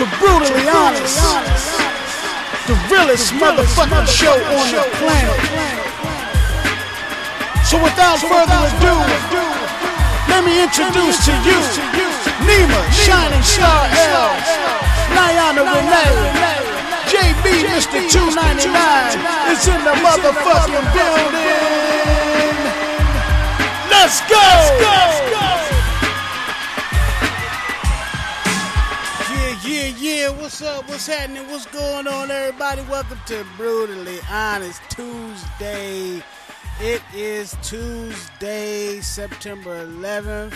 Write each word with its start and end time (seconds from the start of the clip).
to 0.00 0.08
Brutally 0.16 0.64
Honest, 0.64 1.20
the 2.64 2.72
realest 2.88 3.36
motherfucking 3.36 4.08
show 4.08 4.32
on 4.32 4.66
the 4.72 4.80
planet. 4.96 5.40
So 7.68 7.76
without 7.76 8.16
further 8.16 8.60
ado, 8.64 8.96
let 10.32 10.40
me 10.40 10.64
introduce 10.64 11.20
to 11.28 11.36
you 11.44 11.60
Nima, 12.48 12.80
Shining 12.96 13.44
Star 13.44 13.84
L, 13.92 14.32
Niana 15.12 15.68
Renee, 15.68 16.16
JB, 17.12 17.68
Mr. 17.68 18.00
299 18.08 19.52
is 19.52 19.68
in 19.68 19.84
the 19.84 19.92
motherfucking 20.00 20.86
building. 20.96 21.60
Let's 23.92 24.24
go! 24.24 24.40
Yeah, 24.80 25.29
What's 30.50 30.62
up? 30.62 30.88
What's 30.88 31.06
happening? 31.06 31.46
What's 31.46 31.66
going 31.66 32.08
on, 32.08 32.28
everybody? 32.28 32.82
Welcome 32.90 33.20
to 33.26 33.46
Brutally 33.56 34.18
Honest 34.28 34.82
Tuesday. 34.88 36.20
It 36.80 37.02
is 37.14 37.56
Tuesday, 37.62 39.00
September 39.00 39.86
11th. 39.86 40.54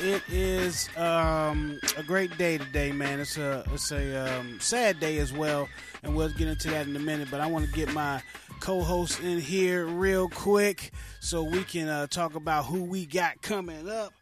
It 0.00 0.24
is 0.28 0.88
um, 0.96 1.78
a 1.96 2.02
great 2.02 2.36
day 2.36 2.58
today, 2.58 2.90
man. 2.90 3.20
It's 3.20 3.36
a 3.36 3.62
it's 3.72 3.92
a 3.92 4.40
um, 4.40 4.58
sad 4.58 4.98
day 4.98 5.18
as 5.18 5.32
well, 5.32 5.68
and 6.02 6.16
we'll 6.16 6.30
get 6.30 6.48
into 6.48 6.68
that 6.70 6.88
in 6.88 6.96
a 6.96 6.98
minute. 6.98 7.28
But 7.30 7.40
I 7.40 7.46
want 7.46 7.64
to 7.64 7.72
get 7.72 7.92
my 7.94 8.20
co-host 8.58 9.20
in 9.20 9.38
here 9.38 9.86
real 9.86 10.28
quick 10.28 10.90
so 11.20 11.44
we 11.44 11.62
can 11.62 11.86
uh, 11.86 12.08
talk 12.08 12.34
about 12.34 12.64
who 12.64 12.82
we 12.82 13.06
got 13.06 13.40
coming 13.40 13.88
up. 13.88 14.12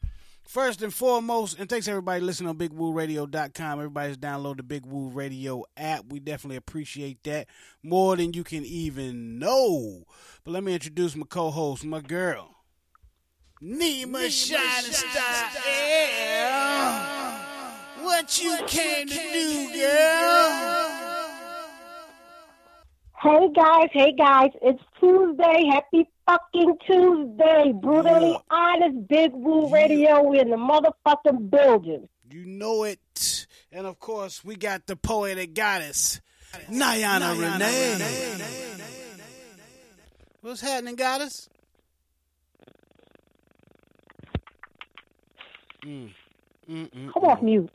First 0.46 0.80
and 0.80 0.94
foremost, 0.94 1.58
and 1.58 1.68
thanks 1.68 1.88
everybody 1.88 2.20
listening 2.20 2.48
on 2.48 2.56
BigWooRadio.com. 2.56 3.78
Everybody's 3.80 4.16
download 4.16 4.58
the 4.58 4.62
Big 4.62 4.86
Woo 4.86 5.08
Radio 5.08 5.64
app. 5.76 6.04
We 6.08 6.20
definitely 6.20 6.56
appreciate 6.56 7.24
that 7.24 7.48
more 7.82 8.16
than 8.16 8.32
you 8.32 8.44
can 8.44 8.64
even 8.64 9.40
know. 9.40 10.04
But 10.44 10.52
let 10.52 10.62
me 10.62 10.72
introduce 10.72 11.16
my 11.16 11.26
co-host, 11.28 11.84
my 11.84 12.00
girl, 12.00 12.54
Nima 13.60 14.30
Shining 14.30 14.92
Star. 14.92 15.50
Yeah. 15.68 17.42
What 18.02 18.40
you 18.40 18.56
came 18.68 19.08
to 19.08 19.14
do, 19.14 19.72
girl? 19.74 21.06
Hey 23.20 23.48
guys, 23.52 23.88
hey 23.92 24.12
guys, 24.12 24.50
it's 24.62 24.82
Tuesday. 25.00 25.64
Happy 25.72 26.08
fucking 26.26 26.76
Tuesday. 26.87 27.72
Brutally 27.75 28.31
Yeah. 28.32 28.38
honest 28.50 29.09
Big 29.09 29.32
Woo 29.32 29.69
Radio 29.72 30.32
in 30.32 30.50
the 30.50 30.56
motherfucking 30.56 31.50
building. 31.50 32.09
You 32.31 32.44
know 32.44 32.84
it. 32.84 33.47
And 33.72 33.87
of 33.87 33.98
course, 33.98 34.44
we 34.44 34.56
got 34.56 34.86
the 34.86 34.97
poet 34.97 35.34
poetic 35.36 35.54
goddess, 35.54 36.20
Niana 36.70 37.32
Renee. 37.38 38.44
What's 40.41 40.60
happening, 40.60 40.97
goddess? 40.97 41.48
Mm. 45.84 46.10
Come 46.69 47.25
off 47.25 47.42
mute. 47.42 47.70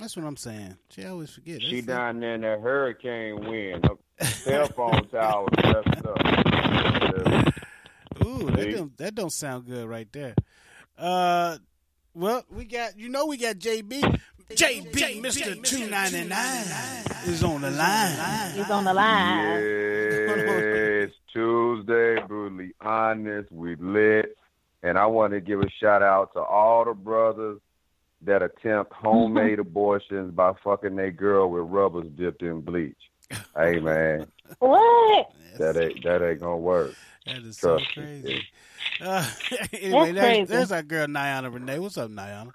That's 0.00 0.16
what 0.16 0.24
I'm 0.24 0.36
saying. 0.36 0.76
She 0.90 1.04
always 1.04 1.30
forget. 1.30 1.60
She 1.60 1.80
That's- 1.80 1.86
down 1.86 2.20
there 2.20 2.34
in 2.34 2.40
that 2.42 2.60
hurricane 2.60 3.46
wind. 3.48 3.84
Her 4.18 4.26
cell 4.26 4.66
phone 4.68 5.08
tower 5.08 5.46
messed 5.62 6.06
up. 6.06 7.46
Ooh, 8.24 8.50
that 8.50 8.70
don't 8.72 8.96
that 8.98 9.14
don't 9.14 9.32
sound 9.32 9.66
good 9.66 9.88
right 9.88 10.08
there. 10.12 10.34
Uh, 10.98 11.58
well, 12.14 12.44
we 12.50 12.64
got 12.64 12.98
you 12.98 13.08
know 13.08 13.26
we 13.26 13.36
got 13.36 13.56
JB. 13.56 14.20
JB, 14.50 15.22
Mister 15.22 15.54
Two 15.54 15.88
Ninety 15.88 16.24
Nine 16.24 16.64
is 17.26 17.42
on 17.42 17.62
the 17.62 17.70
line. 17.70 18.52
He's 18.54 18.68
on 18.70 18.84
the 18.84 18.92
line. 18.92 19.62
Yes, 19.62 21.10
Tuesday, 21.32 22.20
brutally 22.26 22.72
honest, 22.80 23.50
we 23.50 23.76
lit. 23.76 24.36
And 24.82 24.98
I 24.98 25.06
want 25.06 25.32
to 25.32 25.40
give 25.40 25.60
a 25.60 25.70
shout 25.80 26.02
out 26.02 26.32
to 26.34 26.40
all 26.40 26.84
the 26.84 26.92
brothers 26.92 27.60
that 28.22 28.42
attempt 28.42 28.92
homemade 28.92 29.58
abortions 29.60 30.32
by 30.34 30.52
fucking 30.62 30.96
their 30.96 31.12
girl 31.12 31.48
with 31.50 31.62
rubbers 31.64 32.08
dipped 32.16 32.42
in 32.42 32.60
bleach. 32.60 32.96
Hey 33.56 33.78
man, 33.80 34.26
What? 34.58 35.30
that 35.58 35.76
ain't 35.76 36.04
that 36.04 36.22
ain't 36.22 36.40
gonna 36.40 36.56
work. 36.58 36.94
That 37.26 37.38
is 37.38 37.58
so 37.58 37.76
Trust 37.76 37.96
me. 37.96 38.04
crazy. 38.04 38.46
Uh, 39.00 39.30
anyway, 39.72 40.12
That's 40.12 40.12
there's, 40.12 40.36
crazy. 40.36 40.44
there's 40.52 40.72
our 40.72 40.82
girl 40.82 41.06
Niana 41.06 41.52
Renee. 41.52 41.78
What's 41.78 41.98
up, 41.98 42.10
Niana? 42.10 42.52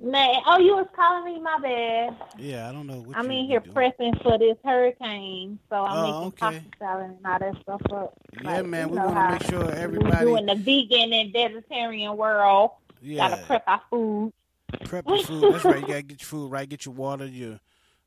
Man, 0.00 0.42
oh, 0.46 0.58
you 0.58 0.74
was 0.74 0.86
calling 0.96 1.24
me, 1.32 1.40
my 1.40 1.58
bad. 1.62 2.16
Yeah, 2.38 2.68
I 2.68 2.72
don't 2.72 2.86
know. 2.86 3.00
What 3.02 3.16
I'm 3.16 3.30
in 3.30 3.46
here 3.46 3.60
doing. 3.60 3.76
prepping 3.76 4.20
for 4.22 4.36
this 4.38 4.56
hurricane, 4.64 5.58
so 5.68 5.76
I'm 5.84 5.98
Oh, 5.98 6.02
making 6.02 6.26
okay. 6.28 6.38
pasta 6.40 6.78
salad 6.78 7.04
and 7.10 7.26
all 7.26 7.38
that 7.38 7.62
stuff 7.62 7.82
up. 7.92 8.14
Yeah, 8.42 8.50
Like, 8.62 8.66
man, 8.66 8.88
we 8.90 8.96
know 8.96 9.06
want 9.06 9.16
to 9.18 9.32
make 9.32 9.42
sure 9.44 9.64
we 9.66 9.72
everybody. 9.72 10.24
doing 10.24 10.46
the 10.46 10.54
vegan 10.56 11.12
and 11.12 11.32
vegetarian 11.32 12.16
world. 12.16 12.70
Yeah, 13.00 13.28
Gotta 13.28 13.46
prep 13.46 13.64
our 13.68 13.82
food. 13.90 14.32
prep 14.86 15.06
your 15.06 15.18
food. 15.18 15.52
That's 15.52 15.64
right. 15.64 15.80
You 15.80 15.86
gotta 15.86 16.02
get 16.02 16.20
your 16.20 16.26
food 16.26 16.50
right. 16.50 16.68
Get 16.68 16.86
your 16.86 16.94
water, 16.94 17.26
your 17.26 17.60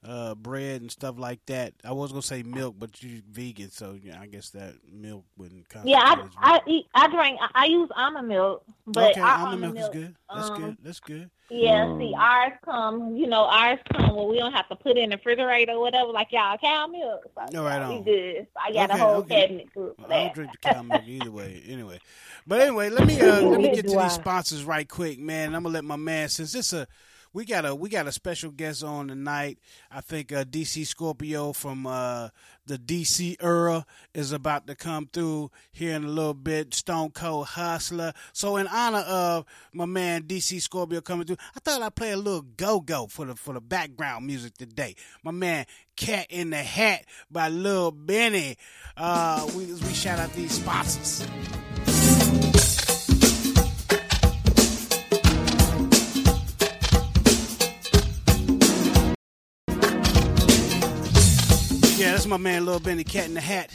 uh, 0.05 0.35
bread, 0.35 0.81
and 0.81 0.91
stuff 0.91 1.17
like 1.17 1.45
that. 1.47 1.73
I 1.83 1.91
was 1.91 2.11
gonna 2.11 2.21
say 2.21 2.43
milk, 2.43 2.75
but 2.77 3.01
you're 3.01 3.21
vegan, 3.29 3.71
so 3.71 3.97
yeah, 4.01 4.19
I 4.21 4.27
guess 4.27 4.49
that 4.51 4.75
milk 4.91 5.25
wouldn't. 5.37 5.65
Yeah, 5.83 5.99
I 5.99 6.23
I 6.37 6.59
eat, 6.67 6.85
I 6.93 7.07
drink 7.07 7.39
I, 7.41 7.49
I 7.53 7.65
use 7.65 7.89
almond 7.95 8.27
milk, 8.27 8.63
but 8.87 9.11
okay, 9.11 9.21
our 9.21 9.39
almond 9.39 9.61
milk, 9.61 9.77
is 9.77 9.89
good. 9.89 10.15
That's 10.33 10.49
um, 10.49 10.61
good. 10.61 10.77
That's 10.83 10.99
good. 10.99 11.29
Yeah, 11.49 11.85
Mm. 11.85 11.99
see, 11.99 12.13
ours 12.17 12.53
come, 12.63 13.15
you 13.15 13.27
know, 13.27 13.43
ours 13.45 13.79
come 13.93 14.15
where 14.15 14.25
we 14.25 14.37
don't 14.37 14.53
have 14.53 14.67
to 14.69 14.75
put 14.75 14.97
it 14.97 15.03
in 15.03 15.11
the 15.11 15.17
refrigerator 15.17 15.73
or 15.73 15.79
whatever, 15.81 16.11
like 16.11 16.31
y'all 16.31 16.57
cow 16.57 16.87
milk. 16.87 17.27
So, 17.35 17.41
No, 17.53 17.63
right 17.63 17.81
we 17.87 17.99
on. 17.99 18.03
good. 18.03 18.47
So 18.53 18.59
I 18.63 18.71
got 18.73 18.89
Okay, 18.89 18.99
a 18.99 19.03
whole 19.05 19.21
okay. 19.21 19.41
cabinet 19.41 19.69
full 19.73 19.95
for 20.01 20.07
Well, 20.07 20.11
I 20.11 20.21
don't 20.21 20.33
drink 20.33 20.51
the 20.53 20.57
cow 20.57 20.81
milk 20.81 21.03
either 21.05 21.31
way. 21.31 21.61
Anyway, 21.67 21.99
but 22.47 22.61
anyway, 22.61 22.89
let 22.89 23.05
me 23.05 23.21
uh, 23.21 23.41
let 23.43 23.61
me 23.61 23.69
get 23.69 23.87
to 23.89 23.97
these 23.97 24.13
sponsors 24.13 24.63
right 24.63 24.87
quick, 24.89 25.19
man. 25.19 25.53
I'm 25.55 25.63
gonna 25.63 25.73
let 25.73 25.85
my 25.85 25.95
man 25.97 26.29
since 26.29 26.55
it's 26.55 26.73
a 26.73 26.87
we 27.35 27.43
got 27.43 27.65
a 27.65 27.75
we 27.75 27.89
got 27.89 28.07
a 28.07 28.13
special 28.13 28.49
guest 28.49 28.81
on 28.81 29.09
tonight. 29.09 29.59
I 29.91 29.99
think 29.99 30.31
uh, 30.31 30.45
DC 30.45 30.87
Scorpio 30.87 31.51
from 31.51 31.85
uh, 31.85 32.29
the 32.65 32.77
DC 32.77 33.35
era 33.41 33.85
is 34.13 34.31
about 34.31 34.67
to 34.67 34.75
come 34.75 35.09
through 35.11 35.51
here 35.73 35.97
in 35.97 36.05
a 36.05 36.07
little 36.07 36.33
bit. 36.33 36.73
Stone 36.73 37.11
Cold 37.11 37.47
Hustler. 37.47 38.13
So 38.31 38.55
in 38.55 38.67
honor 38.67 38.99
of 38.99 39.45
my 39.73 39.85
man 39.85 40.23
DC 40.23 40.61
Scorpio 40.61 41.01
coming 41.01 41.27
through, 41.27 41.37
I 41.53 41.59
thought 41.59 41.81
I'd 41.81 41.93
play 41.95 42.11
a 42.11 42.17
little 42.17 42.41
go 42.41 42.79
go 42.79 43.05
for 43.07 43.25
the 43.25 43.35
for 43.35 43.53
the 43.53 43.61
background 43.61 44.25
music 44.25 44.57
today. 44.57 44.95
My 45.21 45.31
man 45.31 45.65
Cat 45.97 46.27
in 46.29 46.51
the 46.51 46.63
Hat 46.63 47.03
by 47.29 47.49
Lil 47.49 47.91
Benny. 47.91 48.55
Uh, 48.95 49.45
we 49.57 49.65
we 49.65 49.93
shout 49.93 50.19
out 50.19 50.31
these 50.31 50.53
sponsors. 50.53 51.27
Yeah, 61.97 62.11
that's 62.11 62.25
my 62.27 62.35
man, 62.35 62.65
Lil 62.65 62.81
Benny 62.81 63.05
Cat 63.05 63.27
in 63.27 63.35
the 63.35 63.41
Hat. 63.41 63.69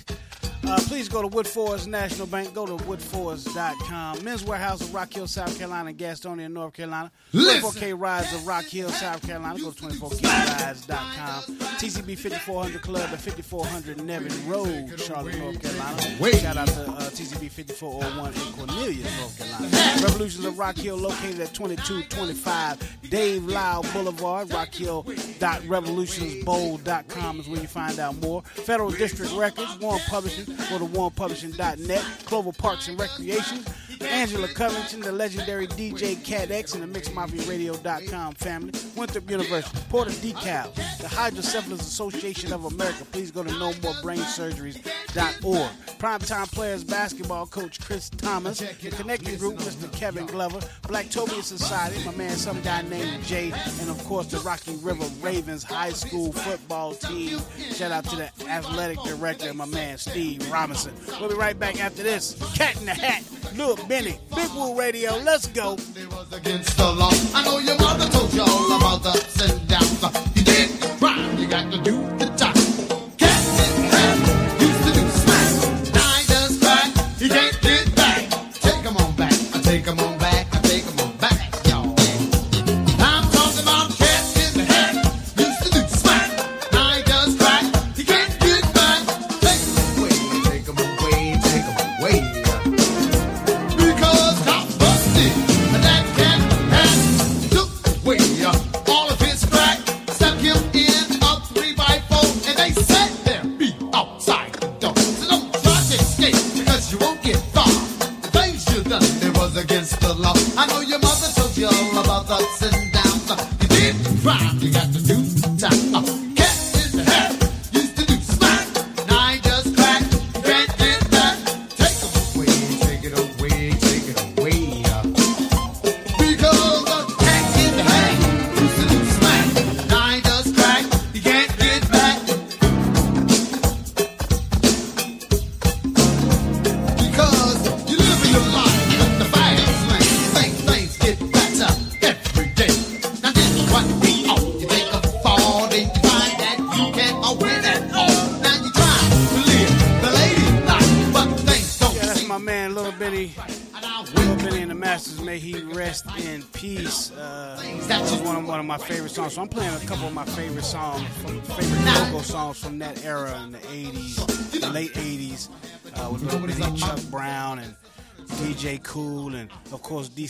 Uh, 0.62 0.78
please 0.86 1.08
go 1.08 1.22
to 1.22 1.28
Woodforest 1.28 1.86
National 1.86 2.26
Bank. 2.26 2.52
Go 2.54 2.66
to 2.66 2.76
woodforest.com. 2.84 4.22
Men's 4.22 4.42
Wearhouse 4.42 4.82
of 4.82 4.92
Rock 4.94 5.10
Hill, 5.12 5.26
South 5.26 5.56
Carolina, 5.58 5.90
Gastonia, 5.92 6.50
North 6.52 6.74
Carolina. 6.74 7.10
24K 7.32 7.98
Rides 7.98 8.32
of 8.34 8.46
Rock 8.46 8.64
Hill, 8.64 8.90
South 8.90 9.22
Carolina. 9.26 9.58
Go 9.58 9.70
to 9.70 9.82
24krides.com. 9.82 11.56
TCB 11.80 12.18
5400 12.18 12.82
Club 12.82 13.08
at 13.10 13.20
5400 13.20 14.04
Nevin 14.04 14.48
Road, 14.48 15.00
Charlotte, 15.00 15.38
North 15.38 15.58
Carolina. 15.60 16.02
Shout 16.38 16.56
out 16.58 16.68
to 16.68 16.82
uh, 16.82 17.00
TCB 17.10 17.50
5401 17.50 18.34
in 18.34 18.52
Cornelius, 18.52 19.18
North 19.20 19.38
Carolina. 19.38 19.68
Revolutions 20.02 20.44
of 20.44 20.58
Rock 20.58 20.76
Hill 20.76 20.96
located 20.96 21.40
at 21.40 21.54
2225 21.54 23.08
Dave 23.10 23.44
Lyle 23.46 23.82
Boulevard. 23.94 24.48
Rockhill.revolutionsbowl.com 24.50 27.40
is 27.40 27.48
where 27.48 27.60
you 27.60 27.66
find 27.66 27.98
out 27.98 28.16
more. 28.20 28.42
Federal 28.42 28.90
District 28.90 29.32
Records, 29.34 29.78
Warren 29.78 30.00
Publishing. 30.08 30.49
Go 30.68 30.78
to 30.78 30.86
warrenpublishing.net. 30.86 32.02
Clover 32.24 32.52
Parks 32.52 32.88
and 32.88 32.98
Recreation. 32.98 33.64
Angela 34.06 34.48
Covington, 34.48 35.00
the 35.00 35.12
legendary 35.12 35.66
DJ 35.66 36.22
Cat 36.24 36.50
X, 36.50 36.74
and 36.74 36.82
the 36.82 37.00
MixedMafia.radio.com 37.00 38.34
family. 38.34 38.72
Winthrop 38.96 39.30
University, 39.30 39.78
Porter 39.88 40.10
Decal, 40.10 40.74
the 41.00 41.08
Hydrocephalus 41.08 41.80
Association 41.80 42.52
of 42.52 42.64
America. 42.64 43.04
Please 43.12 43.30
go 43.30 43.42
to 43.42 43.50
NoMoreBrainSurgeries.org. 43.50 45.70
Primetime 45.98 46.52
Players 46.52 46.84
Basketball 46.84 47.46
Coach 47.46 47.80
Chris 47.80 48.10
Thomas, 48.10 48.58
the 48.60 48.90
Connecting 48.90 49.38
Group, 49.38 49.56
Mr. 49.58 49.90
Kevin 49.92 50.26
Glover, 50.26 50.58
Blacktopia 50.82 51.42
Society, 51.42 52.04
my 52.04 52.14
man, 52.14 52.36
some 52.36 52.60
guy 52.62 52.82
named 52.82 53.24
Jay, 53.24 53.52
and 53.80 53.90
of 53.90 54.02
course 54.04 54.26
the 54.26 54.38
Rocky 54.40 54.76
River 54.76 55.04
Ravens 55.20 55.62
High 55.62 55.92
School 55.92 56.32
football 56.32 56.94
team. 56.94 57.38
Shout 57.74 57.92
out 57.92 58.04
to 58.04 58.16
the 58.16 58.30
athletic 58.48 58.98
director, 59.02 59.52
my 59.52 59.66
man 59.66 59.98
Steve 59.98 60.50
Robinson. 60.50 60.94
We'll 61.20 61.28
be 61.28 61.34
right 61.34 61.58
back 61.58 61.82
after 61.82 62.02
this. 62.02 62.34
Cat 62.54 62.78
in 62.80 62.86
the 62.86 62.94
Hat, 62.94 63.22
Lil 63.54 63.76
Benny, 63.90 64.20
Big 64.36 64.48
Woo 64.54 64.78
Radio. 64.78 65.16
Let's 65.24 65.48
go. 65.48 65.70
was 65.72 66.32
against 66.32 66.76
the 66.76 66.92
law. 66.92 67.10
I 67.34 67.44
know 67.44 67.58
your 67.58 67.76
mother 67.76 68.06
told 68.10 68.32
you 68.32 68.42
all 68.42 68.76
about 68.76 69.02
the 69.02 69.08
ups 69.08 69.50
and 69.50 69.66
downs. 69.66 70.00
You 70.36 70.44
did 70.44 70.70
the 70.78 70.86
crime, 71.00 71.36
you 71.36 71.48
got 71.48 71.72
to 71.72 71.78
do 71.82 71.96
the 72.16 72.26
time. 72.38 72.54
Captain 73.18 73.82
Ham 73.90 74.18
used 74.62 74.82
to 74.86 74.92
do 74.94 75.02
smack. 75.10 75.50
He 75.82 76.26
does 76.30 76.58
crack, 76.60 77.18
he 77.18 77.28
can't 77.28 77.60
get 77.60 77.96
back. 77.96 78.30
Take 78.62 78.84
him 78.86 78.96
on 78.96 79.16
back, 79.16 79.34
I 79.56 79.60
take 79.60 79.84
him 79.84 79.98
on 79.98 80.18
back, 80.18 80.19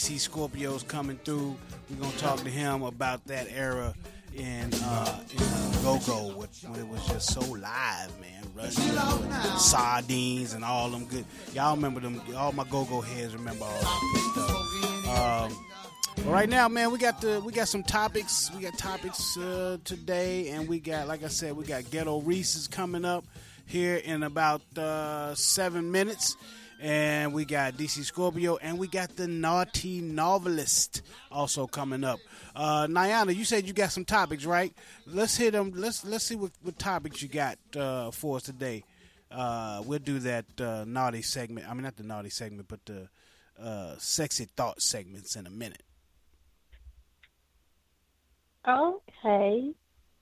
DC 0.00 0.30
Scorpios 0.30 0.86
coming 0.88 1.18
through. 1.24 1.54
We're 1.90 1.96
gonna 1.96 2.16
talk 2.16 2.38
to 2.38 2.48
him 2.48 2.84
about 2.84 3.22
that 3.26 3.48
era 3.50 3.94
in 4.34 4.72
uh, 4.72 5.20
in 5.30 5.42
uh, 5.42 5.80
go-go, 5.82 6.28
when 6.36 6.48
when 6.70 6.80
it 6.80 6.88
was 6.88 7.06
just 7.06 7.34
so 7.34 7.40
live, 7.42 8.10
man. 8.18 8.42
Running 8.56 9.58
sardines 9.58 10.54
and 10.54 10.64
all 10.64 10.88
them 10.88 11.04
good. 11.04 11.26
Y'all 11.52 11.76
remember 11.76 12.00
them? 12.00 12.18
All 12.34 12.50
my 12.52 12.64
go-go 12.64 13.02
heads 13.02 13.34
remember 13.34 13.66
all 13.66 13.72
that 13.72 14.30
stuff. 14.32 15.18
Um, 15.18 15.66
but 16.16 16.32
right 16.32 16.48
now, 16.48 16.66
man, 16.66 16.90
we 16.90 16.98
got 16.98 17.20
the 17.20 17.42
we 17.44 17.52
got 17.52 17.68
some 17.68 17.82
topics. 17.82 18.50
We 18.56 18.62
got 18.62 18.78
topics 18.78 19.36
uh, 19.36 19.76
today, 19.84 20.48
and 20.48 20.66
we 20.66 20.80
got, 20.80 21.08
like 21.08 21.24
I 21.24 21.28
said, 21.28 21.54
we 21.54 21.66
got 21.66 21.90
Ghetto 21.90 22.22
Reese's 22.22 22.68
coming 22.68 23.04
up 23.04 23.26
here 23.66 23.96
in 23.96 24.22
about 24.22 24.62
uh, 24.78 25.34
seven 25.34 25.92
minutes. 25.92 26.38
And 26.80 27.34
we 27.34 27.44
got 27.44 27.74
DC 27.74 28.04
Scorpio, 28.04 28.56
and 28.56 28.78
we 28.78 28.88
got 28.88 29.14
the 29.14 29.28
Naughty 29.28 30.00
Novelist 30.00 31.02
also 31.30 31.66
coming 31.66 32.04
up. 32.04 32.18
Uh, 32.56 32.86
Niana, 32.86 33.36
you 33.36 33.44
said 33.44 33.66
you 33.66 33.74
got 33.74 33.92
some 33.92 34.06
topics, 34.06 34.46
right? 34.46 34.72
Let's 35.06 35.36
hit 35.36 35.52
them. 35.52 35.72
Let's 35.74 36.06
let's 36.06 36.24
see 36.24 36.36
what, 36.36 36.52
what 36.62 36.78
topics 36.78 37.20
you 37.20 37.28
got 37.28 37.58
uh, 37.76 38.10
for 38.12 38.36
us 38.36 38.44
today. 38.44 38.84
Uh, 39.30 39.82
we'll 39.84 39.98
do 39.98 40.20
that 40.20 40.46
uh, 40.58 40.84
naughty 40.86 41.20
segment. 41.20 41.68
I 41.68 41.74
mean, 41.74 41.82
not 41.82 41.96
the 41.96 42.02
naughty 42.02 42.30
segment, 42.30 42.66
but 42.66 42.80
the 42.86 43.08
uh, 43.62 43.96
sexy 43.98 44.46
thought 44.56 44.80
segments 44.80 45.36
in 45.36 45.46
a 45.46 45.50
minute. 45.50 45.82
Okay. 48.66 49.74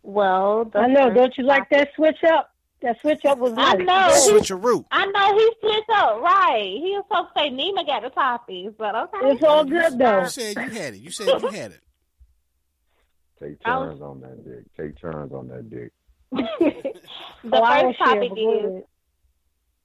Well, 0.02 0.64
the 0.64 0.80
I 0.80 0.87
know. 0.88 1.14
Don't 1.14 1.37
you 1.38 1.44
like 1.44 1.71
that 1.71 1.90
switch 1.94 2.23
up? 2.28 2.52
That 2.80 3.00
switch 3.00 3.25
up 3.25 3.38
was 3.38 3.54
I 3.56 3.75
nice. 3.75 4.26
know. 4.28 4.38
Switcheroo. 4.38 4.85
I 4.92 5.04
know 5.06 5.37
he 5.37 5.52
switched 5.61 5.90
up, 5.90 6.20
right. 6.23 6.76
He 6.80 6.92
was 6.97 7.04
supposed 7.08 7.28
to 7.37 7.40
say 7.42 7.50
Nima 7.50 7.85
got 7.87 8.02
the 8.02 8.11
topics, 8.11 8.73
but 8.78 8.94
okay. 8.94 9.30
It's 9.32 9.42
all 9.42 9.64
good 9.64 9.99
though. 9.99 10.20
You 10.23 10.28
said 10.28 10.56
you 10.56 10.70
had 10.70 10.94
it. 10.94 11.00
You 11.00 11.11
said 11.11 11.26
you 11.42 11.49
had 11.49 11.73
it. 11.73 11.80
Take 13.42 13.56
I 13.64 13.78
was- 13.78 13.88
turns 13.90 14.02
on 14.02 14.20
that 14.20 14.44
dick. 14.44 14.64
Take 14.76 15.00
turns 15.00 15.32
on 15.32 15.49
that 15.49 15.68
dick. 15.70 15.92
the 16.30 17.23
Oh, 17.52 17.82
first 17.82 17.99
topic 17.99 18.32
is 18.37 18.64
ahead. 18.64 18.85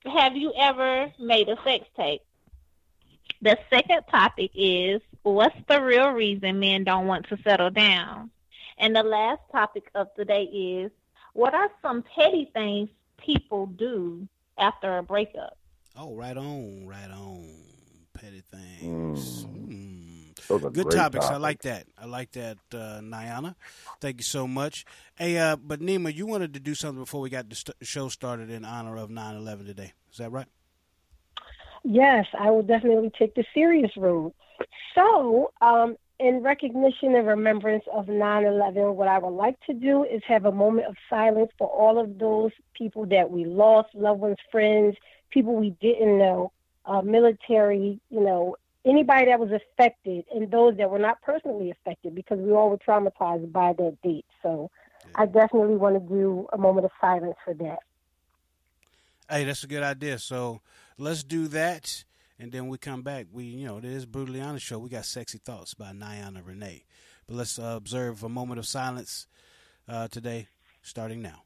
Have 0.05 0.35
you 0.35 0.51
ever 0.57 1.11
made 1.19 1.47
a 1.49 1.55
sex 1.63 1.85
tape? 1.95 2.21
The 3.41 3.57
second 3.69 4.01
topic 4.11 4.51
is 4.53 5.01
What's 5.23 5.55
the 5.69 5.81
real 5.81 6.09
reason 6.09 6.59
men 6.59 6.83
don't 6.83 7.07
want 7.07 7.27
to 7.29 7.37
settle 7.43 7.69
down? 7.69 8.29
And 8.77 8.93
the 8.95 9.03
last 9.03 9.39
topic 9.53 9.89
of 9.95 10.07
the 10.17 10.25
day 10.25 10.43
is 10.43 10.91
What 11.33 11.53
are 11.53 11.69
some 11.81 12.03
petty 12.15 12.49
things 12.53 12.89
people 13.17 13.65
do 13.65 14.27
after 14.57 14.97
a 14.97 15.03
breakup? 15.03 15.57
Oh, 15.97 16.15
right 16.15 16.37
on, 16.37 16.87
right 16.87 17.09
on. 17.09 17.47
Petty 18.13 18.43
things. 18.51 19.45
Mm. 19.45 20.47
Those 20.47 20.63
are 20.65 20.69
Good 20.69 20.87
great 20.87 20.97
topics. 20.97 21.25
I 21.25 21.37
like 21.37 21.61
that. 21.63 21.87
I 21.97 22.05
like 22.05 22.31
that, 22.33 22.57
uh, 22.73 22.99
Niana. 23.01 23.55
Thank 23.99 24.17
you 24.17 24.23
so 24.23 24.47
much. 24.47 24.85
Hey, 25.15 25.37
uh, 25.37 25.55
but 25.55 25.79
Nima, 25.79 26.13
you 26.13 26.25
wanted 26.25 26.53
to 26.53 26.59
do 26.59 26.75
something 26.75 27.03
before 27.03 27.21
we 27.21 27.29
got 27.29 27.49
the 27.49 27.55
st- 27.55 27.77
show 27.81 28.09
started 28.09 28.49
in 28.49 28.65
honor 28.65 28.97
of 28.97 29.09
9-11 29.09 29.65
today. 29.65 29.93
Is 30.11 30.17
that 30.17 30.31
right? 30.31 30.47
Yes, 31.83 32.25
I 32.37 32.49
will 32.51 32.63
definitely 32.63 33.11
take 33.17 33.35
the 33.35 33.45
serious 33.53 33.91
road. 33.97 34.33
So, 34.95 35.51
um, 35.61 35.97
in 36.19 36.41
recognition 36.43 37.15
and 37.15 37.27
remembrance 37.27 37.83
of 37.91 38.07
9 38.07 38.45
11, 38.45 38.95
what 38.95 39.07
I 39.07 39.17
would 39.17 39.35
like 39.35 39.59
to 39.67 39.73
do 39.73 40.03
is 40.03 40.21
have 40.27 40.45
a 40.45 40.51
moment 40.51 40.87
of 40.87 40.95
silence 41.09 41.51
for 41.57 41.67
all 41.67 41.99
of 41.99 42.19
those 42.19 42.51
people 42.77 43.05
that 43.07 43.31
we 43.31 43.45
lost, 43.45 43.89
loved 43.93 44.21
ones, 44.21 44.37
friends, 44.51 44.95
people 45.31 45.55
we 45.55 45.71
didn't 45.81 46.17
know, 46.17 46.51
uh, 46.85 47.01
military, 47.01 47.99
you 48.09 48.21
know, 48.21 48.55
anybody 48.85 49.25
that 49.25 49.39
was 49.39 49.51
affected, 49.51 50.25
and 50.33 50.51
those 50.51 50.77
that 50.77 50.89
were 50.89 50.99
not 50.99 51.21
personally 51.21 51.71
affected 51.71 52.13
because 52.13 52.39
we 52.39 52.51
all 52.51 52.69
were 52.69 52.77
traumatized 52.77 53.51
by 53.51 53.73
that 53.73 53.97
date. 54.03 54.25
So, 54.41 54.69
I 55.15 55.25
definitely 55.25 55.75
want 55.75 55.95
to 55.95 56.13
do 56.13 56.47
a 56.53 56.57
moment 56.57 56.85
of 56.85 56.91
silence 56.99 57.35
for 57.43 57.53
that. 57.55 57.79
Hey, 59.29 59.45
that's 59.45 59.63
a 59.63 59.67
good 59.67 59.83
idea. 59.83 60.19
So 60.19 60.61
let's 60.97 61.23
do 61.23 61.47
that, 61.49 62.03
and 62.43 62.51
then 62.51 62.67
we 62.67 62.77
come 62.77 63.03
back. 63.03 63.27
We, 63.31 63.45
you 63.45 63.65
know, 63.65 63.77
it 63.77 63.85
is 63.85 64.05
brutally 64.05 64.41
honest 64.41 64.65
show. 64.65 64.77
We 64.77 64.89
got 64.89 65.05
sexy 65.05 65.37
thoughts 65.37 65.73
by 65.73 65.93
Niana 65.93 66.45
Renee, 66.45 66.83
but 67.25 67.37
let's 67.37 67.57
uh, 67.57 67.75
observe 67.77 68.21
a 68.21 68.27
moment 68.27 68.59
of 68.59 68.67
silence 68.67 69.27
uh, 69.87 70.09
today, 70.09 70.49
starting 70.81 71.21
now. 71.21 71.43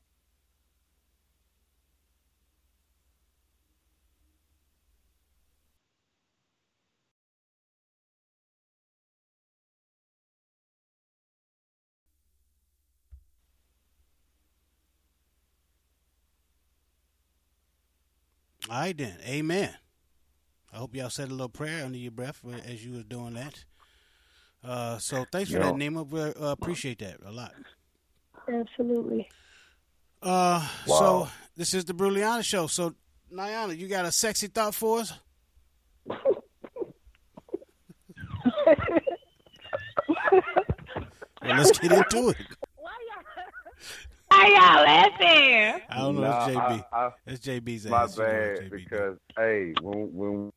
All 18.67 18.79
right 18.79 18.97
then, 18.97 19.17
Amen. 19.25 19.75
I 20.73 20.77
hope 20.77 20.95
y'all 20.95 21.09
said 21.09 21.29
a 21.29 21.31
little 21.31 21.49
prayer 21.49 21.83
under 21.85 21.97
your 21.97 22.11
breath 22.11 22.43
as 22.65 22.85
you 22.85 22.93
was 22.93 23.03
doing 23.05 23.33
that. 23.35 23.63
Uh, 24.63 24.97
so 24.97 25.25
thanks 25.31 25.49
for 25.51 25.57
Yeah. 25.57 25.65
that, 25.65 25.75
Nima. 25.75 26.07
We 26.07 26.19
uh, 26.21 26.51
appreciate 26.51 26.99
that 26.99 27.17
a 27.25 27.31
lot. 27.31 27.53
Absolutely. 28.51 29.29
Uh, 30.21 30.67
Wow. 30.87 30.99
so 30.99 31.29
this 31.55 31.73
is 31.73 31.85
the 31.85 31.93
Bruliana 31.93 32.43
show. 32.43 32.67
So 32.67 32.93
Niana, 33.33 33.77
you 33.77 33.87
got 33.87 34.05
a 34.05 34.11
sexy 34.11 34.47
thought 34.47 34.73
for 34.75 34.99
us? 35.01 35.13
well, 41.41 41.57
let's 41.57 41.77
get 41.79 41.91
into 41.91 42.29
it. 42.29 42.37
Why 44.29 44.47
y'all 44.47 44.83
laughing? 44.83 45.81
I 45.89 45.97
don't 45.97 46.15
know. 46.15 46.21
Nah, 46.21 46.47
it's 46.47 46.55
JB. 46.57 46.85
I- 46.91 46.97
I- 47.05 47.11
it's 47.25 47.45
JB's 47.47 47.85
My 47.87 48.03
ass. 48.03 48.17
You 48.17 48.23
know 48.23 48.29
it's 48.29 48.59
bad, 48.59 48.71
JB. 48.71 48.71
because 48.71 49.17
hey, 49.37 49.73
when 49.81 50.13
when 50.13 50.53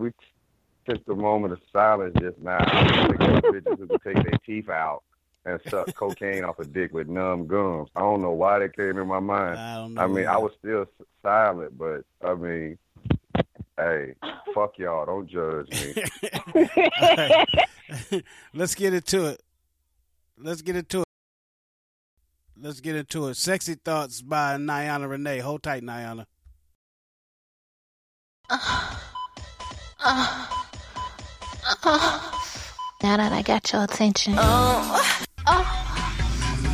we 0.00 0.12
took 0.88 1.04
the 1.04 1.14
moment 1.14 1.52
of 1.52 1.60
silence 1.72 2.16
just 2.20 2.38
now, 2.38 2.58
I 2.58 3.06
was 3.06 3.16
thinking 3.18 3.36
of 3.36 3.42
bitches 3.44 3.78
who 3.78 3.86
could 3.86 4.02
take 4.02 4.24
their 4.24 4.38
teeth 4.44 4.68
out 4.68 5.02
and 5.44 5.60
suck 5.68 5.94
cocaine 5.96 6.42
off 6.44 6.58
a 6.58 6.64
dick 6.64 6.92
with 6.92 7.08
numb 7.08 7.46
gums. 7.46 7.90
I 7.94 8.00
don't 8.00 8.22
know 8.22 8.32
why 8.32 8.58
that 8.60 8.74
came 8.74 8.98
in 8.98 9.06
my 9.06 9.20
mind. 9.20 9.58
I 9.58 9.74
don't 9.76 9.94
know. 9.94 10.02
I 10.02 10.06
mean, 10.06 10.18
either. 10.20 10.30
I 10.30 10.36
was 10.38 10.52
still 10.58 10.86
silent, 11.22 11.78
but 11.78 12.04
I 12.26 12.34
mean, 12.34 12.78
hey, 13.76 14.14
fuck 14.54 14.78
y'all, 14.78 15.06
don't 15.06 15.28
judge 15.28 15.70
me. 15.70 15.94
Let's 18.54 18.74
get 18.74 18.94
into 18.94 19.26
it. 19.26 19.42
Let's 20.38 20.62
get 20.62 20.76
into 20.76 21.00
it. 21.00 21.06
Let's 22.58 22.80
get 22.80 22.96
into 22.96 23.28
it. 23.28 23.36
Sexy 23.36 23.74
Thoughts 23.74 24.22
by 24.22 24.56
Niana 24.56 25.08
Renee. 25.08 25.38
Hold 25.38 25.62
tight, 25.62 25.82
Niana. 25.82 26.26
Now 30.02 30.48
that 33.02 33.32
I 33.32 33.42
got 33.42 33.70
your 33.72 33.84
attention. 33.84 34.34
Oh. 34.38 35.18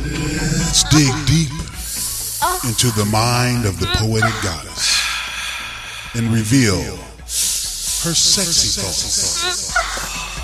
Let's 0.03 0.83
dig 0.89 1.13
deep 1.25 1.51
into 2.63 2.89
the 2.95 3.05
mind 3.11 3.65
of 3.65 3.79
the 3.79 3.87
poetic 3.95 4.33
goddess 4.41 5.01
and 6.15 6.31
reveal 6.31 6.79
her 8.05 8.13
sexy 8.13 8.79
thoughts. 8.79 9.73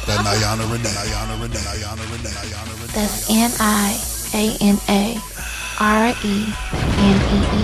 By 0.05 0.17
Niana 0.17 0.65
Renee. 0.69 0.89
Niana 0.89 1.41
Renee. 1.41 1.59
Niana 1.59 2.03
Renee. 2.11 2.29
Niana 2.29 2.73
Renee. 2.81 2.93
That's 2.93 3.29
N 3.29 3.51
I 3.59 3.97
A 4.33 4.57
N 4.59 4.77
A 4.89 5.17
R 5.79 6.13
E 6.25 6.53
N 6.99 7.21
E 7.31 7.39
E. 7.55 7.63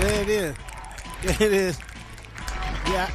There 0.00 0.22
it 0.22 0.28
is. 0.28 0.54
It 1.40 1.52
is. 1.52 1.78
Yeah, 2.86 3.10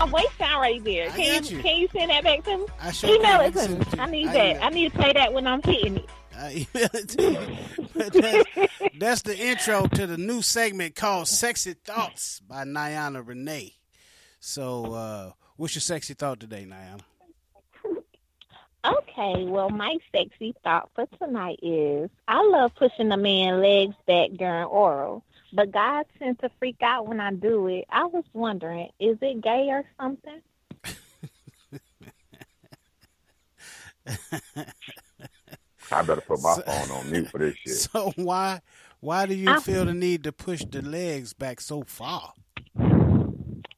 My 0.00 0.08
voice 0.08 0.24
sound 0.38 0.60
right 0.60 0.82
there. 0.82 1.08
I 1.08 1.16
Can 1.16 1.44
you, 1.44 1.56
you. 1.56 1.62
can 1.62 1.76
you 1.76 1.88
send 1.92 2.10
that 2.10 2.24
back 2.24 2.42
to 2.44 2.58
me? 2.58 2.66
I 2.80 2.90
sure 2.90 3.14
Email 3.14 3.40
it 3.42 3.54
to 3.54 3.68
me. 3.68 3.84
I 4.00 4.06
need 4.10 4.28
I 4.28 4.32
that. 4.32 4.64
I 4.64 4.68
need 4.70 4.92
to 4.92 4.98
play 4.98 5.12
that 5.12 5.32
when 5.32 5.46
I'm 5.46 5.62
hitting 5.62 5.96
it. 5.98 6.08
I 6.36 6.50
email 6.74 6.88
it 6.94 7.08
to 7.10 7.22
you. 7.22 7.88
That's, 7.94 8.70
that's 8.98 9.22
the 9.22 9.38
intro 9.38 9.86
to 9.86 10.06
the 10.08 10.16
new 10.18 10.42
segment 10.42 10.96
called 10.96 11.28
Sexy 11.28 11.74
Thoughts 11.74 12.40
by 12.40 12.64
Niana 12.64 13.24
Renee. 13.26 13.74
So, 14.40 14.92
uh, 14.92 15.30
what's 15.56 15.76
your 15.76 15.80
sexy 15.80 16.14
thought 16.14 16.40
today, 16.40 16.66
Niana? 16.68 17.00
Okay, 18.84 19.44
well, 19.44 19.70
my 19.70 19.96
sexy 20.12 20.54
thought 20.64 20.90
for 20.94 21.06
tonight 21.18 21.58
is 21.62 22.10
I 22.28 22.42
love 22.44 22.72
pushing 22.74 23.10
a 23.12 23.16
man's 23.16 23.62
legs 23.62 23.94
back 24.06 24.30
during 24.36 24.64
oral, 24.64 25.24
but 25.54 25.70
God 25.70 26.04
tends 26.18 26.40
to 26.40 26.50
freak 26.58 26.76
out 26.82 27.06
when 27.06 27.20
I 27.20 27.32
do 27.32 27.66
it. 27.68 27.84
I 27.90 28.04
was 28.06 28.24
wondering, 28.32 28.88
is 29.00 29.16
it 29.22 29.40
gay 29.42 29.68
or 29.70 29.84
something? 30.00 30.40
I 35.92 36.02
better 36.02 36.20
put 36.20 36.40
my 36.42 36.54
So- 36.56 36.62
phone 36.62 36.90
on 36.98 37.10
mute 37.10 37.28
for 37.30 37.38
this 37.38 37.54
shit. 37.56 37.74
So 37.74 38.12
why 38.16 38.60
why 39.00 39.26
do 39.26 39.34
you 39.34 39.50
I- 39.50 39.60
feel 39.60 39.84
the 39.84 39.94
need 39.94 40.24
to 40.24 40.32
push 40.32 40.62
the 40.64 40.82
legs 40.82 41.32
back 41.32 41.60
so 41.60 41.82
far? 41.82 42.32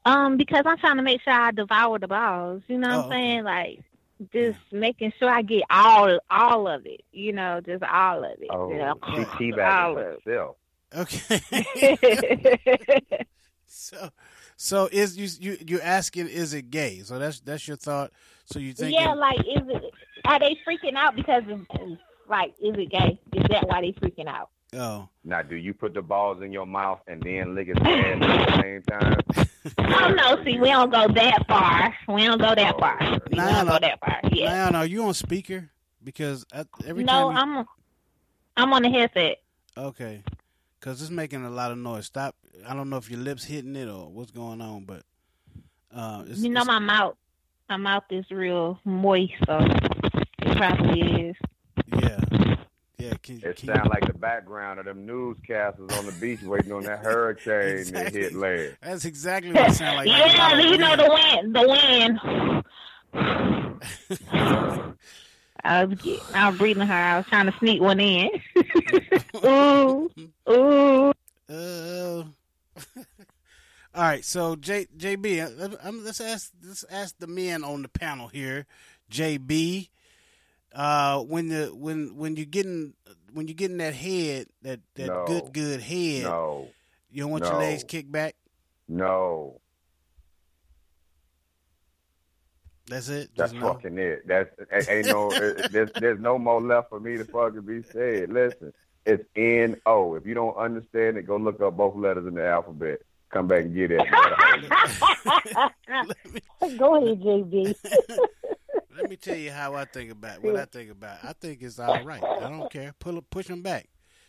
Um, 0.05 0.37
because 0.37 0.63
I'm 0.67 0.79
trying 0.79 0.97
to 0.99 1.03
make 1.03 1.21
sure 1.23 1.33
I 1.33 1.51
devour 1.51 1.99
the 1.99 2.07
balls. 2.07 2.63
You 2.69 2.79
know 2.79 2.89
what 2.89 2.97
Oh, 2.97 3.03
I'm 3.07 3.11
saying? 3.11 3.45
Like 3.45 3.81
just 4.33 4.59
making 4.73 5.13
sure 5.19 5.29
I 5.29 5.43
get 5.43 5.65
all 5.69 6.19
all 6.31 6.69
of 6.69 6.87
it. 6.87 7.03
You 7.13 7.33
know, 7.33 7.61
just 7.61 7.83
all 7.83 8.25
of 8.25 8.41
it. 8.41 8.47
Oh, 8.51 8.71
you 8.71 8.79
know, 8.79 8.95
she 9.11 9.11
all 9.19 9.25
teabagging 9.25 9.91
of 9.91 10.25
herself. 10.25 10.57
Okay. 10.95 11.41
so 13.67 14.11
so 14.57 14.89
is 14.93 15.17
you 15.17 15.29
you 15.53 15.59
you 15.67 15.81
asking 15.81 16.29
is 16.29 16.55
it 16.55 16.71
gay? 16.71 17.01
So 17.01 17.19
that's 17.19 17.41
that's 17.41 17.67
your 17.67 17.77
thought. 17.77 18.13
So 18.47 18.59
you 18.59 18.73
think 18.73 18.95
yeah, 18.99 19.13
like 19.15 19.39
is 19.41 19.63
it? 19.69 19.95
Are 20.25 20.39
they 20.39 20.57
freaking 20.67 20.95
out 20.97 21.17
because 21.17 21.43
of 21.49 21.67
like 22.29 22.55
is 22.63 22.75
it 22.77 22.91
gay? 22.91 23.19
Is 23.35 23.45
that 23.51 23.67
why 23.69 23.81
they 23.81 23.93
freaking 23.93 24.27
out? 24.29 24.51
oh 24.75 25.09
Now, 25.25 25.43
do 25.43 25.57
you 25.57 25.75
put 25.75 25.95
the 25.95 26.03
balls 26.03 26.43
in 26.43 26.53
your 26.53 26.67
mouth 26.67 27.01
and 27.07 27.23
then 27.23 27.55
lick 27.55 27.69
his 27.69 27.77
ass 27.81 27.87
at 27.87 28.21
the 28.21 28.61
same 28.63 28.83
time? 28.83 29.17
Oh 29.79 30.09
no, 30.09 30.43
see, 30.45 30.59
we 30.59 30.69
don't 30.69 30.91
go 30.91 31.07
that 31.13 31.45
far. 31.49 31.95
We 32.09 32.25
don't 32.25 32.41
go 32.41 32.55
that 32.55 32.79
far. 32.79 32.99
Oh, 33.03 33.19
we 33.31 33.37
Nah, 33.37 33.51
don't 33.51 33.67
nah. 33.67 33.73
go 33.75 33.79
that 33.81 34.01
far. 34.01 34.21
Yeah. 34.33 34.71
Niana, 34.71 34.75
are 34.77 34.87
you 34.87 35.03
on 35.05 35.13
speaker? 35.15 35.71
Because 36.03 36.45
I, 36.53 36.65
every 36.87 37.05
No, 37.05 37.31
time 37.31 37.33
you, 37.33 37.39
I'm 37.39 37.67
I'm 38.57 38.73
on 38.73 38.83
the 38.83 38.91
headset. 38.91 39.39
okay, 39.77 40.23
because 40.87 41.03
it's 41.03 41.11
making 41.11 41.45
a 41.45 41.51
lot 41.51 41.73
of 41.73 41.79
noise. 41.79 42.07
Stop. 42.07 42.37
I 42.65 42.73
don't 42.73 42.89
know 42.89 42.97
if 42.97 43.11
your 43.11 43.19
lips 43.19 43.43
hitting 43.45 43.75
it 43.75 43.89
or 43.89 44.09
what's 44.09 44.31
going 44.31 44.61
on, 44.61 44.85
but 44.85 45.03
uh, 45.93 46.23
it's, 46.29 46.39
You 46.39 46.49
know 46.51 46.61
it's- 46.61 46.67
my 46.67 46.79
mouth. 46.79 47.17
My 47.69 47.77
mouth 47.77 48.05
is 48.11 48.25
real 48.31 48.79
moist, 48.85 49.33
so 49.45 49.59
it 49.59 50.57
probably 50.57 51.01
is. 51.31 51.37
yeah, 51.99 52.21
yeah. 52.97 53.15
Can, 53.21 53.41
It 53.43 53.57
can 53.57 53.75
sounds 53.75 53.89
like 53.89 54.07
the 54.07 54.17
background 54.17 54.79
of 54.79 54.85
them 54.85 55.05
newscasters 55.05 55.91
on 55.99 56.07
the 56.07 56.15
beach 56.21 56.43
waiting 56.43 56.71
on 56.71 56.85
that 56.85 57.01
hurricane 57.01 57.79
Exactly. 57.79 58.13
to 58.13 58.19
hit 58.29 58.35
land. 58.35 58.77
That's 58.81 59.05
exactly 59.05 59.51
what 59.53 59.71
it 59.71 59.75
sounds 59.75 59.97
like. 59.97 60.07
yeah, 60.37 60.61
you 60.61 60.79
know 60.79 60.95
the 60.95 61.11
wind. 61.13 61.57
The 61.57 62.63
wind. 63.13 64.97
I 65.67 65.85
was 65.85 65.99
get, 66.01 66.21
I 66.35 66.49
was 66.51 66.59
breathing 66.59 66.87
her. 66.87 66.95
I 66.95 67.17
was 67.19 67.27
trying 67.27 67.47
to 67.47 67.59
sneak 67.59 67.81
one 67.81 68.01
in. 68.01 68.31
ooh, 69.45 70.11
ooh. 70.51 71.13
Uh, 71.49 72.25
all 73.95 74.03
right, 74.03 74.25
so 74.25 74.57
J, 74.57 74.87
JB, 74.97 75.45
uh, 75.47 75.51
let- 75.69 75.87
um, 75.87 76.05
let's 76.05 76.21
ask 76.21 76.51
let's 76.67 76.85
ask 76.91 77.15
the 77.19 77.27
men 77.27 77.65
on 77.65 77.83
the 77.83 77.89
panel 77.89 78.29
here. 78.29 78.67
JB, 79.11 79.89
uh, 80.75 81.21
when 81.23 81.49
the 81.49 81.67
when 81.75 82.17
when 82.17 82.37
you 82.37 82.45
getting 82.45 82.95
when 83.33 83.47
you're 83.49 83.55
getting 83.55 83.79
that 83.79 83.95
head 83.95 84.47
that 84.63 84.81
that 84.97 85.07
No. 85.07 85.25
good 85.27 85.53
good 85.53 85.81
head, 85.81 86.25
No, 86.25 86.69
you 87.11 87.23
don't 87.23 87.31
want 87.31 87.45
your 87.45 87.55
legs 87.59 87.85
kicked 87.85 88.11
back. 88.11 88.35
no, 88.89 89.61
That's 92.89 93.09
it. 93.09 93.31
that's 93.37 93.53
Just 93.53 93.61
no? 93.61 93.73
fucking 93.75 93.99
it. 93.99 94.27
That's 94.29 94.51
ain't- 94.73 94.89
ain't 94.89 95.07
no. 95.09 95.31
it- 95.33 95.61
uh, 95.61 95.63
uh, 95.65 95.69
there's 95.73 95.91
there's 96.01 96.21
no 96.21 96.39
more 96.39 96.61
left 96.61 96.89
for 96.91 97.01
me 97.01 97.17
to 97.17 97.25
fucking 97.25 97.63
be 97.63 97.83
said. 97.83 98.33
Listen, 98.33 98.73
it's 99.05 99.25
N 99.37 99.77
O. 99.87 100.15
If 100.15 100.25
you 100.27 100.35
don't 100.35 100.57
understand 100.57 101.17
it, 101.17 101.27
go 101.27 101.37
look 101.37 101.61
up 101.61 101.77
both 101.77 101.97
letters 101.97 102.27
in 102.27 102.35
the 102.35 102.47
alphabet. 102.47 103.01
Come 103.31 103.49
back 103.49 103.65
and 103.65 103.75
get 103.75 103.91
it. 103.91 103.99
Go 106.79 106.97
ahead, 106.97 107.21
JB. 107.21 107.75
Let 108.97 109.11
me 109.11 109.17
tell 109.17 109.37
you 109.37 109.51
how 109.51 109.75
I 109.75 109.85
think 109.85 110.11
about 110.11 110.43
what 110.43 110.57
I 110.57 110.65
think 110.65 110.91
about. 110.91 111.19
I 111.23 111.33
think 111.35 111.61
it's 111.61 111.79
all 111.79 112.03
right. 112.05 112.23
I 112.23 112.49
don't 112.49 112.71
care. 112.73 112.95
Pull 112.99 113.21
push 113.23 113.47
them 113.49 113.63
back. 113.63 113.89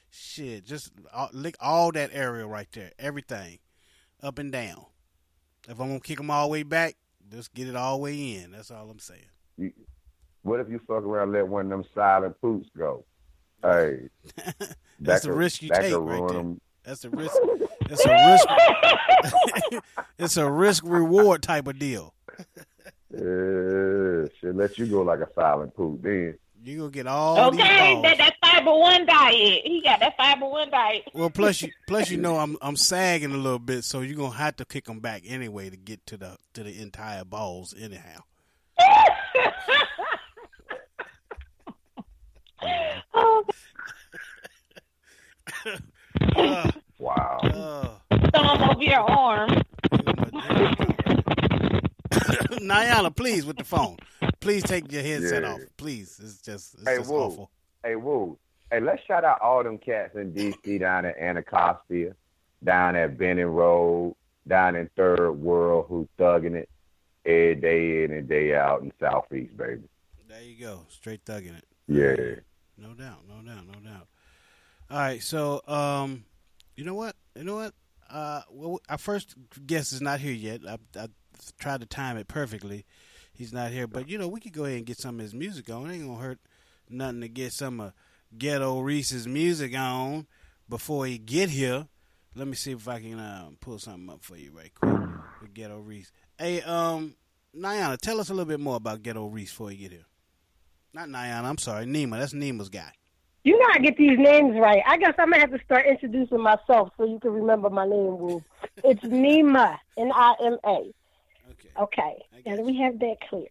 Shit, 0.10 0.66
just 0.66 0.92
all, 1.14 1.30
lick 1.32 1.56
all 1.60 1.92
that 1.94 2.10
area 2.14 2.46
right 2.46 2.68
there. 2.74 2.92
Everything, 3.00 3.60
up 4.22 4.40
and 4.40 4.52
down. 4.52 4.86
If 5.70 5.80
I'm 5.80 5.88
gonna 5.88 6.00
kick 6.00 6.18
them 6.18 6.32
all 6.32 6.48
the 6.48 6.52
way 6.52 6.64
back, 6.64 6.96
just 7.32 7.54
get 7.54 7.68
it 7.68 7.76
all 7.76 7.98
the 7.98 8.04
way 8.04 8.36
in. 8.36 8.52
That's 8.52 8.72
all 8.72 8.90
I'm 8.90 9.00
saying. 9.00 9.74
What 10.44 10.60
if 10.60 10.70
you 10.70 10.80
fuck 10.88 11.04
around 11.04 11.24
and 11.30 11.34
let 11.34 11.48
one 11.48 11.66
of 11.66 11.70
them 11.72 11.84
silent 11.94 12.40
poops 12.42 12.70
go? 12.78 13.04
Hey, 13.62 14.10
That's 14.36 14.76
that 15.02 15.22
the 15.24 15.30
could- 15.30 15.38
risk 15.38 15.62
you 15.64 15.70
that 15.70 15.82
take 15.82 15.94
right 15.94 16.00
ruin 16.00 16.28
there. 16.28 16.40
'em. 16.40 16.62
That's 16.84 17.04
a 17.06 17.10
risk. 17.10 17.36
It's 17.90 18.06
a 18.06 18.14
risk. 19.72 19.84
it's 20.20 20.38
a 20.38 20.50
risk 20.50 20.84
reward 20.86 21.42
type 21.44 21.68
of 21.68 21.78
deal. 21.80 22.14
Yeah, 23.12 24.28
should 24.40 24.56
let 24.56 24.78
you 24.78 24.86
go 24.88 25.02
like 25.02 25.20
a 25.20 25.28
silent 25.34 25.76
poop 25.76 26.02
then. 26.02 26.38
You 26.64 26.78
gonna 26.80 26.92
get 26.92 27.08
all 27.08 27.52
these 27.52 27.60
Okay, 27.62 27.94
balls. 27.94 28.04
that 28.04 28.18
that 28.18 28.36
fiber 28.56 28.74
one 28.76 29.06
diet. 29.06 29.62
He 29.66 29.82
got 29.84 30.00
that 30.00 30.16
fiber 30.18 30.48
one 30.48 30.70
diet. 30.70 31.04
Well, 31.14 31.30
plus 31.30 31.62
you 31.62 31.70
plus 31.88 32.10
you 32.10 32.18
know 32.18 32.38
I'm 32.38 32.58
I'm 32.62 32.76
sagging 32.76 33.32
a 33.34 33.38
little 33.38 33.60
bit, 33.60 33.84
so 33.84 34.02
you're 34.02 34.16
gonna 34.18 34.36
have 34.36 34.56
to 34.58 34.66
kick 34.66 34.88
him 34.88 35.00
back 35.00 35.24
anyway 35.26 35.70
to 35.70 35.78
get 35.78 36.06
to 36.08 36.18
the 36.18 36.38
to 36.54 36.64
the 36.64 36.80
entire 36.82 37.24
balls 37.24 37.74
anyhow. 37.80 38.20
oh, 43.14 43.44
Uh, 46.36 46.72
Wow. 47.00 47.40
uh, 47.44 48.18
throw 48.32 48.70
over 48.72 48.82
your 48.84 49.00
arm. 49.00 49.50
Niana, 52.60 53.16
please 53.16 53.46
with 53.46 53.58
the 53.58 53.64
phone. 53.64 53.98
Please 54.40 54.64
take 54.64 54.92
your 54.92 55.04
headset 55.04 55.44
Yeah. 55.44 55.54
off. 55.54 55.60
Please, 55.78 56.20
it's 56.24 56.42
just 56.42 56.74
it's 56.74 56.84
Hey, 56.88 56.98
just 56.98 57.10
whoa. 57.12 57.28
awful. 57.28 57.52
Hey, 57.88 57.96
woo. 57.96 58.38
Hey, 58.70 58.82
let's 58.82 59.02
shout 59.06 59.24
out 59.24 59.40
all 59.40 59.64
them 59.64 59.78
cats 59.78 60.14
in 60.18 60.34
D.C. 60.34 60.78
down 60.78 61.06
at 61.06 61.18
Anacostia, 61.18 62.18
down 62.62 62.98
at 62.98 63.18
Benning 63.18 63.46
Road, 63.46 64.14
down 64.46 64.76
in 64.76 64.90
Third 64.98 65.32
World 65.32 65.86
who 65.88 66.06
thugging 66.20 66.56
it 66.56 66.68
every 67.26 67.56
day 67.56 68.04
in 68.04 68.12
and 68.12 68.28
day 68.28 68.54
out 68.54 68.82
in 68.82 68.92
Southeast, 69.00 69.56
baby. 69.56 69.84
There 70.28 70.42
you 70.42 70.60
go, 70.66 70.82
straight 70.90 71.24
thugging 71.24 71.58
it. 71.58 71.64
Yeah. 71.88 72.42
No 72.78 72.94
doubt, 72.94 73.20
no 73.26 73.36
doubt, 73.36 73.66
no 73.68 73.80
doubt. 73.90 74.08
All 74.92 74.98
right, 74.98 75.24
so 75.24 75.62
um, 75.66 76.26
you 76.76 76.84
know 76.84 76.96
what? 76.96 77.16
You 77.38 77.46
know 77.46 77.56
what? 77.56 77.74
Uh, 78.10 78.42
well, 78.52 78.82
our 78.90 78.98
first 78.98 79.34
guest 79.66 79.94
is 79.94 80.02
not 80.02 80.20
here 80.20 80.34
yet. 80.34 80.60
I, 80.68 80.78
I 81.00 81.08
tried 81.58 81.80
to 81.80 81.86
time 81.86 82.18
it 82.18 82.28
perfectly. 82.28 82.86
He's 83.32 83.54
not 83.54 83.72
here, 83.72 83.88
but 83.88 84.10
you 84.10 84.18
know 84.18 84.28
we 84.28 84.42
could 84.42 84.52
go 84.52 84.66
ahead 84.66 84.76
and 84.76 84.86
get 84.86 84.98
some 84.98 85.16
of 85.16 85.22
his 85.22 85.34
music 85.34 85.70
on. 85.70 85.90
It 85.90 85.94
ain't 85.94 86.06
gonna 86.06 86.20
hurt 86.20 86.40
nothing 86.90 87.22
to 87.22 87.28
get 87.28 87.54
some 87.54 87.80
of 87.80 87.94
Ghetto 88.38 88.80
Reese's 88.80 89.28
music 89.28 89.76
on 89.78 90.28
before 90.70 91.06
he 91.06 91.18
get 91.18 91.50
here. 91.50 91.88
Let 92.36 92.48
me 92.48 92.56
see 92.56 92.72
if 92.72 92.88
I 92.88 93.00
can 93.00 93.20
uh, 93.20 93.50
pull 93.60 93.80
something 93.80 94.10
up 94.10 94.24
for 94.24 94.38
you 94.38 94.52
right 94.52 94.72
quick 94.74 94.94
with 95.42 95.54
Ghetto 95.54 95.80
Reese. 95.80 96.12
Hey, 96.38 96.62
um, 96.62 97.16
Niana, 97.56 97.98
tell 97.98 98.20
us 98.20 98.30
a 98.30 98.34
little 98.34 98.46
bit 98.46 98.60
more 98.60 98.76
about 98.76 99.02
Ghetto 99.02 99.26
Reese 99.26 99.52
before 99.52 99.72
you 99.72 99.78
get 99.78 99.92
here. 99.92 100.06
Not 100.94 101.10
Niana, 101.10 101.44
I'm 101.46 101.58
sorry, 101.58 101.86
Nima. 101.86 102.20
That's 102.20 102.34
Nima's 102.34 102.70
guy. 102.70 102.92
You 103.44 103.58
know 103.58 103.66
I 103.74 103.80
get 103.80 103.98
these 103.98 104.20
names 104.20 104.58
right. 104.60 104.84
I 104.86 104.98
guess 104.98 105.14
I'm 105.18 105.30
gonna 105.30 105.40
have 105.40 105.52
to 105.52 105.64
start 105.64 105.86
introducing 105.88 106.42
myself 106.42 106.90
so 106.98 107.06
you 107.06 107.20
can 107.20 107.32
remember 107.32 107.70
my 107.70 107.86
name, 107.86 108.18
Woo. 108.18 108.44
It's 108.84 109.02
Nima, 109.06 109.78
N 109.98 110.12
I 110.14 110.34
M 110.44 110.58
A. 110.66 110.94
Okay. 111.52 111.70
Okay, 111.80 112.18
that 112.46 112.60
we 112.60 112.78
have 112.78 113.00
that 113.00 113.16
clear. 113.30 113.48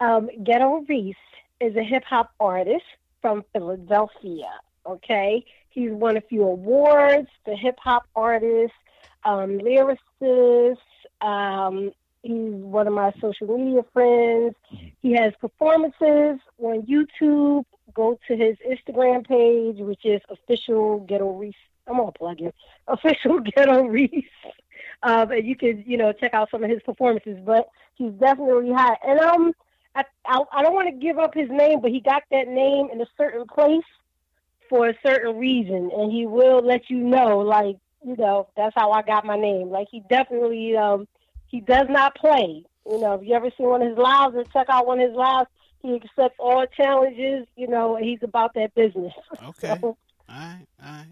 Um, 0.00 0.28
Ghetto 0.42 0.84
Reese 0.88 1.14
is 1.62 1.76
a 1.76 1.82
hip 1.82 2.04
hop 2.04 2.32
artist 2.40 2.84
from 3.20 3.44
Philadelphia. 3.52 4.50
Okay, 4.84 5.44
he's 5.70 5.92
won 5.92 6.16
a 6.16 6.20
few 6.20 6.42
awards 6.42 7.28
for 7.44 7.54
hip 7.54 7.78
hop 7.78 8.04
artist, 8.16 8.72
um, 9.24 9.60
lyricist. 9.60 10.76
Um, 11.20 11.92
he's 12.22 12.52
one 12.52 12.88
of 12.88 12.94
my 12.94 13.12
social 13.20 13.56
media 13.56 13.82
friends. 13.92 14.56
He 15.00 15.12
has 15.12 15.32
performances 15.40 16.40
on 16.58 16.82
YouTube. 16.82 17.64
Go 17.94 18.18
to 18.26 18.36
his 18.36 18.56
Instagram 18.68 19.26
page, 19.26 19.76
which 19.78 20.04
is 20.04 20.20
official 20.28 21.00
Ghetto 21.00 21.30
Reese. 21.30 21.54
I'm 21.86 21.96
gonna 21.96 22.10
plug 22.12 22.40
it. 22.40 22.54
Official 22.88 23.38
Ghetto 23.40 23.84
Reese. 23.84 24.24
Um, 25.04 25.30
and 25.30 25.46
you 25.46 25.56
can, 25.56 25.84
you 25.86 25.96
know, 25.96 26.12
check 26.12 26.32
out 26.34 26.50
some 26.50 26.64
of 26.64 26.70
his 26.70 26.82
performances. 26.82 27.38
But 27.44 27.68
he's 27.94 28.12
definitely 28.12 28.72
hot. 28.72 28.98
And 29.06 29.20
um, 29.20 29.52
I 29.94 30.04
I, 30.26 30.40
I 30.52 30.62
don't 30.62 30.74
want 30.74 30.88
to 30.88 31.04
give 31.04 31.18
up 31.18 31.34
his 31.34 31.50
name, 31.50 31.80
but 31.80 31.90
he 31.90 32.00
got 32.00 32.22
that 32.30 32.48
name 32.48 32.88
in 32.92 33.00
a 33.00 33.06
certain 33.16 33.46
place 33.46 33.84
for 34.68 34.88
a 34.88 34.94
certain 35.06 35.36
reason, 35.38 35.90
and 35.94 36.10
he 36.10 36.26
will 36.26 36.64
let 36.64 36.88
you 36.88 36.96
know, 36.96 37.38
like, 37.40 37.76
you 38.04 38.16
know, 38.16 38.48
that's 38.56 38.74
how 38.74 38.90
I 38.92 39.02
got 39.02 39.24
my 39.24 39.36
name. 39.36 39.68
Like 39.70 39.88
he 39.90 40.02
definitely 40.08 40.76
um, 40.76 41.06
he 41.46 41.60
does 41.60 41.86
not 41.88 42.14
play. 42.16 42.64
You 42.90 42.98
know, 42.98 43.14
if 43.14 43.26
you 43.26 43.34
ever 43.34 43.50
seen 43.56 43.68
one 43.68 43.82
of 43.82 43.88
his 43.88 43.98
lives 43.98 44.34
or 44.34 44.44
check 44.44 44.66
out 44.68 44.86
one 44.86 44.98
of 44.98 45.08
his 45.08 45.16
lives, 45.16 45.48
he 45.82 45.94
accepts 45.94 46.36
all 46.38 46.64
challenges. 46.76 47.46
You 47.56 47.68
know, 47.68 47.96
he's 47.96 48.18
about 48.22 48.54
that 48.54 48.74
business. 48.74 49.12
Okay. 49.48 49.78
So, 49.80 49.88
All 49.88 49.96
right, 50.28 50.66
all 50.82 50.90
right. 50.90 51.06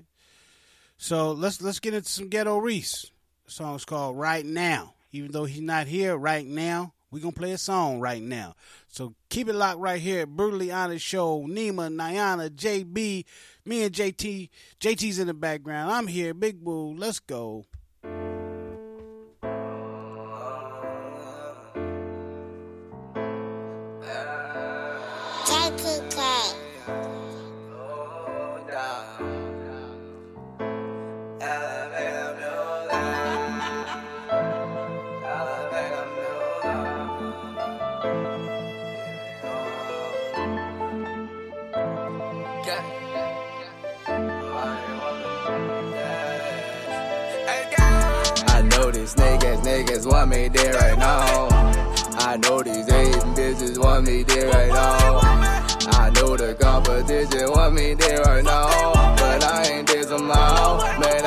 So 0.97 1.33
let's 1.33 1.61
let's 1.63 1.81
get 1.81 1.95
into 1.95 2.09
some 2.09 2.29
Ghetto 2.29 2.59
Reese. 2.59 3.11
The 3.47 3.51
song's 3.53 3.85
called 3.85 4.19
Right 4.19 4.45
Now. 4.45 4.95
Even 5.13 5.33
though 5.33 5.45
he's 5.45 5.61
not 5.61 5.87
here 5.87 6.17
right 6.17 6.47
now, 6.47 6.93
we're 7.11 7.21
gonna 7.21 7.33
play 7.33 7.53
a 7.53 7.59
song 7.59 8.01
right 8.01 8.23
now. 8.23 8.55
So 8.89 9.15
keep 9.29 9.49
it 9.49 9.55
locked 9.55 9.81
right 9.81 10.01
here 10.01 10.23
at 10.23 10.29
Brutally 10.29 10.71
Honest 10.71 11.05
Show. 11.05 11.43
Nima, 11.43 11.93
Nyana, 11.93 12.51
JB, 12.51 13.25
me 13.65 13.83
and 13.83 13.95
JT. 13.95 14.49
JT's 14.81 15.19
in 15.19 15.27
the 15.27 15.35
background. 15.35 15.91
I'm 15.91 16.07
here, 16.07 16.35
Big 16.35 16.59
Woo. 16.63 16.95
Let's 16.95 17.19
go. 17.19 17.65
These 52.65 52.89
Asian 52.91 53.35
bitches 53.35 53.79
want 53.79 54.07
me 54.07 54.23
there 54.23 54.49
right 54.51 54.73
now. 54.73 55.21
I 55.93 56.11
know 56.15 56.37
the 56.37 56.55
competition 56.55 57.51
want 57.51 57.75
me 57.75 57.95
there 57.95 58.21
right 58.23 58.45
now. 58.45 59.15
But 59.17 59.45
I 59.45 59.65
ain't 59.67 59.87
there 59.89 60.03
somehow. 60.03 60.79
Man, 60.99 61.20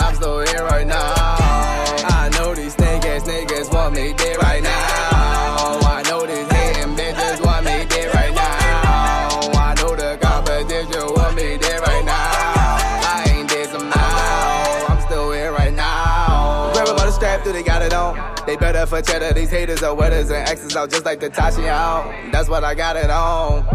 For 18.86 19.02
cheddar. 19.02 19.34
These 19.34 19.50
haters 19.50 19.82
are 19.82 19.96
wetters 19.96 20.30
and 20.30 20.48
X's 20.48 20.76
out 20.76 20.92
just 20.92 21.06
like 21.06 21.20
the 21.20 21.30
Tashi 21.30 21.68
out. 21.68 22.04
That's 22.32 22.50
what 22.50 22.64
I 22.64 22.76
got 22.76 22.96
it 22.98 23.10
on. 23.10 23.66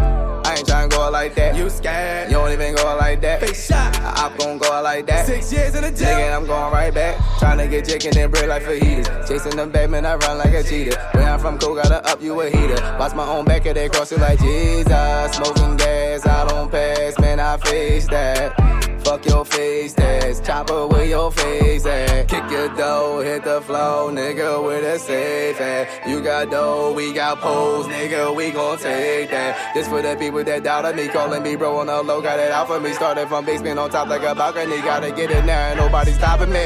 I 0.45 0.55
ain't 0.55 0.67
tryna 0.67 0.89
go 0.91 1.09
like 1.09 1.35
that. 1.35 1.55
You 1.55 1.69
scared? 1.69 2.29
You 2.29 2.37
don't 2.37 2.51
even 2.51 2.75
go 2.75 2.83
like 2.95 3.19
that. 3.21 3.41
Face 3.41 3.67
shot. 3.67 3.95
I'm 3.99 4.37
gon' 4.37 4.59
go 4.59 4.81
like 4.81 5.07
that. 5.07 5.25
Six 5.25 5.51
years 5.51 5.75
in 5.75 5.81
the 5.81 5.91
jail. 5.91 6.17
Nigga, 6.17 6.35
I'm 6.37 6.45
going 6.45 6.71
right 6.71 6.93
back. 6.93 7.17
Tryna 7.39 7.69
get 7.69 7.87
chicken 7.87 8.17
and 8.17 8.31
bread 8.31 8.49
like 8.49 8.63
fajitas. 8.63 9.27
Chasing 9.27 9.55
them 9.55 9.71
Batman, 9.71 10.05
I 10.05 10.15
run 10.15 10.37
like 10.37 10.53
a 10.53 10.63
cheetah. 10.63 11.09
Where 11.13 11.27
I'm 11.27 11.39
from, 11.39 11.57
cool, 11.57 11.75
gotta 11.75 12.07
up 12.07 12.21
you 12.21 12.39
a 12.41 12.49
heater. 12.49 12.81
Watch 12.99 13.15
my 13.15 13.27
own 13.27 13.45
back, 13.45 13.65
and 13.65 13.75
they 13.75 13.89
cross 13.89 14.11
it 14.11 14.19
like 14.19 14.39
Jesus. 14.39 15.35
Smoking 15.35 15.75
gas, 15.77 16.25
I 16.25 16.47
don't 16.47 16.71
pass, 16.71 17.19
man, 17.19 17.39
I 17.39 17.57
face 17.57 18.07
that. 18.09 18.78
Fuck 19.09 19.25
your 19.25 19.43
face, 19.43 19.93
that's 19.93 20.39
chopper 20.39 20.85
where 20.85 21.03
your 21.03 21.31
face 21.31 21.83
at. 21.87 22.27
Kick 22.27 22.43
your 22.51 22.69
dough, 22.75 23.21
hit 23.21 23.43
the 23.43 23.59
flow, 23.59 24.11
nigga, 24.11 24.63
with 24.63 24.85
a 24.85 24.99
safe 24.99 25.59
at. 25.59 26.07
You 26.07 26.21
got 26.21 26.51
dough, 26.51 26.93
we 26.93 27.11
got 27.11 27.39
poles, 27.39 27.87
nigga, 27.87 28.35
we 28.35 28.51
gon' 28.51 28.77
take 28.77 29.31
that. 29.31 29.73
This 29.73 29.87
for 29.87 30.03
the 30.03 30.15
people 30.15 30.43
that 30.43 30.63
doubted 30.63 30.95
me, 30.95 31.07
calling 31.07 31.41
me 31.41 31.55
bro 31.55 31.77
on 31.77 31.87
the 31.87 32.03
low, 32.03 32.21
got 32.21 32.37
it 32.37 32.51
out 32.51 32.67
for 32.67 32.79
me. 32.79 32.93
Started 32.93 33.27
from 33.29 33.45
basement 33.45 33.79
on 33.79 33.89
top 33.89 34.09
like 34.09 34.21
a 34.21 34.35
balcony, 34.35 34.77
gotta 34.77 35.11
get 35.11 35.31
in 35.31 35.47
there, 35.47 35.71
and 35.71 35.79
nobody 35.79 36.11
stopping 36.11 36.51
me. 36.51 36.63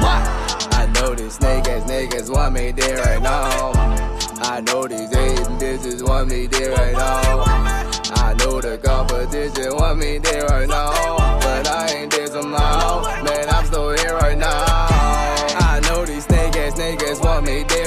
What? 0.00 0.72
I 0.72 0.90
know 0.94 1.14
these 1.14 1.36
ass 1.44 1.84
niggas 1.90 2.32
want 2.32 2.54
me 2.54 2.72
there 2.72 3.04
right 3.04 3.20
now. 3.20 3.72
I 4.40 4.62
know 4.62 4.88
these 4.88 5.14
Asian 5.14 5.58
bitches 5.58 6.08
want 6.08 6.30
me 6.30 6.46
there 6.46 6.74
right 6.74 6.94
now. 6.94 7.42
I 8.16 8.34
know 8.38 8.62
the 8.62 8.78
competition 8.78 9.76
want 9.76 9.98
me 9.98 10.16
there 10.16 10.46
right 10.46 10.66
now. 10.66 11.21
But 11.62 11.70
I 11.70 11.86
ain't 11.94 12.10
there 12.10 12.26
somehow. 12.26 13.22
Man, 13.22 13.48
I'm 13.48 13.64
still 13.66 13.90
here 13.90 14.16
right 14.16 14.36
now. 14.36 14.64
I 14.66 15.80
know 15.84 16.04
these 16.04 16.24
snake 16.24 16.56
ass 16.56 16.74
niggas 16.74 17.22
want 17.22 17.46
me 17.46 17.62
there 17.62 17.81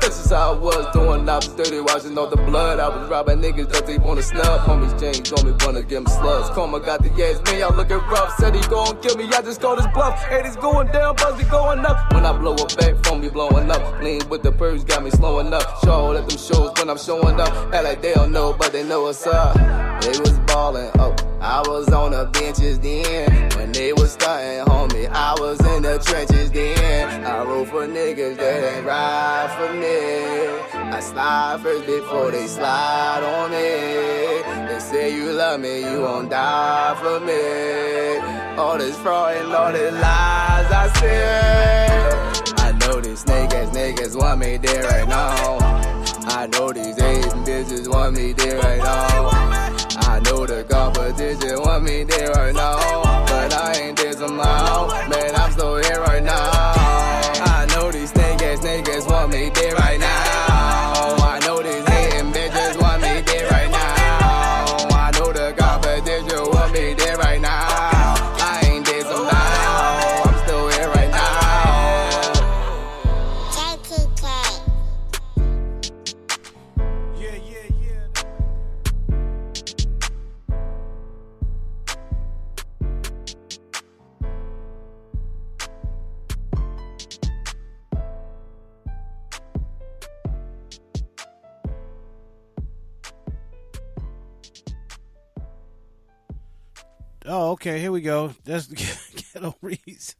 This 0.00 0.24
is 0.24 0.30
how 0.30 0.54
I 0.54 0.58
was 0.58 0.86
doing. 0.92 1.06
Was 1.36 1.48
dirty, 1.48 1.80
washing 1.80 2.16
all 2.16 2.28
the 2.28 2.36
blood. 2.36 2.80
I 2.80 2.88
was 2.88 3.10
robbing 3.10 3.40
niggas 3.40 3.68
that 3.72 3.86
they 3.86 3.98
wanna 3.98 4.22
snub. 4.22 4.60
Homies 4.60 4.98
James 4.98 5.20
told 5.20 5.44
me 5.44 5.52
wanna 5.64 5.82
give 5.82 5.98
him 5.98 6.06
slugs. 6.06 6.48
Coma 6.50 6.80
got 6.80 7.02
the 7.02 7.10
gas, 7.10 7.42
man, 7.44 7.60
y'all 7.60 7.76
looking 7.76 7.98
rough. 8.08 8.34
Said 8.38 8.54
he 8.54 8.60
gon' 8.68 8.98
kill 9.02 9.16
me, 9.16 9.24
I 9.26 9.42
just 9.42 9.60
called 9.60 9.78
his 9.78 9.86
bluff. 9.92 10.18
Hey, 10.24 10.40
it's 10.46 10.56
going 10.56 10.88
down, 10.92 11.14
Buzzy 11.16 11.44
going 11.44 11.84
up. 11.84 12.12
When 12.14 12.24
I 12.24 12.32
blow 12.32 12.54
up 12.54 12.74
back, 12.78 12.94
phone 13.04 13.20
be 13.20 13.28
blowing 13.28 13.70
up. 13.70 14.02
Lean 14.02 14.26
with 14.30 14.42
the 14.42 14.52
purse, 14.52 14.82
got 14.84 15.02
me 15.02 15.10
slowing 15.10 15.52
up. 15.52 15.62
Show 15.84 16.14
at 16.14 16.26
them 16.26 16.38
shows 16.38 16.72
when 16.78 16.88
I'm 16.88 16.98
showing 16.98 17.38
up. 17.38 17.52
Act 17.74 17.84
like 17.84 18.00
they 18.00 18.14
don't 18.14 18.32
know, 18.32 18.54
but 18.58 18.72
they 18.72 18.82
know 18.82 19.02
what's 19.02 19.26
up. 19.26 19.54
They 20.00 20.18
was 20.20 20.38
ballin', 20.46 20.90
oh, 20.98 21.14
I 21.40 21.60
was 21.68 21.88
on 21.88 22.12
the 22.12 22.24
benches 22.32 22.78
then. 22.80 23.50
When 23.56 23.72
they 23.72 23.92
was 23.92 24.12
starting, 24.12 24.64
homie, 24.64 25.08
I 25.10 25.34
was 25.38 25.60
in 25.74 25.82
the 25.82 25.98
trenches 25.98 26.50
then. 26.50 27.24
I 27.24 27.42
roll 27.44 27.66
for 27.66 27.86
niggas 27.86 28.36
that 28.38 28.76
ain't 28.76 28.86
ride 28.86 29.50
for 29.58 29.74
me. 29.74 29.75
I 29.84 31.00
slide 31.00 31.60
first 31.62 31.86
before 31.86 32.30
they 32.30 32.46
slide 32.46 33.22
on 33.22 33.50
me. 33.50 34.68
They 34.68 34.78
say 34.78 35.14
you 35.14 35.32
love 35.32 35.60
me, 35.60 35.80
you 35.80 36.00
won't 36.00 36.30
die 36.30 36.94
for 37.00 37.20
me. 37.20 38.56
All 38.56 38.78
this 38.78 38.96
fraud 38.98 39.36
and 39.36 39.52
all 39.52 39.72
this 39.72 39.92
lies 39.92 40.72
I 40.72 40.92
say. 41.00 41.86
I 42.58 42.72
know 42.72 43.00
these 43.00 43.24
ass 43.28 43.70
niggas 43.76 44.16
want 44.16 44.40
me 44.40 44.56
there 44.56 44.84
right 44.84 45.08
now. 45.08 45.58
I 46.28 46.46
know 46.46 46.72
these 46.72 46.98
Asian 47.00 47.44
bitches 47.44 47.88
want 47.88 48.16
me 48.16 48.32
there 48.32 48.58
right 48.58 48.78
now. 48.78 49.30
I 50.12 50.20
know 50.24 50.46
the 50.46 50.64
competition 50.64 51.60
want 51.60 51.84
me 51.84 52.04
there 52.04 52.30
right 52.30 52.54
now. 52.54 53.26
But 53.26 53.52
I 53.52 53.72
ain't 53.80 53.96
there 53.98 54.12
somehow. 54.12 55.15
Okay. 97.66 97.80
Here 97.80 97.92
we 97.92 98.00
go. 98.00 98.32
That's 98.44 98.68
the 98.68 98.76
Ghetto 99.34 99.56
Reese. 99.60 100.14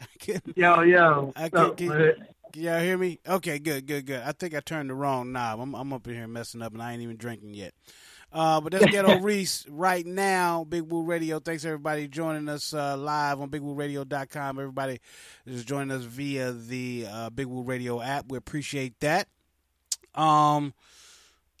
I 0.00 0.40
Yo, 0.56 0.82
yo. 0.82 1.32
I 1.36 1.48
can't 1.48 1.54
up, 1.54 1.76
can 1.76 2.62
y'all 2.62 2.80
hear 2.80 2.98
me? 2.98 3.20
Okay, 3.26 3.58
good, 3.58 3.86
good, 3.86 4.04
good. 4.04 4.20
I 4.22 4.32
think 4.32 4.54
I 4.54 4.60
turned 4.60 4.90
the 4.90 4.94
wrong 4.94 5.32
knob. 5.32 5.60
I'm, 5.60 5.74
I'm 5.74 5.92
up 5.92 6.06
in 6.08 6.14
here 6.14 6.26
messing 6.26 6.60
up, 6.60 6.72
and 6.72 6.82
I 6.82 6.92
ain't 6.92 7.02
even 7.02 7.16
drinking 7.16 7.54
yet. 7.54 7.72
Uh, 8.32 8.60
but 8.60 8.72
that's 8.72 8.86
Ghetto 8.86 9.20
Reese 9.20 9.64
right 9.70 10.04
now. 10.04 10.64
Big 10.64 10.82
Woo 10.82 11.02
Radio. 11.02 11.38
Thanks 11.38 11.64
everybody 11.64 12.08
joining 12.08 12.48
us 12.48 12.74
uh, 12.74 12.96
live 12.96 13.40
on 13.40 13.48
BigWooRadio.com. 13.48 14.58
Everybody 14.58 15.00
is 15.46 15.64
joining 15.64 15.92
us 15.92 16.02
via 16.02 16.52
the 16.52 17.06
uh, 17.08 17.30
Big 17.30 17.46
Woo 17.46 17.62
Radio 17.62 18.00
app. 18.00 18.26
We 18.28 18.36
appreciate 18.36 18.98
that. 19.00 19.28
Um, 20.14 20.74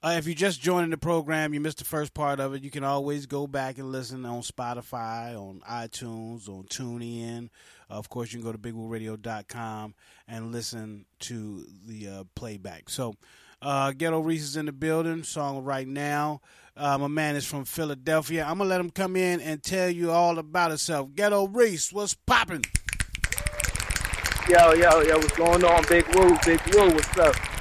uh, 0.04 0.14
if 0.18 0.26
you 0.26 0.34
just 0.34 0.60
joining 0.60 0.90
the 0.90 0.96
program, 0.96 1.54
you 1.54 1.60
missed 1.60 1.78
the 1.78 1.84
first 1.84 2.12
part 2.12 2.40
of 2.40 2.54
it. 2.54 2.62
You 2.62 2.70
can 2.70 2.82
always 2.82 3.26
go 3.26 3.46
back 3.46 3.78
and 3.78 3.92
listen 3.92 4.24
on 4.24 4.42
Spotify, 4.42 5.36
on 5.36 5.60
iTunes, 5.68 6.48
on 6.48 6.64
TuneIn. 6.64 7.50
Uh, 7.88 7.94
of 7.94 8.08
course, 8.08 8.32
you 8.32 8.40
can 8.40 8.46
go 8.46 8.52
to 8.52 8.58
BigWooRadio.com 8.58 9.94
and 10.26 10.50
listen 10.50 11.06
to 11.20 11.66
the 11.86 12.08
uh, 12.08 12.24
playback. 12.34 12.90
So, 12.90 13.14
uh, 13.60 13.92
Ghetto 13.92 14.18
Reese 14.18 14.42
is 14.42 14.56
in 14.56 14.66
the 14.66 14.72
building. 14.72 15.22
Song 15.22 15.62
right 15.62 15.86
now. 15.86 16.40
Uh, 16.76 16.98
my 16.98 17.06
man 17.06 17.36
is 17.36 17.46
from 17.46 17.64
Philadelphia. 17.64 18.44
I'm 18.44 18.58
gonna 18.58 18.70
let 18.70 18.80
him 18.80 18.90
come 18.90 19.14
in 19.14 19.40
and 19.40 19.62
tell 19.62 19.88
you 19.88 20.10
all 20.10 20.38
about 20.38 20.70
himself. 20.70 21.10
Ghetto 21.14 21.46
Reese, 21.46 21.92
what's 21.92 22.14
popping? 22.14 22.64
Yo, 24.48 24.72
yo, 24.72 25.00
yo, 25.02 25.16
what's 25.16 25.36
going 25.36 25.62
on, 25.64 25.84
Big 25.88 26.04
Woo? 26.16 26.36
Big 26.44 26.60
Woo, 26.74 26.92
what's 26.92 27.18
up? 27.18 27.51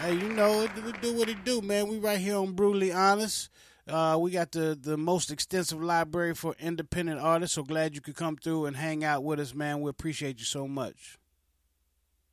Hey, 0.00 0.14
you 0.14 0.28
know, 0.28 0.60
it, 0.62 0.70
it 0.76 1.02
do 1.02 1.12
what 1.14 1.28
it 1.28 1.44
do, 1.44 1.60
man. 1.60 1.88
We 1.88 1.98
right 1.98 2.20
here 2.20 2.36
on 2.36 2.52
Brutally 2.52 2.92
Honest. 2.92 3.50
Uh, 3.88 4.16
we 4.20 4.30
got 4.30 4.52
the, 4.52 4.78
the 4.80 4.96
most 4.96 5.32
extensive 5.32 5.82
library 5.82 6.36
for 6.36 6.54
independent 6.60 7.20
artists. 7.20 7.56
So 7.56 7.64
glad 7.64 7.96
you 7.96 8.00
could 8.00 8.14
come 8.14 8.36
through 8.36 8.66
and 8.66 8.76
hang 8.76 9.02
out 9.02 9.24
with 9.24 9.40
us, 9.40 9.54
man. 9.54 9.80
We 9.80 9.90
appreciate 9.90 10.38
you 10.38 10.44
so 10.44 10.68
much. 10.68 11.18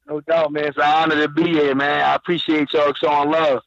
No 0.08 0.22
doubt, 0.22 0.52
man. 0.52 0.66
It's 0.66 0.78
an 0.78 0.84
honor 0.84 1.22
to 1.24 1.28
be 1.28 1.54
here, 1.54 1.74
man. 1.74 2.02
I 2.04 2.14
appreciate 2.14 2.72
y'all 2.72 2.94
showing 2.94 3.32
love. 3.32 3.64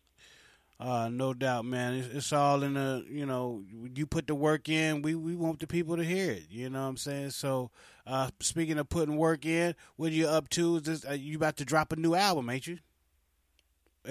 Uh, 0.79 1.09
no 1.09 1.35
doubt, 1.35 1.65
man. 1.65 1.95
It's, 1.95 2.09
it's 2.15 2.33
all 2.33 2.63
in 2.63 2.75
the, 2.75 3.05
you 3.11 3.27
know, 3.27 3.65
you 3.97 4.07
put 4.07 4.29
the 4.29 4.35
work 4.37 4.69
in. 4.69 5.03
We 5.03 5.17
we 5.17 5.35
want 5.35 5.59
the 5.59 5.67
people 5.67 5.97
to 5.97 6.05
hear 6.05 6.31
it. 6.31 6.45
You 6.51 6.71
know 6.71 6.83
what 6.83 6.89
I'm 6.89 6.97
saying? 6.99 7.31
So, 7.31 7.73
uh, 8.07 8.31
speaking 8.39 8.79
of 8.79 8.89
putting 8.89 9.17
work 9.17 9.45
in, 9.45 9.75
what 9.97 10.13
are 10.13 10.15
you 10.15 10.29
up 10.29 10.49
to? 10.51 10.77
Is 10.77 10.83
this, 10.83 11.05
uh, 11.05 11.15
you 11.15 11.37
about 11.37 11.57
to 11.57 11.65
drop 11.65 11.93
a 11.93 11.97
new 11.97 12.15
album, 12.15 12.49
ain't 12.49 12.69
you? 12.69 12.79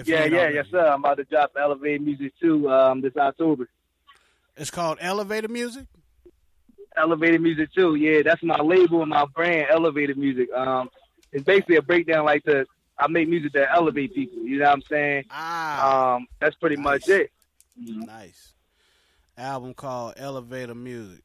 Yeah, 0.06 0.24
yeah, 0.24 0.36
already. 0.38 0.54
yes, 0.56 0.66
sir. 0.70 0.86
I'm 0.86 1.00
about 1.04 1.16
to 1.16 1.24
drop 1.24 1.52
Elevated 1.60 2.02
Music 2.02 2.32
too 2.40 2.70
um, 2.70 3.00
this 3.00 3.16
October. 3.16 3.68
It's 4.56 4.70
called 4.70 4.98
Elevator 5.00 5.48
Music. 5.48 5.86
Elevated 6.96 7.40
Music 7.40 7.72
too. 7.74 7.94
Yeah, 7.94 8.22
that's 8.22 8.42
my 8.42 8.58
label 8.60 9.00
and 9.02 9.10
my 9.10 9.24
brand, 9.34 9.66
Elevated 9.70 10.16
Music. 10.18 10.48
Um, 10.52 10.88
it's 11.32 11.44
basically 11.44 11.76
a 11.76 11.82
breakdown 11.82 12.24
like 12.24 12.42
the 12.44 12.66
I 12.98 13.06
make 13.06 13.28
music 13.28 13.52
that 13.52 13.68
elevate 13.72 14.14
people. 14.14 14.42
You 14.42 14.58
know 14.58 14.64
what 14.64 14.72
I'm 14.74 14.82
saying? 14.82 15.24
Ah, 15.30 16.14
Um, 16.16 16.26
that's 16.40 16.56
pretty 16.56 16.74
Nice. 16.76 16.84
much 16.84 17.08
it. 17.08 17.30
nice. 17.76 18.54
Album 19.36 19.74
called 19.74 20.14
Elevator 20.16 20.74
Music. 20.74 21.22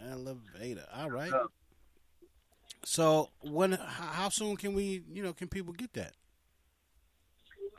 Elevator. 0.00 0.86
All 0.94 1.10
right. 1.10 1.30
Yeah. 1.30 1.42
So 2.84 3.28
when? 3.42 3.72
How 3.72 4.28
soon 4.30 4.56
can 4.56 4.72
we? 4.74 5.02
You 5.12 5.22
know, 5.22 5.32
can 5.34 5.48
people 5.48 5.74
get 5.74 5.92
that? 5.94 6.12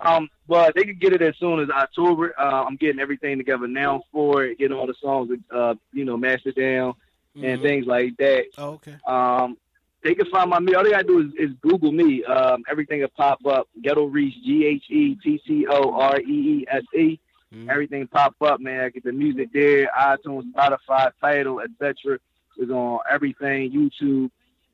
Um, 0.01 0.29
well, 0.47 0.69
they 0.75 0.83
can 0.83 0.97
get 0.97 1.13
it 1.13 1.21
as 1.21 1.35
soon 1.38 1.59
as 1.59 1.69
October. 1.69 2.33
Uh, 2.39 2.63
I'm 2.63 2.77
getting 2.77 2.99
everything 2.99 3.38
together 3.38 3.67
now 3.67 4.03
for 4.12 4.45
it, 4.45 4.57
getting 4.57 4.77
all 4.77 4.88
the 4.88 4.93
songs, 5.01 5.29
uh, 5.51 5.75
you 5.91 6.05
know, 6.05 6.17
mastered 6.17 6.55
down 6.55 6.93
and 7.35 7.59
Mhm. 7.59 7.62
things 7.62 7.85
like 7.85 8.15
that. 8.17 8.45
Oh, 8.57 8.71
okay. 8.71 8.95
Um, 9.05 9.57
they 10.01 10.15
can 10.15 10.27
find 10.27 10.49
my 10.49 10.59
me. 10.59 10.73
All 10.73 10.83
they 10.83 10.91
gotta 10.91 11.03
do 11.03 11.19
is, 11.19 11.33
is 11.35 11.55
Google 11.62 11.91
me. 11.91 12.23
Um, 12.23 12.63
everything 12.69 13.01
will 13.01 13.09
pop 13.09 13.45
up. 13.45 13.67
Ghetto 13.81 14.05
Reese, 14.05 14.35
G 14.45 14.65
H 14.65 14.85
E 14.89 15.15
T 15.15 15.41
T 15.45 15.67
O 15.67 15.91
R 15.93 16.19
E 16.21 16.23
E 16.62 16.65
S 16.69 16.83
E. 16.95 17.19
Mhm. 17.53 17.69
Everything 17.69 18.07
pop 18.07 18.35
up, 18.41 18.62
man. 18.62 18.85
I 18.85 18.89
get 18.89 19.03
the 19.03 19.12
music 19.12 19.49
there, 19.51 19.89
iTunes, 19.97 20.51
Spotify, 20.53 21.12
Tidal, 21.19 21.59
etc. 21.62 22.19
Is 22.57 22.69
on 22.69 22.99
everything, 23.09 23.71
YouTube. 23.71 24.31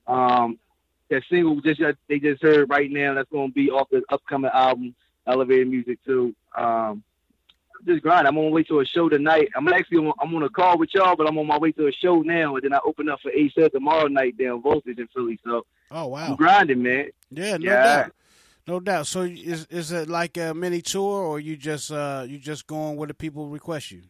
Um, 0.08 0.60
that 1.10 1.24
single 1.30 1.60
just 1.62 1.82
they 2.08 2.20
just 2.20 2.42
heard 2.44 2.70
right 2.70 2.92
now. 2.92 3.14
That's 3.16 3.30
gonna 3.32 3.52
be 3.52 3.72
off 3.72 3.90
the 3.90 4.04
upcoming 4.10 4.52
album, 4.54 4.96
Elevated 5.28 5.68
Music 5.68 6.00
too. 6.06 6.36
Um, 6.58 7.04
just 7.86 8.02
grind. 8.02 8.28
I'm 8.28 8.38
on 8.38 8.46
my 8.46 8.52
way 8.52 8.64
to 8.64 8.80
a 8.80 8.86
show 8.86 9.10
tonight. 9.10 9.50
I'm 9.56 9.68
actually 9.68 9.98
on, 9.98 10.14
I'm 10.20 10.34
on 10.34 10.44
a 10.44 10.50
call 10.50 10.78
with 10.78 10.90
y'all, 10.94 11.16
but 11.16 11.28
I'm 11.28 11.38
on 11.38 11.46
my 11.48 11.58
way 11.58 11.72
to 11.74 11.88
a 11.88 11.92
show 11.92 12.22
now, 12.22 12.56
and 12.56 12.64
then 12.64 12.74
I 12.74 12.80
open 12.86 13.10
up 13.10 13.20
for 13.22 13.32
ASAP 13.32 13.72
tomorrow 13.72 14.08
night 14.08 14.38
down 14.38 14.62
Voltage 14.62 14.98
in 14.98 15.08
Philly. 15.14 15.40
So 15.44 15.66
Oh 15.92 16.08
I'm 16.08 16.12
wow. 16.32 16.36
grinding, 16.36 16.82
man. 16.82 17.10
Yeah, 17.32 17.58
no 17.58 17.66
Yeah. 17.66 17.84
doubt. 17.84 18.12
No 18.68 18.80
doubt. 18.80 19.08
So 19.08 19.22
is 19.22 19.68
is 19.70 19.92
it 19.92 20.10
like 20.10 20.38
a 20.38 20.54
mini 20.54 20.82
tour, 20.82 21.24
or 21.24 21.40
you 21.40 21.56
just 21.56 21.92
uh 21.92 22.26
you 22.28 22.40
just 22.40 22.66
going 22.66 22.98
where 22.98 23.08
the 23.08 23.14
people 23.14 23.48
request 23.48 23.92
you? 23.92 24.04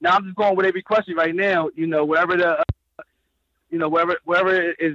Now 0.00 0.16
I'm 0.16 0.24
just 0.24 0.36
going 0.36 0.56
with 0.56 0.66
every 0.66 0.82
question 0.82 1.14
right 1.14 1.34
now. 1.34 1.70
You 1.76 1.86
know, 1.86 2.04
wherever 2.04 2.36
the, 2.36 2.58
uh, 2.58 3.02
you 3.70 3.78
know, 3.78 3.88
wherever 3.88 4.18
wherever 4.24 4.72
is 4.72 4.94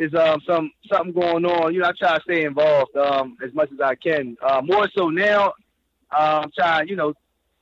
is 0.00 0.14
um 0.14 0.40
some 0.46 0.72
something 0.90 1.12
going 1.12 1.44
on. 1.44 1.74
You 1.74 1.80
know, 1.80 1.88
I 1.88 1.92
try 1.92 2.16
to 2.16 2.22
stay 2.22 2.44
involved 2.44 2.96
um 2.96 3.36
as 3.44 3.52
much 3.54 3.70
as 3.72 3.80
I 3.80 3.94
can. 3.94 4.36
Uh, 4.42 4.62
more 4.64 4.88
so 4.96 5.08
now, 5.10 5.52
uh, 6.10 6.40
I'm 6.44 6.50
trying, 6.58 6.88
you 6.88 6.96
know, 6.96 7.12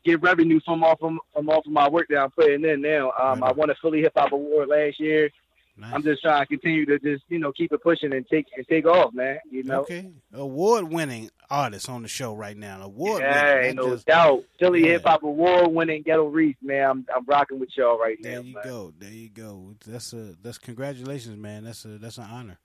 get 0.04 0.22
revenue 0.22 0.60
from 0.64 0.84
off 0.84 1.00
from, 1.00 1.18
from 1.34 1.48
off 1.50 1.66
of 1.66 1.72
my 1.72 1.88
work 1.88 2.06
that 2.10 2.18
I'm 2.18 2.30
putting 2.30 2.64
in 2.64 2.80
now. 2.80 3.12
Um, 3.20 3.40
Right. 3.40 3.50
I 3.50 3.52
won 3.52 3.70
a 3.70 3.74
Philly 3.82 4.00
Hip 4.02 4.12
Hop 4.16 4.32
Award 4.32 4.68
last 4.68 4.98
year. 5.00 5.30
Nice. 5.80 5.92
I'm 5.94 6.02
just 6.02 6.22
trying 6.22 6.42
to 6.42 6.46
continue 6.46 6.84
to 6.86 6.98
just 6.98 7.24
you 7.28 7.38
know 7.38 7.52
keep 7.52 7.72
it 7.72 7.82
pushing 7.82 8.12
and 8.12 8.26
take 8.26 8.46
and 8.56 8.66
take 8.66 8.84
off, 8.84 9.14
man. 9.14 9.38
You 9.50 9.62
know. 9.62 9.82
Okay, 9.82 10.10
award 10.34 10.92
winning 10.92 11.30
artist 11.48 11.88
on 11.88 12.02
the 12.02 12.08
show 12.08 12.34
right 12.34 12.56
now. 12.56 12.82
Award 12.82 13.22
Yeah, 13.22 13.54
winning. 13.60 13.76
no 13.76 13.96
doubt. 13.98 14.42
Philly 14.58 14.80
Yeah. 14.82 14.92
Hip 14.94 15.04
Hop 15.06 15.22
Award 15.22 15.68
winning 15.72 16.02
Ghetto 16.02 16.26
Reese, 16.26 16.56
man. 16.62 16.90
I'm 16.90 17.06
I'm 17.14 17.24
rocking 17.26 17.60
with 17.60 17.70
y'all 17.76 17.98
right 17.98 18.18
There 18.20 18.32
now. 18.34 18.40
you 18.40 18.54
man. 18.54 18.64
go. 18.64 18.92
There 18.98 19.10
you 19.10 19.28
go. 19.28 19.74
That's 19.86 20.12
a 20.12 20.34
that's 20.42 20.58
congratulations, 20.58 21.36
man. 21.36 21.64
That's 21.64 21.84
a 21.84 21.98
that's 21.98 22.18
an 22.18 22.24
honor. 22.30 22.58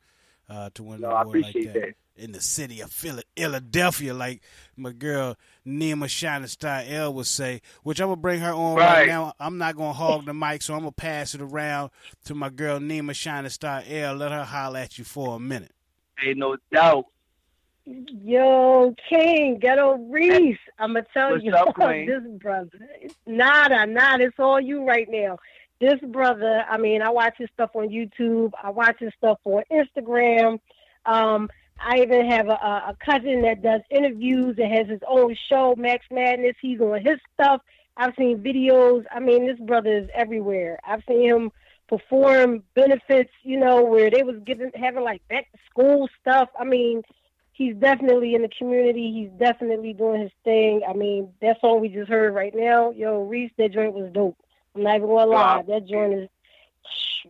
uh, 0.50 0.70
to 0.74 0.84
win 0.84 1.02
No, 1.02 1.16
an 1.16 1.22
award 1.22 1.42
like 1.42 1.54
that. 1.54 1.74
that. 1.74 1.94
In 2.16 2.32
the 2.32 2.42
city 2.42 2.80
of 2.82 2.92
Philadelphia, 2.92 4.14
like 4.14 4.42
my 4.78 4.92
girl 4.92 5.36
Nima 5.66 6.08
Shining 6.08 6.48
Star 6.48 6.84
L 6.86 7.14
would 7.16 7.26
say, 7.26 7.62
which 7.84 8.00
I'm 8.00 8.08
gonna 8.08 8.18
bring 8.18 8.40
her 8.42 8.52
on 8.54 8.76
right, 8.76 9.00
Right. 9.00 9.08
now. 9.08 9.34
I'm 9.40 9.58
not 9.58 9.76
gonna 9.76 9.94
hog 9.94 10.26
the 10.26 10.34
mic, 10.34 10.62
so 10.62 10.74
I'm 10.74 10.82
gonna 10.82 10.92
pass 10.92 11.34
it 11.34 11.42
around 11.42 11.90
to 12.26 12.36
my 12.36 12.50
girl 12.50 12.80
Nima 12.80 13.16
Shining 13.16 13.50
Star 13.50 13.82
L. 13.88 14.16
Let 14.16 14.32
her 14.32 14.44
holler 14.44 14.80
at 14.80 14.98
you 15.00 15.04
for 15.06 15.36
a 15.36 15.40
minute. 15.40 15.72
Ain't 16.24 16.38
no 16.38 16.58
doubt. 16.72 17.06
Yo, 17.86 18.96
King, 19.10 19.58
Ghetto 19.60 19.98
Reese. 20.10 20.58
I'm 20.80 20.94
gonna 20.94 21.06
tell 21.14 21.32
What's 21.32 21.44
you 21.44 21.54
up, 21.54 21.74
Queen? 21.76 22.06
this 22.08 22.24
brother. 22.42 22.70
Nada, 23.26 23.86
nada. 23.86 24.24
It's 24.26 24.40
all 24.40 24.62
you 24.62 24.86
right 24.88 25.08
now. 25.10 25.38
This 25.82 26.00
brother. 26.00 26.64
I 26.70 26.78
mean, 26.78 27.02
I 27.02 27.10
watch 27.10 27.36
his 27.38 27.50
stuff 27.54 27.72
on 27.76 27.90
YouTube. 27.90 28.52
I 28.62 28.70
watch 28.70 28.98
his 29.00 29.12
stuff 29.18 29.40
on 29.44 29.64
Instagram. 29.72 30.60
Um, 31.06 31.50
I 31.84 32.00
even 32.00 32.30
have 32.30 32.48
a, 32.48 32.54
a 32.54 32.98
cousin 33.04 33.42
that 33.44 33.62
does 33.62 33.82
interviews 33.90 34.56
and 34.58 34.72
has 34.72 34.88
his 34.88 35.02
own 35.08 35.36
show, 35.50 35.76
Max 35.78 36.06
Madness. 36.12 36.56
He's 36.62 36.80
on 36.80 37.04
his 37.04 37.20
stuff. 37.34 37.62
I've 37.98 38.14
seen 38.18 38.40
videos. 38.40 39.04
I 39.12 39.20
mean, 39.20 39.46
this 39.46 39.60
brother 39.60 39.98
is 39.98 40.10
everywhere. 40.14 40.80
I've 40.86 41.04
seen 41.08 41.28
him 41.28 41.52
perform 41.88 42.64
benefits, 42.74 43.32
you 43.44 43.60
know, 43.60 43.84
where 43.84 44.10
they 44.10 44.24
was 44.24 44.38
giving 44.46 44.72
having 44.76 45.04
like 45.04 45.28
back 45.28 45.52
to 45.52 45.60
school 45.70 46.10
stuff. 46.22 46.50
I 46.60 46.64
mean, 46.64 47.04
he's 47.52 47.76
definitely 47.76 48.36
in 48.36 48.42
the 48.42 48.50
community. 48.58 49.12
He's 49.12 49.40
definitely 49.40 49.94
doing 49.94 50.22
his 50.22 50.32
thing. 50.44 50.82
I 50.88 50.94
mean, 50.94 51.30
that 51.42 51.62
song 51.62 51.82
we 51.82 51.90
just 51.90 52.10
heard 52.10 52.34
right 52.34 52.54
now, 52.56 52.92
yo, 52.92 53.24
Reese, 53.24 53.52
that 53.58 53.74
joint 53.74 53.94
was 53.94 54.12
dope. 54.12 54.38
I'm 54.76 54.84
not 54.84 54.96
even 54.96 55.08
gonna 55.08 55.26
lie, 55.30 55.64
that 55.68 55.88
joint 55.88 56.14
is 56.14 56.30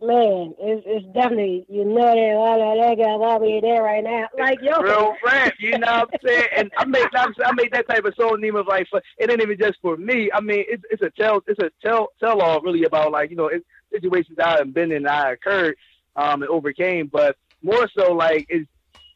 man, 0.02 0.54
it's, 0.58 0.82
it's 0.86 1.06
definitely 1.14 1.66
you 1.68 1.84
know 1.84 1.94
that 1.94 2.34
la 2.36 2.54
la 2.54 2.74
that 2.74 2.96
guy 2.96 3.18
got 3.18 3.40
me 3.40 3.60
there 3.60 3.82
right 3.82 4.04
now. 4.04 4.28
Like 4.38 4.58
yo, 4.62 4.80
real 4.80 5.14
rap, 5.24 5.54
you 5.58 5.78
know 5.78 6.06
what 6.10 6.10
I'm 6.12 6.28
saying? 6.28 6.44
And 6.56 6.72
I 6.76 6.84
made 6.84 7.06
I 7.14 7.52
made 7.52 7.72
that 7.72 7.88
type 7.88 8.04
of 8.04 8.14
song 8.14 8.40
name 8.40 8.56
of 8.56 8.66
like 8.66 8.88
it 9.18 9.30
ain't 9.30 9.40
even 9.40 9.58
just 9.58 9.78
for 9.80 9.96
me. 9.96 10.30
I 10.32 10.40
mean, 10.40 10.64
it's 10.68 10.82
it's 10.90 11.02
a 11.02 11.10
tell 11.10 11.42
it's 11.46 11.60
a 11.60 11.70
tell 11.82 12.08
tell 12.20 12.40
all 12.40 12.60
really 12.60 12.84
about 12.84 13.12
like 13.12 13.30
you 13.30 13.36
know 13.36 13.46
it's 13.46 13.64
situations 13.92 14.38
I 14.38 14.58
have 14.58 14.74
been 14.74 14.90
in, 14.90 14.98
and 14.98 15.08
I 15.08 15.32
occurred, 15.32 15.76
um, 16.16 16.42
and 16.42 16.50
overcame. 16.50 17.08
But 17.08 17.36
more 17.62 17.88
so 17.96 18.12
like 18.12 18.46
it's 18.48 18.68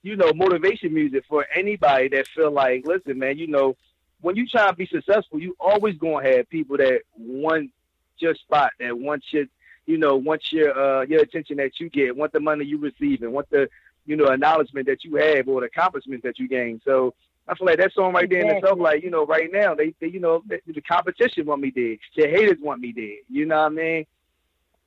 you 0.03 0.17
know 0.17 0.33
motivation 0.35 0.95
music 0.95 1.25
for 1.29 1.47
anybody 1.55 2.09
that 2.09 2.27
feel 2.29 2.51
like 2.51 2.87
listen, 2.87 3.19
man, 3.19 3.39
you 3.39 3.47
know 3.47 3.77
when 4.21 4.37
you 4.37 4.47
try 4.47 4.69
to 4.69 4.77
be 4.77 4.87
successful, 4.87 5.41
you 5.41 5.57
always 5.61 5.97
gonna 5.97 6.29
have 6.37 6.49
people 6.49 6.77
that 6.77 7.03
want 7.17 7.71
your 8.19 8.35
spot, 8.35 8.73
that 8.81 8.99
want 8.99 9.23
your 9.31 9.45
you 9.89 9.97
know, 9.97 10.17
want 10.17 10.43
your 10.53 10.79
uh 10.79 11.03
your 11.07 11.23
attention 11.23 11.57
that 11.57 11.81
you 11.81 11.89
get, 11.89 12.15
want 12.15 12.33
the 12.33 12.41
money 12.41 12.65
you 12.65 12.79
receive, 12.79 13.23
and 13.23 13.33
want 13.33 13.49
the 13.51 13.69
you 14.05 14.17
know 14.17 14.27
acknowledgement 14.27 14.87
that 14.87 15.03
you 15.03 15.17
have 15.17 15.49
or 15.49 15.63
the 15.63 15.67
accomplishments 15.67 16.23
that 16.25 16.39
you 16.39 16.47
gain. 16.47 16.81
So 16.85 17.15
I 17.49 17.55
feel 17.55 17.67
like 17.67 17.79
that 17.79 17.95
song 17.95 18.13
right 18.13 18.29
there 18.29 18.43
in 18.43 18.51
itself, 18.51 18.79
like 18.79 19.03
you 19.03 19.11
know, 19.11 19.25
right 19.25 19.51
now 19.51 19.75
they, 19.75 19.95
they 19.99 20.09
you 20.09 20.21
know 20.21 20.43
the, 20.47 20.61
the 20.67 20.83
competition 20.83 21.47
want 21.47 21.63
me 21.63 21.71
dead, 21.71 21.99
the 22.15 22.29
haters 22.29 22.59
want 22.61 22.83
me 22.83 22.93
dead. 22.93 23.21
You 23.31 23.47
know 23.47 23.57
what 23.63 23.73
I 23.73 23.75
mean? 23.75 24.07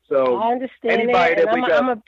So 0.08 0.38
I 0.38 0.52
understand 0.52 1.02
anybody 1.02 1.36
that. 1.36 1.46
that 1.46 1.56
And 1.56 1.56
I'm 1.56 1.62
wake 1.64 1.72
a, 1.72 1.76
up- 1.76 1.84
I'm 1.84 1.90
a 1.90 2.04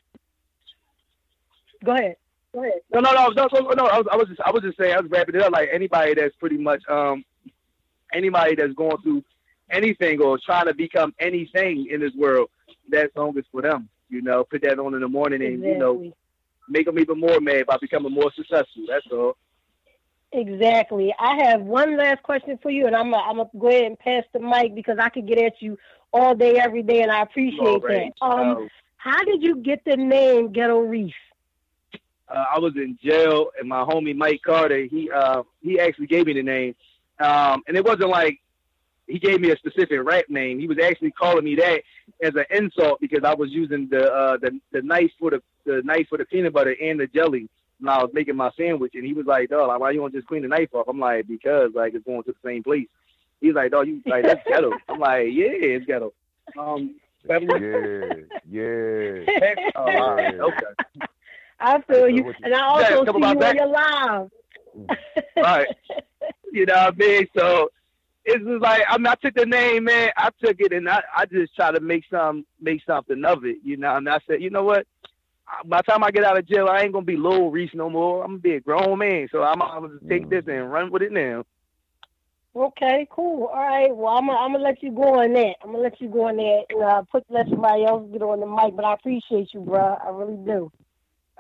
go 1.85 1.91
ahead. 1.93 2.15
Go 2.53 2.61
ahead. 2.61 2.81
No, 2.93 2.99
no, 2.99 3.11
no, 3.11 3.29
no, 3.29 3.47
no, 3.51 3.69
no. 3.71 3.85
I 3.87 3.97
was, 3.97 4.07
I 4.11 4.15
was 4.15 4.27
just, 4.27 4.41
I 4.41 4.51
was 4.51 4.61
just 4.61 4.77
saying, 4.77 4.93
I 4.93 5.01
was 5.01 5.09
wrapping 5.09 5.33
it 5.33 5.41
up. 5.41 5.51
Like 5.51 5.69
anybody 5.73 6.13
that's 6.13 6.35
pretty 6.35 6.57
much, 6.57 6.83
um, 6.87 7.25
anybody 8.13 8.53
that's 8.53 8.73
going 8.73 8.97
through 9.01 9.23
anything 9.71 10.21
or 10.21 10.37
trying 10.37 10.67
to 10.67 10.75
become 10.75 11.15
anything 11.19 11.87
in 11.89 11.99
this 11.99 12.13
world, 12.13 12.49
that 12.89 13.11
song 13.13 13.37
is 13.37 13.45
for 13.51 13.61
them. 13.61 13.89
You 14.09 14.21
know, 14.21 14.43
put 14.43 14.61
that 14.63 14.79
on 14.79 14.93
in 14.93 15.01
the 15.01 15.07
morning 15.07 15.43
and 15.43 15.63
you 15.63 15.77
know, 15.77 16.13
make 16.69 16.85
them 16.85 16.99
even 16.99 17.19
more 17.19 17.39
mad 17.39 17.65
by 17.65 17.77
becoming 17.81 18.13
more 18.13 18.31
successful. 18.35 18.83
That's 18.87 19.05
all. 19.11 19.37
Exactly. 20.31 21.13
I 21.19 21.43
have 21.43 21.61
one 21.61 21.95
last 21.97 22.23
question 22.23 22.57
for 22.61 22.71
you, 22.71 22.87
and 22.87 22.95
I'm 22.95 23.11
gonna 23.11 23.23
I'm 23.23 23.37
gonna 23.37 23.49
go 23.57 23.67
ahead 23.67 23.83
and 23.85 23.99
pass 23.99 24.23
the 24.33 24.39
mic 24.39 24.75
because 24.75 24.97
I 24.99 25.09
could 25.09 25.27
get 25.27 25.39
at 25.39 25.61
you 25.61 25.77
all 26.11 26.35
day, 26.35 26.57
every 26.57 26.83
day, 26.83 27.01
and 27.01 27.11
I 27.11 27.21
appreciate 27.21 27.59
Already. 27.61 28.11
that. 28.19 28.25
Um, 28.25 28.63
Uh, 28.63 28.67
how 28.97 29.23
did 29.25 29.43
you 29.43 29.57
get 29.57 29.83
the 29.85 29.97
name 29.97 30.51
Ghetto 30.51 30.79
Reese? 30.79 31.13
uh, 32.33 32.45
I 32.55 32.59
was 32.59 32.73
in 32.75 32.97
jail, 33.03 33.51
and 33.59 33.67
my 33.67 33.83
homie 33.83 34.15
Mike 34.15 34.41
Carter, 34.45 34.83
he 34.85 35.09
uh, 35.11 35.43
he 35.61 35.79
actually 35.79 36.07
gave 36.07 36.25
me 36.25 36.33
the 36.33 36.43
name, 36.43 36.75
um, 37.19 37.61
and 37.67 37.77
it 37.77 37.85
wasn't 37.85 38.09
like 38.09 38.39
he 39.07 39.19
gave 39.19 39.41
me 39.41 39.51
a 39.51 39.57
specific 39.57 39.99
rap 40.03 40.25
name. 40.29 40.59
He 40.59 40.67
was 40.67 40.77
actually 40.79 41.11
calling 41.11 41.43
me 41.43 41.55
that 41.55 41.81
as 42.21 42.33
an 42.35 42.45
insult 42.51 42.99
because 43.01 43.23
I 43.23 43.33
was 43.33 43.49
using 43.51 43.87
the 43.89 44.11
uh, 44.11 44.37
the 44.37 44.59
the 44.71 44.81
knife 44.81 45.11
for 45.19 45.31
the 45.31 45.41
the 45.65 45.81
knife 45.83 46.07
for 46.09 46.17
the 46.17 46.25
peanut 46.25 46.53
butter 46.53 46.75
and 46.81 46.99
the 46.99 47.07
jelly 47.07 47.49
when 47.79 47.89
I 47.89 48.01
was 48.01 48.11
making 48.13 48.35
my 48.35 48.51
sandwich, 48.55 48.93
and 48.95 49.05
he 49.05 49.13
was 49.13 49.25
like, 49.25 49.49
"Dog, 49.49 49.67
like, 49.67 49.79
why 49.79 49.91
you 49.91 50.01
want 50.01 50.13
to 50.13 50.19
just 50.19 50.27
clean 50.27 50.43
the 50.43 50.47
knife 50.47 50.73
off?" 50.73 50.87
I'm 50.87 50.99
like, 50.99 51.27
"Because 51.27 51.71
like 51.73 51.93
it's 51.93 52.05
going 52.05 52.23
to 52.23 52.31
the 52.31 52.47
same 52.47 52.63
place." 52.63 52.87
He's 53.41 53.53
like, 53.53 53.71
"Dog, 53.71 53.87
you 53.87 54.01
like 54.05 54.23
that's 54.23 54.47
ghetto." 54.47 54.71
I'm 54.89 54.99
like, 54.99 55.27
"Yeah, 55.31 55.47
it's 55.51 55.85
ghetto." 55.85 56.13
Um, 56.57 56.95
Beverly- 57.25 58.25
Yeah, 58.49 59.23
yeah. 59.25 59.53
Oh, 59.75 59.81
all 59.83 60.15
right, 60.15 60.39
okay. 60.39 61.05
I 61.59 61.81
feel 61.81 62.09
you, 62.09 62.25
you- 62.25 62.33
and 62.43 62.53
I 62.53 62.61
also 62.67 63.05
come 63.05 63.15
see 63.21 63.27
you 63.29 63.31
about 63.31 63.35
on 63.35 63.39
that. 63.39 63.55
your 63.55 63.67
live. 63.67 64.31
right. 65.37 65.67
You 66.51 66.67
know 66.67 66.75
what 66.75 66.93
I 66.93 66.97
mean? 66.97 67.27
So 67.35 67.71
it's 68.25 68.43
just 68.43 68.61
like 68.61 68.83
I 68.87 68.97
mean, 68.97 69.07
I 69.07 69.15
took 69.15 69.35
the 69.35 69.45
name, 69.45 69.85
man. 69.85 70.11
I 70.17 70.29
took 70.43 70.57
it 70.59 70.73
and 70.73 70.89
I, 70.89 71.03
I 71.15 71.25
just 71.25 71.55
try 71.55 71.71
to 71.71 71.79
make 71.79 72.03
some 72.09 72.45
make 72.61 72.81
something 72.85 73.23
of 73.25 73.45
it. 73.45 73.57
You 73.63 73.77
know, 73.77 73.95
and 73.95 74.09
I 74.09 74.19
said, 74.27 74.41
you 74.41 74.49
know 74.49 74.63
what? 74.63 74.85
By 75.65 75.77
the 75.77 75.83
time 75.83 76.03
I 76.03 76.11
get 76.11 76.23
out 76.23 76.37
of 76.37 76.47
jail, 76.47 76.67
I 76.67 76.81
ain't 76.81 76.93
gonna 76.93 77.05
be 77.05 77.17
Lil 77.17 77.51
Reese 77.51 77.73
no 77.73 77.89
more. 77.89 78.23
I'm 78.23 78.31
gonna 78.31 78.39
be 78.39 78.53
a 78.53 78.61
grown 78.61 78.97
man, 78.97 79.27
so 79.31 79.43
I'm 79.43 79.59
gonna 79.59 79.89
just 79.89 80.09
take 80.09 80.29
this 80.29 80.45
and 80.47 80.71
run 80.71 80.91
with 80.91 81.01
it 81.01 81.11
now. 81.11 81.43
Okay, 82.55 83.07
cool. 83.09 83.47
All 83.47 83.55
right. 83.55 83.93
Well, 83.93 84.13
I'm 84.13 84.27
gonna 84.27 84.37
I'm 84.37 84.51
gonna 84.53 84.63
let 84.63 84.81
you 84.81 84.91
go 84.91 85.21
on 85.21 85.33
that. 85.33 85.55
I'm 85.63 85.71
gonna 85.71 85.83
let 85.83 85.99
you 85.99 86.07
go 86.07 86.27
on 86.27 86.37
that 86.37 86.65
and 86.69 86.83
uh, 86.83 87.01
put 87.11 87.23
let 87.29 87.49
somebody 87.49 87.83
else 87.83 88.07
get 88.11 88.21
on 88.21 88.39
the 88.39 88.45
mic. 88.45 88.75
But 88.75 88.85
I 88.85 88.93
appreciate 88.93 89.53
you, 89.53 89.61
bro. 89.61 89.97
I 90.03 90.09
really 90.09 90.37
do. 90.37 90.71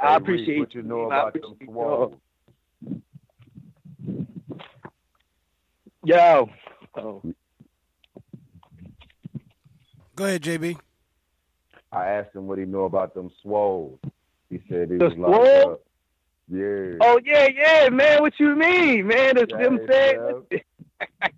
I 0.01 0.15
appreciate 0.15 0.55
Reese, 0.55 0.59
what 0.59 0.73
you 0.73 0.81
know 0.81 1.01
about 1.01 1.33
them 1.33 1.43
appreciate. 1.53 2.19
Yo. 6.05 6.49
Oh. 6.95 7.21
Go 10.15 10.25
ahead, 10.25 10.41
JB. 10.43 10.77
I 11.91 12.05
asked 12.07 12.35
him 12.35 12.47
what 12.47 12.57
he 12.59 12.65
know 12.65 12.85
about 12.85 13.13
them 13.13 13.31
swole. 13.41 13.99
He 14.49 14.59
said 14.69 14.91
he 14.91 14.97
The 14.97 15.09
was 15.09 15.17
locked 15.17 15.47
swole? 15.47 15.71
up. 15.73 15.81
Yeah. 16.49 16.97
Oh 17.01 17.19
yeah, 17.23 17.47
yeah, 17.55 17.89
man. 17.89 18.21
What 18.21 18.33
you 18.39 18.55
mean, 18.55 19.07
man? 19.07 19.37
It's 19.37 19.51
them 19.51 19.79
Hey, 19.87 19.87
saying. 19.89 20.43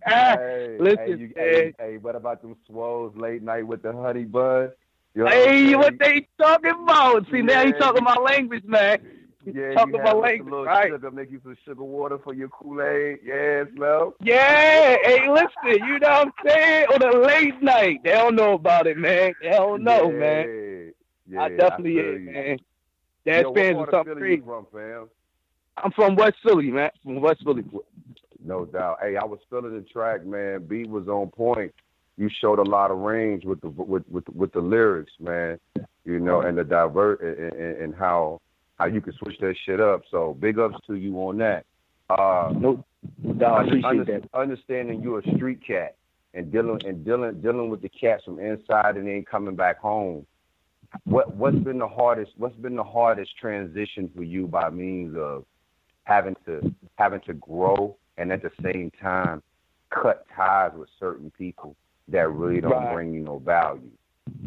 Hey, 0.06 0.78
Listen, 0.80 0.98
hey, 1.00 1.15
you, 1.15 1.34
hey, 1.36 1.74
hey, 1.80 1.98
what 1.98 2.15
about 2.15 2.41
them 2.41 2.56
swoles 2.70 3.18
late 3.18 3.41
night 3.41 3.65
with 3.65 3.82
the 3.82 3.94
honey 3.94 4.24
bun? 4.24 4.72
You 5.15 5.24
know 5.24 5.30
Hey, 5.30 5.74
I'm 5.74 5.80
what 5.80 5.98
they 6.00 6.28
talking 6.39 6.72
about? 6.84 7.26
See, 7.32 7.41
now 7.41 7.65
he 7.65 7.72
talking 7.74 8.04
my 8.04 8.15
language, 8.15 8.63
man. 8.65 9.00
Yeah, 9.53 9.73
talking 9.73 9.93
you 9.93 10.01
about 10.01 10.19
language, 10.19 10.45
the 10.45 10.51
little 10.51 10.65
right? 10.65 10.91
sugar, 10.91 11.12
make 11.12 11.31
you 11.31 11.39
some 11.43 11.55
sugar 11.65 11.84
water 11.84 12.17
for 12.23 12.34
your 12.34 12.49
Kool-Aid. 12.49 13.19
Yeah, 13.23 13.63
Slo. 13.75 14.15
Yeah, 14.21 14.97
hey, 15.03 15.29
listen, 15.29 15.86
you 15.88 15.99
know 15.99 16.10
what 16.10 16.27
I'm 16.27 16.34
saying? 16.45 16.86
On 16.93 17.01
a 17.01 17.25
late 17.25 17.62
night, 17.62 17.99
they 18.03 18.12
don't 18.12 18.36
know 18.36 18.53
about 18.53 18.88
it, 18.88 18.97
man. 18.97 19.34
They 19.41 19.49
don't 19.49 19.84
know, 19.84 20.12
yeah, 20.12 20.17
man. 20.17 20.93
Yeah, 21.27 21.41
I 21.41 21.49
definitely 21.49 21.95
feel 21.95 22.05
is, 22.05 22.21
you. 22.21 22.31
man. 22.31 22.60
That 23.25 23.41
Yo, 23.41 23.53
fans 23.53 23.77
of 23.79 23.88
something 23.91 24.15
crazy. 24.15 24.43
from, 24.45 24.67
fam? 24.71 25.10
I'm 25.77 25.91
from 25.91 26.15
West 26.15 26.38
Philly, 26.43 26.71
man. 26.71 26.91
From 27.03 27.21
West 27.21 27.41
Philly. 27.43 27.63
No 28.43 28.65
doubt. 28.65 28.99
Hey, 29.01 29.17
I 29.17 29.25
was 29.25 29.39
feeling 29.49 29.75
the 29.75 29.81
track, 29.81 30.25
man. 30.25 30.65
Beat 30.65 30.88
was 30.88 31.08
on 31.08 31.29
point. 31.29 31.73
You 32.17 32.29
showed 32.39 32.60
a 32.60 32.63
lot 32.69 32.91
of 32.91 32.99
range 32.99 33.43
with 33.43 33.60
the 33.62 33.69
with 33.69 34.03
with, 34.10 34.29
with 34.29 34.53
the 34.53 34.62
lyrics, 34.62 35.12
man. 35.19 35.60
You 36.05 36.19
know, 36.19 36.41
and 36.41 36.58
the 36.58 36.63
divert 36.63 37.21
and, 37.21 37.51
and, 37.53 37.77
and 37.77 37.95
how 37.95 38.39
how 38.78 38.86
you 38.86 39.02
can 39.02 39.14
switch 39.14 39.38
that 39.40 39.56
shit 39.66 39.80
up. 39.80 40.04
So 40.12 40.36
big 40.40 40.60
ups 40.60 40.78
to 40.88 40.96
you 40.96 41.16
on 41.18 41.38
that. 41.40 41.66
Uh, 42.10 42.54
no, 42.58 42.84
no, 43.24 43.46
I 43.46 43.64
appreciate 43.64 43.86
under- 43.86 44.06
that. 44.06 44.30
Understanding 44.34 45.02
you're 45.02 45.20
a 45.20 45.36
street 45.36 45.60
cat 45.66 45.96
and 46.34 46.52
dealing 46.52 46.80
and 46.86 47.04
dealing 47.06 47.42
dealing 47.42 47.70
with 47.70 47.82
the 47.82 47.90
cats 47.90 48.24
from 48.26 48.40
inside 48.40 48.98
and 48.98 49.08
then 49.08 49.24
coming 49.30 49.56
back 49.56 49.80
home. 49.80 50.26
What 51.06 51.36
what's 51.36 51.58
been 51.58 51.80
the 51.80 51.88
hardest? 51.88 52.32
What's 52.38 52.56
been 52.56 52.76
the 52.76 52.84
hardest 52.84 53.38
transition 53.38 54.10
for 54.16 54.24
you 54.24 54.48
by 54.48 54.70
means 54.70 55.16
of 55.18 55.46
having 56.04 56.36
to 56.46 56.74
having 56.98 57.22
to 57.22 57.34
grow 57.34 57.96
and 58.18 58.32
at 58.32 58.42
the 58.44 58.52
same 58.64 58.92
time 59.02 59.42
cut 59.90 60.26
ties 60.36 60.72
with 60.76 60.90
certain 61.00 61.32
people 61.32 61.76
that 62.10 62.30
really 62.30 62.62
don't 62.62 62.72
Right. 62.72 62.94
bring 62.94 63.14
you 63.14 63.22
no 63.22 63.40
value. 63.40 63.90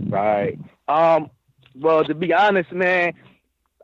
Right. 0.09 0.59
Um. 0.87 1.31
Well, 1.75 2.05
to 2.05 2.15
be 2.15 2.33
honest, 2.33 2.73
man, 2.73 3.13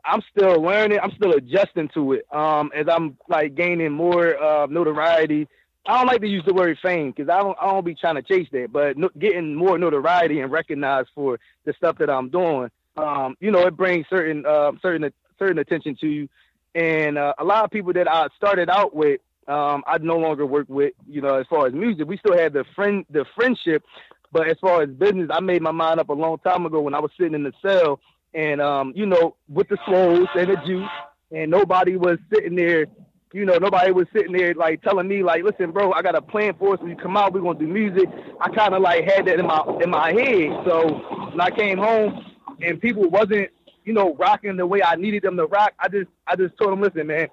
I'm 0.05 0.21
still 0.35 0.61
learning. 0.61 0.99
I'm 1.01 1.11
still 1.15 1.33
adjusting 1.33 1.89
to 1.93 2.13
it. 2.13 2.25
Um, 2.31 2.71
as 2.75 2.87
I'm 2.89 3.17
like 3.27 3.55
gaining 3.55 3.91
more 3.91 4.41
uh, 4.41 4.67
notoriety. 4.67 5.47
I 5.87 5.99
don't 5.99 6.07
like 6.07 6.21
to 6.21 6.27
use 6.27 6.43
the 6.45 6.53
word 6.53 6.79
fame 6.81 7.11
because 7.11 7.29
I 7.29 7.39
don't. 7.39 7.57
I 7.61 7.67
don't 7.67 7.85
be 7.85 7.93
trying 7.93 8.15
to 8.15 8.23
chase 8.23 8.47
that. 8.53 8.71
But 8.71 8.97
no, 8.97 9.09
getting 9.19 9.53
more 9.53 9.77
notoriety 9.77 10.39
and 10.39 10.51
recognized 10.51 11.09
for 11.13 11.39
the 11.65 11.73
stuff 11.73 11.97
that 11.99 12.09
I'm 12.09 12.29
doing. 12.29 12.71
Um, 12.97 13.35
you 13.39 13.51
know, 13.51 13.67
it 13.67 13.77
brings 13.77 14.07
certain 14.09 14.45
uh, 14.45 14.71
certain 14.81 15.11
certain 15.37 15.59
attention 15.59 15.95
to 16.01 16.07
you. 16.07 16.29
And 16.73 17.17
uh, 17.17 17.33
a 17.37 17.43
lot 17.43 17.63
of 17.63 17.71
people 17.71 17.93
that 17.93 18.09
I 18.09 18.27
started 18.35 18.69
out 18.69 18.95
with, 18.95 19.21
um, 19.47 19.83
I 19.85 19.97
no 19.99 20.17
longer 20.17 20.45
work 20.45 20.67
with. 20.69 20.93
You 21.07 21.21
know, 21.21 21.35
as 21.35 21.45
far 21.47 21.67
as 21.67 21.73
music, 21.73 22.07
we 22.07 22.17
still 22.17 22.37
had 22.37 22.53
the 22.53 22.65
friend 22.75 23.05
the 23.11 23.25
friendship, 23.35 23.83
but 24.31 24.47
as 24.47 24.57
far 24.59 24.81
as 24.81 24.89
business, 24.89 25.29
I 25.31 25.39
made 25.39 25.61
my 25.61 25.71
mind 25.71 25.99
up 25.99 26.09
a 26.09 26.13
long 26.13 26.39
time 26.39 26.65
ago 26.65 26.81
when 26.81 26.95
I 26.95 26.99
was 26.99 27.11
sitting 27.17 27.35
in 27.35 27.43
the 27.43 27.53
cell 27.61 27.99
and 28.35 28.61
um, 28.61 28.93
you 28.95 29.05
know, 29.05 29.35
with 29.49 29.69
the 29.69 29.77
swolls 29.85 30.27
and 30.35 30.49
the 30.49 30.57
juice, 30.67 30.89
and 31.31 31.49
nobody 31.49 31.95
was 31.95 32.19
sitting 32.31 32.55
there. 32.55 32.85
You 33.33 33.45
know, 33.45 33.57
nobody 33.57 33.91
was 33.91 34.07
sitting 34.13 34.31
there 34.31 34.53
like 34.53 34.81
telling 34.81 35.07
me 35.07 35.23
like, 35.23 35.43
"Listen, 35.43 35.71
bro, 35.71 35.91
I 35.93 36.01
got 36.01 36.15
a 36.15 36.21
plan 36.21 36.53
for 36.59 36.73
us. 36.73 36.79
When 36.79 36.89
you 36.91 36.97
come 36.97 37.17
out, 37.17 37.33
we're 37.33 37.41
gonna 37.41 37.59
do 37.59 37.67
music." 37.67 38.07
I 38.41 38.49
kind 38.49 38.73
of 38.73 38.81
like 38.81 39.05
had 39.05 39.25
that 39.25 39.39
in 39.39 39.47
my 39.47 39.63
in 39.81 39.89
my 39.89 40.11
head. 40.11 40.63
So 40.65 40.87
when 41.31 41.41
I 41.41 41.49
came 41.49 41.77
home 41.77 42.23
and 42.61 42.79
people 42.79 43.09
wasn't, 43.09 43.49
you 43.83 43.93
know, 43.93 44.15
rocking 44.15 44.57
the 44.57 44.67
way 44.67 44.83
I 44.83 44.95
needed 44.95 45.23
them 45.23 45.37
to 45.37 45.45
rock, 45.45 45.73
I 45.79 45.87
just 45.87 46.09
I 46.27 46.35
just 46.35 46.57
told 46.57 46.71
them, 46.73 46.81
"Listen, 46.81 47.07
man, 47.07 47.27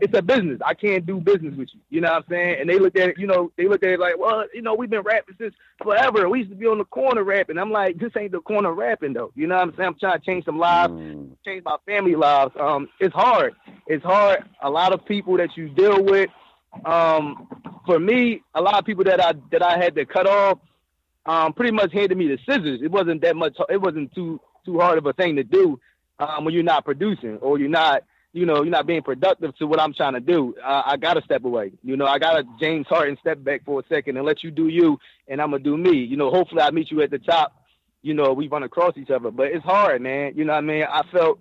it's 0.00 0.16
a 0.16 0.22
business. 0.22 0.60
I 0.64 0.74
can't 0.74 1.04
do 1.04 1.20
business 1.20 1.54
with 1.56 1.68
you. 1.72 1.80
You 1.90 2.00
know 2.00 2.10
what 2.10 2.24
I'm 2.24 2.30
saying? 2.30 2.60
And 2.60 2.70
they 2.70 2.78
looked 2.78 2.98
at 2.98 3.10
it, 3.10 3.18
you 3.18 3.26
know, 3.26 3.50
they 3.56 3.68
looked 3.68 3.84
at 3.84 3.90
it 3.90 4.00
like, 4.00 4.18
well, 4.18 4.44
you 4.52 4.62
know, 4.62 4.74
we've 4.74 4.90
been 4.90 5.02
rapping 5.02 5.34
since 5.38 5.54
forever. 5.82 6.28
We 6.28 6.40
used 6.40 6.50
to 6.50 6.56
be 6.56 6.66
on 6.66 6.78
the 6.78 6.84
corner 6.84 7.22
rapping. 7.24 7.58
I'm 7.58 7.70
like, 7.70 7.98
this 7.98 8.12
ain't 8.16 8.32
the 8.32 8.40
corner 8.40 8.72
rapping 8.72 9.12
though. 9.12 9.32
You 9.34 9.46
know 9.46 9.56
what 9.56 9.68
I'm 9.68 9.76
saying? 9.76 9.86
I'm 9.88 9.98
trying 9.98 10.18
to 10.18 10.24
change 10.24 10.44
some 10.44 10.58
lives, 10.58 10.92
change 11.44 11.64
my 11.64 11.76
family 11.86 12.14
lives. 12.14 12.52
Um, 12.58 12.88
it's 13.00 13.14
hard. 13.14 13.54
It's 13.86 14.04
hard. 14.04 14.44
A 14.62 14.70
lot 14.70 14.92
of 14.92 15.04
people 15.04 15.36
that 15.38 15.56
you 15.56 15.68
deal 15.68 16.02
with. 16.02 16.30
Um, 16.84 17.48
for 17.86 17.98
me, 17.98 18.42
a 18.54 18.60
lot 18.60 18.78
of 18.78 18.84
people 18.84 19.04
that 19.04 19.20
I 19.24 19.32
that 19.50 19.62
I 19.62 19.78
had 19.78 19.94
to 19.94 20.04
cut 20.04 20.26
off, 20.26 20.58
um, 21.26 21.52
pretty 21.52 21.72
much 21.72 21.92
handed 21.92 22.16
me 22.16 22.28
the 22.28 22.38
scissors. 22.46 22.80
It 22.82 22.90
wasn't 22.90 23.22
that 23.22 23.36
much. 23.36 23.56
It 23.68 23.80
wasn't 23.80 24.14
too 24.14 24.40
too 24.64 24.78
hard 24.78 24.98
of 24.98 25.06
a 25.06 25.12
thing 25.12 25.36
to 25.36 25.44
do 25.44 25.80
um, 26.18 26.44
when 26.44 26.54
you're 26.54 26.62
not 26.62 26.84
producing 26.84 27.38
or 27.38 27.58
you're 27.58 27.68
not 27.68 28.04
you 28.32 28.46
know, 28.46 28.56
you're 28.62 28.66
not 28.66 28.86
being 28.86 29.02
productive 29.02 29.56
to 29.56 29.66
what 29.66 29.80
I'm 29.80 29.94
trying 29.94 30.14
to 30.14 30.20
do. 30.20 30.54
Uh, 30.62 30.82
I 30.84 30.96
gotta 30.96 31.22
step 31.22 31.44
away. 31.44 31.72
You 31.82 31.96
know, 31.96 32.06
I 32.06 32.18
gotta 32.18 32.44
James 32.60 32.86
Harden 32.86 33.16
step 33.20 33.42
back 33.42 33.64
for 33.64 33.80
a 33.80 33.82
second 33.88 34.16
and 34.16 34.26
let 34.26 34.42
you 34.42 34.50
do 34.50 34.68
you, 34.68 34.98
and 35.28 35.40
I'm 35.40 35.50
gonna 35.50 35.62
do 35.62 35.76
me. 35.76 35.96
You 35.96 36.16
know, 36.16 36.30
hopefully 36.30 36.62
I 36.62 36.70
meet 36.70 36.90
you 36.90 37.00
at 37.02 37.10
the 37.10 37.18
top. 37.18 37.54
You 38.02 38.14
know, 38.14 38.32
we 38.32 38.48
run 38.48 38.62
across 38.62 38.96
each 38.96 39.10
other, 39.10 39.30
but 39.30 39.48
it's 39.48 39.64
hard, 39.64 40.02
man. 40.02 40.32
You 40.36 40.44
know 40.44 40.52
what 40.52 40.58
I 40.58 40.62
mean? 40.62 40.84
I 40.84 41.02
felt 41.10 41.40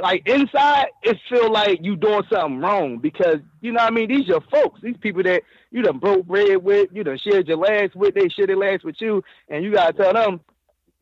like 0.00 0.28
inside 0.28 0.86
it 1.02 1.16
feel 1.28 1.50
like 1.50 1.78
you 1.82 1.96
doing 1.96 2.22
something 2.30 2.60
wrong 2.60 2.98
because 2.98 3.38
you 3.60 3.72
know 3.72 3.82
what 3.82 3.92
I 3.92 3.94
mean. 3.94 4.08
These 4.08 4.28
your 4.28 4.42
folks. 4.52 4.80
These 4.82 4.96
people 4.98 5.22
that 5.22 5.42
you 5.70 5.82
done 5.82 5.98
broke 5.98 6.26
bread 6.26 6.62
with, 6.62 6.90
you 6.92 7.04
done 7.04 7.18
shared 7.18 7.48
your 7.48 7.56
last 7.56 7.96
with. 7.96 8.14
They 8.14 8.28
shared 8.28 8.50
their 8.50 8.56
last 8.56 8.84
with 8.84 8.96
you, 9.00 9.24
and 9.48 9.64
you 9.64 9.72
gotta 9.72 9.94
tell 9.94 10.12
them 10.12 10.40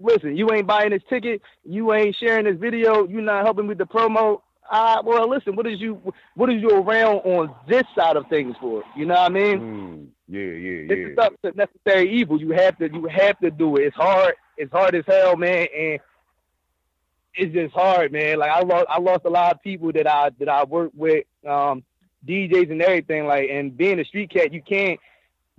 listen, 0.03 0.37
you 0.37 0.53
ain't 0.53 0.67
buying 0.67 0.91
this 0.91 1.03
ticket, 1.09 1.41
you 1.65 1.93
ain't 1.95 2.17
sharing 2.17 2.45
this 2.45 2.57
video, 2.59 3.07
you're 3.07 3.23
not 3.23 3.45
helping 3.45 3.67
with 3.67 3.79
the 3.79 3.85
promo. 3.85 4.41
Uh, 4.73 5.03
well, 5.05 5.29
listen, 5.29 5.55
what 5.55 5.67
is 5.67 5.79
you 5.79 6.01
what 6.35 6.51
is 6.51 6.63
you 6.63 6.71
around 6.71 7.17
on 7.19 7.55
this 7.69 7.83
side 7.95 8.17
of 8.17 8.27
things 8.29 8.57
for? 8.59 8.83
You 8.97 9.05
know 9.05 9.13
what 9.13 9.31
I 9.31 9.35
mean? 9.35 9.61
Mm, 9.61 10.07
yeah, 10.29 10.41
yeah, 10.41 10.89
This 10.89 10.99
yeah. 10.99 11.13
is 11.13 11.19
up 11.19 11.35
to 11.43 11.53
necessary 11.53 12.11
evil. 12.11 12.41
You 12.41 12.53
have 12.53 12.79
to 12.79 12.91
you 12.91 13.07
have 13.07 13.39
to 13.41 13.51
do 13.51 13.77
it. 13.77 13.83
It's 13.83 13.97
hard. 13.97 14.35
It's 14.57 14.73
hard 14.73 14.95
as 14.95 15.05
hell, 15.07 15.37
man, 15.37 15.67
and 15.79 16.01
it's 17.35 17.53
just 17.53 17.75
hard, 17.75 18.13
man. 18.13 18.39
Like 18.39 18.51
I 18.51 18.63
lost 18.63 18.87
I 18.89 18.99
lost 18.99 19.27
a 19.27 19.29
lot 19.29 19.55
of 19.55 19.63
people 19.63 19.93
that 19.93 20.07
I 20.07 20.31
that 20.39 20.49
I 20.49 20.65
work 20.65 20.91
with, 20.95 21.27
um, 21.47 21.85
DJs 22.27 22.71
and 22.71 22.81
everything. 22.81 23.27
Like 23.27 23.51
and 23.51 23.77
being 23.77 24.01
a 24.01 24.07
street 24.07 24.31
cat, 24.31 24.55
you 24.55 24.63
can't. 24.63 24.99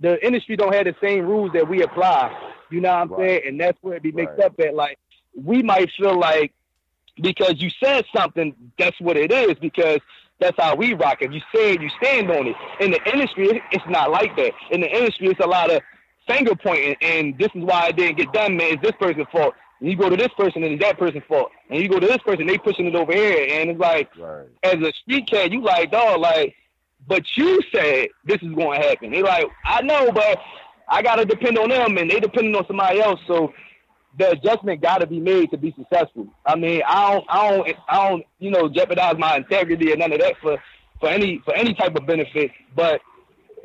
The 0.00 0.24
industry 0.26 0.56
don't 0.56 0.74
have 0.74 0.86
the 0.86 0.96
same 1.00 1.24
rules 1.24 1.52
that 1.52 1.68
we 1.68 1.84
apply. 1.84 2.36
You 2.68 2.80
know 2.80 2.90
what 2.90 3.12
I'm 3.12 3.16
saying? 3.16 3.42
And 3.46 3.60
that's 3.60 3.78
where 3.80 3.94
it 3.94 4.02
be 4.02 4.10
mixed 4.10 4.40
up 4.40 4.58
at. 4.58 4.74
Like 4.74 4.98
we 5.40 5.62
might 5.62 5.88
feel 5.96 6.18
like 6.18 6.52
because 7.20 7.60
you 7.60 7.70
said 7.82 8.04
something, 8.14 8.54
that's 8.78 9.00
what 9.00 9.16
it 9.16 9.32
is. 9.32 9.54
Because 9.60 9.98
that's 10.40 10.56
how 10.58 10.74
we 10.74 10.94
rock. 10.94 11.18
If 11.20 11.32
you 11.32 11.40
say 11.54 11.74
it, 11.74 11.80
you 11.80 11.88
stand 12.02 12.30
on 12.30 12.46
it. 12.46 12.56
In 12.80 12.90
the 12.90 13.00
industry, 13.12 13.62
it's 13.72 13.84
not 13.88 14.10
like 14.10 14.36
that. 14.36 14.52
In 14.70 14.80
the 14.80 14.90
industry, 14.90 15.28
it's 15.28 15.40
a 15.40 15.46
lot 15.46 15.70
of 15.70 15.80
finger 16.26 16.54
pointing, 16.54 16.96
and 17.00 17.38
this 17.38 17.50
is 17.54 17.62
why 17.62 17.88
it 17.88 17.96
didn't 17.96 18.16
get 18.16 18.32
done, 18.32 18.56
man. 18.56 18.74
It's 18.74 18.82
this 18.82 18.92
person's 18.98 19.26
fault. 19.30 19.54
And 19.80 19.90
you 19.90 19.96
go 19.96 20.08
to 20.08 20.16
this 20.16 20.32
person, 20.36 20.62
and 20.62 20.72
it's 20.72 20.82
that 20.82 20.98
person's 20.98 21.24
fault. 21.28 21.50
And 21.70 21.82
you 21.82 21.88
go 21.88 22.00
to 22.00 22.06
this 22.06 22.18
person, 22.18 22.46
they 22.46 22.58
pushing 22.58 22.86
it 22.86 22.94
over 22.94 23.12
here, 23.12 23.60
and 23.60 23.70
it's 23.70 23.80
like, 23.80 24.10
as 24.62 24.74
a 24.74 24.92
street 25.02 25.28
cat, 25.28 25.52
you 25.52 25.60
like, 25.60 25.90
dog, 25.90 26.20
like, 26.20 26.54
but 27.06 27.24
you 27.36 27.60
said 27.70 28.08
this 28.24 28.42
is 28.42 28.52
going 28.54 28.80
to 28.80 28.88
happen. 28.88 29.10
They 29.10 29.22
like, 29.22 29.46
I 29.64 29.82
know, 29.82 30.10
but 30.10 30.40
I 30.88 31.02
gotta 31.02 31.24
depend 31.24 31.58
on 31.58 31.68
them, 31.68 31.98
and 31.98 32.10
they 32.10 32.20
depending 32.20 32.54
on 32.54 32.66
somebody 32.66 33.00
else. 33.00 33.20
So 33.26 33.52
the 34.18 34.30
adjustment 34.30 34.80
got 34.80 34.98
to 34.98 35.06
be 35.06 35.20
made 35.20 35.50
to 35.50 35.56
be 35.56 35.72
successful. 35.76 36.26
I 36.46 36.56
mean, 36.56 36.82
I 36.86 37.12
don't, 37.12 37.24
I 37.28 37.50
don't, 37.50 37.68
I 37.88 38.08
don't, 38.08 38.24
you 38.38 38.50
know, 38.50 38.68
jeopardize 38.68 39.16
my 39.18 39.36
integrity 39.36 39.92
or 39.92 39.96
none 39.96 40.12
of 40.12 40.20
that 40.20 40.34
for 40.40 40.56
for 41.00 41.08
any 41.08 41.40
for 41.44 41.52
any 41.54 41.74
type 41.74 41.96
of 41.96 42.06
benefit. 42.06 42.52
But 42.74 43.00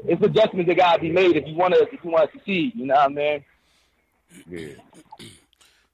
it's 0.06 0.24
adjustments 0.24 0.68
that 0.68 0.76
got 0.76 0.96
to 0.96 1.02
be 1.02 1.12
made 1.12 1.36
if 1.36 1.46
you 1.48 1.56
want 1.56 1.76
to 1.76 1.88
if 1.92 2.04
you 2.04 2.10
want 2.10 2.32
to 2.32 2.38
succeed. 2.38 2.74
You 2.76 2.88
know 2.88 2.96
what 2.96 3.06
I 3.06 3.10
mean? 3.10 3.46
Yeah. 4.48 4.74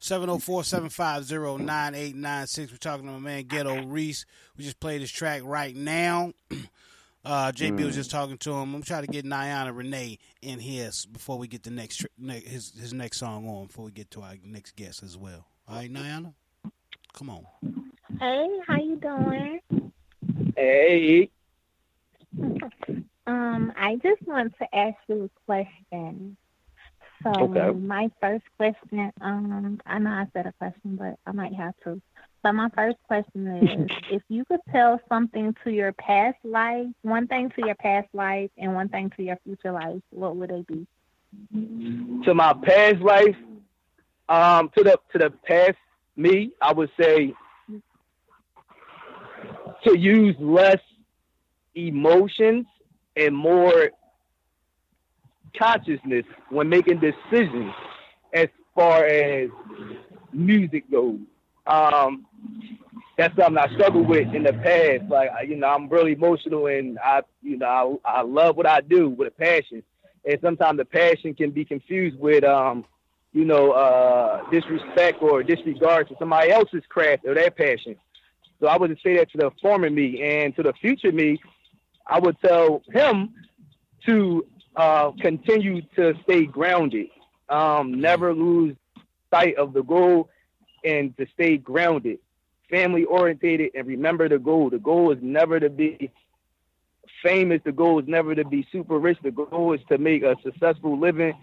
704-750-9896. 0.02 2.72
We're 2.72 2.78
talking 2.78 3.06
to 3.08 3.12
my 3.14 3.20
man 3.20 3.44
Ghetto 3.46 3.86
Reese. 3.88 4.26
We 4.56 4.64
just 4.64 4.80
played 4.80 5.02
his 5.02 5.12
track 5.12 5.42
right 5.44 5.76
now. 5.76 6.34
Uh, 7.26 7.52
JB 7.52 7.84
was 7.84 7.94
Mm. 7.94 7.98
just 7.98 8.12
talking 8.12 8.38
to 8.38 8.52
him. 8.54 8.76
I'm 8.76 8.84
trying 8.84 9.04
to 9.06 9.12
get 9.12 9.26
Niana 9.26 9.76
Renee 9.76 10.20
in 10.44 10.60
here 10.60 10.92
before 11.12 11.38
we 11.40 11.48
get 11.48 11.64
the 11.64 11.72
next 11.72 11.98
tr- 11.98 12.06
ne- 12.20 12.40
his 12.42 12.80
his 12.80 12.94
next 12.94 13.18
song 13.18 13.48
on. 13.50 13.66
Before 13.68 13.86
we 13.86 13.92
get 13.92 14.12
to 14.12 14.22
our 14.22 14.36
next 14.44 14.76
guest 14.76 15.02
as 15.02 15.18
well. 15.18 15.48
All 15.68 15.76
right, 15.78 15.92
Niana, 15.92 16.34
come 17.14 17.32
on. 17.32 17.46
Hey, 18.20 18.48
how 18.68 18.78
you 18.78 18.98
doing? 18.98 19.60
Hey, 20.56 21.30
Um, 23.28 23.74
I 23.76 23.96
just 23.96 24.22
want 24.28 24.54
to 24.60 24.76
ask 24.76 24.96
you 25.08 25.24
a 25.24 25.30
question. 25.48 26.38
So 27.24 27.32
Okay. 27.36 27.72
my 27.76 28.12
first 28.22 28.46
question, 28.56 29.12
um, 29.20 29.82
I 29.88 29.98
know 29.98 30.12
I 30.12 30.28
said 30.32 30.46
a 30.46 30.52
question, 30.54 30.96
but 30.96 31.18
I 31.26 31.32
might 31.32 31.56
have 31.56 31.74
to. 31.86 32.00
But 32.46 32.54
my 32.54 32.70
first 32.76 32.98
question 33.08 33.48
is, 33.48 33.90
if 34.12 34.22
you 34.30 34.46
could 34.46 34.60
tell 34.72 35.02
something 35.10 35.56
to 35.64 35.72
your 35.72 35.94
past 35.94 36.38
life, 36.44 36.86
one 37.02 37.26
thing 37.26 37.50
to 37.56 37.66
your 37.66 37.74
past 37.74 38.08
life, 38.14 38.52
and 38.60 38.76
one 38.76 38.88
thing 38.88 39.12
to 39.18 39.24
your 39.24 39.38
future 39.44 39.72
life, 39.72 40.00
what 40.12 40.36
would 40.36 40.52
they 40.52 40.64
be? 40.68 40.86
to 42.24 42.34
my 42.36 42.54
past 42.64 42.98
life, 43.02 43.36
um, 44.30 44.70
to 44.78 44.84
the 44.84 44.96
to 45.12 45.18
the 45.18 45.32
past 45.48 45.76
me, 46.16 46.52
I 46.62 46.72
would 46.72 46.92
say 47.02 47.34
to 49.84 49.98
use 49.98 50.36
less 50.40 50.80
emotions 51.74 52.68
and 53.16 53.36
more 53.36 53.90
consciousness 55.58 56.26
when 56.52 56.70
making 56.70 57.00
decisions 57.00 57.74
as 58.36 58.50
far 58.76 59.04
as 59.04 59.50
music 60.32 60.92
goes. 60.92 61.18
Um, 61.68 62.26
that's 63.18 63.36
something 63.38 63.58
I 63.58 63.74
struggled 63.74 64.08
with 64.08 64.34
in 64.34 64.44
the 64.44 64.54
past. 64.54 65.10
Like 65.10 65.30
you 65.48 65.56
know, 65.56 65.68
I'm 65.68 65.90
really 65.90 66.14
emotional 66.14 66.68
and 66.68 67.00
I 67.00 67.22
you 67.42 67.58
know 67.58 68.00
I, 68.06 68.20
I 68.20 68.22
love 68.22 68.58
what 68.58 68.68
I 68.68 68.82
do 68.82 69.10
with 69.10 69.28
a 69.28 69.32
passion. 69.32 69.84
And 70.28 70.40
sometimes 70.42 70.78
the 70.78 70.86
passion 70.86 71.36
can 71.36 71.52
be 71.52 71.64
confused 71.66 72.18
with 72.20 72.44
um, 72.44 72.86
you 73.36 73.44
know, 73.44 73.72
uh, 73.72 74.50
disrespect 74.50 75.22
or 75.22 75.44
disregard 75.44 76.08
to 76.08 76.16
somebody 76.18 76.52
else's 76.52 76.84
craft 76.88 77.26
or 77.26 77.34
their 77.34 77.52
passion. 77.52 77.98
So 78.62 78.68
I 78.68 78.78
would 78.78 78.98
say 79.04 79.18
that 79.18 79.30
to 79.32 79.38
the 79.38 79.52
former 79.62 79.90
me 79.90 80.24
and 80.24 80.56
to 80.56 80.64
the 80.64 80.72
future 80.72 81.12
me, 81.12 81.42
I 82.08 82.18
would 82.18 82.40
tell 82.40 82.82
him 82.94 83.34
to 84.06 84.46
uh, 84.78 85.12
continue 85.20 85.82
to 85.98 86.14
stay 86.24 86.46
grounded, 86.46 87.08
um, 87.50 88.00
never 88.00 88.34
lose 88.34 88.78
sight 89.34 89.56
of 89.58 89.74
the 89.74 89.84
goal, 89.84 90.30
and 90.86 91.16
to 91.18 91.26
stay 91.34 91.58
grounded, 91.58 92.20
family 92.70 93.04
orientated, 93.06 93.72
and 93.76 93.88
remember 93.88 94.30
the 94.30 94.40
goal. 94.40 94.70
The 94.70 94.80
goal 94.80 95.12
is 95.12 95.20
never 95.22 95.60
to 95.60 95.70
be 95.70 96.12
famous. 97.24 97.62
The 97.66 97.72
goal 97.72 98.00
is 98.00 98.08
never 98.08 98.36
to 98.36 98.46
be 98.46 98.68
super 98.72 99.00
rich. 99.00 99.18
The 99.24 99.32
goal 99.32 99.74
is 99.74 99.82
to 99.90 99.98
make 99.98 100.24
a 100.24 100.36
successful 100.44 100.98
living 101.00 101.34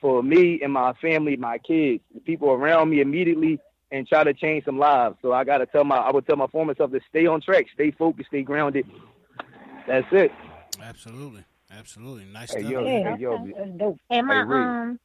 for 0.00 0.22
me 0.22 0.60
and 0.62 0.72
my 0.72 0.92
family, 0.94 1.36
my 1.36 1.58
kids, 1.58 2.02
the 2.14 2.20
people 2.20 2.50
around 2.50 2.90
me 2.90 3.00
immediately, 3.00 3.58
and 3.90 4.06
try 4.06 4.22
to 4.22 4.34
change 4.34 4.64
some 4.64 4.78
lives. 4.78 5.16
So 5.22 5.32
I 5.32 5.44
gotta 5.44 5.66
tell 5.66 5.84
my, 5.84 5.96
I 5.96 6.10
would 6.10 6.26
tell 6.26 6.36
my 6.36 6.46
former 6.48 6.74
self 6.76 6.92
to 6.92 7.00
stay 7.08 7.26
on 7.26 7.40
track, 7.40 7.66
stay 7.72 7.90
focused, 7.90 8.28
stay 8.28 8.42
grounded. 8.42 8.86
That's 9.86 10.06
it. 10.12 10.30
Absolutely, 10.82 11.44
absolutely. 11.76 12.26
Nice 12.26 12.52
Hey, 12.54 12.60
stuff. 12.60 12.72
yo, 12.72 12.84
hey, 12.84 13.16
yo, 13.18 13.46
That's 13.56 13.70
dope. 13.78 13.98
And 14.10 14.26
my 14.26 14.34
Hey, 14.34 14.40
um, 14.42 15.00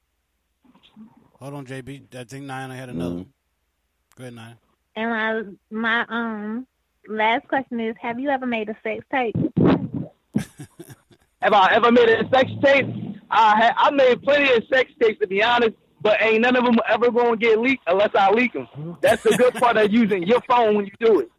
Hold 1.40 1.54
on, 1.56 1.66
JB. 1.66 2.16
I 2.16 2.24
think 2.24 2.46
Niana 2.46 2.76
had 2.76 2.90
another. 2.90 3.16
Mm-hmm. 3.16 3.18
one. 3.18 3.34
Go 4.16 4.24
ahead, 4.26 4.34
Niana. 4.34 4.58
and 4.96 5.58
my 5.72 5.72
my 5.72 6.06
um 6.10 6.68
last 7.08 7.48
question 7.48 7.80
is, 7.80 7.96
have 8.02 8.20
you 8.20 8.30
ever 8.30 8.46
made 8.46 8.70
a 8.70 8.76
sex 8.84 9.04
tape? 9.12 9.36
Have 11.42 11.54
I 11.54 11.74
ever 11.74 11.92
made 11.92 12.10
a 12.10 12.28
sex 12.30 12.50
tape? 12.64 12.86
I 13.30 13.56
ha- 13.62 13.74
I 13.78 13.92
made 13.92 14.22
plenty 14.24 14.52
of 14.54 14.64
sex 14.72 14.92
tapes 15.02 15.20
to 15.20 15.28
be 15.28 15.44
honest, 15.44 15.76
but 16.02 16.22
ain't 16.22 16.42
none 16.42 16.56
of 16.56 16.64
them 16.64 16.78
ever 16.88 17.12
gonna 17.12 17.36
get 17.36 17.60
leaked 17.60 17.84
unless 17.88 18.12
I 18.16 18.30
leak 18.32 18.54
them. 18.54 18.68
That's 19.02 19.22
the 19.24 19.36
good 19.36 19.54
part 19.56 19.76
of 19.78 19.92
using 19.92 20.24
your 20.24 20.42
phone 20.48 20.76
when 20.76 20.86
you 20.86 20.92
do 21.00 21.20
it. 21.22 21.32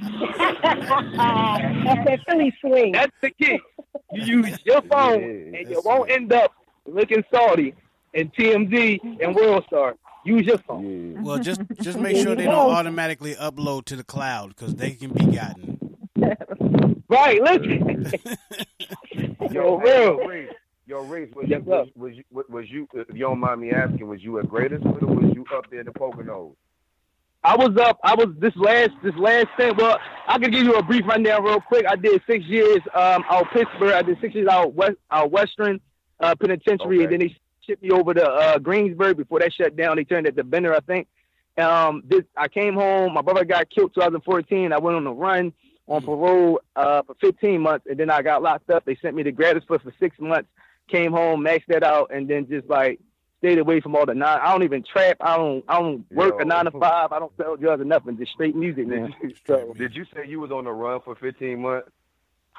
That's 0.00 2.04
that 2.04 2.20
Philly 2.28 2.54
swing. 2.60 2.92
That's 2.92 3.12
the 3.20 3.30
key. 3.30 3.58
You 4.12 4.42
use 4.42 4.58
your 4.64 4.82
phone, 4.82 5.22
and 5.54 5.68
you 5.68 5.82
won't 5.84 6.10
end 6.10 6.32
up 6.32 6.52
looking 6.86 7.22
salty 7.32 7.74
and 8.14 8.32
TMZ 8.34 9.00
and 9.22 9.34
World 9.34 9.64
Star. 9.66 9.96
Use 10.24 10.46
your 10.46 10.58
phone. 10.58 11.22
Well, 11.22 11.38
just 11.38 11.60
just 11.80 11.98
make 12.00 12.16
sure 12.16 12.34
they 12.34 12.44
don't 12.44 12.70
automatically 12.70 13.34
upload 13.34 13.86
to 13.86 13.96
the 13.96 14.04
cloud 14.04 14.48
because 14.50 14.74
they 14.74 14.92
can 14.92 15.12
be 15.12 15.26
gotten. 15.26 15.78
Right, 17.08 17.42
listen. 17.42 18.10
Yo, 19.50 19.76
real. 19.76 20.18
hey, 20.18 20.26
Reese, 20.26 20.50
yo, 20.86 21.00
Reese, 21.02 21.34
was, 21.34 21.46
Yes, 21.46 21.60
you, 21.66 21.70
was, 21.70 21.88
was 21.94 22.14
you 22.14 22.24
was, 22.30 22.46
was 22.48 22.70
you 22.70 22.88
if 22.94 23.08
you 23.08 23.20
don't 23.20 23.38
mind 23.38 23.60
me 23.60 23.70
asking, 23.70 24.06
was 24.06 24.22
you 24.22 24.38
at 24.38 24.48
Greatest 24.48 24.84
or 24.86 24.92
was 24.92 25.34
you 25.34 25.44
up 25.54 25.68
there 25.70 25.80
in 25.80 25.86
the 25.86 25.92
Poconos? 25.92 26.54
I 27.44 27.56
was 27.56 27.76
up. 27.76 27.98
I 28.04 28.14
was 28.14 28.28
this 28.38 28.54
last 28.56 28.90
this 29.02 29.14
last 29.16 29.48
thing. 29.56 29.74
Well, 29.76 29.98
I 30.28 30.38
can 30.38 30.50
give 30.52 30.62
you 30.62 30.74
a 30.74 30.82
brief 30.82 31.06
rundown 31.06 31.42
real 31.42 31.60
quick. 31.60 31.84
I 31.86 31.96
did 31.96 32.22
six 32.26 32.44
years 32.46 32.78
um, 32.94 33.24
out 33.28 33.46
Pittsburgh. 33.52 33.92
I 33.92 34.02
did 34.02 34.18
six 34.20 34.34
years 34.34 34.48
out 34.48 34.74
West 34.74 34.96
out 35.10 35.32
Western 35.32 35.80
uh, 36.20 36.34
Penitentiary, 36.36 37.02
and 37.02 37.12
then 37.12 37.20
they 37.20 37.36
shipped 37.66 37.82
me 37.82 37.90
over 37.90 38.14
to 38.14 38.28
uh, 38.28 38.58
Greensburg 38.58 39.16
before 39.16 39.40
that 39.40 39.52
shut 39.52 39.76
down. 39.76 39.96
They 39.96 40.04
turned 40.04 40.26
it 40.26 40.36
to 40.36 40.44
Bender, 40.44 40.74
I 40.74 40.80
think. 40.80 41.08
Um, 41.58 42.02
this 42.06 42.22
I 42.36 42.48
came 42.48 42.74
home. 42.74 43.14
My 43.14 43.22
brother 43.22 43.44
got 43.44 43.68
killed 43.70 43.94
2014. 43.94 44.72
I 44.72 44.78
went 44.78 44.96
on 44.96 45.06
a 45.06 45.12
run 45.12 45.52
on 45.86 46.02
parole 46.02 46.60
uh, 46.76 47.02
for 47.02 47.14
15 47.20 47.60
months, 47.60 47.86
and 47.88 47.98
then 47.98 48.10
I 48.10 48.22
got 48.22 48.42
locked 48.42 48.70
up. 48.70 48.84
They 48.84 48.96
sent 48.96 49.14
me 49.14 49.22
to 49.24 49.32
Graterford 49.32 49.82
for 49.82 49.92
six 50.00 50.18
months. 50.18 50.48
Came 50.88 51.12
home, 51.12 51.42
maxed 51.44 51.66
that 51.68 51.82
out, 51.82 52.10
and 52.12 52.28
then 52.28 52.48
just 52.48 52.68
like 52.68 53.00
stayed 53.38 53.58
away 53.58 53.80
from 53.80 53.94
all 53.96 54.06
the 54.06 54.14
nine. 54.14 54.38
I 54.42 54.52
don't 54.52 54.62
even 54.62 54.82
trap. 54.82 55.16
I 55.20 55.36
don't. 55.36 55.64
I 55.68 55.78
don't 55.80 56.10
work 56.12 56.40
a 56.40 56.44
nine 56.44 56.64
to 56.64 56.70
five. 56.70 57.12
I 57.12 57.18
don't 57.18 57.32
sell 57.36 57.56
drugs 57.56 57.82
or 57.82 57.84
nothing. 57.84 58.16
Just 58.16 58.32
straight 58.32 58.56
music, 58.56 58.86
man. 58.86 59.14
So 59.46 59.74
Did 59.76 59.94
you 59.94 60.04
say 60.14 60.26
you 60.26 60.40
was 60.40 60.50
on 60.50 60.64
the 60.64 60.72
run 60.72 61.00
for 61.04 61.14
15 61.16 61.60
months? 61.60 61.88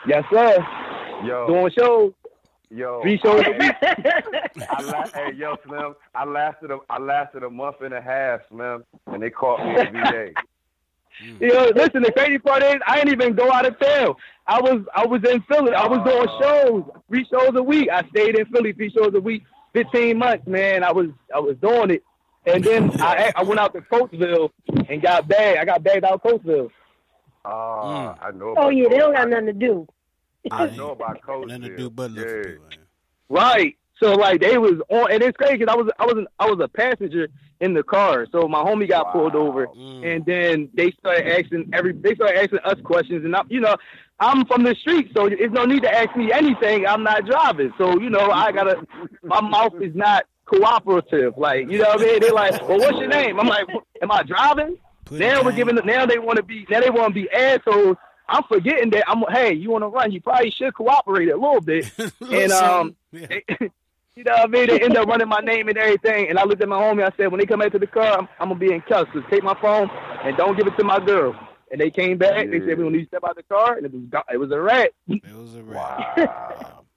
yes, 0.07 0.23
sir. 0.31 0.57
Yo, 1.23 1.47
Doing 1.47 1.71
shows, 1.77 2.13
yo, 2.73 3.01
three 3.01 3.17
shows 3.19 3.43
a 3.45 3.51
week. 3.51 3.75
I 4.69 4.81
la- 4.81 5.07
hey, 5.13 5.33
yo, 5.35 5.55
Slim, 5.65 5.95
I 6.15 6.25
lasted 6.25 6.71
a, 6.71 6.79
I 6.89 6.99
lasted 6.99 7.43
a 7.43 7.49
month 7.49 7.77
and 7.81 7.93
a 7.93 8.01
half, 8.01 8.41
Slim, 8.49 8.83
and 9.07 9.21
they 9.21 9.29
caught 9.29 9.59
me 9.63 9.79
in 9.79 9.93
VA. 9.93 10.29
You 11.39 11.47
know, 11.53 11.71
listen. 11.75 12.01
The 12.01 12.11
crazy 12.11 12.39
part 12.39 12.63
is, 12.63 12.75
I 12.87 12.95
didn't 12.97 13.13
even 13.21 13.35
go 13.35 13.51
out 13.51 13.67
of 13.67 13.79
town. 13.79 14.15
I 14.47 14.59
was, 14.59 14.81
I 14.95 15.05
was 15.05 15.21
in 15.23 15.41
Philly. 15.43 15.71
I 15.73 15.85
was 15.87 15.99
doing 16.03 16.27
shows, 16.41 16.83
three 17.07 17.25
shows 17.31 17.51
a 17.55 17.61
week. 17.61 17.87
I 17.91 18.01
stayed 18.09 18.35
in 18.37 18.45
Philly, 18.47 18.73
three 18.73 18.89
shows 18.91 19.13
a 19.13 19.21
week, 19.21 19.43
fifteen 19.73 20.17
months, 20.17 20.47
man. 20.47 20.83
I 20.83 20.91
was, 20.91 21.09
I 21.33 21.39
was 21.39 21.55
doing 21.61 21.91
it, 21.91 22.03
and 22.47 22.63
then 22.63 22.89
I, 23.01 23.31
I 23.35 23.43
went 23.43 23.59
out 23.59 23.73
to 23.75 23.81
Coatesville 23.81 24.49
and 24.89 25.01
got 25.03 25.27
bagged. 25.27 25.59
I 25.59 25.65
got 25.65 25.83
bagged 25.83 26.03
out 26.03 26.13
of 26.13 26.23
Coatesville. 26.23 26.71
Ah, 27.45 28.15
I 28.21 28.31
know. 28.31 28.55
Oh 28.57 28.69
yeah, 28.69 28.89
they 28.89 28.97
don't 28.97 29.13
Coach. 29.13 29.17
got 29.17 29.29
nothing 29.29 29.45
to 29.47 29.53
do. 29.53 29.87
I 30.51 30.69
know 30.75 30.91
about 30.91 31.21
Coach. 31.21 31.47
Nothing 31.47 31.63
to 31.63 31.77
do 31.77 31.89
but 31.89 32.11
look 32.11 32.25
yeah. 32.25 32.33
for 32.33 32.49
people. 32.49 32.67
Right. 33.29 33.77
So 34.01 34.13
like 34.13 34.41
they 34.41 34.57
was 34.57 34.81
on, 34.89 35.11
and 35.11 35.23
it's 35.23 35.37
crazy 35.37 35.59
'cause 35.59 35.67
I 35.69 35.75
was 35.75 35.89
I 35.99 36.05
was 36.05 36.25
I 36.39 36.49
was 36.49 36.59
a 36.59 36.67
passenger 36.67 37.29
in 37.61 37.73
the 37.73 37.83
car. 37.83 38.27
So 38.31 38.47
my 38.47 38.61
homie 38.61 38.89
got 38.89 39.13
pulled 39.13 39.35
over, 39.35 39.67
and 39.75 40.25
then 40.25 40.69
they 40.73 40.91
started 40.99 41.27
asking 41.27 41.69
every 41.71 41.93
they 41.93 42.15
started 42.15 42.37
asking 42.37 42.59
us 42.59 42.81
questions, 42.83 43.23
and 43.23 43.35
I, 43.35 43.43
you 43.49 43.61
know 43.61 43.75
I'm 44.19 44.45
from 44.45 44.63
the 44.63 44.75
street, 44.75 45.11
so 45.15 45.29
there's 45.29 45.51
no 45.51 45.65
need 45.65 45.83
to 45.83 45.93
ask 45.93 46.15
me 46.17 46.31
anything. 46.31 46.85
I'm 46.85 47.03
not 47.03 47.25
driving, 47.25 47.71
so 47.77 47.99
you 47.99 48.09
know 48.09 48.29
I 48.31 48.51
gotta 48.51 48.85
my 49.23 49.39
mouth 49.41 49.73
is 49.81 49.95
not 49.95 50.25
cooperative. 50.45 51.37
Like 51.37 51.71
you 51.71 51.77
know 51.77 51.89
what 51.89 52.01
I 52.01 52.03
mean? 52.03 52.19
They're 52.19 52.33
like, 52.33 52.67
well, 52.67 52.79
what's 52.79 52.97
your 52.97 53.07
name? 53.07 53.39
I'm 53.39 53.47
like, 53.47 53.67
am 54.01 54.11
I 54.11 54.23
driving? 54.23 54.77
now 55.11 55.43
we're 55.43 55.51
giving 55.51 55.75
now 55.85 56.05
they 56.05 56.19
want 56.19 56.37
to 56.37 56.43
be 56.43 56.65
now 56.69 56.79
they 56.79 56.89
want 56.89 57.13
to 57.13 57.13
be 57.13 57.29
assholes. 57.31 57.97
I'm 58.27 58.43
forgetting 58.43 58.89
that 58.91 59.03
I'm 59.07 59.23
hey, 59.31 59.53
you 59.53 59.69
want 59.71 59.83
to 59.83 59.87
run? 59.87 60.11
You 60.11 60.21
probably 60.21 60.51
should 60.51 60.73
cooperate 60.73 61.29
a 61.29 61.35
little 61.35 61.61
bit. 61.61 61.91
and 62.21 62.51
um, 62.51 62.95
they- 63.11 63.43
you 64.15 64.23
know 64.23 64.31
what 64.33 64.41
I 64.43 64.47
mean? 64.47 64.67
They 64.67 64.79
end 64.81 64.95
up 64.95 65.07
running 65.07 65.27
my 65.27 65.39
name 65.39 65.67
and 65.69 65.77
everything. 65.77 66.29
And 66.29 66.37
I 66.39 66.43
looked 66.45 66.61
at 66.61 66.69
my 66.69 66.79
homie. 66.79 67.03
I 67.03 67.15
said, 67.17 67.31
when 67.31 67.39
they 67.39 67.45
come 67.45 67.59
back 67.59 67.71
to 67.73 67.79
the 67.79 67.87
car, 67.87 68.17
I'm, 68.19 68.27
I'm 68.39 68.49
gonna 68.49 68.59
be 68.59 68.71
in 68.71 68.81
cuffs. 68.81 69.09
So 69.13 69.21
take 69.29 69.43
my 69.43 69.59
phone 69.61 69.89
and 70.23 70.37
don't 70.37 70.55
give 70.57 70.67
it 70.67 70.77
to 70.77 70.83
my 70.83 70.99
girl. 71.03 71.35
And 71.71 71.81
they 71.81 71.89
came 71.89 72.17
back. 72.19 72.49
They 72.49 72.59
said, 72.59 72.77
when 72.77 72.93
you 72.93 73.01
to 73.01 73.07
step 73.07 73.23
out 73.23 73.31
of 73.31 73.37
the 73.37 73.43
car, 73.43 73.75
and 73.77 73.85
it 73.85 73.91
was 73.91 74.03
go- 74.03 74.21
it 74.31 74.37
was 74.37 74.51
a 74.51 74.59
rat. 74.61 74.91
It 75.07 75.23
was 75.35 75.55
a 75.55 75.63
rat. 75.63 76.17
Wow. 76.17 76.79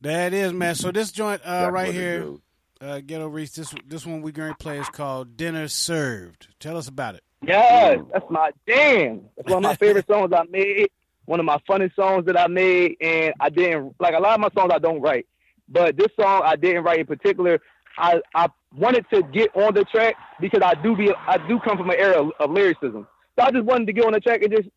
That 0.00 0.34
is, 0.34 0.52
man. 0.52 0.74
So 0.74 0.92
this 0.92 1.10
joint 1.12 1.40
uh, 1.46 1.70
right 1.72 1.92
here, 1.92 2.34
uh, 2.80 3.00
Ghetto 3.00 3.26
Reese. 3.26 3.52
This 3.52 3.74
this 3.86 4.04
one 4.04 4.20
we 4.20 4.32
going 4.32 4.50
to 4.50 4.56
play 4.58 4.78
is 4.78 4.88
called 4.90 5.36
"Dinner 5.36 5.66
Served." 5.68 6.48
Tell 6.60 6.76
us 6.76 6.88
about 6.88 7.14
it. 7.14 7.22
Yes, 7.46 8.00
that's 8.12 8.30
my 8.30 8.50
jam. 8.68 9.22
That's 9.36 9.48
one 9.48 9.58
of 9.58 9.62
my 9.62 9.76
favorite 9.76 10.06
songs 10.10 10.32
I 10.34 10.44
made. 10.50 10.88
One 11.26 11.40
of 11.40 11.46
my 11.46 11.58
funniest 11.66 11.96
songs 11.96 12.26
that 12.26 12.38
I 12.38 12.46
made, 12.48 12.96
and 13.00 13.32
I 13.40 13.48
didn't 13.48 13.94
like 13.98 14.14
a 14.14 14.18
lot 14.18 14.34
of 14.34 14.40
my 14.40 14.50
songs 14.54 14.72
I 14.74 14.78
don't 14.78 15.00
write, 15.00 15.26
but 15.68 15.96
this 15.96 16.08
song 16.20 16.42
I 16.44 16.56
didn't 16.56 16.84
write 16.84 17.00
in 17.00 17.06
particular. 17.06 17.60
I 17.96 18.20
I 18.34 18.48
wanted 18.76 19.06
to 19.10 19.22
get 19.22 19.54
on 19.56 19.72
the 19.74 19.84
track 19.84 20.16
because 20.40 20.60
I 20.62 20.74
do 20.74 20.94
be 20.96 21.12
I 21.26 21.38
do 21.48 21.58
come 21.60 21.78
from 21.78 21.90
an 21.90 21.96
era 21.98 22.20
of, 22.20 22.32
of 22.40 22.50
lyricism, 22.50 23.06
so 23.36 23.44
I 23.44 23.50
just 23.50 23.64
wanted 23.64 23.86
to 23.86 23.92
get 23.94 24.04
on 24.04 24.12
the 24.12 24.20
track 24.20 24.42
and 24.42 24.52
just 24.52 24.68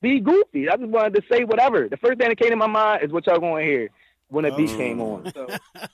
be 0.00 0.20
goofy. 0.20 0.68
I 0.68 0.76
just 0.76 0.88
wanted 0.88 1.14
to 1.14 1.22
say 1.30 1.44
whatever. 1.44 1.88
The 1.88 1.96
first 1.96 2.18
thing 2.18 2.28
that 2.28 2.38
came 2.38 2.50
to 2.50 2.56
my 2.56 2.66
mind 2.66 3.04
is 3.04 3.12
what 3.12 3.26
y'all 3.26 3.38
going 3.38 3.64
to 3.64 3.70
hear 3.70 3.90
when 4.28 4.44
the 4.44 4.50
beat 4.52 4.70
came 4.70 5.00
on. 5.00 5.30
So, 5.32 5.46
All 5.76 5.88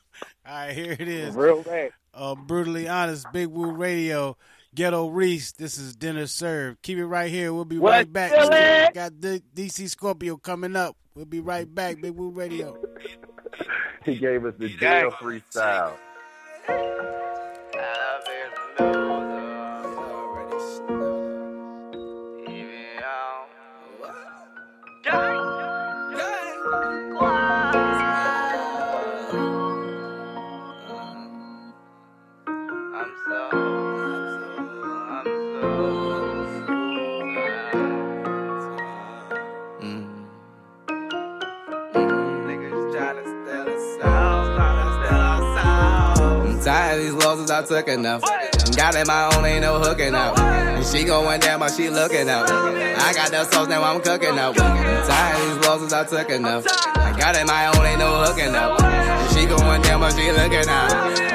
right, 0.47 0.73
here 0.73 0.93
it 0.93 1.09
is. 1.09 1.35
Real 1.35 1.63
rap. 1.63 1.91
Uh, 2.15 2.35
brutally 2.35 2.89
honest, 2.89 3.27
Big 3.33 3.49
Woo 3.49 3.71
Radio, 3.71 4.37
Ghetto 4.75 5.09
Reese. 5.09 5.53
This 5.53 5.79
is 5.79 5.97
dinner 5.97 6.27
served. 6.27 6.83
Keep 6.83 6.99
it 6.99 7.07
right 7.07 7.31
here. 7.31 7.53
We'll 7.53 7.65
be 7.65 7.79
What's 7.79 7.93
right 7.93 8.13
back. 8.13 8.33
chillin'? 8.33 8.95
Got 8.95 9.21
the 9.21 9.43
DC 9.55 9.89
Scorpio 9.91 10.37
coming 10.37 10.77
up. 10.77 10.97
We'll 11.15 11.25
be 11.25 11.41
right 11.41 11.73
back. 11.73 12.01
Big 12.01 12.13
Woo 12.15 12.31
Radio. 12.31 12.77
He 14.05 14.17
gave 14.17 14.45
us 14.45 14.55
the 14.59 14.69
jail 14.69 15.11
freestyle. 15.11 15.95
I 47.51 47.63
took 47.63 47.89
enough. 47.89 48.23
Got 48.77 48.95
it 48.95 49.07
my 49.07 49.31
own, 49.35 49.45
ain't 49.45 49.63
no 49.63 49.79
hooking 49.79 50.15
up. 50.15 50.39
And 50.39 50.85
she 50.85 51.05
going 51.05 51.41
down, 51.41 51.61
but 51.61 51.71
she 51.71 51.89
looking 51.89 52.29
up. 52.29 52.49
I 52.49 53.13
got 53.15 53.31
the 53.31 53.45
sauce, 53.45 53.69
now 53.69 53.83
I'm 53.83 54.01
cooking 54.01 54.39
up. 54.39 54.55
Tired 54.55 55.41
of 55.41 55.57
these 55.57 55.67
losses, 55.67 55.93
I 55.93 56.05
took 56.05 56.31
enough. 56.31 56.98
Got 57.19 57.35
it 57.35 57.47
my 57.47 57.67
own, 57.67 57.85
ain't 57.85 57.99
no 57.99 58.23
hooking 58.25 58.55
up. 58.55 58.79
She 59.33 59.45
going 59.45 59.83
down, 59.83 60.01
but 60.01 60.15
she 60.15 60.31
looking 60.31 60.69
up. 60.69 60.93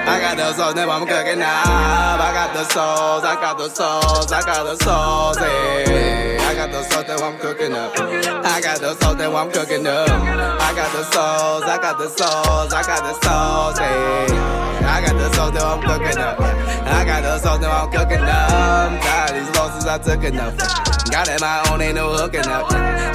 I 0.08 0.20
got 0.20 0.38
the 0.38 0.54
sauce, 0.54 0.76
now 0.76 0.90
I'm 0.90 1.06
cooking 1.06 1.42
up. 1.42 1.68
I 1.68 2.32
got 2.34 2.54
the 2.54 2.64
sauce, 2.66 3.24
I 3.24 3.36
got 3.36 3.58
the 3.58 3.70
sauce, 3.70 4.32
I 4.32 4.42
got 4.42 4.64
the 4.64 4.84
sauce, 4.84 5.38
hey. 5.38 6.38
I 6.40 6.56
got 6.56 6.72
the 6.72 6.84
sauce 6.84 7.04
that 7.08 7.22
I'm 7.22 7.38
cooking 7.38 7.74
up. 7.74 7.92
I 8.00 8.62
got 8.62 8.80
the 8.80 8.96
sauce 8.96 9.16
that 9.16 9.36
I'm 9.36 9.52
cooking 9.52 9.86
up. 9.86 10.10
I 10.10 10.74
got 10.74 10.92
the 10.94 11.04
sauce, 11.04 11.64
I 11.64 11.78
got 11.82 11.98
the 11.98 12.10
sauce, 12.10 12.74
I 12.74 12.84
got 12.84 13.04
the 13.04 13.14
sauce, 13.22 13.78
hey. 13.78 14.64
I 14.86 15.02
got 15.06 15.18
the 15.18 15.34
sauce 15.34 15.52
that 15.52 15.64
I'm 15.64 15.82
cooking 15.82 16.18
up. 16.18 16.40
I 16.40 17.06
got 17.06 17.24
the 17.24 17.40
sauce 17.40 17.60
that 17.60 17.70
I'm 17.70 17.92
cooking 17.92 18.24
up. 18.24 18.52
I'm 18.52 19.53
losses, 19.64 19.86
I 19.86 19.97
took 19.97 20.24
enough. 20.24 20.57
Got 21.09 21.28
it 21.30 21.39
my 21.39 21.64
own, 21.70 21.82
ain't 21.82 21.95
no 21.95 22.11
hooking 22.14 22.47
up. 22.47 22.68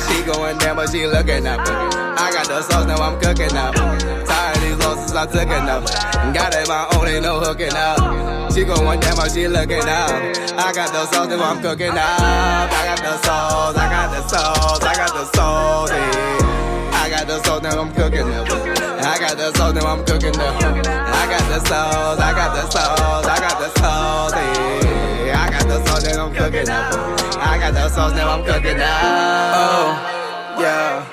She 0.07 0.23
going 0.25 0.57
down, 0.59 0.77
but 0.77 0.91
she 0.91 1.07
looking 1.07 1.47
up. 1.47 1.61
I 1.61 2.31
got 2.33 2.47
the 2.47 2.63
sauce, 2.63 2.87
now 2.87 2.97
I'm 2.97 3.21
cooking 3.21 3.57
up. 3.57 3.75
Tired 3.75 4.57
of 4.57 4.63
these 4.63 4.79
losses, 4.79 5.15
I 5.15 5.27
took 5.27 5.49
enough. 5.49 5.85
Got 6.33 6.55
it 6.55 6.69
my 6.69 6.89
own, 6.95 7.09
ain't 7.09 7.23
no 7.25 7.41
hooking 7.41 7.75
up. 7.75 8.53
She 8.53 8.65
going 8.65 9.01
down, 9.01 9.17
but 9.17 9.31
she 9.31 9.47
looking 9.49 9.85
up. 9.85 10.11
I 10.57 10.73
got 10.73 10.93
the 10.93 11.07
sauce, 11.07 11.29
now 11.29 11.43
I'm 11.43 11.61
cooking 11.61 11.91
up. 11.91 11.99
I 11.99 12.85
got 12.89 12.98
the 13.09 13.19
sauce, 13.23 13.77
I 13.77 13.89
got 13.89 14.11
the 14.11 14.29
sauce, 14.29 14.83
I 14.83 14.95
got 14.95 15.13
the 15.13 15.25
sauce. 15.33 15.91
I 15.91 17.11
got 17.11 17.27
the 17.27 17.43
sauce, 17.43 17.63
now 17.63 17.81
I'm 17.81 17.93
cooking 17.95 18.29
up. 18.29 18.49
I 18.51 19.19
got 19.19 19.37
the 19.39 19.53
sauce, 19.57 19.75
now 19.75 19.87
I'm 19.87 20.05
cooking 20.05 20.37
up. 20.37 20.63
I 20.63 21.25
got 21.33 21.45
the 21.49 21.61
sauce, 21.69 22.21
I 22.21 22.33
got 22.33 22.55
the 22.55 22.71
sauce, 22.71 23.27
I 23.27 23.39
got 23.41 23.59
the 23.59 23.69
sauce. 23.81 24.33
I 24.35 25.51
got 25.51 25.69
the 25.69 25.85
sauce, 25.87 26.05
now 26.05 26.27
I'm 26.27 26.35
cooking 26.35 26.69
up. 26.69 26.95
I 27.39 27.59
got 27.59 27.73
the 27.75 27.89
sauce, 27.89 28.13
now 28.13 28.31
I'm 28.31 28.45
cooking 28.45 28.81
up. 28.81 29.57
Oh, 29.63 30.59
yeah. 30.61 31.07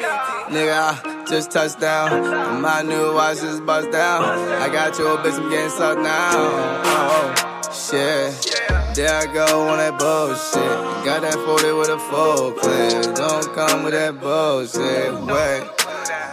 Nigga, 0.50 0.66
Yeah, 0.66 1.26
just 1.28 1.52
touched 1.52 1.80
down. 1.80 2.62
My 2.62 2.82
new 2.82 3.14
watch 3.14 3.40
just 3.40 3.66
bust 3.66 3.90
down. 3.92 4.24
I 4.24 4.68
got 4.68 4.98
your 5.00 5.18
bitch, 5.18 5.40
I'm 5.40 5.50
getting 5.50 5.70
sucked 5.70 6.02
now. 6.02 6.32
Oh, 6.34 7.32
shit. 7.72 8.85
There 8.96 9.14
I 9.14 9.26
go 9.26 9.68
on 9.68 9.78
that 9.80 10.00
bullshit. 10.00 11.04
Got 11.04 11.24
that 11.24 11.34
40 11.34 11.74
with 11.74 11.90
a 11.90 12.00
full 12.00 12.54
clip. 12.54 13.14
Don't 13.14 13.54
come 13.54 13.84
with 13.84 13.92
that 13.92 14.22
bullshit. 14.22 15.12
Wait, 15.28 15.68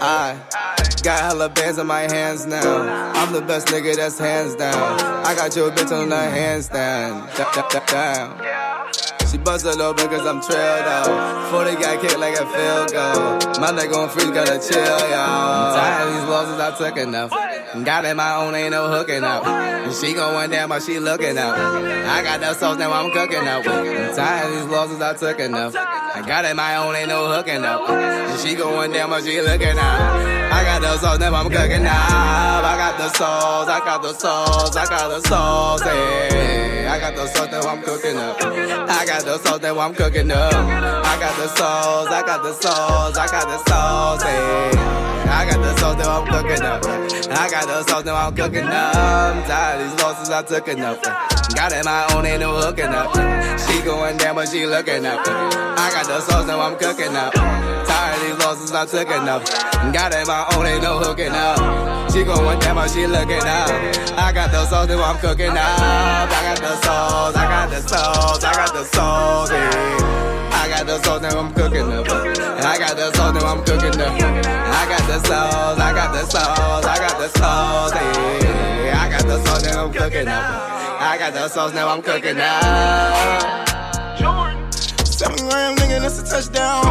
I 0.00 0.38
got 1.02 1.20
hella 1.22 1.48
bands 1.48 1.80
on 1.80 1.88
my 1.88 2.02
hands 2.02 2.46
now. 2.46 2.86
I'm 3.18 3.32
the 3.32 3.40
best 3.40 3.66
nigga 3.66 3.96
that's 3.96 4.16
hands 4.16 4.54
down. 4.54 5.00
I 5.26 5.34
got 5.34 5.56
your 5.56 5.72
bitch 5.72 5.90
on 5.90 6.10
the 6.10 6.14
handstand. 6.14 7.34
Down. 7.90 8.92
She 9.26 9.38
bust 9.38 9.64
a 9.64 9.70
little 9.70 9.92
bit 9.94 10.08
cause 10.08 10.24
I'm 10.24 10.40
trailed 10.40 10.86
out. 10.86 11.50
40 11.50 11.72
got 11.82 12.00
kicked 12.00 12.18
like 12.20 12.34
a 12.34 12.46
field 12.46 12.92
goal. 12.92 13.58
My 13.58 13.72
nigga 13.74 13.96
on 13.96 14.08
free, 14.08 14.30
gotta 14.30 14.60
chill, 14.60 14.78
y'all. 15.10 15.74
Tired 15.74 16.06
of 16.06 16.14
these 16.14 16.28
losses, 16.30 16.60
I 16.60 16.78
took 16.78 16.96
enough. 16.96 17.51
Got 17.72 18.04
in 18.04 18.18
my 18.18 18.34
own, 18.34 18.54
ain't 18.54 18.72
no 18.72 18.90
hooking 18.90 19.24
up. 19.24 19.46
And 19.46 19.94
she 19.94 20.12
going 20.12 20.50
down, 20.50 20.68
but 20.68 20.82
she 20.82 20.98
looking 20.98 21.38
out. 21.38 21.56
I 21.56 22.22
got 22.22 22.40
that 22.40 22.56
sauce, 22.56 22.76
now 22.76 22.92
I'm 22.92 23.10
cooking 23.10 23.48
up. 23.48 23.66
I'm 23.66 24.14
tired 24.14 24.52
of 24.52 24.60
these 24.60 24.70
losses, 24.70 25.00
I 25.00 25.14
took 25.14 25.40
enough. 25.40 25.74
I 25.74 26.22
got 26.26 26.44
in 26.44 26.54
my 26.54 26.76
own, 26.76 26.94
ain't 26.94 27.08
no 27.08 27.32
hooking 27.32 27.64
up. 27.64 27.88
And 27.88 28.38
she 28.40 28.56
going 28.56 28.92
down, 28.92 29.08
but 29.08 29.24
she 29.24 29.40
looking 29.40 29.78
out. 29.78 30.52
I 30.52 30.64
got 30.64 30.82
the 30.82 30.98
sauce, 30.98 31.18
now 31.18 31.34
I'm 31.34 31.48
cooking 31.48 31.86
up. 31.86 32.62
I 32.62 32.76
got 32.76 32.98
the 32.98 33.08
sauce, 33.16 33.68
I 33.68 33.78
got 33.80 34.02
the 34.02 34.12
sauce, 34.12 34.76
I 34.76 34.84
got 34.84 35.08
the 35.08 35.28
sauce, 35.28 35.82
hey. 35.82 36.86
I 36.86 37.00
got 37.00 37.16
the 37.16 37.26
sauce, 37.26 37.50
now 37.50 37.62
I'm 37.62 37.82
cooking 37.82 38.18
up. 38.18 38.36
I 38.38 39.06
got 39.06 39.24
the 39.24 39.38
sauce, 39.38 39.62
now 39.62 39.78
I'm 39.78 39.94
cooking 39.94 40.30
up. 40.30 40.52
I 40.52 41.16
got 41.18 41.36
the 41.36 41.48
sauce, 41.56 42.08
I 42.08 42.20
got 42.20 42.42
the 42.42 42.52
sauce, 42.52 43.16
I 43.16 43.26
got 43.28 43.48
the 43.48 43.58
sauce, 43.70 44.22
hey. 44.22 45.12
I 45.32 45.48
got 45.48 45.62
the 45.62 45.74
sauce, 45.78 45.96
now 45.96 46.20
I'm 46.20 46.26
cooking 46.26 46.62
up. 46.62 46.84
I 47.32 47.48
got 47.48 47.61
the 47.66 47.82
sauce, 47.84 48.04
now 48.04 48.16
I'm 48.16 48.34
cooking 48.34 48.64
up. 48.64 48.96
I'm 48.96 49.42
tired 49.44 49.80
of 49.80 49.90
these 49.90 50.02
losses, 50.02 50.30
I 50.30 50.42
took 50.42 50.68
enough. 50.68 51.02
Got 51.54 51.72
in 51.72 51.84
my 51.84 52.06
own, 52.14 52.26
ain't 52.26 52.40
no 52.40 52.56
hooking 52.56 52.86
up. 52.86 53.12
She 53.60 53.82
going 53.82 54.16
down, 54.16 54.34
but 54.36 54.48
she 54.48 54.66
looking 54.66 55.04
up. 55.06 55.20
I 55.26 55.90
got 55.92 56.06
the 56.06 56.20
sauce, 56.20 56.46
now 56.46 56.60
I'm 56.60 56.76
cooking 56.76 57.14
up. 57.14 57.34
Tired 57.34 58.16
of 58.16 58.22
these 58.22 58.38
losses, 58.44 58.72
I 58.72 58.86
took 58.86 59.08
enough. 59.08 59.44
Got 59.92 60.14
in 60.14 60.26
my 60.26 60.46
own, 60.54 60.66
ain't 60.66 60.82
no 60.82 60.98
hooking 60.98 61.32
up. 61.32 62.10
She 62.12 62.24
going 62.24 62.58
down, 62.60 62.74
but 62.76 62.90
she 62.90 63.06
looking 63.06 63.36
up. 63.38 63.70
I 64.18 64.32
got 64.32 64.50
the 64.50 64.64
sauce, 64.66 64.88
now 64.88 65.02
I'm 65.02 65.18
cooking 65.18 65.50
up. 65.50 65.56
I 65.58 66.54
got 66.54 66.58
the 66.58 66.76
sauce, 66.82 67.36
I 67.36 67.44
got 67.48 67.70
the 67.70 67.80
sauce, 67.80 68.44
I 68.44 68.52
got 68.54 68.72
the 68.72 68.84
sauce, 68.84 69.50
yeah. 69.50 70.51
I 70.62 70.68
got 70.68 70.86
the 70.86 71.02
sauce, 71.02 71.20
now 71.20 71.40
I'm 71.40 71.52
cooking 71.54 71.90
up. 71.90 72.06
I 72.08 72.78
got 72.78 72.96
the 72.96 73.12
sauce, 73.14 73.34
now 73.34 73.46
I'm 73.50 73.64
cooking 73.64 74.00
up. 74.00 74.12
I 74.14 74.86
got 74.86 75.02
the 75.08 75.18
sauce, 75.26 75.78
I 75.80 75.92
got 75.92 76.12
the 76.12 76.24
sauce, 76.24 76.84
I 76.84 76.98
got 76.98 77.18
the 77.18 77.28
sauce. 77.36 77.92
I 77.92 79.08
got 79.10 79.26
the 79.26 79.44
sauce, 79.44 79.64
now 79.64 79.86
I'm 79.86 79.92
cooking 79.92 80.28
up. 80.28 80.44
I 81.02 81.18
got 81.18 81.32
the 81.32 81.48
sauce, 81.48 81.74
now 81.74 81.88
I'm 81.88 82.00
cooking 82.00 82.38
up. 82.38 83.68
Seven 85.04 85.48
gram, 85.48 85.74
nigga, 85.78 86.00
that's 86.00 86.20
a 86.20 86.24
touchdown. 86.24 86.84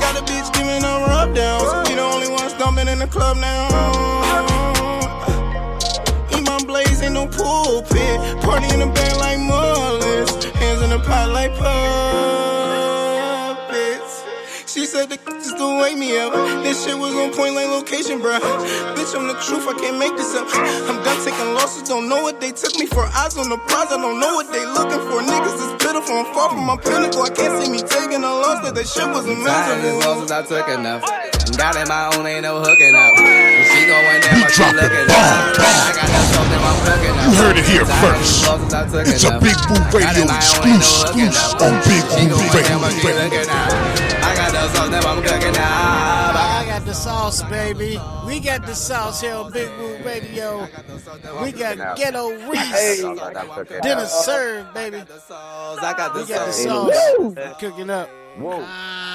Got 0.00 0.16
a 0.16 0.24
bitch 0.24 0.50
giving 0.54 0.82
her 0.82 1.06
rub 1.08 1.34
downs. 1.34 1.86
We 1.86 1.96
the 1.96 2.00
only 2.00 2.30
ones 2.30 2.54
dumping 2.54 2.88
in 2.88 2.98
the 2.98 3.08
club 3.08 3.36
now. 3.36 4.38
Blaze 6.66 7.00
ain't 7.02 7.14
no 7.14 7.26
pulpit. 7.26 8.42
Party 8.42 8.68
in 8.74 8.80
the 8.80 8.86
back 8.94 9.16
like 9.16 9.38
mullets. 9.38 10.44
Hands 10.56 10.82
in 10.82 10.90
the 10.90 10.98
pot 10.98 11.30
like 11.30 11.54
puppets. 11.54 12.17
She 14.88 14.96
said 14.96 15.12
the 15.12 15.20
just 15.36 15.60
to 15.60 15.68
wake 15.84 16.00
me 16.00 16.16
up. 16.16 16.32
This 16.64 16.80
shit 16.80 16.96
was 16.96 17.12
on 17.12 17.28
point 17.36 17.52
like 17.52 17.68
location, 17.68 18.24
bruh. 18.24 18.40
Bitch, 18.96 19.12
I'm 19.12 19.28
the 19.28 19.36
truth, 19.36 19.68
I 19.68 19.76
can't 19.76 20.00
make 20.00 20.16
this 20.16 20.32
up. 20.32 20.48
I'm 20.88 20.96
done 21.04 21.20
taking 21.28 21.52
losses, 21.52 21.84
don't 21.84 22.08
know 22.08 22.24
what 22.24 22.40
they 22.40 22.56
took 22.56 22.72
me 22.80 22.88
for. 22.88 23.04
Eyes 23.04 23.36
on 23.36 23.52
the 23.52 23.60
prize, 23.68 23.92
I 23.92 24.00
don't 24.00 24.16
know 24.16 24.32
what 24.32 24.48
they 24.48 24.64
looking 24.64 25.04
for. 25.12 25.20
Niggas 25.20 25.60
is 25.60 25.72
pitiful, 25.76 26.16
I'm 26.16 26.32
far 26.32 26.56
from 26.56 26.64
my 26.64 26.80
pinnacle. 26.80 27.20
I 27.20 27.28
can't 27.28 27.60
see 27.60 27.68
me 27.68 27.84
taking 27.84 28.24
a 28.24 28.32
loss, 28.32 28.64
that 28.64 28.72
that 28.80 28.88
shit 28.88 29.04
was 29.12 29.28
Tired 29.28 29.84
of 29.84 30.00
losses, 30.08 30.32
I 30.32 30.40
took 30.40 30.64
enough. 30.72 31.04
Got 31.60 31.76
in 31.76 31.84
my 31.84 32.08
own, 32.16 32.24
ain't 32.24 32.48
no 32.48 32.64
hooking 32.64 32.96
up. 32.96 33.12
And 33.20 33.68
she 33.68 33.84
going 33.92 34.24
down, 34.24 34.40
but 34.40 34.52
she 34.56 34.64
looking 34.72 35.04
up. 35.04 35.20
I 35.20 35.92
got 36.00 36.08
that 36.08 36.24
sauce, 36.32 36.48
now 36.48 36.64
I'm 36.64 36.80
cooking 36.88 37.12
up. 37.12 37.28
You 37.28 37.32
heard 37.36 37.56
it 37.60 37.68
here 37.68 37.84
first. 38.00 38.24
these 38.24 38.40
losses, 38.48 38.72
I 38.72 38.88
took 38.88 39.04
It's 39.04 39.20
a 39.20 39.36
enough. 39.36 39.44
Big 39.44 39.58
Woo 39.68 39.84
Radio 39.92 40.24
in 40.24 40.32
my 40.32 40.40
own, 40.40 40.64
ain't 40.64 40.80
no 40.80 40.88
hooking 41.04 41.28
exclusive 41.28 41.60
on 41.60 41.76
Big 41.84 42.04
She 42.08 42.24
Woo 42.24 42.40
going 42.40 42.64
down, 42.64 42.80
but 42.80 42.92
she 42.96 43.04
Radio. 43.04 43.87
Looking. 44.62 44.80
I 44.80 44.88
got 44.88 44.90
sauce, 44.90 44.90
now 44.90 45.10
I'm 45.12 45.22
cooking 45.22 45.56
up. 45.56 45.58
I 46.36 46.64
got 46.66 46.84
the 46.84 46.94
sauce, 46.94 47.42
baby. 47.44 48.00
We 48.26 48.40
got 48.40 48.66
the 48.66 48.74
sauce 48.74 49.20
here 49.20 49.34
on 49.34 49.52
Big 49.52 49.68
Woo 49.78 49.96
Radio. 50.04 50.66
We 51.42 51.52
got 51.52 51.96
Ghetto 51.96 52.30
Reese. 52.48 53.02
Dinner 53.82 54.06
served, 54.06 54.74
baby. 54.74 54.98
I 54.98 55.94
got 55.96 56.14
We 56.14 56.22
the 56.22 56.26
got 56.28 56.46
the 56.46 56.52
sauce. 56.52 56.94
sauce 57.34 57.60
cooking 57.60 57.90
up. 57.90 58.08
Woo. 58.38 58.50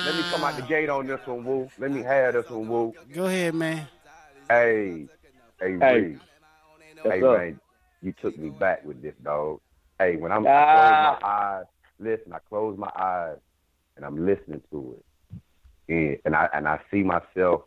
Let 0.06 0.16
me 0.16 0.22
come 0.32 0.44
out 0.44 0.56
the 0.58 0.64
gate 0.64 0.90
on 0.90 1.08
this 1.08 1.26
one, 1.26 1.46
Woo. 1.46 1.70
Let 1.80 1.92
me 1.92 2.02
have 2.04 2.34
this 2.34 2.50
one, 2.50 2.68
Woo. 2.68 2.94
Go 3.14 3.26
ahead, 3.26 3.56
man. 3.56 3.88
Hey, 4.50 5.08
hey, 5.62 5.78
Hey. 5.80 6.02
Reed. 6.02 6.20
Hey, 7.04 7.20
man, 7.22 7.60
you 8.02 8.14
took 8.22 8.38
me 8.38 8.50
back 8.50 8.84
with 8.86 9.02
this, 9.02 9.14
dog. 9.24 9.60
Hey, 10.00 10.16
when 10.18 10.32
I'm 10.32 10.46
I 10.48 10.52
Ah. 10.52 10.74
close 10.74 11.22
my 11.22 11.30
eyes, 11.30 11.66
listen, 12.00 12.34
I 12.34 12.40
close 12.50 12.78
my 12.78 12.92
eyes 12.96 13.38
and 13.96 14.06
I'm 14.06 14.26
listening 14.26 14.62
to 14.72 14.96
it. 14.98 15.06
And, 15.90 16.18
and 16.26 16.36
I 16.36 16.50
and 16.54 16.68
I 16.68 16.80
see 16.92 17.04
myself. 17.04 17.64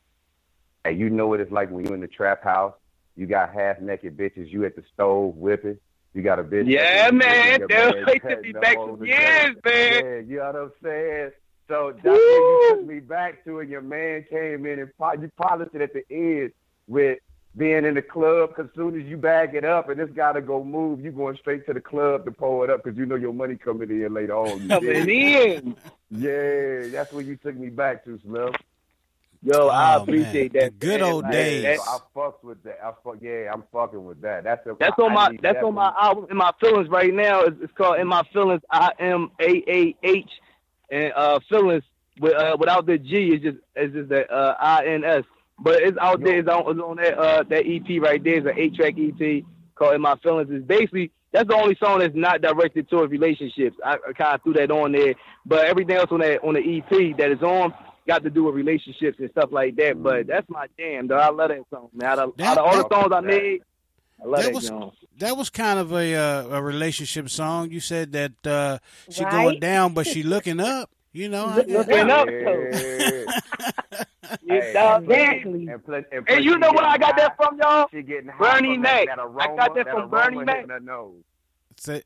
and 0.84 0.98
you 0.98 1.10
know 1.10 1.26
what 1.26 1.40
it's 1.40 1.52
like 1.52 1.70
when 1.70 1.84
you're 1.84 1.94
in 1.94 2.00
the 2.00 2.08
trap 2.08 2.42
house. 2.42 2.74
You 3.16 3.26
got 3.26 3.52
half 3.52 3.80
naked 3.80 4.16
bitches. 4.16 4.50
You 4.50 4.64
at 4.66 4.76
the 4.76 4.82
stove 4.92 5.36
whipping. 5.36 5.78
You 6.12 6.22
got 6.22 6.38
a 6.38 6.44
bitch. 6.44 6.64
Yeah, 6.66 7.10
man. 7.10 7.60
That 7.68 8.04
took 8.06 8.22
cutting 8.22 8.42
me 8.42 8.52
back 8.52 8.76
the 8.76 9.06
years, 9.06 9.56
man. 9.64 10.04
Yeah, 10.04 10.18
you 10.20 10.36
know 10.38 10.44
what 10.46 10.56
I'm 10.56 10.72
saying? 10.82 11.30
So 11.68 11.92
that's 11.94 12.06
what 12.06 12.14
you 12.14 12.66
took 12.70 12.86
me 12.86 13.00
back 13.00 13.44
to, 13.44 13.60
and 13.60 13.68
your 13.68 13.82
man 13.82 14.24
came 14.30 14.66
in 14.66 14.78
and 14.78 14.96
po- 14.96 15.14
you 15.20 15.30
polished 15.36 15.74
it 15.74 15.80
at 15.82 15.92
the 15.92 16.04
end 16.10 16.52
with 16.86 17.18
being 17.56 17.84
in 17.84 17.94
the 17.94 18.02
club. 18.02 18.50
Because 18.50 18.70
soon 18.76 19.00
as 19.00 19.06
you 19.06 19.16
bag 19.16 19.54
it 19.54 19.64
up 19.64 19.88
and 19.88 20.00
it's 20.00 20.12
got 20.12 20.32
to 20.32 20.40
go 20.40 20.62
move, 20.62 21.00
you 21.00 21.10
going 21.10 21.36
straight 21.36 21.66
to 21.66 21.74
the 21.74 21.80
club 21.80 22.24
to 22.26 22.30
pull 22.30 22.62
it 22.62 22.70
up 22.70 22.84
because 22.84 22.96
you 22.96 23.04
know 23.04 23.16
your 23.16 23.32
money 23.32 23.56
coming 23.56 23.90
in 23.90 24.14
later 24.14 24.36
on. 24.36 24.68
Coming 24.68 25.08
in. 25.08 25.76
Yeah, 26.10 26.88
that's 26.92 27.12
where 27.12 27.22
you 27.22 27.36
took 27.36 27.56
me 27.56 27.68
back 27.68 28.04
to, 28.04 28.18
Slim. 28.24 28.52
Yo, 29.42 29.68
I 29.68 29.96
Oh, 29.96 30.02
appreciate 30.02 30.54
man. 30.54 30.62
that. 30.62 30.80
The 30.80 30.86
good 30.86 31.02
old 31.02 31.24
Like, 31.24 31.32
days. 31.32 31.62
that- 31.62 31.78
So 31.80 31.82
I 31.90 31.98
fucks 32.18 32.42
with 32.42 32.62
that. 32.64 32.80
I 32.82 32.92
fuck, 33.04 33.16
yeah, 33.20 33.50
I'm 33.52 33.64
fucking 33.72 34.04
with 34.04 34.20
that. 34.22 34.44
That's 34.44 34.66
a, 34.66 34.76
That's 34.78 34.98
I- 34.98 35.02
on 35.02 35.10
I 35.12 35.14
my 35.14 35.28
that's 35.40 35.42
that 35.42 35.56
on 35.58 35.62
from 35.62 35.74
my 35.74 35.92
album 36.00 36.26
in 36.30 36.36
my 36.36 36.52
feelings 36.60 36.88
right 36.88 37.12
now. 37.12 37.42
It's, 37.42 37.56
it's 37.62 37.72
called 37.74 37.98
In 38.00 38.06
My 38.08 38.22
Feelings. 38.32 38.62
I 38.70 38.92
M 38.98 39.30
A 39.40 39.62
A 39.68 39.96
H 40.02 40.30
and 40.90 41.12
uh 41.14 41.38
feelings 41.48 41.84
with 42.18 42.34
uh 42.34 42.56
without 42.58 42.86
the 42.86 42.98
G 42.98 43.34
it's 43.34 43.44
just 43.44 43.58
it's 43.76 43.92
just 43.94 44.08
the 44.08 44.28
uh 44.32 44.56
I 44.58 44.86
N 44.86 45.04
S. 45.04 45.24
But 45.58 45.82
it's 45.82 45.98
out 45.98 46.22
there. 46.22 46.38
It's 46.38 46.48
on, 46.48 46.70
it's 46.70 46.80
on 46.80 46.96
that 46.96 47.18
uh 47.18 47.42
that 47.44 47.66
EP 47.66 48.00
right 48.02 48.22
there. 48.22 48.36
It's 48.38 48.46
an 48.46 48.54
eight 48.58 48.74
track 48.74 48.94
EP 48.98 49.44
called 49.74 49.94
In 49.94 50.00
My 50.00 50.16
Feelings. 50.16 50.50
It's 50.50 50.64
basically 50.66 51.12
that's 51.36 51.48
the 51.48 51.54
only 51.54 51.76
song 51.76 51.98
that's 51.98 52.14
not 52.14 52.40
directed 52.40 52.88
towards 52.88 53.10
relationships. 53.12 53.76
I, 53.84 53.96
I 54.08 54.12
kind 54.12 54.34
of 54.34 54.42
threw 54.42 54.54
that 54.54 54.70
on 54.70 54.92
there, 54.92 55.14
but 55.44 55.66
everything 55.66 55.96
else 55.96 56.10
on 56.10 56.20
that 56.20 56.42
on 56.42 56.54
the 56.54 56.78
EP 56.78 57.16
that 57.18 57.30
is 57.30 57.42
on 57.42 57.74
got 58.06 58.22
to 58.22 58.30
do 58.30 58.44
with 58.44 58.54
relationships 58.54 59.18
and 59.18 59.28
stuff 59.32 59.50
like 59.52 59.76
that. 59.76 60.02
But 60.02 60.26
that's 60.28 60.48
my 60.48 60.66
jam, 60.78 61.08
though. 61.08 61.16
I 61.18 61.28
love 61.30 61.48
that 61.50 61.62
song, 61.70 61.88
man. 61.92 62.08
Out 62.08 62.18
of, 62.20 62.40
out 62.40 62.56
of 62.58 62.64
all 62.64 62.76
the 62.76 62.88
songs 62.94 63.12
I 63.12 63.20
made, 63.20 63.62
I 64.22 64.26
love 64.26 64.36
That 64.40 64.46
that, 64.46 64.54
was 64.54 64.66
song. 64.68 64.92
that 65.18 65.36
was 65.36 65.50
kind 65.50 65.78
of 65.78 65.92
a 65.92 66.14
uh, 66.14 66.46
a 66.56 66.62
relationship 66.62 67.28
song. 67.28 67.70
You 67.70 67.80
said 67.80 68.12
that 68.12 68.46
uh, 68.46 68.78
she 69.10 69.24
Right. 69.24 69.32
going 69.32 69.60
down, 69.60 69.92
but 69.92 70.06
she 70.06 70.22
looking 70.22 70.60
up. 70.60 70.90
You 71.12 71.28
know, 71.30 71.46
Looking 71.66 72.10
up, 72.10 72.28
Hey, 74.46 74.56
Exactly. 74.58 75.68
And, 75.68 75.84
plus, 75.84 76.04
and, 76.12 76.28
And 76.28 76.44
you 76.44 76.58
know 76.58 76.70
where 76.72 76.84
I 76.84 76.96
getting 76.98 77.00
got 77.08 77.16
that 77.16 77.36
from, 77.36 77.58
y'all? 77.58 77.86
She 77.92 78.02
getting 78.02 78.30
Bernie 78.38 78.74
from 78.74 78.82
Mac. 78.82 79.06
That, 79.06 79.16
that 79.16 79.40
I 79.40 79.56
got 79.56 79.74
that 79.74 79.90
from 79.90 80.00
aroma 80.02 80.10
Bernie 80.10 80.44
Mac. 80.44 80.68
her 80.68 80.80
nose. 80.80 81.22
Say- 81.78 82.02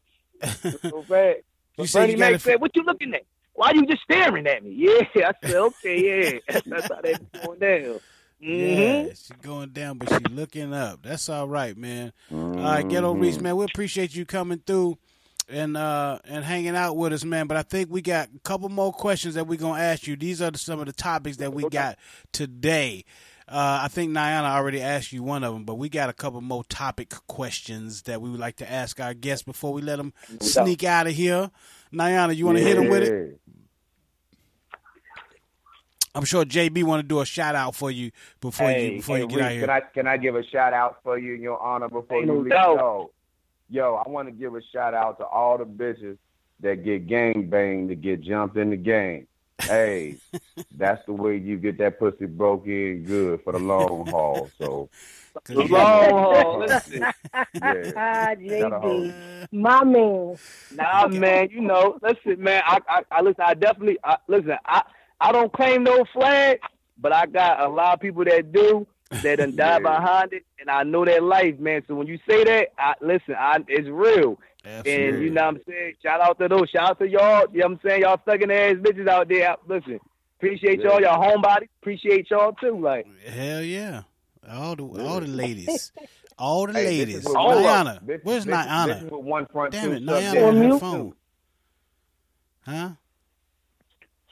So 0.91 1.03
bad. 1.09 1.37
You 1.37 1.43
But 1.77 1.89
said 1.89 2.01
Bernie 2.01 2.13
you 2.13 2.19
Mac 2.19 2.29
got 2.31 2.35
it 2.37 2.41
said, 2.43 2.61
"What 2.61 2.71
you 2.75 2.83
looking 2.83 3.15
at? 3.15 3.23
Why 3.55 3.73
you 3.75 3.87
just 3.87 4.03
staring 4.03 4.47
at 4.47 4.63
me?" 4.65 4.71
Yeah, 5.15 5.29
I 5.29 5.33
said, 5.47 5.57
"Okay, 5.57 6.41
yeah, 6.47 6.61
that's 6.67 6.89
how 6.89 7.01
that's 7.03 7.21
going 7.33 7.59
down." 7.59 8.01
Yeah, 8.39 9.03
hmm 9.03 9.09
she 9.15 9.35
going 9.43 9.69
down, 9.71 9.99
but 9.99 10.09
she 10.09 10.25
looking 10.25 10.73
up. 10.73 11.03
That's 11.03 11.29
all 11.29 11.47
right, 11.49 11.77
man. 11.77 12.13
All 12.33 12.39
right, 12.57 12.89
Ghetto 12.89 13.13
Reese, 13.15 13.39
man. 13.41 13.57
We 13.57 13.65
appreciate 13.67 14.15
you 14.15 14.25
coming 14.25 14.63
through 14.67 14.97
and 15.51 15.77
uh 15.77 16.19
and 16.25 16.45
hanging 16.45 16.77
out 16.77 16.97
with 16.97 17.13
us, 17.13 17.25
man. 17.25 17.47
But 17.47 17.57
I 17.57 17.63
think 17.63 17.91
we 17.91 18.03
got 18.03 18.29
a 18.35 18.39
couple 18.41 18.69
more 18.69 18.93
questions 18.93 19.35
that 19.35 19.47
we're 19.47 19.59
gonna 19.59 19.83
ask 19.83 20.07
you. 20.07 20.17
These 20.17 20.41
are 20.41 20.51
the, 20.51 20.59
some 20.59 20.81
of 20.81 20.87
the 20.87 20.93
topics 20.93 21.39
that 21.39 21.53
we 21.53 21.69
got 21.69 21.99
today. 22.33 23.05
Uh, 23.49 23.81
I 23.83 23.89
think 23.89 24.13
Niana 24.13 24.45
already 24.45 24.81
asked 24.81 25.13
you 25.13 25.25
one 25.25 25.43
of 25.43 25.53
them, 25.53 25.65
but 25.65 25.75
we 25.75 25.89
got 25.89 26.09
a 26.09 26.13
couple 26.13 26.41
more 26.41 26.63
topic 26.65 27.13
questions 27.27 28.03
that 28.03 28.23
we 28.23 28.31
would 28.31 28.39
like 28.39 28.57
to 28.57 28.71
ask 28.71 29.01
our 29.01 29.13
guests 29.13 29.43
before 29.43 29.73
we 29.73 29.83
let 29.83 29.97
them 29.97 30.13
sneak 30.41 30.85
out 30.85 31.09
of 31.09 31.15
here. 31.15 31.51
Niana, 31.93 32.37
you 32.37 32.47
want 32.47 32.59
to 32.59 32.65
hit 32.65 32.77
them 32.77 32.89
with 32.89 33.03
it? 33.03 33.41
I'm 36.15 36.25
sure 36.25 36.45
JB 36.45 36.85
want 36.85 37.01
to 37.03 37.07
do 37.09 37.21
a 37.21 37.27
shout 37.27 37.55
out 37.55 37.75
for 37.75 37.91
you 37.91 38.11
before 38.41 38.69
hey, 38.69 38.91
you 38.93 38.97
before 38.99 39.17
hey, 39.17 39.23
you 39.23 39.29
get 39.29 39.37
Reese, 39.37 39.45
out 39.45 39.53
here. 39.53 39.61
Can 39.61 39.71
I 39.71 39.81
can 39.81 40.07
I 40.07 40.17
give 40.17 40.35
a 40.37 40.45
shout 40.45 40.73
out 40.73 40.99
for 41.03 41.19
you 41.19 41.35
in 41.35 41.43
your 41.43 41.61
honor 41.61 41.89
before 41.89 42.19
Ain't 42.19 42.27
you 42.27 42.33
no 42.35 42.41
leave? 42.41 42.51
doubt. 42.51 43.11
Yo, 43.71 43.83
yo, 43.83 44.03
I 44.05 44.09
want 44.09 44.29
to 44.29 44.33
give 44.33 44.55
a 44.55 44.61
shout 44.73 44.95
out 44.95 45.19
to 45.19 45.25
all 45.27 45.57
the 45.57 45.65
bitches 45.65 46.19
that 46.61 46.85
get 46.85 47.07
gang 47.07 47.49
banged 47.49 47.89
to 47.91 47.95
get 47.95 48.21
jumped 48.21 48.57
in 48.57 48.71
the 48.71 48.77
game. 48.77 49.27
Hey, 49.63 50.17
that's 50.77 51.05
the 51.07 51.13
way 51.13 51.37
you 51.37 51.57
get 51.57 51.79
that 51.79 51.99
pussy 51.99 52.27
broke 52.27 52.67
in 52.67 53.05
good 53.07 53.41
for 53.45 53.53
the 53.53 53.59
long 53.59 54.07
haul. 54.11 54.51
So 54.59 54.89
The 55.49 55.63
long 55.63 56.11
haul. 56.11 56.59
Listen, 56.59 57.07
Ah, 57.35 58.35
Gotta 58.35 58.35
JB, 58.37 59.15
my 59.53 59.85
man. 59.85 60.39
nah, 60.73 61.09
man. 61.09 61.49
You 61.51 61.61
know, 61.61 61.99
listen, 62.03 62.43
man. 62.43 62.63
I, 62.67 62.79
I, 62.89 63.03
I 63.11 63.21
listen. 63.23 63.45
I 63.47 63.55
definitely, 63.55 63.99
I, 64.03 64.17
listen. 64.27 64.57
I, 64.65 64.83
I 65.21 65.33
don't 65.33 65.53
claim 65.53 65.85
no 65.85 66.05
flag, 66.13 66.59
but 66.99 67.13
I 67.13 67.27
got 67.27 67.61
a 67.61 67.69
lot 67.69 67.95
of 67.95 68.01
people 68.01 68.25
that 68.25 68.53
do. 68.53 68.87
That 69.11 69.37
done 69.39 69.57
died 69.57 69.83
Yeah. 69.83 69.99
behind 69.99 70.33
it, 70.33 70.45
and 70.61 70.71
I 70.71 70.85
know 70.85 71.05
that 71.05 71.23
life, 71.23 71.59
man. 71.59 71.83
So 71.89 71.95
when 71.97 72.07
you 72.07 72.19
say 72.29 72.45
that, 72.45 72.69
I 72.79 72.95
listen. 73.01 73.35
I, 73.37 73.59
it's 73.67 73.89
real. 73.89 74.39
And 74.65 75.23
you 75.23 75.31
know 75.31 75.47
what 75.47 75.55
I'm 75.57 75.61
saying? 75.67 75.95
Shout 76.03 76.21
out 76.21 76.39
to 76.39 76.47
those. 76.49 76.69
Shout 76.71 76.91
out 76.91 76.99
to 77.01 77.09
y'all. 77.09 77.47
You 77.53 77.61
know 77.61 77.67
what 77.69 77.73
I'm 77.73 77.81
saying? 77.85 78.03
Y'all 78.03 78.21
thugging 78.27 78.53
ass 78.53 78.77
bitches 78.77 79.09
out 79.09 79.29
there. 79.29 79.57
Listen, 79.67 79.99
appreciate 80.39 80.81
y'all. 80.81 81.01
Y'all 81.01 81.21
homebody. 81.21 81.67
Appreciate 81.83 82.31
y'all 82.31 82.53
too. 82.53 82.79
Like, 82.79 83.07
Hell 83.27 83.63
yeah. 83.63 84.03
All 84.49 84.77
the 84.77 84.85
all 84.85 85.21
the 85.21 85.27
ladies. 85.27 85.93
All 86.39 86.67
the 86.67 86.73
Hey, 86.73 86.87
ladies. 87.01 87.17
with 87.27 87.35
one- 87.35 87.47
Where's 88.23 88.47
bitches- 88.47 88.67
Niana? 88.67 88.87
bitches 89.03 89.03
with 89.11 89.25
one 89.25 89.47
front 89.53 89.73
Damn 89.73 89.93
it, 89.93 90.03
suck 90.07 90.23
Niana 90.23 90.47
on 90.49 90.57
her 90.57 90.69
mute. 90.69 90.81
phone. 90.81 91.13
Huh? 92.65 92.89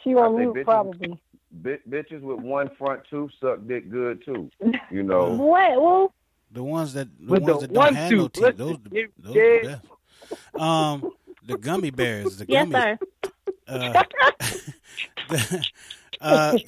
She 0.03 0.15
on 0.15 0.39
mute 0.39 0.65
probably. 0.65 1.21
Bi- 1.63 1.79
bitches 1.89 2.21
with 2.21 2.39
one 2.41 2.71
front 2.79 3.03
tooth 3.11 3.31
suck 3.41 3.61
dick 3.67 3.91
good 3.91 4.25
too. 4.25 4.51
You 4.91 5.03
know. 5.03 5.35
What? 5.37 5.81
Well, 5.83 6.15
The 6.53 6.63
ones 6.63 6.93
that 6.95 7.09
the 7.19 7.33
With 7.33 7.43
ones 7.43 7.61
the 7.63 7.67
that 7.69 7.73
don't 7.75 7.85
one 7.85 7.95
have 7.95 8.11
no 8.13 8.29
tooth. 8.29 8.33
teeth. 8.33 8.43
Listen, 8.43 8.57
Those, 8.59 8.79
those 9.19 9.35
yeah. 9.37 9.61
the 9.63 9.81
best. 10.31 10.61
Um 10.61 11.11
the 11.47 11.57
gummy 11.59 11.91
bears. 11.91 12.37
The 12.39 12.47
Yes, 12.49 12.69
gummy 12.69 12.75
sir. 12.75 12.99
uh, 13.69 14.05
the, 15.29 15.67
uh, 16.21 16.59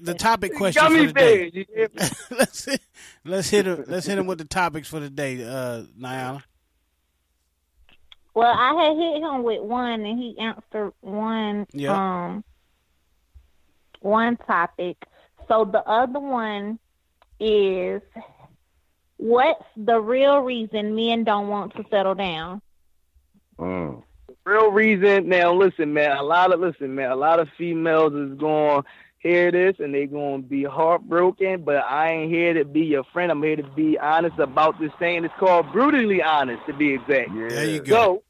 the 0.00 0.14
topic 0.14 0.54
question 0.56 0.82
gummy 0.82 1.06
for 1.06 1.12
the 1.12 1.12
day. 1.12 1.50
bears. 1.50 1.54
You 1.54 1.64
hear 1.74 1.88
me? 1.94 2.08
let's 2.38 2.64
hit, 2.64 2.80
let's 3.24 3.50
hit 3.50 3.66
him. 3.66 3.84
Let's 3.86 4.06
hit 4.06 4.18
him 4.18 4.26
with 4.26 4.38
the 4.38 4.44
topics 4.44 4.88
for 4.88 5.00
the 5.00 5.10
day, 5.10 5.44
uh, 5.44 5.82
Niana. 6.00 6.42
Well, 8.34 8.52
I 8.56 8.74
had 8.84 8.96
hit 8.96 9.22
him 9.22 9.42
with 9.42 9.60
one, 9.62 10.04
and 10.04 10.18
he 10.18 10.38
answered 10.38 10.92
one. 11.00 11.66
Yeah. 11.72 11.92
Um, 12.26 12.44
one 14.00 14.36
topic. 14.36 14.96
So 15.48 15.64
the 15.64 15.86
other 15.88 16.20
one 16.20 16.78
is, 17.38 18.02
what's 19.16 19.64
the 19.76 20.00
real 20.00 20.38
reason 20.40 20.94
men 20.94 21.24
don't 21.24 21.48
want 21.48 21.74
to 21.76 21.84
settle 21.90 22.14
down? 22.14 22.60
Mm. 23.58 24.02
real 24.46 24.70
reason 24.70 25.28
now 25.28 25.52
listen 25.52 25.92
man 25.92 26.16
a 26.16 26.22
lot 26.22 26.50
of 26.50 26.60
listen 26.60 26.94
man 26.94 27.10
a 27.10 27.14
lot 27.16 27.38
of 27.38 27.48
females 27.58 28.14
is 28.14 28.38
going 28.38 28.82
to 28.82 28.88
hear 29.18 29.52
this 29.52 29.76
and 29.80 29.92
they 29.94 30.06
going 30.06 30.42
to 30.42 30.48
be 30.48 30.64
heartbroken 30.64 31.62
but 31.62 31.76
i 31.84 32.10
ain't 32.10 32.32
here 32.32 32.54
to 32.54 32.64
be 32.64 32.80
your 32.80 33.04
friend 33.12 33.30
i'm 33.30 33.42
here 33.42 33.56
to 33.56 33.62
be 33.62 33.98
honest 33.98 34.38
about 34.38 34.80
this 34.80 34.90
thing 34.98 35.26
it's 35.26 35.34
called 35.38 35.70
brutally 35.72 36.22
honest 36.22 36.62
to 36.66 36.72
be 36.72 36.94
exact 36.94 37.28
Yeah. 37.34 37.48
There 37.48 37.64
you 37.66 37.80
go. 37.80 37.94
so 37.94 38.22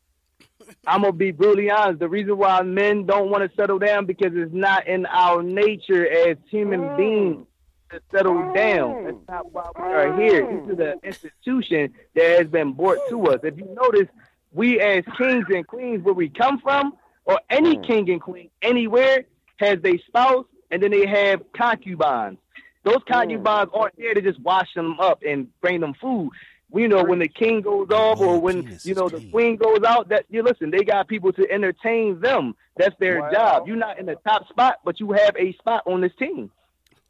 i'm 0.86 1.02
gonna 1.02 1.12
be 1.12 1.30
brutally 1.30 1.70
honest 1.70 1.98
the 1.98 2.08
reason 2.08 2.36
why 2.36 2.62
men 2.62 3.04
don't 3.04 3.30
want 3.30 3.48
to 3.48 3.56
settle 3.56 3.78
down 3.78 4.06
because 4.06 4.32
it's 4.34 4.52
not 4.54 4.86
in 4.86 5.06
our 5.06 5.42
nature 5.42 6.08
as 6.10 6.36
human 6.50 6.80
mm. 6.80 6.96
beings 6.96 7.46
to 7.90 8.00
settle 8.10 8.34
mm. 8.34 8.54
down. 8.54 9.04
That's 9.04 9.28
not 9.28 9.52
why 9.52 9.70
we 9.76 9.82
are 9.82 10.16
here. 10.16 10.62
This 10.66 10.74
is 10.74 10.80
an 10.80 11.00
institution 11.02 11.92
that 12.14 12.38
has 12.38 12.46
been 12.48 12.72
brought 12.72 12.98
to 13.08 13.26
us. 13.26 13.40
If 13.42 13.58
you 13.58 13.68
notice, 13.74 14.08
we 14.52 14.80
as 14.80 15.04
kings 15.18 15.46
and 15.48 15.66
queens, 15.66 16.02
where 16.02 16.14
we 16.14 16.28
come 16.28 16.60
from, 16.60 16.94
or 17.24 17.40
any 17.50 17.76
mm. 17.76 17.86
king 17.86 18.10
and 18.10 18.20
queen 18.20 18.50
anywhere, 18.62 19.24
has 19.58 19.78
a 19.84 19.98
spouse, 20.06 20.46
and 20.70 20.82
then 20.82 20.90
they 20.90 21.06
have 21.06 21.42
concubines. 21.52 22.38
Those 22.82 23.02
concubines 23.06 23.70
aren't 23.74 23.96
there 23.96 24.14
to 24.14 24.22
just 24.22 24.40
wash 24.40 24.72
them 24.74 24.98
up 25.00 25.22
and 25.26 25.48
bring 25.60 25.80
them 25.80 25.94
food. 26.00 26.30
We 26.72 26.86
know 26.86 27.02
when 27.02 27.18
the 27.18 27.28
king 27.28 27.62
goes 27.62 27.90
off, 27.90 28.20
or 28.20 28.34
oh, 28.34 28.38
when 28.38 28.78
you 28.84 28.94
know 28.94 29.08
the 29.08 29.20
queen 29.30 29.56
goes 29.56 29.82
out. 29.84 30.08
That 30.08 30.24
you 30.30 30.42
listen, 30.42 30.70
they 30.70 30.84
got 30.84 31.08
people 31.08 31.32
to 31.32 31.50
entertain 31.50 32.20
them. 32.20 32.54
That's 32.76 32.94
their 33.00 33.20
Wow. 33.20 33.30
job. 33.32 33.66
You're 33.68 33.76
not 33.76 33.98
in 33.98 34.06
the 34.06 34.16
top 34.26 34.48
spot, 34.48 34.76
but 34.84 35.00
you 35.00 35.12
have 35.12 35.34
a 35.36 35.52
spot 35.54 35.82
on 35.86 36.00
this 36.00 36.12
team. 36.18 36.50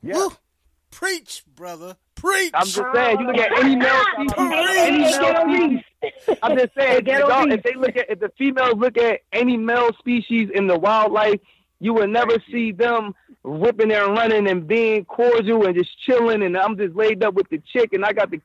Yeah. 0.03 0.17
Woo. 0.17 0.31
Preach, 0.91 1.45
brother. 1.55 1.97
Preach. 2.17 2.51
I'm 2.53 2.67
just 2.67 2.83
saying, 2.95 3.21
you 3.21 3.27
look 3.27 3.39
at 3.39 3.53
any 3.59 3.77
male 3.77 4.03
species, 4.13 4.35
any 4.39 4.99
male 4.99 5.45
species. 5.45 5.81
I'm 6.43 6.57
just 6.59 6.75
saying, 6.77 7.07
if, 7.07 7.19
y'all- 7.19 7.53
if 7.53 7.63
they 7.63 7.75
look 7.75 7.97
at, 7.97 8.11
if 8.11 8.19
the 8.21 8.31
females 8.37 8.75
look 8.77 8.99
at 8.99 9.21
any 9.33 9.57
male 9.57 9.91
species 9.99 10.49
in 10.53 10.67
the 10.67 10.79
wildlife, 10.79 11.41
you 11.79 11.95
will 11.95 12.09
never 12.09 12.35
see 12.51 12.73
them 12.73 13.15
ripping 13.45 13.91
and 13.93 14.13
running 14.13 14.49
and 14.49 14.67
being 14.67 15.05
cordial 15.05 15.65
and 15.67 15.75
just 15.77 15.91
chilling. 16.05 16.43
And 16.43 16.57
I'm 16.57 16.77
just 16.77 16.95
laid 16.95 17.23
up 17.23 17.35
with 17.35 17.49
the 17.49 17.63
chick, 17.73 17.93
and 17.93 18.05
I 18.05 18.13
got 18.13 18.31
the. 18.31 18.41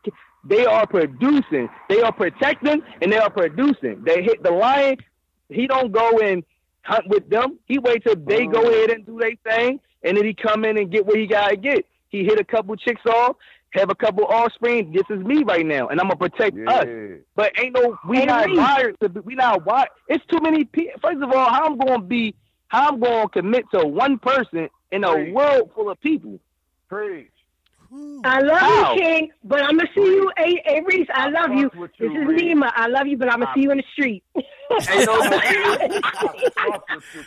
They 0.45 0.65
are 0.65 0.85
producing. 0.85 1.69
They 1.89 2.01
are 2.01 2.11
protecting, 2.11 2.81
and 3.01 3.11
they 3.11 3.17
are 3.17 3.29
producing. 3.29 4.03
They 4.03 4.21
hit 4.23 4.43
the 4.43 4.51
lion. 4.51 4.97
He 5.49 5.67
don't 5.67 5.91
go 5.91 6.19
and 6.19 6.43
hunt 6.83 7.07
with 7.07 7.29
them. 7.29 7.59
He 7.65 7.79
wait 7.79 8.03
till 8.03 8.15
they 8.15 8.45
go 8.45 8.61
ahead 8.69 8.91
and 8.91 9.05
do 9.05 9.19
their 9.19 9.31
thing, 9.43 9.79
and 10.03 10.15
then 10.17 10.23
he 10.25 10.33
come 10.33 10.63
in 10.65 10.77
and 10.77 10.91
get 10.91 11.05
what 11.05 11.17
he 11.17 11.25
gotta 11.25 11.55
get. 11.57 11.85
He 12.09 12.23
hit 12.23 12.39
a 12.39 12.43
couple 12.43 12.75
chicks 12.75 13.01
off, 13.07 13.35
have 13.71 13.89
a 13.89 13.95
couple 13.95 14.25
offspring. 14.25 14.91
This 14.93 15.03
is 15.09 15.23
me 15.25 15.43
right 15.43 15.65
now, 15.65 15.87
and 15.87 15.99
I'm 15.99 16.07
gonna 16.07 16.29
protect 16.29 16.55
us. 16.67 16.85
But 17.35 17.59
ain't 17.59 17.73
no, 17.73 17.97
we 18.07 18.19
Hey, 18.19 18.25
not 18.25 18.45
Reese. 18.45 18.57
wired 18.57 18.95
to 19.01 19.09
be, 19.09 19.19
we 19.21 19.35
not 19.35 19.65
wired. 19.65 19.89
It's 20.07 20.23
too 20.27 20.39
many 20.41 20.63
people. 20.63 20.99
First 21.01 21.21
of 21.21 21.31
all, 21.31 21.49
how 21.49 21.65
I'm 21.65 21.77
gonna 21.77 22.01
be, 22.01 22.35
how 22.67 22.89
I'm 22.89 22.99
gonna 22.99 23.27
commit 23.29 23.65
to 23.73 23.85
one 23.85 24.19
person 24.19 24.69
in 24.91 25.03
a 25.03 25.11
Preach. 25.11 25.33
world 25.33 25.71
full 25.75 25.89
of 25.89 25.99
people. 26.01 26.39
Preach. 26.87 27.31
I 28.25 28.39
love 28.39 28.57
How? 28.59 28.95
you, 28.95 29.01
King, 29.01 29.31
but 29.43 29.61
I'm 29.61 29.77
gonna 29.77 29.89
see 29.95 30.01
you. 30.01 30.31
Hey, 30.37 30.61
hey 30.65 30.81
Reese, 30.85 31.07
I 31.13 31.29
love 31.29 31.53
you. 31.53 31.69
fuck 31.69 31.79
with 31.79 31.91
This 31.99 32.09
is 32.09 32.27
Reese. 32.27 32.41
Nima. 32.41 32.71
I 32.75 32.87
love 32.87 33.07
you, 33.07 33.17
but 33.17 33.31
I'm 33.31 33.39
gonna 33.39 33.51
see 33.55 33.61
you 33.61 33.71
in 33.71 33.77
the 33.77 33.83
street. 33.93 34.23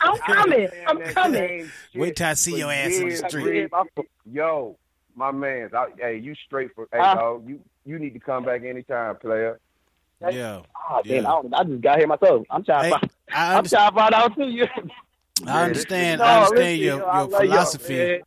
I'm 0.01 0.19
coming. 0.19 0.67
I'm 0.87 0.99
coming. 1.13 1.71
Wait 1.95 2.15
till 2.15 2.27
I 2.27 2.33
see 2.33 2.57
your 2.57 2.71
ass 2.71 2.99
in 2.99 3.09
the 3.09 3.29
street. 3.29 3.71
Yo, 4.31 4.77
my 5.15 5.31
man, 5.31 5.69
hey, 5.97 6.17
you 6.17 6.35
straight 6.45 6.71
for 6.75 6.87
hey 6.91 6.99
Huh? 7.01 7.15
dog, 7.15 7.47
you 7.47 7.59
you 7.85 7.97
need 7.97 8.13
to 8.13 8.19
come 8.19 8.43
back 8.43 8.63
anytime, 8.63 9.15
player. 9.17 9.59
Yeah. 10.21 10.61
Oh, 10.89 11.01
damn, 11.05 11.23
Yeah. 11.23 11.29
I, 11.29 11.41
I 11.53 11.63
just 11.63 11.81
got 11.81 11.97
here 11.97 12.07
myself. 12.07 12.45
I'm 12.49 12.63
trying. 12.63 12.83
Hey, 12.83 12.89
to 12.91 12.99
find, 12.99 13.11
I, 13.31 13.57
I'm 13.57 13.65
trying 13.65 13.89
to 13.89 13.95
find 13.95 14.13
out 14.13 14.35
too. 14.35 14.49
You. 14.49 14.65
I 15.47 15.63
understand. 15.63 16.19
No, 16.19 16.25
I 16.25 16.35
understand 16.35 16.81
listen, 16.81 16.85
your, 16.85 16.99
yo, 16.99 17.05
I 17.05 17.19
your 17.19 17.27
love 17.29 17.31
y'all, 17.31 17.39
philosophy. 17.41 18.21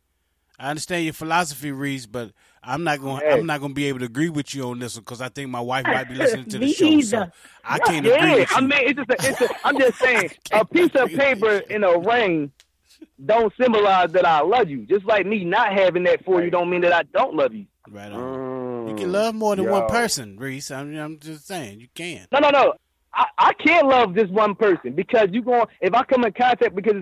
Man. 0.59 0.67
I 0.67 0.69
understand 0.69 1.03
your 1.05 1.13
philosophy, 1.13 1.71
Reese, 1.71 2.05
but 2.05 2.31
I'm 2.63 2.83
not 2.83 2.99
going. 3.01 3.21
Yeah. 3.25 3.35
I'm 3.35 3.45
not 3.45 3.59
going 3.59 3.71
to 3.71 3.75
be 3.75 3.85
able 3.85 3.99
to 3.99 4.05
agree 4.05 4.29
with 4.29 4.53
you 4.55 4.69
on 4.69 4.79
this 4.79 4.95
one 4.95 5.03
because 5.03 5.21
I 5.21 5.29
think 5.29 5.49
my 5.49 5.59
wife 5.61 5.85
might 5.85 6.09
be 6.09 6.15
listening 6.15 6.45
to 6.45 6.59
the 6.59 6.65
Me 6.65 6.73
show. 6.73 7.01
So 7.01 7.17
either. 7.17 7.31
I 7.63 7.79
can't 7.79 8.05
agree 8.05 8.31
with 8.39 8.49
you. 8.51 8.55
I 8.57 8.61
mean, 8.61 8.71
it's 8.73 8.99
just. 8.99 9.09
A, 9.09 9.29
it's 9.29 9.41
a, 9.41 9.67
I'm 9.67 9.77
just 9.79 9.97
saying, 9.99 10.29
a 10.51 10.65
piece 10.65 10.91
of 10.95 11.09
paper 11.09 11.57
in 11.69 11.83
a 11.83 11.97
ring 11.99 12.51
don't 13.25 13.53
symbolize 13.59 14.11
that 14.13 14.25
I 14.25 14.41
love 14.41 14.69
you. 14.69 14.85
Just 14.85 15.05
like 15.05 15.25
me 15.25 15.43
not 15.43 15.73
having 15.73 16.03
that 16.03 16.23
for 16.23 16.43
you 16.43 16.49
don't 16.49 16.69
mean 16.69 16.81
that 16.81 16.93
I 16.93 17.03
don't 17.03 17.35
love 17.35 17.53
you. 17.53 17.65
right 17.89 18.11
on. 18.11 18.19
Mm, 18.19 18.89
You 18.89 18.95
can 18.95 19.11
love 19.11 19.35
more 19.35 19.55
than 19.55 19.65
yo. 19.65 19.71
one 19.71 19.87
person, 19.89 20.37
Reese. 20.37 20.71
I'm, 20.71 20.95
I'm 20.97 21.19
just 21.19 21.45
saying 21.47 21.79
you 21.81 21.87
can. 21.93 22.27
No, 22.31 22.39
no, 22.39 22.49
no. 22.49 22.73
I, 23.13 23.25
I 23.37 23.53
can't 23.53 23.87
love 23.87 24.15
just 24.15 24.31
one 24.31 24.55
person 24.55 24.93
because 24.93 25.29
you 25.31 25.41
going 25.41 25.65
if 25.81 25.93
I 25.93 26.03
come 26.03 26.23
in 26.25 26.31
contact 26.33 26.73
because 26.75 26.95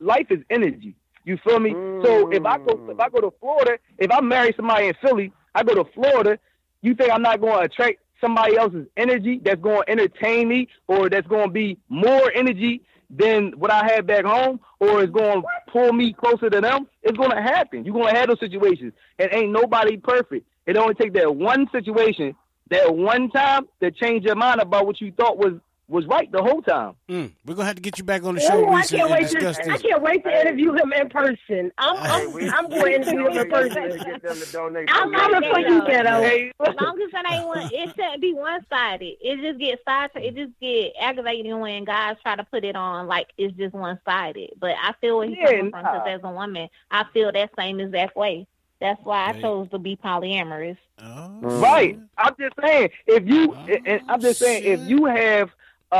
life 0.00 0.26
is 0.30 0.40
energy. 0.50 0.94
You 1.24 1.38
feel 1.38 1.58
me? 1.58 1.70
So 2.04 2.30
if 2.30 2.44
I 2.44 2.58
go 2.58 2.78
if 2.90 3.00
I 3.00 3.08
mm. 3.08 3.12
go 3.12 3.20
to 3.22 3.32
Florida, 3.40 3.78
if 3.98 4.10
I 4.10 4.20
marry 4.20 4.52
somebody 4.56 4.88
in 4.88 4.94
Philly, 5.00 5.32
I 5.54 5.62
go 5.62 5.74
to 5.74 5.90
Florida, 5.92 6.38
you 6.82 6.94
think 6.94 7.10
I'm 7.10 7.22
not 7.22 7.40
going 7.40 7.58
to 7.58 7.64
attract 7.64 8.00
somebody 8.20 8.56
else's 8.56 8.86
energy 8.96 9.40
that's 9.42 9.60
going 9.60 9.82
to 9.86 9.90
entertain 9.90 10.48
me 10.48 10.68
or 10.86 11.08
that's 11.08 11.26
going 11.26 11.48
to 11.48 11.52
be 11.52 11.78
more 11.88 12.30
energy 12.34 12.82
than 13.10 13.52
what 13.52 13.70
I 13.70 13.84
had 13.84 14.06
back 14.06 14.24
home 14.24 14.60
or 14.80 15.02
is 15.02 15.10
going 15.10 15.42
to 15.42 15.48
pull 15.68 15.92
me 15.92 16.12
closer 16.12 16.50
to 16.50 16.60
them? 16.60 16.86
It's 17.02 17.16
going 17.16 17.30
to 17.30 17.42
happen. 17.42 17.84
You're 17.84 17.94
going 17.94 18.12
to 18.12 18.18
have 18.18 18.28
those 18.28 18.40
situations. 18.40 18.92
And 19.18 19.32
ain't 19.32 19.52
nobody 19.52 19.96
perfect. 19.96 20.46
It 20.66 20.76
only 20.76 20.94
takes 20.94 21.14
that 21.14 21.34
one 21.34 21.68
situation 21.70 22.34
that 22.70 22.94
one 22.94 23.30
time 23.30 23.68
to 23.80 23.90
change 23.90 24.24
your 24.24 24.36
mind 24.36 24.60
about 24.60 24.86
what 24.86 25.00
you 25.00 25.12
thought 25.12 25.36
was 25.36 25.54
was 25.88 26.06
right 26.06 26.30
the 26.32 26.42
whole 26.42 26.62
time. 26.62 26.94
Mm, 27.10 27.32
we're 27.44 27.54
gonna 27.54 27.66
have 27.66 27.76
to 27.76 27.82
get 27.82 27.98
you 27.98 28.04
back 28.04 28.24
on 28.24 28.34
the 28.36 28.40
show, 28.40 28.66
Oh, 28.66 28.72
I 28.72 28.86
can't 28.86 29.10
wait 29.10 29.28
to 29.28 29.34
discuss 29.40 29.58
I 29.58 29.76
can't 29.78 30.02
wait 30.02 30.24
to 30.24 30.40
interview 30.40 30.72
him 30.72 30.92
in 30.92 31.08
person. 31.10 31.70
I'm 31.76 31.96
I'm, 31.98 32.32
we- 32.32 32.48
I'm 32.48 32.70
going 32.70 32.84
to 32.84 32.94
interview 32.94 33.26
him 33.28 33.36
in 33.38 33.50
person. 33.50 33.98
Get 34.04 34.22
them 34.22 34.40
to 34.40 34.46
donate. 34.46 34.88
I'm 34.90 35.12
coming 35.12 35.50
for 35.52 35.60
you, 35.60 35.82
ghetto. 35.86 36.10
As 36.10 36.74
long 36.80 36.98
as 37.02 37.10
it 37.12 37.26
ain't 37.30 37.46
one, 37.46 37.64
it 37.70 37.90
shouldn't 37.94 38.20
be 38.22 38.32
one 38.32 38.60
sided. 38.70 39.14
It 39.20 39.40
just 39.42 39.58
get 39.60 39.78
side. 39.86 40.10
It 40.16 40.34
just 40.34 40.52
get 40.60 40.92
aggravating 41.00 41.58
when 41.60 41.84
guys 41.84 42.16
try 42.22 42.36
to 42.36 42.44
put 42.44 42.64
it 42.64 42.76
on 42.76 43.06
like 43.06 43.28
it's 43.36 43.54
just 43.56 43.74
one 43.74 43.98
sided. 44.06 44.50
But 44.58 44.76
I 44.82 44.92
feel 45.00 45.18
where 45.18 45.28
he's 45.28 45.36
Yeah, 45.38 45.50
coming 45.50 45.70
from 45.70 45.82
because 45.82 46.02
as 46.06 46.20
a 46.24 46.30
woman, 46.30 46.68
I 46.90 47.04
feel 47.12 47.30
that 47.30 47.50
same 47.58 47.80
exact 47.80 48.16
way. 48.16 48.46
That's 48.80 49.00
why 49.04 49.26
I 49.26 49.32
Right. 49.32 49.40
chose 49.42 49.68
to 49.70 49.78
be 49.78 49.96
polyamorous. 49.96 50.76
Oh, 51.02 51.38
Right. 51.42 51.98
I'm 52.18 52.34
just 52.38 52.54
saying, 52.62 52.90
if 53.06 53.26
you, 53.26 53.54
Oh, 53.54 53.76
and 53.86 54.00
I'm 54.08 54.20
just 54.20 54.38
saying, 54.40 54.62
if 54.64 54.80
you 54.88 55.04
have 55.06 55.50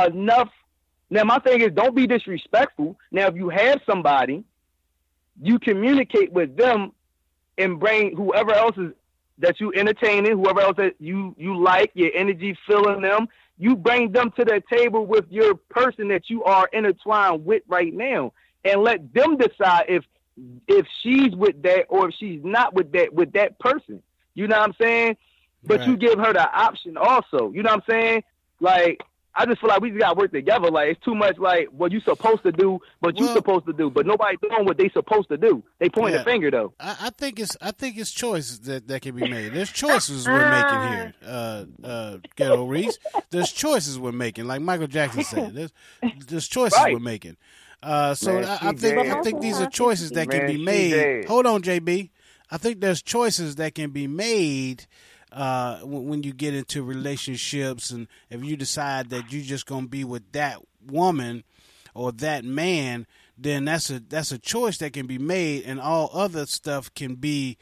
enough. 0.03 0.49
Now, 1.09 1.23
my 1.23 1.39
thing 1.39 1.61
is, 1.61 1.71
don't 1.73 1.95
be 1.95 2.07
disrespectful. 2.07 2.97
Now, 3.11 3.27
if 3.27 3.35
you 3.35 3.49
have 3.49 3.81
somebody, 3.85 4.43
you 5.41 5.59
communicate 5.59 6.31
with 6.31 6.55
them 6.57 6.91
and 7.57 7.79
bring 7.79 8.15
whoever 8.15 8.53
else 8.53 8.77
is 8.77 8.91
that 9.39 9.59
you 9.59 9.71
entertaining, 9.73 10.31
whoever 10.31 10.61
else 10.61 10.77
that 10.77 10.95
you 10.99 11.35
you 11.37 11.57
like, 11.57 11.91
your 11.93 12.11
energy 12.13 12.57
filling 12.67 13.01
them. 13.01 13.27
You 13.57 13.75
bring 13.75 14.11
them 14.11 14.31
to 14.31 14.45
the 14.45 14.61
table 14.71 15.05
with 15.05 15.25
your 15.29 15.55
person 15.55 16.09
that 16.09 16.29
you 16.29 16.43
are 16.43 16.69
intertwined 16.73 17.45
with 17.45 17.63
right 17.67 17.93
now, 17.93 18.33
and 18.63 18.81
let 18.81 19.13
them 19.13 19.37
decide 19.37 19.85
if 19.87 20.03
if 20.67 20.85
she's 21.01 21.33
with 21.35 21.61
that 21.63 21.85
or 21.89 22.09
if 22.09 22.15
she's 22.15 22.41
not 22.43 22.73
with 22.73 22.91
that 22.93 23.13
with 23.13 23.33
that 23.33 23.57
person. 23.59 24.01
You 24.33 24.47
know 24.47 24.57
what 24.57 24.69
I'm 24.69 24.75
saying? 24.79 25.17
But 25.63 25.87
you 25.87 25.97
give 25.97 26.19
her 26.19 26.33
the 26.33 26.49
option 26.51 26.97
also. 26.97 27.51
You 27.51 27.63
know 27.63 27.71
what 27.71 27.83
I'm 27.89 27.93
saying? 27.93 28.23
Like 28.59 29.01
I 29.37 29.45
just 29.45 29.59
feel 29.59 29.69
like 29.69 29.81
we 29.81 29.89
just 29.89 29.99
gotta 29.99 30.17
work 30.17 30.31
together. 30.31 30.69
Like 30.71 30.89
it's 30.91 31.03
too 31.03 31.13
much 31.15 31.37
like 31.37 31.67
what 31.71 31.91
you 31.91 31.99
supposed 31.99 32.43
to 32.43 32.51
do, 32.51 32.79
what 32.99 33.17
you 33.17 33.25
Well- 33.25 33.35
supposed 33.35 33.65
to 33.65 33.73
do, 33.73 33.89
but 33.89 34.05
nobody 34.05 34.37
doing 34.41 34.65
what 34.65 34.77
they 34.77 34.89
supposed 34.89 35.27
to 35.29 35.37
do. 35.37 35.63
They 35.79 35.89
point 35.89 36.13
Yeah. 36.15 36.21
a 36.21 36.23
finger 36.23 36.49
though. 36.51 36.73
I, 36.79 36.95
I 37.01 37.09
think 37.09 37.39
it's 37.39 37.57
I 37.61 37.71
think 37.71 37.97
it's 37.97 38.11
choices 38.11 38.61
that, 38.61 38.87
that 38.87 39.01
can 39.01 39.15
be 39.15 39.27
made. 39.29 39.53
There's 39.53 39.71
choices 39.71 40.27
we're 40.27 40.49
making 40.49 40.87
here, 40.93 41.13
uh, 41.25 41.65
uh, 41.83 42.17
Ghetto 42.35 42.65
Reese. 42.65 42.97
There's 43.31 43.51
choices 43.51 43.99
we're 43.99 44.11
making, 44.13 44.45
like 44.45 44.61
Michael 44.61 44.87
Jackson 44.87 45.23
said. 45.23 45.53
There's 45.55 45.71
there's 46.27 46.47
choices 46.47 46.77
Right. 46.79 46.93
we're 46.93 46.99
making. 46.99 47.37
Uh, 47.83 48.15
so 48.15 48.33
Man, 48.33 48.45
I, 48.45 48.69
I 48.69 48.71
think 48.73 48.97
I 48.97 49.21
think 49.21 49.41
these 49.41 49.59
are 49.59 49.69
choices 49.69 50.11
that 50.11 50.29
can 50.29 50.47
be 50.47 50.63
made. 50.63 51.25
Hold 51.25 51.45
on, 51.45 51.61
JB. 51.61 52.09
I 52.49 52.57
think 52.57 52.79
there's 52.79 53.01
choices 53.01 53.55
that 53.57 53.75
can 53.75 53.89
be 53.91 54.07
made 54.07 54.85
uh, 55.35 55.79
when, 55.81 56.23
you 56.23 56.31
get 56.31 56.55
into 56.55 56.81
relationships, 56.81 57.91
and 57.91 58.07
if 58.29 58.43
you 58.43 58.55
decide 58.55 59.09
that 59.09 59.31
you're 59.31 59.43
just 59.43 59.65
gonna 59.65 59.87
be 59.87 60.05
with 60.05 60.31
that 60.31 60.59
woman 60.87 61.43
or 61.93 62.13
that 62.13 62.45
man, 62.45 63.05
then 63.37 63.65
that's 63.65 63.89
a 63.89 63.99
that's 63.99 64.31
a 64.31 64.39
choice 64.39 64.77
that 64.77 64.93
can 64.93 65.07
be 65.07 65.17
made, 65.17 65.63
and 65.65 65.81
all 65.81 66.09
other 66.13 66.45
stuff 66.45 66.93
can 66.93 67.15
be 67.15 67.57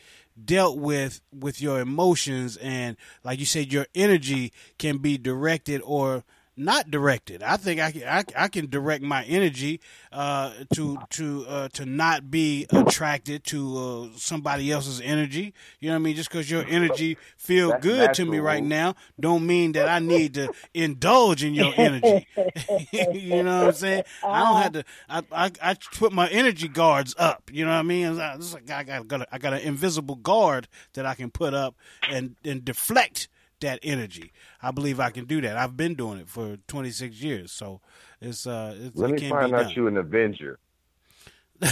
dealt 0.46 0.78
with 0.78 1.22
with 1.32 1.62
your 1.62 1.80
emotions 1.80 2.58
and, 2.58 2.96
like 3.24 3.40
you 3.40 3.46
said, 3.46 3.74
your 3.74 3.88
energy 3.96 4.54
can 4.78 5.00
be 5.00 5.18
directed 5.18 5.82
or 5.84 6.24
not 6.56 6.91
directed. 6.91 7.41
I 7.41 7.58
think 7.58 7.80
I 7.82 7.91
can 7.91 8.04
I, 8.04 8.24
I 8.36 8.47
can 8.47 8.70
direct 8.70 9.04
my 9.04 9.24
energy 9.24 9.82
uh, 10.12 10.51
to 10.76 10.97
to 11.12 11.45
uh, 11.47 11.68
to 11.70 11.86
not 11.86 12.30
be 12.30 12.68
attracted 12.70 13.43
to 13.45 13.78
uh, 13.78 14.18
somebody 14.18 14.72
else's 14.72 15.01
energy. 15.01 15.54
You 15.80 15.89
know 15.89 15.95
what 15.95 16.01
I 16.01 16.04
mean? 16.04 16.16
Just 16.16 16.30
because 16.30 16.49
your 16.49 16.66
energy 16.68 17.18
feel 17.38 17.70
That's 17.70 17.84
good 17.84 18.14
to 18.16 18.26
me 18.26 18.39
right 18.39 18.64
now, 18.64 18.95
don't 19.20 19.45
mean 19.45 19.72
that 19.74 19.89
I 19.89 19.99
need 19.99 20.36
to 20.36 20.54
indulge 20.74 21.43
in 21.43 21.54
your 21.54 21.74
energy. 21.76 22.28
you 22.91 23.43
know 23.43 23.60
what 23.60 23.68
I'm 23.68 23.74
saying? 23.74 24.04
I 24.24 24.39
don't 24.39 24.62
have 24.62 24.72
to. 24.74 24.84
I, 25.10 25.24
I 25.32 25.51
I 25.62 25.78
put 25.95 26.14
my 26.14 26.30
energy 26.30 26.68
guards 26.68 27.16
up. 27.18 27.49
You 27.51 27.66
know 27.66 27.72
what 27.72 27.78
I 27.80 27.84
mean? 27.84 28.20
I, 28.20 28.36
like 28.36 28.70
I 28.70 28.84
got, 28.84 29.28
I 29.32 29.38
got 29.38 29.54
an 29.54 29.60
invisible 29.60 30.16
guard 30.16 30.68
that 30.93 31.06
I 31.06 31.16
can 31.16 31.32
put 31.32 31.54
up 31.54 31.76
and 32.10 32.36
and 32.45 32.64
deflect 32.64 33.28
that 33.64 33.80
energy. 33.84 34.32
I 34.61 34.72
believe 34.72 34.99
I 35.01 35.09
can 35.09 35.26
do 35.26 35.41
that. 35.41 35.57
I've 35.57 35.76
been 35.76 35.95
doing 35.95 36.20
it 36.20 36.30
for 36.30 36.57
26 36.68 37.22
years, 37.22 37.51
so 37.51 37.82
it's 38.22 38.47
uh, 38.47 38.76
it's, 38.80 38.95
Let 38.95 39.09
it 39.09 39.14
me 39.14 39.20
can 39.20 39.30
find 39.32 39.51
be 39.51 39.55
out 39.57 39.64
done. 39.64 39.72
you 39.76 39.88
an 39.88 39.97
Avenger. 39.97 40.59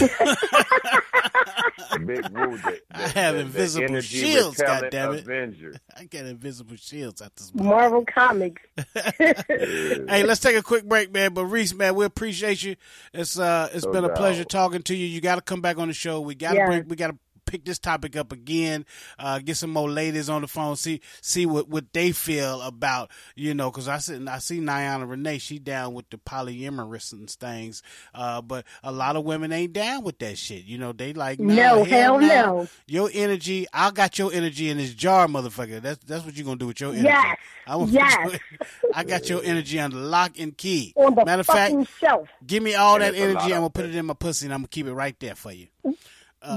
Big 2.06 2.24
woo 2.30 2.56
that, 2.58 2.80
I 2.90 2.98
have 3.00 3.12
that- 3.12 3.14
that 3.14 3.36
invisible 3.36 3.84
energy 3.90 4.18
shields, 4.20 4.58
repellent 4.58 4.92
goddammit. 4.92 5.20
Avenger. 5.22 5.74
I 5.96 6.04
got 6.04 6.24
invisible 6.26 6.76
shields 6.76 7.20
at 7.20 7.36
this 7.36 7.54
moment. 7.54 7.74
Marvel 7.76 8.04
Comics. 8.06 8.62
hey, 9.18 10.22
let's 10.24 10.40
take 10.40 10.56
a 10.56 10.62
quick 10.62 10.84
break, 10.88 11.12
man. 11.12 11.34
But 11.34 11.46
Reese, 11.46 11.74
man, 11.74 11.94
we 11.94 12.04
appreciate 12.04 12.62
you. 12.62 12.76
It's 13.12 13.38
uh, 13.38 13.68
it's 13.72 13.84
No 13.84 13.92
been 13.92 14.04
a 14.04 14.08
doubt. 14.08 14.16
pleasure 14.16 14.44
talking 14.44 14.82
to 14.84 14.96
you. 14.96 15.06
You 15.06 15.20
got 15.20 15.34
to 15.36 15.42
come 15.42 15.60
back 15.60 15.78
on 15.78 15.88
the 15.88 15.94
show. 15.94 16.20
We 16.20 16.34
got 16.34 16.52
to 16.52 16.56
Yeah. 16.56 16.66
bring, 16.66 16.88
we 16.88 16.96
got 16.96 17.08
to 17.08 17.18
pick 17.44 17.64
this 17.64 17.78
topic 17.78 18.16
up 18.16 18.32
again. 18.32 18.84
Uh, 19.18 19.38
get 19.38 19.56
some 19.56 19.70
more 19.70 19.88
ladies 19.90 20.28
on 20.28 20.42
the 20.42 20.48
phone. 20.48 20.76
See 20.76 21.00
see 21.20 21.46
what, 21.46 21.68
what 21.68 21.92
they 21.92 22.12
feel 22.12 22.60
about 22.62 23.10
you 23.34 23.54
know 23.54 23.70
because 23.70 23.88
I 23.88 23.98
see 23.98 24.24
I 24.26 24.38
see 24.38 24.60
Niana 24.60 25.08
Renee. 25.08 25.38
She 25.38 25.58
down 25.58 25.94
with 25.94 26.08
the 26.10 26.18
polyamorous 26.18 27.12
and 27.12 27.28
things. 27.30 27.82
Uh, 28.14 28.40
but 28.42 28.64
a 28.82 28.92
lot 28.92 29.16
of 29.16 29.24
women 29.24 29.52
ain't 29.52 29.72
down 29.72 30.02
with 30.04 30.18
that 30.20 30.38
shit. 30.38 30.64
You 30.64 30.78
know 30.78 30.92
they 30.92 31.12
like 31.12 31.38
nah, 31.40 31.54
No, 31.54 31.84
hell 31.84 32.20
nah. 32.20 32.26
no. 32.26 32.68
Your 32.86 33.10
energy, 33.12 33.66
I 33.72 33.90
got 33.90 34.18
your 34.18 34.32
energy 34.32 34.70
in 34.70 34.78
this 34.78 34.94
jar, 34.94 35.26
motherfucker. 35.26 35.80
That's 35.80 36.02
that's 36.04 36.24
what 36.24 36.36
you're 36.36 36.44
gonna 36.44 36.56
do 36.56 36.66
with 36.68 36.80
your 36.80 36.90
energy. 36.90 37.06
Yes. 37.06 37.38
I 37.66 37.76
want 37.76 37.90
Yes. 37.92 38.38
I 38.94 39.04
got 39.04 39.28
your 39.28 39.42
energy 39.44 39.78
under 39.80 39.96
lock 39.96 40.38
and 40.38 40.56
key. 40.56 40.92
On 40.96 41.14
the 41.14 41.24
Matter 41.24 41.40
of 41.40 41.46
fact, 41.46 41.72
fucking 41.72 41.86
shelf. 42.00 42.28
give 42.46 42.62
me 42.62 42.74
all 42.74 42.98
that 42.98 43.14
energy. 43.14 43.44
I'm 43.44 43.60
gonna 43.60 43.70
put 43.70 43.86
it 43.86 43.94
in 43.94 44.06
my 44.06 44.14
pussy 44.14 44.46
and 44.46 44.54
I'm 44.54 44.60
gonna 44.60 44.68
keep 44.68 44.86
it 44.86 44.92
right 44.94 45.18
there 45.20 45.34
for 45.34 45.52
you. 45.52 45.68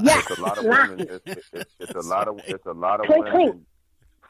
yes. 0.04 0.26
It's 0.30 0.40
a 0.40 0.42
lot 0.42 0.58
of 0.58 0.66
women. 0.66 1.20
It's, 1.26 1.50
it's, 1.54 1.76
it's 1.80 1.96
a 1.96 2.08
lot 2.08 2.28
of 2.28 2.40
it's 2.46 2.66
a 2.66 2.72
lot 2.72 3.00
of 3.00 3.08
Clink, 3.08 3.26
clink. 3.28 3.50
women 3.52 3.66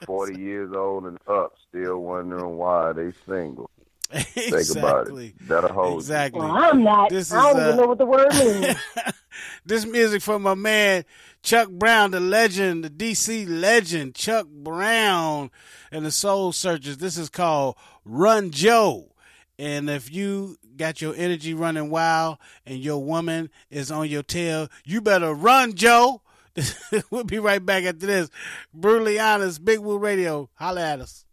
forty 0.06 0.40
years 0.40 0.72
old 0.76 1.06
and 1.06 1.18
up 1.28 1.54
still 1.70 2.00
wondering 2.00 2.58
why 2.58 2.94
they 2.94 3.12
single. 3.28 3.70
Think 4.12 4.70
about 4.78 5.02
exactly. 5.02 5.28
it. 5.28 5.48
That'll 5.48 5.74
hold. 5.74 6.00
Exactly. 6.00 6.40
Well, 6.40 6.52
I'm 6.52 6.84
not. 6.84 7.10
This 7.10 7.32
I 7.32 7.42
don't 7.42 7.58
is, 7.58 7.64
uh, 7.64 7.68
even 7.68 7.78
know 7.78 7.88
what 7.88 7.98
the 7.98 8.06
word 8.06 8.34
means. 8.36 8.78
this 9.66 9.86
music 9.86 10.22
from 10.22 10.44
my 10.44 10.54
man 10.54 11.06
Chuck 11.42 11.70
Brown, 11.70 12.12
the 12.12 12.20
legend, 12.20 12.84
the 12.84 12.90
DC 12.90 13.48
legend, 13.48 14.16
Chuck 14.16 14.48
Brown 14.48 15.52
and 15.92 16.06
the 16.06 16.12
Soul 16.12 16.52
Searchers. 16.52 16.98
This 16.98 17.18
is 17.18 17.30
called 17.30 17.76
Run 18.04 18.52
Joe. 18.52 19.12
And 19.58 19.90
if 19.90 20.12
you 20.12 20.58
got 20.78 21.02
your 21.02 21.16
energy 21.16 21.54
running 21.54 21.90
wild 21.90 22.38
and 22.66 22.80
your 22.80 23.04
woman 23.04 23.50
is 23.70 23.92
on 23.92 24.10
your 24.10 24.24
tail, 24.24 24.70
you 24.84 25.02
better 25.02 25.34
run, 25.34 25.74
Joe. 25.74 26.22
we'll 27.10 27.24
be 27.24 27.40
right 27.40 27.66
back 27.66 27.84
after 27.84 28.06
this. 28.06 28.30
Brutally 28.74 29.20
honest, 29.20 29.64
Big 29.64 29.80
Woo 29.80 29.98
Radio. 29.98 30.50
Holla 30.56 30.82
at 30.82 31.00
us. 31.02 31.26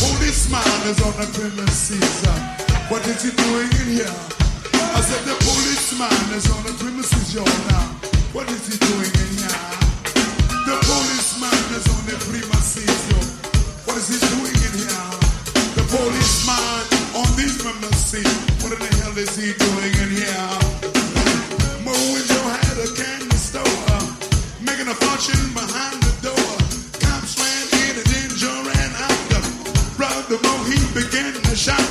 Policeman 0.00 0.88
is 0.88 1.00
on 1.02 1.12
the 1.16 1.30
premises. 1.32 2.24
What 2.88 3.06
is 3.08 3.22
he 3.22 3.30
doing 3.30 3.70
in 3.80 3.96
here? 3.96 4.14
I 4.94 5.00
said 5.00 5.24
the 5.24 5.34
policeman 5.40 6.36
is 6.36 6.50
on 6.50 6.62
the 6.64 6.72
premises, 6.78 7.34
yo. 7.34 7.42
Now, 7.44 7.86
what 8.32 8.48
is 8.50 8.66
he 8.68 8.78
doing 8.78 9.10
in 9.10 9.38
here? 9.38 9.63
The 10.74 10.80
policeman 10.90 11.62
is 11.78 11.86
on 11.86 12.02
the 12.02 12.18
premises, 12.18 12.98
yo. 13.06 13.18
What 13.86 13.94
is 13.94 14.10
he 14.10 14.18
doing 14.26 14.58
in 14.58 14.74
here? 14.74 15.06
The 15.78 15.86
policeman 15.86 16.82
on 17.14 17.30
these 17.38 17.62
premises. 17.62 18.26
What 18.58 18.74
in 18.74 18.82
the 18.82 18.90
hell 18.98 19.14
is 19.16 19.38
he 19.38 19.54
doing 19.54 19.94
in 20.02 20.10
here? 20.18 20.50
Your 22.26 22.50
head 22.50 22.78
a 22.82 22.88
candy 22.90 23.36
store, 23.36 23.62
making 24.66 24.88
a 24.90 24.96
fortune 24.98 25.46
behind 25.54 26.02
the 26.02 26.14
door. 26.26 26.50
Cops 26.98 27.38
ran 27.38 27.66
in 27.86 27.94
and 28.02 28.32
Joe 28.34 28.66
ran 28.66 28.90
out. 28.98 29.20
The 29.30 29.40
brother 29.96 30.38
Mo, 30.42 30.54
he 30.66 30.78
began 30.90 31.34
to 31.34 31.54
shout, 31.54 31.86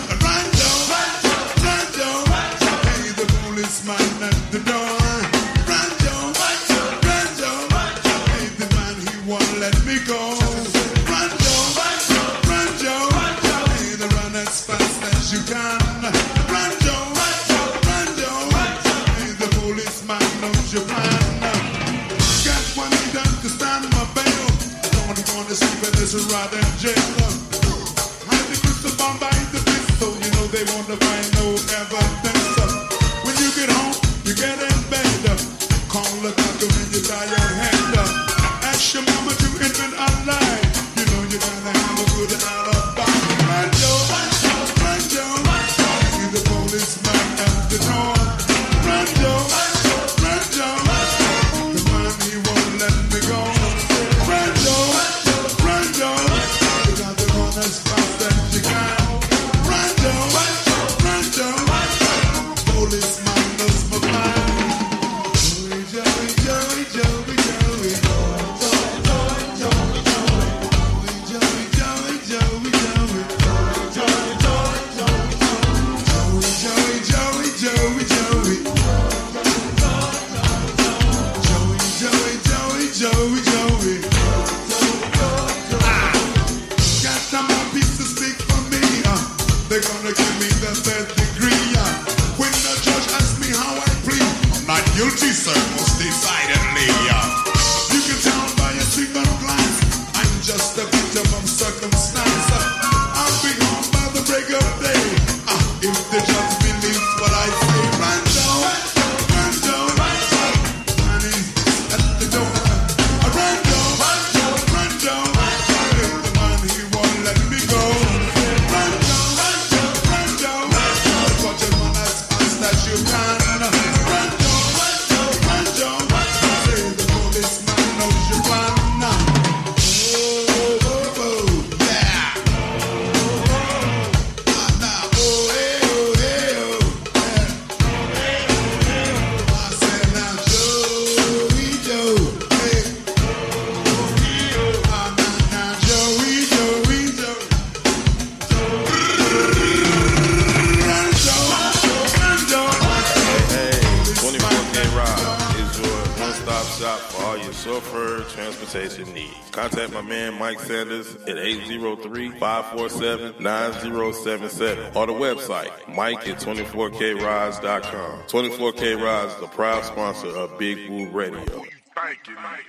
803-547-9077 164.23 164.95
or 164.95 165.07
the 165.07 165.13
website 165.13 165.95
Mike 165.95 166.27
at 166.27 166.39
24krides.com. 166.39 168.19
24K 168.23 169.01
Rides 169.01 169.33
is 169.33 169.39
the 169.39 169.47
proud 169.47 169.83
sponsor 169.85 170.27
of 170.29 170.57
Big 170.57 170.89
Woo 170.89 171.07
Radio. 171.09 171.63
Thank 171.95 172.27
you, 172.27 172.35
Mike. 172.35 172.65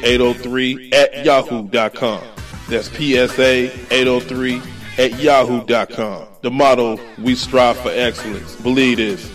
803 0.06 0.92
at 0.92 1.24
yahoo.com. 1.24 2.22
That's 2.68 2.90
PSA 2.90 3.72
803 3.94 4.62
at 4.98 5.18
yahoo.com. 5.22 6.28
The 6.42 6.52
motto, 6.52 7.00
we 7.18 7.34
strive 7.34 7.78
for 7.78 7.92
excellence. 7.94 8.58
Believe 8.58 8.98
this. 8.98 9.32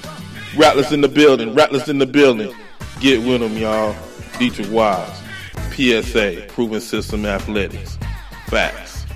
Rattlers 0.54 0.92
in 0.92 1.00
the 1.00 1.08
building, 1.08 1.54
Rattlers 1.54 1.88
in 1.88 1.96
the 1.96 2.04
building. 2.04 2.54
Get 3.00 3.26
with 3.26 3.40
them, 3.40 3.56
y'all. 3.56 3.96
Dietrich 4.38 4.70
Wise. 4.70 5.22
PSA, 5.74 6.44
Proven 6.48 6.82
System 6.82 7.24
Athletics. 7.24 7.96
Facts. 8.48 9.06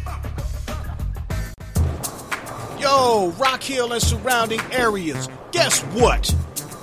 Yo, 2.80 3.34
Rock 3.36 3.62
Hill 3.62 3.92
and 3.92 4.02
surrounding 4.02 4.62
areas. 4.72 5.28
Guess 5.52 5.82
what? 5.92 6.34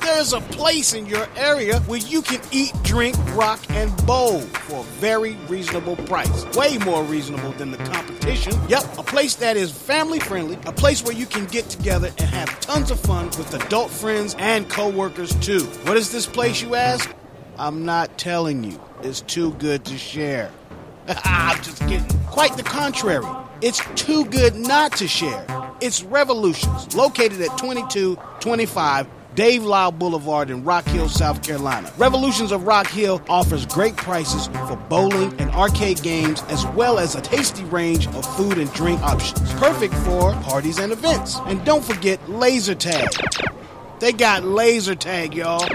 There's 0.01 0.32
a 0.32 0.41
place 0.41 0.93
in 0.93 1.07
your 1.07 1.28
area 1.36 1.80
where 1.82 1.97
you 1.97 2.22
can 2.22 2.39
eat, 2.51 2.72
drink, 2.84 3.15
rock, 3.36 3.59
and 3.70 3.95
bowl 4.05 4.41
for 4.41 4.82
a 4.82 4.84
very 5.01 5.34
reasonable 5.47 5.95
price. 5.95 6.45
Way 6.55 6.78
more 6.78 7.03
reasonable 7.03 7.51
than 7.53 7.72
the 7.72 7.78
competition. 7.78 8.53
Yep, 8.70 8.99
a 8.99 9.03
place 9.03 9.36
that 9.38 9.57
is 9.57 9.72
family 9.72 10.20
friendly, 10.20 10.59
a 10.67 10.72
place 10.72 11.03
where 11.03 11.13
you 11.15 11.26
can 11.26 11.45
get 11.47 11.67
together 11.67 12.11
and 12.20 12.30
have 12.30 12.59
tons 12.59 12.91
of 12.91 12.99
fun 12.99 13.26
with 13.26 13.51
adult 13.55 13.89
friends 13.89 14.36
and 14.38 14.70
coworkers 14.70 15.34
too. 15.39 15.63
What 15.86 15.97
is 15.97 16.11
this 16.11 16.28
place, 16.28 16.61
you 16.61 16.76
ask? 16.76 17.11
I'm 17.57 17.86
not 17.86 18.20
telling 18.20 18.63
you. 18.63 18.80
It's 19.01 19.22
too 19.22 19.53
good 19.53 19.84
to 19.86 19.97
share. 19.97 20.51
I'm 21.07 21.59
just 21.63 21.80
kidding. 21.80 22.05
Quite 22.28 22.55
the 22.55 22.63
contrary. 22.63 23.26
It's 23.61 23.82
too 23.95 24.26
good 24.26 24.53
not 24.55 24.91
to 24.97 25.07
share. 25.07 25.45
It's 25.82 26.04
Revolutions, 26.04 26.94
located 26.94 27.40
at 27.42 27.58
2225 27.58 29.08
Dave 29.36 29.64
Lyle 29.64 29.94
Boulevard 29.94 30.50
in 30.50 30.66
Rock 30.66 30.84
Hill, 30.86 31.08
South 31.08 31.42
Carolina. 31.42 31.90
Revolutions 31.98 32.52
of 32.52 32.64
Rock 32.64 32.88
Hill 32.88 33.22
offers 33.30 33.66
great 33.66 33.96
prices 33.96 34.48
for 34.68 34.76
bowling 34.90 35.34
and 35.40 35.50
arcade 35.52 36.02
games, 36.02 36.42
as 36.50 36.66
well 36.68 37.00
as 37.00 37.16
a 37.16 37.22
tasty 37.22 37.64
range 37.66 38.08
of 38.08 38.26
food 38.36 38.58
and 38.58 38.70
drink 38.74 39.00
options. 39.02 39.54
Perfect 39.54 39.94
for 39.94 40.34
parties 40.42 40.80
and 40.80 40.92
events. 40.92 41.38
And 41.46 41.64
don't 41.64 41.86
forget 41.86 42.30
laser 42.30 42.76
tag. 42.76 43.08
They 44.00 44.14
got 44.14 44.45
laser 44.45 44.95
tag, 44.95 45.34
y'all. 45.34 45.68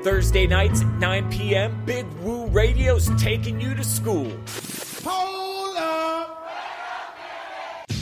Thursday 0.04 0.48
nights 0.48 0.82
at 0.82 0.88
9 1.00 1.30
p.m., 1.30 1.84
Big 1.86 2.06
Woo 2.22 2.48
Radio's 2.48 3.10
taking 3.22 3.60
you 3.60 3.74
to 3.76 3.84
school. 3.84 4.32
Hold 5.04 5.78
up. 5.78 6.48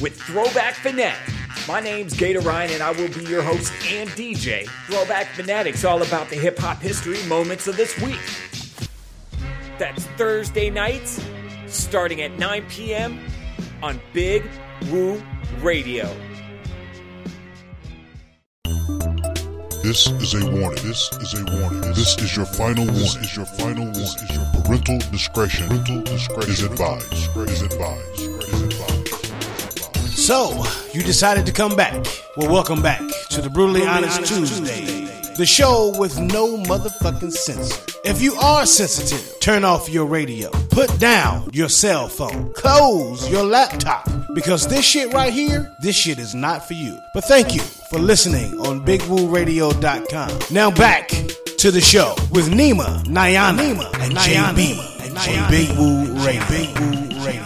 with 0.01 0.19
Throwback 0.21 0.75
Fanatic. 0.75 1.33
My 1.67 1.79
name's 1.79 2.13
Gator 2.13 2.41
Ryan, 2.41 2.73
and 2.73 2.83
I 2.83 2.91
will 2.91 3.09
be 3.09 3.23
your 3.25 3.41
host 3.41 3.73
and 3.91 4.09
DJ. 4.11 4.67
Throwback 4.87 5.27
Fanatic's 5.27 5.83
all 5.85 6.01
about 6.01 6.29
the 6.29 6.35
hip 6.35 6.59
hop 6.59 6.79
history 6.79 7.23
moments 7.27 7.67
of 7.67 7.77
this 7.77 7.99
week. 8.01 8.19
That's 9.79 10.05
Thursday 10.17 10.69
nights, 10.69 11.23
starting 11.67 12.21
at 12.21 12.37
9 12.37 12.65
p.m. 12.69 13.19
on 13.81 13.99
Big 14.13 14.43
Woo 14.91 15.21
Radio. 15.59 16.15
This 19.85 20.07
is 20.07 20.33
a 20.33 20.43
warning. 20.43 20.83
This 20.83 21.11
is 21.21 21.35
a 21.35 21.43
warning. 21.45 21.81
This 21.93 22.17
is 22.17 22.35
your 22.35 22.47
final 22.47 22.85
warning. 22.85 23.03
This 23.03 23.15
is 23.17 23.35
your 23.35 23.45
final 23.45 23.83
warning. 23.83 24.01
This 24.01 24.15
is 24.15 24.31
your 24.35 24.45
parental 24.63 24.97
discretion. 25.11 25.67
Parental 25.67 26.01
discretion 26.01 26.51
is 26.51 26.63
advised. 26.63 27.13
Is 27.13 27.61
advised. 27.61 28.19
Is 28.19 28.61
advised. 28.63 30.17
So, 30.17 30.65
you 30.91 31.03
decided 31.03 31.45
to 31.45 31.51
come 31.51 31.75
back. 31.75 32.03
Well, 32.35 32.51
welcome 32.51 32.81
back 32.81 32.99
to 33.29 33.41
the 33.41 33.49
Brutally 33.51 33.85
Honest 33.85 34.25
Tuesday, 34.25 35.04
the 35.37 35.45
show 35.45 35.93
with 35.97 36.17
no 36.19 36.57
motherfucking 36.57 37.31
censor. 37.31 37.81
If 38.05 38.21
you 38.21 38.35
are 38.35 38.65
sensitive, 38.65 39.39
turn 39.41 39.65
off 39.65 39.89
your 39.89 40.05
radio, 40.05 40.49
put 40.69 40.97
down 40.99 41.49
your 41.51 41.67
cell 41.67 42.07
phone, 42.07 42.53
close 42.53 43.29
your 43.29 43.43
laptop, 43.43 44.07
because 44.33 44.67
this 44.67 44.85
shit 44.85 45.11
right 45.13 45.33
here, 45.33 45.75
this 45.81 45.95
shit 45.95 46.19
is 46.19 46.33
not 46.33 46.65
for 46.65 46.73
you. 46.73 46.97
But 47.13 47.25
thank 47.25 47.53
you 47.53 47.61
for 47.89 47.99
listening 47.99 48.57
on 48.59 48.85
BigWooRadio.com. 48.85 50.39
Now 50.51 50.71
back 50.71 51.09
to 51.09 51.71
the 51.71 51.81
show 51.81 52.15
with 52.31 52.49
Nima, 52.51 53.03
Niana, 53.05 53.81
and 54.01 54.13
JB 54.15 54.95
on 55.27 55.49
Big 55.51 55.69
Woo 55.77 56.05
Radio. 56.25 56.47
Big 56.47 56.79
Woo 56.79 57.25
Radio. 57.25 57.43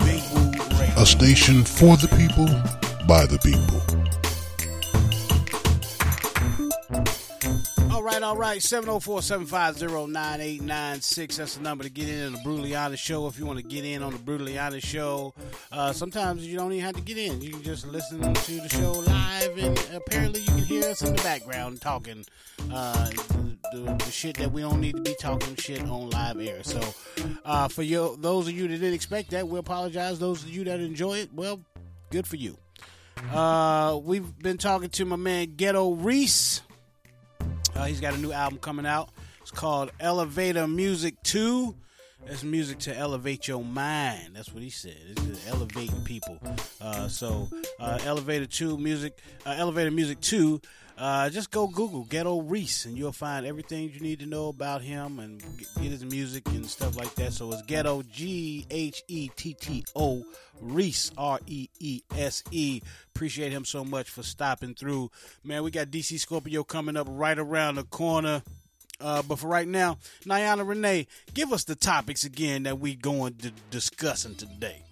A 1.01 1.05
station 1.05 1.63
for 1.63 1.97
the 1.97 2.07
people, 2.17 2.47
by 3.07 3.25
the 3.25 3.39
people. 3.39 3.79
Right, 8.19 8.27
all 8.27 8.37
right. 8.37 8.61
704 8.61 9.21
750 9.21 10.11
9896. 10.11 11.37
That's 11.37 11.55
the 11.55 11.63
number 11.63 11.83
to 11.83 11.89
get 11.89 12.09
in 12.09 12.27
on 12.27 12.33
the 12.33 12.39
Brutally 12.39 12.75
Honest 12.75 13.03
Show. 13.03 13.27
If 13.27 13.39
you 13.39 13.45
want 13.45 13.59
to 13.59 13.63
get 13.63 13.85
in 13.85 14.03
on 14.03 14.11
the 14.11 14.19
Brutally 14.19 14.57
Honest 14.57 14.85
Show, 14.85 15.33
uh, 15.71 15.93
sometimes 15.93 16.45
you 16.45 16.57
don't 16.57 16.71
even 16.73 16.83
have 16.85 16.95
to 16.95 17.01
get 17.01 17.17
in. 17.17 17.41
You 17.41 17.51
can 17.51 17.63
just 17.63 17.87
listen 17.87 18.19
to 18.33 18.51
the 18.51 18.69
show 18.69 18.91
live, 18.91 19.57
and 19.57 19.79
apparently 19.93 20.41
you 20.41 20.47
can 20.47 20.57
hear 20.59 20.83
us 20.89 21.01
in 21.01 21.15
the 21.15 21.21
background 21.21 21.81
talking 21.81 22.25
uh, 22.71 23.09
the, 23.09 23.57
the, 23.73 24.03
the 24.05 24.11
shit 24.11 24.37
that 24.37 24.51
we 24.51 24.61
don't 24.61 24.81
need 24.81 24.95
to 24.95 25.01
be 25.01 25.15
talking 25.19 25.55
shit 25.55 25.81
on 25.83 26.09
live 26.09 26.39
air. 26.39 26.63
So, 26.63 26.81
uh, 27.45 27.67
for 27.67 27.83
you, 27.83 28.17
those 28.19 28.47
of 28.47 28.53
you 28.53 28.67
that 28.67 28.75
didn't 28.75 28.93
expect 28.93 29.31
that, 29.31 29.47
we 29.47 29.59
apologize. 29.59 30.19
Those 30.19 30.43
of 30.43 30.49
you 30.49 30.65
that 30.65 30.79
enjoy 30.79 31.19
it, 31.19 31.33
well, 31.33 31.61
good 32.09 32.27
for 32.27 32.35
you. 32.35 32.57
Uh, 33.31 33.99
we've 34.01 34.37
been 34.39 34.57
talking 34.57 34.89
to 34.89 35.05
my 35.05 35.15
man 35.15 35.53
Ghetto 35.55 35.91
Reese. 35.91 36.61
Uh, 37.75 37.85
he's 37.85 37.99
got 38.01 38.13
a 38.13 38.17
new 38.17 38.31
album 38.31 38.59
coming 38.59 38.85
out. 38.85 39.09
It's 39.41 39.51
called 39.51 39.91
Elevator 39.99 40.67
Music 40.67 41.15
2. 41.23 41.75
That's 42.27 42.43
music 42.43 42.79
to 42.79 42.95
elevate 42.95 43.47
your 43.47 43.63
mind. 43.63 44.35
That's 44.35 44.53
what 44.53 44.61
he 44.61 44.69
said. 44.69 44.97
It's 45.09 45.23
just 45.23 45.47
elevating 45.47 46.03
people. 46.03 46.37
Uh, 46.81 47.07
so, 47.07 47.49
uh, 47.79 47.97
Elevator 48.05 48.45
2 48.45 48.77
music, 48.77 49.17
uh, 49.45 49.55
Elevator 49.57 49.91
Music 49.91 50.19
2. 50.19 50.61
Uh, 50.99 51.29
just 51.29 51.49
go 51.49 51.65
Google 51.65 52.03
Ghetto 52.03 52.41
Reese 52.41 52.83
and 52.83 52.97
you'll 52.97 53.13
find 53.13 53.45
everything 53.45 53.89
you 53.89 54.01
need 54.01 54.19
to 54.19 54.25
know 54.25 54.49
about 54.49 54.81
him 54.81 55.19
and 55.19 55.41
get 55.75 55.91
his 55.91 56.03
music 56.03 56.45
and 56.49 56.65
stuff 56.65 56.97
like 56.97 57.15
that. 57.15 57.31
So 57.31 57.49
it's 57.53 57.61
Ghetto 57.61 58.01
G 58.01 58.65
H 58.69 59.01
E 59.07 59.29
T 59.33 59.53
T 59.53 59.85
O 59.95 60.25
Reese 60.59 61.11
R 61.17 61.39
E 61.47 61.69
E 61.79 62.01
S 62.17 62.43
E. 62.51 62.81
Appreciate 63.15 63.53
him 63.53 63.63
so 63.63 63.85
much 63.85 64.09
for 64.09 64.23
stopping 64.23 64.75
through. 64.75 65.09
Man, 65.41 65.63
we 65.63 65.71
got 65.71 65.87
DC 65.87 66.19
Scorpio 66.19 66.65
coming 66.65 66.97
up 66.97 67.07
right 67.09 67.39
around 67.39 67.75
the 67.75 67.83
corner. 67.83 68.43
Uh, 68.99 69.21
but 69.21 69.39
for 69.39 69.47
right 69.47 69.69
now, 69.69 69.97
Niana 70.25 70.67
Renee, 70.67 71.07
give 71.33 71.53
us 71.53 71.63
the 71.63 71.75
topics 71.75 72.25
again 72.25 72.63
that 72.63 72.79
we 72.79 72.95
going 72.95 73.35
to 73.35 73.53
discussing 73.71 74.35
today. 74.35 74.83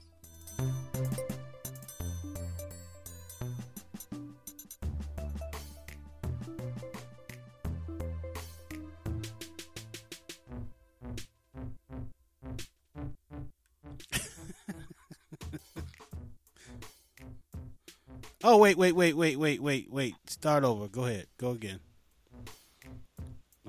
Oh 18.43 18.57
wait, 18.57 18.77
wait, 18.77 18.93
wait, 18.93 19.15
wait, 19.15 19.38
wait, 19.38 19.61
wait, 19.61 19.91
wait. 19.91 20.15
Start 20.27 20.63
over. 20.63 20.88
Go 20.88 21.05
ahead. 21.05 21.25
Go 21.38 21.51
again. 21.51 21.79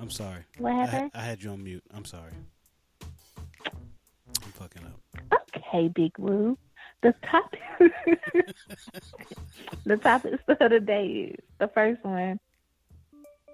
I'm 0.00 0.10
sorry. 0.10 0.44
What 0.58 0.72
I 0.72 0.84
happened? 0.84 1.10
I, 1.14 1.22
had 1.22 1.42
you 1.42 1.50
on 1.50 1.64
mute. 1.64 1.82
I'm 1.92 2.04
sorry. 2.04 2.32
I'm 3.02 4.52
fucking 4.52 4.82
up. 4.84 5.00
Okay, 5.56 5.88
Big 5.88 6.16
Woo. 6.18 6.56
The 7.02 7.14
topic, 7.30 7.60
the 9.84 9.96
topics 9.96 10.42
of 10.48 10.70
the 10.70 10.80
day 10.80 11.34
is 11.34 11.44
the 11.58 11.68
first 11.68 12.04
one. 12.04 12.38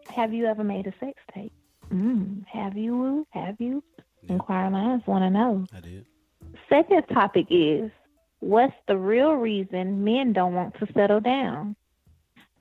Have 0.08 0.32
you 0.32 0.46
ever 0.46 0.64
made 0.64 0.86
a 0.86 0.94
sex 0.98 1.20
tape? 1.32 1.52
Mm, 1.92 2.44
have 2.46 2.76
you, 2.76 2.96
Woo? 2.96 3.26
Have 3.30 3.60
you? 3.60 3.82
Inquiring 4.28 4.72
minds 4.72 5.06
want 5.06 5.22
to 5.22 5.30
know. 5.30 5.66
I 5.74 5.80
did. 5.80 6.06
Second 6.68 7.02
topic 7.12 7.46
is 7.50 7.90
what's 8.44 8.74
the 8.88 8.96
real 8.96 9.32
reason 9.34 10.04
men 10.04 10.32
don't 10.32 10.54
want 10.54 10.74
to 10.78 10.86
settle 10.92 11.20
down? 11.20 11.76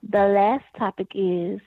The 0.08 0.18
last 0.26 0.64
topic 0.78 1.08
is 1.14 1.60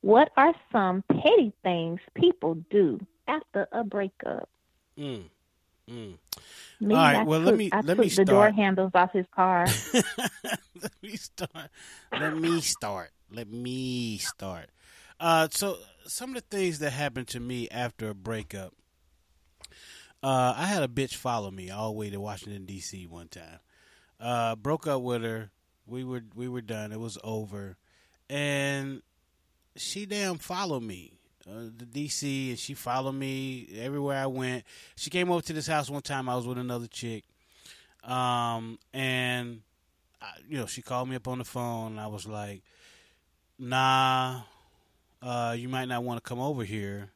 what 0.00 0.30
are 0.36 0.54
some 0.72 1.02
petty 1.10 1.52
things 1.62 2.00
people 2.14 2.54
do 2.70 3.00
after 3.28 3.66
a 3.72 3.82
breakup? 3.84 4.48
Mm. 4.98 5.24
Mm. 5.90 6.18
Me, 6.80 6.94
All 6.94 7.00
right, 7.00 7.16
I 7.16 7.22
well, 7.24 7.40
let 7.40 7.50
took- 7.52 7.58
me- 7.58 7.70
I 7.72 7.76
let 7.80 7.96
took 7.96 7.98
me 7.98 8.08
the 8.08 8.24
door 8.24 8.44
start. 8.44 8.54
handles 8.54 8.90
off 8.94 9.12
his 9.12 9.26
car. 9.34 9.66
Let 10.82 10.92
me 11.02 11.16
start. 11.16 11.70
Let 12.12 12.36
me 12.36 12.60
start. 12.60 13.10
Let 13.30 13.48
me 13.48 14.18
start. 14.18 14.68
Uh, 15.20 15.48
so 15.50 15.78
some 16.06 16.30
of 16.30 16.34
the 16.36 16.56
things 16.56 16.80
that 16.80 16.90
happened 16.90 17.28
to 17.28 17.40
me 17.40 17.68
after 17.70 18.08
a 18.10 18.14
breakup. 18.14 18.74
Uh, 20.22 20.52
I 20.56 20.66
had 20.66 20.82
a 20.82 20.88
bitch 20.88 21.14
follow 21.14 21.50
me 21.50 21.70
all 21.70 21.92
the 21.92 21.98
way 21.98 22.10
to 22.10 22.18
Washington 22.20 22.64
D.C. 22.66 23.06
one 23.06 23.28
time. 23.28 23.60
Uh, 24.24 24.56
broke 24.56 24.86
up 24.86 25.02
with 25.02 25.22
her. 25.22 25.50
We 25.86 26.02
were 26.02 26.22
we 26.34 26.48
were 26.48 26.62
done. 26.62 26.92
It 26.92 27.00
was 27.00 27.18
over, 27.22 27.76
and 28.30 29.02
she 29.76 30.06
damn 30.06 30.38
followed 30.38 30.82
me 30.82 31.18
uh, 31.46 31.64
to 31.78 31.84
D.C. 31.84 32.50
and 32.50 32.58
she 32.58 32.72
followed 32.72 33.12
me 33.12 33.68
everywhere 33.76 34.22
I 34.22 34.26
went. 34.26 34.64
She 34.96 35.10
came 35.10 35.30
over 35.30 35.42
to 35.42 35.52
this 35.52 35.66
house 35.66 35.90
one 35.90 36.00
time. 36.00 36.28
I 36.28 36.36
was 36.36 36.46
with 36.46 36.56
another 36.56 36.86
chick, 36.86 37.24
um, 38.02 38.78
and 38.94 39.60
I, 40.22 40.28
you 40.48 40.56
know 40.56 40.66
she 40.66 40.80
called 40.80 41.10
me 41.10 41.16
up 41.16 41.28
on 41.28 41.38
the 41.38 41.44
phone. 41.44 41.92
And 41.92 42.00
I 42.00 42.06
was 42.06 42.26
like, 42.26 42.62
"Nah, 43.58 44.40
uh, 45.20 45.54
you 45.58 45.68
might 45.68 45.88
not 45.88 46.02
want 46.02 46.24
to 46.24 46.26
come 46.26 46.40
over 46.40 46.64
here." 46.64 47.10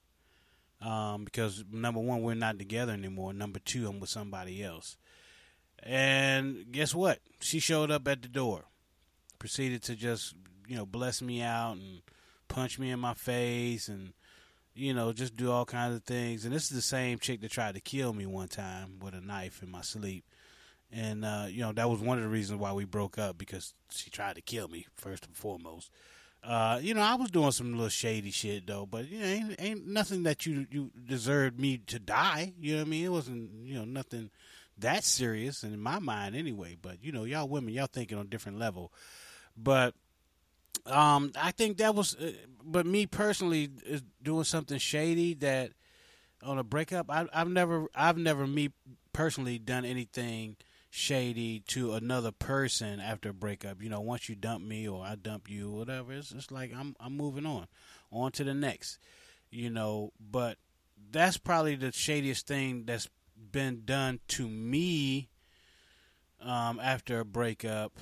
um, 0.80 1.24
because 1.24 1.64
number 1.70 2.00
one, 2.00 2.22
we're 2.22 2.34
not 2.34 2.58
together 2.58 2.92
anymore. 2.92 3.32
Number 3.32 3.58
two, 3.58 3.88
I'm 3.88 4.00
with 4.00 4.10
somebody 4.10 4.62
else. 4.62 4.96
And 5.82 6.66
guess 6.72 6.94
what? 6.94 7.20
She 7.40 7.60
showed 7.60 7.90
up 7.90 8.06
at 8.08 8.22
the 8.22 8.28
door, 8.28 8.64
proceeded 9.38 9.82
to 9.84 9.94
just 9.94 10.34
you 10.66 10.76
know 10.76 10.86
bless 10.86 11.22
me 11.22 11.42
out 11.42 11.76
and 11.76 12.02
punch 12.48 12.78
me 12.78 12.90
in 12.90 13.00
my 13.00 13.14
face 13.14 13.88
and 13.88 14.12
you 14.74 14.92
know 14.92 15.12
just 15.12 15.36
do 15.36 15.50
all 15.50 15.64
kinds 15.64 15.96
of 15.96 16.04
things. 16.04 16.44
And 16.44 16.54
this 16.54 16.64
is 16.64 16.70
the 16.70 16.82
same 16.82 17.18
chick 17.18 17.40
that 17.40 17.50
tried 17.50 17.74
to 17.74 17.80
kill 17.80 18.12
me 18.12 18.26
one 18.26 18.48
time 18.48 18.98
with 19.00 19.14
a 19.14 19.20
knife 19.20 19.62
in 19.62 19.70
my 19.70 19.82
sleep. 19.82 20.24
And 20.92 21.24
uh, 21.24 21.46
you 21.48 21.60
know 21.60 21.72
that 21.72 21.88
was 21.88 22.00
one 22.00 22.18
of 22.18 22.24
the 22.24 22.30
reasons 22.30 22.60
why 22.60 22.72
we 22.72 22.84
broke 22.84 23.18
up 23.18 23.38
because 23.38 23.74
she 23.90 24.10
tried 24.10 24.36
to 24.36 24.42
kill 24.42 24.68
me 24.68 24.86
first 24.94 25.26
and 25.26 25.36
foremost. 25.36 25.90
Uh, 26.42 26.78
you 26.80 26.94
know, 26.94 27.00
I 27.00 27.16
was 27.16 27.30
doing 27.30 27.50
some 27.50 27.72
little 27.72 27.88
shady 27.88 28.30
shit 28.30 28.66
though, 28.66 28.86
but 28.86 29.08
you 29.08 29.18
know, 29.18 29.26
ain't, 29.26 29.56
ain't 29.58 29.86
nothing 29.86 30.22
that 30.22 30.46
you 30.46 30.66
you 30.70 30.90
deserved 31.06 31.58
me 31.58 31.78
to 31.86 31.98
die. 31.98 32.52
You 32.60 32.72
know 32.72 32.78
what 32.82 32.86
I 32.86 32.90
mean? 32.90 33.04
It 33.04 33.12
wasn't 33.12 33.50
you 33.64 33.74
know 33.74 33.84
nothing 33.84 34.30
that 34.78 35.04
serious 35.04 35.62
in 35.62 35.80
my 35.80 35.98
mind 35.98 36.36
anyway. 36.36 36.76
But 36.80 37.02
you 37.02 37.12
know, 37.12 37.24
y'all 37.24 37.48
women, 37.48 37.74
y'all 37.74 37.86
thinking 37.86 38.18
on 38.18 38.26
a 38.26 38.28
different 38.28 38.58
level. 38.58 38.92
But 39.56 39.94
um, 40.86 41.32
I 41.40 41.50
think 41.50 41.78
that 41.78 41.94
was, 41.94 42.14
uh, 42.16 42.32
but 42.64 42.86
me 42.86 43.06
personally 43.06 43.70
is 43.84 44.02
doing 44.22 44.44
something 44.44 44.78
shady 44.78 45.34
that 45.34 45.72
on 46.42 46.58
a 46.58 46.64
breakup. 46.64 47.10
I, 47.10 47.26
I've 47.32 47.48
never, 47.48 47.88
I've 47.94 48.18
never 48.18 48.46
me 48.46 48.70
personally 49.12 49.58
done 49.58 49.84
anything 49.84 50.56
shady 50.90 51.60
to 51.68 51.94
another 51.94 52.32
person 52.32 53.00
after 53.00 53.30
a 53.30 53.34
breakup. 53.34 53.82
You 53.82 53.90
know, 53.90 54.00
once 54.00 54.28
you 54.28 54.34
dump 54.34 54.64
me 54.64 54.88
or 54.88 55.04
I 55.04 55.16
dump 55.16 55.50
you, 55.50 55.70
whatever, 55.70 56.12
it's 56.12 56.30
just 56.30 56.52
like 56.52 56.72
I'm, 56.74 56.94
I'm 57.00 57.16
moving 57.16 57.46
on, 57.46 57.66
on 58.10 58.32
to 58.32 58.44
the 58.44 58.54
next. 58.54 58.98
You 59.50 59.70
know, 59.70 60.12
but 60.20 60.58
that's 61.10 61.38
probably 61.38 61.74
the 61.74 61.92
shadiest 61.92 62.46
thing 62.46 62.84
that's 62.84 63.08
been 63.52 63.82
done 63.84 64.20
to 64.28 64.48
me 64.48 65.28
um, 66.40 66.80
after 66.82 67.20
a 67.20 67.24
breakup 67.24 67.92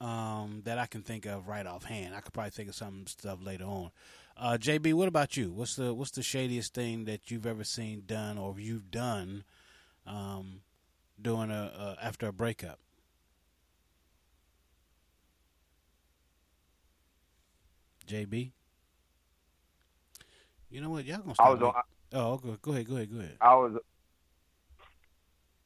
um, 0.00 0.62
that 0.64 0.78
I 0.78 0.86
can 0.86 1.02
think 1.02 1.26
of 1.26 1.48
right 1.48 1.66
offhand. 1.66 2.14
I 2.14 2.20
could 2.20 2.32
probably 2.32 2.50
think 2.50 2.68
of 2.68 2.74
some 2.74 3.06
stuff 3.06 3.38
later 3.42 3.64
on. 3.64 3.90
Uh, 4.38 4.58
JB, 4.60 4.92
what 4.94 5.08
about 5.08 5.36
you? 5.36 5.50
What's 5.50 5.76
the 5.76 5.94
what's 5.94 6.10
the 6.10 6.20
shadiest 6.20 6.74
thing 6.74 7.06
that 7.06 7.30
you've 7.30 7.46
ever 7.46 7.64
seen 7.64 8.02
done 8.06 8.36
or 8.36 8.54
you've 8.58 8.90
done 8.90 9.44
um, 10.06 10.60
doing 11.20 11.50
a, 11.50 11.96
a 12.00 12.04
after 12.04 12.26
a 12.26 12.32
breakup? 12.32 12.78
JB, 18.06 18.52
you 20.70 20.80
know 20.80 20.90
what? 20.90 21.04
Y'all 21.06 21.18
gonna 21.18 21.30
I 21.30 21.34
stop 21.34 21.60
was 21.60 21.62
on. 21.62 21.82
Oh, 22.12 22.36
go, 22.36 22.56
go 22.60 22.72
ahead, 22.72 22.88
go 22.88 22.96
ahead, 22.96 23.12
go 23.12 23.18
ahead. 23.18 23.36
I 23.40 23.54
was. 23.54 23.72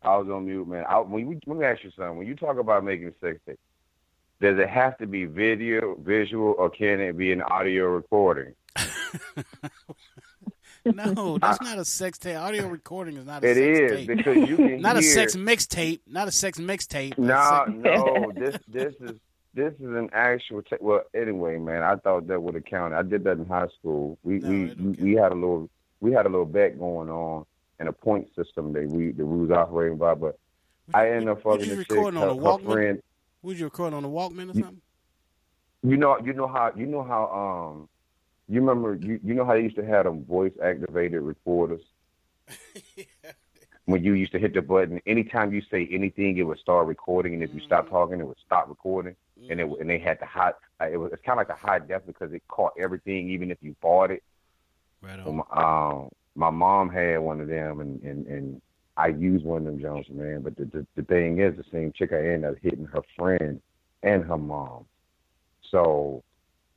I 0.03 0.17
was 0.17 0.29
on 0.29 0.47
mute, 0.47 0.67
man. 0.67 0.85
I, 0.89 0.99
when 0.99 1.29
you, 1.29 1.41
let 1.47 1.57
me 1.59 1.65
ask 1.67 1.85
you 1.85 1.91
something. 1.97 2.17
When 2.19 2.27
you 2.27 2.35
talk 2.35 2.59
about 2.59 2.85
making 2.85 3.09
a 3.09 3.13
sex 3.21 3.39
tape, 3.47 3.59
does 4.41 4.59
it 4.59 4.69
have 4.71 4.97
to 4.99 5.07
be 5.07 5.27
video, 5.27 5.95
visual, 6.01 6.55
or 6.57 6.71
can 6.71 7.01
it 7.01 7.17
be 7.19 7.33
an 7.33 7.43
audio 7.43 7.87
recording? 7.87 8.55
No, 10.83 11.37
that's 11.37 11.61
not 11.61 11.77
a 11.79 11.85
sex 11.85 12.17
tape. 12.19 12.39
Audio 12.39 12.67
recording 12.67 13.19
is 13.19 13.27
not 13.27 13.45
a 13.45 13.49
It 13.51 13.55
sex 13.55 13.93
is, 13.93 14.07
tape. 14.07 14.17
because 14.17 14.49
you 14.49 14.57
can 14.57 14.81
not 14.81 14.97
a 14.97 15.01
hear- 15.01 15.11
sex 15.13 15.37
mixtape. 15.37 16.01
Not 16.07 16.27
a 16.27 16.33
sex 16.33 16.59
mixtape. 16.59 17.19
a 17.19 17.21
No, 17.21 17.65
sex- 17.67 17.79
no. 17.79 18.33
This 18.41 18.57
this 18.67 18.95
is 19.11 19.19
this 19.53 19.75
is 19.75 19.81
an 19.95 20.09
actual. 20.15 20.63
Ta- 20.63 20.77
well, 20.81 21.03
anyway, 21.15 21.59
man, 21.59 21.83
I 21.83 21.97
thought 21.97 22.29
that 22.29 22.41
would 22.43 22.55
have 22.55 22.65
counted. 22.65 22.97
I 22.97 23.03
did 23.03 23.25
that 23.25 23.33
in 23.37 23.45
high 23.47 23.69
school. 23.79 24.17
We 24.23 24.39
we 24.39 24.75
we 24.99 25.13
had 25.13 25.33
a 25.33 25.35
little 25.35 25.69
we 26.01 26.13
had 26.13 26.25
a 26.25 26.31
little 26.31 26.47
bet 26.47 26.79
going 26.79 27.11
on 27.11 27.45
and 27.81 27.89
a 27.89 27.93
point 27.93 28.29
system 28.37 28.73
that 28.75 28.87
we 28.87 29.11
the 29.11 29.25
rules 29.25 29.51
operating 29.51 29.99
by, 29.99 30.15
but 30.15 30.39
I 30.95 31.11
end 31.11 31.29
up 31.29 31.43
fucking 31.43 31.69
the 31.69 31.77
chick. 31.77 31.89
recording 31.89 32.21
on 32.21 32.25
Her, 32.25 32.31
a 32.31 32.35
her 32.35 32.41
Walkman? 32.41 32.65
friend. 32.65 33.03
Was 33.43 33.59
you 33.59 33.65
recording 33.65 33.97
on 33.97 34.05
a 34.05 34.09
Walkman 34.09 34.51
or 34.51 34.55
something? 34.55 34.81
You 35.83 35.97
know, 35.97 36.19
you 36.23 36.35
know 36.35 36.47
how 36.47 36.73
you 36.77 36.87
know 36.87 37.03
how 37.03 37.73
um, 37.73 37.89
you 38.49 38.61
remember 38.61 38.95
you 38.95 39.19
you 39.25 39.35
know 39.35 39.45
how 39.47 39.55
they 39.55 39.63
used 39.63 39.77
to 39.77 39.85
have 39.87 40.05
them 40.05 40.25
voice 40.25 40.53
activated 40.63 41.23
recorders. 41.23 41.81
When 43.87 44.05
you 44.05 44.13
used 44.13 44.31
to 44.33 44.39
hit 44.39 44.55
the 44.55 44.63
button, 44.63 45.01
anytime 45.07 45.53
you 45.53 45.63
say 45.69 45.89
anything, 45.91 46.37
it 46.37 46.45
would 46.45 46.59
start 46.59 46.87
recording, 46.87 47.35
and 47.35 47.43
if 47.43 47.53
you 47.53 47.61
stop 47.61 47.89
talking, 47.89 48.21
it 48.21 48.27
would 48.27 48.37
stop 48.45 48.69
recording. 48.69 49.17
And 49.49 49.59
it 49.59 49.67
and 49.81 49.89
they 49.91 49.99
had 49.99 50.21
the 50.21 50.27
hot. 50.27 50.57
Uh, 50.81 50.89
it 50.93 50.97
was 50.99 51.11
it's 51.13 51.23
kind 51.23 51.41
of 51.41 51.49
like 51.49 51.57
a 51.57 51.61
high 51.61 51.79
def 51.81 52.07
because 52.07 52.33
it 52.33 52.43
caught 52.47 52.73
everything, 52.79 53.31
even 53.31 53.51
if 53.51 53.59
you 53.63 53.75
bought 53.81 54.11
it. 54.13 54.23
Right 55.03 55.19
So 55.25 55.33
my, 55.33 55.45
um, 55.51 56.11
my 56.35 56.51
mom 56.51 56.89
had 56.91 57.19
one 57.19 57.41
of 57.41 57.49
them, 57.49 57.81
and 57.81 58.03
and 58.03 58.27
and 58.27 58.63
I 58.97 59.09
used 59.09 59.45
one 59.45 59.67
of 59.67 59.73
them 59.73 59.81
Jones, 59.81 60.07
man. 60.11 60.43
But 60.43 60.57
the, 60.57 60.65
the 60.67 60.87
the 60.97 61.03
thing 61.03 61.41
is, 61.41 61.57
the 61.57 61.65
same 61.73 61.93
chick 61.93 62.13
I 62.13 62.19
ended 62.19 62.45
up 62.45 62.57
hitting 62.63 62.87
her 62.87 63.03
friend 63.17 63.61
and 64.03 64.25
her 64.25 64.39
mom. 64.39 64.87
So 65.71 66.23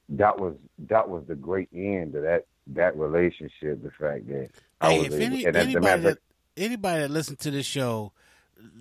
that 0.09 0.39
was 0.39 0.55
that 0.89 1.09
was 1.09 1.23
the 1.27 1.35
great 1.35 1.69
end 1.73 2.15
of 2.15 2.23
that 2.23 2.45
that 2.67 2.97
relationship. 2.97 3.83
The 3.83 3.91
fact 3.99 4.27
that 4.27 4.49
I 4.81 4.89
Hey, 4.89 4.99
was 4.99 5.07
if 5.07 5.13
able, 5.13 5.25
any, 5.25 5.45
and 5.45 5.55
anybody 5.55 5.85
matter 5.85 6.01
that 6.01 6.17
anybody 6.57 7.01
that 7.01 7.11
listens 7.11 7.39
to 7.39 7.51
this 7.51 7.65
show, 7.65 8.11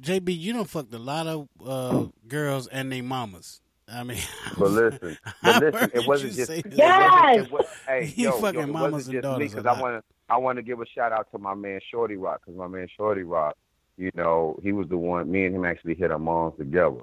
JB, 0.01 0.39
you 0.39 0.53
don't 0.53 0.69
fucked 0.69 0.93
a 0.95 0.99
lot 0.99 1.27
of 1.27 1.49
uh, 1.65 2.07
girls 2.29 2.67
and 2.69 2.93
their 2.93 3.03
mamas. 3.03 3.61
I 3.89 4.05
mean, 4.05 4.19
But 4.57 4.71
listen, 4.71 5.19
but 5.43 5.57
listen, 5.57 5.91
it 5.95 6.05
wasn't 6.05 6.35
just 6.35 6.49
say 6.49 6.59
it 6.65 6.79
wasn't, 6.97 7.37
it 7.37 7.51
was, 7.51 7.65
hey, 7.87 8.13
You 8.17 8.25
yo, 8.25 8.33
fucking 8.33 8.55
yo, 8.55 8.61
it 8.61 8.67
mamas 8.67 8.93
wasn't 8.93 9.07
and 9.07 9.23
just 9.23 9.39
me 9.39 9.49
daughters 9.49 9.51
because 9.55 9.67
I 9.67 9.81
want 9.81 10.05
to 10.05 10.05
I 10.33 10.39
want 10.39 10.57
to 10.57 10.63
give 10.63 10.81
a 10.81 10.87
shout 10.87 11.13
out 11.13 11.31
to 11.33 11.39
my 11.39 11.53
man 11.53 11.79
Shorty 11.91 12.17
Rock 12.17 12.41
because 12.41 12.59
my 12.59 12.67
man 12.67 12.89
Shorty 12.97 13.23
Rock, 13.23 13.55
you 13.99 14.11
know, 14.15 14.59
he 14.63 14.73
was 14.73 14.89
the 14.89 14.97
one. 14.97 15.31
Me 15.31 15.45
and 15.45 15.55
him 15.55 15.67
actually 15.67 15.95
hit 15.95 16.11
our 16.11 16.19
moms 16.19 16.57
together, 16.57 17.01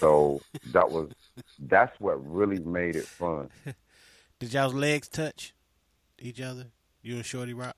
so 0.00 0.42
that 0.72 0.90
was 0.90 1.08
that's 1.68 1.92
what 2.00 2.14
really 2.28 2.58
made 2.58 2.96
it 2.96 3.06
fun. 3.06 3.48
Did 4.40 4.52
y'all's 4.52 4.74
legs 4.74 5.06
touch 5.08 5.54
each 6.18 6.40
other? 6.40 6.66
You 7.00 7.14
and 7.14 7.24
Shorty 7.24 7.54
Rock? 7.54 7.76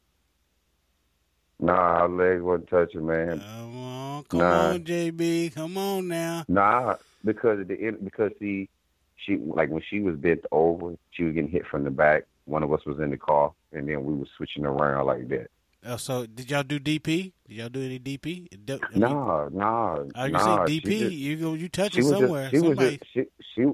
Nah, 1.61 1.73
our 1.75 2.09
legs 2.09 2.43
wasn't 2.43 2.71
touching, 2.71 3.05
man. 3.07 3.41
Come 3.41 3.85
on, 3.85 4.25
come 4.25 4.41
Nah. 4.41 4.71
on, 4.71 4.81
JB, 4.83 5.55
come 5.55 5.77
on 5.77 6.09
now. 6.09 6.47
Nah, 6.49 6.97
because 7.23 7.61
of 7.61 7.69
the 7.69 7.79
end, 7.79 7.99
because 8.03 8.33
see, 8.41 8.71
she 9.17 9.37
like 9.37 9.69
when 9.69 9.83
she 9.91 10.01
was 10.01 10.17
bent 10.17 10.47
over, 10.53 10.95
she 11.11 11.25
was 11.25 11.35
getting 11.35 11.51
hit 11.51 11.67
from 11.67 11.85
the 11.85 11.91
back. 11.91 12.25
One 12.47 12.63
of 12.63 12.73
us 12.73 12.85
was 12.87 12.99
in 13.01 13.11
the 13.11 13.17
car, 13.17 13.53
and 13.73 13.89
then 13.89 14.05
we 14.05 14.15
were 14.15 14.27
switching 14.37 14.65
around 14.65 15.07
like 15.07 15.29
that. 15.29 15.49
Oh, 15.85 15.97
so 15.97 16.27
did 16.27 16.51
y'all 16.51 16.63
do 16.63 16.81
DP? 16.81 17.33
Did 17.49 17.55
y'all 17.57 17.69
do 17.69 17.83
any 17.83 17.99
DP? 18.01 18.49
I 18.53 18.57
mean, 18.91 19.01
Nah, 19.01 19.49
nah. 19.53 19.99
Oh, 20.17 20.25
you 20.25 20.33
nah, 20.33 20.65
say 20.67 20.81
DP? 20.81 20.99
just- 20.99 21.13
you 21.13 21.37
go, 21.37 21.55
you 21.55 21.69
touching 21.69 22.05
was 22.05 22.11
just- 22.13 22.21
somewhere? 22.23 22.51
she 22.51 22.61
was 22.61 22.79
just 22.79 23.05
she 23.13 23.25
she 23.55 23.65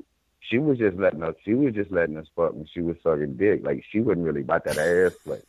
she 0.41 0.59
was 0.59 0.77
just 0.79 0.97
letting 0.99 1.23
us. 1.23 1.35
She 1.45 1.55
was 1.55 1.75
just 1.75 1.91
letting 1.91 2.16
us 2.18 2.27
fuck 2.37 2.53
when 2.55 2.66
she 2.66 2.81
was 2.83 2.97
sucking 3.03 3.37
dick. 3.37 3.61
Like 3.64 3.85
she 3.91 4.01
wasn't 4.01 4.27
really 4.27 4.41
about 4.43 4.64
that 4.64 4.77
ass 4.77 5.14
play. 5.25 5.41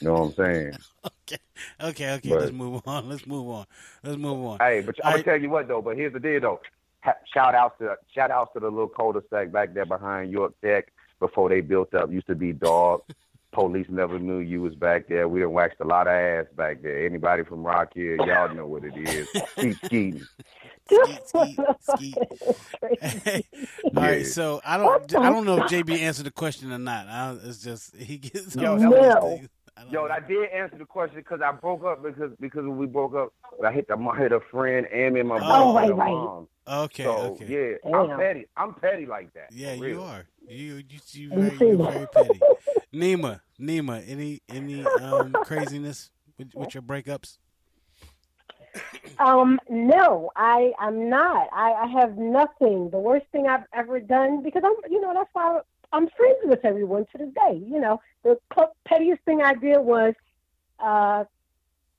You 0.00 0.08
know 0.08 0.12
what 0.14 0.20
I'm 0.22 0.32
saying? 0.34 0.72
okay, 1.80 2.14
okay, 2.14 2.28
But- 2.30 2.40
let's 2.40 2.52
move 2.52 2.82
on. 2.86 3.08
Let's 3.08 3.26
move 3.26 3.48
on. 3.48 3.66
Let's 4.02 4.18
move 4.18 4.44
on. 4.44 4.58
Hey, 4.60 4.82
but 4.84 4.96
I'm 5.04 5.12
gonna 5.12 5.22
tell 5.22 5.40
you 5.40 5.48
what 5.50 5.68
though. 5.68 5.80
But 5.82 5.96
here's 5.96 6.12
the 6.12 6.20
deal 6.20 6.40
though. 6.40 6.60
Ha- 7.00 7.14
shout 7.32 7.54
outs 7.54 7.78
to 7.78 7.96
shout 8.14 8.30
outs 8.30 8.52
to 8.54 8.60
the 8.60 8.68
little 8.70 8.88
cul-de-sac 8.88 9.52
back 9.52 9.72
there 9.74 9.84
behind 9.86 10.32
York 10.32 10.54
Tech 10.62 10.90
before 11.26 11.48
they 11.48 11.62
built 11.62 11.94
up. 11.94 12.12
Used 12.12 12.26
to 12.26 12.34
be 12.34 12.52
dog. 12.52 13.02
Police 13.52 13.86
never 13.88 14.18
knew 14.18 14.40
you 14.40 14.60
was 14.60 14.74
back 14.74 15.06
there. 15.08 15.28
We 15.28 15.38
done 15.38 15.52
waxed 15.52 15.78
a 15.80 15.84
lot 15.84 16.08
of 16.08 16.12
ass 16.12 16.46
back 16.56 16.82
there. 16.82 17.06
Anybody 17.06 17.44
from 17.44 17.62
Rock 17.62 17.94
Hill, 17.94 18.16
y'all 18.26 18.52
know 18.52 18.66
what 18.66 18.82
it 18.84 18.96
is. 18.96 19.28
Keep 19.54 19.76
skeeting. 19.84 20.22
All 23.96 24.02
right, 24.02 24.26
so 24.26 24.60
I 24.66 24.76
don't, 24.76 25.16
I 25.16 25.30
don't 25.30 25.46
know 25.46 25.62
if 25.62 25.70
JB 25.70 26.00
answered 26.00 26.26
the 26.26 26.32
question 26.32 26.72
or 26.72 26.78
not. 26.78 27.06
I, 27.06 27.36
it's 27.44 27.62
just 27.62 27.94
he 27.96 28.18
gets 28.18 28.56
Yo, 28.56 28.72
all 28.72 29.40
that 29.76 29.86
these 29.86 29.92
was- 29.98 30.10
things. 30.10 30.28
Yo, 30.28 30.36
I 30.36 30.44
did 30.44 30.50
answer 30.50 30.78
the 30.78 30.84
question 30.84 31.16
because 31.16 31.40
I 31.40 31.52
broke 31.52 31.84
up 31.84 32.02
because 32.02 32.32
because 32.40 32.62
when 32.62 32.76
we 32.76 32.86
broke 32.86 33.14
up, 33.14 33.32
I 33.64 33.72
hit 33.72 33.88
the 33.88 33.96
I 33.96 34.18
hit 34.18 34.32
a 34.32 34.40
friend 34.40 34.86
and 34.92 35.14
me 35.14 35.20
and 35.20 35.28
my 35.28 35.38
brother. 35.38 35.54
Oh, 35.54 35.74
right, 35.74 35.94
right. 35.94 36.12
mom. 36.12 36.48
Okay, 36.66 37.04
so, 37.04 37.36
okay. 37.40 37.78
Yeah, 37.84 37.94
I'm 37.94 38.18
petty. 38.18 38.46
I'm 38.56 38.74
petty 38.74 39.06
like 39.06 39.32
that. 39.34 39.48
Yeah, 39.52 39.76
for 39.76 39.86
you 39.86 40.02
are. 40.02 40.26
You 40.48 40.82
you 40.88 40.98
you 41.12 41.28
very, 41.28 41.56
you're 41.58 41.76
very 41.90 42.06
petty. 42.06 42.40
Nima, 42.94 43.40
Nima, 43.60 44.02
any 44.08 44.40
any 44.48 44.84
um 44.84 45.32
craziness 45.44 46.10
with, 46.38 46.54
with 46.54 46.74
your 46.74 46.82
breakups? 46.82 47.38
Um, 49.18 49.60
no, 49.68 50.30
I 50.36 50.72
I'm 50.78 51.08
not. 51.08 51.48
I, 51.52 51.72
I 51.72 51.86
have 52.00 52.16
nothing. 52.16 52.90
The 52.90 52.98
worst 52.98 53.26
thing 53.30 53.46
I've 53.46 53.64
ever 53.72 54.00
done 54.00 54.42
because 54.42 54.62
I'm 54.64 54.90
you 54.90 55.00
know 55.00 55.12
that's 55.14 55.30
why 55.32 55.60
I'm 55.94 56.08
friends 56.08 56.38
with 56.42 56.64
everyone 56.64 57.06
to 57.12 57.18
this 57.18 57.28
day. 57.28 57.62
You 57.64 57.78
know, 57.78 58.00
the 58.24 58.36
pettiest 58.84 59.22
thing 59.22 59.40
I 59.42 59.54
did 59.54 59.78
was 59.78 60.14
uh 60.80 61.24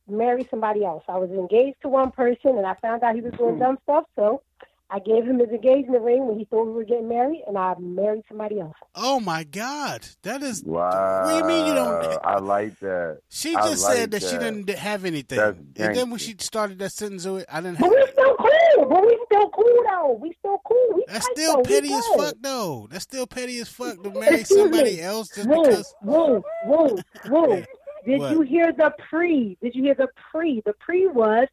marry 0.07 0.45
somebody 0.51 0.83
else. 0.83 1.03
I 1.07 1.17
was 1.17 1.31
engaged 1.31 1.81
to 1.81 1.87
one 1.87 2.11
person 2.11 2.57
and 2.57 2.65
I 2.65 2.75
found 2.75 3.03
out 3.03 3.15
he 3.15 3.21
was 3.21 3.33
doing 3.33 3.57
dumb 3.57 3.77
stuff, 3.83 4.03
so 4.17 4.41
I 4.91 4.99
gave 4.99 5.25
him 5.25 5.39
his 5.39 5.49
engagement 5.49 6.03
ring 6.03 6.27
when 6.27 6.37
he 6.37 6.45
thought 6.45 6.65
we 6.67 6.73
were 6.73 6.83
getting 6.83 7.09
married, 7.09 7.43
and 7.47 7.57
I 7.57 7.73
married 7.79 8.23
somebody 8.29 8.59
else. 8.59 8.75
Oh 8.93 9.19
my 9.19 9.43
God, 9.43 10.05
that 10.21 10.43
is. 10.43 10.63
Wow. 10.63 11.23
What 11.23 11.29
do 11.31 11.37
you 11.37 11.43
mean 11.45 11.65
you 11.67 11.73
don't- 11.73 12.19
I 12.23 12.37
like 12.37 12.79
that. 12.81 13.19
She 13.29 13.53
just 13.53 13.83
like 13.83 13.95
said 13.97 14.11
that, 14.11 14.21
she 14.21 14.37
didn't 14.37 14.69
have 14.69 15.03
anything, 15.05 15.39
and 15.39 15.95
then 15.95 16.09
when 16.11 16.19
she 16.19 16.35
started 16.39 16.77
that 16.79 16.91
sentence, 16.91 17.25
with, 17.25 17.45
I 17.51 17.61
didn't 17.61 17.77
have. 17.77 17.89
But 17.89 17.95
we 17.95 18.05
still 18.11 18.35
cool. 18.37 18.89
But 18.89 19.05
we 19.05 19.19
still 19.25 19.49
cool 19.49 19.83
though. 19.89 20.19
We 20.21 20.35
still 20.39 20.61
cool. 20.65 20.87
We 20.95 21.05
That's 21.07 21.25
still 21.31 21.55
though. 21.57 21.63
Petty 21.63 21.91
as 21.93 22.05
fuck, 22.15 22.35
though. 22.41 22.87
That's 22.91 23.03
still 23.03 23.25
petty 23.25 23.59
as 23.59 23.69
fuck 23.69 24.03
to 24.03 24.11
marry 24.11 24.41
Excuse 24.41 24.59
somebody 24.61 24.95
me. 24.97 25.01
else 25.01 25.29
just 25.29 25.47
Woo, 25.49 25.63
because. 25.63 25.95
Whoa, 26.01 26.43
woo, 26.67 26.97
woo. 27.29 27.63
Did 28.05 28.19
What? 28.19 28.31
you 28.33 28.41
hear 28.41 28.71
the 28.71 28.91
pre? 29.09 29.57
Did 29.63 29.73
you 29.73 29.81
hear 29.83 29.95
the 29.95 30.09
pre? 30.31 30.61
The 30.65 30.73
pre 30.73 31.07
was 31.07 31.47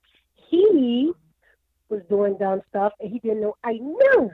he 0.50 1.12
was 1.92 2.02
doing 2.08 2.36
dumb 2.38 2.62
stuff 2.70 2.92
and 3.00 3.10
he 3.10 3.18
didn't 3.20 3.42
know 3.42 3.54
I 3.62 3.72
knew. 3.74 4.30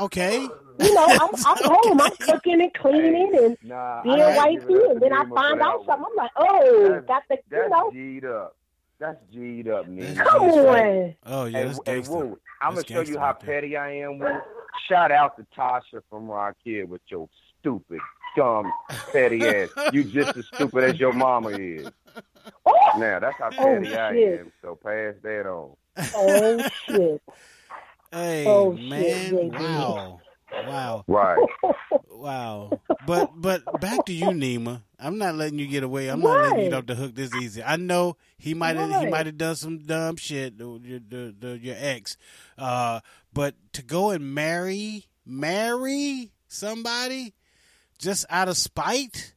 Okay. 0.00 0.40
You 0.78 0.94
know, 0.94 1.04
I'm, 1.08 1.30
I'm 1.46 1.56
home. 1.64 2.00
I'm 2.00 2.12
cooking 2.20 2.60
and 2.60 2.72
cleaning 2.74 3.32
and 3.36 3.56
Nah, 3.62 4.02
being 4.02 4.20
I 4.22 4.36
wifey, 4.36 4.56
give 4.66 4.70
it 4.70 4.84
up 4.84 4.90
and 4.92 5.02
then 5.02 5.12
I 5.12 5.24
find 5.28 5.60
out 5.60 5.84
something. 5.86 6.06
I'm 6.10 6.16
like, 6.16 6.30
oh, 6.36 6.82
That's- 6.88 7.04
got 7.06 7.22
the, 7.28 7.34
you 7.36 7.40
That's 7.50 7.70
know. 7.70 7.90
G'd 7.90 8.24
up. 8.24 8.56
That's 8.98 9.18
G'd 9.32 9.68
up, 9.68 9.88
man. 9.88 10.14
Come 10.16 10.42
on. 10.42 11.14
Oh 11.26 11.44
yeah, 11.46 11.58
Hey, 11.58 11.64
that's 11.64 11.80
hey, 11.86 11.94
gangster. 11.94 12.14
Woo, 12.14 12.38
I'm 12.60 12.74
gonna 12.74 12.86
show 12.86 13.00
you 13.00 13.18
how 13.18 13.32
petty 13.32 13.76
I 13.76 13.92
am. 13.92 14.18
Woo. 14.18 14.28
Shout 14.88 15.10
out 15.10 15.36
to 15.38 15.46
Tasha 15.56 16.02
from 16.10 16.26
Rock 16.28 16.56
Hill 16.64 16.86
with 16.86 17.00
your 17.08 17.28
stupid, 17.60 17.98
dumb, 18.36 18.70
petty 19.12 19.44
ass. 19.46 19.70
You 19.92 20.04
just 20.04 20.36
as 20.36 20.46
stupid 20.54 20.84
as 20.84 21.00
your 21.00 21.12
mama 21.14 21.48
is. 21.50 21.88
Now 22.98 23.18
that's 23.20 23.36
how 23.38 23.50
Oh, 23.58 23.64
petty 23.80 23.96
I 23.96 24.12
shit. 24.12 24.40
am. 24.40 24.52
So 24.62 24.74
pass 24.76 25.14
that 25.22 25.46
on. 25.46 25.76
Oh 26.14 26.68
shit. 26.86 27.22
Hey 28.12 28.44
Oh, 28.46 28.72
man, 28.72 29.30
JB. 29.32 29.52
wow, 29.60 30.20
wow, 30.66 31.04
Right. 31.06 31.38
wow. 32.08 32.70
But 33.06 33.30
but 33.40 33.80
back 33.80 34.04
to 34.06 34.12
you, 34.12 34.26
Nima. 34.30 34.82
I'm 34.98 35.16
not 35.16 35.36
letting 35.36 35.58
you 35.58 35.66
get 35.66 35.82
away. 35.84 36.08
I'm 36.08 36.20
not 36.20 36.42
letting 36.42 36.64
you 36.64 36.70
get 36.70 36.78
off 36.78 36.86
the 36.86 36.94
hook 36.96 37.14
this 37.14 37.34
easy. 37.34 37.62
I 37.62 37.76
know 37.76 38.16
he 38.36 38.52
might 38.54 38.76
have 38.76 39.00
he 39.00 39.06
might 39.06 39.26
have 39.26 39.38
done 39.38 39.54
some 39.56 39.78
dumb 39.78 40.16
shit. 40.16 40.54
Your- 40.58 40.78
the, 40.80 41.34
the, 41.38 41.58
your 41.58 41.76
ex, 41.78 42.16
uh, 42.58 43.00
but 43.32 43.54
to 43.74 43.82
go 43.82 44.10
and 44.10 44.34
marry 44.34 45.06
marry 45.24 46.32
somebody 46.48 47.34
just 47.98 48.26
out 48.28 48.48
of 48.48 48.56
spite. 48.56 49.34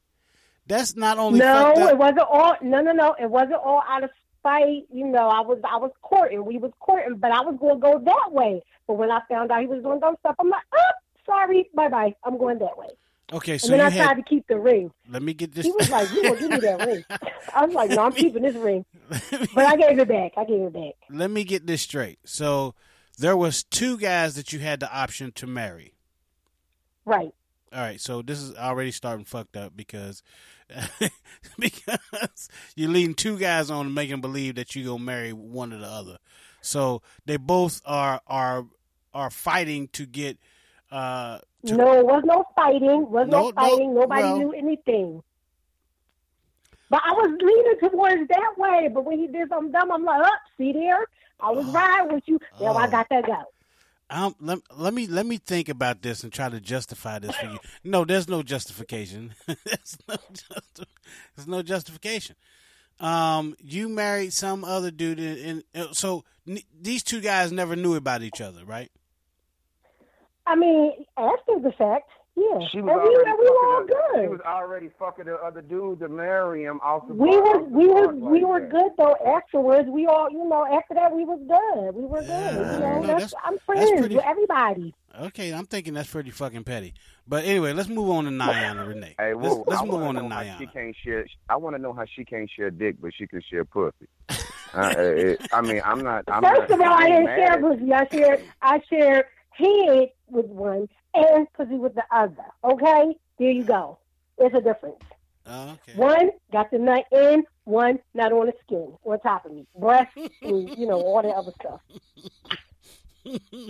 That's 0.68 0.96
not 0.96 1.18
only 1.18 1.40
No, 1.40 1.74
up. 1.74 1.78
it 1.92 1.98
wasn't 1.98 2.20
all. 2.30 2.56
No, 2.62 2.82
no, 2.82 2.92
no. 2.92 3.16
It 3.20 3.30
wasn't 3.30 3.56
all 3.56 3.84
out 3.88 4.04
of 4.04 4.10
spite. 4.40 4.84
You 4.92 5.08
know, 5.08 5.28
I 5.28 5.42
was, 5.42 5.60
I 5.70 5.78
was 5.78 5.92
courting. 6.02 6.46
We 6.46 6.58
was 6.58 6.72
courting, 6.80 7.18
but 7.18 7.32
I 7.32 7.42
was 7.42 7.58
going 7.60 7.76
to 7.76 7.82
go 7.82 8.00
that 8.00 8.32
way. 8.32 8.62
But 8.88 8.96
when 8.96 9.12
I 9.12 9.20
found 9.30 9.52
out 9.52 9.62
he 9.62 9.68
was 9.68 9.84
doing 9.84 10.00
dumb 10.00 10.16
stuff, 10.20 10.36
I'm 10.40 10.50
like, 10.50 10.64
oh, 10.74 10.92
sorry, 11.26 11.70
bye, 11.76 11.90
bye. 11.90 12.16
I'm 12.24 12.38
going 12.38 12.60
that 12.60 12.78
way. 12.78 12.88
Okay, 13.32 13.58
so 13.58 13.72
and 13.72 13.80
then 13.80 13.88
I 13.88 13.90
had. 13.90 14.04
tried 14.04 14.14
to 14.16 14.22
keep 14.24 14.46
the 14.48 14.60
ring. 14.60 14.92
Let 15.10 15.24
me 15.24 15.34
get 15.34 15.54
this. 15.54 15.66
He 15.66 15.72
was 15.72 15.90
like, 15.90 16.12
"You 16.12 16.22
gonna 16.24 16.40
give 16.40 16.52
me 16.52 16.58
that 16.58 16.86
ring?" 16.86 17.04
I 17.56 17.66
was 17.66 17.74
like, 17.74 17.90
"No, 17.90 18.04
I'm 18.04 18.12
keeping 18.12 18.44
this 18.44 18.56
ring." 18.56 18.86
But 19.56 19.66
I 19.66 19.76
gave 19.78 19.98
it 19.98 20.08
back. 20.08 20.34
I 20.38 20.44
gave 20.44 20.62
it 20.62 20.74
back. 20.74 20.94
let 21.10 21.32
me 21.32 21.44
get 21.46 21.66
this 21.66 21.82
straight. 21.82 22.20
So 22.26 22.76
there 23.18 23.36
was 23.38 23.64
two 23.64 23.98
guys 23.98 24.36
that 24.36 24.52
you 24.54 24.60
had 24.60 24.82
the 24.82 24.94
option 24.94 25.32
to 25.34 25.48
marry. 25.48 25.94
Right. 27.06 27.34
All 27.72 27.80
right, 27.80 28.00
so 28.00 28.22
this 28.22 28.40
is 28.40 28.56
already 28.56 28.92
starting 28.92 29.26
fucked 29.26 29.58
up 29.58 29.72
because 29.76 30.22
because 31.60 32.50
you're 32.76 32.90
leading 32.90 33.14
two 33.16 33.38
guys 33.38 33.70
on 33.70 33.88
and 33.88 33.96
making 33.96 34.22
believe 34.22 34.56
that 34.56 34.76
you're 34.76 34.86
gonna 34.86 35.04
marry 35.04 35.34
one 35.34 35.74
or 35.74 35.80
the 35.80 35.86
other. 35.88 36.18
So 36.62 37.02
they 37.26 37.38
both 37.38 37.82
are 37.86 38.22
are 38.28 38.66
are 39.14 39.30
fighting 39.30 39.88
to 39.94 40.06
get 40.06 40.38
uh 40.92 41.40
to, 41.66 41.76
No, 41.76 41.94
it 42.00 42.06
was 42.06 42.24
no 42.26 42.46
fighting. 42.56 43.10
Was 43.10 43.28
No, 43.28 43.42
no, 43.42 43.46
no, 43.50 43.52
fighting. 43.54 43.94
Nobody 43.94 44.24
well- 44.24 44.38
knew 44.38 44.52
anything. 44.54 45.24
But 46.90 47.02
I 47.06 47.12
was 47.14 47.38
leaning 47.42 47.90
towards 47.92 48.28
that 48.28 48.54
way. 48.58 48.88
But 48.94 49.06
when 49.06 49.18
he 49.18 49.28
did 49.28 49.50
something 49.50 49.72
dumb, 49.72 49.92
I'm 49.92 50.04
like, 50.04 50.24
"Up, 50.24 50.32
see 50.58 50.74
there? 50.74 51.08
I 51.40 51.50
was 51.52 51.66
right 51.68 52.12
with 52.12 52.24
you. 52.28 52.40
Now 52.62 52.74
I 52.74 52.86
Oh. 52.88 52.92
got 52.92 53.08
that 53.10 53.26
go." 53.26 53.44
Um, 54.14 54.36
let, 54.40 54.60
let 54.78 54.94
me 54.94 55.08
let 55.08 55.26
me 55.26 55.38
think 55.38 55.70
about 55.70 56.04
this 56.04 56.24
and 56.24 56.32
try 56.32 56.48
to 56.48 56.60
justify 56.62 57.18
this 57.18 57.36
for 57.36 57.48
you. 57.48 57.58
No, 57.84 58.06
there's 58.06 58.30
no 58.30 58.44
justification. 58.44 59.34
there's 59.48 59.98
no 60.08 60.16
there's 61.36 61.48
no 61.48 61.64
justification. 61.64 62.36
Um, 63.00 63.56
you 63.60 63.90
married 63.90 64.32
some 64.32 64.64
other 64.64 64.92
dude, 64.92 65.20
and, 65.20 65.64
and 65.74 65.96
so 65.96 66.24
n- 66.48 66.60
these 66.80 67.02
two 67.02 67.22
guys 67.22 67.52
never 67.52 67.76
knew 67.76 67.96
about 67.96 68.22
each 68.22 68.40
other, 68.40 68.64
right? 68.64 68.92
I 70.46 70.56
mean, 70.56 70.92
after 71.18 71.60
the 71.60 71.72
fact, 71.72 72.10
yeah. 72.36 72.68
She 72.72 72.80
and 72.80 72.88
was 72.88 73.02
we, 73.04 73.16
already 73.16 73.30
and 73.30 73.40
we 73.40 73.50
were 73.50 73.56
all 73.58 73.82
fucking 73.82 73.96
the- 74.14 74.22
She 74.24 74.28
was 74.28 74.42
already 74.46 74.90
fucking 75.00 75.26
the 75.26 75.36
other 75.36 75.62
dude 75.62 76.00
to 76.00 76.10
marry 76.10 76.64
him 76.64 76.80
off 76.84 77.08
the 77.08 77.14
We 77.14 77.30
bar- 77.30 77.60
was 77.60 77.68
we 77.72 77.88
was 77.88 78.08
bar 78.20 78.32
we 78.32 78.44
were 78.44 78.60
that. 78.62 78.70
good 78.72 78.92
though. 78.98 79.16
Afterwards, 79.26 79.88
we 79.90 80.06
all 80.08 80.30
you 80.32 80.48
know. 80.48 80.66
After 80.66 80.94
that, 80.96 81.14
we 81.14 81.26
was 81.26 81.40
good. 81.48 81.96
We 81.96 82.06
were 82.06 82.22
good. 82.22 82.56
you 82.56 82.80
know, 82.80 83.02
no, 83.02 83.08
that's, 83.08 83.32
that's- 83.32 83.34
I'm 83.44 83.54
that's 83.54 83.66
friends 83.66 83.92
pretty- 84.00 84.16
with 84.16 84.26
everybody. 84.26 84.96
Okay, 85.22 85.54
I'm 85.54 85.66
thinking 85.68 85.94
that's 85.94 86.10
pretty 86.10 86.32
fucking 86.32 86.64
petty. 86.64 86.96
But 87.28 87.46
anyway, 87.46 87.74
let's 87.74 87.88
move 87.88 88.10
on 88.10 88.24
to 88.26 88.32
Niana 88.32 88.88
Renee. 88.88 89.14
Hey, 89.20 89.36
let's 89.36 89.56
let's 89.68 89.84
move 89.84 90.02
on 90.02 90.16
to 90.16 90.24
know 90.24 90.30
how 90.30 90.58
She 90.58 90.66
can't 90.66 90.96
share. 91.04 91.26
I 91.48 91.56
want 91.58 91.76
to 91.76 91.82
know 91.82 91.94
how 91.94 92.04
she 92.06 92.26
can't 92.26 92.50
share 92.50 92.72
dick, 92.72 92.96
but 93.00 93.12
she 93.16 93.28
can 93.28 93.40
share 93.48 93.64
pussy. 93.64 94.08
uh, 94.74 94.94
it, 94.98 95.48
I 95.54 95.62
mean, 95.62 95.82
I'm 95.86 96.02
not. 96.04 96.24
I'm 96.28 96.42
First 96.42 96.62
not, 96.62 96.72
of 96.72 96.82
all, 96.82 96.94
I 96.94 97.08
didn't 97.10 97.26
mad 97.26 97.38
share 97.38 97.52
at- 97.54 97.62
pussy. 97.62 97.94
I 97.94 98.08
shared 98.12 98.44
I 98.64 98.82
shared 98.90 99.26
head 99.52 100.10
with 100.30 100.48
one 100.48 100.90
and 101.14 101.48
pussy 101.54 101.76
with 101.76 101.96
the 101.96 102.04
other. 102.12 102.46
Okay, 102.64 103.16
there 103.40 103.52
you 103.52 103.64
go. 103.64 103.98
There's 104.38 104.54
a 104.54 104.62
difference. 104.62 104.98
Oh, 105.46 105.72
okay. 105.88 105.98
One 105.98 106.30
got 106.52 106.72
the 106.72 106.80
nut 106.80 107.06
in, 107.12 107.44
one 107.66 108.00
not 108.14 108.32
on 108.32 108.46
the 108.48 108.54
skin, 108.66 108.94
on 109.04 109.20
top 109.20 109.46
of 109.46 109.52
me, 109.52 109.66
breast, 109.78 110.16
and 110.42 110.70
you 110.78 110.88
know 110.88 111.02
all 111.02 111.22
that 111.22 111.34
other 111.36 111.52
stuff. 111.60 111.82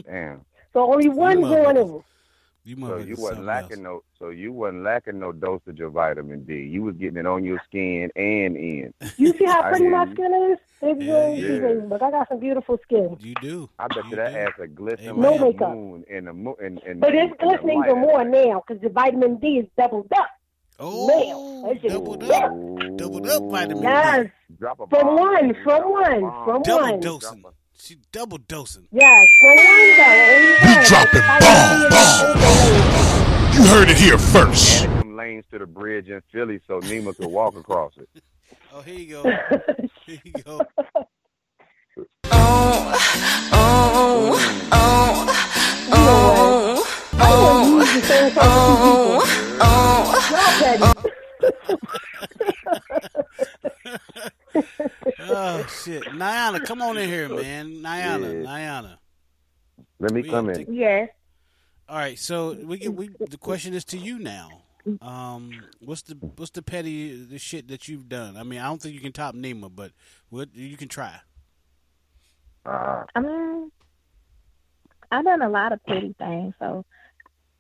Damn. 0.06 0.42
So 0.74 0.92
only 0.92 1.10
one 1.10 1.40
You 1.40 1.48
going 1.48 1.76
motherfuckers. 1.76 1.96
in. 1.98 2.04
You 2.66 2.78
So 2.78 2.98
you 2.98 3.16
wasn't 3.18 3.46
lacking 3.46 3.84
no. 3.84 4.04
So 4.20 4.30
you 4.30 4.54
wasn't 4.54 4.84
lacking 4.84 5.20
no 5.20 5.34
dosage 5.34 5.82
of 5.82 5.92
vitamin 5.94 6.46
D. 6.46 6.62
You 6.64 6.84
was 6.84 6.96
getting 6.96 7.18
it 7.18 7.26
on 7.26 7.44
your 7.44 7.62
skin 7.68 8.10
and 8.16 8.56
in. 8.56 8.94
You 9.18 9.34
see 9.38 9.44
how 9.46 9.64
pretty 9.64 9.84
hear 9.84 9.92
my 9.92 10.14
skin 10.14 10.34
is? 10.54 10.60
It's 10.82 11.02
Yeah, 11.04 11.14
really 11.14 11.42
yeah. 11.42 11.70
easy, 11.78 11.88
but 11.88 12.02
I 12.02 12.12
got 12.12 12.30
some 12.30 12.40
beautiful 12.40 12.80
skin. 12.84 13.18
You 13.20 13.34
do. 13.42 13.70
I 13.80 13.88
bet 13.90 14.06
you 14.10 14.16
that 14.16 14.34
ass 14.34 14.54
a 14.62 14.68
glistening 14.68 15.20
No 15.20 15.32
like 15.32 15.42
makeup. 15.42 15.74
moon 15.76 16.06
and 16.10 16.28
the 16.28 16.34
moon 16.34 16.56
and, 16.62 16.82
and 16.84 17.02
But 17.02 17.14
it's 17.16 17.32
and 17.32 17.32
the 17.34 17.36
glistening 17.58 17.84
even 17.86 18.00
more 18.00 18.24
now 18.24 18.64
because 18.66 18.82
the 18.82 18.90
vitamin 18.90 19.36
D 19.38 19.58
is 19.60 19.68
doubled 19.78 20.08
up. 20.18 20.30
Oh, 20.80 21.08
now. 21.08 21.88
doubled 21.90 22.24
up, 22.24 22.98
doubled 22.98 23.28
up 23.28 23.44
vitamin 23.52 23.84
Yes. 23.84 24.26
D. 24.50 24.56
Drop 24.60 24.80
a 24.80 24.88
From 24.88 25.06
bomb, 25.08 25.16
one, 25.18 25.48
baby. 25.50 25.60
from 25.64 25.82
Drop 25.82 25.86
a 25.86 25.90
one, 25.90 26.22
bomb. 26.22 26.46
from 26.46 26.62
Double 26.64 26.92
one. 26.92 27.00
dosing. 27.02 27.44
She 27.84 27.98
double 28.14 28.38
dosing. 28.38 28.88
Yes, 28.94 29.28
from 29.42 29.58
one 29.58 29.66
though. 29.98 30.56
Only 30.62 30.78
one. 30.78 30.86
dropping 30.86 31.20
Vitamin 31.20 31.90
D 31.90 31.96
is 31.98 32.22
overloaded. 32.24 33.56
You 33.56 33.64
heard 33.68 33.90
it 33.90 33.98
here 33.98 34.18
first. 34.18 34.84
Added 34.84 35.00
some 35.00 35.18
lanes 35.18 35.44
to 35.52 35.60
the 35.60 35.66
bridge 35.66 36.08
in 36.08 36.22
Philly 36.32 36.62
so 36.66 36.80
Nima 36.80 37.14
could 37.14 37.28
walk 37.28 37.58
across 37.58 37.92
it. 37.98 38.08
Oh, 38.72 38.80
here 38.80 38.96
you 38.96 39.08
go. 39.08 39.24
Here 40.06 40.20
you 40.24 40.32
go. 40.44 40.62
Oh 42.32 43.00
shit, 54.54 56.04
Niana, 56.04 56.64
come 56.66 56.82
on 56.82 56.98
in 56.98 57.08
here, 57.10 57.30
man. 57.30 57.74
Niana, 57.76 58.44
Niana. 58.46 58.98
Let 60.00 60.12
me 60.12 60.22
We 60.22 60.30
come 60.30 60.48
gotta 60.48 60.60
in. 60.62 60.66
take- 60.68 60.76
Yes. 60.76 61.10
All 61.90 61.98
right, 61.98 62.18
so 62.18 62.54
we 62.64 62.78
get 62.78 62.94
we. 62.94 63.10
The 63.20 63.38
question 63.38 63.74
is 63.74 63.84
to 63.86 63.98
you 63.98 64.18
now. 64.20 64.62
Um, 65.02 65.52
what's 65.80 66.02
the 66.02 66.16
what's 66.38 66.52
the 66.52 66.62
petty 66.62 67.16
the 67.26 67.38
shit 67.38 67.68
that 67.70 67.88
you've 67.88 68.10
done? 68.10 68.36
I 68.38 68.44
mean, 68.44 68.60
I 68.60 68.66
don't 68.66 68.82
think 68.82 68.94
you 68.96 69.02
can 69.02 69.12
top 69.12 69.36
Nima, 69.36 69.70
but 69.74 69.92
what 70.30 70.54
you 70.56 70.76
can 70.78 70.88
try. 70.88 71.20
Uh, 72.66 73.04
I 73.16 73.20
mean, 73.20 73.72
I've 75.12 75.24
done 75.26 75.42
a 75.42 75.50
lot 75.50 75.72
of 75.74 75.84
petty 75.86 76.16
things. 76.18 76.54
So 76.60 76.86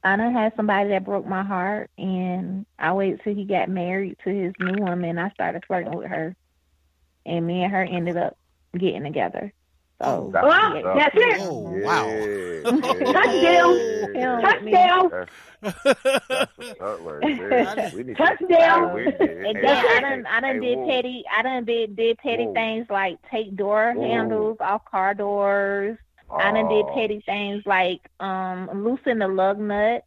I 0.04 0.16
done 0.16 0.34
had 0.34 0.54
somebody 0.56 0.90
that 0.90 1.06
broke 1.06 1.26
my 1.26 1.44
heart, 1.44 1.90
and 1.98 2.66
I 2.80 2.94
waited 2.94 3.22
till 3.24 3.36
he 3.36 3.46
got 3.46 3.70
married 3.70 4.18
to 4.24 4.30
his 4.30 4.54
new 4.60 4.84
woman. 4.84 5.18
I 5.18 5.30
started 5.32 5.64
flirting 5.68 5.96
with 5.96 6.08
her, 6.10 6.36
and 7.26 7.46
me 7.46 7.64
and 7.64 7.72
her 7.72 7.84
ended 7.84 8.18
up 8.18 8.38
getting 8.78 9.04
together. 9.04 9.54
So 10.02 10.32
That's 10.34 10.46
yeah. 10.48 10.94
That's 10.96 11.16
it. 11.16 11.42
Oh 11.42 11.60
wow. 11.84 12.08
Touchdown. 13.14 14.42
Touchdown. 14.42 15.28
That's 15.62 16.52
what's 16.58 16.82
up 16.82 17.00
right 17.04 17.22
there. 17.40 17.92
We 17.96 18.04
need 18.04 18.18
to- 18.18 18.24
Touchdown. 18.24 18.98
And 19.00 19.56
then 19.58 19.66
I 19.86 20.00
done 20.02 20.26
I 20.26 20.40
done 20.42 20.60
did 20.60 20.88
petty 20.88 21.24
I 21.32 21.42
done 21.44 21.66
did 21.66 21.96
did 21.96 22.18
petty 22.18 22.46
Whoa. 22.46 22.54
things 22.54 22.88
like 22.90 23.18
take 23.32 23.56
door 23.56 23.94
Whoa. 23.96 24.04
handles 24.08 24.58
off 24.60 24.84
car 24.86 25.14
doors. 25.14 25.98
I 26.32 26.52
done 26.52 26.68
did 26.68 26.86
Oh. 26.86 26.94
petty 26.96 27.22
things 27.26 27.64
like 27.66 28.02
um 28.20 28.70
loosen 28.84 29.20
the 29.20 29.28
lug 29.28 29.60
nut, 29.60 30.04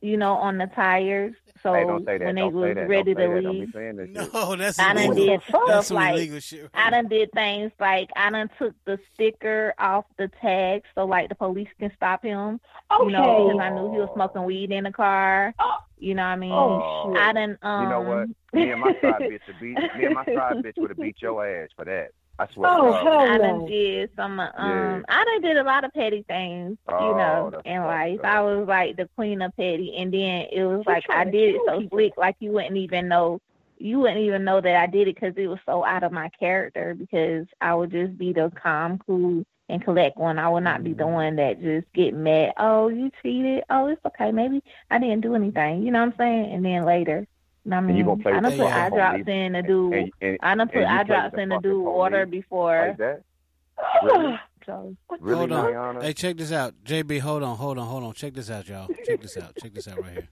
you 0.00 0.16
know, 0.16 0.34
on 0.34 0.58
the 0.58 0.66
tires. 0.66 1.34
So 1.62 1.72
Hey, 1.74 1.84
don't 1.84 2.04
say 2.04 2.18
that. 2.18 2.24
when 2.26 2.34
they 2.34 2.40
Don't 2.42 2.54
was 2.54 2.74
that. 2.74 2.88
ready 2.88 3.14
Don't 3.14 3.28
to 3.28 3.34
that. 3.34 3.42
Don't 3.42 3.52
be 3.52 3.60
leave. 3.60 4.14
that. 4.14 4.30
No, 4.34 4.56
that's 4.56 4.78
I 4.78 4.94
done 4.94 5.14
did 5.14 5.40
That's 5.40 5.46
stuff 5.48 5.84
some 5.86 5.94
like 5.96 6.42
shit. 6.42 6.70
I 6.74 6.90
done 6.90 7.08
did 7.08 7.30
things 7.32 7.72
like 7.80 8.10
I 8.16 8.30
done 8.30 8.50
took 8.58 8.74
the 8.84 8.98
sticker 9.14 9.74
off 9.78 10.04
the 10.16 10.28
tag 10.40 10.82
so 10.94 11.04
like 11.04 11.28
the 11.28 11.34
police 11.34 11.68
can 11.78 11.90
stop 11.96 12.22
him. 12.22 12.60
Okay. 12.92 13.04
You 13.04 13.10
know, 13.10 13.48
because 13.48 13.60
I 13.60 13.70
knew 13.70 13.92
he 13.92 13.98
was 13.98 14.10
smoking 14.14 14.44
weed 14.44 14.70
in 14.72 14.84
the 14.84 14.92
car. 14.92 15.54
You 15.98 16.14
know 16.14 16.22
what 16.22 16.28
I 16.28 16.36
mean? 16.36 16.52
Oh, 16.52 17.12
shit. 17.12 17.20
I 17.22 17.32
done 17.32 17.58
um 17.62 17.82
You 17.82 17.88
know 17.90 18.00
what? 18.02 18.28
Me 18.52 18.70
and 18.70 18.80
my 18.80 18.92
side 19.00 19.20
bitch 19.22 19.40
would 19.46 19.60
beat 19.60 19.76
me 19.98 20.04
and 20.04 20.14
my 20.14 20.24
side 20.24 20.56
bitch 20.64 20.76
would 20.78 20.90
have 20.90 20.98
beat 20.98 21.16
your 21.20 21.46
ass 21.46 21.70
for 21.76 21.84
that. 21.84 22.10
I 22.38 22.46
swear. 22.52 22.70
Oh, 22.70 22.92
to 22.92 22.92
God. 22.92 23.02
hell 23.02 23.30
I 23.30 23.38
done 23.38 23.64
no. 23.64 23.66
did 23.66 24.10
some. 24.16 24.38
Um, 24.40 24.52
Yeah. 24.56 25.00
I 25.08 25.24
done 25.24 25.42
did 25.42 25.56
a 25.56 25.64
lot 25.64 25.84
of 25.84 25.92
petty 25.92 26.24
things, 26.28 26.78
you 26.96 27.14
Oh, 27.14 27.14
know, 27.14 27.52
in 27.64 27.84
life. 27.84 28.24
up. 28.24 28.24
I 28.24 28.40
was 28.42 28.66
like 28.68 28.96
the 28.96 29.08
queen 29.16 29.42
of 29.42 29.54
petty, 29.56 29.96
and 29.96 30.12
then 30.12 30.46
it 30.52 30.64
was 30.64 30.84
like 30.86 31.04
I 31.10 31.24
did 31.24 31.56
it 31.56 31.62
so 31.64 31.78
people. 31.78 31.98
slick, 31.98 32.14
like 32.16 32.36
you 32.40 32.52
wouldn't 32.52 32.76
even 32.76 33.08
know 33.08 33.40
you 33.78 34.00
wouldn't 34.00 34.20
even 34.20 34.44
know 34.44 34.60
that 34.60 34.76
I 34.76 34.86
did 34.86 35.08
it 35.08 35.14
because 35.14 35.34
it 35.36 35.46
was 35.48 35.60
so 35.66 35.84
out 35.84 36.02
of 36.04 36.12
my 36.12 36.28
character. 36.38 36.94
Because 36.94 37.46
I 37.60 37.74
would 37.74 37.90
just 37.92 38.16
be 38.18 38.32
the 38.32 38.50
calm, 38.60 38.98
cool, 39.06 39.44
and 39.68 39.82
collect 39.84 40.16
one. 40.18 40.38
I 40.38 40.48
would 40.48 40.64
not 40.64 40.82
be 40.84 40.94
the 40.94 41.04
Mm-hmm. 41.04 41.12
one 41.12 41.36
that 41.36 41.60
just 41.62 41.86
get 41.94 42.14
mad. 42.14 42.52
Oh, 42.58 42.88
you 42.88 43.10
cheated. 43.22 43.64
Oh, 43.70 43.86
it's 43.86 44.00
okay. 44.06 44.32
Maybe 44.32 44.62
I 44.90 44.98
didn't 44.98 45.20
do 45.22 45.34
anything. 45.34 45.82
You 45.82 45.92
know 45.92 46.00
what 46.00 46.12
I'm 46.12 46.18
saying? 46.18 46.52
And 46.54 46.64
then 46.64 46.84
later. 46.84 47.26
You 47.64 47.70
know 47.70 47.76
what 47.76 47.76
I 47.76 47.78
And 47.78 47.86
mean, 47.88 47.96
you 47.96 48.04
gonna 48.04 48.22
play 48.22 48.32
I 48.32 48.34
with 48.36 48.42
done 48.44 48.50
the 48.52 48.58
put 48.64 48.70
fucking 48.70 48.82
eye 48.82 48.88
drops 48.96 49.28
in 49.28 49.52
to 49.52 49.62
do. 49.62 49.92
And- 49.92 50.12
and- 50.20 50.38
I 50.42 50.54
done 50.54 50.68
put 50.68 50.76
and 50.76 50.90
you 50.90 50.96
eye 50.98 51.02
drops 51.04 51.34
the 51.34 51.40
in 51.42 51.48
to 51.50 51.58
do 51.62 51.80
water 51.80 52.26
before. 52.26 52.88
Like 52.88 52.96
that? 52.98 53.22
Really? 54.02 54.40
So, 54.66 54.96
Really, 55.20 55.38
hold 55.38 55.52
on. 55.52 55.72
Diana? 55.72 56.02
Hey, 56.02 56.12
check 56.12 56.36
this 56.36 56.52
out. 56.52 56.74
JB, 56.84 57.20
hold 57.20 57.42
on, 57.42 57.56
hold 57.56 57.78
on, 57.78 57.86
hold 57.86 58.04
on. 58.04 58.12
Check 58.12 58.34
this 58.34 58.50
out, 58.50 58.68
y'all. 58.68 58.86
Check 59.06 59.22
this 59.22 59.36
out. 59.38 59.54
Check 59.56 59.72
this 59.72 59.88
out 59.88 59.98
right 60.02 60.12
here. 60.12 60.28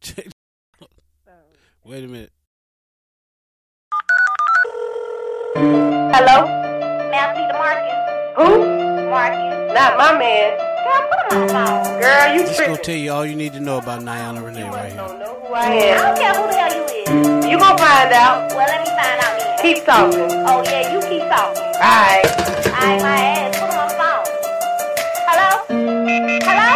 Check- 0.00 0.26
Wait 1.84 2.02
a 2.04 2.08
minute. 2.08 2.32
Hello? 5.54 6.44
May 7.10 7.18
I 7.18 7.34
see 7.36 7.46
the 7.46 7.54
Marcus? 7.54 8.00
Who? 8.36 9.10
Marcus. 9.10 9.74
Not 9.74 9.96
my 9.98 10.18
man. 10.18 10.75
Girl, 10.86 11.02
put 11.10 11.18
him 11.32 11.38
on 11.40 11.46
the 11.46 11.52
phone. 11.52 11.82
Girl, 12.00 12.26
you 12.34 12.42
This 12.46 12.60
gonna 12.60 12.76
tell 12.78 12.94
you 12.94 13.10
all 13.12 13.26
you 13.26 13.34
need 13.34 13.52
to 13.54 13.60
know 13.60 13.78
about 13.78 14.02
Niana 14.02 14.44
Renee 14.44 14.68
right 14.68 14.92
here. 14.92 14.96
Know 14.96 15.34
who 15.42 15.52
I 15.52 15.66
am. 15.66 15.98
I 15.98 16.02
don't 16.02 16.18
care 16.18 16.34
who 16.34 16.46
the 16.46 16.54
hell 16.54 16.74
you 16.76 16.84
is. 16.84 17.46
You 17.50 17.58
gonna 17.58 17.76
find 17.78 18.12
out. 18.12 18.52
Well, 18.54 18.68
let 18.68 18.80
me 18.86 18.90
find 18.94 19.20
out 19.20 19.38
then. 19.40 19.58
Keep 19.62 19.84
talking. 19.84 20.30
Oh, 20.46 20.62
yeah, 20.64 20.92
you 20.92 21.00
keep 21.08 21.26
talking. 21.28 21.62
All 21.62 21.80
right. 21.80 22.22
All 22.66 22.72
right, 22.72 23.02
my 23.02 23.18
ass. 23.34 23.58
Put 23.58 23.70
him 23.70 23.78
on 23.82 23.88
the 23.88 23.94
phone. 23.98 24.26
Hello? 25.26 25.50
Hello? 26.46 26.70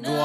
Clue 0.00 0.16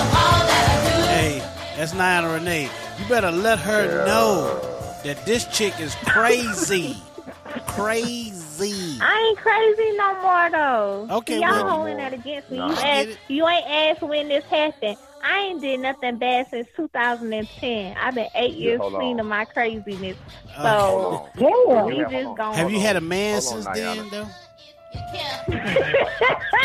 of 0.00 0.14
all 0.14 0.40
that 0.46 0.64
I 0.70 0.90
do. 0.90 1.06
Hey, 1.06 1.38
that's 1.76 1.92
Niana 1.92 2.34
Renee. 2.34 2.68
You 2.98 3.08
better 3.08 3.30
let 3.30 3.58
her 3.60 4.04
know 4.06 4.60
that 5.04 5.24
this 5.24 5.44
chick 5.46 5.78
is 5.80 5.94
crazy. 6.06 6.96
crazy. 7.66 8.35
I 8.60 9.26
ain't 9.28 9.38
crazy 9.38 9.96
no 9.96 10.22
more 10.22 10.50
though. 10.50 11.16
Okay, 11.18 11.34
y'all 11.40 11.50
well- 11.50 11.68
holding 11.68 11.96
that 11.98 12.12
against 12.12 12.50
me. 12.50 12.58
No. 12.58 12.68
You 12.68 12.74
I 12.76 12.82
asked, 12.88 13.18
you 13.28 13.48
ain't 13.48 13.66
asked 13.66 14.02
when 14.02 14.28
this 14.28 14.44
happened. 14.44 14.96
I 15.22 15.40
ain't 15.40 15.60
did 15.60 15.80
nothing 15.80 16.18
bad 16.18 16.46
since 16.50 16.68
2010. 16.76 17.96
I've 17.96 18.14
been 18.14 18.28
eight 18.36 18.54
years 18.54 18.80
hold 18.80 18.94
on. 18.94 19.00
clean 19.00 19.18
of 19.20 19.26
my 19.26 19.44
craziness. 19.44 20.16
Uh, 20.56 20.62
So 20.62 21.28
Damn. 21.36 21.88
you 21.90 22.06
just 22.08 22.36
gonna 22.36 22.56
Have 22.56 22.70
you 22.70 22.78
had 22.80 22.96
a 22.96 23.00
man 23.00 23.40
Hold 23.42 23.54
on, 23.56 23.62
since 23.62 23.76
then, 23.76 23.96
Niana. 23.96 24.10
though? 24.10 24.28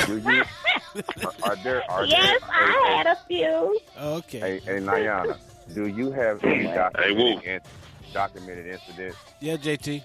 Do 0.06 0.18
you? 0.18 0.44
Are, 1.26 1.34
are 1.52 1.56
there? 1.64 1.84
Are 1.92 2.06
yes, 2.06 2.40
there, 2.42 2.50
I 2.52 2.94
had 2.98 3.08
a 3.08 3.18
few. 3.28 3.80
Okay. 4.00 4.40
Hey, 4.40 4.60
hey, 4.60 4.80
Niana, 4.80 5.38
do 5.74 5.88
you 5.88 6.12
have 6.12 6.44
any 6.44 6.64
documented, 6.66 7.44
in, 7.46 7.62
documented 8.14 8.68
incidents? 8.68 9.18
Yeah, 9.40 9.58
JT. 9.58 10.04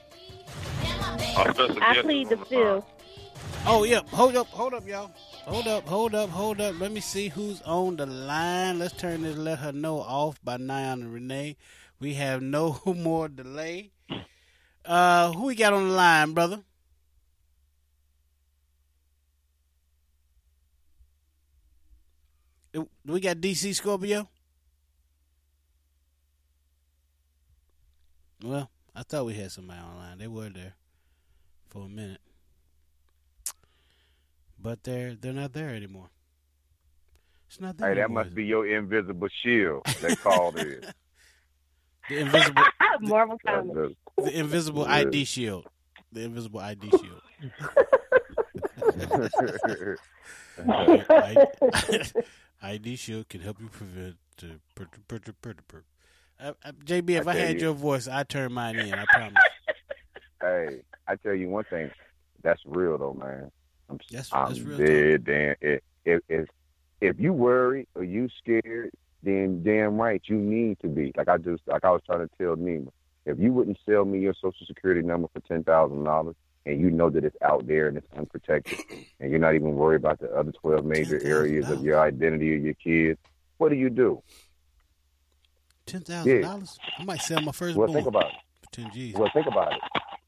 I 1.36 2.00
plead 2.02 2.28
the 2.28 2.36
fifth. 2.36 2.84
Oh, 3.66 3.84
yeah. 3.84 4.00
Hold 4.12 4.36
up, 4.36 4.46
hold 4.48 4.74
up, 4.74 4.86
y'all. 4.86 5.10
Hold 5.46 5.66
up, 5.66 5.86
hold 5.86 6.14
up, 6.14 6.30
hold 6.30 6.60
up. 6.60 6.78
Let 6.80 6.92
me 6.92 7.00
see 7.00 7.28
who's 7.28 7.60
on 7.62 7.96
the 7.96 8.06
line. 8.06 8.78
Let's 8.78 8.94
turn 8.94 9.22
this 9.22 9.36
let 9.36 9.58
her 9.58 9.72
know 9.72 10.00
off 10.00 10.42
by 10.42 10.56
Niana 10.56 11.12
Renee. 11.12 11.56
We 12.00 12.14
have 12.14 12.42
no 12.42 12.80
more 12.86 13.28
delay. 13.28 13.90
Uh, 14.84 15.32
who 15.32 15.46
we 15.46 15.54
got 15.54 15.72
on 15.72 15.88
the 15.88 15.94
line, 15.94 16.32
brother? 16.32 16.60
Do 22.72 22.88
we 23.06 23.20
got 23.20 23.38
DC 23.38 23.74
Scorpio? 23.74 24.28
Well, 28.42 28.68
I 28.98 29.02
thought 29.02 29.26
we 29.26 29.34
had 29.34 29.52
somebody 29.52 29.78
online. 29.80 30.16
They 30.18 30.26
were 30.26 30.48
there 30.48 30.72
for 31.68 31.84
a 31.84 31.88
minute, 31.88 32.20
but 34.58 34.82
they're 34.84 35.14
they're 35.14 35.34
not 35.34 35.52
there 35.52 35.68
anymore. 35.68 36.08
It's 37.48 37.60
not 37.60 37.76
there. 37.76 37.90
Hey, 37.94 38.00
that 38.00 38.10
must 38.10 38.34
be 38.34 38.44
your 38.46 38.66
invisible 38.66 39.28
shield. 39.42 39.84
They 40.00 40.16
called 40.16 40.58
it. 40.58 40.86
the 42.08 42.18
invisible 42.20 42.62
Marvel 43.02 43.38
That's 43.44 43.66
the- 43.66 43.94
the 44.16 44.38
invisible 44.38 44.86
ID 44.86 45.24
shield. 45.24 45.66
The 46.10 46.22
invisible 46.22 46.60
ID 46.60 46.88
shield. 46.90 47.20
ID 52.62 52.96
shield 52.96 53.28
can 53.28 53.40
help 53.42 53.60
you 53.60 53.68
prevent 53.68 54.16
the 54.38 54.60
per- 54.74 54.88
per- 55.06 55.18
per- 55.18 55.32
per- 55.42 55.54
per- 55.68 55.84
uh, 56.40 56.52
uh, 56.64 56.72
JB, 56.84 57.10
if 57.10 57.28
I 57.28 57.32
I, 57.32 57.34
had 57.34 57.54
you. 57.56 57.66
your 57.66 57.74
voice, 57.74 58.08
I'd 58.08 58.28
turn 58.28 58.52
mine 58.52 58.76
in. 58.76 58.92
I 58.94 59.04
promise. 59.06 59.34
hey, 60.40 60.80
I 61.06 61.16
tell 61.16 61.34
you 61.34 61.48
one 61.48 61.64
thing. 61.64 61.90
That's 62.42 62.60
real 62.66 62.98
though, 62.98 63.14
man. 63.14 63.50
I'm, 63.88 63.98
That's- 64.10 64.30
I'm 64.32 64.48
that's 64.48 64.60
real 64.60 64.78
dead 64.78 65.24
damn. 65.24 65.54
If, 65.60 65.80
if 66.04 66.20
if 66.28 66.48
if 67.00 67.20
you 67.20 67.32
worry 67.32 67.88
or 67.94 68.04
you 68.04 68.28
scared, 68.38 68.90
then 69.22 69.62
damn 69.62 69.96
right 69.96 70.22
you 70.26 70.36
need 70.36 70.78
to 70.80 70.88
be. 70.88 71.12
Like 71.16 71.28
I 71.28 71.38
just 71.38 71.62
like 71.66 71.84
I 71.84 71.90
was 71.90 72.02
trying 72.06 72.20
to 72.20 72.30
tell 72.38 72.56
Nima. 72.56 72.88
If 73.24 73.38
you 73.38 73.52
wouldn't 73.52 73.78
sell 73.84 74.04
me 74.04 74.20
your 74.20 74.34
social 74.34 74.66
security 74.66 75.02
number 75.02 75.28
for 75.32 75.40
ten 75.40 75.64
thousand 75.64 76.04
dollars, 76.04 76.36
and 76.64 76.80
you 76.80 76.90
know 76.90 77.10
that 77.10 77.24
it's 77.24 77.36
out 77.42 77.66
there 77.66 77.88
and 77.88 77.96
it's 77.96 78.06
unprotected, 78.16 78.78
and 79.20 79.30
you're 79.30 79.40
not 79.40 79.54
even 79.54 79.74
worried 79.74 79.96
about 79.96 80.20
the 80.20 80.30
other 80.32 80.52
twelve 80.52 80.84
major 80.84 81.20
areas 81.24 81.68
of 81.70 81.84
your 81.84 82.00
identity 82.00 82.54
of 82.56 82.62
your 82.62 82.74
kids, 82.74 83.18
what 83.58 83.70
do 83.70 83.76
you 83.76 83.90
do? 83.90 84.22
Ten 85.86 86.00
thousand 86.00 86.40
dollars. 86.42 86.78
I 86.98 87.04
might 87.04 87.20
sell 87.20 87.40
my 87.40 87.52
first. 87.52 87.76
Well, 87.76 87.92
think 87.92 88.06
about 88.06 88.26
it. 88.26 88.34
for 88.62 88.72
ten 88.72 88.90
G's. 88.92 89.14
Well, 89.14 89.30
think 89.32 89.46
about 89.46 89.72
it. 89.72 89.80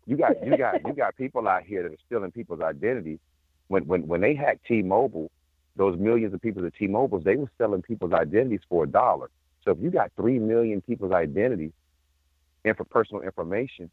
You 0.06 0.16
got 0.16 0.44
you 0.44 0.56
got 0.56 0.86
you 0.86 0.93
got 0.93 1.16
people 1.16 1.47
out 1.48 1.64
here 1.64 1.82
that 1.82 1.93
are 1.93 1.98
stealing 2.06 2.30
people's 2.30 2.60
identities. 2.60 3.18
When 3.66 3.86
when 3.86 4.06
when 4.06 4.20
they 4.20 4.35
hacked 4.35 4.66
T-Mobile, 4.66 5.30
those 5.76 5.98
millions 5.98 6.32
of 6.32 6.40
people 6.40 6.64
at 6.64 6.74
T-Mobiles, 6.74 7.24
they 7.24 7.36
were 7.36 7.51
selling 7.59 7.82
people's 7.82 8.12
identities 8.12 8.60
for 8.68 8.85
a 8.85 8.86
dollar. 8.86 9.30
So 9.64 9.72
if 9.72 9.78
you 9.80 9.90
got 9.90 10.12
three 10.16 10.39
million 10.39 10.80
people's 10.80 11.12
identities 11.12 11.72
and 12.64 12.76
for 12.76 12.85
personal 12.85 13.22
information, 13.22 13.90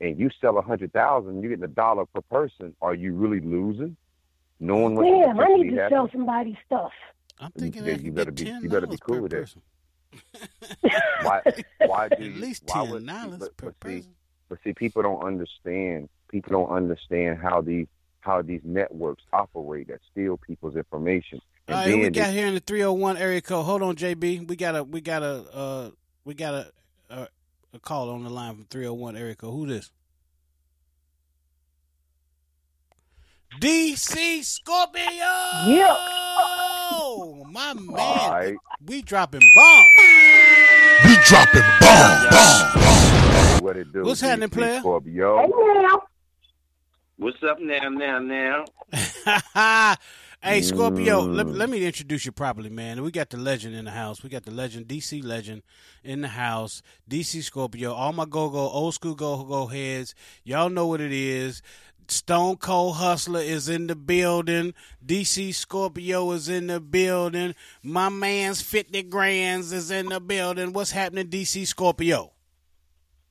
and 0.00 0.18
you 0.18 0.30
sell 0.40 0.58
a 0.58 0.62
hundred 0.62 0.92
thousand, 0.92 1.42
you 1.42 1.48
get 1.48 1.62
a 1.62 1.66
dollar 1.66 2.04
per 2.06 2.20
person. 2.20 2.76
Are 2.82 2.94
you 2.94 3.14
really 3.14 3.40
losing? 3.40 3.96
Knowing 4.60 4.94
what 4.94 5.04
Damn, 5.04 5.40
I 5.40 5.46
need 5.48 5.64
to 5.64 5.70
potentially 5.70 5.88
sell 5.88 6.08
somebody 6.12 6.58
stuff. 6.66 6.92
I'm 7.40 7.50
thinking 7.52 8.04
you 8.04 8.12
better 8.12 8.30
be 8.30 8.44
you 8.44 8.68
better 8.68 8.86
be 8.86 8.98
cool 8.98 9.20
with 9.20 9.32
it. 9.32 9.54
why 11.22 11.42
why 11.86 12.08
do 12.08 12.24
you, 12.24 12.32
at 12.32 12.36
least 12.38 12.64
why 12.66 12.86
$10 12.86 12.90
would, 12.90 13.56
per 13.56 13.66
but, 13.66 13.74
but 13.80 13.88
see, 13.88 14.04
but 14.48 14.58
see, 14.64 14.72
people 14.72 15.02
don't 15.02 15.22
understand. 15.22 16.08
People 16.28 16.52
don't 16.52 16.74
understand 16.74 17.38
how 17.40 17.60
these 17.60 17.86
how 18.20 18.42
these 18.42 18.60
networks 18.64 19.22
operate 19.32 19.88
that 19.88 20.00
steal 20.10 20.36
people's 20.36 20.76
information. 20.76 21.40
And 21.68 21.76
All 21.76 21.84
right, 21.84 21.94
we 21.94 22.02
then 22.02 22.12
got 22.12 22.32
here 22.32 22.46
in 22.46 22.54
the 22.54 22.60
301 22.60 23.16
area 23.16 23.40
code. 23.40 23.64
Hold 23.64 23.82
on, 23.82 23.96
JB. 23.96 24.48
We 24.48 24.56
got 24.56 24.76
a 24.76 24.84
we 24.84 25.00
got 25.00 25.22
a 25.22 25.44
uh 25.52 25.90
we 26.24 26.34
got 26.34 26.54
a 26.54 26.72
a, 27.08 27.28
a 27.74 27.78
call 27.78 28.10
on 28.10 28.24
the 28.24 28.30
line 28.30 28.54
from 28.56 28.64
301 28.66 29.16
area 29.16 29.34
code. 29.34 29.52
Who 29.52 29.66
this? 29.66 29.90
DC 33.60 34.44
Scorpio. 34.44 35.02
Yeah. 35.66 36.25
Oh, 36.88 37.44
my 37.50 37.74
man. 37.74 37.96
All 37.98 38.30
right. 38.30 38.56
We 38.86 39.02
dropping 39.02 39.40
bombs. 39.54 39.88
We 41.04 41.16
dropping 41.26 41.62
bombs. 41.80 43.62
What 43.62 43.76
it 43.76 43.92
do? 43.92 44.04
What's 44.04 44.20
happening, 44.20 44.48
DC 44.50 44.52
player? 44.52 44.78
Scorpio. 44.80 45.36
Hey 45.38 45.48
now. 45.82 46.02
What's 47.18 47.42
up 47.42 47.58
now, 47.60 47.88
now, 47.88 48.18
now? 48.18 48.64
hey, 50.42 50.60
Scorpio, 50.62 51.22
let, 51.22 51.46
Mm. 51.46 51.56
let 51.56 51.70
me 51.70 51.84
introduce 51.84 52.26
you 52.26 52.32
properly, 52.32 52.68
man. 52.68 53.02
We 53.02 53.10
got 53.10 53.30
the 53.30 53.38
legend 53.38 53.74
in 53.74 53.86
the 53.86 53.90
house. 53.90 54.22
We 54.22 54.28
got 54.28 54.44
the 54.44 54.50
legend, 54.50 54.86
DC 54.86 55.24
legend 55.24 55.62
in 56.04 56.20
the 56.20 56.28
house. 56.28 56.82
DC 57.10 57.42
Scorpio. 57.42 57.92
All 57.94 58.12
my 58.12 58.26
go 58.26 58.50
go, 58.50 58.58
old 58.68 58.94
school 58.94 59.14
go 59.14 59.42
go 59.44 59.66
heads. 59.66 60.14
Y'all 60.44 60.68
know 60.68 60.86
what 60.86 61.00
it 61.00 61.12
is. 61.12 61.62
Stone 62.10 62.56
Cold 62.56 62.96
Hustler 62.96 63.40
is 63.40 63.68
in 63.68 63.86
the 63.86 63.96
building. 63.96 64.74
DC 65.04 65.54
Scorpio 65.54 66.30
is 66.32 66.48
in 66.48 66.68
the 66.68 66.80
building. 66.80 67.54
My 67.82 68.08
man's 68.08 68.62
50 68.62 69.02
grands 69.04 69.72
is 69.72 69.90
in 69.90 70.06
the 70.06 70.20
building. 70.20 70.72
What's 70.72 70.90
happening, 70.90 71.28
DC 71.28 71.66
Scorpio? 71.66 72.32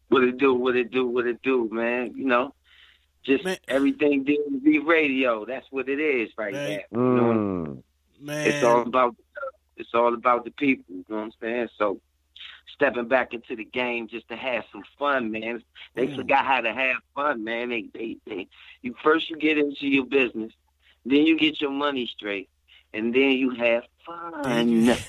What 0.10 0.24
it 0.24 0.38
do? 0.38 0.54
What 0.54 0.76
it 0.76 0.92
do? 0.92 1.08
What 1.08 1.26
it 1.26 1.42
do, 1.42 1.70
man? 1.72 2.14
You 2.16 2.26
know, 2.26 2.54
just 3.24 3.46
everything 3.68 4.24
dealing 4.24 4.54
with 4.54 4.64
the 4.64 4.80
radio. 4.80 5.46
That's 5.46 5.66
what 5.72 5.90
it 5.90 6.00
is 6.00 6.30
right 6.38 6.54
Man. 6.54 6.70
now. 6.92 7.00
You 7.00 7.16
know? 7.16 7.34
Mm. 7.34 7.84
Man. 8.22 8.48
It's 8.48 8.64
all 8.64 8.82
about 8.82 9.16
it's 9.78 9.90
all 9.94 10.14
about 10.14 10.46
the 10.46 10.52
people. 10.52 10.86
You 10.90 11.06
know 11.10 11.16
what 11.18 11.24
I'm 11.24 11.32
saying? 11.42 11.70
So 11.78 12.00
stepping 12.74 13.08
back 13.08 13.34
into 13.34 13.56
the 13.56 13.64
game 13.66 14.08
just 14.08 14.28
to 14.30 14.36
have 14.36 14.64
some 14.72 14.84
fun, 15.00 15.32
man. 15.32 15.64
They 15.94 16.08
Mm. 16.08 16.16
forgot 16.16 16.46
how 16.46 16.62
to 16.62 16.74
have 16.74 16.98
fun, 17.14 17.44
man. 17.44 17.70
They, 17.70 17.86
they, 17.94 18.18
they, 18.26 18.48
you 18.82 18.96
first 19.04 19.30
you 19.30 19.38
get 19.38 19.58
into 19.58 19.88
your 19.88 20.06
business, 20.06 20.52
then 21.06 21.26
you 21.26 21.38
get 21.38 21.62
your 21.62 21.72
money 21.72 22.10
straight, 22.16 22.50
and 22.94 23.14
then 23.14 23.32
you 23.32 23.52
have 23.52 23.84
fun. 24.06 24.96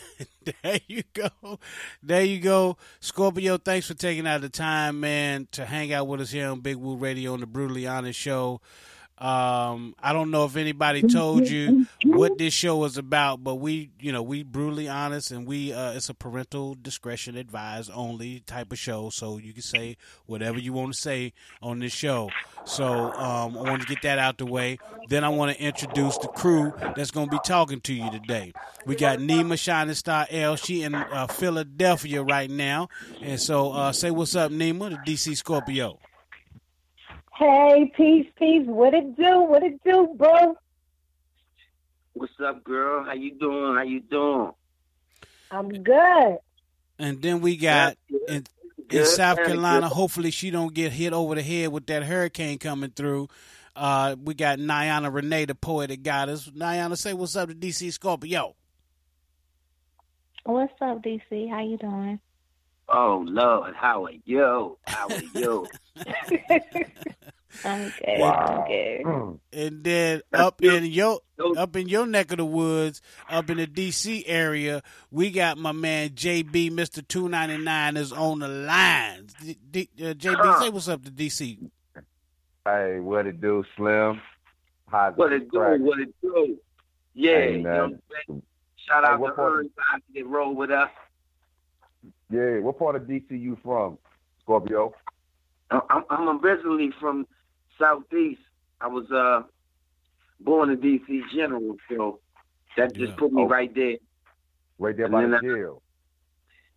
There 0.62 0.78
you 0.86 1.02
go. 1.12 1.58
There 2.04 2.22
you 2.22 2.38
go. 2.38 2.76
Scorpio, 3.00 3.56
thanks 3.58 3.88
for 3.88 3.94
taking 3.94 4.28
out 4.28 4.42
the 4.42 4.48
time, 4.48 5.00
man, 5.00 5.48
to 5.50 5.66
hang 5.66 5.92
out 5.92 6.06
with 6.06 6.20
us 6.20 6.30
here 6.30 6.48
on 6.48 6.60
Big 6.60 6.76
Woo 6.76 6.94
Radio 6.94 7.32
on 7.32 7.40
the 7.40 7.46
Brutally 7.46 7.84
Honest 7.88 8.16
Show. 8.16 8.60
Um, 9.18 9.94
I 10.02 10.12
don't 10.12 10.30
know 10.30 10.44
if 10.44 10.56
anybody 10.56 11.02
told 11.02 11.48
you 11.48 11.86
what 12.04 12.36
this 12.36 12.52
show 12.52 12.84
is 12.84 12.98
about, 12.98 13.42
but 13.42 13.54
we, 13.54 13.90
you 13.98 14.12
know, 14.12 14.22
we 14.22 14.42
brutally 14.42 14.88
honest 14.88 15.30
and 15.30 15.46
we, 15.46 15.72
uh, 15.72 15.92
it's 15.92 16.10
a 16.10 16.14
parental 16.14 16.74
discretion 16.74 17.36
advised 17.36 17.90
only 17.94 18.40
type 18.40 18.72
of 18.72 18.78
show. 18.78 19.08
So 19.08 19.38
you 19.38 19.54
can 19.54 19.62
say 19.62 19.96
whatever 20.26 20.58
you 20.58 20.74
want 20.74 20.92
to 20.92 21.00
say 21.00 21.32
on 21.62 21.78
this 21.78 21.94
show. 21.94 22.28
So, 22.66 22.84
um, 22.84 23.56
I 23.56 23.62
want 23.62 23.82
to 23.82 23.88
get 23.88 24.02
that 24.02 24.18
out 24.18 24.38
the 24.38 24.44
way. 24.46 24.78
Then 25.08 25.24
I 25.24 25.28
want 25.28 25.56
to 25.56 25.62
introduce 25.62 26.18
the 26.18 26.28
crew 26.28 26.74
that's 26.96 27.10
going 27.10 27.28
to 27.28 27.30
be 27.30 27.40
talking 27.44 27.80
to 27.82 27.94
you 27.94 28.10
today. 28.10 28.52
We 28.84 28.96
got 28.96 29.18
Nima 29.20 29.58
Shining 29.58 29.94
Star 29.94 30.26
L. 30.30 30.56
She 30.56 30.82
in 30.82 30.94
uh, 30.94 31.26
Philadelphia 31.28 32.22
right 32.22 32.50
now. 32.50 32.88
And 33.22 33.40
so, 33.40 33.72
uh, 33.72 33.92
say 33.92 34.10
what's 34.10 34.34
up, 34.34 34.50
Nima, 34.50 34.90
the 34.90 35.12
DC 35.12 35.36
Scorpio. 35.36 36.00
Hey, 37.38 37.92
peace, 37.94 38.26
peace. 38.38 38.66
What 38.66 38.94
it 38.94 39.14
do? 39.14 39.40
What 39.42 39.62
it 39.62 39.78
do, 39.84 40.14
bro? 40.16 40.56
What's 42.14 42.32
up, 42.42 42.64
girl? 42.64 43.04
How 43.04 43.12
you 43.12 43.34
doing? 43.34 43.74
How 43.76 43.82
you 43.82 44.00
doing? 44.00 44.52
I'm 45.50 45.68
good. 45.68 46.38
And 46.98 47.20
then 47.20 47.42
we 47.42 47.58
got 47.58 47.98
in, 48.26 48.46
in 48.90 49.04
South 49.04 49.36
Carolina. 49.36 49.86
Hopefully, 49.90 50.30
she 50.30 50.50
don't 50.50 50.72
get 50.72 50.92
hit 50.92 51.12
over 51.12 51.34
the 51.34 51.42
head 51.42 51.68
with 51.72 51.86
that 51.88 52.04
hurricane 52.04 52.58
coming 52.58 52.90
through. 52.90 53.28
Uh, 53.74 54.16
we 54.24 54.32
got 54.32 54.58
Niana 54.58 55.12
Renee, 55.12 55.44
the 55.44 55.54
poetic 55.54 56.02
goddess. 56.02 56.48
Niana, 56.48 56.96
say 56.96 57.12
what's 57.12 57.36
up 57.36 57.50
to 57.50 57.54
DC 57.54 57.92
Scorpio. 57.92 58.56
What's 60.44 60.72
up, 60.80 61.02
DC? 61.02 61.50
How 61.50 61.62
you 61.62 61.76
doing? 61.76 62.18
Oh 62.88 63.24
Lord, 63.28 63.74
how 63.74 64.06
are 64.06 64.12
you? 64.24 64.78
How 64.86 65.08
are 65.08 65.22
you? 65.34 65.66
I'm 67.64 67.84
good. 67.84 68.18
Wow. 68.18 68.64
I'm 68.66 68.68
good. 68.68 69.40
And 69.52 69.84
then 69.84 70.20
up 70.32 70.62
in 70.62 70.84
your 70.86 71.20
up 71.56 71.74
in 71.76 71.88
your 71.88 72.06
neck 72.06 72.30
of 72.32 72.38
the 72.38 72.44
woods, 72.44 73.00
up 73.30 73.48
in 73.50 73.56
the 73.58 73.66
DC 73.66 74.24
area, 74.26 74.82
we 75.10 75.30
got 75.30 75.56
my 75.58 75.72
man 75.72 76.10
JB, 76.10 76.72
Mister 76.72 77.02
Two 77.02 77.28
Ninety 77.28 77.58
Nine, 77.58 77.96
is 77.96 78.12
on 78.12 78.40
the 78.40 78.48
lines. 78.48 79.34
D- 79.42 79.58
D- 79.70 79.88
uh, 80.00 80.14
JB, 80.14 80.58
say 80.60 80.68
what's 80.70 80.88
up 80.88 81.04
to 81.04 81.10
DC. 81.10 81.58
Hey, 82.64 82.98
what 83.00 83.26
it 83.26 83.40
do, 83.40 83.64
Slim? 83.76 84.20
How's 84.88 85.16
What 85.16 85.32
it 85.32 85.50
do? 85.50 85.58
crack? 85.58 85.80
What 85.80 86.00
it 86.00 86.14
do? 86.20 86.58
Yeah, 87.14 87.32
Hey, 87.38 87.52
you 87.52 87.62
know 87.62 87.88
man. 87.88 88.02
what 88.26 88.42
Shout 88.76 89.04
Hey, 89.04 89.10
out 89.10 89.16
to 89.24 89.32
part 89.32 89.58
Ern 89.58 89.70
I 89.92 89.98
can 90.14 90.28
roll 90.28 90.54
with 90.54 90.70
us. 90.70 90.90
Yeah, 92.30 92.58
what 92.58 92.78
part 92.78 92.96
of 92.96 93.02
DC 93.02 93.30
you 93.30 93.56
from, 93.62 93.98
Scorpio? 94.42 94.92
I'm, 95.70 95.80
I'm- 95.90 96.04
I'm 96.10 96.44
originally 96.44 96.90
from 97.00 97.26
Southeast. 97.78 98.40
I 98.80 98.88
was 98.88 99.10
uh 99.10 99.42
born 100.40 100.70
in 100.70 100.78
DC 100.78 101.22
General, 101.34 101.76
so 101.88 102.20
that 102.76 102.94
just 102.94 103.10
Yeah. 103.12 103.16
put 103.18 103.32
me 103.32 103.42
Oh. 103.42 103.48
right 103.48 103.74
there. 103.74 103.96
Right 104.78 104.96
there 104.96 105.06
And 105.06 105.12
by 105.12 105.22
then 105.22 105.30
the 105.30 105.36
I- 105.38 105.40
jail. 105.40 105.82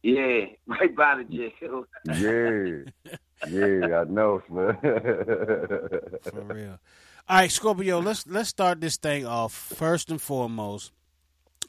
Yeah, 0.01 0.45
right 0.67 0.95
by 0.95 1.23
the 1.23 1.23
jail. 1.25 1.85
Yeah. 2.05 3.15
Yeah, 3.49 4.01
I 4.01 4.03
know, 4.03 4.41
Slim. 4.47 4.75
For 4.81 6.43
real. 6.53 6.77
All 7.29 7.37
right, 7.37 7.49
Scorpio, 7.49 7.99
let's 7.99 8.27
let's 8.27 8.49
start 8.49 8.81
this 8.81 8.97
thing 8.97 9.25
off. 9.25 9.53
First 9.53 10.11
and 10.11 10.21
foremost, 10.21 10.91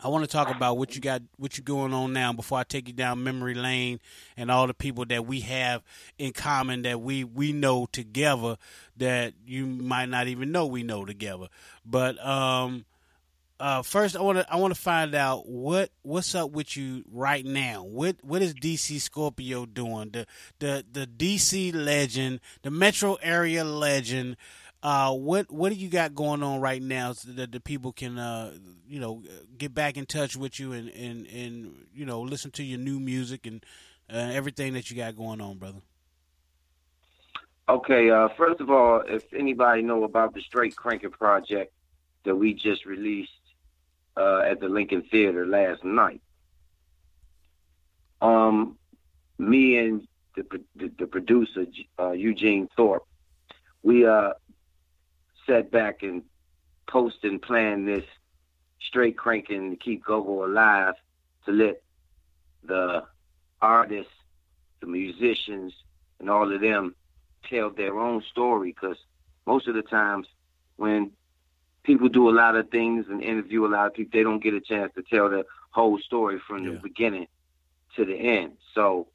I 0.03 0.09
want 0.09 0.25
to 0.25 0.31
talk 0.31 0.55
about 0.55 0.79
what 0.79 0.95
you 0.95 1.01
got 1.01 1.23
what 1.37 1.59
you 1.59 1.65
going 1.65 1.93
on 1.93 2.13
now 2.13 2.33
before 2.33 2.59
I 2.59 2.65
take 2.65 2.89
you 2.89 2.95
down 2.95 3.23
memory 3.23 3.55
lane 3.55 4.01
and 4.37 4.51
all 4.51 4.67
the 4.67 4.75
people 4.75 5.05
that 5.07 5.27
we 5.27 5.41
have 5.41 5.83
in 6.19 6.33
common 6.33 6.83
that 6.83 7.01
we 7.01 7.25
we 7.25 7.53
know 7.53 7.87
together 7.91 8.57
that 8.97 9.35
you 9.47 9.67
might 9.67 10.09
not 10.09 10.27
even 10.29 10.53
know 10.53 10.67
we 10.67 10.83
know 10.83 11.05
together. 11.05 11.49
But 11.85 12.25
um 12.25 12.85
uh, 13.61 13.83
first, 13.83 14.17
I 14.17 14.23
want 14.23 14.39
to 14.39 14.51
I 14.51 14.57
want 14.57 14.75
to 14.75 14.81
find 14.81 15.15
out 15.15 15.47
what 15.47 15.91
what's 16.01 16.35
up 16.35 16.51
with 16.51 16.79
you 16.79 17.05
right 17.13 17.45
now. 17.45 17.85
What 17.85 18.17
what 18.23 18.41
is 18.41 18.55
DC 18.55 18.99
Scorpio 19.03 19.67
doing? 19.67 20.11
The 20.11 20.27
the 20.61 20.85
the 20.91 21.07
DC 21.07 21.75
legend, 21.75 22.41
the 22.63 22.71
Metro 22.71 23.17
area 23.17 23.63
legend. 23.63 24.39
Uh, 24.83 25.13
what 25.13 25.51
what 25.51 25.71
do 25.71 25.75
you 25.75 25.91
got 25.91 26.15
going 26.15 26.43
on 26.43 26.59
right 26.59 26.81
now 26.81 27.13
so 27.13 27.31
that 27.33 27.53
the 27.53 27.61
people 27.61 27.93
can 27.93 28.17
uh 28.17 28.51
you 28.89 28.99
know 28.99 29.23
get 29.59 29.75
back 29.75 29.99
in 29.99 30.07
touch 30.07 30.37
with 30.37 30.59
you 30.59 30.73
and 30.73 30.89
and 30.91 31.27
and 31.27 31.87
you 31.95 32.07
know 32.07 32.23
listen 32.23 32.51
to 32.51 32.63
your 32.63 32.79
new 32.79 32.99
music 32.99 33.47
and 33.47 33.65
uh, 34.11 34.17
everything 34.17 34.73
that 34.73 34.91
you 34.91 34.97
got 34.97 35.15
going 35.17 35.41
on, 35.41 35.59
brother. 35.59 35.81
Okay, 37.69 38.11
uh, 38.11 38.29
first 38.37 38.61
of 38.61 38.71
all, 38.71 39.03
if 39.07 39.23
anybody 39.35 39.83
know 39.83 40.05
about 40.05 40.35
the 40.35 40.41
Straight 40.41 40.75
Cranking 40.75 41.11
project 41.11 41.73
that 42.25 42.35
we 42.35 42.55
just 42.55 42.87
released 42.87 43.31
uh, 44.17 44.39
at 44.39 44.61
the 44.61 44.69
Lincoln 44.69 45.03
Theater 45.03 45.47
last 45.47 45.85
night, 45.85 46.23
um, 48.23 48.79
me 49.39 49.77
and 49.77 50.09
the 50.37 50.45
the, 50.75 50.91
the 50.99 51.07
producer 51.07 51.67
Eugene 52.15 52.67
Thorpe, 52.77 53.05
we 53.83 54.07
uh 54.07 54.33
sat 55.47 55.71
back 55.71 56.03
and 56.03 56.23
post 56.89 57.19
and 57.23 57.41
plan 57.41 57.85
this 57.85 58.05
Straight 58.81 59.17
Cranking 59.17 59.71
to 59.71 59.77
keep 59.77 60.05
Gogo 60.05 60.47
alive 60.47 60.95
to 61.45 61.53
let 61.53 61.83
the 62.65 63.05
artists, 63.61 64.13
the 64.81 64.87
musicians, 64.87 65.73
and 66.19 66.31
all 66.31 66.53
of 66.53 66.61
them 66.61 66.95
tell 67.49 67.71
their 67.71 67.99
own 67.99 68.23
story 68.31 68.73
because 68.73 68.97
most 69.47 69.69
of 69.69 69.75
the 69.75 69.83
times 69.83 70.27
when 70.77 71.11
people 71.83 72.09
do 72.09 72.29
a 72.29 72.33
lot 72.33 72.57
of 72.57 72.71
things 72.71 73.07
and 73.09 73.23
interview 73.23 73.67
a 73.67 73.69
lot 73.69 73.87
of 73.87 73.95
people, 73.95 74.11
they 74.13 74.23
don't 74.23 74.43
get 74.43 74.55
a 74.55 74.61
chance 74.61 74.93
to 74.95 75.03
tell 75.03 75.29
the 75.29 75.45
whole 75.71 75.99
story 75.99 76.41
from 76.47 76.65
the 76.65 76.73
beginning 76.81 77.27
to 77.97 78.05
the 78.05 78.15
end. 78.15 78.53
So 78.75 79.09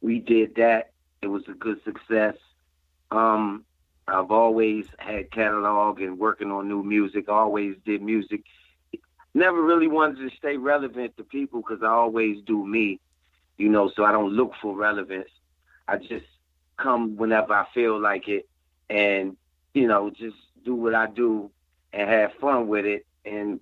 we 0.00 0.18
did 0.18 0.56
that. 0.56 0.90
It 1.22 1.28
was 1.28 1.42
a 1.48 1.52
good 1.52 1.82
success. 1.84 2.34
Um, 3.10 3.64
I've 4.08 4.30
always 4.30 4.86
had 4.98 5.30
catalog 5.32 6.00
and 6.00 6.18
working 6.18 6.50
on 6.52 6.68
new 6.68 6.82
music. 6.82 7.28
Always 7.28 7.76
did 7.84 8.02
music. 8.02 8.44
Never 9.34 9.60
really 9.60 9.88
wanted 9.88 10.28
to 10.28 10.36
stay 10.36 10.56
relevant 10.56 11.16
to 11.16 11.24
people 11.24 11.60
because 11.60 11.82
I 11.82 11.88
always 11.88 12.38
do 12.46 12.64
me, 12.64 13.00
you 13.58 13.68
know. 13.68 13.90
So 13.94 14.04
I 14.04 14.12
don't 14.12 14.32
look 14.32 14.52
for 14.62 14.76
relevance. 14.76 15.28
I 15.88 15.98
just 15.98 16.24
come 16.76 17.16
whenever 17.16 17.52
I 17.52 17.66
feel 17.74 18.00
like 18.00 18.28
it, 18.28 18.48
and 18.88 19.36
you 19.74 19.88
know, 19.88 20.10
just 20.10 20.36
do 20.64 20.74
what 20.74 20.94
I 20.94 21.06
do 21.06 21.50
and 21.92 22.08
have 22.08 22.32
fun 22.40 22.68
with 22.68 22.86
it, 22.86 23.06
and 23.24 23.60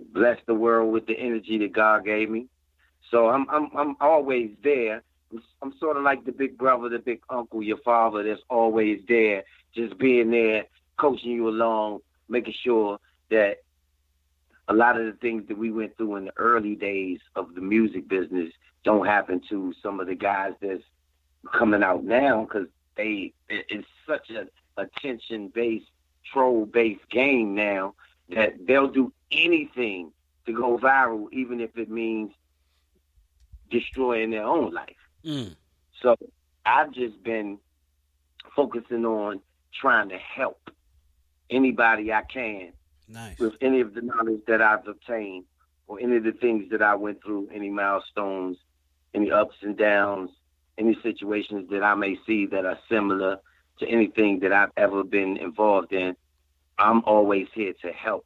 bless 0.00 0.38
the 0.46 0.54
world 0.54 0.92
with 0.92 1.06
the 1.06 1.18
energy 1.18 1.58
that 1.58 1.72
God 1.72 2.04
gave 2.04 2.30
me. 2.30 2.46
So 3.10 3.28
I'm 3.28 3.46
I'm 3.50 3.70
I'm 3.76 3.96
always 4.00 4.50
there. 4.62 5.02
I'm, 5.32 5.42
I'm 5.62 5.74
sort 5.78 5.96
of 5.96 6.04
like 6.04 6.24
the 6.24 6.32
big 6.32 6.56
brother, 6.56 6.88
the 6.88 6.98
big 6.98 7.20
uncle, 7.28 7.62
your 7.62 7.78
father 7.78 8.22
that's 8.22 8.42
always 8.48 9.00
there, 9.08 9.44
just 9.74 9.98
being 9.98 10.30
there, 10.30 10.64
coaching 10.96 11.32
you 11.32 11.48
along, 11.48 12.00
making 12.28 12.54
sure 12.62 12.98
that 13.30 13.58
a 14.68 14.72
lot 14.72 14.98
of 14.98 15.06
the 15.06 15.12
things 15.12 15.46
that 15.48 15.58
we 15.58 15.70
went 15.70 15.96
through 15.96 16.16
in 16.16 16.26
the 16.26 16.36
early 16.36 16.74
days 16.74 17.20
of 17.36 17.54
the 17.54 17.60
music 17.60 18.08
business 18.08 18.52
don't 18.82 19.06
happen 19.06 19.40
to 19.48 19.74
some 19.82 20.00
of 20.00 20.06
the 20.06 20.14
guys 20.14 20.52
that's 20.60 20.82
coming 21.52 21.82
out 21.82 22.04
now 22.04 22.44
because 22.44 22.68
they 22.96 23.32
it's 23.48 23.86
such 24.06 24.30
a 24.30 24.46
attention 24.80 25.48
based 25.48 25.86
troll 26.24 26.64
based 26.66 27.06
game 27.10 27.54
now 27.54 27.94
that 28.30 28.54
they'll 28.66 28.88
do 28.88 29.12
anything 29.30 30.10
to 30.46 30.52
go 30.52 30.78
viral, 30.78 31.26
even 31.32 31.60
if 31.60 31.76
it 31.76 31.90
means 31.90 32.32
destroying 33.70 34.30
their 34.30 34.44
own 34.44 34.72
life. 34.72 34.96
Mm. 35.24 35.54
So 36.00 36.16
I've 36.64 36.92
just 36.92 37.22
been 37.22 37.58
focusing 38.54 39.04
on 39.04 39.40
trying 39.80 40.08
to 40.10 40.18
help 40.18 40.70
anybody 41.50 42.12
I 42.12 42.22
can 42.22 42.72
Nice. 43.08 43.38
with 43.38 43.54
any 43.60 43.80
of 43.80 43.94
the 43.94 44.00
knowledge 44.00 44.40
that 44.46 44.62
I've 44.62 44.86
obtained 44.86 45.44
or 45.86 46.00
any 46.00 46.16
of 46.16 46.24
the 46.24 46.32
things 46.32 46.70
that 46.70 46.82
I 46.82 46.94
went 46.94 47.22
through, 47.22 47.50
any 47.52 47.70
milestones, 47.70 48.56
any 49.12 49.30
ups 49.30 49.56
and 49.62 49.76
downs, 49.76 50.30
any 50.78 50.96
situations 51.02 51.68
that 51.70 51.82
I 51.82 51.94
may 51.94 52.16
see 52.26 52.46
that 52.46 52.64
are 52.64 52.78
similar 52.88 53.38
to 53.78 53.86
anything 53.86 54.40
that 54.40 54.52
I've 54.52 54.70
ever 54.76 55.04
been 55.04 55.36
involved 55.36 55.92
in. 55.92 56.16
I'm 56.78 57.02
always 57.04 57.48
here 57.54 57.74
to 57.82 57.92
help. 57.92 58.24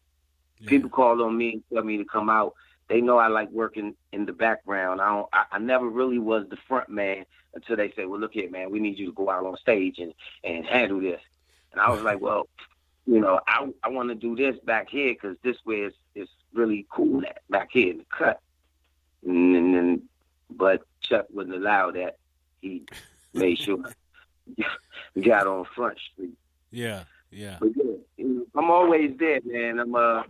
People 0.66 0.90
call 0.90 1.22
on 1.22 1.36
me 1.36 1.54
and 1.54 1.62
tell 1.72 1.84
me 1.84 1.98
to 1.98 2.04
come 2.04 2.28
out. 2.30 2.54
They 2.88 3.00
know 3.00 3.18
I 3.18 3.28
like 3.28 3.50
working 3.50 3.94
in 4.12 4.24
the 4.24 4.32
background. 4.32 5.00
I 5.00 5.08
don't. 5.08 5.28
I, 5.32 5.44
I 5.52 5.58
never 5.58 5.88
really 5.88 6.18
was 6.18 6.46
the 6.48 6.56
front 6.66 6.88
man 6.88 7.26
until 7.54 7.76
they 7.76 7.92
say, 7.92 8.06
"Well, 8.06 8.18
look 8.18 8.32
here, 8.32 8.50
man. 8.50 8.70
We 8.70 8.80
need 8.80 8.98
you 8.98 9.06
to 9.06 9.12
go 9.12 9.30
out 9.30 9.44
on 9.44 9.56
stage 9.58 9.98
and 9.98 10.14
and 10.42 10.64
handle 10.66 11.00
this." 11.00 11.20
And 11.72 11.80
I 11.80 11.90
was 11.90 12.02
like, 12.02 12.20
"Well, 12.20 12.48
you 13.06 13.20
know, 13.20 13.40
I 13.46 13.68
I 13.82 13.88
want 13.88 14.08
to 14.08 14.14
do 14.14 14.36
this 14.36 14.58
back 14.64 14.88
here 14.88 15.14
because 15.14 15.36
this 15.42 15.56
way 15.64 15.80
is 15.80 15.94
is 16.14 16.28
really 16.52 16.86
cool 16.90 17.24
at 17.26 17.42
back 17.50 17.70
here 17.72 17.90
in 17.90 17.98
the 17.98 18.06
cut." 18.10 18.40
And, 19.26 19.74
and 19.74 20.02
but 20.50 20.82
Chuck 21.00 21.26
wouldn't 21.30 21.56
allow 21.56 21.90
that. 21.92 22.16
He 22.60 22.84
made 23.34 23.58
sure 23.58 23.78
we 25.14 25.22
got 25.22 25.46
on 25.46 25.64
Front 25.74 25.98
Street. 26.12 26.36
Yeah, 26.70 27.04
yeah. 27.30 27.56
But 27.60 27.70
yeah, 27.76 27.92
you 28.16 28.28
know, 28.28 28.46
I'm 28.54 28.70
always 28.70 29.16
there, 29.18 29.40
man. 29.44 29.78
I'm 29.78 29.94
uh, 29.94 30.22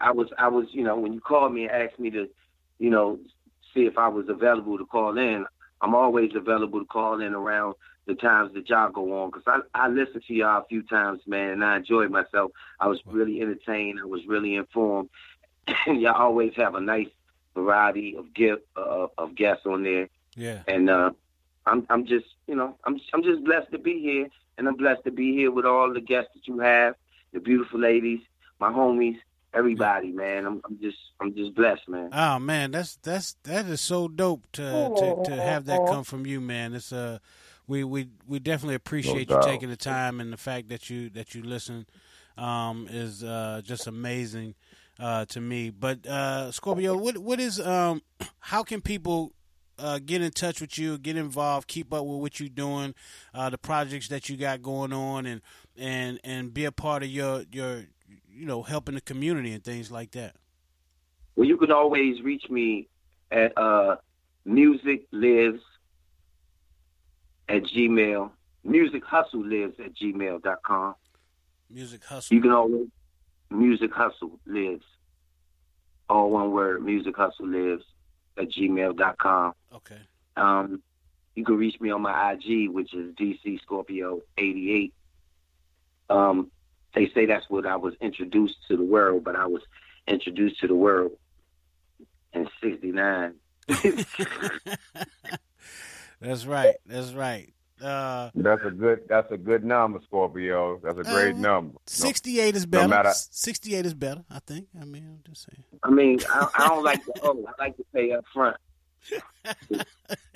I 0.00 0.12
was 0.12 0.28
I 0.38 0.48
was 0.48 0.66
you 0.70 0.84
know 0.84 0.96
when 0.96 1.12
you 1.12 1.20
called 1.20 1.52
me 1.52 1.64
and 1.64 1.72
asked 1.72 1.98
me 1.98 2.10
to, 2.10 2.28
you 2.78 2.90
know, 2.90 3.18
see 3.74 3.86
if 3.86 3.98
I 3.98 4.08
was 4.08 4.28
available 4.28 4.78
to 4.78 4.86
call 4.86 5.18
in. 5.18 5.46
I'm 5.82 5.94
always 5.94 6.34
available 6.34 6.80
to 6.80 6.86
call 6.86 7.20
in 7.20 7.34
around 7.34 7.74
the 8.10 8.16
times 8.16 8.52
that 8.54 8.68
y'all 8.68 8.90
go 8.90 9.22
on 9.22 9.30
because 9.30 9.44
I 9.46 9.84
I 9.84 9.88
listened 9.88 10.24
to 10.26 10.34
y'all 10.34 10.62
a 10.62 10.66
few 10.68 10.82
times, 10.82 11.20
man, 11.26 11.50
and 11.50 11.64
I 11.64 11.76
enjoyed 11.76 12.10
myself. 12.10 12.50
I 12.80 12.88
was 12.88 13.00
really 13.06 13.40
entertained. 13.40 14.00
I 14.02 14.06
was 14.06 14.22
really 14.26 14.54
informed. 14.56 15.08
And 15.86 16.00
y'all 16.00 16.14
always 16.20 16.52
have 16.56 16.74
a 16.74 16.80
nice 16.80 17.08
variety 17.54 18.16
of 18.16 18.34
gift 18.34 18.62
uh, 18.76 19.06
of 19.18 19.34
guests 19.34 19.64
on 19.66 19.82
there, 19.84 20.08
Yeah. 20.36 20.62
and 20.66 20.90
uh, 20.90 21.10
I'm 21.66 21.86
I'm 21.88 22.04
just 22.06 22.26
you 22.48 22.56
know 22.56 22.76
I'm 22.84 22.98
I'm 23.12 23.22
just 23.22 23.44
blessed 23.44 23.70
to 23.72 23.78
be 23.78 24.00
here, 24.00 24.26
and 24.58 24.66
I'm 24.68 24.76
blessed 24.76 25.04
to 25.04 25.12
be 25.12 25.32
here 25.34 25.50
with 25.52 25.64
all 25.66 25.92
the 25.92 26.00
guests 26.00 26.30
that 26.34 26.48
you 26.48 26.58
have, 26.60 26.94
the 27.32 27.40
beautiful 27.40 27.78
ladies, 27.78 28.20
my 28.58 28.70
homies, 28.72 29.18
everybody, 29.54 30.10
man. 30.10 30.46
I'm 30.46 30.60
I'm 30.64 30.78
just 30.80 30.98
I'm 31.20 31.34
just 31.34 31.54
blessed, 31.54 31.88
man. 31.88 32.08
Oh 32.12 32.38
man, 32.40 32.72
that's 32.72 32.96
that's 32.96 33.36
that 33.44 33.66
is 33.66 33.80
so 33.80 34.08
dope 34.08 34.42
to 34.52 34.92
to, 34.96 35.22
to 35.24 35.40
have 35.40 35.66
that 35.66 35.86
come 35.88 36.04
from 36.04 36.26
you, 36.26 36.40
man. 36.40 36.74
It's 36.74 36.92
uh 36.92 37.18
we 37.70 37.84
we 37.84 38.08
we 38.26 38.40
definitely 38.40 38.74
appreciate 38.74 39.30
you 39.30 39.38
taking 39.40 39.70
the 39.70 39.76
time 39.76 40.20
and 40.20 40.32
the 40.32 40.36
fact 40.36 40.68
that 40.68 40.90
you 40.90 41.08
that 41.10 41.34
you 41.36 41.42
listen 41.42 41.86
um 42.36 42.88
is 42.90 43.22
uh 43.22 43.62
just 43.64 43.86
amazing 43.86 44.54
uh 44.98 45.24
to 45.26 45.40
me. 45.40 45.70
But 45.70 46.04
uh 46.04 46.50
Scorpio, 46.50 46.96
what 46.96 47.16
what 47.18 47.38
is 47.38 47.60
um 47.60 48.02
how 48.40 48.64
can 48.64 48.80
people 48.80 49.32
uh, 49.78 49.98
get 50.04 50.20
in 50.20 50.30
touch 50.30 50.60
with 50.60 50.76
you, 50.76 50.98
get 50.98 51.16
involved, 51.16 51.66
keep 51.66 51.94
up 51.94 52.04
with 52.04 52.20
what 52.20 52.38
you're 52.38 52.50
doing, 52.50 52.94
uh, 53.32 53.48
the 53.48 53.56
projects 53.56 54.08
that 54.08 54.28
you 54.28 54.36
got 54.36 54.60
going 54.60 54.92
on, 54.92 55.24
and 55.24 55.40
and 55.74 56.20
and 56.22 56.52
be 56.52 56.66
a 56.66 56.72
part 56.72 57.02
of 57.02 57.08
your 57.08 57.44
your 57.50 57.86
you 58.28 58.44
know 58.44 58.62
helping 58.62 58.94
the 58.94 59.00
community 59.00 59.52
and 59.52 59.64
things 59.64 59.90
like 59.90 60.10
that. 60.10 60.34
Well, 61.36 61.48
you 61.48 61.56
can 61.56 61.72
always 61.72 62.20
reach 62.20 62.50
me 62.50 62.88
at 63.30 63.56
uh, 63.56 63.96
music 64.44 65.06
lives 65.12 65.62
at 67.50 67.64
gmail. 67.64 68.30
Music 68.62 69.04
hustle 69.04 69.44
lives 69.44 69.74
at 69.80 69.94
gmail.com. 69.94 70.94
Music 71.68 72.04
hustle. 72.04 72.34
You 72.34 72.42
can 72.42 72.52
always 72.52 72.88
music 73.50 73.92
hustle 73.92 74.38
lives. 74.46 74.84
All 76.08 76.30
one 76.30 76.52
word, 76.52 76.84
music 76.84 77.16
hustle 77.16 77.48
lives 77.48 77.84
at 78.36 78.50
gmail.com. 78.50 79.54
Okay. 79.74 79.98
Um, 80.36 80.82
you 81.34 81.44
can 81.44 81.56
reach 81.56 81.80
me 81.80 81.90
on 81.90 82.02
my 82.02 82.32
IG, 82.32 82.70
which 82.70 82.92
is 82.94 83.14
DC 83.14 83.60
Scorpio 83.62 84.20
88. 84.36 84.92
Um, 86.08 86.50
they 86.94 87.08
say 87.10 87.26
that's 87.26 87.48
what 87.48 87.66
I 87.66 87.76
was 87.76 87.94
introduced 88.00 88.56
to 88.68 88.76
the 88.76 88.82
world, 88.82 89.24
but 89.24 89.36
I 89.36 89.46
was 89.46 89.62
introduced 90.08 90.60
to 90.60 90.66
the 90.66 90.74
world 90.74 91.12
in 92.32 92.48
'69. 92.60 93.34
That's 96.20 96.44
right. 96.46 96.74
That's 96.86 97.12
right. 97.12 97.52
Uh, 97.82 98.30
That's 98.34 98.60
a 98.66 98.70
good. 98.70 99.00
That's 99.08 99.30
a 99.32 99.38
good 99.38 99.64
number, 99.64 100.00
Scorpio. 100.04 100.78
That's 100.84 100.98
a 100.98 101.02
great 101.02 101.34
Uh, 101.34 101.38
number. 101.38 101.72
No- 101.74 101.80
68 101.86 102.54
is 102.56 102.66
no 102.66 102.70
better. 102.70 102.88
matter- 102.88 103.12
68 103.14 103.86
is 103.86 103.94
better, 103.94 104.22
I 104.30 104.38
think. 104.40 104.68
I 104.78 104.84
mean, 104.84 105.06
I'm 105.06 105.20
just 105.26 105.46
saying. 105.50 105.64
I 105.82 105.90
mean, 105.90 106.18
I, 106.28 106.46
I 106.56 106.68
don't 106.68 106.84
like 106.84 107.02
the 107.06 107.14
owe. 107.22 107.42
I 107.48 107.52
like 107.64 107.76
to 107.78 107.84
pay 107.94 108.12
up 108.12 108.24
front. 108.34 108.56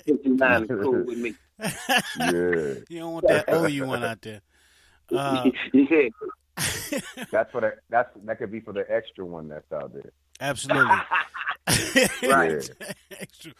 59 0.05 0.63
is 0.63 0.67
cool 0.69 1.03
with 1.03 1.17
me. 1.19 1.35
Yeah. 1.59 2.73
You 2.89 2.99
don't 2.99 3.13
want 3.13 3.27
that 3.27 3.45
oh 3.47 3.65
you 3.67 3.85
one 3.85 4.03
out 4.03 4.21
there. 4.21 4.41
Uh, 5.11 5.51
yeah. 5.71 6.09
That's 7.31 7.51
for 7.51 7.61
the. 7.61 7.73
That's 7.91 8.09
that 8.23 8.39
could 8.39 8.51
be 8.51 8.59
for 8.59 8.73
the 8.73 8.83
extra 8.91 9.23
one 9.23 9.49
that's 9.49 9.71
out 9.71 9.93
there. 9.93 10.11
absolutely. 10.41 10.95
Right. 12.27 12.69
Extra. 13.19 13.51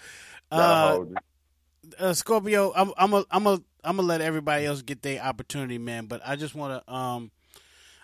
That'll 0.50 0.66
Uh, 0.66 0.92
hold 0.96 1.10
you. 1.12 1.16
Uh, 2.00 2.14
Scorpio, 2.14 2.72
I'm 2.76 2.92
I'm 2.98 3.14
a, 3.14 3.26
I'm 3.32 3.48
a, 3.48 3.62
I'm 3.84 3.96
gonna 3.98 4.04
let 4.04 4.22
everybody 4.22 4.66
else 4.66 4.82
get 4.82 5.02
their 5.02 5.22
opportunity, 5.22 5.78
man. 5.78 6.06
But 6.06 6.22
I 6.26 6.36
just 6.36 6.56
want 6.56 6.86
to 6.86 6.94
um, 6.94 7.32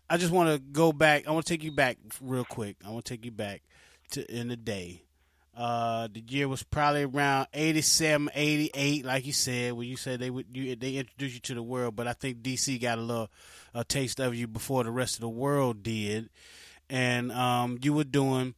I 0.09 0.17
just 0.17 0.31
want 0.31 0.49
to 0.49 0.59
go 0.59 0.91
back. 0.91 1.27
I 1.27 1.31
want 1.31 1.45
to 1.45 1.53
take 1.53 1.63
you 1.63 1.71
back 1.71 1.97
real 2.19 2.43
quick. 2.43 2.75
I 2.85 2.89
want 2.89 3.05
to 3.05 3.13
take 3.13 3.23
you 3.23 3.31
back 3.31 3.61
to 4.11 4.29
in 4.29 4.49
the 4.49 4.57
day. 4.57 5.03
Uh, 5.55 6.07
the 6.11 6.23
year 6.27 6.47
was 6.47 6.63
probably 6.63 7.03
around 7.03 7.47
87, 7.53 8.29
88, 8.33 9.05
like 9.05 9.25
you 9.25 9.33
said, 9.33 9.73
when 9.73 9.87
you 9.87 9.97
said 9.97 10.19
they 10.19 10.29
would 10.29 10.45
you 10.53 10.75
they 10.75 10.95
introduced 10.95 11.35
you 11.35 11.39
to 11.41 11.53
the 11.53 11.63
world. 11.63 11.95
But 11.95 12.07
I 12.07 12.13
think 12.13 12.41
DC 12.41 12.81
got 12.81 12.97
a 12.97 13.01
little 13.01 13.29
a 13.73 13.83
taste 13.83 14.19
of 14.19 14.35
you 14.35 14.47
before 14.47 14.83
the 14.83 14.91
rest 14.91 15.15
of 15.15 15.21
the 15.21 15.29
world 15.29 15.83
did, 15.83 16.29
and 16.89 17.31
um, 17.31 17.77
you 17.81 17.93
were 17.93 18.03
doing. 18.03 18.55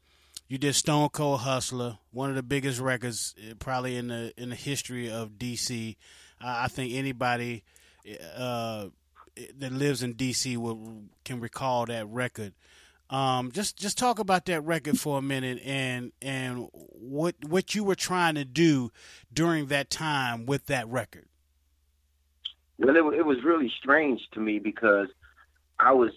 You 0.53 0.59
did 0.59 0.75
Stone 0.75 1.09
Cold 1.09 1.39
Hustler, 1.39 1.97
one 2.11 2.29
of 2.29 2.35
the 2.35 2.43
biggest 2.43 2.79
records 2.79 3.33
uh, 3.39 3.55
probably 3.55 3.97
in 3.97 4.09
the 4.09 4.31
in 4.37 4.49
the 4.49 4.55
history 4.55 5.09
of 5.09 5.31
DC. 5.31 5.95
Uh, 6.39 6.45
I 6.45 6.67
think 6.67 6.93
anybody 6.93 7.63
uh, 8.37 8.89
that 9.57 9.73
lives 9.73 10.03
in 10.03 10.13
DC 10.13 10.55
will 10.57 11.05
can 11.25 11.39
recall 11.39 11.87
that 11.87 12.05
record. 12.07 12.53
Um, 13.09 13.51
just 13.51 13.77
just 13.77 13.97
talk 13.97 14.19
about 14.19 14.45
that 14.45 14.61
record 14.63 14.99
for 14.99 15.17
a 15.17 15.23
minute 15.23 15.59
and 15.65 16.11
and 16.21 16.67
what 16.71 17.33
what 17.47 17.73
you 17.73 17.83
were 17.83 17.95
trying 17.95 18.35
to 18.35 18.45
do 18.45 18.91
during 19.33 19.65
that 19.69 19.89
time 19.89 20.45
with 20.45 20.67
that 20.67 20.87
record. 20.87 21.25
Well, 22.77 22.95
it, 22.95 23.17
it 23.17 23.25
was 23.25 23.43
really 23.43 23.73
strange 23.79 24.21
to 24.33 24.39
me 24.39 24.59
because 24.59 25.07
I 25.79 25.93
was, 25.93 26.11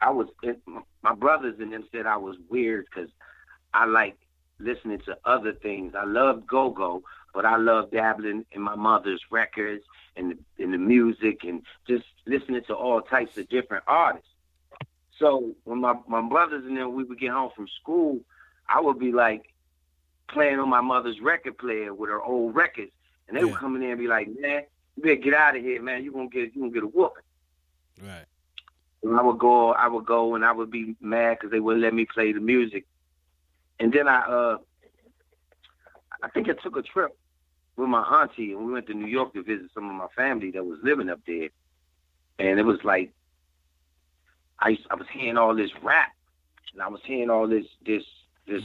I 0.00 0.10
was, 0.10 0.28
it, 0.44 0.60
my 1.02 1.14
brothers 1.16 1.56
and 1.58 1.72
them 1.72 1.82
said 1.90 2.06
I 2.06 2.18
was 2.18 2.36
weird 2.48 2.86
because 2.86 3.10
I 3.72 3.86
like 3.86 4.16
listening 4.58 5.00
to 5.06 5.16
other 5.24 5.52
things. 5.52 5.94
I 5.94 6.04
loved 6.04 6.46
go-go, 6.46 7.02
but 7.34 7.44
I 7.44 7.56
loved 7.56 7.92
dabbling 7.92 8.44
in 8.52 8.62
my 8.62 8.74
mother's 8.74 9.22
records 9.30 9.84
and 10.16 10.32
the, 10.32 10.64
and 10.64 10.74
the 10.74 10.78
music 10.78 11.44
and 11.44 11.62
just 11.86 12.04
listening 12.26 12.62
to 12.66 12.74
all 12.74 13.00
types 13.00 13.36
of 13.38 13.48
different 13.48 13.84
artists. 13.86 14.28
So 15.18 15.54
when 15.64 15.80
my, 15.80 15.94
my 16.08 16.22
brothers 16.22 16.64
and 16.64 16.76
them, 16.76 16.94
we 16.94 17.04
would 17.04 17.20
get 17.20 17.30
home 17.30 17.50
from 17.54 17.68
school, 17.80 18.20
I 18.68 18.80
would 18.80 18.98
be 18.98 19.12
like 19.12 19.52
playing 20.28 20.58
on 20.58 20.68
my 20.68 20.80
mother's 20.80 21.20
record 21.20 21.58
player 21.58 21.92
with 21.92 22.10
her 22.10 22.22
old 22.22 22.54
records. 22.54 22.92
And 23.28 23.36
they 23.36 23.44
would 23.44 23.54
come 23.54 23.76
in 23.76 23.82
there 23.82 23.92
and 23.92 24.00
be 24.00 24.08
like, 24.08 24.28
man, 24.40 24.62
you 24.96 25.02
better 25.02 25.14
get 25.16 25.34
out 25.34 25.56
of 25.56 25.62
here, 25.62 25.80
man. 25.80 26.02
You're 26.02 26.12
gonna 26.12 26.28
get 26.28 26.54
you 26.54 26.62
gonna 26.62 26.72
get 26.72 26.82
a 26.82 26.86
whooping. 26.86 27.22
Right. 28.02 28.24
And 29.02 29.16
I 29.16 29.22
would 29.22 29.38
go, 29.38 29.72
I 29.72 29.86
would 29.86 30.04
go, 30.04 30.34
and 30.34 30.44
I 30.44 30.52
would 30.52 30.70
be 30.70 30.96
mad 31.00 31.38
because 31.38 31.52
they 31.52 31.60
wouldn't 31.60 31.82
let 31.82 31.94
me 31.94 32.06
play 32.06 32.32
the 32.32 32.40
music. 32.40 32.86
And 33.80 33.92
then 33.92 34.06
I, 34.08 34.20
uh, 34.20 34.58
I 36.22 36.28
think 36.30 36.48
I 36.48 36.52
took 36.52 36.76
a 36.76 36.82
trip 36.82 37.16
with 37.76 37.88
my 37.88 38.02
auntie, 38.02 38.52
and 38.52 38.66
we 38.66 38.72
went 38.72 38.86
to 38.88 38.94
New 38.94 39.06
York 39.06 39.32
to 39.34 39.42
visit 39.42 39.70
some 39.74 39.88
of 39.88 39.96
my 39.96 40.06
family 40.14 40.50
that 40.52 40.64
was 40.64 40.78
living 40.82 41.08
up 41.08 41.20
there. 41.26 41.48
And 42.38 42.58
it 42.58 42.64
was 42.64 42.78
like, 42.84 43.12
I, 44.58 44.70
used- 44.70 44.86
I 44.90 44.94
was 44.94 45.06
hearing 45.12 45.38
all 45.38 45.54
this 45.54 45.70
rap, 45.82 46.10
and 46.74 46.82
I 46.82 46.88
was 46.88 47.00
hearing 47.04 47.30
all 47.30 47.48
this, 47.48 47.64
this, 47.86 48.04
this, 48.46 48.62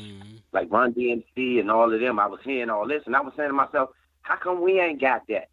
like 0.52 0.70
Run 0.70 0.94
DMC 0.94 1.60
and 1.60 1.72
all 1.72 1.94
of 1.94 2.00
them. 2.00 2.20
I 2.20 2.28
was 2.28 2.42
hearing 2.44 2.70
all 2.70 2.88
this, 2.88 3.04
and 3.06 3.16
I 3.16 3.22
was 3.22 3.34
saying 3.38 3.50
to 3.50 3.54
myself, 3.54 3.90
how 4.22 4.36
come 4.36 4.62
we 4.62 4.80
ain't 4.82 5.00
got 5.00 5.22
that? 5.30 5.50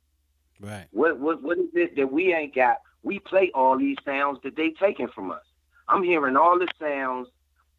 Right. 0.61 0.87
What 0.93 1.19
what 1.19 1.43
what 1.43 1.59
is 1.59 1.67
it 1.75 1.97
that 1.97 2.11
we 2.13 2.33
ain't 2.33 2.55
got? 2.55 2.77
We 3.03 3.19
play 3.19 3.51
all 3.53 3.77
these 3.77 3.97
sounds 4.05 4.39
that 4.45 4.55
they 4.57 4.71
taking 4.71 5.09
from 5.09 5.31
us. 5.33 5.43
I'm 5.89 6.05
hearing 6.05 6.37
all 6.37 6.57
the 6.59 6.69
sounds 6.81 7.29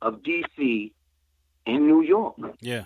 of 0.01 0.21
DC 0.21 0.91
in 1.65 1.87
New 1.87 2.01
York. 2.01 2.35
Yeah. 2.61 2.85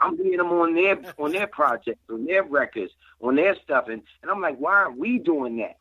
I'm 0.00 0.16
hearing 0.16 0.38
them 0.38 0.50
on 0.52 0.74
their 0.74 0.98
on 1.18 1.32
their 1.32 1.46
projects, 1.46 2.00
on 2.08 2.24
their 2.24 2.42
records, 2.42 2.92
on 3.20 3.36
their 3.36 3.54
stuff, 3.56 3.88
and, 3.88 4.02
and 4.22 4.30
I'm 4.30 4.40
like, 4.40 4.56
why 4.56 4.72
aren't 4.72 4.98
we 4.98 5.18
doing 5.18 5.58
that? 5.58 5.76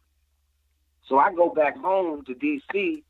So 1.08 1.18
I 1.18 1.34
go 1.34 1.50
back 1.50 1.78
home 1.78 2.26
to 2.26 2.36
DC, 2.36 3.04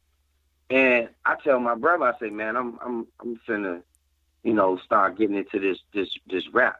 and 0.69 1.09
I 1.25 1.35
tell 1.43 1.59
my 1.59 1.75
brother, 1.75 2.05
I 2.05 2.19
say, 2.19 2.29
man, 2.29 2.55
I'm 2.55 2.77
I'm 2.85 3.07
I'm 3.19 3.39
finna, 3.47 3.81
you 4.43 4.53
know, 4.53 4.77
start 4.77 5.17
getting 5.17 5.35
into 5.35 5.59
this 5.59 5.79
this 5.93 6.09
this 6.27 6.47
rap. 6.53 6.79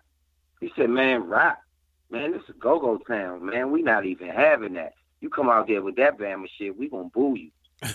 He 0.62 0.72
said, 0.76 0.92
man, 0.92 1.24
rap, 1.24 1.64
man, 2.12 2.34
this 2.34 2.44
is 2.48 2.56
go 2.60 2.80
go 2.80 3.00
town, 3.00 3.46
man. 3.46 3.72
We 3.72 3.82
not 3.82 4.06
even 4.06 4.28
having 4.28 4.74
that. 4.74 4.94
You 5.22 5.30
come 5.30 5.50
out 5.50 5.68
there 5.68 5.82
with 5.82 5.96
that 5.96 6.20
Bama 6.20 6.46
shit, 6.56 6.78
we 6.78 6.88
gonna 6.88 7.10
boo 7.10 7.36
you. 7.36 7.52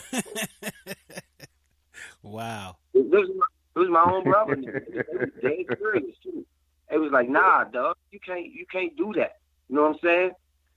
Wow. 2.25 2.79
It 2.95 3.07
was 3.07 3.29
my, 3.37 3.47
it 3.75 3.79
was 3.79 3.89
my 3.91 4.03
own 4.03 4.25
brother. 4.25 4.55
It 4.55 5.07
was 5.11 5.29
dead 5.43 5.79
serious 5.79 6.17
too. 6.23 6.47
It 6.91 6.99
was 6.99 7.13
like, 7.13 7.29
nah, 7.29 7.65
dog, 7.65 7.97
you 8.11 8.21
can't 8.21 8.47
you 8.47 8.67
can't 8.71 8.97
do 8.97 9.13
that. 9.17 9.33
You 9.69 9.77
know 9.77 9.83
what 9.83 9.95
I'm 9.95 9.99
saying? 10.03 10.31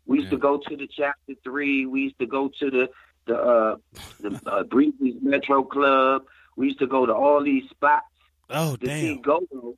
We 0.05 0.19
used 0.19 0.31
to 0.31 0.37
go 0.37 0.57
to 0.57 0.77
the 0.77 0.87
chapter 0.87 1.33
three. 1.43 1.85
We 1.85 2.01
used 2.01 2.19
to 2.19 2.25
go 2.25 2.49
to 2.59 2.71
the 2.71 2.89
the 3.27 3.35
uh 3.35 3.75
the 4.19 4.39
uh, 4.45 4.63
Breezy's 4.71 5.15
Metro 5.21 5.63
Club. 5.63 6.23
We 6.55 6.67
used 6.67 6.79
to 6.79 6.87
go 6.87 7.05
to 7.05 7.13
all 7.13 7.43
these 7.43 7.69
spots 7.69 8.05
Oh 8.49 8.75
to 8.77 8.87
see 8.87 9.13
damn. 9.15 9.21
go 9.21 9.41
go. 9.51 9.75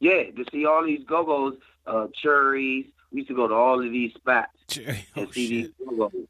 Yeah, 0.00 0.24
to 0.24 0.44
see 0.52 0.66
all 0.66 0.84
these 0.84 1.04
go 1.06 1.24
go's, 1.24 1.58
uh, 1.86 2.08
cherries. 2.14 2.86
We 3.12 3.18
used 3.18 3.28
to 3.28 3.34
go 3.34 3.46
to 3.48 3.54
all 3.54 3.84
of 3.84 3.90
these 3.90 4.12
spots 4.14 4.52
and 5.14 5.28
see 5.32 5.48
these 5.48 5.70
go 5.78 6.08
go's. 6.08 6.26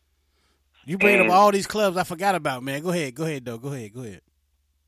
You 0.84 0.98
bring 0.98 1.20
up 1.20 1.30
all 1.30 1.50
these 1.50 1.66
clubs 1.66 1.96
I 1.96 2.04
forgot 2.04 2.36
about, 2.36 2.62
man. 2.62 2.82
Go 2.82 2.90
ahead. 2.90 3.14
Go 3.14 3.24
ahead, 3.24 3.44
though. 3.44 3.58
Go 3.58 3.72
ahead. 3.72 3.92
Go 3.92 4.02
ahead. 4.02 4.20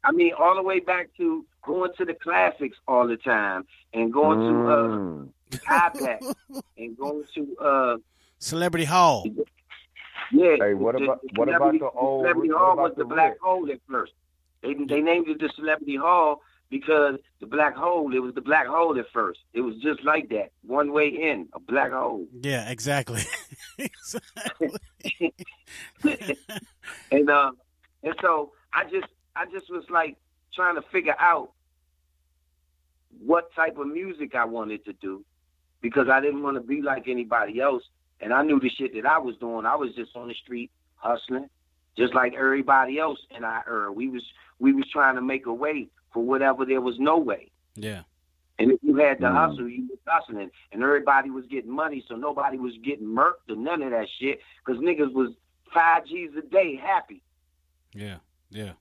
I 0.05 0.13
mean, 0.13 0.33
all 0.39 0.55
the 0.55 0.63
way 0.63 0.81
back 0.81 1.11
to 1.17 1.45
going 1.63 1.91
to 1.99 2.05
the 2.05 2.15
classics 2.15 2.77
all 2.87 3.07
the 3.07 3.17
time 3.17 3.65
and 3.93 4.13
going 4.13 4.39
Mm. 4.39 5.31
to 5.51 5.57
uh, 5.57 5.59
Ibex 5.69 6.27
and 6.79 6.97
going 6.97 7.25
to 7.35 7.57
uh, 7.59 7.97
Celebrity 8.39 8.85
Hall. 8.85 9.27
yeah. 10.33 10.57
Hey, 10.61 10.75
what 10.75 10.97
the- 10.97 11.05
about- 11.05 11.21
what 11.37 11.49
about 11.49 11.73
the 11.79 11.91
old- 11.91 12.25
Celebrity 12.25 12.51
what 12.53 12.59
Hall 12.59 12.73
about 12.75 12.83
was 12.83 12.93
the 12.97 13.03
the 13.05 13.09
black 13.15 13.31
Ritz? 13.33 13.41
hole 13.43 13.71
at 13.71 13.81
first. 13.91 14.13
They 14.63 14.75
they 14.75 15.01
named 15.01 15.29
it 15.29 15.39
the 15.41 15.51
Celebrity 15.57 15.97
Hall 15.97 16.41
because 16.71 17.17
the 17.41 17.47
black 17.47 17.75
hole. 17.75 18.15
It 18.15 18.19
was 18.21 18.35
the 18.35 18.41
black 18.41 18.67
hole 18.67 18.99
at 18.99 19.07
first. 19.13 19.41
It 19.53 19.61
was 19.63 19.77
just 19.77 20.03
like 20.05 20.29
that, 20.31 20.51
one 20.63 20.93
way 20.93 21.09
in, 21.09 21.49
a 21.55 21.61
black 21.61 21.93
hole. 21.93 22.27
Yeah, 22.43 22.69
exactly. 22.71 23.23
and 27.13 27.31
uh, 27.31 27.53
and 28.03 28.15
so 28.21 28.53
I 28.73 28.85
just 28.85 29.07
I 29.39 29.45
just 29.47 29.71
was 29.71 29.85
like 29.89 30.17
trying 30.53 30.75
to 30.75 30.83
figure 30.91 31.15
out 31.19 31.53
what 33.25 33.55
type 33.55 33.79
of 33.79 33.87
music 33.87 34.35
I 34.35 34.45
wanted 34.45 34.85
to 34.87 34.93
do 34.95 35.25
because 35.81 36.09
I 36.09 36.21
didn't 36.21 36.43
want 36.43 36.57
to 36.57 36.61
be 36.61 36.83
like 36.83 37.07
anybody 37.07 37.61
else, 37.61 37.85
and 38.21 38.33
I 38.33 38.43
knew 38.43 38.59
the 38.59 38.69
shit 38.69 38.95
that 38.95 39.07
I 39.07 39.19
was 39.19 39.37
doing. 39.37 39.65
I 39.65 39.77
was 39.77 39.95
just 39.95 40.17
on 40.17 40.29
the 40.29 40.35
street 40.35 40.71
hustling, 40.97 41.49
just 41.97 42.15
like 42.15 42.35
everybody 42.35 42.99
else 42.99 43.21
in 43.31 43.45
our 43.45 43.65
era. 43.69 43.93
We 43.93 44.09
was 44.09 44.25
we 44.59 44.73
was 44.73 44.87
trying 44.93 45.15
to 45.15 45.23
make 45.23 45.47
a 45.47 45.55
way 45.55 45.89
for 46.13 46.25
whatever 46.25 46.65
there 46.65 46.81
was 46.81 46.99
no 46.99 47.19
way. 47.19 47.51
Yeah. 47.77 48.03
And 48.59 48.73
if 48.73 48.81
you 48.83 48.97
had 48.97 49.21
to 49.21 49.27
Mm. 49.27 49.37
hustle, 49.37 49.69
you 49.69 49.87
was 49.89 49.99
hustling, 50.05 50.51
and 50.73 50.83
everybody 50.83 51.31
was 51.31 51.47
getting 51.47 51.71
money, 51.71 52.05
so 52.09 52.17
nobody 52.17 52.59
was 52.59 52.77
getting 52.79 53.07
murked 53.07 53.49
or 53.49 53.55
none 53.55 53.83
of 53.83 53.93
that 53.93 54.09
shit, 54.19 54.41
because 54.65 54.83
niggas 54.83 55.13
was 55.13 55.31
five 55.73 56.07
G's 56.07 56.31
a 56.37 56.43
day 56.43 56.75
happy. 56.75 57.23
Yeah. 57.95 58.17
Yeah. 58.51 58.73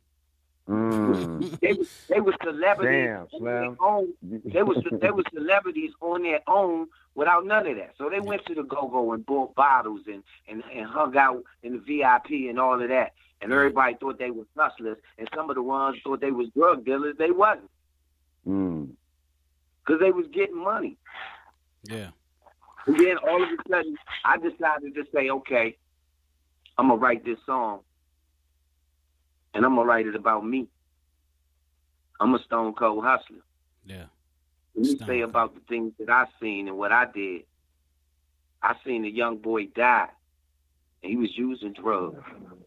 Mm. 0.68 1.60
They 1.62 1.74
was 1.74 1.88
they 2.10 2.20
was 2.20 2.36
celebrities 2.44 3.08
Damn, 3.08 3.28
on 3.34 3.44
their 3.46 3.76
own. 3.80 4.14
They 4.46 4.64
was 4.64 4.84
they 4.92 5.12
was 5.12 5.26
celebrities 5.34 5.92
on 6.02 6.24
their 6.24 6.42
own 6.48 6.88
without 7.16 7.46
none 7.46 7.68
of 7.68 7.78
that. 7.78 7.92
So 7.98 8.10
they 8.10 8.20
went 8.20 8.46
to 8.48 8.54
the 8.56 8.64
go 8.64 8.88
go 8.88 9.14
and 9.14 9.26
bought 9.26 9.56
bottles 9.56 10.02
and, 10.08 10.24
and 10.48 10.64
and 10.74 10.86
hung 10.86 11.16
out 11.16 11.44
in 11.64 11.74
the 11.74 11.80
VIP 11.80 12.50
and 12.50 12.60
all 12.60 12.82
of 12.82 12.90
that. 12.90 13.14
And 13.42 13.54
everybody 13.54 13.96
thought 14.00 14.18
they 14.20 14.32
was 14.32 14.48
hustlers, 14.58 14.98
and 15.18 15.30
some 15.36 15.50
of 15.50 15.56
the 15.56 15.62
ones 15.62 15.98
thought 16.04 16.20
they 16.22 16.32
was 16.32 16.50
drug 16.56 16.84
dealers. 16.86 17.16
They 17.18 17.32
wasn't, 17.32 17.70
Mm. 18.48 18.90
because 19.86 20.00
they 20.02 20.12
was 20.12 20.26
getting 20.34 20.58
money. 20.62 20.98
Yeah. 21.84 22.10
And 22.88 23.00
then 23.00 23.18
all 23.18 23.44
of 23.44 23.50
a 23.50 23.70
sudden, 23.70 23.96
I 24.26 24.38
decided 24.38 24.96
to 24.96 25.06
say, 25.14 25.30
okay, 25.30 25.78
I'm 26.78 26.88
gonna 26.88 27.00
write 27.00 27.24
this 27.26 27.38
song, 27.46 27.82
and 29.58 29.66
I'm 29.66 29.76
gonna 29.76 29.88
write 29.88 30.06
it 30.06 30.16
about 30.16 30.46
me. 30.46 30.68
I'm 32.20 32.34
a 32.36 32.40
stone 32.44 32.74
cold 32.74 33.04
hustler. 33.04 33.38
Yeah. 33.86 34.06
Let 34.76 34.86
me 34.86 34.98
say 35.08 35.22
about 35.22 35.56
the 35.56 35.62
things 35.68 35.94
that 36.00 36.10
I 36.10 36.26
seen 36.40 36.68
and 36.68 36.78
what 36.78 36.92
I 36.92 37.06
did. 37.12 37.42
I 38.62 38.76
seen 38.86 39.04
a 39.04 39.08
young 39.10 39.38
boy 39.38 39.66
die, 39.68 40.10
and 41.02 41.10
he 41.10 41.18
was 41.18 41.36
using 41.36 41.74
drugs, 41.74 42.22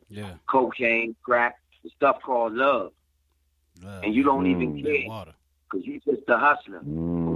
Yeah. 0.08 0.34
cocaine, 0.48 1.14
crack, 1.22 1.56
the 1.84 1.90
stuff 1.90 2.20
called 2.22 2.54
love, 2.54 2.92
Love. 3.82 4.02
and 4.04 4.12
you 4.14 4.24
don't 4.24 4.46
even 4.46 4.74
That 4.74 4.82
care 4.84 5.08
water. 5.08 5.34
because 5.70 5.86
you 5.86 6.00
just 6.00 6.28
a 6.28 6.38
hustler. 6.38 6.80
But 6.80 6.86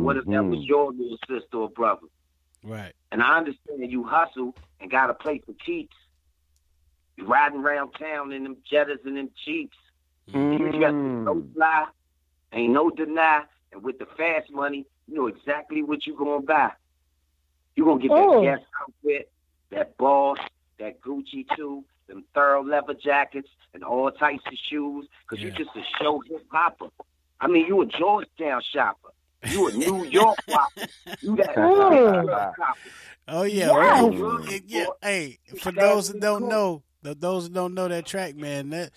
what 0.05 0.17
if 0.17 0.25
that 0.27 0.45
was 0.45 0.59
Mhm. 0.61 0.67
your 0.69 0.93
little 0.93 1.19
sister 1.29 1.59
or 1.59 1.71
brother? 1.71 2.07
Right. 2.65 2.93
And 3.13 3.23
I 3.23 3.39
understand 3.39 3.91
you 3.91 4.03
hustle 4.03 4.57
and 4.81 4.91
got 4.91 5.11
a 5.11 5.15
place 5.15 5.43
for 5.47 5.53
keeps. 5.55 5.95
You 7.17 7.27
riding 7.27 7.61
around 7.61 7.93
town 7.93 8.33
in 8.33 8.45
them 8.45 8.57
Jettas 8.71 9.05
and 9.05 9.17
them 9.17 9.31
Jeeps. 9.45 9.77
You 10.27 10.73
got 10.81 10.93
no 10.95 11.45
fly, 11.55 11.87
ain't 12.53 12.73
no 12.73 12.91
deny, 12.91 13.43
and 13.73 13.83
with 13.83 13.99
the 13.99 14.07
fast 14.17 14.51
money, 14.51 14.87
you 15.07 15.15
know 15.15 15.27
exactly 15.27 15.83
what 15.83 16.07
you 16.07 16.17
gonna 16.17 16.41
buy. 16.41 16.71
You 17.77 17.85
gonna 17.85 18.01
get 18.01 18.11
Oh. 18.11 18.41
that 18.43 18.59
gas 18.59 18.67
outfit, 18.83 19.31
that 19.71 19.97
boss, 19.99 20.39
that 20.79 21.01
Gucci 21.03 21.47
too, 21.57 21.85
them 22.07 22.25
thorough 22.35 22.65
leather 22.65 22.95
jackets, 22.95 23.49
and 23.75 23.85
all 23.85 24.11
types 24.11 24.43
of 24.47 24.55
shoes, 24.69 25.07
because 25.23 25.43
you 25.43 25.51
just 25.51 25.71
a 25.77 25.83
show 26.01 26.21
hip 26.21 26.45
hopper. 26.51 26.89
I 27.41 27.47
mean, 27.49 27.67
you 27.67 27.83
a 27.83 27.87
Georgetown 27.87 28.63
shopper. 28.73 29.11
You 29.47 29.69
a 29.69 29.73
New 29.73 30.05
York 30.11 30.39
shopper. 30.49 30.89
You 31.21 31.37
that 31.37 31.55
Mm. 31.57 32.57
shopper. 32.57 32.79
Oh 33.29 33.43
yeah, 33.43 33.71
Yes. 33.73 34.15
Yeah, 34.49 34.59
yeah. 34.67 34.87
Hey, 35.03 35.39
for 35.61 35.73
those 35.73 36.13
that 36.13 36.21
don't 36.21 36.49
know, 36.49 36.71
th- 36.77 36.83
those 37.13 37.45
that 37.45 37.55
don't 37.55 37.75
know 37.75 37.89
that 37.89 38.07
track, 38.07 38.35
man, 38.37 38.71
that 38.71 38.91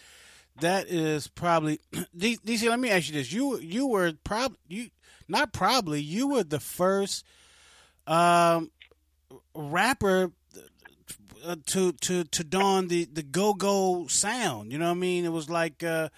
that 0.60 0.88
is 0.88 1.28
probably 1.28 1.80
DC. 2.18 2.70
Let 2.70 2.80
me 2.80 2.90
ask 2.90 3.08
you 3.08 3.14
this: 3.14 3.32
you 3.34 3.60
you 3.60 3.88
were 3.88 4.14
probably 4.24 4.58
you 4.68 4.90
not 5.28 5.52
probably 5.54 6.02
you 6.02 6.28
were 6.30 6.44
the 6.44 6.60
first 6.60 7.26
um 8.08 8.72
rapper 9.54 10.32
uh, 11.46 11.56
to 11.68 11.92
to 11.94 12.24
to 12.24 12.44
don 12.44 12.88
the 12.88 13.06
the 13.06 13.24
go 13.24 13.54
go 13.54 14.08
sound. 14.08 14.72
You 14.72 14.78
know 14.78 14.86
what 14.86 14.92
I 14.92 14.96
mean? 14.96 15.26
It 15.26 15.32
was 15.32 15.50
like 15.50 15.84
uh, 15.84 16.10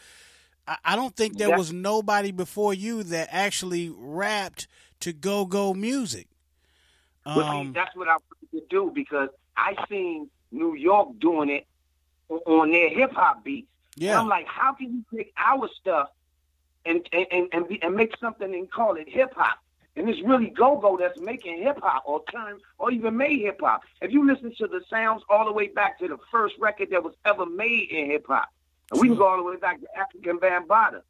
I, 0.67 0.77
I 0.85 0.95
don't 0.95 1.15
think 1.15 1.37
there 1.37 1.49
Yeah. 1.49 1.57
was 1.57 1.73
nobody 1.73 2.31
before 2.31 2.73
you 2.73 3.03
that 3.03 3.29
actually 3.31 3.91
rapped 3.95 4.67
to 5.01 5.13
go 5.13 5.45
go 5.45 5.73
music. 5.73 6.27
But 7.33 7.45
see, 7.51 7.69
Um, 7.69 7.71
that's 7.73 7.95
what 7.95 8.07
I 8.07 8.13
wanted 8.13 8.51
to 8.53 8.61
do 8.69 8.91
because 8.93 9.29
I 9.55 9.75
seen 9.89 10.29
New 10.51 10.75
York 10.75 11.19
doing 11.19 11.49
it 11.49 11.67
on 12.29 12.71
their 12.71 12.89
hip 12.89 13.11
hop 13.13 13.43
beats. 13.43 13.67
And 14.11 14.21
I'm 14.21 14.27
like, 14.27 14.47
how 14.47 14.73
can 14.73 14.91
you 14.93 15.17
take 15.17 15.33
our 15.37 15.69
stuff 15.79 16.09
and 16.85 17.07
and 17.11 17.25
and 17.31 17.47
and, 17.51 17.67
be, 17.67 17.81
and 17.81 17.95
make 17.95 18.15
something 18.19 18.53
and 18.53 18.71
call 18.71 18.95
it 18.95 19.09
hip 19.09 19.33
hop? 19.35 19.59
And 19.95 20.07
it's 20.07 20.21
really 20.21 20.49
go 20.49 20.77
go 20.77 20.97
that's 20.97 21.19
making 21.19 21.61
hip 21.61 21.79
hop 21.81 22.03
or 22.05 22.23
turn 22.31 22.59
or 22.77 22.91
even 22.91 23.17
made 23.17 23.39
hip 23.41 23.59
hop. 23.61 23.81
If 24.01 24.11
you 24.11 24.25
listen 24.25 24.53
to 24.59 24.67
the 24.67 24.81
sounds 24.89 25.23
all 25.29 25.45
the 25.45 25.51
way 25.51 25.67
back 25.67 25.99
to 25.99 26.07
the 26.07 26.17
first 26.31 26.55
record 26.59 26.89
that 26.91 27.03
was 27.03 27.15
ever 27.25 27.45
made 27.45 27.89
in 27.89 28.11
hip 28.11 28.25
hop, 28.27 28.47
and 28.91 29.01
we 29.01 29.09
can 29.09 29.17
go 29.17 29.27
all 29.27 29.37
the 29.37 29.43
way 29.43 29.57
back 29.57 29.79
to 29.81 29.87
Afrika 29.97 30.39
Bambaataa, 30.39 31.01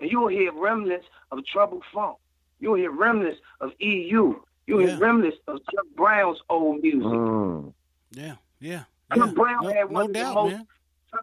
and 0.00 0.10
you'll 0.10 0.28
hear 0.28 0.52
remnants 0.52 1.06
of 1.30 1.44
Trouble 1.44 1.82
Funk. 1.92 2.16
You'll 2.60 2.76
hear 2.76 2.90
remnants 2.90 3.40
of 3.60 3.72
EU. 3.78 4.40
You'll 4.66 4.78
hear 4.78 4.96
remnants 4.98 5.38
of 5.48 5.58
Chuck 5.74 5.86
Brown's 5.96 6.38
old 6.48 6.82
music. 6.82 7.02
Mm. 7.02 7.72
Yeah, 8.12 8.36
yeah. 8.60 8.84
Chuck 9.14 9.34
Brown 9.34 9.62
no, 9.64 9.68
had 9.70 9.76
no 9.78 9.86
one 9.86 10.06
of 10.06 10.12
doubt, 10.12 10.34
the 10.34 10.40
most. 10.42 10.52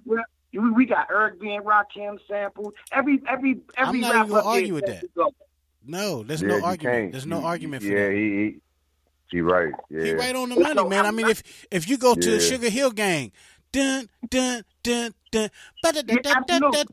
man. 0.05 0.23
We, 0.53 0.69
we 0.71 0.85
got 0.85 1.07
Eric 1.11 1.39
B. 1.39 1.53
and 1.53 1.63
Rakim 1.65 2.17
sampled. 2.27 2.73
Every 2.91 3.21
every 3.29 3.59
every 3.77 3.99
I'm 3.99 4.01
not 4.01 4.13
rapper 4.13 4.25
even 4.25 4.35
gonna 4.37 4.47
argue 4.49 4.73
with 4.73 4.85
that. 4.87 5.13
go. 5.15 5.31
No, 5.85 6.23
there's 6.23 6.41
Yeah, 6.41 6.47
no 6.49 6.63
argument. 6.65 6.81
can't. 6.97 7.11
There's 7.11 7.25
no 7.25 7.39
You- 7.39 7.45
argument 7.45 7.83
for 7.83 7.89
yeah, 7.89 8.07
that. 8.07 8.13
he, 8.13 8.19
he, 8.19 8.55
he 9.31 9.41
right. 9.41 9.73
Yeah. 9.89 10.03
He 10.03 10.13
right 10.13 10.35
on 10.35 10.49
the 10.49 10.59
money, 10.59 10.83
man. 10.89 11.05
I 11.05 11.11
mean, 11.11 11.27
if 11.29 11.43
if 11.71 11.87
you 11.87 11.97
go 11.97 12.15
to 12.15 12.31
Yeah. 12.33 12.39
Sugar 12.39 12.69
Hill 12.69 12.91
Gang, 12.91 13.31
dun 13.71 14.09
dun 14.29 14.63
dun 14.83 15.13
dun, 15.31 15.49
Yeah, 15.83 16.17
absolutely. 16.35 16.83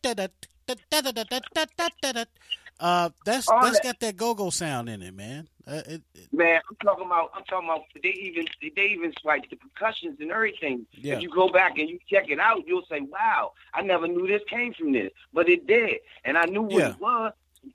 Uh, 2.81 3.11
that's 3.25 3.49
All 3.49 3.63
that's 3.63 3.79
that- 3.79 3.85
got 3.85 4.01
that 4.01 4.17
go-go 4.17 4.51
sound 4.51 4.89
in 4.89 5.01
it, 5.03 5.15
man. 5.15 5.49
Uh, 5.67 5.83
it, 5.87 6.03
it- 6.15 6.33
Man, 6.33 6.61
I'm 6.69 6.77
talking 6.85 7.07
about. 7.07 7.31
I'm 7.35 7.45
talking 7.45 7.69
about. 7.69 7.83
They 8.03 8.09
even 8.11 8.47
they 8.61 8.83
even 8.87 9.13
like 9.25 9.49
the 9.49 9.57
percussions 9.57 10.19
and 10.21 10.31
everything. 10.33 10.85
Yeah. 10.93 11.15
If 11.15 11.23
you 11.23 11.31
go 11.31 11.49
back 11.49 11.79
and 11.79 11.89
you 11.89 11.99
check 12.11 12.29
it 12.29 12.41
out, 12.41 12.67
you'll 12.67 12.85
say, 12.91 13.01
"Wow, 13.01 13.53
I 13.73 13.83
never 13.83 14.09
knew 14.09 14.27
this 14.27 14.43
came 14.49 14.75
from 14.75 14.93
this," 14.93 15.13
but 15.33 15.49
it 15.49 15.67
did, 15.67 16.01
and 16.25 16.37
I 16.37 16.47
knew 16.47 16.63
what 16.63 16.73
Yeah. 16.75 16.91
it 16.91 17.01
was. 17.01 17.33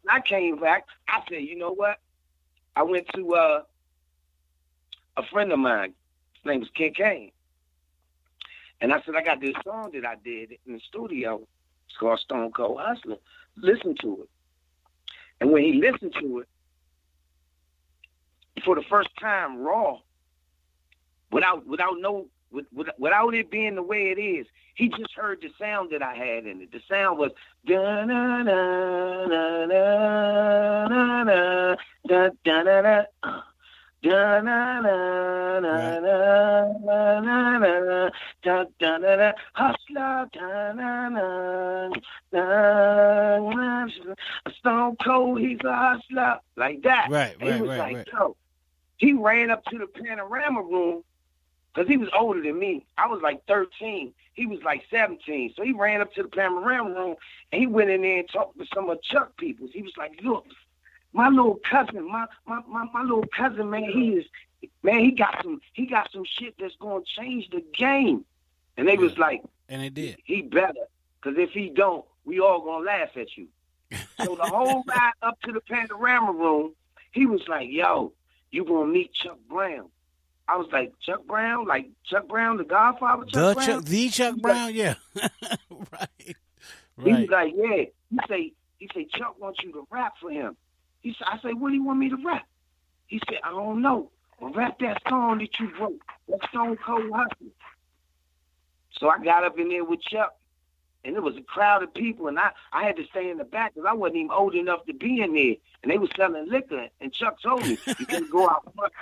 I 0.10 0.20
came 0.20 0.60
back. 0.60 0.86
I 1.08 1.24
said, 1.30 1.42
"You 1.44 1.58
know 1.58 1.72
what?" 1.72 2.00
I 2.76 2.84
went 2.84 3.08
to 3.16 3.34
uh, 3.34 3.64
a 5.18 5.24
friend 5.28 5.52
of 5.54 5.60
mine. 5.60 5.94
His 6.34 6.46
name 6.46 6.60
was 6.60 6.70
Ken 6.76 6.94
Kane, 6.94 7.32
and 8.82 8.94
I 8.94 9.02
said, 9.04 9.16
"I 9.16 9.24
got 9.24 9.40
this 9.40 9.56
song 9.64 9.92
that 9.94 10.06
I 10.06 10.16
did 10.24 10.52
in 10.68 10.74
the 10.74 10.80
studio. 10.82 11.48
It's 11.88 11.98
called 11.98 12.20
Stone 12.20 12.52
Cold 12.52 12.80
Hustler. 12.82 13.18
Listen 13.56 13.96
to 14.02 14.24
it." 14.24 14.30
And 15.42 15.52
when 15.52 15.64
he 15.64 15.74
listened 15.74 16.14
to 16.20 16.40
it, 16.40 16.48
for 18.66 18.76
the 18.76 18.84
first 18.90 19.10
time 19.20 19.58
raw 19.58 19.98
without 21.32 21.66
without 21.66 21.96
no 22.00 22.28
with, 22.52 22.66
with, 22.74 22.88
without 22.98 23.34
it 23.34 23.50
being 23.50 23.76
the 23.76 23.84
way 23.84 24.12
it 24.12 24.20
is 24.20 24.48
he 24.80 24.88
just 24.88 25.14
heard 25.14 25.40
the 25.42 25.50
sound 25.60 25.90
that 25.92 26.02
I 26.02 26.16
had 26.16 26.46
in 26.46 26.62
it. 26.62 26.72
The 26.72 26.80
sound 26.90 27.20
was 27.20 27.32
da 27.68 28.06
na 28.06 28.42
na 28.44 29.24
na 29.26 29.66
na 29.66 31.24
na 31.26 31.76
da 32.08 32.30
da 32.46 32.64
na 32.64 32.82
na 32.82 33.42
hustler 39.54 40.30
da 40.34 40.72
na 40.74 41.10
na 41.10 41.90
na 42.32 43.38
na 43.40 43.88
a 44.46 44.52
stone 44.52 44.96
cold 45.04 45.40
he's 45.40 45.60
a 45.64 45.74
hustler 45.76 46.40
like 46.56 46.82
that 46.84 47.08
Right, 47.10 47.36
And 47.40 47.44
he 47.44 47.50
right, 47.50 47.62
was 47.62 47.70
right, 47.70 47.78
like 47.80 47.96
right. 47.98 48.08
yo 48.14 48.36
he 48.98 49.14
ran 49.14 49.50
up 49.52 49.64
to 49.66 49.78
the 49.78 49.88
panorama 49.88 50.62
room 50.62 51.04
because 51.74 51.88
he 51.88 51.98
was 51.98 52.10
older 52.18 52.42
than 52.42 52.60
me. 52.60 52.86
I 52.98 53.08
was 53.08 53.22
like 53.22 53.46
13. 53.48 54.14
He 54.34 54.46
was 54.46 54.62
like 54.64 54.84
17. 54.92 55.54
So 55.56 55.64
he 55.64 55.72
ran 55.72 56.02
up 56.02 56.14
to 56.14 56.24
the 56.24 56.28
panorama 56.30 56.90
room 56.90 57.16
and 57.52 57.62
he 57.62 57.68
went 57.68 57.90
in 57.90 58.02
there 58.02 58.20
and 58.20 58.30
talked 58.30 58.58
to 58.60 58.66
some 58.74 58.90
of 58.90 59.02
Chuck 59.02 59.38
peoples. 59.38 59.72
He 59.74 59.82
was 59.82 59.94
like, 59.98 60.20
look, 60.22 60.46
my 61.14 61.30
little 61.30 61.60
cousin, 61.70 62.08
my, 62.10 62.26
my, 62.46 62.62
my, 62.68 62.86
my 62.94 63.02
little 63.02 63.26
cousin, 63.36 63.70
man, 63.70 63.84
he 63.84 64.10
is, 64.10 64.26
man, 64.84 65.00
he 65.00 65.12
got 65.12 65.40
some, 65.44 65.60
he 65.74 65.86
got 65.86 66.12
some 66.12 66.24
shit 66.26 66.56
that's 66.60 66.76
going 66.76 67.04
to 67.04 67.22
change 67.22 67.50
the 67.50 67.64
game. 67.78 68.26
And 68.78 68.88
they 68.88 68.98
was 68.98 69.18
like, 69.18 69.44
and 69.68 69.82
it 69.84 69.94
did. 69.94 70.18
he 70.24 70.42
better. 70.42 70.74
Because 71.22 71.38
if 71.38 71.52
he 71.52 71.70
don't, 71.70 72.06
we 72.24 72.40
all 72.40 72.62
going 72.62 72.86
to 72.86 72.92
laugh 72.92 73.10
at 73.16 73.36
you. 73.38 73.48
So 74.24 74.36
the 74.36 74.44
whole 74.44 74.84
ride 74.86 75.12
up 75.22 75.40
to 75.46 75.54
the 75.54 75.62
panorama 75.62 76.34
room, 76.34 76.74
he 77.12 77.26
was 77.26 77.42
like, 77.48 77.70
yo, 77.72 78.12
you 78.52 78.66
going 78.66 78.88
to 78.88 78.94
meet 78.94 79.14
Chuck 79.14 79.38
Brown. 79.50 79.90
I 80.48 80.58
was 80.58 80.68
like, 80.72 80.94
Chuck 81.00 81.26
Brown? 81.26 81.66
Like 81.68 81.90
Chuck 82.06 82.28
Brown, 82.28 82.58
the 82.58 82.64
Godfather 82.66 83.24
Chuck 83.26 83.32
The 83.32 83.54
Brown? 83.54 83.68
Chuck, 83.68 83.86
the 83.86 84.10
Chuck 84.10 84.36
Brown, 84.38 84.74
yeah, 84.74 84.96
right, 85.70 86.36
He 87.04 87.14
was 87.14 87.30
like, 87.30 87.54
yeah. 87.56 87.84
He 88.10 88.20
say, 88.28 88.54
he 88.78 88.90
say, 88.94 89.08
Chuck 89.16 89.40
wants 89.40 89.60
you 89.64 89.72
to 89.74 89.88
rap 89.90 90.14
for 90.20 90.32
him. 90.32 90.58
He 91.02 91.16
said, 91.18 91.28
I 91.32 91.40
say, 91.40 91.54
what 91.54 91.70
do 91.70 91.76
you 91.76 91.84
want 91.84 92.00
me 92.00 92.10
to 92.10 92.18
rap? 92.24 92.46
He 93.08 93.22
said, 93.28 93.40
I 93.44 93.52
don't 93.52 93.82
know. 93.82 94.12
Well, 94.40 94.54
rap 94.54 94.80
that 94.80 95.02
song 95.08 95.40
that 95.40 95.60
you 95.60 95.72
wrote. 95.80 96.00
That 96.28 96.40
Stone 96.50 96.78
Cold 96.78 97.12
Hustler. 97.14 97.48
So 98.92 99.10
I 99.10 99.24
got 99.24 99.44
up 99.44 99.58
in 99.58 99.70
there 99.70 99.84
with 99.84 100.02
Chuck, 100.02 100.36
and 101.04 101.16
it 101.16 101.24
was 101.24 101.38
a 101.38 101.42
crowd 101.42 101.84
of 101.84 101.94
people, 101.94 102.28
and 102.28 102.38
I, 102.38 102.52
I 102.74 102.84
had 102.84 102.98
to 102.98 103.06
stay 103.06 103.30
in 103.30 103.38
the 103.38 103.46
back 103.46 103.74
because 103.74 103.88
I 103.90 103.94
wasn't 103.94 104.18
even 104.18 104.32
old 104.32 104.56
enough 104.56 104.86
to 104.86 104.94
be 104.94 105.22
in 105.22 105.34
there. 105.34 105.56
And 105.82 105.92
they 105.92 105.98
was 105.98 106.10
selling 106.16 106.50
liquor, 106.50 106.88
and 107.00 107.14
Chuck 107.14 107.42
told 107.42 107.64
me, 107.64 107.78
you 108.00 108.06
can't 108.06 108.30
go 108.30 108.50
out 108.50 108.72
front. 108.76 108.94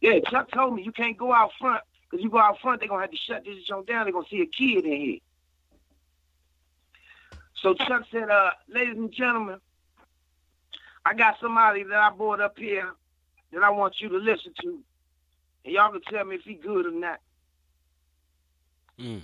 Yeah, 0.00 0.18
Chuck 0.28 0.50
told 0.50 0.74
me 0.74 0.82
you 0.82 0.92
can't 0.92 1.16
go 1.16 1.32
out 1.32 1.52
front 1.58 1.82
because 2.10 2.22
you 2.22 2.30
go 2.30 2.38
out 2.38 2.60
front, 2.60 2.80
they're 2.80 2.88
going 2.88 2.98
to 2.98 3.04
have 3.04 3.10
to 3.10 3.16
shut 3.16 3.44
this 3.44 3.64
joint 3.64 3.86
down. 3.86 4.04
They're 4.04 4.12
going 4.12 4.24
to 4.24 4.30
see 4.30 4.42
a 4.42 4.46
kid 4.46 4.84
in 4.84 5.00
here. 5.00 5.18
So 7.54 7.74
Chuck 7.74 8.04
said, 8.10 8.28
uh, 8.28 8.50
ladies 8.68 8.96
and 8.96 9.12
gentlemen, 9.12 9.60
I 11.04 11.14
got 11.14 11.38
somebody 11.40 11.82
that 11.84 11.96
I 11.98 12.10
brought 12.10 12.40
up 12.40 12.58
here 12.58 12.90
that 13.52 13.62
I 13.62 13.70
want 13.70 14.00
you 14.00 14.08
to 14.10 14.18
listen 14.18 14.52
to. 14.62 14.78
And 15.64 15.74
y'all 15.74 15.90
can 15.92 16.00
tell 16.02 16.24
me 16.24 16.36
if 16.36 16.42
he 16.42 16.54
good 16.54 16.86
or 16.86 16.90
not. 16.92 17.18
Mm. 18.98 19.22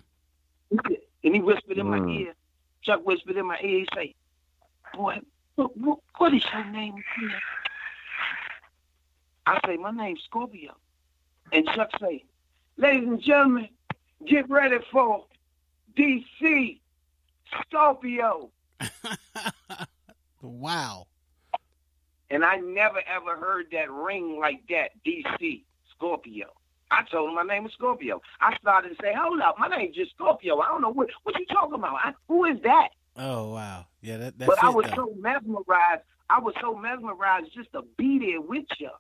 And 1.25 1.35
he 1.35 1.41
whispered 1.41 1.79
in 1.79 1.89
my 1.89 1.99
Mm. 1.99 2.21
ear. 2.21 2.35
Chuck 2.83 3.05
whispered 3.05 3.37
in 3.37 3.47
my 3.47 3.59
ear. 3.61 3.81
He 3.81 3.89
say, 3.95 4.15
boy, 4.95 5.21
what, 5.57 5.77
what, 5.77 5.99
what 6.17 6.35
is 6.35 6.45
your 6.53 6.65
name 6.67 6.95
again? 6.95 7.41
I 9.47 9.61
say, 9.67 9.77
my 9.77 9.91
name's 9.91 10.23
Scorpio. 10.25 10.77
And 11.53 11.67
Chuck 11.75 11.91
say, 12.01 12.25
ladies 12.77 13.09
and 13.09 13.21
gentlemen, 13.23 13.69
get 14.27 14.49
ready 14.51 14.79
for 14.93 15.25
DC 15.97 16.81
Scorpio. 17.67 18.51
Wow. 20.41 21.09
And 22.31 22.45
I 22.45 22.57
never 22.57 23.01
ever 23.07 23.37
heard 23.37 23.67
that 23.73 23.91
ring 23.91 24.39
like 24.39 24.63
that, 24.69 24.91
DC, 25.07 25.63
Scorpio. 25.95 26.47
I 26.91 27.03
told 27.11 27.29
him 27.29 27.35
my 27.35 27.43
name 27.43 27.65
was 27.65 27.73
Scorpio. 27.73 28.21
I 28.41 28.57
started 28.57 28.91
to 28.91 28.97
say, 29.03 29.13
hold 29.17 29.41
up, 29.41 29.57
my 29.59 29.69
name's 29.69 29.97
just 29.97 30.13
Scorpio. 30.13 30.59
I 30.61 30.69
don't 30.69 30.83
know 30.83 30.93
what 30.93 31.09
what 31.23 31.39
you 31.39 31.47
talking 31.47 31.75
about. 31.75 31.97
I, 32.03 32.13
who 32.29 32.45
is 32.45 32.61
that? 32.63 32.89
Oh 33.17 33.53
wow, 33.53 33.87
yeah, 34.01 34.17
that 34.19 34.39
that 34.39 34.47
but 34.47 34.63
I 34.63 34.71
was 34.71 34.87
though. 34.91 34.95
so 34.97 35.15
mesmerized. 35.19 36.03
I 36.31 36.41
was 36.41 36.55
so 36.61 36.75
mesmerized 36.75 37.53
just 37.55 37.73
to 37.73 37.83
be 37.97 38.19
there 38.19 38.41
with 38.41 38.67
you. 38.79 38.91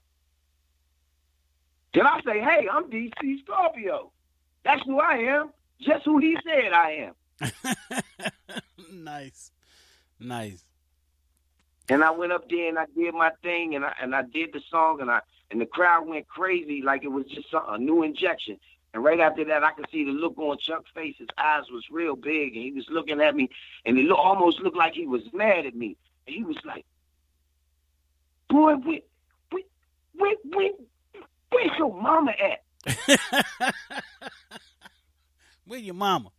Then 1.94 2.06
I 2.06 2.20
say, 2.24 2.40
hey, 2.40 2.66
I'm 2.70 2.90
DC 2.90 3.42
Scorpio. 3.44 4.12
That's 4.64 4.82
who 4.84 5.00
I 5.00 5.14
am. 5.14 5.50
Just 5.80 6.04
who 6.04 6.18
he 6.18 6.36
said 6.44 6.72
I 6.72 7.10
am. 7.40 8.52
nice, 8.92 9.52
nice. 10.18 10.64
And 11.88 12.04
I 12.04 12.10
went 12.10 12.32
up 12.32 12.48
there 12.50 12.68
and 12.68 12.78
I 12.78 12.86
did 12.94 13.14
my 13.14 13.30
thing 13.42 13.74
and 13.74 13.84
I 13.84 13.94
and 14.00 14.14
I 14.14 14.22
did 14.22 14.52
the 14.52 14.60
song 14.70 15.00
and 15.00 15.10
I 15.10 15.20
and 15.50 15.60
the 15.60 15.66
crowd 15.66 16.06
went 16.06 16.28
crazy 16.28 16.82
like 16.82 17.04
it 17.04 17.08
was 17.08 17.24
just 17.26 17.50
some, 17.50 17.64
a 17.68 17.78
new 17.78 18.02
injection. 18.02 18.58
And 18.94 19.04
right 19.04 19.20
after 19.20 19.44
that, 19.46 19.64
I 19.64 19.72
could 19.72 19.86
see 19.90 20.04
the 20.04 20.12
look 20.12 20.38
on 20.38 20.56
Chuck's 20.58 20.90
face. 20.94 21.16
His 21.18 21.28
eyes 21.36 21.64
was 21.70 21.84
real 21.90 22.16
big, 22.16 22.54
and 22.54 22.64
he 22.64 22.72
was 22.72 22.86
looking 22.88 23.20
at 23.20 23.36
me, 23.36 23.50
and 23.84 23.98
it 23.98 24.06
look, 24.06 24.18
almost 24.18 24.60
looked 24.60 24.78
like 24.78 24.94
he 24.94 25.06
was 25.06 25.20
mad 25.34 25.66
at 25.66 25.74
me. 25.74 25.94
And 26.26 26.34
he 26.34 26.42
was 26.42 26.56
like, 26.64 26.86
"Boy, 28.48 28.76
where, 28.76 29.00
where, 29.50 29.62
where, 30.14 30.36
where 30.44 30.70
where's 31.50 31.78
your 31.78 31.92
mama 31.94 32.32
at? 32.32 32.62
Where 35.68 35.78
your 35.78 35.94
mama? 35.94 36.30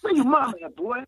Where 0.00 0.12
your 0.12 0.24
mama 0.24 0.54
at, 0.64 0.74
boy? 0.74 1.04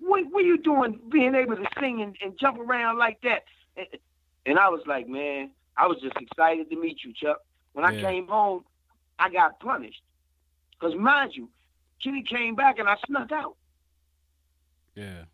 What, 0.00 0.24
what 0.30 0.44
you 0.44 0.58
doing 0.58 1.00
being 1.10 1.34
able 1.34 1.56
to 1.56 1.66
sing 1.80 2.02
and, 2.02 2.16
and 2.22 2.38
jump 2.38 2.58
around 2.58 2.98
like 2.98 3.20
that? 3.22 3.42
And, 3.76 3.86
and 4.46 4.58
I 4.58 4.68
was 4.68 4.80
like, 4.86 5.08
man, 5.08 5.50
I 5.76 5.86
was 5.86 5.98
just 6.00 6.16
excited 6.16 6.70
to 6.70 6.76
meet 6.80 6.98
you, 7.04 7.12
Chuck. 7.12 7.38
When 7.72 7.84
I 7.84 7.92
Yeah. 7.92 8.00
came 8.02 8.26
home, 8.28 8.64
I 9.18 9.30
got 9.30 9.60
punished. 9.60 10.02
Because 10.78 10.94
mind 10.96 11.32
you, 11.34 11.48
Kenny 12.02 12.22
came 12.22 12.54
back 12.54 12.78
and 12.78 12.88
I 12.88 12.96
snuck 13.06 13.32
out. 13.32 13.56
Yeah. 14.94 15.24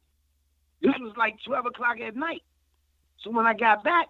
This 0.81 0.95
was 1.01 1.15
like 1.17 1.37
12 1.47 1.67
o'clock 1.67 2.01
at 2.01 2.17
night. 2.17 2.43
So 3.21 3.31
when 3.31 3.47
I 3.47 3.55
got 3.55 3.85
back, 3.85 4.09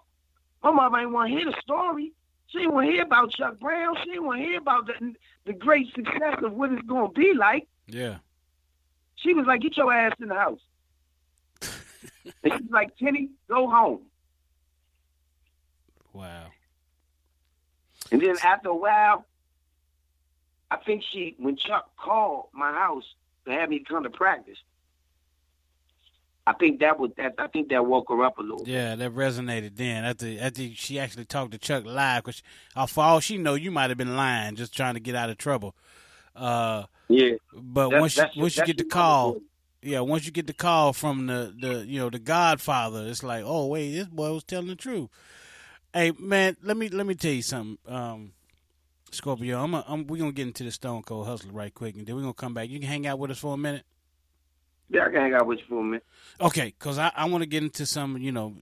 my 0.63 0.71
mother 0.71 0.99
ain't 0.99 1.13
want 1.13 1.31
to 1.31 1.37
hear 1.37 1.47
the 1.47 1.57
story. 1.61 2.13
She 2.49 2.59
didn't 2.59 2.75
want 2.75 2.87
to 2.89 2.93
hear 2.93 3.03
about 3.03 3.31
Chuck 3.31 3.59
Brown. 3.61 3.97
She 4.03 4.11
didn't 4.11 4.25
want 4.27 4.41
to 4.41 4.47
hear 4.47 4.59
about 4.59 4.87
the, 4.87 5.15
the 5.47 5.53
great 5.53 5.93
success 5.95 6.37
of 6.43 6.53
what 6.53 6.73
it's 6.73 6.83
going 6.83 7.13
to 7.13 7.21
be 7.21 7.33
like. 7.35 7.67
Yeah. 7.87 8.19
She 9.17 9.35
was 9.35 9.47
like, 9.47 9.61
get 9.61 9.77
your 9.77 9.93
ass 9.93 10.13
in 10.21 10.29
the 10.29 10.35
house. 10.35 10.61
and 11.63 12.53
she's 12.53 12.71
like, 12.71 12.97
Kenny, 12.99 13.31
go 13.49 13.69
home. 13.69 14.01
Wow. 16.13 16.47
And 18.13 18.21
then 18.21 18.37
after 18.43 18.69
a 18.69 18.77
while, 18.77 19.27
I 20.71 20.77
think 20.77 21.03
she, 21.11 21.35
when 21.39 21.57
Chuck 21.57 21.91
called 21.97 22.49
my 22.53 22.73
house 22.73 23.05
to 23.47 23.53
have 23.53 23.69
me 23.69 23.85
come 23.87 24.03
to 24.03 24.11
practice, 24.11 24.59
I 26.47 26.53
think 26.53 26.81
that 26.81 27.01
would 27.01 27.17
that 27.17 27.35
I 27.39 27.47
think 27.47 27.71
that 27.71 27.87
woke 27.87 28.11
her 28.11 28.23
up 28.23 28.39
a 28.39 28.43
little. 28.43 28.65
Yeah, 28.67 28.97
that 28.97 29.15
resonated 29.15 29.77
then. 29.77 30.05
After 30.05 30.37
after 30.39 30.69
she 30.75 30.99
actually 30.99 31.25
talked 31.25 31.53
to 31.53 31.59
Chuck 31.59 31.87
live, 31.87 32.23
because 32.23 32.43
for 32.93 33.03
all 33.03 33.21
she 33.21 33.39
know, 33.39 33.55
you 33.55 33.71
might 33.71 33.89
have 33.89 33.97
been 33.97 34.17
lying, 34.17 34.55
just 34.55 34.77
trying 34.77 34.95
to 34.95 35.01
get 35.01 35.15
out 35.15 35.31
of 35.31 35.39
trouble. 35.39 35.75
Uh, 36.35 36.85
Yeah. 37.09 37.35
But 37.53 37.91
once 38.01 38.17
you 38.17 38.23
once 38.43 38.57
you 38.57 38.65
get 38.67 38.79
the 38.79 38.85
call, 38.85 39.41
yeah, 39.83 40.01
once 40.01 40.27
you 40.27 40.33
get 40.33 40.47
the 40.47 40.53
call 40.55 40.93
from 40.93 41.27
the 41.27 41.55
the 41.59 41.87
you 41.87 41.99
know 42.01 42.11
the 42.11 42.19
Godfather, 42.19 43.07
it's 43.07 43.23
like, 43.23 43.45
oh 43.47 43.67
wait, 43.67 43.93
this 43.93 44.07
boy 44.09 44.33
was 44.33 44.45
telling 44.45 44.69
the 44.69 44.77
truth. 44.77 45.11
Hey 45.93 46.13
man, 46.19 46.57
let 46.63 46.77
me 46.77 46.89
let 46.89 47.07
me 47.07 47.15
tell 47.15 47.31
you 47.33 47.43
something, 47.43 47.79
um, 47.87 48.33
Scorpio. 49.13 49.63
I'm, 49.63 49.75
a, 49.75 49.85
I'm 49.87 50.07
we're 50.07 50.19
gonna 50.19 50.33
get 50.33 50.47
into 50.49 50.65
the 50.65 50.73
Stone 50.73 51.03
Cold 51.03 51.27
Hustler 51.27 51.53
right 51.53 51.73
quick, 51.73 51.95
and 51.97 52.07
then 52.07 52.17
we're 52.17 52.23
gonna 52.23 52.35
come 52.35 52.55
back. 52.55 52.69
You 52.69 52.81
can 52.81 52.89
hang 52.89 53.07
out 53.07 53.19
with 53.19 53.31
us 53.31 53.39
for 53.39 53.55
a 53.55 53.57
minute. 53.59 53.85
Yeah, 54.91 55.03
I 55.03 55.05
can 55.07 55.15
hang 55.17 55.35
out 55.35 55.47
with 55.47 55.61
you 55.61 55.65
for 55.69 55.81
a 55.81 55.83
minute. 55.83 56.05
Okay, 56.41 56.75
because 56.79 56.99
I, 56.99 57.11
I 57.17 57.27
want 57.29 57.43
to 57.43 57.49
get 57.49 57.63
into 57.63 57.87
some, 57.87 58.17
you 58.19 58.33
know, 58.33 58.55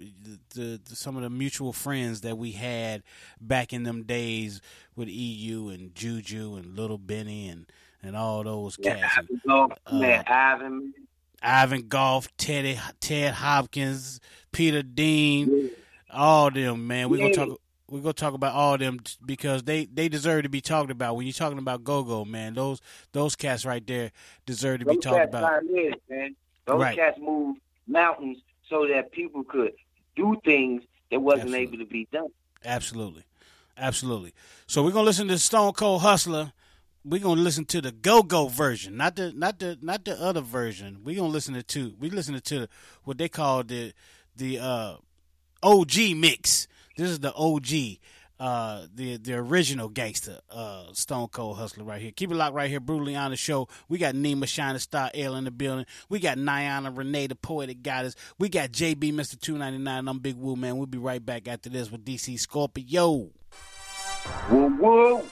the, 0.54 0.80
the 0.86 0.96
some 0.96 1.16
of 1.16 1.22
the 1.22 1.30
mutual 1.30 1.72
friends 1.72 2.20
that 2.20 2.38
we 2.38 2.52
had 2.52 3.02
back 3.40 3.72
in 3.72 3.82
them 3.82 4.04
days 4.04 4.60
with 4.94 5.08
EU 5.08 5.68
and 5.68 5.94
Juju 5.94 6.54
and 6.56 6.76
Little 6.76 6.98
Benny 6.98 7.48
and 7.48 7.66
and 8.02 8.16
all 8.16 8.42
those 8.44 8.76
Yeah, 8.78 8.96
cats. 8.96 9.18
Ivan 9.18 9.40
Golf, 9.46 9.72
Uh, 9.86 9.98
man, 9.98 10.24
Ivan. 10.26 10.94
Ivan 11.42 11.88
Golf, 11.88 12.28
Teddy, 12.36 12.78
Ted 13.00 13.34
Hopkins, 13.34 14.20
Peter 14.52 14.82
Dean, 14.82 15.70
all 16.12 16.50
them 16.50 16.86
man. 16.86 17.08
We're 17.08 17.18
gonna 17.18 17.34
talk. 17.34 17.58
We're 17.92 18.00
gonna 18.00 18.14
talk 18.14 18.32
about 18.32 18.54
all 18.54 18.78
them 18.78 19.00
because 19.24 19.64
they 19.64 19.84
they 19.84 20.08
deserve 20.08 20.44
to 20.44 20.48
be 20.48 20.62
talked 20.62 20.90
about. 20.90 21.14
When 21.14 21.26
you're 21.26 21.34
talking 21.34 21.58
about 21.58 21.84
Go 21.84 22.02
Go, 22.02 22.24
man, 22.24 22.54
those 22.54 22.80
those 23.12 23.36
cats 23.36 23.66
right 23.66 23.86
there 23.86 24.12
deserve 24.46 24.80
to 24.80 24.86
be 24.86 24.96
talked 24.96 25.28
about. 25.28 25.42
pioneers, 25.60 25.96
man. 26.08 26.34
Those 26.66 26.80
Right. 26.80 26.96
cats 26.96 27.18
moved 27.20 27.60
mountains 27.86 28.38
so 28.70 28.86
that 28.88 29.12
people 29.12 29.44
could 29.44 29.72
do 30.16 30.36
things 30.42 30.82
that 31.10 31.20
wasn't 31.20 31.50
Absolutely. 31.50 31.62
able 31.74 31.78
to 31.84 31.90
be 31.90 32.08
done. 32.10 32.28
Absolutely, 32.64 33.24
absolutely. 33.76 34.32
So 34.66 34.82
we're 34.82 34.92
gonna 34.92 35.04
listen 35.04 35.28
to 35.28 35.38
Stone 35.38 35.74
Cold 35.74 36.00
Hustler. 36.00 36.54
We're 37.04 37.20
gonna 37.20 37.42
listen 37.42 37.66
to 37.66 37.82
the 37.82 37.92
Go 37.92 38.22
Go 38.22 38.46
version, 38.48 38.96
not 38.96 39.16
the 39.16 39.32
not 39.32 39.58
the 39.58 39.76
not 39.82 40.06
the 40.06 40.18
other 40.18 40.40
version. 40.40 41.00
We're 41.04 41.16
gonna 41.16 41.28
listen 41.28 41.52
to 41.52 41.62
two. 41.62 41.94
We 42.00 42.08
listening 42.08 42.40
to 42.42 42.68
what 43.04 43.18
they 43.18 43.28
call 43.28 43.64
the 43.64 43.92
the 44.34 44.60
uh, 44.60 44.96
OG 45.62 46.14
mix. 46.16 46.68
This 46.96 47.10
is 47.10 47.20
the 47.20 47.32
OG, 47.34 47.98
uh, 48.40 48.86
the 48.94 49.16
the 49.16 49.34
original 49.34 49.88
gangster, 49.88 50.40
uh, 50.50 50.86
Stone 50.92 51.28
Cold 51.28 51.58
Hustler 51.58 51.84
right 51.84 52.00
here. 52.00 52.10
Keep 52.10 52.32
it 52.32 52.34
locked 52.34 52.54
right 52.54 52.68
here, 52.68 52.80
brutally 52.80 53.16
on 53.16 53.30
the 53.30 53.36
show. 53.36 53.68
We 53.88 53.98
got 53.98 54.14
Nima 54.14 54.46
Shining 54.46 54.78
Star 54.78 55.10
L 55.14 55.36
in 55.36 55.44
the 55.44 55.50
building. 55.50 55.86
We 56.08 56.18
got 56.18 56.38
Niana 56.38 56.96
Renee, 56.96 57.28
the 57.28 57.34
poetic 57.34 57.82
goddess. 57.82 58.16
We 58.38 58.48
got 58.48 58.72
JB, 58.72 59.12
Mister 59.14 59.36
Two 59.36 59.58
Ninety 59.58 59.78
Nine. 59.78 60.08
I'm 60.08 60.18
Big 60.18 60.36
Woo 60.36 60.56
man. 60.56 60.76
We'll 60.76 60.86
be 60.86 60.98
right 60.98 61.24
back 61.24 61.48
after 61.48 61.70
this 61.70 61.90
with 61.90 62.04
DC 62.04 62.38
Scorpio. 62.38 63.30
Woo 64.50 64.76
woo. 64.78 65.22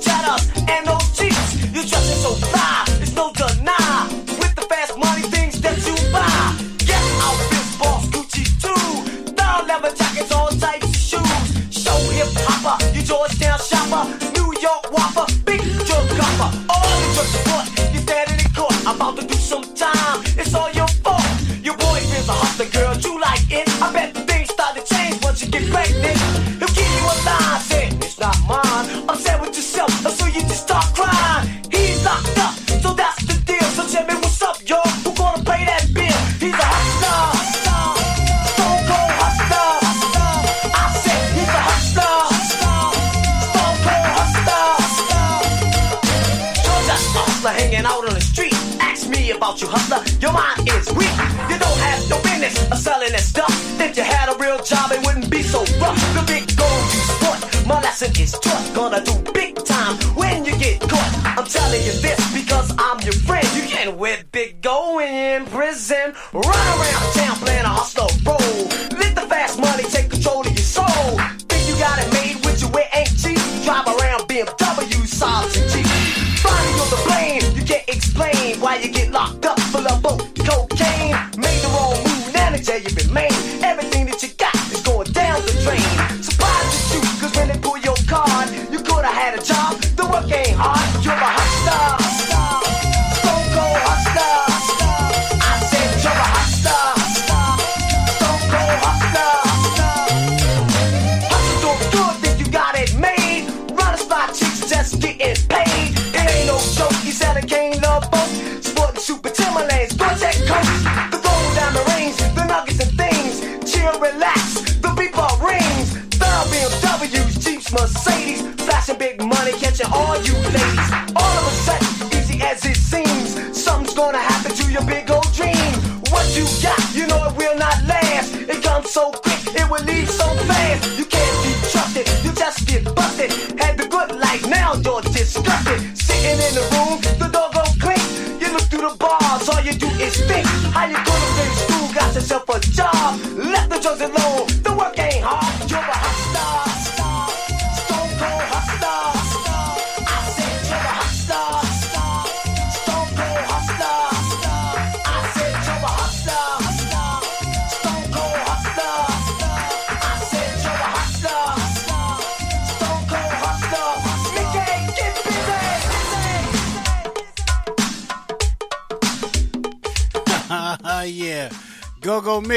Jettas 0.00 0.44
and 0.68 0.88
oh, 0.88 0.98
those 0.98 1.10
Jeeps. 1.18 1.74
You're 1.74 1.84
dressing 1.84 2.20
so 2.22 2.32
fly, 2.50 2.84
it's 3.02 3.14
no 3.14 3.32
deny. 3.32 4.06
With 4.38 4.54
the 4.54 4.62
fast 4.62 4.96
money 4.98 5.22
things 5.22 5.60
that 5.60 5.78
you 5.86 5.94
buy. 6.12 6.28
Get 6.86 7.02
out 7.24 7.38
this 7.50 7.76
boss 7.78 8.06
Gucci 8.08 8.44
too. 8.62 9.34
Thorough 9.34 9.66
leather 9.66 9.94
jackets, 9.94 10.32
all 10.32 10.48
types 10.48 10.86
of 10.86 10.96
shoes. 10.96 11.82
Show 11.82 11.98
hip 12.16 12.28
hopper, 12.46 12.76
you 12.94 13.02
Georgetown 13.02 13.58
shopper, 13.58 14.04
New 14.36 14.52
York 14.60 14.84
whopper, 14.92 15.26
big 15.44 15.62
drug 15.86 16.06
copper. 16.18 16.50
All 16.70 16.88
the 17.02 17.08
drugs 17.14 17.32
you 17.34 17.42
want, 17.52 17.66
you're 17.92 18.02
standing 18.02 18.40
in 18.44 18.50
court, 18.54 18.74
about 18.82 19.16
to 19.18 19.26
do 19.26 19.34
some 19.34 19.64
time. 19.74 20.27
Business 52.48 52.72
of 52.72 52.78
selling 52.78 53.12
that 53.12 53.20
stuff. 53.20 53.80
If 53.80 53.96
you 53.96 54.02
had 54.02 54.28
a 54.28 54.36
real 54.38 54.62
job, 54.62 54.90
it 54.92 55.04
wouldn't 55.06 55.30
be 55.30 55.42
so 55.42 55.60
rough. 55.80 55.98
The 56.14 56.24
big 56.26 56.44
goal 56.56 56.78
you 56.92 57.00
sport. 57.14 57.66
My 57.66 57.80
lesson 57.80 58.10
is 58.20 58.32
taught. 58.32 58.74
Gonna 58.74 59.02
do 59.04 59.14
big 59.32 59.56
time 59.64 59.96
when 60.14 60.44
you 60.44 60.56
get 60.58 60.80
caught. 60.80 61.12
I'm 61.36 61.46
telling 61.46 61.82
you 61.82 61.92
this 62.00 62.20
because 62.32 62.72
I'm 62.78 63.00
your 63.00 63.18
friend. 63.28 63.46
You 63.54 63.62
can't 63.62 63.96
with 63.96 64.30
big 64.32 64.62
go 64.62 64.96
when 64.96 65.12
you're 65.12 65.40
in 65.40 65.46
prison. 65.46 66.14
Run 66.32 66.66
around 66.74 67.04
town 67.14 67.36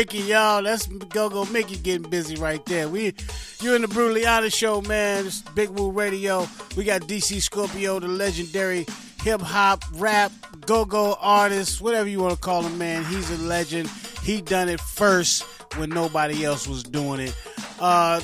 Mickey, 0.02 0.18
y'all. 0.18 0.64
That's 0.64 0.88
Go 0.88 1.30
Go 1.30 1.46
Mickey 1.46 1.76
getting 1.76 2.10
busy 2.10 2.36
right 2.36 2.66
there. 2.66 2.90
We 2.90 3.14
You're 3.60 3.76
in 3.76 3.84
the 3.84 3.88
Brutally 3.88 4.50
Show, 4.50 4.82
man. 4.82 5.28
It's 5.28 5.44
Big 5.54 5.70
Woo 5.70 5.92
Radio. 5.92 6.48
We 6.76 6.86
got 6.86 7.02
DC 7.02 7.40
Scorpio, 7.40 8.00
the 8.00 8.08
legendary 8.08 8.88
hip 9.22 9.42
hop, 9.42 9.84
rap, 9.94 10.32
go 10.66 10.86
go 10.86 11.20
artist, 11.22 11.82
whatever 11.82 12.10
you 12.10 12.20
want 12.20 12.34
to 12.34 12.40
call 12.40 12.64
him, 12.64 12.80
man. 12.80 13.06
He's 13.06 13.30
a 13.30 13.44
legend. 13.44 13.92
He 14.24 14.42
done 14.42 14.70
it 14.70 14.80
first 14.82 15.44
when 15.78 15.92
nobody 15.92 16.46
else 16.46 16.68
was 16.68 16.82
doing 16.82 17.20
it. 17.20 17.38
Uh, 17.80 18.22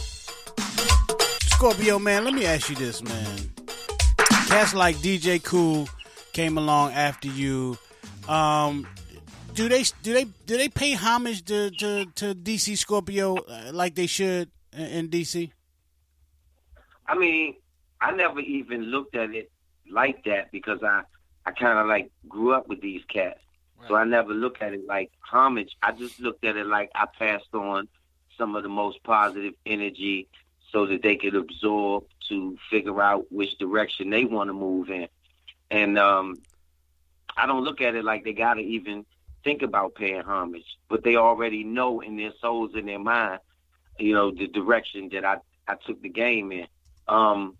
Scorpio, 1.43 1.99
man, 1.99 2.25
let 2.25 2.33
me 2.33 2.47
ask 2.47 2.71
you 2.71 2.75
this, 2.75 3.03
man. 3.03 3.51
Cats 4.47 4.73
like 4.73 4.95
DJ 4.95 5.43
Kool 5.43 5.87
came 6.33 6.57
along 6.57 6.93
after 6.93 7.27
you. 7.27 7.77
Um, 8.27 8.87
do 9.57 9.67
they 9.67 9.83
do 10.03 10.13
they 10.13 10.25
do 10.45 10.55
they 10.55 10.69
pay 10.69 10.93
homage 10.93 11.43
to 11.45 11.71
to, 11.71 12.05
to 12.13 12.35
DC 12.35 12.77
Scorpio 12.77 13.37
uh, 13.37 13.71
like 13.73 13.95
they 13.95 14.05
should 14.05 14.51
in, 14.71 14.85
in 14.85 15.09
DC? 15.09 15.51
I 17.07 17.17
mean, 17.17 17.55
I 17.99 18.11
never 18.11 18.39
even 18.39 18.83
looked 18.83 19.15
at 19.15 19.31
it 19.31 19.49
like 19.89 20.23
that 20.25 20.51
because 20.51 20.83
I, 20.83 21.01
I 21.45 21.51
kind 21.51 21.79
of 21.79 21.87
like 21.87 22.11
grew 22.29 22.53
up 22.53 22.67
with 22.67 22.81
these 22.81 23.01
cats. 23.11 23.39
So 23.87 23.95
I 23.95 24.03
never 24.03 24.33
looked 24.33 24.61
at 24.61 24.73
it 24.73 24.85
like 24.85 25.11
homage. 25.21 25.75
I 25.81 25.91
just 25.91 26.19
looked 26.19 26.45
at 26.45 26.55
it 26.55 26.67
like 26.67 26.91
I 26.93 27.05
passed 27.17 27.53
on 27.53 27.87
some 28.37 28.55
of 28.55 28.63
the 28.63 28.69
most 28.69 29.01
positive 29.03 29.53
energy 29.65 30.27
so 30.71 30.85
that 30.85 31.01
they 31.01 31.15
could 31.15 31.35
absorb 31.35 32.03
to 32.29 32.57
figure 32.69 33.01
out 33.01 33.31
which 33.31 33.57
direction 33.57 34.09
they 34.09 34.25
want 34.25 34.49
to 34.49 34.53
move 34.53 34.89
in. 34.89 35.07
And 35.71 35.97
um, 35.97 36.35
I 37.35 37.45
don't 37.45 37.63
look 37.63 37.81
at 37.81 37.95
it 37.95 38.03
like 38.03 38.23
they 38.23 38.33
got 38.33 38.55
to 38.55 38.61
even 38.61 39.05
think 39.47 39.61
about 39.61 39.95
paying 39.95 40.21
homage, 40.23 40.65
but 40.89 41.05
they 41.05 41.15
already 41.15 41.63
know 41.63 42.01
in 42.01 42.17
their 42.17 42.33
souls 42.41 42.71
and 42.75 42.85
their 42.85 42.99
mind, 42.99 43.39
you 43.97 44.13
know, 44.13 44.29
the 44.29 44.45
direction 44.47 45.07
that 45.13 45.23
I, 45.23 45.37
I 45.69 45.75
took 45.85 46.01
the 46.01 46.09
game 46.09 46.51
in. 46.51 46.67
Um, 47.07 47.55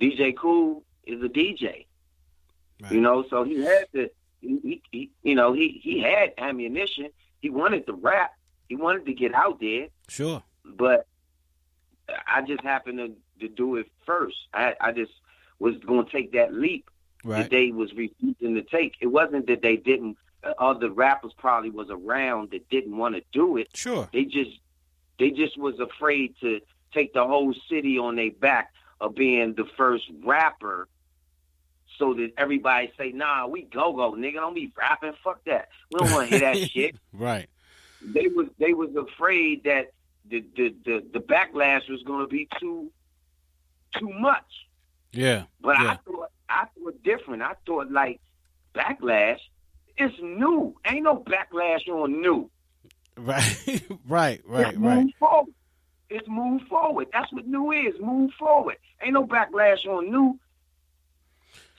DJ 0.00 0.34
Kool 0.34 0.82
is 1.04 1.22
a 1.22 1.28
DJ, 1.28 1.84
you 2.90 3.02
know, 3.02 3.22
so 3.28 3.44
he 3.44 3.60
had 3.62 3.84
to, 3.92 4.08
he, 4.40 4.80
he, 4.90 5.10
you 5.22 5.34
know, 5.34 5.52
he, 5.52 5.78
he 5.82 6.00
had 6.00 6.32
ammunition. 6.38 7.08
He 7.40 7.50
wanted 7.50 7.84
to 7.86 7.92
rap. 7.92 8.32
He 8.70 8.76
wanted 8.76 9.04
to 9.06 9.12
get 9.12 9.34
out 9.34 9.60
there, 9.60 9.88
Sure. 10.08 10.42
but 10.64 11.06
I 12.26 12.40
just 12.42 12.62
happened 12.62 12.98
to, 12.98 13.46
to 13.46 13.54
do 13.54 13.76
it 13.76 13.90
first. 14.06 14.36
I, 14.54 14.74
I 14.80 14.92
just 14.92 15.12
was 15.58 15.76
going 15.78 16.06
to 16.06 16.10
take 16.10 16.32
that 16.32 16.54
leap 16.54 16.88
Right. 17.28 17.42
that 17.42 17.50
they 17.50 17.70
was 17.70 17.92
refusing 17.94 18.54
to 18.54 18.62
take. 18.62 18.96
It 19.00 19.08
wasn't 19.08 19.46
that 19.48 19.62
they 19.62 19.76
didn't. 19.76 20.16
Uh, 20.42 20.52
other 20.58 20.90
rappers 20.90 21.32
probably 21.36 21.70
was 21.70 21.88
around 21.90 22.50
that 22.52 22.68
didn't 22.70 22.96
want 22.96 23.16
to 23.16 23.22
do 23.32 23.56
it. 23.56 23.68
Sure. 23.74 24.08
They 24.12 24.24
just 24.24 24.50
they 25.18 25.30
just 25.30 25.58
was 25.58 25.78
afraid 25.80 26.34
to 26.40 26.60
take 26.94 27.12
the 27.12 27.26
whole 27.26 27.52
city 27.68 27.98
on 27.98 28.16
their 28.16 28.30
back 28.30 28.72
of 29.00 29.14
being 29.14 29.54
the 29.54 29.64
first 29.76 30.04
rapper. 30.24 30.88
So 31.98 32.14
that 32.14 32.30
everybody 32.38 32.92
say, 32.96 33.10
nah, 33.10 33.48
we 33.48 33.62
go 33.62 33.92
go, 33.92 34.12
nigga. 34.12 34.34
Don't 34.34 34.54
be 34.54 34.72
rapping. 34.78 35.14
Fuck 35.24 35.44
that. 35.46 35.68
We 35.92 35.98
don't 35.98 36.12
want 36.12 36.30
to 36.30 36.38
hear 36.38 36.54
that 36.54 36.58
shit 36.70 36.94
Right. 37.12 37.48
they 38.00 38.28
was 38.28 38.46
they 38.60 38.72
was 38.74 38.90
afraid 38.94 39.64
that 39.64 39.92
the 40.30 40.44
the 40.56 40.74
the, 40.84 41.04
the 41.12 41.18
backlash 41.18 41.88
was 41.90 42.02
going 42.04 42.20
to 42.20 42.28
be 42.28 42.48
too 42.60 42.92
too 43.98 44.10
much. 44.10 44.44
Yeah. 45.12 45.44
But 45.60 45.80
yeah. 45.80 45.90
I 45.92 45.96
thought 45.96 46.30
I 46.48 46.64
thought 46.76 47.02
different. 47.02 47.42
I 47.42 47.52
thought 47.66 47.90
like 47.90 48.20
backlash 48.74 49.38
is 49.98 50.12
new. 50.22 50.76
Ain't 50.86 51.02
no 51.04 51.16
backlash 51.16 51.88
on 51.88 52.20
new. 52.20 52.50
Right. 53.16 53.82
right. 54.06 54.40
Right. 54.46 54.68
it's 54.68 54.78
Right. 54.78 55.04
move 55.04 55.12
forward. 55.18 55.54
It's 56.10 56.28
move 56.28 56.62
forward. 56.68 57.08
That's 57.12 57.30
what 57.32 57.46
new 57.46 57.70
is. 57.72 57.94
Move 58.00 58.30
forward. 58.38 58.76
Ain't 59.02 59.12
no 59.14 59.26
backlash 59.26 59.84
on 59.86 60.10
new. 60.10 60.38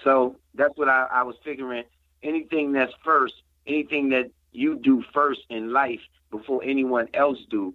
So 0.04 0.36
that's 0.54 0.78
what 0.78 0.88
I, 0.90 1.08
I 1.12 1.24
was 1.24 1.36
figuring. 1.44 1.84
Anything 2.22 2.74
that's 2.74 2.94
first, 3.04 3.34
anything 3.66 4.10
that 4.10 4.30
you 4.52 4.76
do 4.78 5.04
first 5.14 5.42
in 5.50 5.72
life 5.72 6.02
before 6.32 6.62
anyone 6.64 7.08
else 7.14 7.40
do, 7.50 7.74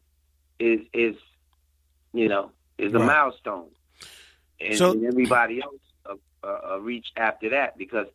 is 0.59 0.81
is 0.93 1.16
you 2.12 2.29
know 2.29 2.51
is 2.79 2.93
a 2.95 2.99
Right. 2.99 3.07
milestone, 3.07 3.69
and, 4.61 4.77
So- 4.77 4.93
and 4.93 5.05
everybody 5.07 5.62
else 5.62 5.81
uh, 6.45 6.47
uh, 6.47 6.75
uh, 6.75 6.81
reach 6.81 7.09
after 7.16 7.49
that 7.51 7.77
because 7.79 8.07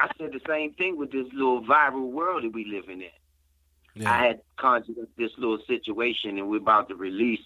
I 0.00 0.10
said 0.18 0.32
the 0.32 0.40
same 0.46 0.74
thing 0.74 0.96
with 0.96 1.12
this 1.12 1.26
little 1.32 1.62
viral 1.62 2.10
world 2.10 2.44
that 2.44 2.52
we 2.52 2.64
living 2.64 3.02
in. 3.02 4.06
I 4.06 4.26
had 4.26 4.40
conjured 4.56 4.98
up 5.00 5.08
this 5.16 5.30
little 5.38 5.58
situation, 5.66 6.38
and 6.38 6.50
we're 6.50 6.56
about 6.56 6.88
to 6.88 6.96
release. 6.96 7.44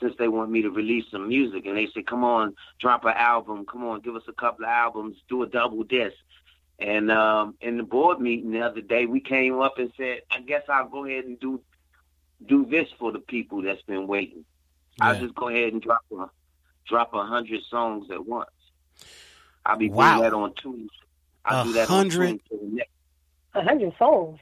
Since 0.00 0.14
they 0.18 0.28
want 0.28 0.50
me 0.50 0.62
to 0.62 0.70
release 0.70 1.04
some 1.10 1.28
music, 1.28 1.66
and 1.66 1.76
they 1.76 1.86
said, 1.92 2.06
"Come 2.06 2.24
on, 2.24 2.54
drop 2.80 3.04
an 3.04 3.12
album. 3.16 3.66
Come 3.66 3.84
on, 3.84 4.00
give 4.00 4.16
us 4.16 4.22
a 4.28 4.32
couple 4.32 4.64
of 4.64 4.70
albums. 4.70 5.16
Do 5.28 5.42
a 5.42 5.46
double 5.46 5.84
disc." 5.84 6.16
And 6.78 7.10
um, 7.10 7.54
in 7.60 7.76
the 7.76 7.82
board 7.82 8.18
meeting 8.18 8.50
the 8.50 8.62
other 8.62 8.80
day, 8.80 9.04
we 9.04 9.20
came 9.20 9.60
up 9.60 9.78
and 9.78 9.92
said, 9.96 10.22
"I 10.30 10.40
guess 10.40 10.62
I'll 10.68 10.88
go 10.88 11.04
ahead 11.04 11.26
and 11.26 11.38
do 11.38 11.60
do 12.46 12.64
this 12.64 12.88
for 12.98 13.12
the 13.12 13.18
people 13.18 13.62
that's 13.62 13.82
been 13.82 14.06
waiting. 14.06 14.44
I'll 15.00 15.18
just 15.18 15.34
go 15.34 15.48
ahead 15.48 15.72
and 15.72 15.82
drop 15.82 16.04
a 16.12 16.26
drop 16.86 17.14
a 17.14 17.24
hundred 17.24 17.62
songs 17.70 18.10
at 18.10 18.26
once. 18.26 18.50
I'll 19.70 19.76
be 19.76 19.88
Wow. 19.88 20.18
doing 20.18 20.22
that 20.30 20.34
on 20.36 20.54
Tuesday. 20.54 20.88
I'll 21.44 21.62
A 21.62 21.64
do 21.64 21.72
that 21.74 21.88
hundred? 21.88 22.28
on 22.30 22.40
Tuesday 22.48 22.86
A 23.54 23.62
hundred 23.62 23.94
songs. 23.98 24.40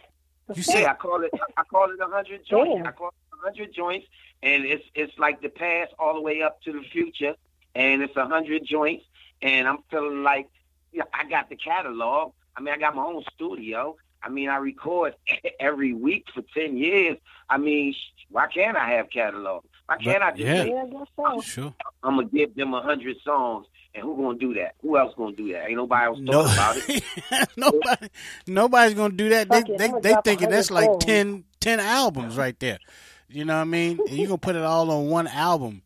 You 0.54 0.62
yeah, 0.66 0.92
I 0.92 0.94
call 0.94 1.22
it 1.22 1.30
I 1.56 1.62
call 1.64 1.90
it 1.90 2.00
a 2.00 2.06
hundred 2.08 2.46
joints. 2.46 2.74
Damn. 2.76 2.86
I 2.86 2.92
call 2.92 3.08
it 3.08 3.14
a 3.38 3.44
hundred 3.44 3.74
joints, 3.74 4.06
and 4.42 4.64
it's 4.64 4.84
it's 4.94 5.12
like 5.18 5.42
the 5.42 5.50
past 5.50 5.92
all 5.98 6.14
the 6.14 6.22
way 6.22 6.40
up 6.42 6.62
to 6.62 6.72
the 6.72 6.80
future, 6.90 7.34
and 7.74 8.02
it's 8.02 8.16
a 8.16 8.26
hundred 8.26 8.64
joints, 8.64 9.04
and 9.42 9.68
I'm 9.68 9.78
feeling 9.90 10.22
like 10.22 10.48
you 10.92 11.00
know, 11.00 11.04
I 11.12 11.28
got 11.28 11.50
the 11.50 11.56
catalog. 11.56 12.32
I 12.56 12.62
mean, 12.62 12.72
I 12.74 12.78
got 12.78 12.96
my 12.96 13.02
own 13.04 13.22
studio. 13.34 13.96
I 14.22 14.30
mean, 14.30 14.48
I 14.48 14.56
record 14.56 15.14
every 15.60 15.92
week 15.92 16.24
for 16.34 16.42
ten 16.54 16.78
years. 16.78 17.18
I 17.50 17.58
mean, 17.58 17.94
why 18.30 18.46
can't 18.46 18.76
I 18.76 18.88
have 18.92 19.10
catalog? 19.10 19.64
Why 19.86 19.98
can't 19.98 20.22
I 20.22 20.30
just 20.30 20.40
yeah. 20.42 20.62
say, 20.62 20.70
Yeah, 20.70 20.84
that's 20.90 21.10
so. 21.14 21.40
Sure. 21.42 21.74
I'm 22.02 22.16
gonna 22.16 22.28
give 22.28 22.54
them 22.54 22.72
a 22.72 22.80
hundred 22.82 23.16
songs, 23.22 23.66
and 23.98 24.02
who 24.06 24.16
gonna 24.16 24.38
do 24.38 24.54
that? 24.54 24.74
Who 24.82 24.96
else 24.98 25.12
gonna 25.16 25.36
do 25.36 25.52
that? 25.52 25.66
Ain't 25.66 25.76
nobody 25.76 26.06
else 26.06 26.18
No. 26.20 26.44
talking 26.44 26.52
about 26.54 26.76
it. 26.88 27.48
Nobody. 27.56 28.08
Nobody's 28.46 28.94
gonna 28.94 29.14
do 29.14 29.28
that. 29.30 29.48
They 29.48 29.58
it, 29.58 29.78
they 29.78 29.88
they 30.00 30.14
thinking 30.24 30.48
that's 30.50 30.70
like 30.70 30.86
songs. 30.86 31.04
10, 31.04 31.44
10 31.60 31.80
albums 31.80 32.36
right 32.36 32.58
there. 32.60 32.78
You 33.28 33.44
know 33.44 33.54
what 33.56 33.60
I 33.62 33.64
mean? 33.64 33.98
And 34.08 34.16
you 34.16 34.26
gonna 34.26 34.38
put 34.38 34.56
it 34.56 34.62
all 34.62 34.90
on 34.90 35.08
one 35.08 35.26
album. 35.26 35.82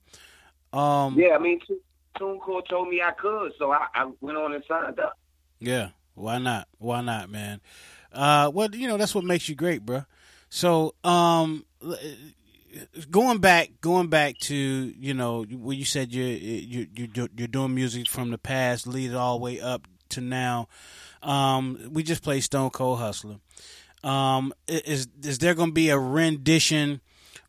Um. 0.73 1.19
Yeah, 1.19 1.35
I 1.35 1.39
mean, 1.39 1.61
TuneCore 2.19 2.69
told 2.69 2.89
me 2.89 3.03
I 3.03 3.11
could, 3.13 3.53
so 3.59 3.73
I, 3.73 3.87
I 3.95 4.11
went 4.21 4.39
on 4.39 4.55
and 4.55 4.63
signed 4.69 4.99
up. 5.01 5.19
Yeah, 5.59 5.89
why 6.15 6.39
not? 6.39 6.69
Why 6.79 7.01
not, 7.03 7.31
man? 7.31 7.61
Uh, 8.13 8.51
well, 8.53 8.75
you 8.75 8.87
know 8.89 8.97
that's 8.97 9.15
what 9.15 9.25
makes 9.25 9.49
you 9.49 9.55
great, 9.55 9.85
bro. 9.85 10.05
So, 10.51 10.95
um, 11.03 11.65
going 13.11 13.39
back, 13.39 13.71
going 13.81 14.09
back 14.09 14.39
to 14.41 14.55
you 14.55 15.15
know 15.15 15.45
where 15.45 15.77
you 15.77 15.85
said 15.85 16.13
you 16.13 16.25
you 16.25 16.87
you 16.95 17.09
you- 17.15 17.29
you're 17.37 17.49
doing 17.49 17.75
music 17.75 18.09
from 18.09 18.31
the 18.31 18.39
past, 18.39 18.87
lead 18.87 19.11
it 19.11 19.17
all 19.17 19.39
the 19.39 19.45
way 19.45 19.61
up 19.61 19.87
to 20.11 20.21
now. 20.21 20.69
Um, 21.23 21.89
we 21.91 22.03
just 22.03 22.23
played 22.23 22.41
Stone 22.41 22.71
Cold 22.71 22.99
Hustler. 22.99 23.37
Um, 24.03 24.53
is 24.67 25.09
is 25.23 25.39
there 25.39 25.55
going 25.55 25.71
to 25.71 25.75
be 25.75 25.89
a 25.91 25.99
rendition? 25.99 27.01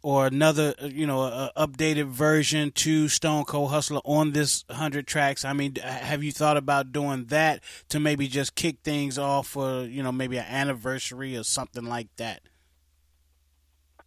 Or 0.06 0.28
another, 0.28 0.76
you 0.82 1.08
know, 1.08 1.22
a 1.22 1.50
updated 1.56 2.08
version 2.08 2.72
to 2.72 3.08
Stone 3.08 3.46
Cold 3.46 3.70
Hustler 3.72 4.02
on 4.04 4.34
this 4.34 4.66
hundred 4.70 5.08
tracks. 5.08 5.46
I 5.46 5.54
mean, 5.54 5.76
have 5.78 6.22
you 6.22 6.34
thought 6.34 6.58
about 6.58 6.92
doing 6.92 7.28
that 7.28 7.64
to 7.88 8.02
maybe 8.02 8.28
just 8.28 8.54
kick 8.56 8.80
things 8.84 9.18
off 9.18 9.48
for, 9.48 9.84
you 9.84 10.04
know, 10.04 10.12
maybe 10.12 10.36
an 10.38 10.46
anniversary 10.46 11.38
or 11.38 11.44
something 11.44 11.86
like 11.86 12.10
that? 12.18 12.42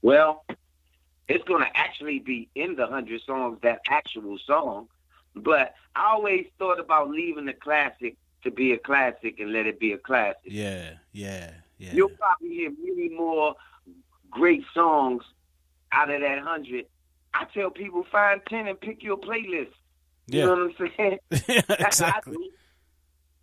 Well, 0.02 0.44
it's 1.28 1.44
going 1.44 1.62
to 1.62 1.76
actually 1.76 2.18
be 2.20 2.48
in 2.54 2.76
the 2.76 2.86
hundred 2.86 3.20
songs, 3.22 3.58
that 3.62 3.80
actual 3.88 4.38
song. 4.38 4.88
But 5.34 5.74
I 5.94 6.12
always 6.12 6.46
thought 6.58 6.80
about 6.80 7.10
leaving 7.10 7.46
the 7.46 7.52
classic 7.52 8.16
to 8.44 8.50
be 8.50 8.72
a 8.72 8.78
classic 8.78 9.38
and 9.40 9.52
let 9.52 9.66
it 9.66 9.78
be 9.80 9.92
a 9.92 9.98
classic. 9.98 10.40
Yeah, 10.44 10.90
yeah, 11.12 11.50
yeah. 11.78 11.90
You'll 11.94 12.10
probably 12.10 12.48
hear 12.50 12.70
many 12.82 13.08
more 13.10 13.54
great 14.30 14.64
songs 14.72 15.22
out 15.92 16.10
of 16.10 16.20
that 16.20 16.38
hundred. 16.40 16.86
I 17.34 17.44
tell 17.52 17.70
people 17.70 18.04
find 18.10 18.40
ten 18.48 18.66
and 18.68 18.80
pick 18.80 19.02
your 19.02 19.18
playlist. 19.18 19.72
You 20.28 20.38
Yeah. 20.40 20.44
know 20.46 20.66
what 20.66 20.74
I'm 20.80 20.90
saying? 20.96 21.18
I 21.68 21.74
exactly. 21.86 22.50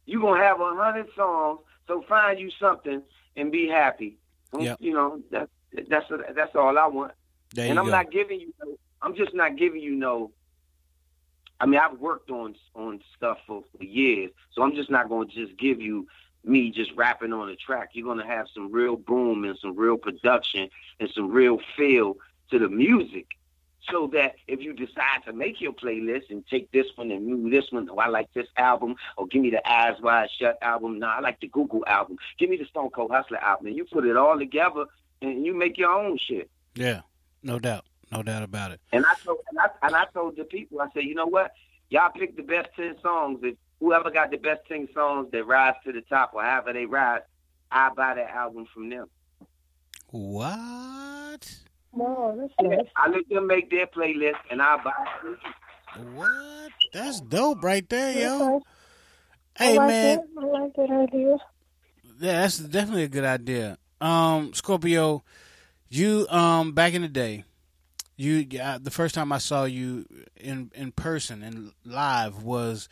You're 0.05 0.22
gonna 0.22 0.41
have 0.43 0.60
a 0.60 0.76
hundred 0.76 1.07
songs, 1.15 1.60
so 1.88 2.01
find 2.10 2.39
you 2.39 2.49
something 2.60 3.03
and 3.35 3.51
be 3.51 3.68
happy. 3.68 4.18
Yep. 4.57 4.77
You 4.81 4.93
know, 4.93 5.22
that's 5.31 5.49
that's 5.89 6.05
that's 6.35 6.55
all 6.55 6.77
I 6.77 6.88
want. 6.88 7.11
There 7.53 7.69
and 7.69 7.80
I'm 7.80 7.85
go. 7.85 7.91
not 7.91 8.11
giving 8.11 8.39
you 8.39 8.53
no, 8.63 8.77
I'm 9.01 9.15
just 9.15 9.34
not 9.34 9.55
giving 9.55 9.81
you 9.81 9.95
no 9.95 10.31
I 11.59 11.65
mean 11.65 11.80
I've 11.80 11.99
worked 11.99 12.30
on 12.31 12.55
on 12.75 13.01
stuff 13.15 13.38
for, 13.47 13.63
for 13.77 13.84
years, 13.84 14.31
so 14.51 14.63
I'm 14.63 14.75
just 14.75 14.89
not 14.89 15.07
gonna 15.07 15.25
just 15.27 15.57
give 15.57 15.80
you 15.80 16.07
me 16.43 16.71
just 16.71 16.91
rapping 16.95 17.31
on 17.31 17.47
a 17.49 17.55
track. 17.55 17.91
You're 17.93 18.05
gonna 18.05 18.27
have 18.27 18.47
some 18.53 18.71
real 18.71 18.97
boom 18.97 19.45
and 19.45 19.57
some 19.59 19.75
real 19.75 19.97
production 19.97 20.69
and 20.99 21.09
some 21.09 21.31
real 21.31 21.59
feel 21.77 22.17
to 22.51 22.59
the 22.59 22.67
music. 22.69 23.27
so 23.89 24.07
that 24.13 24.35
if 24.47 24.61
you 24.61 24.73
decide 24.73 25.23
to 25.25 25.34
make 25.34 25.59
your 25.59 25.73
playlist 25.73 26.30
and 26.30 26.45
take 26.47 26.71
this 26.71 26.88
one 26.95 27.11
and 27.11 27.25
move 27.25 27.51
this 27.51 27.71
one, 27.71 27.89
oh, 27.89 27.97
I 27.97 28.07
like 28.07 28.31
this 28.34 28.47
album, 28.57 28.95
or 29.17 29.27
give 29.27 29.41
me 29.41 29.49
the 29.49 29.69
Eyes 29.69 29.99
Wide 30.01 30.30
Shut 30.38 30.57
album. 30.61 30.99
No, 30.99 31.07
I 31.07 31.19
like 31.19 31.39
the 31.39 31.47
Google 31.47 31.84
album. 31.88 32.17
Give 32.38 32.49
me 32.49 32.57
the 32.57 32.65
Stone 32.65 32.91
Cold 32.91 33.11
Hustler 33.11 33.38
album. 33.38 33.67
And 33.67 33.75
you 33.75 33.85
put 33.85 34.05
it 34.05 34.15
all 34.17 34.38
together 34.38 34.85
and 35.21 35.45
you 35.45 35.53
make 35.53 35.77
your 35.77 35.91
own 35.91 36.17
shit. 36.17 36.49
Yeah, 36.75 37.01
no 37.44 37.60
doubt, 37.60 37.86
no 38.11 38.24
doubt 38.24 38.44
about 38.44 38.72
it. 38.72 38.80
And 38.91 39.06
I 39.06 39.14
told 39.24 39.40
and 39.49 39.60
I, 39.60 39.68
and 39.86 39.95
I 39.95 40.06
told 40.14 40.36
the 40.38 40.44
people, 40.45 40.82
I 40.82 40.88
said, 40.94 41.03
you 41.03 41.15
know 41.15 41.26
what? 41.28 41.52
Y'all 41.90 42.11
pick 42.11 42.36
the 42.36 42.44
best 42.44 42.70
ten 42.76 42.95
songs. 43.02 43.40
If 43.44 43.56
whoever 43.80 44.10
got 44.10 44.32
the 44.32 44.38
best 44.38 44.61
ten 44.68 44.88
songs 44.94 45.30
that 45.32 45.45
rise 45.45 45.76
to 45.86 45.91
the 45.91 46.02
top 46.02 46.32
or 46.34 46.44
however 46.44 46.74
they 46.74 46.86
rise, 46.86 47.22
I 47.72 47.90
buy 47.95 48.15
that 48.15 48.30
album 48.30 48.65
from 48.74 48.90
them. 48.90 49.07
What? 50.10 51.57
No, 51.95 52.36
that's 52.40 52.53
Yeah, 52.61 52.78
nice. 52.78 52.88
I 52.95 53.10
let 53.10 53.28
them 53.30 53.48
make 53.48 53.70
their 53.70 53.88
playlist 53.88 54.38
and 54.49 54.61
I 54.61 54.78
buy 54.84 54.91
it. 55.26 55.38
What? 56.15 56.72
That's 56.91 57.22
dope 57.22 57.64
right 57.64 57.88
there, 57.88 58.11
yo. 58.14 58.56
Okay. 58.56 58.65
Hey 59.57 59.74
I 59.74 59.78
like 59.78 59.88
man, 59.88 60.20
It. 60.20 60.26
I 60.40 60.45
like 60.45 60.76
that 60.76 60.90
idea. 60.91 61.38
Yeah, 62.20 62.41
that's 62.41 62.57
definitely 62.60 63.03
a 63.03 63.07
good 63.10 63.26
idea. 63.26 63.78
Um, 64.02 64.53
Scorpio, 64.53 65.24
you 65.95 66.28
um 66.30 66.72
back 66.72 66.94
in 66.94 67.02
the 67.02 67.07
day, 67.07 67.44
you 68.15 68.45
the 68.45 68.91
first 68.91 69.15
time 69.15 69.32
I 69.32 69.38
saw 69.38 69.65
you 69.65 70.06
in 70.36 70.72
in 70.76 70.91
person 70.91 71.44
and 71.44 71.72
live 71.86 72.44
was 72.44 72.90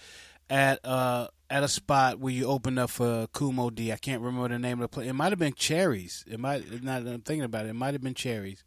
at 0.50 0.86
uh 0.86 1.28
at 1.50 1.64
a 1.64 1.68
spot 1.68 2.20
where 2.20 2.34
you 2.34 2.46
opened 2.46 2.80
up 2.80 2.90
for 2.90 3.28
Kool 3.34 3.52
Moe 3.52 3.70
Dee. 3.70 3.92
I 3.92 3.98
can't 3.98 4.22
remember 4.22 4.50
the 4.50 4.60
name 4.60 4.80
of 4.80 4.82
the 4.82 4.88
place. 4.88 5.10
It 5.10 5.14
might 5.14 5.32
have 5.32 5.40
been 5.40 5.54
Cherries. 5.54 6.24
It 6.28 6.40
might 6.40 6.84
not. 6.84 7.02
I'm 7.02 7.22
thinking 7.22 7.44
about 7.44 7.66
it. 7.66 7.70
It 7.70 7.74
might 7.74 7.94
have 7.94 8.04
been 8.04 8.14
Cherries. 8.14 8.64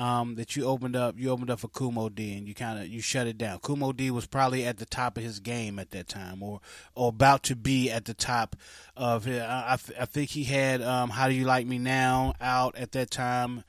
Um, 0.00 0.36
that 0.36 0.56
you 0.56 0.64
opened 0.64 0.96
up, 0.96 1.16
you 1.18 1.28
opened 1.28 1.50
up 1.50 1.60
for 1.60 1.68
Kool 1.68 1.92
Moe 1.92 2.08
Dee, 2.08 2.38
and 2.38 2.48
you 2.48 2.54
kind 2.54 2.78
of 2.78 2.88
you 2.88 3.02
shut 3.02 3.26
it 3.26 3.36
down. 3.36 3.58
Kool 3.58 3.76
Moe 3.76 3.92
Dee 3.92 4.10
was 4.10 4.26
probably 4.26 4.64
at 4.64 4.78
the 4.78 4.86
top 4.86 5.18
of 5.18 5.22
his 5.22 5.40
game 5.40 5.78
at 5.78 5.90
that 5.90 6.08
time, 6.08 6.42
or 6.42 6.62
or 6.94 7.10
about 7.10 7.42
to 7.44 7.54
be 7.54 7.90
at 7.90 8.06
the 8.06 8.14
top 8.14 8.56
of. 8.96 9.28
it. 9.28 9.42
I, 9.42 9.74
I 9.74 10.06
think 10.06 10.30
he 10.30 10.44
had 10.44 10.80
um, 10.80 11.10
"How 11.10 11.28
Do 11.28 11.34
You 11.34 11.44
Like 11.44 11.66
Me 11.66 11.78
Now" 11.78 12.32
out 12.40 12.76
at 12.76 12.92
that 12.92 13.10
time. 13.10 13.62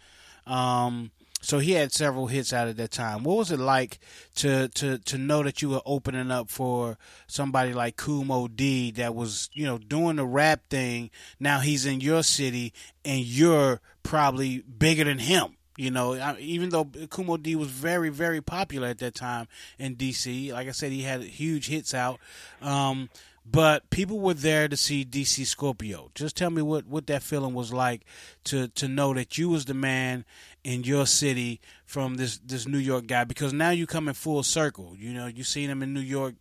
Um, 0.47 1.11
so 1.41 1.57
he 1.57 1.71
had 1.71 1.91
several 1.91 2.27
hits 2.27 2.53
out 2.53 2.67
at 2.67 2.77
that 2.77 2.91
time. 2.91 3.23
What 3.23 3.37
was 3.37 3.51
it 3.51 3.59
like 3.59 3.99
to 4.35 4.69
to 4.69 4.99
to 4.99 5.17
know 5.17 5.43
that 5.43 5.61
you 5.61 5.69
were 5.69 5.81
opening 5.85 6.31
up 6.31 6.49
for 6.49 6.97
somebody 7.27 7.73
like 7.73 7.97
Kool 7.97 8.23
Moe 8.23 8.47
Dee 8.47 8.91
that 8.91 9.15
was 9.15 9.49
you 9.53 9.65
know 9.65 9.79
doing 9.79 10.15
the 10.15 10.25
rap 10.25 10.69
thing? 10.69 11.09
Now 11.39 11.59
he's 11.59 11.85
in 11.85 11.99
your 11.99 12.23
city 12.23 12.73
and 13.03 13.19
you're 13.19 13.81
probably 14.03 14.59
bigger 14.59 15.03
than 15.03 15.19
him. 15.19 15.57
You 15.81 15.89
know, 15.89 16.13
I- 16.13 16.37
even 16.37 16.69
though 16.69 16.85
Kool 17.09 17.25
Moe 17.25 17.37
Dee 17.37 17.55
was 17.55 17.69
very, 17.69 18.09
very 18.09 18.39
popular 18.39 18.89
at 18.89 18.99
that 18.99 19.15
time 19.15 19.47
in 19.79 19.95
DC, 19.95 20.53
like 20.53 20.67
I 20.67 20.71
said, 20.73 20.91
he 20.91 21.01
had 21.01 21.23
huge 21.23 21.69
hits 21.69 21.95
out. 21.95 22.19
Um, 22.61 23.09
but 23.43 23.89
people 23.89 24.19
were 24.19 24.35
there 24.35 24.67
to 24.67 24.77
see 24.77 25.03
DC 25.03 25.43
Scorpio. 25.47 26.11
Just 26.13 26.37
tell 26.37 26.51
me 26.51 26.61
what, 26.61 26.85
what 26.85 27.07
that 27.07 27.23
feeling 27.23 27.55
was 27.55 27.73
like 27.73 28.01
to 28.43 28.67
to 28.67 28.87
know 28.87 29.15
that 29.15 29.39
you 29.39 29.49
was 29.49 29.65
the 29.65 29.73
man 29.73 30.23
in 30.63 30.83
your 30.83 31.07
city 31.07 31.59
from 31.83 32.15
this 32.17 32.37
this 32.45 32.67
New 32.67 32.77
York 32.77 33.07
guy 33.07 33.23
because 33.23 33.51
now 33.51 33.71
you 33.71 33.87
come 33.87 34.07
in 34.07 34.13
full 34.13 34.43
circle. 34.43 34.95
You 34.95 35.13
know, 35.13 35.25
you 35.25 35.43
seen 35.43 35.71
him 35.71 35.81
in 35.81 35.91
New 35.95 36.01
York 36.01 36.35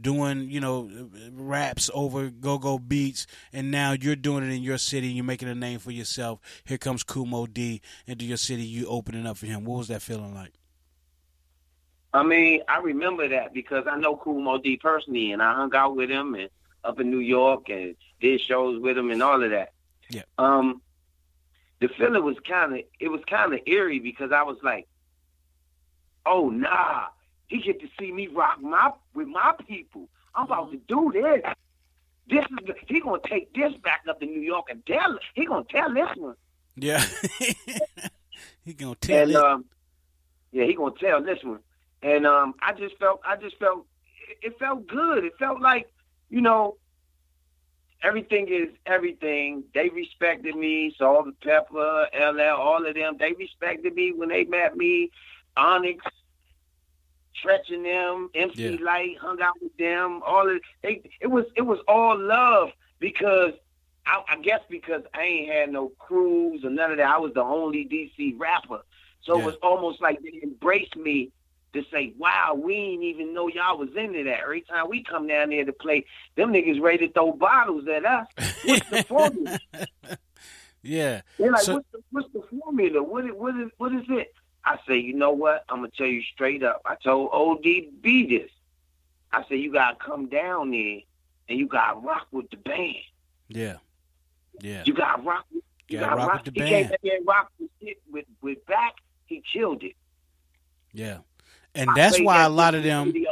doing 0.00 0.50
you 0.50 0.60
know 0.60 0.90
raps 1.32 1.90
over 1.94 2.30
go 2.30 2.58
go 2.58 2.78
beats, 2.78 3.26
and 3.52 3.70
now 3.70 3.92
you're 3.92 4.16
doing 4.16 4.44
it 4.44 4.54
in 4.54 4.62
your 4.62 4.78
city. 4.78 5.08
You're 5.08 5.24
making 5.24 5.48
a 5.48 5.54
name 5.54 5.78
for 5.78 5.90
yourself. 5.90 6.40
Here 6.64 6.78
comes 6.78 7.02
Kool 7.02 7.26
Moe 7.26 7.46
Dee 7.46 7.80
into 8.06 8.24
your 8.24 8.36
city. 8.36 8.62
You 8.62 8.86
opening 8.86 9.26
up 9.26 9.36
for 9.36 9.46
him. 9.46 9.64
What 9.64 9.78
was 9.78 9.88
that 9.88 10.02
feeling 10.02 10.34
like? 10.34 10.52
I 12.12 12.22
mean, 12.22 12.62
I 12.66 12.78
remember 12.78 13.28
that 13.28 13.52
because 13.52 13.84
I 13.90 13.98
know 13.98 14.16
Kool 14.16 14.40
Moe 14.40 14.58
Dee 14.58 14.78
personally, 14.78 15.32
and 15.32 15.42
I 15.42 15.54
hung 15.54 15.74
out 15.74 15.96
with 15.96 16.10
him 16.10 16.34
and 16.34 16.48
up 16.82 17.00
in 17.00 17.10
New 17.10 17.18
York 17.18 17.68
and 17.68 17.96
did 18.20 18.40
shows 18.40 18.80
with 18.80 18.96
him 18.96 19.10
and 19.10 19.22
all 19.22 19.42
of 19.42 19.50
that. 19.50 19.72
Yeah. 20.08 20.22
Um, 20.38 20.80
the 21.80 21.88
feeling 21.88 22.24
was 22.24 22.36
kind 22.46 22.72
of 22.72 22.80
it 22.98 23.08
was 23.08 23.20
kind 23.28 23.52
of 23.52 23.60
eerie 23.66 23.98
because 23.98 24.32
I 24.32 24.42
was 24.44 24.56
like, 24.62 24.86
oh 26.24 26.48
nah, 26.48 27.06
he 27.48 27.60
get 27.60 27.80
to 27.80 27.88
see 27.98 28.12
me 28.12 28.28
rock 28.28 28.60
my 28.60 28.92
with 29.16 29.28
my 29.28 29.54
people. 29.66 30.08
I'm 30.34 30.44
about 30.44 30.70
to 30.70 30.76
do 30.86 31.10
this. 31.12 31.42
This 32.28 32.44
is 32.44 32.66
the, 32.66 32.74
he 32.86 33.00
gonna 33.00 33.20
take 33.24 33.52
this 33.54 33.72
back 33.82 34.04
up 34.08 34.20
to 34.20 34.26
New 34.26 34.40
York 34.40 34.66
and 34.68 34.84
tell 34.86 35.18
he 35.34 35.46
gonna 35.46 35.64
tell 35.70 35.92
this 35.92 36.08
one. 36.16 36.34
Yeah, 36.76 37.02
he 38.64 38.74
gonna 38.74 38.94
tell 38.96 39.22
and 39.22 39.30
it. 39.30 39.36
um, 39.36 39.64
yeah, 40.52 40.64
he 40.64 40.74
gonna 40.74 40.94
tell 41.00 41.22
this 41.22 41.42
one. 41.42 41.60
And 42.02 42.26
um, 42.26 42.54
I 42.60 42.72
just 42.72 42.98
felt, 42.98 43.20
I 43.26 43.36
just 43.36 43.58
felt, 43.58 43.86
it, 44.28 44.48
it 44.52 44.58
felt 44.58 44.86
good. 44.86 45.24
It 45.24 45.32
felt 45.38 45.60
like, 45.60 45.90
you 46.28 46.40
know, 46.40 46.76
everything 48.02 48.48
is 48.48 48.68
everything. 48.84 49.64
They 49.74 49.88
respected 49.88 50.54
me. 50.54 50.94
Salt-N-Pepa, 50.98 52.06
LL, 52.14 52.60
all 52.60 52.86
of 52.86 52.94
them. 52.94 53.16
They 53.18 53.32
respected 53.32 53.94
me 53.94 54.12
when 54.12 54.28
they 54.28 54.44
met 54.44 54.76
me. 54.76 55.10
Onyx, 55.56 56.04
Treach 57.44 57.72
and 57.74 57.84
them, 57.84 58.30
MC 58.34 58.62
Yeah. 58.70 58.76
Lyte, 58.82 59.18
hung 59.18 59.40
out 59.42 59.54
with 59.60 59.76
them. 59.76 60.22
All 60.26 60.48
of 60.48 60.60
they, 60.82 61.02
it 61.20 61.26
was, 61.28 61.44
it 61.56 61.62
was 61.62 61.78
all 61.88 62.18
love 62.18 62.70
because. 62.98 63.52
I, 64.08 64.22
I 64.28 64.36
guess 64.40 64.60
because 64.70 65.02
I 65.14 65.22
ain't 65.24 65.52
had 65.52 65.72
no 65.72 65.88
crews 65.98 66.64
or 66.64 66.70
none 66.70 66.92
of 66.92 66.98
that, 66.98 67.08
I 67.08 67.18
was 67.18 67.32
the 67.34 67.42
only 67.42 67.84
DC 67.86 68.38
rapper. 68.38 68.82
So 69.22 69.34
Yeah. 69.36 69.42
it 69.42 69.46
was 69.46 69.54
almost 69.64 70.00
like 70.00 70.22
they 70.22 70.38
embraced 70.44 70.94
me 70.94 71.32
to 71.72 71.82
say, 71.92 72.14
"Wow, 72.16 72.54
we 72.56 72.74
didn't 72.92 73.02
even 73.02 73.34
know 73.34 73.48
y'all 73.48 73.76
was 73.78 73.88
into 73.96 74.22
that." 74.22 74.42
Every 74.42 74.60
time 74.60 74.88
we 74.88 75.02
come 75.02 75.26
down 75.26 75.50
there 75.50 75.64
to 75.64 75.72
play, 75.72 76.04
them 76.36 76.52
niggas 76.52 76.80
ready 76.80 77.08
to 77.08 77.12
throw 77.12 77.32
bottles 77.32 77.88
at 77.88 78.04
us. 78.06 78.28
What's 78.64 78.88
the 78.90 79.02
formula? 79.08 79.58
Yeah. 80.84 81.22
They're 81.36 81.50
like, 81.50 81.62
So- 81.62 81.74
"What's 81.74 81.88
the 81.92 81.98
what's 82.12 82.32
the 82.32 82.42
formula? 82.60 83.02
What 83.02 83.24
is, 83.24 83.32
what 83.32 83.56
is 83.56 83.70
what 83.78 83.92
is 83.92 84.04
it?" 84.08 84.32
I 84.66 84.78
say, 84.86 84.98
"You 84.98 85.14
know 85.14 85.30
what? 85.30 85.64
I'm 85.68 85.78
gonna 85.78 85.90
tell 85.96 86.06
you 86.08 86.22
straight 86.34 86.62
up. 86.64 86.82
I 86.84 86.96
told 86.96 87.30
ODB 87.30 88.28
this. 88.28 88.50
I 89.32 89.44
said 89.48 89.60
you 89.60 89.72
gotta 89.72 89.96
come 89.96 90.26
down 90.28 90.70
there 90.72 91.00
and 91.48 91.58
you 91.58 91.66
gotta 91.68 91.98
rock 92.00 92.26
with 92.32 92.50
the 92.50 92.56
band. 92.56 92.96
Yeah. 93.48 93.76
Yeah. 94.60 94.82
You 94.84 94.92
gotta 94.94 95.22
rock. 95.22 95.44
With, 95.52 95.62
you 95.88 95.98
Gotta 96.00 96.16
gotta 96.16 96.26
rock 96.28 96.44
with 96.44 96.54
the 96.54 96.62
he 96.64 96.68
came 96.68 96.88
band. 96.88 96.96
there 97.02 97.16
and 97.16 97.26
rock 97.26 97.52
with 97.60 97.70
it 97.80 97.98
with 98.10 98.24
with 98.42 98.66
back. 98.66 98.94
He 99.26 99.42
killed 99.52 99.82
it. 99.84 99.94
Yeah. 100.92 101.18
And 101.74 101.90
I 101.90 101.94
that's 101.94 102.18
why 102.20 102.38
that 102.38 102.48
a 102.48 102.54
lot 102.54 102.74
of 102.74 102.82
them. 102.82 103.12
video. 103.12 103.30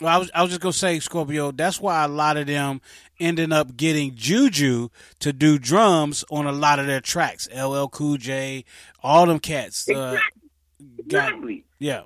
Well, 0.00 0.14
I 0.14 0.18
was 0.18 0.30
I 0.34 0.42
was 0.42 0.50
just 0.50 0.60
gonna 0.60 0.72
say 0.72 0.98
Scorpio. 1.00 1.52
That's 1.52 1.80
why 1.80 2.04
a 2.04 2.08
lot 2.08 2.36
of 2.36 2.46
them 2.46 2.80
ended 3.20 3.52
up 3.52 3.76
getting 3.76 4.14
Juju 4.14 4.88
to 5.20 5.32
do 5.32 5.58
drums 5.58 6.24
on 6.30 6.46
a 6.46 6.52
lot 6.52 6.78
of 6.78 6.86
their 6.86 7.00
tracks. 7.00 7.48
LL 7.54 7.86
Cool 7.86 8.16
J, 8.16 8.64
all 9.02 9.26
them 9.26 9.38
cats. 9.38 9.88
Uh, 9.88 10.18
got, 11.08 11.28
Exactly. 11.28 11.64
yeah, 11.78 12.02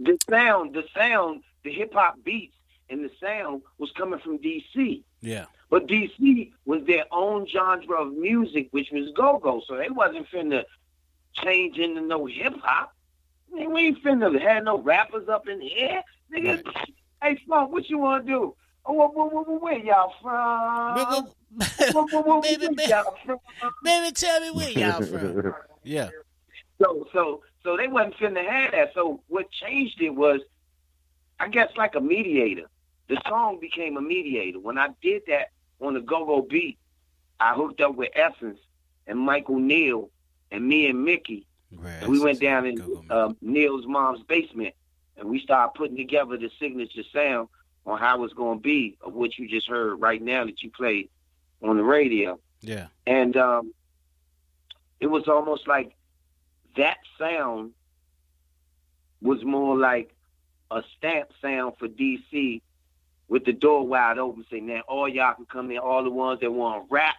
the 0.00 0.18
sound, 0.28 0.74
the 0.74 0.84
sound, 0.94 1.42
the 1.62 1.72
hip 1.72 1.94
hop 1.94 2.16
beats 2.24 2.54
and 2.90 3.02
the 3.04 3.10
sound 3.20 3.62
was 3.78 3.90
coming 3.92 4.20
from 4.20 4.38
DC. 4.38 5.02
yeah, 5.22 5.46
But 5.70 5.86
DC 5.86 6.52
was 6.66 6.84
their 6.86 7.06
own 7.10 7.46
genre 7.46 8.02
of 8.02 8.12
music, 8.12 8.68
which 8.72 8.90
was 8.92 9.10
go 9.16 9.38
go. 9.38 9.62
So 9.66 9.76
they 9.76 9.88
wasn't 9.88 10.28
finna 10.30 10.64
change 11.32 11.78
into 11.78 12.02
no 12.02 12.26
hip 12.26 12.54
hop. 12.62 12.92
I 13.52 13.56
mean, 13.56 13.72
we 13.72 13.86
ain't 13.86 14.04
finna 14.04 14.38
have 14.40 14.64
no 14.64 14.78
rappers 14.78 15.28
up 15.28 15.48
in 15.48 15.60
here. 15.60 16.02
Niggas, 16.32 16.62
hey, 17.24 17.40
Funk, 17.48 17.72
what 17.72 17.88
you 17.88 17.98
wanna 17.98 18.24
do? 18.24 18.54
Oh, 18.86 18.92
where, 18.92 19.08
where, 19.08 19.44
where, 19.44 19.58
where 19.58 19.78
y'all 19.78 20.12
from? 20.22 21.24
Where, 21.92 22.40
where 22.40 22.88
y'all 22.88 23.16
from? 23.24 23.38
Baby, 23.82 24.12
tell 24.12 24.40
me 24.40 24.50
where 24.50 24.70
y'all 24.70 25.02
from. 25.02 25.54
yeah, 25.84 26.10
So 26.82 27.06
so 27.12 27.42
so 27.62 27.76
they 27.76 27.88
wasn't 27.88 28.16
finna 28.16 28.46
have 28.46 28.72
that. 28.72 28.92
So 28.94 29.22
what 29.28 29.50
changed 29.50 30.00
it 30.02 30.10
was, 30.10 30.40
I 31.40 31.48
guess 31.48 31.70
like 31.76 31.94
a 31.94 32.00
mediator. 32.00 32.68
The 33.08 33.20
song 33.28 33.58
became 33.60 33.96
a 33.96 34.00
mediator. 34.02 34.58
When 34.58 34.78
I 34.78 34.88
did 35.02 35.22
that 35.28 35.50
on 35.80 35.94
the 35.94 36.00
Go 36.00 36.24
Go 36.24 36.42
beat, 36.42 36.78
I 37.40 37.54
hooked 37.54 37.80
up 37.80 37.94
with 37.96 38.10
Essence 38.14 38.58
and 39.06 39.18
Michael 39.18 39.58
Neal 39.58 40.10
and 40.50 40.66
me 40.66 40.88
and 40.88 41.04
Mickey. 41.04 41.46
And 42.02 42.10
we 42.10 42.20
went 42.20 42.40
down 42.40 42.66
in 42.66 42.80
um, 43.10 43.36
Neil's 43.40 43.86
mom's 43.86 44.22
basement 44.22 44.74
and 45.16 45.28
we 45.28 45.40
start 45.40 45.74
putting 45.74 45.96
together 45.96 46.36
the 46.36 46.50
signature 46.58 47.02
sound 47.12 47.48
on 47.86 47.98
how 47.98 48.24
it's 48.24 48.34
going 48.34 48.58
to 48.58 48.62
be 48.62 48.96
of 49.00 49.14
what 49.14 49.38
you 49.38 49.48
just 49.48 49.68
heard 49.68 49.96
right 49.96 50.20
now 50.20 50.44
that 50.44 50.62
you 50.62 50.70
played 50.70 51.08
on 51.62 51.76
the 51.76 51.82
radio. 51.82 52.38
yeah, 52.60 52.86
And 53.06 53.36
um, 53.36 53.72
it 55.00 55.06
was 55.06 55.28
almost 55.28 55.68
like 55.68 55.94
that 56.76 56.98
sound 57.18 57.72
was 59.20 59.44
more 59.44 59.76
like 59.76 60.14
a 60.70 60.82
stamp 60.96 61.30
sound 61.40 61.74
for 61.78 61.88
DC 61.88 62.60
with 63.28 63.44
the 63.44 63.52
door 63.52 63.86
wide 63.86 64.18
open, 64.18 64.44
saying, 64.50 64.66
now 64.66 64.80
all 64.88 65.08
y'all 65.08 65.34
can 65.34 65.46
come 65.46 65.70
in, 65.70 65.78
all 65.78 66.04
the 66.04 66.10
ones 66.10 66.40
that 66.40 66.50
want 66.50 66.82
to 66.82 66.94
rap, 66.94 67.16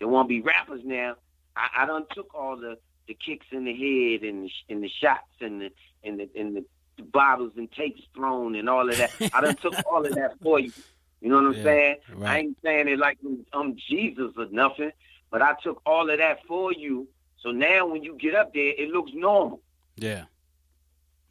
that 0.00 0.08
want 0.08 0.28
to 0.28 0.28
be 0.28 0.40
rappers 0.40 0.82
now. 0.84 1.14
I, 1.56 1.68
I 1.78 1.86
done 1.86 2.06
took 2.12 2.34
all 2.34 2.56
the 2.56 2.78
the 3.06 3.14
kicks 3.14 3.46
in 3.50 3.64
the 3.64 3.72
head 3.72 4.22
and 4.22 4.44
the, 4.44 4.50
and 4.74 4.82
the 4.82 4.88
shots 4.88 5.28
and 5.40 5.60
the 5.60 5.70
and 6.02 6.18
the 6.18 6.28
and 6.34 6.56
the, 6.56 6.64
bottles 7.02 7.52
and 7.56 7.70
tapes 7.72 8.02
thrown 8.14 8.54
and 8.54 8.68
all 8.68 8.88
of 8.88 8.96
that. 8.98 9.10
I 9.34 9.40
done 9.40 9.56
took 9.56 9.74
all 9.90 10.04
of 10.04 10.14
that 10.14 10.38
for 10.40 10.58
you. 10.58 10.72
You 11.20 11.30
know 11.30 11.36
what 11.36 11.46
I'm 11.46 11.52
Yeah, 11.54 11.62
saying? 11.62 11.96
I 12.22 12.38
ain't 12.38 12.58
saying 12.62 12.88
it 12.88 12.98
like 12.98 13.18
I'm 13.52 13.76
Jesus 13.88 14.32
or 14.36 14.46
nothing, 14.50 14.92
but 15.30 15.42
I 15.42 15.54
took 15.62 15.80
all 15.86 16.08
of 16.10 16.18
that 16.18 16.44
for 16.46 16.72
you. 16.72 17.08
So 17.40 17.50
now 17.50 17.86
when 17.86 18.02
you 18.02 18.16
get 18.18 18.34
up 18.34 18.52
there, 18.54 18.72
it 18.76 18.90
looks 18.90 19.12
normal. 19.14 19.60
Yeah. 19.96 20.24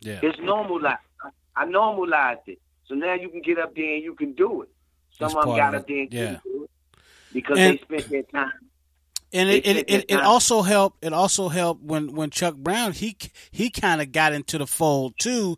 Yeah. 0.01 0.19
It's 0.23 0.39
normalized. 0.39 0.99
I 1.55 1.65
normalized 1.65 2.41
it. 2.47 2.59
So 2.87 2.95
now 2.95 3.13
you 3.13 3.29
can 3.29 3.41
get 3.41 3.57
up 3.59 3.75
there 3.75 3.95
and 3.95 4.03
you 4.03 4.15
can 4.15 4.33
do 4.33 4.63
it. 4.63 4.69
Some 5.11 5.27
That's 5.29 5.35
of 5.35 5.45
them 5.45 5.55
got 5.57 5.75
of 5.75 5.81
up 5.81 5.87
there 5.87 5.99
and. 6.01 6.13
Yeah. 6.13 6.39
do 6.43 6.63
it 6.63 6.69
because 7.31 7.59
And- 7.59 7.77
they 7.79 7.81
spent 7.83 8.09
their 8.09 8.23
time. 8.23 8.51
And 9.33 9.49
it 9.49 9.65
it, 9.65 9.89
it, 9.89 10.05
it 10.09 10.19
also 10.21 10.61
helped 10.61 11.03
it 11.03 11.11
also 11.11 11.49
helped 11.49 11.83
when 11.83 12.13
when 12.13 12.29
Chuck 12.29 12.55
Brown 12.55 12.93
he 12.93 13.17
he 13.51 13.69
kind 13.69 14.01
of 14.01 14.11
got 14.11 14.31
into 14.33 14.57
the 14.57 14.67
fold 14.67 15.15
too 15.19 15.57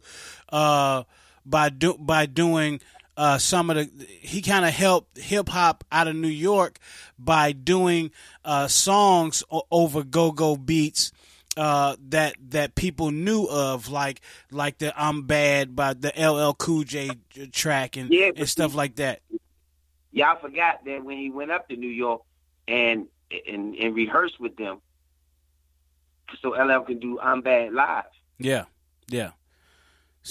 uh 0.49 1.03
by 1.45 1.69
do, 1.69 1.95
by 1.99 2.25
doing 2.25 2.79
uh 3.17 3.37
some 3.37 3.69
of 3.69 3.75
the 3.75 4.05
he 4.07 4.41
kind 4.41 4.65
of 4.65 4.71
helped 4.73 5.17
hip 5.17 5.49
hop 5.49 5.83
out 5.91 6.07
of 6.07 6.15
New 6.15 6.27
York 6.27 6.79
by 7.19 7.51
doing 7.51 8.11
uh 8.45 8.67
songs 8.67 9.43
o- 9.51 9.63
over 9.69 10.03
go-go 10.03 10.55
beats 10.55 11.11
uh 11.57 11.95
that 12.09 12.35
that 12.49 12.75
people 12.75 13.11
knew 13.11 13.45
of 13.45 13.89
like 13.89 14.21
like 14.51 14.77
the 14.77 14.93
I'm 14.99 15.23
bad 15.23 15.75
by 15.75 15.93
the 15.93 16.11
LL 16.17 16.53
Cool 16.53 16.83
J 16.83 17.11
track 17.51 17.97
and 17.97 18.09
Yeah, 18.11 18.31
and 18.35 18.47
stuff 18.47 18.73
like 18.73 18.95
that. 18.95 19.21
Y'all 20.11 20.39
forgot 20.39 20.85
that 20.85 21.03
when 21.03 21.17
he 21.17 21.29
went 21.29 21.51
up 21.51 21.67
to 21.67 21.75
New 21.75 21.89
York 21.89 22.21
and 22.67 23.07
and, 23.47 23.75
and 23.75 23.95
rehearsed 23.95 24.39
with 24.39 24.55
them, 24.57 24.81
so 26.41 26.49
LL 26.49 26.81
can 26.81 26.99
do 26.99 27.19
"I'm 27.19 27.41
Bad" 27.41 27.73
live. 27.73 28.05
yeah 28.39 28.65
yeah 29.09 29.31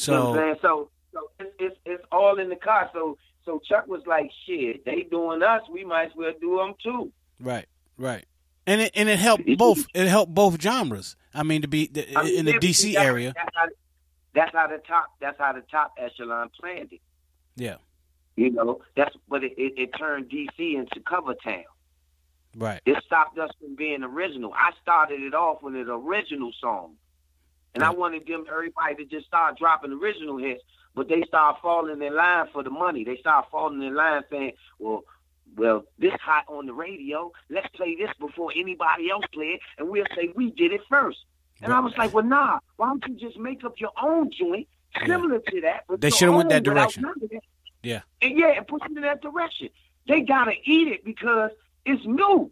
You 0.06 0.12
know 0.12 0.34
so? 0.34 0.56
So 0.62 0.90
so 1.12 1.30
it's, 1.38 1.50
it's 1.58 1.76
it's 1.84 2.04
all 2.10 2.38
in 2.38 2.48
the 2.48 2.56
car. 2.56 2.90
So 2.92 3.16
so 3.44 3.60
Chuck 3.68 3.86
was 3.86 4.02
like, 4.06 4.30
"Shit, 4.46 4.84
they 4.84 5.02
doing 5.10 5.42
us. 5.42 5.62
We 5.70 5.84
might 5.84 6.06
as 6.06 6.12
well 6.16 6.32
do 6.40 6.56
them 6.56 6.74
too." 6.82 7.12
Right, 7.40 7.66
right, 7.98 8.24
and 8.66 8.80
it 8.80 8.92
and 8.94 9.08
it 9.08 9.18
helped 9.18 9.44
both. 9.58 9.86
It 9.94 10.08
helped 10.08 10.34
both 10.34 10.60
genres. 10.60 11.16
I 11.32 11.42
mean, 11.42 11.62
to 11.62 11.68
be 11.68 11.88
the, 11.88 12.16
I 12.16 12.24
mean, 12.24 12.38
in 12.38 12.44
the 12.46 12.54
DC 12.54 12.96
area. 12.96 13.32
That's 13.34 13.50
how, 13.54 13.68
that's 14.34 14.52
how 14.52 14.66
the 14.68 14.78
top. 14.86 15.06
That's 15.20 15.38
how 15.38 15.52
the 15.52 15.62
top 15.70 15.92
echelon 15.98 16.50
planned 16.60 16.92
it. 16.92 17.00
Yeah, 17.56 17.76
You 18.36 18.50
know, 18.50 18.80
that's 18.96 19.14
but 19.28 19.44
it, 19.44 19.52
it, 19.56 19.74
it 19.76 19.90
turned 19.96 20.30
DC 20.30 20.74
into 20.74 21.00
cover 21.08 21.34
town. 21.34 21.64
Right. 22.56 22.80
It 22.86 23.02
stopped 23.04 23.38
us 23.38 23.50
from 23.60 23.74
being 23.74 24.02
original. 24.02 24.52
I 24.54 24.72
started 24.82 25.20
it 25.22 25.34
off 25.34 25.62
with 25.62 25.74
an 25.74 25.88
original 25.88 26.52
song. 26.60 26.94
And 27.74 27.82
I 27.82 27.90
wanted 27.90 28.24
them 28.26 28.44
everybody 28.48 28.94
to 28.96 29.04
just 29.04 29.26
start 29.26 29.58
dropping 29.58 29.90
original 29.92 30.36
hits, 30.36 30.62
but 30.94 31.08
they 31.08 31.22
start 31.22 31.56
falling 31.60 32.00
in 32.00 32.14
line 32.14 32.46
for 32.52 32.62
the 32.62 32.70
money. 32.70 33.02
They 33.02 33.16
start 33.16 33.46
falling 33.50 33.82
in 33.82 33.94
line 33.96 34.22
saying, 34.30 34.52
Well, 34.78 35.02
well, 35.56 35.84
this 35.98 36.12
hot 36.20 36.44
on 36.48 36.66
the 36.66 36.72
radio, 36.72 37.32
let's 37.50 37.66
play 37.74 37.96
this 37.96 38.10
before 38.20 38.52
anybody 38.56 39.10
else 39.10 39.24
play 39.32 39.46
it, 39.54 39.60
and 39.78 39.88
we'll 39.88 40.04
say 40.16 40.30
we 40.36 40.50
did 40.52 40.72
it 40.72 40.82
first. 40.88 41.18
And 41.62 41.72
I 41.72 41.80
was 41.80 41.96
like, 41.98 42.14
Well 42.14 42.24
nah, 42.24 42.60
why 42.76 42.86
don't 42.86 43.04
you 43.08 43.14
just 43.16 43.38
make 43.40 43.64
up 43.64 43.80
your 43.80 43.90
own 44.00 44.30
joint 44.30 44.68
similar 45.04 45.40
to 45.40 45.60
that? 45.62 45.84
But 45.88 46.00
They 46.00 46.08
your 46.08 46.16
shoulda 46.16 46.36
went 46.36 46.48
that 46.50 46.62
direction. 46.62 47.02
none 47.02 47.14
of 47.20 47.28
that. 47.28 47.42
Yeah, 47.82 48.02
And 48.22 48.38
yeah, 48.38 48.52
and 48.56 48.66
push 48.68 48.82
it 48.88 48.96
in 48.96 49.02
that 49.02 49.20
direction. 49.20 49.70
They 50.06 50.20
gotta 50.20 50.52
eat 50.64 50.86
it 50.88 51.04
because 51.04 51.50
it's 51.84 52.04
new. 52.04 52.50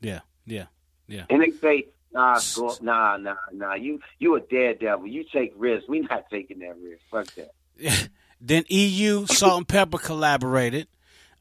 yeah, 0.00 0.20
yeah, 0.46 0.66
yeah. 1.06 1.24
And 1.30 1.42
they 1.42 1.50
say, 1.50 1.86
nah, 2.12 2.40
go, 2.56 2.76
nah, 2.80 3.16
nah, 3.16 3.36
nah, 3.52 3.74
you 3.74 4.00
you 4.18 4.34
a 4.36 4.40
daredevil. 4.40 5.06
You 5.06 5.24
take 5.32 5.52
risks. 5.56 5.88
We 5.88 6.00
not 6.00 6.24
taking 6.30 6.60
that 6.60 6.76
risk. 6.78 7.02
Fuck 7.10 7.34
that. 7.36 8.08
Then 8.42 8.64
EU 8.68 9.26
Salt-N-Pepa 9.26 10.02
collaborated 10.02 10.88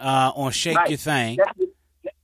uh, 0.01 0.34
on 0.35 0.51
"Shake 0.51 0.76
Right. 0.76 0.89
Your 0.89 0.97
Thing." 0.97 1.38
That's 1.38 1.57
what, 1.57 1.69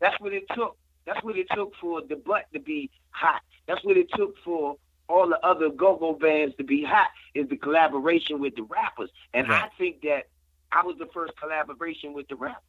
that's 0.02 0.20
what 0.20 0.34
it 0.34 0.44
took. 0.54 0.78
That's 1.06 1.24
what 1.24 1.38
it 1.38 1.48
took 1.54 1.74
for 1.80 2.02
the 2.02 2.18
butt 2.18 2.46
to 2.54 2.60
be 2.60 2.92
hot. 3.10 3.42
That's 3.68 3.84
what 3.86 3.96
it 3.96 4.10
took 4.14 4.38
for 4.44 4.76
all 5.08 5.30
the 5.30 5.40
other 5.46 5.70
go-go 5.70 6.14
bands 6.14 6.56
to 6.58 6.64
be 6.64 6.84
hot 6.84 7.08
is 7.34 7.48
the 7.48 7.56
collaboration 7.56 8.40
with 8.40 8.56
the 8.56 8.64
rappers. 8.64 9.10
And 9.34 9.52
I 9.52 9.70
think 9.78 10.02
that 10.02 10.24
I 10.72 10.84
was 10.84 10.98
the 10.98 11.08
first 11.14 11.34
collaboration 11.40 12.14
with 12.14 12.28
the 12.28 12.36
rappers. 12.36 12.62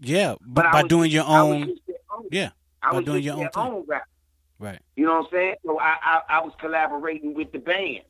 Yeah, 0.00 0.34
But 0.40 0.64
but 0.64 0.72
by 0.72 0.82
doing 0.82 1.10
just- 1.10 1.26
your 1.28 1.36
own. 1.38 1.62
own- 2.10 2.26
Yeah, 2.30 2.50
I 2.82 2.90
by 2.90 2.96
was 2.98 3.04
doing 3.06 3.22
your 3.22 3.36
own 3.36 3.48
own 3.56 3.84
rap. 3.86 4.04
Right. 4.58 4.78
You 4.96 5.06
know 5.06 5.14
what 5.18 5.24
I'm 5.26 5.30
saying? 5.32 5.54
So 5.66 5.78
I, 5.80 5.96
I 6.02 6.20
I 6.28 6.40
was 6.40 6.52
collaborating 6.58 7.34
with 7.34 7.50
the 7.52 7.58
bands. 7.58 8.06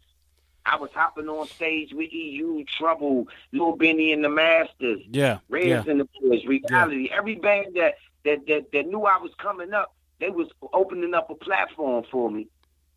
I 0.65 0.77
was 0.77 0.91
hopping 0.95 1.29
on 1.29 1.47
stage 1.49 1.93
with 1.93 2.13
EU, 2.13 2.65
Trouble, 2.79 3.27
Lil 3.53 3.75
Benny 3.77 4.13
and 4.13 4.23
the 4.23 4.29
Masters, 4.29 5.01
Yeah, 5.11 5.39
Redds 5.49 5.67
yeah. 5.87 5.91
and 5.91 6.01
the 6.01 6.09
Boys, 6.21 6.45
Reality. 6.47 7.09
Every 7.11 7.35
band 7.35 7.75
that, 7.75 7.95
that 8.25 8.47
that 8.47 8.71
that 8.73 8.87
knew 8.87 9.03
I 9.03 9.17
was 9.19 9.33
coming 9.39 9.73
up, 9.73 9.95
they 10.21 10.31
was 10.31 10.49
opening 10.73 11.15
up 11.15 11.31
a 11.31 11.35
platform 11.35 12.05
for 12.11 12.31
me, 12.31 12.47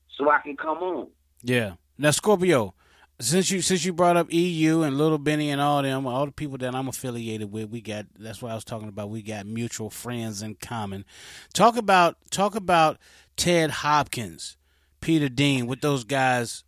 so 0.10 0.30
I 0.30 0.39
can 0.39 0.56
come 0.57 0.80
on. 0.80 1.07
Yeah. 1.43 1.73
Now 1.97 2.11
Scorpio, 2.11 2.73
since 3.20 3.50
you 3.50 3.62
since 3.62 3.86
you 3.86 3.94
brought 3.94 4.18
up 4.18 4.32
EU 4.32 4.82
and 4.82 4.98
Little 4.98 5.18
Benny 5.18 5.50
and 5.50 5.62
all 5.62 5.82
them, 5.82 6.06
all 6.06 6.26
the 6.26 6.32
people 6.32 6.58
that 6.58 6.76
I'm 6.76 6.88
affiliated 6.88 7.52
with, 7.52 7.70
we 7.70 7.82
got 7.82 8.06
that's 8.20 8.42
what 8.42 8.52
I 8.52 8.56
was 8.56 8.66
talking 8.66 8.90
about. 8.90 9.10
We 9.10 9.22
got 9.22 9.46
mutual 9.46 9.90
friends 9.90 10.42
in 10.42 10.56
common. 10.56 11.06
Talk 11.54 11.78
about 11.78 12.18
talk 12.30 12.56
about 12.56 12.98
Ted 13.38 13.72
Hopkins, 13.72 14.58
Peter 15.00 15.30
Dean, 15.30 15.68
what 15.68 15.82
those 15.82 16.04
guys 16.04 16.64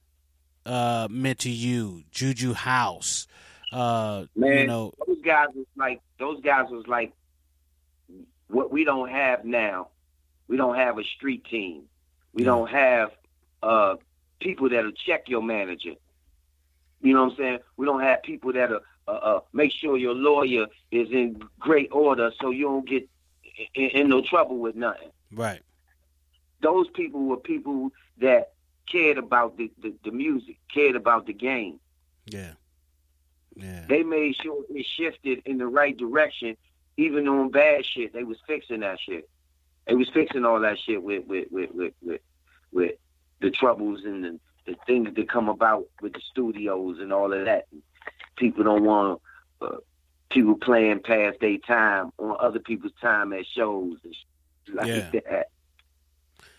uh 0.66 1.08
meant 1.12 1.40
to 1.40 1.50
you, 1.50 2.04
Juju 2.12 2.54
House. 2.54 3.28
Uh 3.74 4.26
Man, 4.36 4.60
you 4.60 4.68
know, 4.68 4.94
those 5.06 5.22
guys 5.22 5.48
was 5.54 5.66
like 5.76 6.02
those 6.18 6.42
guys 6.42 6.68
was 6.70 6.88
like 6.88 7.12
what 8.48 8.72
we 8.72 8.86
don't 8.86 9.10
have 9.10 9.44
now. 9.44 9.90
We 10.48 10.56
don't 10.56 10.76
have 10.76 10.98
a 10.98 11.04
street 11.04 11.44
team. 11.46 11.84
We 12.34 12.46
don't 12.46 12.70
have 12.70 13.12
uh 13.62 13.96
people 14.40 14.70
that'll 14.70 14.92
check 14.94 15.28
your 15.28 15.42
manager. 15.42 15.96
You 17.02 17.14
know 17.14 17.26
what 17.26 17.32
I'm 17.32 17.38
saying? 17.38 17.60
We 17.78 17.86
don't 17.86 18.02
have 18.02 18.24
people 18.24 18.54
that'll 18.54 18.80
uh, 19.08 19.12
uh, 19.12 19.40
make 19.54 19.72
sure 19.72 19.98
your 19.98 20.16
lawyer 20.16 20.68
is 20.92 21.10
in 21.12 21.42
great 21.60 21.90
order 21.92 22.32
so 22.42 22.50
you 22.50 22.66
don't 22.66 22.88
get 22.88 23.08
in, 23.76 23.90
in 23.90 24.10
no 24.10 24.22
trouble 24.22 24.58
with 24.58 24.76
nothing. 24.76 25.12
right. 25.32 25.62
Those 26.62 26.88
people 26.90 27.26
were 27.26 27.38
people 27.38 27.92
that 28.18 28.54
cared 28.92 29.20
about 29.20 29.58
the, 29.58 29.72
the, 29.82 29.94
the 30.04 30.10
music, 30.12 30.58
cared 30.74 30.96
about 30.96 31.28
the 31.28 31.34
game. 31.34 31.80
Yeah. 32.26 32.54
Yeah. 33.56 33.86
They 33.88 34.02
made 34.02 34.36
sure 34.36 34.64
it 34.70 34.86
shifted 34.86 35.44
in 35.46 35.60
the 35.60 35.68
right 35.68 35.96
direction, 35.96 36.58
even 36.98 37.28
on 37.28 37.52
bad 37.52 37.86
shit. 37.86 38.12
They 38.14 38.24
was 38.24 38.38
fixing 38.48 38.80
that 38.80 39.00
shit. 39.00 39.30
They 39.86 39.94
was 39.94 40.10
fixing 40.10 40.46
all 40.46 40.60
that 40.62 40.80
shit 40.80 41.02
with 41.02 41.26
with 41.28 41.52
with 41.52 41.72
with 41.74 41.94
with, 42.02 42.22
with 42.72 42.92
the 43.40 43.52
troubles 43.52 44.04
and 44.04 44.24
the, 44.24 44.40
the 44.68 44.76
things 44.86 45.10
that 45.16 45.30
come 45.32 45.50
about 45.50 45.86
with 46.02 46.14
the 46.14 46.22
studios 46.32 46.98
and 47.00 47.12
all 47.12 47.34
of 47.34 47.46
that. 47.46 47.66
People 48.38 48.64
don't 48.66 48.84
want 48.84 49.22
uh, 49.62 49.78
people 50.30 50.56
playing 50.56 51.00
past 51.04 51.38
their 51.42 51.58
time 51.66 52.12
on 52.20 52.36
other 52.40 52.60
people's 52.60 52.92
time 53.02 53.34
at 53.34 53.46
shows 53.56 53.96
like 54.74 54.88
Yeah. 54.88 55.10
that. 55.14 55.48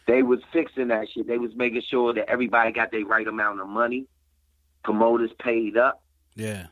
They 0.07 0.23
was 0.23 0.41
fixing 0.53 0.89
that 0.89 1.07
shit. 1.13 1.27
They 1.29 1.37
was 1.39 1.55
making 1.55 1.83
sure 1.89 2.15
that 2.15 2.29
everybody 2.31 2.73
got 2.73 2.91
their 2.91 3.05
right 3.05 3.27
amount 3.29 3.61
of 3.61 3.69
money. 3.69 4.07
Promoters 4.83 5.31
paid 5.39 5.77
up 5.77 6.03
Yeah. 6.35 6.69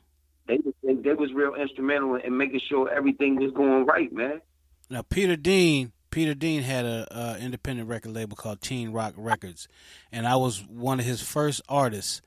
they 0.49 0.57
was 0.65 0.75
they, 0.83 0.95
they 0.95 1.13
was 1.13 1.33
real 1.35 1.55
instrumental 1.55 2.15
in 2.17 2.37
making 2.37 2.61
sure 2.67 2.89
everything 2.91 3.37
was 3.37 3.53
going 3.53 3.85
right, 3.85 4.11
man. 4.13 4.41
Now 4.89 5.03
Peter 5.03 5.37
Dean, 5.37 5.93
Peter 6.17 6.33
Dean 6.33 6.63
had 6.63 6.87
a 6.87 7.07
uh, 7.15 7.37
independent 7.39 7.91
record 7.91 8.11
label 8.13 8.37
called 8.37 8.63
Teen 8.63 8.91
Rock 8.91 9.13
Records, 9.19 9.69
and 10.11 10.27
I 10.27 10.37
was 10.37 10.65
one 10.67 10.99
of 10.99 11.05
his 11.05 11.21
first 11.21 11.61
artists 11.69 12.23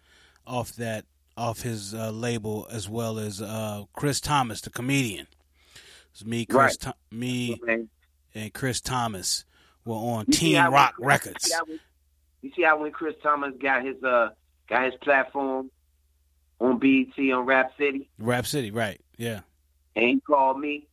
off 0.46 0.74
that 0.76 1.06
off 1.36 1.62
his 1.62 1.96
uh, 1.96 2.12
label, 2.12 2.68
as 2.70 2.88
well 2.88 3.18
as 3.18 3.42
uh, 3.42 3.86
Chris 3.94 4.22
Thomas, 4.22 4.62
the 4.62 4.70
comedian. 4.70 5.26
It 5.74 5.82
was 6.14 6.24
me, 6.24 6.46
Chris, 6.46 6.78
Right. 6.86 6.94
Tho- 7.12 7.18
me, 7.18 7.60
and 8.36 8.54
Chris 8.54 8.80
Thomas 8.80 9.44
were 9.86 9.96
on 9.96 10.26
You 10.28 10.34
Teen 10.34 10.64
Rock 10.66 10.94
you 11.00 11.06
Records. 11.08 11.46
see 11.46 11.56
when- 11.66 11.80
You 12.44 12.52
see 12.56 12.62
how 12.62 12.78
when 12.80 12.92
Chris 12.92 13.16
Thomas 13.24 13.56
got 13.60 13.84
his 13.84 13.96
uh 14.04 14.30
got 14.68 14.86
his 14.86 14.94
platform 15.02 15.72
on 16.60 16.78
BET 16.78 17.18
on 17.34 17.44
Rap 17.48 17.72
City, 17.76 18.08
Rap 18.20 18.46
City, 18.46 18.70
right? 18.70 19.02
Yeah, 19.18 19.40
and 19.96 20.06
he 20.10 20.20
called 20.20 20.60
me. 20.60 20.86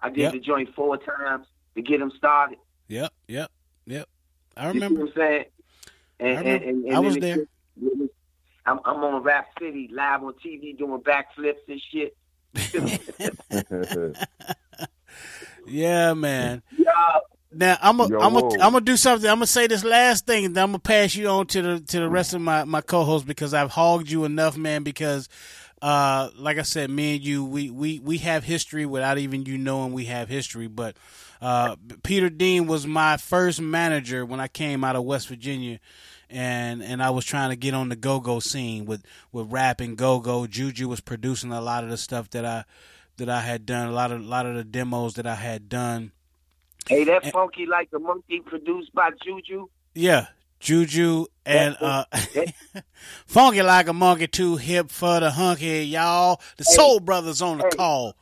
I 0.00 0.08
did 0.08 0.18
Yep. 0.18 0.32
the 0.32 0.38
joint 0.40 0.74
four 0.74 0.96
times 0.96 1.46
to 1.76 1.82
get 1.82 1.98
them 2.00 2.12
started. 2.16 2.58
yep, 2.88 3.12
yep, 3.28 3.50
yep. 3.86 4.08
I 4.56 4.66
You 4.66 4.72
see 4.72 4.74
remember. 4.74 5.00
what 5.00 5.08
I'm 5.08 5.14
saying? 5.16 5.44
And, 6.20 6.28
I 6.28 6.40
remember. 6.40 6.50
and, 6.64 6.64
and, 6.64 6.84
and 6.86 6.94
I 6.96 6.98
was 7.00 7.14
then 7.14 7.20
there. 7.20 7.38
it- 7.42 7.48
I'm, 8.64 8.78
I'm 8.84 9.02
on 9.02 9.22
Rap 9.24 9.48
City 9.58 9.88
live 9.92 10.22
on 10.22 10.34
TV 10.34 10.78
doing 10.78 11.00
backflips 11.00 11.56
and 11.68 11.80
shit. 11.90 12.16
Yeah, 15.66 16.14
man. 16.14 16.62
Yo, 16.76 16.84
Now 17.52 17.76
I'm 17.80 17.98
gonna 17.98 18.10
Yo, 18.10 18.20
I'm 18.20 18.32
gonna 18.34 18.46
whoa. 18.46 18.54
I'm 18.60 18.72
gonna 18.72 18.80
do 18.80 18.96
something. 18.96 19.28
I'm 19.28 19.36
gonna 19.36 19.46
say 19.46 19.66
this 19.66 19.84
last 19.84 20.26
thing, 20.26 20.44
and 20.46 20.54
then 20.56 20.64
I'm 20.64 20.70
gonna 20.70 20.78
pass 20.80 21.14
you 21.14 21.28
on 21.28 21.46
to 21.48 21.62
the 21.62 21.80
to 21.80 22.00
the 22.00 22.08
rest 22.08 22.34
of 22.34 22.40
my 22.40 22.64
my 22.64 22.80
co-hosts 22.80 23.26
because 23.26 23.54
I've 23.54 23.70
hogged 23.70 24.10
you 24.10 24.24
enough, 24.24 24.56
man. 24.56 24.82
Because, 24.82 25.28
uh, 25.80 26.30
like 26.36 26.58
I 26.58 26.62
said, 26.62 26.90
me 26.90 27.16
and 27.16 27.24
you, 27.24 27.44
we 27.44 27.70
we 27.70 28.00
we 28.00 28.18
have 28.18 28.42
history 28.44 28.86
without 28.86 29.18
even 29.18 29.44
you 29.46 29.56
knowing 29.56 29.92
we 29.92 30.06
have 30.06 30.28
history. 30.28 30.66
But 30.66 30.96
uh, 31.42 31.76
Peter 32.04 32.30
Dean 32.30 32.66
was 32.66 32.86
my 32.86 33.16
first 33.16 33.60
manager 33.60 34.24
when 34.24 34.40
I 34.40 34.48
came 34.48 34.84
out 34.84 34.96
of 34.96 35.04
West 35.04 35.28
Virginia. 35.28 35.80
And 36.30 36.82
and 36.82 37.02
I 37.02 37.10
was 37.10 37.26
trying 37.26 37.50
to 37.50 37.56
get 37.56 37.74
on 37.74 37.90
the 37.90 37.96
go 37.96 38.18
go 38.18 38.40
scene 38.40 38.86
with, 38.86 39.04
with 39.32 39.52
rap 39.52 39.82
and 39.82 39.98
go 39.98 40.18
go. 40.18 40.46
Juju 40.46 40.88
was 40.88 41.00
producing 41.00 41.52
a 41.52 41.60
lot 41.60 41.84
of 41.84 41.90
the 41.90 41.98
stuff 41.98 42.30
that 42.30 42.46
I 42.46 42.64
that 43.18 43.28
I 43.28 43.42
had 43.42 43.66
done, 43.66 43.88
a 43.88 43.92
lot 43.92 44.12
of 44.12 44.22
a 44.22 44.24
lot 44.24 44.46
of 44.46 44.54
the 44.54 44.64
demos 44.64 45.14
that 45.14 45.26
I 45.26 45.34
had 45.34 45.68
done. 45.68 46.12
Hey, 46.88 47.04
that 47.04 47.30
funky 47.32 47.66
like 47.66 47.90
a 47.94 47.98
monkey 47.98 48.40
produced 48.40 48.94
by 48.94 49.10
Juju. 49.22 49.66
Yeah, 49.94 50.28
Juju 50.58 51.26
and 51.44 51.76
uh, 51.80 52.04
Funky 53.26 53.62
like 53.62 53.88
a 53.88 53.92
monkey, 53.92 54.28
too 54.28 54.56
hip 54.56 54.90
for 54.90 55.20
the 55.20 55.30
hunky, 55.30 55.84
y'all. 55.84 56.40
The 56.56 56.64
Soul 56.64 57.00
Brothers 57.00 57.42
on 57.42 57.58
the 57.58 57.68
call. 57.76 58.16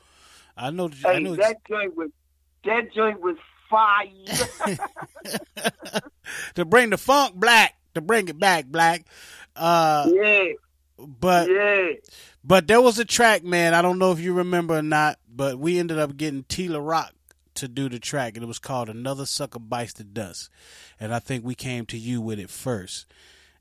I 0.57 0.71
know. 0.71 0.91
I 1.05 1.19
know. 1.21 1.37
that 1.37 1.59
joint 1.69 1.97
was 1.97 2.11
that 2.65 2.93
joint 2.93 3.20
was 3.20 3.37
fire. 3.69 4.07
to 6.55 6.65
bring 6.65 6.91
the 6.91 6.99
funk 6.99 7.35
black, 7.35 7.74
to 7.95 8.01
bring 8.01 8.28
it 8.28 8.39
back 8.39 8.66
black. 8.66 9.07
Uh, 9.57 10.11
yeah, 10.12 10.45
but 10.99 11.49
yeah. 11.51 11.93
but 12.45 12.66
there 12.66 12.81
was 12.81 12.99
a 12.99 13.05
track, 13.05 13.45
man. 13.45 13.74
I 13.74 13.82
don't 13.82 13.99
know 13.99 14.12
if 14.12 14.20
you 14.20 14.35
remember 14.35 14.78
or 14.78 14.82
not, 14.82 15.19
but 15.28 15.59
we 15.59 15.78
ended 15.78 15.99
up 15.99 16.16
getting 16.16 16.45
Tila 16.45 16.87
Rock 16.87 17.12
to 17.55 17.69
do 17.69 17.89
the 17.89 17.99
track, 17.99 18.35
and 18.35 18.45
it 18.45 18.47
was 18.47 18.59
called 18.59 18.89
"Another 18.89 19.27
Sucker 19.27 19.59
Bites 19.59 19.95
the 19.95 20.05
Dust." 20.05 20.51
And 20.99 21.15
I 21.15 21.19
think 21.19 21.45
we 21.45 21.55
came 21.55 21.87
to 21.87 21.99
you 21.99 22.20
with 22.20 22.39
it 22.39 22.51
first, 22.51 23.07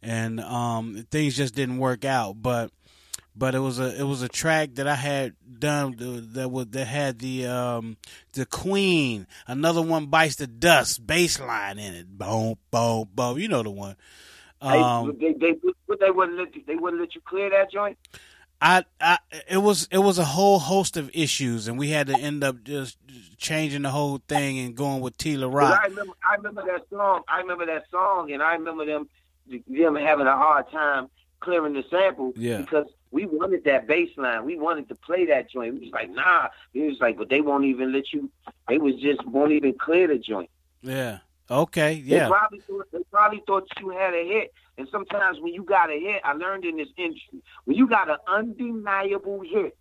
and 0.02 0.40
um, 0.40 1.06
things 1.12 1.38
just 1.38 1.56
didn't 1.56 1.78
work 1.78 2.06
out. 2.06 2.42
But 2.42 2.72
but 3.40 3.56
it 3.56 3.60
was 3.60 3.80
a 3.80 3.98
it 3.98 4.04
was 4.04 4.22
a 4.22 4.28
track 4.28 4.76
that 4.76 4.86
I 4.86 4.96
had 4.96 5.34
done 5.60 5.96
that 6.34 6.50
was 6.50 6.68
that 6.68 6.86
had 6.86 7.20
the 7.20 7.48
um 7.48 7.98
the 8.34 8.46
Queen. 8.46 9.26
Another 9.48 9.82
one 9.82 10.08
bites 10.08 10.36
the 10.36 10.46
dust 10.46 11.08
bass 11.08 11.40
line 11.40 11.80
in 11.80 11.94
it. 11.94 12.18
Boom 12.18 12.56
boom 12.70 13.08
boom. 13.16 13.40
You 13.40 13.48
know 13.48 13.64
the 13.64 13.72
one. 13.72 13.96
Um, 14.62 15.16
hey, 15.22 15.34
they, 15.40 15.54
they, 15.54 15.60
they 16.02 16.12
wouldn't 16.12 16.38
let 16.38 16.54
you, 16.54 16.62
they 16.68 16.76
wouldn't 16.76 17.02
let 17.02 17.16
you 17.16 17.22
clear 17.24 17.50
that 17.50 17.72
joint. 17.72 17.98
I, 18.62 18.84
I, 19.00 19.20
it 19.48 19.60
was, 19.60 19.88
it 19.90 20.00
was 20.00 20.20
a 20.20 20.26
whole 20.26 20.60
host 20.60 20.98
of 20.98 21.10
issues, 21.14 21.70
and 21.70 21.80
we 21.80 21.92
had 21.92 22.08
to 22.08 22.20
end 22.20 22.44
up 22.44 22.62
just 22.66 22.98
changing 23.38 23.84
the 23.84 23.90
whole 23.90 24.22
thing 24.28 24.60
and 24.60 24.76
going 24.76 25.00
with 25.00 25.18
Tila 25.18 25.50
Rock. 25.50 25.80
I 25.82 25.88
remember, 25.88 26.14
I 26.30 26.36
remember 26.36 26.66
that 26.66 26.82
song. 26.90 27.22
I 27.30 27.38
remember 27.38 27.68
that 27.68 27.86
song, 27.90 28.34
and 28.34 28.44
I 28.44 28.56
remember 28.56 28.86
them, 28.86 29.08
them 29.48 29.96
having 29.96 30.28
a 30.28 30.36
hard 30.36 30.70
time 30.72 31.08
clearing 31.40 31.72
the 31.72 31.86
sample 31.90 32.34
Yeah. 32.36 32.58
because 32.58 32.88
we 33.12 33.26
wanted 33.26 33.64
that 33.66 33.88
bass 33.88 34.10
line. 34.18 34.46
We 34.46 34.58
wanted 34.58 34.88
to 34.90 34.96
play 34.96 35.26
that 35.28 35.50
joint. 35.50 35.74
We 35.76 35.80
was 35.82 35.92
like, 35.92 36.10
nah. 36.12 36.50
It 36.74 36.82
was 36.82 37.00
like, 37.00 37.18
but 37.18 37.30
they 37.30 37.42
won't 37.42 37.66
even 37.66 37.92
let 37.92 38.14
you. 38.14 38.30
They 38.68 38.78
was 38.78 38.96
just 38.96 39.26
won't 39.26 39.52
even 39.52 39.74
clear 39.78 40.08
the 40.08 40.18
joint. 40.20 40.50
Yeah. 40.82 41.20
Okay. 41.50 42.02
They 42.02 42.18
Yeah. 42.18 42.28
probably 42.30 42.60
thought 42.60 42.88
they 42.92 43.04
probably 43.12 43.44
thought 43.48 43.68
you 43.80 43.90
had 43.90 44.14
a 44.14 44.24
hit. 44.28 44.54
And 44.78 44.88
sometimes 44.92 45.40
when 45.40 45.54
you 45.54 45.64
got 45.64 45.90
a 45.90 46.00
hit, 46.00 46.22
I 46.24 46.34
learned 46.34 46.66
in 46.66 46.78
this 46.78 46.90
industry, 46.98 47.42
when 47.66 47.76
you 47.76 47.88
got 47.88 48.10
an 48.10 48.18
undeniable 48.28 49.42
hit, 49.42 49.76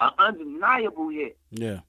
an 0.00 0.10
undeniable 0.18 1.10
hit, 1.10 1.36
Yeah. 1.50 1.80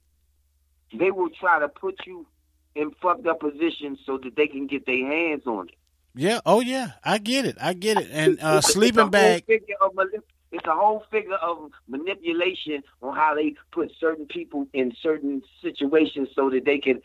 they 0.92 1.10
will 1.10 1.30
try 1.30 1.58
to 1.58 1.68
put 1.68 2.06
you 2.06 2.26
in 2.74 2.90
fucked 3.02 3.26
up 3.26 3.40
positions 3.40 3.98
so 4.04 4.18
that 4.18 4.36
they 4.36 4.46
can 4.46 4.66
get 4.66 4.84
their 4.86 5.06
hands 5.06 5.46
on 5.46 5.68
it. 5.68 5.74
Yeah. 6.16 6.40
Oh 6.46 6.60
yeah. 6.60 6.92
I 7.04 7.18
get 7.18 7.44
it. 7.44 7.56
I 7.60 7.74
get 7.74 7.98
it. 7.98 8.08
And 8.10 8.40
uh, 8.40 8.60
sleeping 8.62 8.88
it's 8.88 8.96
a 8.98 9.02
whole 9.02 9.10
bag. 9.10 9.44
manip- 9.46 10.22
It's 10.52 10.66
a 10.66 10.74
whole 10.74 11.04
figure 11.10 11.34
of 11.34 11.70
manipulation 11.88 12.82
on 13.02 13.14
how 13.14 13.34
they 13.34 13.54
put 13.72 13.92
certain 14.00 14.26
people 14.26 14.66
in 14.72 14.92
certain 15.02 15.42
situations 15.60 16.28
so 16.34 16.48
that 16.50 16.64
they 16.64 16.78
can, 16.78 17.02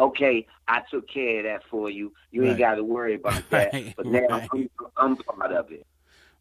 okay, 0.00 0.46
I 0.66 0.82
took 0.90 1.08
care 1.08 1.38
of 1.38 1.44
that 1.44 1.62
for 1.70 1.88
you. 1.90 2.12
You 2.32 2.44
ain't 2.44 2.58
got 2.58 2.74
to 2.76 2.84
worry 2.84 3.14
about 3.14 3.42
that. 3.50 3.72
Right, 3.72 3.94
But 3.96 4.06
now 4.06 4.20
right. 4.28 4.48
I'm, 4.52 4.68
I'm 4.96 5.16
part 5.16 5.52
of 5.52 5.70
it. 5.70 5.86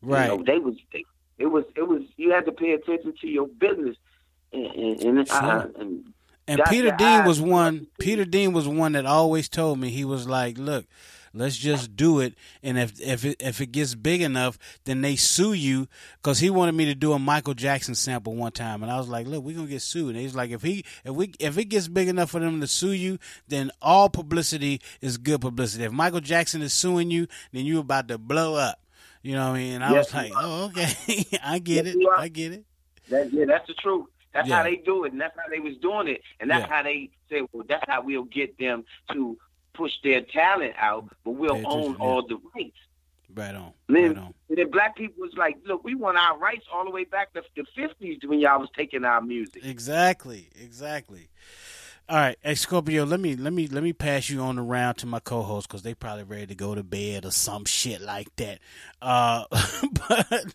Right. 0.01 0.31
You 0.31 0.37
know, 0.37 0.43
they 0.43 0.57
was 0.59 0.75
they, 0.93 1.05
it 1.37 1.47
was 1.47 1.65
it 1.75 1.87
was 1.87 2.01
you 2.17 2.31
had 2.31 2.45
to 2.45 2.51
pay 2.51 2.71
attention 2.71 3.13
to 3.21 3.27
your 3.27 3.47
business, 3.47 3.95
and 4.53 4.65
and, 4.65 5.01
and, 5.19 5.29
I, 5.31 5.65
and 5.77 6.13
And 6.47 6.61
Peter 6.69 6.91
Dean 6.91 7.25
was 7.25 7.41
one. 7.41 7.87
Peter 7.99 8.25
Dean 8.25 8.53
was 8.53 8.67
one 8.67 8.93
that 8.93 9.05
always 9.05 9.49
told 9.49 9.79
me 9.79 9.89
he 9.89 10.05
was 10.05 10.27
like, 10.27 10.57
"Look, 10.57 10.85
let's 11.37 11.57
just 11.57 11.95
do 11.95 12.19
it, 12.19 12.33
and 12.63 12.77
if 12.77 12.99
if 12.99 13.25
it, 13.25 13.37
if 13.39 13.61
it 13.61 13.67
gets 13.71 13.95
big 13.95 14.21
enough, 14.21 14.57
then 14.85 15.01
they 15.01 15.15
sue 15.15 15.53
you." 15.53 15.87
Because 16.21 16.39
he 16.39 16.49
wanted 16.49 16.73
me 16.75 16.85
to 16.85 16.95
do 16.95 17.13
a 17.13 17.19
Michael 17.19 17.53
Jackson 17.53 17.95
sample 17.95 18.35
one 18.35 18.51
time, 18.51 18.83
and 18.83 18.91
I 18.91 18.97
was 18.97 19.07
like, 19.07 19.27
"Look, 19.27 19.43
we're 19.43 19.55
gonna 19.55 19.67
get 19.67 19.81
sued." 19.81 20.15
And 20.15 20.19
he's 20.19 20.35
like, 20.35 20.51
"If 20.51 20.61
he 20.61 20.83
if 21.05 21.11
we 21.13 21.33
if 21.39 21.57
it 21.57 21.65
gets 21.65 21.87
big 21.87 22.07
enough 22.07 22.31
for 22.31 22.39
them 22.39 22.61
to 22.61 22.67
sue 22.67 22.91
you, 22.91 23.19
then 23.47 23.71
all 23.81 24.09
publicity 24.09 24.81
is 25.01 25.17
good 25.17 25.41
publicity. 25.41 25.83
If 25.83 25.91
Michael 25.91 26.21
Jackson 26.21 26.61
is 26.61 26.73
suing 26.73 27.11
you, 27.11 27.27
then 27.51 27.65
you're 27.65 27.81
about 27.81 28.07
to 28.09 28.17
blow 28.17 28.55
up." 28.55 28.79
You 29.23 29.33
know 29.33 29.49
what 29.49 29.55
I 29.55 29.59
mean? 29.59 29.73
And 29.75 29.83
I 29.83 29.91
Yes, 29.93 30.07
was 30.07 30.13
like. 30.15 30.31
"Oh, 30.35 30.65
okay, 30.65 31.25
I 31.43 31.59
get 31.59 31.85
Yes, 31.85 31.95
it. 31.95 32.07
I 32.17 32.27
get 32.29 32.51
it." 32.53 32.65
That, 33.09 33.29
yeah, 33.31 33.45
that's 33.45 33.67
the 33.67 33.73
truth. 33.73 34.05
That's 34.33 34.47
Yeah. 34.49 34.57
how 34.57 34.63
they 34.63 34.75
do 34.75 35.05
it, 35.05 35.13
and 35.13 35.19
that's 35.21 35.35
how 35.35 35.49
they 35.49 35.59
was 35.59 35.75
doing 35.81 36.07
it, 36.09 36.21
and 36.39 36.49
that's 36.51 36.61
Yeah. 36.67 36.75
how 36.75 36.83
they 36.83 37.09
say, 37.29 37.41
well, 37.51 37.65
that's 37.67 37.83
how 37.87 38.01
we'll 38.03 38.23
get 38.25 38.57
them 38.59 38.83
to 39.11 39.37
push 39.77 39.93
their 40.03 40.21
talent 40.21 40.73
out, 40.77 41.05
but 41.23 41.31
we'll 41.31 41.61
own 41.65 41.91
yeah. 41.91 41.97
all 41.99 42.25
the 42.27 42.37
rights. 42.55 42.77
Right 43.33 43.53
on. 43.53 43.73
And 43.87 43.95
then, 43.97 44.07
Right 44.07 44.17
on. 44.17 44.33
and 44.49 44.57
then 44.57 44.71
black 44.71 44.95
people 44.95 45.21
was 45.21 45.33
like, 45.37 45.57
look, 45.65 45.83
we 45.83 45.93
want 45.93 46.17
our 46.17 46.37
rights 46.37 46.65
all 46.73 46.83
the 46.83 46.89
way 46.91 47.03
back 47.03 47.33
to 47.33 47.43
the 47.55 47.63
fifties 47.75 48.19
when 48.25 48.39
y'all 48.39 48.59
was 48.59 48.69
taking 48.75 49.05
our 49.05 49.21
music. 49.21 49.63
Exactly, 49.63 50.49
exactly. 50.59 51.29
All 52.09 52.15
right, 52.15 52.37
Scorpio, 52.57 53.03
let 53.03 53.19
me 53.19 53.35
let 53.35 53.51
me 53.51 53.67
let 53.67 53.83
me 53.83 53.91
pass 53.91 54.29
you 54.29 54.39
on 54.39 54.57
around 54.57 54.95
to 54.95 55.05
my 55.05 55.19
co-host 55.19 55.67
because 55.67 55.81
they 55.81 55.93
probably 55.93 56.23
ready 56.23 56.47
to 56.47 56.55
go 56.55 56.73
to 56.73 56.81
bed 56.81 57.25
or 57.25 57.31
some 57.31 57.65
shit 57.65 57.99
like 57.99 58.33
that. 58.37 58.59
Uh, 59.01 59.43
but 60.07 60.45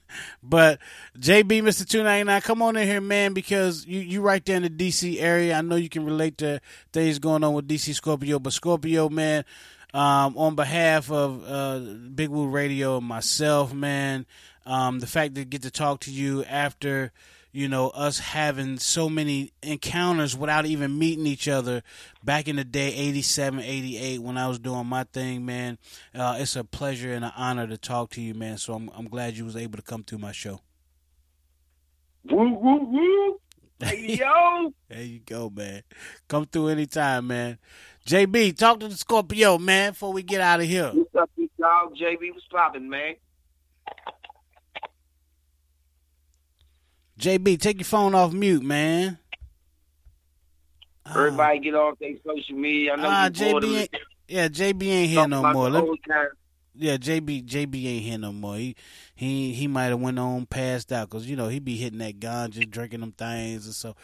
but 0.43 0.79
JB, 1.19 1.62
Mister 1.62 1.85
Two 1.85 2.03
Ninety 2.03 2.24
Nine, 2.24 2.41
come 2.41 2.62
on 2.62 2.79
in 2.79 2.89
here, 2.89 3.03
man, 3.03 3.35
because 3.35 3.85
you 3.85 4.01
you 4.01 4.23
right 4.23 4.43
there 4.43 4.57
in 4.57 4.62
the 4.62 4.70
DC 4.70 5.20
area. 5.20 5.55
I 5.55 5.61
know 5.61 5.77
you 5.77 5.91
can 5.91 6.07
relate 6.07 6.39
to 6.39 6.62
things 6.91 7.19
going 7.19 7.45
on 7.45 7.53
with 7.53 7.69
DC 7.69 7.95
Scorpio, 7.97 8.39
but 8.39 8.55
Scorpio, 8.55 9.11
man, 9.11 9.45
um, 9.93 10.39
on 10.39 10.55
behalf 10.55 11.11
of 11.11 11.45
uh, 11.47 11.81
Big 12.15 12.31
Woo 12.31 12.49
Radio 12.49 12.97
and 12.97 13.07
myself, 13.07 13.74
man, 13.74 14.24
um, 14.65 15.01
the 15.01 15.07
fact 15.07 15.35
to 15.35 15.45
get 15.45 15.61
to 15.62 15.70
talk 15.70 16.01
to 16.01 16.11
you 16.11 16.45
after 16.45 17.12
you 17.53 17.69
know 17.69 17.89
us 17.91 18.19
having 18.19 18.79
so 18.79 19.09
many 19.09 19.53
encounters 19.62 20.37
without 20.37 20.65
even 20.66 20.99
meeting 20.99 21.27
each 21.27 21.47
other 21.49 21.83
back 22.24 22.49
in 22.49 22.57
the 22.57 22.65
day 22.65 22.89
87 22.95 23.61
88 23.61 24.19
when 24.20 24.39
i 24.39 24.49
was 24.49 24.59
doing 24.59 24.87
my 24.87 25.05
thing 25.05 25.45
man 25.45 25.79
uh, 26.15 26.37
it's 26.39 26.57
a 26.57 26.65
pleasure 26.65 27.12
and 27.12 27.24
an 27.24 27.33
honor 27.37 27.66
to 27.66 27.77
talk 27.77 28.11
to 28.11 28.20
you 28.23 28.35
man 28.35 28.57
so 28.59 28.74
i'm, 28.74 28.91
I'm 28.95 29.07
glad 29.07 29.37
you 29.37 29.45
was 29.45 29.57
able 29.57 29.77
to 29.77 29.83
come 29.83 30.03
through 30.03 30.19
my 30.19 30.33
show 30.33 30.61
Woo 32.31 32.53
woo 32.55 32.85
woo. 32.85 33.39
Hey 33.83 34.16
yo. 34.16 34.73
there 34.89 35.03
you 35.03 35.20
go 35.27 35.51
man 35.55 35.83
come 36.29 36.47
through 36.47 36.69
anytime 36.69 37.27
man 37.27 37.59
jb 38.07 38.57
talk 38.57 38.79
to 38.81 38.89
the 38.89 38.95
scorpio 38.97 39.59
man 39.59 39.91
before 39.93 40.12
we 40.12 40.23
get 40.23 40.41
out 40.41 40.61
of 40.61 40.66
here 40.66 40.93
What's 40.95 41.15
up, 41.16 41.31
dog? 41.59 41.95
JB 41.95 42.33
was 42.35 42.43
popping, 42.51 42.89
man. 42.89 43.15
Jb 47.18 47.60
take 47.60 47.78
your 47.78 47.84
phone 47.84 48.14
off 48.14 48.32
mute 48.32 48.62
man 48.62 49.18
Everybody 51.05 51.59
get 51.59 51.74
off 51.74 51.98
their 51.98 52.14
social 52.24 52.56
media. 52.56 52.93
I 52.93 52.97
know 52.97 53.09
Ah, 53.09 53.28
bored 53.28 53.64
of 53.64 53.70
JB 53.70 53.78
ain't, 53.80 53.90
yeah, 54.28 54.48
JB 54.48 54.82
ain't 54.84 55.10
here 55.10 55.26
no 55.28 55.43
more. 55.43 55.70
Me- 55.70 55.98
yeah, 56.74 56.97
JB 56.97 57.44
JB 57.44 57.86
ain't 57.86 58.05
here 58.05 58.18
no 58.18 58.32
more. 58.32 58.56
He 58.56 58.76
he 59.14 59.52
he 59.52 59.66
might 59.66 59.86
have 59.86 60.01
went 60.01 60.18
on 60.18 60.47
passed 60.47 60.93
out 60.93 61.10
because 61.10 61.28
you 61.28 61.36
know 61.36 61.48
he 61.48 61.59
be 61.59 61.76
hitting 61.76 61.98
that 61.98 62.18
gun, 62.20 62.51
just 62.51 62.70
drinking 62.70 63.01
them 63.01 63.12
things, 63.12 63.66
and 63.66 63.74
so. 63.74 63.97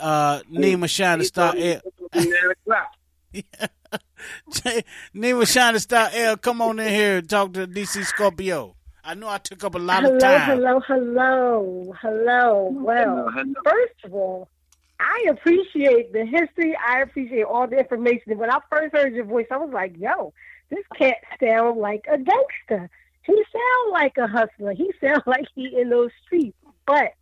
Uh, 0.00 0.40
Nima 0.50 0.88
Shining 0.88 1.26
Star 1.26 1.54
L. 1.56 1.80
Nine 2.14 2.32
o'clock. 2.50 2.94
Nima 5.14 5.46
Shining 5.46 5.80
Star 5.80 6.08
L. 6.12 6.36
Come 6.38 6.62
on 6.62 6.80
in 6.80 6.88
here 6.88 7.18
and 7.18 7.28
talk 7.28 7.52
to 7.52 7.66
DC 7.68 8.04
Scorpio. 8.06 8.74
I 9.04 9.14
know 9.14 9.28
I 9.28 9.38
took 9.38 9.64
up 9.64 9.74
a 9.74 9.78
lot 9.78 10.02
hello, 10.02 10.16
of 10.16 10.20
time. 10.20 10.40
hello, 10.40 10.80
hello, 10.80 11.94
hello. 12.00 12.00
Hello. 12.00 12.68
Well, 12.72 13.30
first 13.64 14.04
of 14.04 14.14
all, 14.14 14.48
I 15.00 15.26
appreciate 15.30 16.12
the 16.12 16.26
history. 16.26 16.76
I 16.76 17.00
appreciate 17.00 17.44
all 17.44 17.66
the 17.66 17.78
information. 17.78 18.36
When 18.38 18.50
I 18.50 18.58
first 18.70 18.94
heard 18.94 19.14
your 19.14 19.24
voice, 19.24 19.46
I 19.50 19.56
was 19.56 19.70
like, 19.72 19.96
"Yo, 19.96 20.32
this 20.70 20.84
cat 20.96 21.16
sound 21.42 21.78
like 21.78 22.06
a 22.10 22.18
gangster. 22.18 22.90
He 23.22 23.34
sound 23.34 23.92
like 23.92 24.16
a 24.18 24.26
hustler. 24.26 24.72
He 24.72 24.92
sound 25.00 25.22
like 25.26 25.46
he 25.54 25.78
in 25.80 25.90
those 25.90 26.10
streets." 26.26 26.56
But 26.86 27.12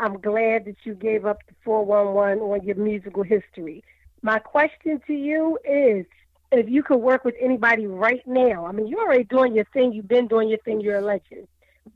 I'm 0.00 0.20
glad 0.20 0.64
that 0.66 0.76
you 0.84 0.94
gave 0.94 1.26
up 1.26 1.38
the 1.48 1.54
411 1.64 2.38
on 2.42 2.64
your 2.64 2.76
musical 2.76 3.22
history 3.22 3.82
My 4.22 4.38
question 4.38 5.00
to 5.06 5.12
you 5.12 5.58
is 5.64 6.06
if 6.50 6.68
you 6.68 6.82
could 6.82 6.98
work 6.98 7.24
with 7.24 7.34
anybody 7.40 7.86
right 7.86 8.22
now, 8.26 8.66
I 8.66 8.72
mean, 8.72 8.86
you're 8.86 9.00
already 9.00 9.24
doing 9.24 9.54
your 9.54 9.66
thing, 9.66 9.92
you've 9.92 10.08
been 10.08 10.28
doing 10.28 10.48
your 10.48 10.58
thing, 10.58 10.80
you're 10.80 10.98
a 10.98 11.02
legend. 11.04 11.46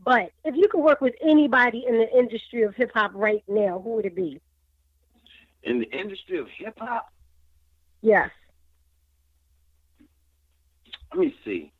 But 0.04 0.30
if 0.44 0.54
you 0.56 0.68
could 0.68 0.80
work 0.80 1.00
with 1.00 1.14
anybody 1.22 1.84
in 1.86 1.98
the 1.98 2.10
industry 2.18 2.62
of 2.62 2.74
hip 2.74 2.90
hop 2.94 3.12
right 3.14 3.42
now, 3.48 3.80
who 3.80 3.94
would 3.94 4.06
it 4.06 4.16
be? 4.16 4.40
In 5.62 5.78
the 5.78 5.90
industry 5.90 6.38
of 6.38 6.48
hip 6.56 6.78
hop, 6.78 7.08
Yes. 8.02 8.30
let 11.12 11.20
me 11.20 11.34
see. 11.44 11.72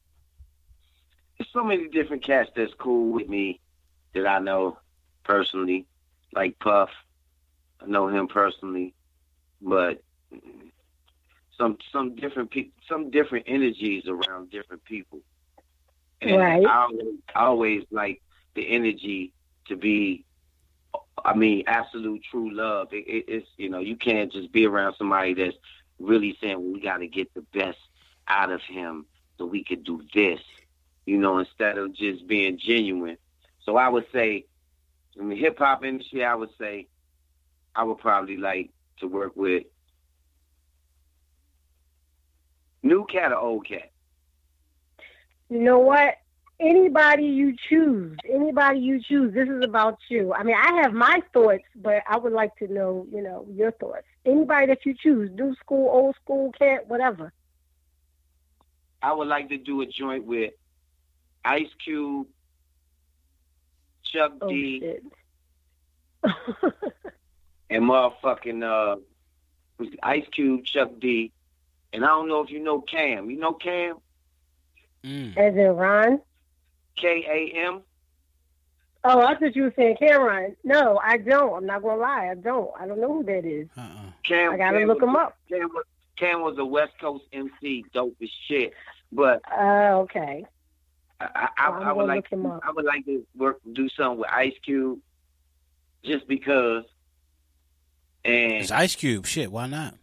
There's 1.39 1.49
so 1.53 1.65
many 1.65 1.89
different 1.89 2.24
cats 2.24 2.51
that's 2.55 2.73
cool 2.78 3.12
with 3.12 3.28
me 3.28 3.61
that 4.15 4.27
I 4.27 4.39
know 4.39 4.78
personally, 5.24 5.86
like 6.32 6.59
Puff. 6.61 6.90
I 7.81 7.86
know 7.86 8.07
him 8.09 8.28
personally, 8.28 8.94
but 9.61 10.01
some 11.62 11.78
some 11.93 12.16
different 12.16 12.51
people, 12.51 12.72
some 12.89 13.10
different 13.10 13.47
energies 13.48 14.05
around 14.09 14.51
different 14.51 14.84
people. 14.84 15.20
And 16.20 16.40
Right. 16.40 16.66
I 16.66 16.84
always, 16.84 17.18
I 17.34 17.44
always 17.44 17.84
like 17.90 18.22
the 18.55 18.68
energy 18.68 19.32
to 19.68 19.76
be. 19.76 20.24
I 21.24 21.34
mean, 21.34 21.64
absolute 21.66 22.22
true 22.30 22.52
love. 22.55 22.89
It, 22.93 23.06
it, 23.06 23.24
it's 23.28 23.48
you 23.56 23.70
know 23.70 23.80
you 23.80 23.97
can't 23.97 24.32
just 24.32 24.52
be 24.52 24.66
around 24.66 24.94
somebody 24.98 25.34
that's 25.34 25.56
really 25.98 26.36
saying 26.40 26.60
well, 26.60 26.72
we 26.72 26.80
got 26.80 26.98
to 26.98 27.09
get 27.09 27.32
the 27.34 27.43
best 27.52 27.78
out 28.28 28.51
of 28.51 28.62
him 28.62 29.06
so 29.39 29.47
we 29.47 29.64
could 29.64 29.84
do 29.84 30.02
this, 30.14 30.40
you 31.06 31.18
know, 31.18 31.39
instead 31.39 31.78
of 31.78 31.94
just 31.94 32.26
being 32.26 32.59
genuine. 32.59 33.18
So 33.64 33.76
I 33.76 33.89
would 33.89 34.06
say, 34.12 34.47
in 35.16 35.28
the 35.28 35.36
hip 35.36 35.59
hop 35.59 35.84
industry, 35.84 36.24
I 36.24 36.34
would 36.34 36.51
say, 36.59 36.89
I 37.74 37.84
would 37.84 37.98
probably 37.98 38.36
like 38.36 38.70
to 39.01 39.09
work 39.09 39.36
with 39.36 39.64
new 42.93 43.06
cat 43.06 43.32
or 43.32 43.39
old 43.39 43.66
cat. 43.66 43.90
You 45.48 45.60
know 45.60 45.78
what? 45.78 46.16
Anybody 46.60 47.24
you 47.24 47.56
choose, 47.69 48.16
anybody 48.32 48.78
you 48.78 49.01
choose, 49.02 49.35
this 49.35 49.48
is 49.48 49.64
about 49.64 49.98
you. 50.09 50.32
I 50.32 50.44
mean, 50.44 50.55
I 50.55 50.81
have 50.82 50.93
my 50.93 51.20
thoughts, 51.32 51.64
but 51.74 52.02
I 52.09 52.16
would 52.19 52.32
like 52.32 52.55
to 52.56 52.73
know, 52.73 53.06
you 53.10 53.23
know, 53.23 53.47
your 53.51 53.73
thoughts. 53.73 54.05
Anybody 54.24 54.66
that 54.66 54.86
you 54.86 54.94
choose, 54.94 55.31
new 55.35 55.55
school, 55.56 55.90
old 55.90 56.14
school, 56.23 56.52
cat, 56.52 56.86
whatever. 56.86 57.32
I 59.02 59.12
would 59.12 59.27
like 59.27 59.48
to 59.48 59.59
do 59.59 59.81
a 59.81 59.86
joint 59.86 60.24
with 60.24 60.52
Ice 61.44 61.73
Cube, 61.82 62.28
Chuck 64.05 64.32
D, 64.48 64.98
and 67.70 67.82
motherfucking 67.82 68.62
uh. 68.62 69.01
Ice 70.02 70.27
Cube, 70.31 70.64
Chuck 70.64 70.90
D, 71.01 71.32
and 71.93 72.05
I 72.05 72.09
don't 72.09 72.28
know 72.28 72.40
if 72.43 72.51
you 72.51 72.60
know 72.60 72.81
Kam. 72.81 73.31
You 73.31 73.39
know 73.39 73.52
Kam? 73.52 73.97
As 75.05 75.55
in 75.55 75.73
Ron? 75.77 76.20
K 76.97 77.24
A 77.55 77.59
M. 77.66 77.81
Oh, 79.05 79.20
I 79.20 79.35
thought 79.35 79.56
you 79.56 79.64
were 79.64 79.73
saying 79.77 79.97
Cameron. 79.98 80.55
No, 80.62 81.01
I 81.02 81.16
don't. 81.16 81.56
I'm 81.56 81.66
not 81.66 81.82
gonna 81.82 82.01
lie, 82.01 82.28
I 82.31 82.35
don't. 82.35 82.70
I 82.78 82.86
don't 82.86 83.01
know 83.01 83.14
who 83.14 83.24
that 83.24 83.44
is. 83.44 83.69
Kam. 84.24 84.52
I 84.52 84.56
gotta 84.56 84.78
Kam 84.78 84.86
look 84.89 85.01
was 85.01 85.09
him 85.09 85.16
up. 85.16 85.36
Kam 85.48 85.69
was, 85.74 85.85
Kam 86.16 86.40
was 86.43 86.56
a 86.59 86.64
West 86.64 86.93
Coast 87.01 87.24
MC, 87.32 87.85
dope 87.93 88.14
as 88.23 88.28
shit. 88.47 88.73
But 89.10 89.43
Uh, 89.51 89.98
okay. 90.02 90.44
I, 91.20 91.48
I, 91.56 91.70
Well, 91.70 91.81
I'm 91.82 91.97
would 91.97 92.02
gonna 92.02 92.06
like 92.06 92.16
look 92.16 92.28
him 92.32 92.47
up. 92.47 92.60
I 92.64 92.70
would 92.70 92.85
like 92.85 93.05
to 93.06 93.27
work 93.36 93.59
do 93.73 93.89
something 93.89 94.19
with 94.20 94.31
Ice 94.31 94.55
Cube, 94.64 95.01
just 96.05 96.28
because. 96.28 96.85
And 98.24 98.52
It's 98.52 98.70
Ice 98.70 98.94
Cube. 98.94 99.27
Shit, 99.27 99.51
why 99.51 99.66
not? 99.66 99.94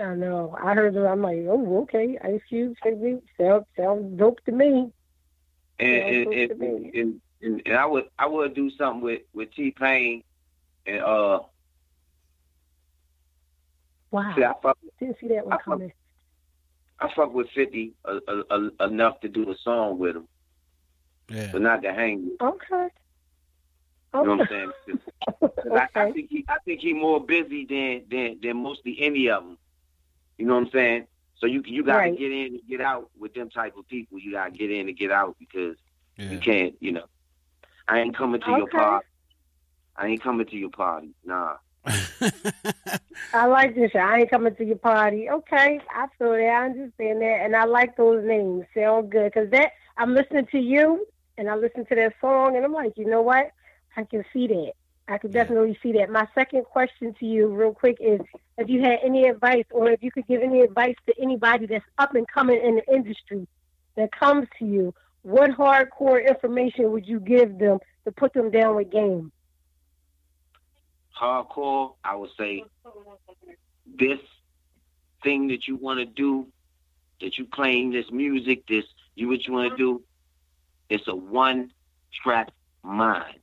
I 0.00 0.14
know. 0.14 0.56
I 0.62 0.74
heard 0.74 0.96
it. 0.96 1.04
I'm 1.04 1.22
like, 1.22 1.38
oh, 1.48 1.82
okay. 1.82 2.18
Ice 2.22 2.40
Cube 2.48 2.74
sounds 2.82 3.22
sounds 3.38 3.64
sounds 3.76 4.18
dope 4.18 4.42
to 4.46 4.52
me. 4.52 4.90
and 5.78 5.88
Yeah, 5.88 5.96
and, 6.06 6.30
to 6.32 6.50
and, 6.50 6.58
me. 6.58 6.90
and, 6.94 7.20
and, 7.42 7.62
and 7.66 7.76
I 7.76 7.86
would 7.86 8.04
I 8.18 8.26
would 8.26 8.54
do 8.54 8.70
something 8.70 9.02
with 9.02 9.22
with 9.32 9.52
T 9.54 9.70
Pain 9.72 10.22
and 10.86 11.00
uh 11.00 11.40
Wow. 14.10 14.32
see, 14.36 14.42
I 14.44 14.52
fuck 14.62 14.76
Didn't 14.98 15.16
see 15.20 15.28
that 15.28 15.46
one 15.46 15.58
coming. 15.64 15.92
I 16.98 17.12
fuck 17.14 17.32
with 17.32 17.48
Fifty 17.54 17.92
uh, 18.04 18.18
uh, 18.26 18.42
uh, 18.50 18.86
enough 18.86 19.20
to 19.20 19.28
do 19.28 19.50
a 19.50 19.54
song 19.62 19.98
with 19.98 20.16
him, 20.16 20.28
Yeah. 21.30 21.50
but 21.52 21.62
not 21.62 21.82
to 21.82 21.92
hang 21.94 22.24
with. 22.30 22.42
Okay. 22.42 22.88
You 24.12 24.24
know 24.24 24.36
what 24.36 24.40
I'm 24.40 24.48
saying? 24.48 24.68
Okay. 24.68 24.74
saying? 24.88 24.98
'Cause- 25.40 25.50
'cause 25.62 25.72
I, 25.94 26.00
I 26.00 26.10
think 26.12 26.28
he 26.30 26.44
I 26.48 26.58
think 26.64 26.80
he 26.80 26.92
more 26.92 27.24
busy 27.24 27.64
than 27.64 28.02
than 28.10 28.40
than 28.42 28.56
mostly 28.56 28.96
any 29.00 29.28
of 29.30 29.44
them. 29.44 29.58
You 30.40 30.46
know 30.46 30.54
what 30.54 30.64
I'm 30.64 30.70
saying? 30.72 31.06
So 31.36 31.46
you 31.46 31.62
you 31.66 31.84
got 31.84 31.96
to 32.02 32.08
Right. 32.08 32.18
get 32.18 32.32
in 32.32 32.46
and 32.54 32.60
get 32.68 32.80
out 32.80 33.10
with 33.18 33.34
them 33.34 33.50
type 33.50 33.76
of 33.76 33.86
people. 33.88 34.18
You 34.18 34.32
got 34.32 34.46
to 34.46 34.50
get 34.58 34.70
in 34.70 34.88
and 34.88 34.96
get 34.96 35.10
out 35.10 35.36
because 35.38 35.76
Yeah. 36.16 36.30
you 36.32 36.38
can't. 36.40 36.74
You 36.80 36.92
know, 36.92 37.04
I 37.86 38.00
ain't 38.00 38.16
coming 38.16 38.40
to 38.40 38.50
your 38.50 38.62
Okay. 38.62 38.78
party. 38.78 39.06
I 39.96 40.06
ain't 40.06 40.22
coming 40.22 40.46
to 40.46 40.56
your 40.56 40.70
party. 40.70 41.14
Nah. 41.24 41.56
I 43.34 43.46
like 43.46 43.74
this. 43.74 43.90
I 43.94 44.20
ain't 44.20 44.30
coming 44.30 44.54
to 44.56 44.64
your 44.64 44.78
party. 44.78 45.28
Okay, 45.28 45.80
I 45.94 46.06
feel 46.18 46.32
that. 46.32 46.40
I 46.40 46.64
understand 46.64 47.20
that, 47.22 47.40
and 47.44 47.54
I 47.54 47.64
like 47.64 47.96
those 47.96 48.24
names. 48.24 48.64
Sound 48.74 49.10
good 49.10 49.32
because 49.32 49.50
that 49.50 49.72
I'm 49.98 50.14
listening 50.14 50.46
to 50.52 50.58
you, 50.58 51.06
and 51.38 51.48
I 51.50 51.54
listen 51.54 51.84
to 51.86 51.94
that 51.96 52.14
song, 52.20 52.56
and 52.56 52.64
I'm 52.64 52.72
like, 52.72 52.94
you 52.96 53.06
know 53.06 53.22
what? 53.22 53.50
I 53.96 54.04
can 54.04 54.24
see 54.32 54.46
that. 54.48 54.72
I 55.10 55.18
can 55.18 55.30
definitely 55.30 55.78
see 55.82 55.92
that. 55.92 56.10
My 56.10 56.26
second 56.34 56.64
question 56.64 57.14
to 57.20 57.26
you, 57.26 57.48
real 57.48 57.72
quick, 57.72 57.98
is 58.00 58.20
if 58.58 58.68
you 58.68 58.80
had 58.80 58.98
any 59.04 59.24
advice, 59.24 59.64
or 59.70 59.90
if 59.90 60.02
you 60.02 60.10
could 60.10 60.26
give 60.26 60.40
any 60.40 60.60
advice 60.60 60.94
to 61.06 61.14
anybody 61.20 61.66
that's 61.66 61.84
up 61.98 62.14
and 62.14 62.26
coming 62.28 62.60
in 62.64 62.76
the 62.76 62.94
industry 62.94 63.46
that 63.96 64.12
comes 64.12 64.46
to 64.58 64.64
you, 64.64 64.94
what 65.22 65.50
hardcore 65.50 66.26
information 66.26 66.92
would 66.92 67.06
you 67.06 67.20
give 67.20 67.58
them 67.58 67.78
to 68.04 68.12
put 68.12 68.32
them 68.32 68.50
down 68.50 68.76
with 68.76 68.90
game? 68.90 69.32
hardcore, 71.20 71.94
I 72.02 72.16
would 72.16 72.30
say 72.38 72.64
this 73.98 74.18
thing 75.22 75.48
that 75.48 75.68
you 75.68 75.76
want 75.76 75.98
to 76.00 76.06
do, 76.06 76.46
that 77.20 77.36
you 77.36 77.46
claim 77.46 77.92
this 77.92 78.10
music, 78.10 78.66
this 78.66 78.84
you 79.14 79.28
what 79.28 79.46
you 79.46 79.52
want 79.52 79.70
to 79.70 79.76
do, 79.76 80.02
it's 80.88 81.06
a 81.08 81.14
one 81.14 81.72
track 82.22 82.48
mind. 82.82 83.38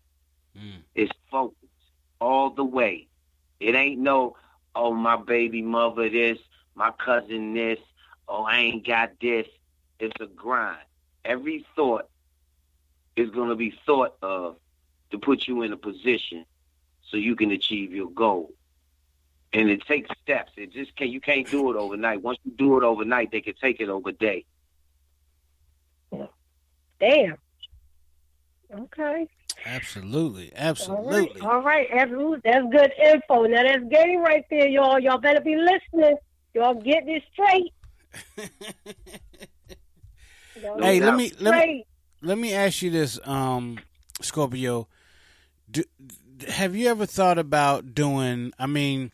Mm. 0.58 0.82
It's 0.96 1.12
focused 1.30 1.57
all 2.20 2.50
the 2.50 2.64
way. 2.64 3.08
It 3.60 3.76
ain't 3.76 4.00
no, 4.00 4.36
oh 4.76 4.94
my 4.94 5.16
baby 5.16 5.62
mother 5.62 6.10
this, 6.10 6.38
my 6.76 6.92
cousin 6.92 7.54
this, 7.54 7.80
oh 8.28 8.44
I 8.44 8.58
ain't 8.58 8.86
got 8.86 9.12
this. 9.22 9.48
It's 10.00 10.20
a 10.20 10.28
grind. 10.28 10.78
Every 11.26 11.66
thought 11.76 12.10
is 13.16 13.30
gonna 13.32 13.56
be 13.56 13.74
thought 13.86 14.16
of 14.22 14.58
to 15.12 15.18
put 15.18 15.48
you 15.48 15.64
in 15.64 15.74
a 15.74 15.78
position 15.78 16.46
so 17.10 17.18
you 17.18 17.36
can 17.36 17.52
achieve 17.52 17.94
your 17.94 18.10
goal. 18.10 18.52
And 19.54 19.70
it 19.70 19.82
takes 19.86 20.10
steps. 20.22 20.52
It 20.58 20.74
just 20.74 20.96
can't 20.96 21.10
you 21.10 21.22
can't 21.22 21.50
do 21.50 21.72
it 21.72 21.78
overnight. 21.78 22.22
Once 22.22 22.38
you 22.44 22.52
do 22.52 22.78
it 22.78 22.84
overnight, 22.84 23.32
they 23.32 23.42
can 23.42 23.56
take 23.56 23.80
it 23.80 23.90
over 23.90 24.12
day. 24.12 24.46
Damn. 27.00 27.38
Okay. 28.74 29.28
Absolutely. 29.68 30.52
Absolutely. 30.56 31.42
All 31.42 31.62
right. 31.62 31.88
Absolutely. 31.92 32.40
That's 32.44 32.66
good 32.72 32.92
info. 33.04 33.44
Now 33.44 33.64
that's 33.64 33.84
game 33.90 34.22
right 34.22 34.46
there, 34.50 34.68
y'all. 34.68 35.00
Y'all 35.00 35.20
better 35.20 35.42
be 35.42 35.56
listening. 35.56 36.16
Y'all 36.54 36.76
get 36.76 37.06
this 37.06 37.24
straight. 37.34 37.74
Hey, 40.80 41.00
let 41.00 41.16
me 41.16 41.32
let 41.40 41.54
me 41.54 41.86
let 42.22 42.38
me 42.38 42.54
ask 42.54 42.82
you 42.82 42.90
this, 42.90 43.20
um, 43.26 43.80
Scorpio. 44.22 44.88
Do, 45.70 45.84
have 46.48 46.76
you 46.76 46.90
ever 46.90 47.06
thought 47.06 47.38
about 47.38 47.94
doing? 47.94 48.54
I 48.58 48.66
mean, 48.66 49.12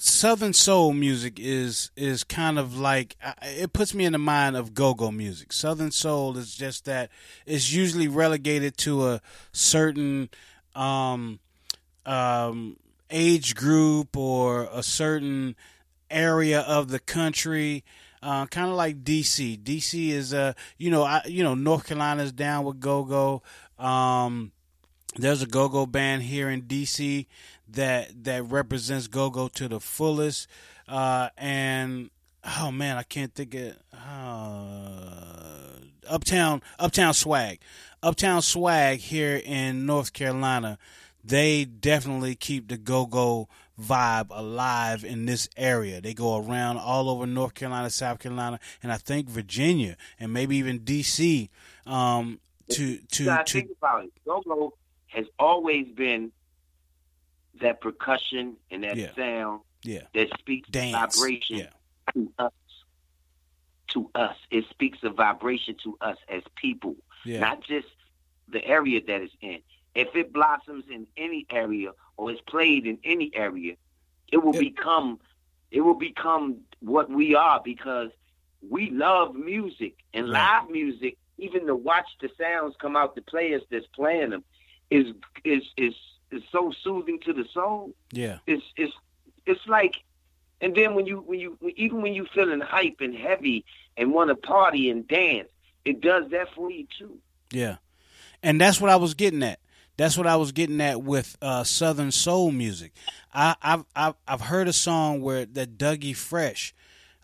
Southern 0.00 0.52
soul 0.52 0.92
music 0.92 1.38
is 1.40 1.90
is 1.96 2.22
kind 2.22 2.58
of 2.58 2.78
like 2.78 3.16
it 3.42 3.72
puts 3.72 3.94
me 3.94 4.04
in 4.04 4.12
the 4.12 4.18
mind 4.18 4.56
of 4.56 4.72
go-go 4.74 5.10
music. 5.10 5.52
Southern 5.52 5.90
soul 5.90 6.36
is 6.36 6.54
just 6.54 6.84
that 6.84 7.10
it's 7.46 7.72
usually 7.72 8.06
relegated 8.08 8.76
to 8.78 9.08
a 9.08 9.20
certain 9.52 10.28
um, 10.74 11.40
um, 12.06 12.76
age 13.10 13.54
group 13.54 14.16
or 14.16 14.68
a 14.72 14.82
certain 14.82 15.56
area 16.10 16.60
of 16.60 16.88
the 16.88 17.00
country. 17.00 17.84
Uh, 18.22 18.46
kind 18.46 18.68
of 18.68 18.76
like 18.76 19.04
DC. 19.04 19.58
DC 19.62 20.10
is 20.10 20.34
uh, 20.34 20.52
you 20.76 20.90
know, 20.90 21.02
I, 21.02 21.22
you 21.26 21.42
know, 21.42 21.54
North 21.54 21.86
Carolina's 21.86 22.32
down 22.32 22.64
with 22.64 22.80
go-go. 22.80 23.42
Um, 23.78 24.52
there's 25.16 25.42
a 25.42 25.46
go-go 25.46 25.86
band 25.86 26.22
here 26.22 26.48
in 26.48 26.62
DC 26.62 27.26
that 27.70 28.24
that 28.24 28.44
represents 28.44 29.06
go-go 29.06 29.48
to 29.48 29.68
the 29.68 29.80
fullest. 29.80 30.48
Uh, 30.86 31.28
and 31.36 32.10
oh 32.58 32.70
man, 32.70 32.96
I 32.96 33.02
can't 33.02 33.34
think 33.34 33.54
of 33.54 33.76
uh, 33.92 35.78
Uptown 36.08 36.62
Uptown 36.78 37.14
Swag. 37.14 37.60
Uptown 38.02 38.42
Swag 38.42 38.98
here 39.00 39.40
in 39.44 39.86
North 39.86 40.12
Carolina. 40.12 40.78
they 41.24 41.64
definitely 41.64 42.34
keep 42.34 42.68
the 42.68 42.78
go 42.78 43.06
go 43.06 43.48
vibe 43.80 44.28
alive 44.30 45.04
in 45.04 45.26
this 45.26 45.48
area. 45.56 46.00
They 46.00 46.14
go 46.14 46.36
around 46.36 46.78
all 46.78 47.08
over 47.08 47.26
North 47.26 47.54
Carolina, 47.54 47.90
South 47.90 48.18
Carolina, 48.18 48.58
and 48.82 48.90
I 48.90 48.96
think 48.96 49.28
Virginia, 49.28 49.96
and 50.18 50.32
maybe 50.32 50.56
even 50.56 50.80
D.C. 50.80 51.50
Um, 51.86 52.40
to 52.70 52.98
to 52.98 53.24
to 53.24 53.44
think 53.46 53.70
about 53.80 54.04
it. 54.04 54.12
Go-go 54.24 54.74
has 55.08 55.26
always 55.38 55.86
been 55.88 56.32
that 57.60 57.80
percussion 57.80 58.56
and 58.70 58.84
that 58.84 58.96
Yeah. 58.96 59.14
sound 59.14 59.60
yeah 59.84 60.02
that 60.14 60.28
speaks 60.38 60.68
Dance, 60.70 61.16
vibration 61.16 61.58
yeah. 61.58 61.70
to 62.14 62.32
us. 62.38 62.52
To 63.92 64.10
us, 64.14 64.36
it 64.50 64.64
speaks 64.68 64.98
a 65.02 65.08
vibration 65.08 65.74
to 65.84 65.96
us 66.02 66.18
as 66.28 66.42
people, 66.56 66.96
not 67.40 67.62
just 67.62 67.86
the 68.46 68.62
area 68.62 69.00
that 69.06 69.22
it's 69.22 69.32
in. 69.40 69.60
If 69.94 70.14
it 70.14 70.30
blossoms 70.30 70.84
in 70.92 71.06
any 71.16 71.46
area 71.50 71.92
or 72.18 72.30
is 72.30 72.38
played 72.46 72.86
in 72.86 72.98
any 73.02 73.30
area, 73.34 73.76
it 74.30 74.44
will 74.44 74.52
become 74.52 75.18
it 75.70 75.80
will 75.80 75.94
become 75.94 76.58
what 76.80 77.08
we 77.10 77.34
are 77.34 77.62
because 77.64 78.10
we 78.68 78.90
love 78.90 79.34
music 79.34 79.94
and 80.12 80.28
live 80.28 80.68
music. 80.70 81.16
Even 81.38 81.66
to 81.66 81.74
watch 81.74 82.08
the 82.20 82.28
sounds 82.38 82.74
come 82.78 82.94
out, 82.94 83.14
the 83.14 83.22
players 83.22 83.62
that's 83.70 83.86
playing 83.94 84.30
them 84.30 84.44
is 84.90 85.06
is 85.44 85.62
is 85.78 85.94
is 86.30 86.42
so 86.50 86.72
soothing 86.82 87.18
to 87.20 87.32
the 87.32 87.44
soul 87.52 87.92
yeah 88.12 88.38
it's 88.46 88.64
it's 88.76 88.92
it's 89.46 89.66
like 89.66 89.94
and 90.60 90.74
then 90.74 90.94
when 90.94 91.06
you 91.06 91.18
when 91.26 91.38
you 91.40 91.56
even 91.76 92.02
when 92.02 92.14
you 92.14 92.26
feeling 92.34 92.60
hype 92.60 92.96
and 93.00 93.14
heavy 93.14 93.64
and 93.96 94.12
want 94.12 94.28
to 94.28 94.34
party 94.34 94.90
and 94.90 95.06
dance 95.08 95.48
it 95.84 96.00
does 96.00 96.28
that 96.30 96.48
for 96.54 96.70
you 96.70 96.86
too 96.98 97.18
Yeah, 97.52 97.76
and 98.42 98.60
that's 98.60 98.80
what 98.80 98.90
I 98.90 98.96
was 98.96 99.14
getting 99.14 99.42
at. 99.42 99.58
That's 99.96 100.16
what 100.18 100.26
I 100.26 100.36
was 100.36 100.52
getting 100.52 100.80
at 100.80 101.02
with 101.02 101.36
uh, 101.42 101.64
Southern 101.64 102.12
soul 102.12 102.52
music. 102.52 102.92
I, 103.32 103.56
I've, 103.62 103.84
I've 103.96 104.14
I've 104.28 104.40
heard 104.42 104.68
a 104.68 104.72
song 104.72 105.22
where 105.22 105.46
that 105.46 105.78
Dougie 105.78 106.14
Fresh 106.14 106.74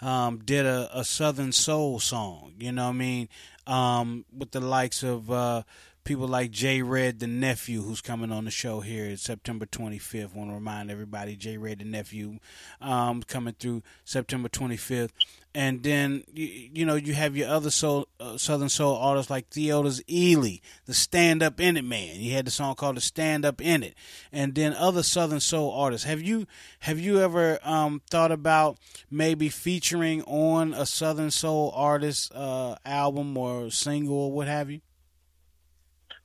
um, 0.01 0.39
did 0.45 0.67
a, 0.67 0.91
a 0.93 1.05
Southern 1.05 1.53
soul 1.53 2.01
song. 2.01 2.55
You 2.59 2.73
know 2.73 2.85
what 2.85 2.95
I 2.95 2.99
mean? 2.99 3.29
Um, 3.67 4.25
with 4.37 4.51
the 4.51 4.61
likes 4.61 5.03
of 5.03 5.31
uh, 5.31 5.63
people 6.05 6.29
like 6.29 6.51
Jay 6.51 6.83
Red 6.83 7.19
the 7.19 7.27
nephew, 7.27 7.83
who's 7.83 8.01
coming 8.03 8.31
on 8.31 8.45
the 8.45 8.51
show 8.51 8.81
here 8.81 9.17
September 9.17 9.65
25th. 9.67 10.35
Want 10.35 10.51
to 10.51 10.55
remind 10.55 10.91
everybody, 10.91 11.35
Jay 11.35 11.57
Red 11.57 11.79
the 11.79 11.85
nephew, 11.85 12.39
um, 12.81 13.23
coming 13.23 13.55
through 13.59 13.83
September 14.05 14.49
25th. 14.49 15.11
And 15.55 15.83
then 15.83 16.25
you, 16.33 16.47
you 16.75 16.85
know 16.85 16.97
you 16.97 17.15
have 17.15 17.37
your 17.37 17.49
other 17.49 17.71
soul, 17.71 18.09
uh, 18.21 18.37
Southern 18.37 18.69
soul 18.69 18.97
artists 18.97 19.31
like 19.31 19.51
Theodis 19.51 20.03
Ealey, 20.07 20.61
the 20.85 20.95
Stand 20.95 21.43
Up 21.43 21.61
In 21.61 21.77
It 21.77 21.85
man. 21.85 22.17
He 22.17 22.31
had 22.31 22.47
the 22.47 22.51
song 22.51 22.75
called 22.75 22.97
"The 22.97 23.01
Stand 23.01 23.45
Up 23.45 23.61
In 23.61 23.83
It," 23.83 23.95
and 24.33 24.55
then 24.55 24.75
other 24.75 25.03
Southern 25.03 25.41
soul 25.41 25.71
artists. 25.71 26.07
Have 26.07 26.21
you 26.21 26.47
have 26.81 26.99
you 26.99 27.21
ever 27.21 27.61
um, 27.63 28.03
thought 28.11 28.33
about 28.33 28.79
maybe 29.11 29.49
featuring 29.49 30.23
on 30.23 30.75
a 30.75 30.87
Southern 30.87 31.31
soul 31.31 31.73
artist 31.75 32.33
uh, 32.35 32.75
album 32.85 33.37
or 33.37 33.71
single 33.71 34.17
or 34.17 34.33
what 34.33 34.49
have 34.49 34.71
you? 34.71 34.81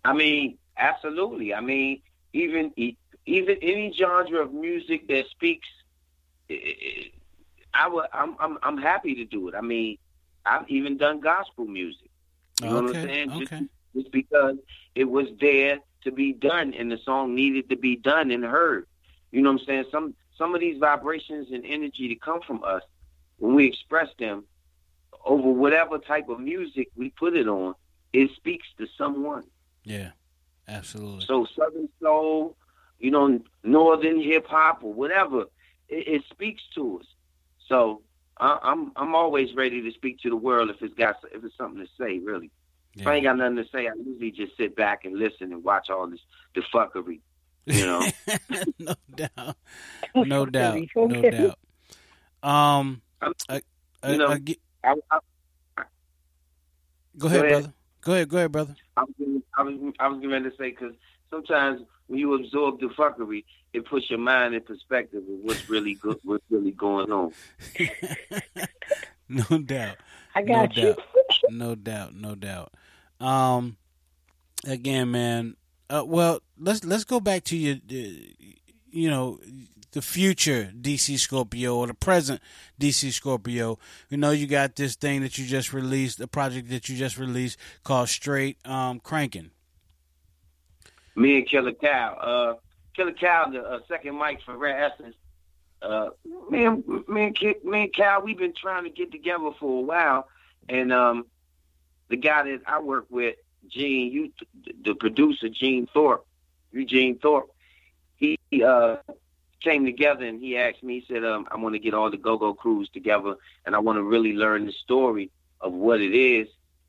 I 0.05 0.13
mean 0.13 0.57
absolutely 0.77 1.53
i 1.53 1.59
mean 1.61 2.01
even 2.33 2.71
even 3.25 3.57
any 3.61 3.91
genre 3.93 4.41
of 4.41 4.53
music 4.53 5.07
that 5.07 5.25
speaks 5.29 5.67
i 7.73 7.87
would 7.87 8.05
i'm 8.13 8.35
i'm 8.39 8.57
i'm 8.63 8.77
happy 8.77 9.15
to 9.15 9.25
do 9.25 9.47
it 9.47 9.55
i 9.55 9.61
mean 9.61 9.97
i've 10.45 10.67
even 10.69 10.97
done 10.97 11.19
gospel 11.19 11.65
music 11.65 12.09
you 12.61 12.69
know 12.69 12.75
what 12.75 12.85
i'm 12.85 12.89
Okay, 12.89 13.01
saying 13.01 13.29
Just- 13.29 13.41
okay. 13.53 13.65
just 13.95 14.11
because 14.11 14.55
it 14.95 15.05
was 15.05 15.27
there 15.41 15.79
to 16.03 16.11
be 16.11 16.31
done 16.33 16.73
and 16.73 16.91
the 16.91 16.97
song 17.03 17.33
needed 17.35 17.69
to 17.69 17.75
be 17.75 17.95
done 17.95 18.29
and 18.31 18.43
heard. 18.43 18.85
You 19.31 19.41
know 19.41 19.51
what 19.51 19.61
I'm 19.61 19.65
saying? 19.65 19.85
Some 19.91 20.13
some 20.37 20.53
of 20.53 20.61
these 20.61 20.77
vibrations 20.79 21.47
and 21.51 21.65
energy 21.65 22.07
that 22.09 22.21
come 22.21 22.39
from 22.45 22.63
us 22.63 22.83
when 23.39 23.55
we 23.55 23.65
express 23.65 24.07
them 24.19 24.45
over 25.25 25.49
whatever 25.49 25.97
type 25.97 26.29
of 26.29 26.39
music 26.39 26.87
we 26.95 27.09
put 27.09 27.35
it 27.35 27.47
on, 27.47 27.73
it 28.13 28.29
speaks 28.35 28.67
to 28.77 28.87
someone. 28.97 29.43
Yeah, 29.83 30.11
absolutely. 30.67 31.25
So 31.25 31.45
Southern 31.57 31.89
soul, 32.01 32.55
you 32.99 33.11
know, 33.11 33.39
Northern 33.63 34.21
hip 34.21 34.45
hop 34.47 34.83
or 34.83 34.93
whatever, 34.93 35.41
it, 35.87 36.07
it 36.07 36.23
speaks 36.31 36.61
to 36.75 36.99
us. 36.99 37.05
So 37.67 38.01
I, 38.37 38.59
I'm 38.61 38.91
I'm 38.95 39.15
always 39.15 39.53
ready 39.55 39.81
to 39.81 39.91
speak 39.91 40.19
to 40.19 40.29
the 40.29 40.35
world 40.35 40.69
if 40.69 40.81
it's 40.81 40.93
got 40.95 41.15
if 41.33 41.43
it's 41.43 41.55
something 41.57 41.83
to 41.83 41.89
say. 41.99 42.19
Really, 42.19 42.51
if 42.95 43.07
I 43.07 43.15
ain't 43.15 43.23
got 43.23 43.37
nothing 43.37 43.57
to 43.57 43.65
say, 43.71 43.87
I 43.87 43.93
usually 43.93 44.31
just 44.31 44.55
sit 44.57 44.75
back 44.75 45.05
and 45.05 45.17
listen 45.17 45.51
and 45.53 45.63
watch 45.63 45.89
all 45.89 46.07
this 46.09 46.19
the 46.55 46.61
fuckery. 46.73 47.19
You 47.65 47.85
know, 47.85 48.05
no 48.79 48.95
doubt, 49.15 49.55
no 50.15 50.45
doubt, 50.47 50.79
no 50.95 51.21
doubt. 51.29 51.59
Um, 52.41 53.01
I, 53.21 53.31
I, 53.49 53.61
you 54.11 54.17
know, 54.17 54.31
I 54.31 54.37
get- 54.39 54.59
I, 54.83 54.95
I, 55.11 55.19
go 57.17 57.27
ahead, 57.27 57.41
go 57.41 57.45
ahead. 57.45 57.49
brother. 57.49 57.73
Go 58.09 58.15
ahead, 58.15 58.29
go 58.29 58.37
ahead, 58.37 58.51
brother. 58.51 58.75
I 58.97 59.01
was 59.03 59.13
gonna- 59.19 59.41
I 59.53 59.61
was 59.61 59.93
I 59.99 60.07
was 60.07 60.19
getting 60.19 60.41
to 60.43 60.49
say 60.57 60.71
because 60.71 60.95
sometimes 61.29 61.83
when 62.07 62.17
you 62.17 62.33
absorb 62.33 62.79
the 62.79 62.87
fuckery, 62.87 63.45
it 63.71 63.85
puts 63.85 64.09
your 64.09 64.17
mind 64.17 64.55
in 64.55 64.61
perspective 64.61 65.19
of 65.21 65.25
what's 65.43 65.69
really 65.69 65.93
good, 65.93 66.17
what's 66.23 66.43
really 66.49 66.71
going 66.71 67.11
on. 67.11 67.31
No 69.31 69.59
doubt. 69.59 69.97
I 70.33 70.41
got 70.41 70.75
no 70.75 70.81
you. 70.81 70.93
Doubt. 70.95 71.03
no 71.51 71.75
doubt. 71.75 72.15
No 72.15 72.33
doubt. 72.33 72.73
Um, 73.19 73.77
again, 74.65 75.11
man. 75.11 75.55
Uh, 75.87 76.03
well, 76.03 76.39
let's 76.57 76.83
let's 76.83 77.03
go 77.03 77.19
back 77.19 77.43
to 77.43 77.55
your, 77.55 77.75
you 78.91 79.09
know, 79.09 79.39
the 79.91 80.01
future 80.01 80.71
DC 80.79 81.17
Scorpio 81.17 81.75
or 81.75 81.87
the 81.87 81.93
present 81.93 82.41
DC 82.79 83.11
Scorpio. 83.11 83.79
You 84.09 84.17
know, 84.17 84.31
you 84.31 84.47
got 84.47 84.75
this 84.75 84.95
thing 84.95 85.21
that 85.21 85.37
you 85.37 85.45
just 85.45 85.73
released, 85.73 86.19
the 86.19 86.27
project 86.27 86.69
that 86.69 86.89
you 86.89 86.95
just 86.95 87.17
released 87.17 87.57
called 87.83 88.09
Straight 88.09 88.57
um, 88.65 88.99
Cranking. 88.99 89.51
me 91.15 91.37
and 91.37 91.47
Killer 91.47 91.73
Cal. 91.73 92.17
Uh, 92.21 92.53
Killer 92.95 93.13
Cal, 93.13 93.51
the 93.51 93.61
uh, 93.61 93.79
second 93.87 94.17
mic 94.17 94.41
for 94.45 94.57
Rare 94.57 94.85
Essence. 94.91 95.15
Uh, 95.81 96.09
me 96.49 96.65
and 96.65 96.83
me 97.07 97.23
and, 97.27 97.35
Ki- 97.35 97.55
me 97.63 97.83
and 97.83 97.93
Cal, 97.93 98.21
we've 98.21 98.37
been 98.37 98.53
trying 98.53 98.83
to 98.83 98.89
get 98.89 99.11
together 99.11 99.51
for 99.59 99.79
a 99.79 99.85
while, 99.85 100.27
and 100.67 100.91
um, 100.91 101.25
the 102.09 102.17
guy 102.17 102.43
that 102.43 102.61
I 102.67 102.79
work 102.81 103.05
with, 103.09 103.35
Gene, 103.69 104.11
you, 104.11 104.31
the 104.83 104.93
producer, 104.93 105.47
Gene 105.47 105.87
Thorpe, 105.93 106.25
Eugene 106.73 107.17
Thorpe, 107.17 107.49
he 108.51 108.63
uh, 108.63 108.97
came 109.61 109.85
together 109.85 110.25
and 110.25 110.39
he 110.41 110.57
asked 110.57 110.83
me, 110.83 110.99
he 110.99 111.13
said, 111.13 111.23
um, 111.23 111.47
I 111.51 111.57
want 111.57 111.75
to 111.75 111.79
get 111.79 111.93
all 111.93 112.09
the 112.09 112.17
go-go 112.17 112.53
crews 112.53 112.89
together, 112.89 113.35
and 113.65 113.75
I 113.75 113.79
want 113.79 113.97
to 113.97 114.03
really 114.03 114.33
learn 114.33 114.65
the 114.65 114.71
story 114.71 115.31
of 115.61 115.73
what 115.73 116.01
it 116.01 116.15
is 116.15 116.47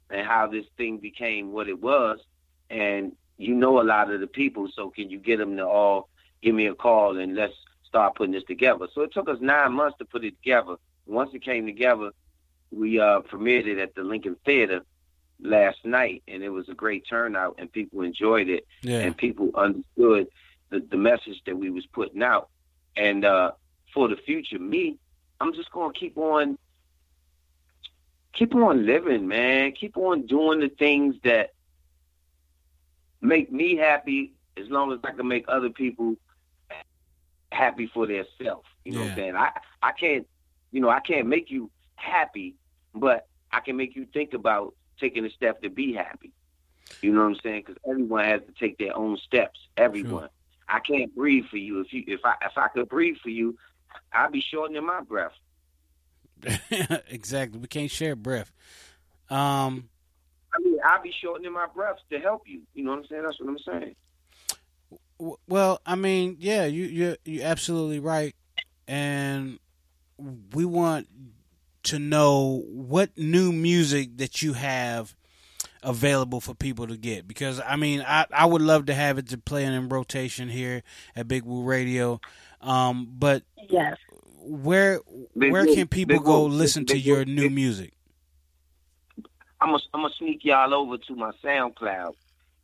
and 0.09 0.27
how 0.27 0.47
this 0.47 0.66
thing 0.77 0.99
became 0.99 1.53
what 1.53 1.69
it 1.69 1.81
was, 1.81 2.19
and 2.69 3.12
you 3.37 3.55
know 3.55 3.81
a 3.81 3.85
lot 3.85 4.11
of 4.11 4.20
the 4.20 4.27
people, 4.27 4.69
so 4.74 4.91
can 4.91 5.11
you 5.11 5.19
get 5.19 5.39
them 5.39 5.57
to 5.57 5.66
all 5.66 6.09
give 6.43 6.55
me 6.55 6.66
a 6.66 6.74
call 6.74 7.19
and 7.19 7.35
let's 7.35 7.55
start 7.85 8.15
putting 8.15 8.32
this 8.32 8.45
together? 8.45 8.87
So 8.95 9.03
it 9.03 9.12
took 9.12 9.28
us 9.28 9.39
nine 9.41 9.73
months 9.73 9.99
to 9.99 10.05
put 10.05 10.24
it 10.24 10.37
together. 10.43 10.77
Once 11.07 11.31
it 11.35 11.43
came 11.43 11.66
together, 11.66 12.11
we 12.70 13.01
uh, 13.01 13.20
premiered 13.20 13.66
it 13.66 13.78
at 13.78 13.95
the 13.95 14.03
Lincoln 14.03 14.37
Theater 14.45 14.82
last 15.43 15.85
night, 15.85 16.23
and 16.28 16.43
it 16.43 16.51
was 16.51 16.69
a 16.69 16.74
great 16.74 17.05
turnout, 17.09 17.57
and 17.59 17.73
people 17.73 18.03
enjoyed 18.03 18.49
it, 18.49 18.66
Yeah. 18.82 19.01
and 19.01 19.16
people 19.16 19.51
understood 19.55 20.28
the, 20.71 20.81
the 20.91 20.97
message 20.97 21.43
that 21.47 21.57
we 21.57 21.71
was 21.71 21.87
putting 21.87 22.23
out. 22.23 22.49
And 22.97 23.25
uh, 23.25 23.53
for 23.93 24.09
the 24.09 24.17
future, 24.17 24.59
me, 24.59 24.99
I'm 25.41 25.55
just 25.55 25.71
gonna 25.71 25.93
keep 25.93 26.17
on, 26.17 26.59
keep 28.33 28.55
on 28.55 28.87
living, 28.87 29.29
man. 29.29 29.73
Keep 29.73 29.97
on 29.97 30.27
doing 30.27 30.61
the 30.61 30.69
things 30.69 31.17
that 31.25 31.51
make 33.21 33.53
me 33.53 33.77
happy 33.77 34.33
as 34.57 34.69
long 34.69 34.93
as 34.93 35.01
I 35.05 35.13
can 35.13 35.29
make 35.29 35.45
other 35.49 35.71
people 35.71 36.17
happy 37.53 37.91
for 37.93 38.07
their 38.07 38.25
self. 38.43 38.65
You 38.85 38.93
know 38.93 39.01
what 39.01 39.11
I'm 39.11 39.17
saying? 39.17 39.37
I 39.37 39.51
I 39.83 39.93
can't 39.93 40.27
you 40.73 40.81
know, 40.81 40.89
I 40.89 41.01
can't 41.01 41.27
make 41.27 41.51
you 41.51 41.71
happy, 41.97 42.55
but 42.95 43.27
I 43.53 43.61
can 43.61 43.77
make 43.77 43.97
you 43.97 44.07
think 44.13 44.35
about 44.35 44.75
taking 44.99 45.25
a 45.25 45.31
step 45.31 45.63
to 45.63 45.71
be 45.71 45.93
happy. 45.93 46.33
You 47.03 47.13
know 47.13 47.21
what 47.21 47.29
I'm 47.29 47.41
saying? 47.43 47.65
Because 47.67 47.83
everyone 47.89 48.25
has 48.25 48.43
to 48.43 48.53
take 48.53 48.79
their 48.79 48.97
own 48.97 49.17
steps. 49.17 49.59
Everyone. 49.77 50.29
I 50.71 50.81
can't 50.81 51.15
breathe 51.15 51.47
for 51.51 51.57
you. 51.57 51.81
If 51.81 51.93
you 51.93 52.05
if 52.07 52.21
I 52.25 52.35
if 52.43 52.57
I 52.57 52.69
could 52.69 52.89
breathe 52.89 53.17
for 53.23 53.31
you, 53.31 53.57
I'd 54.13 54.33
be 54.33 54.41
shortening 54.41 54.87
my 54.87 55.01
breath. 55.01 55.33
exactly. 57.09 57.59
We 57.59 57.67
can't 57.67 57.91
share 57.91 58.17
breath. 58.17 58.53
Um, 59.29 59.89
I 60.55 60.59
mean, 60.63 60.79
I'd 60.85 61.03
be 61.03 61.13
shortening 61.13 61.53
my 61.53 61.67
breath 61.75 61.99
to 62.11 62.19
help 62.19 62.43
you. 62.47 62.63
You 62.75 62.85
know 62.85 62.91
what 62.91 63.01
I'm 63.01 63.07
saying? 63.07 63.23
That's 63.23 63.41
what 63.41 63.49
I'm 63.49 63.59
saying. 63.59 63.97
w- 65.19 65.37
well, 65.49 65.81
I 65.85 65.97
mean, 65.97 66.37
yeah, 66.39 66.67
you 66.67 66.85
you 66.85 67.17
you're 67.25 67.47
absolutely 67.47 68.01
right, 68.01 68.35
and 68.89 69.59
we 70.53 70.65
want 70.65 71.09
to 71.83 71.99
know 71.99 72.63
what 72.69 73.17
new 73.17 73.53
music 73.53 74.17
that 74.19 74.43
you 74.43 74.53
have 74.53 75.15
available 75.82 76.40
for 76.40 76.55
people 76.55 76.86
to 76.86 76.97
get? 76.97 77.27
Because 77.28 77.61
I 77.65 77.77
mean, 77.77 78.02
I 78.07 78.27
I 78.32 78.47
would 78.47 78.62
love 78.62 78.86
to 78.86 78.94
have 78.94 79.19
it 79.19 79.28
to 79.28 79.39
play 79.39 79.65
in 79.65 79.89
rotation 79.89 80.48
here 80.48 80.82
at 81.16 81.28
Big 81.28 81.44
Woo 81.44 81.62
Radio. 81.62 82.20
Um, 82.61 83.09
but 83.19 83.43
yes, 83.69 83.97
where 84.39 85.01
Big 85.36 85.52
where 85.52 85.65
Woo- 85.66 85.74
can 85.74 85.89
people 85.89 86.16
Big 86.16 86.24
go 86.24 86.43
Woo- 86.43 86.48
listen 86.48 86.85
to 86.86 86.94
Big 86.94 87.05
your 87.07 87.19
Woo- 87.19 87.24
new 87.27 87.43
Big- 87.43 87.52
music? 87.55 87.93
I'm 89.62 89.69
gonna 89.70 89.78
I'm 89.94 90.02
gonna 90.02 90.15
sneak 90.15 90.44
y'all 90.44 90.73
over 90.74 90.97
to 90.98 91.15
my 91.16 91.32
SoundCloud 91.44 92.15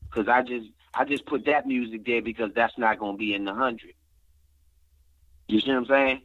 because 0.09 0.29
I 0.29 0.43
just 0.43 0.69
I 0.95 1.05
just 1.05 1.27
put 1.27 1.45
that 1.45 1.67
music 1.67 2.07
there 2.07 2.23
because 2.23 2.53
that's 2.55 2.77
not 2.79 2.99
gonna 2.99 3.19
be 3.19 3.35
in 3.35 3.45
the 3.45 3.53
hundred. 3.55 3.93
You 5.49 5.61
see 5.61 5.69
what 5.71 5.77
I'm 5.79 5.87
saying? 5.87 6.23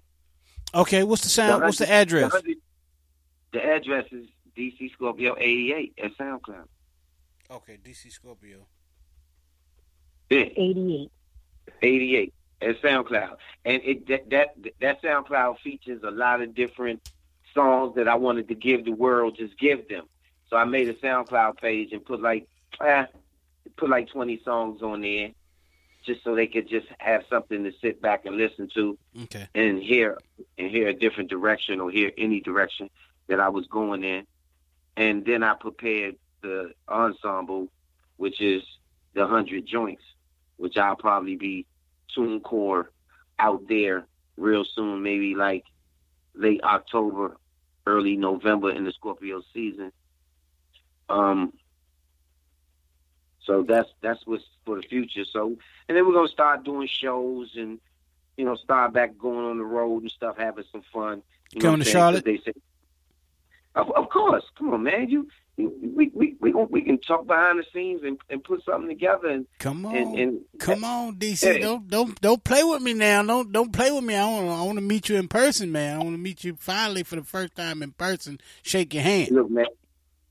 Okay, 0.73 1.03
what's 1.03 1.23
the 1.23 1.29
sound? 1.29 1.61
What's 1.63 1.77
the 1.79 1.89
address? 1.91 2.31
100 2.31 2.57
The 3.51 3.63
address 3.65 4.05
is 4.11 4.27
DC 4.57 4.91
Scorpio 4.93 5.35
88 5.37 5.93
at 6.01 6.17
SoundCloud. 6.17 6.67
Okay, 7.51 7.77
DC 7.83 8.11
Scorpio. 8.11 8.65
Yeah. 10.29 10.45
88. 10.55 11.11
88 11.81 12.33
at 12.61 12.81
SoundCloud, 12.81 13.35
and 13.65 13.81
it 13.83 14.07
that 14.07 14.29
that 14.29 14.55
that 14.79 15.01
SoundCloud 15.01 15.59
features 15.59 16.01
a 16.03 16.11
lot 16.11 16.41
of 16.41 16.53
different 16.55 17.09
songs 17.53 17.95
that 17.95 18.07
I 18.07 18.15
wanted 18.15 18.47
to 18.49 18.55
give 18.55 18.85
the 18.85 18.91
world, 18.91 19.35
just 19.37 19.57
give 19.59 19.87
them. 19.89 20.05
So 20.49 20.57
I 20.57 20.63
made 20.65 20.87
a 20.87 20.93
SoundCloud 20.93 21.57
page 21.57 21.91
and 21.91 22.05
put 22.05 22.21
like 22.21 22.47
eh, 22.81 23.05
put 23.77 23.89
like 23.89 24.09
20 24.09 24.41
songs 24.45 24.81
on 24.81 25.01
there, 25.01 25.31
just 26.05 26.23
so 26.23 26.35
they 26.35 26.47
could 26.47 26.69
just 26.69 26.87
have 26.99 27.23
something 27.29 27.63
to 27.63 27.71
sit 27.81 28.01
back 28.01 28.25
and 28.25 28.37
listen 28.37 28.69
to 28.75 28.97
Okay. 29.23 29.47
and 29.55 29.81
hear 29.81 30.17
and 30.57 30.69
hear 30.69 30.87
a 30.87 30.93
different 30.93 31.29
direction 31.29 31.79
or 31.81 31.89
hear 31.91 32.11
any 32.17 32.41
direction 32.41 32.89
that 33.27 33.39
I 33.39 33.49
was 33.49 33.65
going 33.67 34.03
in. 34.03 34.25
And 34.97 35.25
then 35.25 35.41
I 35.41 35.55
prepared 35.55 36.15
the 36.41 36.71
ensemble, 36.87 37.67
which 38.17 38.41
is 38.41 38.63
the 39.13 39.27
hundred 39.27 39.65
joints, 39.65 40.03
which 40.57 40.77
I'll 40.77 40.95
probably 40.95 41.35
be 41.35 41.65
TuneCore 42.15 42.85
out 43.39 43.67
there 43.67 44.05
real 44.37 44.63
soon, 44.65 45.03
maybe 45.03 45.35
like 45.35 45.63
late 46.33 46.61
October, 46.63 47.37
early 47.85 48.15
November 48.17 48.71
in 48.71 48.83
the 48.85 48.91
Scorpio 48.91 49.41
season. 49.53 49.91
Um 51.09 51.53
so 53.43 53.63
that's 53.63 53.89
that's 54.01 54.25
what's 54.25 54.43
for 54.65 54.75
the 54.79 54.87
future. 54.87 55.25
So 55.25 55.57
and 55.87 55.97
then 55.97 56.05
we're 56.07 56.13
gonna 56.13 56.27
start 56.27 56.63
doing 56.63 56.87
shows 56.87 57.51
and 57.55 57.79
you 58.37 58.45
know, 58.45 58.55
start 58.55 58.93
back 58.93 59.17
going 59.17 59.45
on 59.45 59.57
the 59.57 59.63
road 59.65 60.03
and 60.03 60.11
stuff, 60.11 60.37
having 60.37 60.63
some 60.71 60.83
fun. 60.93 61.21
You 61.53 61.59
Coming 61.61 61.81
to 61.81 61.81
I'm 61.81 61.83
saying? 61.83 61.83
'Cause 61.83 61.91
Charlotte? 61.91 62.25
They 62.25 62.37
say, 62.37 62.53
of, 63.75 63.91
of 63.91 64.09
course, 64.09 64.43
come 64.57 64.73
on, 64.73 64.83
man. 64.83 65.09
You 65.09 65.27
we 65.67 66.09
we 66.13 66.35
we, 66.39 66.51
we 66.53 66.81
can 66.81 66.99
talk 66.99 67.27
behind 67.27 67.59
the 67.59 67.65
scenes 67.73 68.01
and, 68.03 68.17
and 68.29 68.43
put 68.43 68.63
something 68.63 68.89
together 68.89 69.27
and 69.29 69.45
Come 69.59 69.85
on, 69.85 69.95
and, 69.95 70.15
and 70.19 70.39
come 70.59 70.83
on, 70.83 71.15
DC. 71.15 71.41
Hey. 71.43 71.59
Don't 71.59 71.87
don't 71.89 72.19
don't 72.21 72.43
play 72.43 72.63
with 72.63 72.81
me 72.81 72.93
now. 72.93 73.23
Don't 73.23 73.51
don't 73.51 73.71
play 73.73 73.91
with 73.91 74.03
me. 74.03 74.15
I 74.15 74.25
want 74.25 74.47
I 74.49 74.61
want 74.63 74.77
to 74.77 74.81
meet 74.81 75.09
you 75.09 75.17
in 75.17 75.27
person, 75.27 75.71
man. 75.71 75.95
I 75.95 76.03
want 76.03 76.13
to 76.15 76.21
meet 76.21 76.43
you 76.43 76.55
finally 76.59 77.03
for 77.03 77.15
the 77.15 77.23
first 77.23 77.55
time 77.55 77.81
in 77.83 77.91
person. 77.91 78.39
Shake 78.63 78.93
your 78.93 79.03
hand. 79.03 79.31
Look, 79.31 79.49
man, 79.49 79.65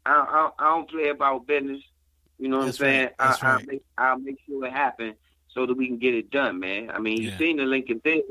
I, 0.06 0.12
I, 0.12 0.50
I 0.64 0.70
don't 0.70 0.90
play 0.90 1.08
about 1.08 1.46
business. 1.46 1.82
You 2.38 2.48
know 2.48 2.58
what 2.58 2.66
That's 2.66 2.80
I'm 2.80 2.86
saying? 2.86 3.02
right. 3.04 3.14
That's 3.18 3.42
I, 3.44 3.52
I'll, 3.52 3.60
make, 3.66 3.82
I'll 3.98 4.18
make 4.18 4.38
sure 4.46 4.64
it 4.66 4.72
happens 4.72 5.14
so 5.48 5.66
that 5.66 5.76
we 5.76 5.86
can 5.88 5.98
get 5.98 6.14
it 6.14 6.30
done, 6.30 6.58
man. 6.60 6.90
I 6.90 6.98
mean, 6.98 7.20
Yeah. 7.22 7.30
you 7.32 7.36
seen 7.38 7.56
the 7.58 7.64
Lincoln 7.64 8.00
thing. 8.00 8.22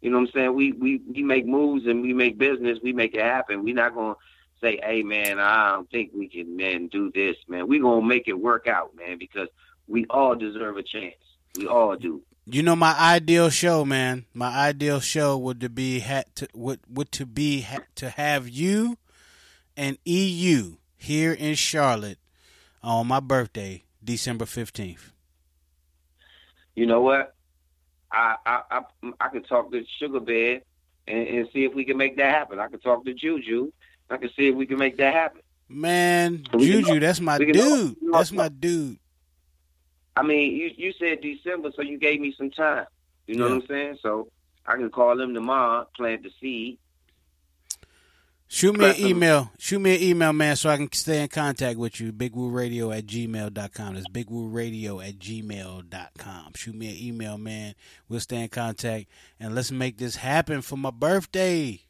You 0.00 0.10
know 0.10 0.18
what 0.18 0.28
I'm 0.28 0.32
saying? 0.32 0.54
We, 0.54 0.72
we 0.72 1.00
we 1.10 1.22
make 1.22 1.46
moves 1.46 1.86
and 1.86 2.02
we 2.02 2.12
make 2.12 2.36
business. 2.36 2.78
We 2.82 2.92
make 2.92 3.14
it 3.14 3.22
happen. 3.22 3.62
We're 3.64 3.74
not 3.74 3.94
gonna 3.94 4.16
say, 4.60 4.78
"Hey, 4.82 5.02
man, 5.02 5.38
I 5.38 5.72
don't 5.72 5.90
think 5.90 6.12
we 6.14 6.28
can, 6.28 6.56
man, 6.56 6.88
do 6.88 7.10
this, 7.12 7.36
man." 7.48 7.66
We 7.66 7.78
gonna 7.78 8.06
make 8.06 8.28
it 8.28 8.38
work 8.38 8.66
out, 8.66 8.94
man, 8.96 9.18
because 9.18 9.48
we 9.86 10.06
all 10.10 10.34
deserve 10.34 10.76
a 10.76 10.82
chance. 10.82 11.16
We 11.56 11.66
all 11.66 11.96
do. 11.96 12.22
You 12.46 12.62
know 12.62 12.76
my 12.76 12.94
ideal 12.98 13.48
show, 13.48 13.84
man. 13.84 14.26
My 14.34 14.48
ideal 14.48 15.00
show 15.00 15.36
would 15.38 15.60
to 15.60 15.68
be 15.68 16.00
to 16.00 16.48
would 16.54 16.80
would 16.88 17.10
to 17.12 17.26
be 17.26 17.62
ha, 17.62 17.78
to 17.96 18.10
have 18.10 18.48
you 18.48 18.98
and 19.76 19.96
EU 20.04 20.76
here 20.96 21.32
in 21.32 21.54
Charlotte 21.54 22.18
on 22.82 23.06
my 23.06 23.20
birthday, 23.20 23.84
December 24.02 24.44
fifteenth. 24.44 25.12
You 26.74 26.86
know 26.86 27.00
what? 27.00 27.34
I 28.12 28.36
I 28.44 28.60
I, 28.70 28.80
I 29.20 29.28
can 29.28 29.42
talk 29.44 29.72
to 29.72 29.82
Sugar 29.98 30.20
Bear 30.20 30.60
and, 31.08 31.26
and 31.26 31.48
see 31.52 31.64
if 31.64 31.74
we 31.74 31.84
can 31.84 31.96
make 31.96 32.16
that 32.16 32.34
happen. 32.34 32.58
I 32.58 32.68
can 32.68 32.80
talk 32.80 33.04
to 33.04 33.14
Juju. 33.14 33.72
I 34.14 34.18
can 34.18 34.30
see 34.36 34.48
if 34.48 34.54
we 34.54 34.66
can 34.66 34.78
make 34.78 34.96
that 34.98 35.12
happen. 35.12 35.40
Man, 35.68 36.44
Juju, 36.56 37.00
that's 37.00 37.20
my 37.20 37.38
dude. 37.38 37.96
That's 38.12 38.32
my 38.32 38.48
dude. 38.48 38.98
I 40.16 40.22
mean, 40.22 40.54
you 40.54 40.70
you 40.76 40.92
said 40.98 41.20
December, 41.20 41.70
so 41.74 41.82
you 41.82 41.98
gave 41.98 42.20
me 42.20 42.34
some 42.36 42.50
time. 42.50 42.86
You 43.26 43.36
know 43.36 43.46
Yeah. 43.48 43.54
what 43.54 43.62
I'm 43.62 43.68
saying? 43.68 43.98
So 44.02 44.28
I 44.66 44.76
can 44.76 44.90
call 44.90 45.20
him 45.20 45.34
tomorrow, 45.34 45.88
plant 45.96 46.22
the 46.22 46.30
seed. 46.40 46.78
Shoot 48.46 48.76
me 48.78 48.84
an 48.90 48.96
email. 48.98 49.50
Shoot 49.58 49.80
me 49.80 49.96
an 49.96 50.02
email, 50.02 50.32
man, 50.32 50.54
so 50.54 50.70
I 50.70 50.76
can 50.76 50.92
stay 50.92 51.22
in 51.22 51.28
contact 51.28 51.76
with 51.78 51.98
you. 51.98 52.12
BigWooRadio 52.12 52.96
at 52.96 53.06
gmail.com. 53.06 53.94
That's 53.94 54.06
BigWooRadio 54.08 55.04
at 55.08 55.18
gmail.com. 55.18 56.52
Shoot 56.54 56.74
me 56.76 56.88
an 56.90 56.96
email, 57.08 57.36
man. 57.38 57.74
We'll 58.08 58.20
stay 58.20 58.42
in 58.42 58.48
contact. 58.50 59.06
And 59.40 59.54
let's 59.56 59.72
make 59.72 59.96
this 59.98 60.16
happen 60.16 60.62
for 60.62 60.76
my 60.76 60.90
birthday. 60.92 61.80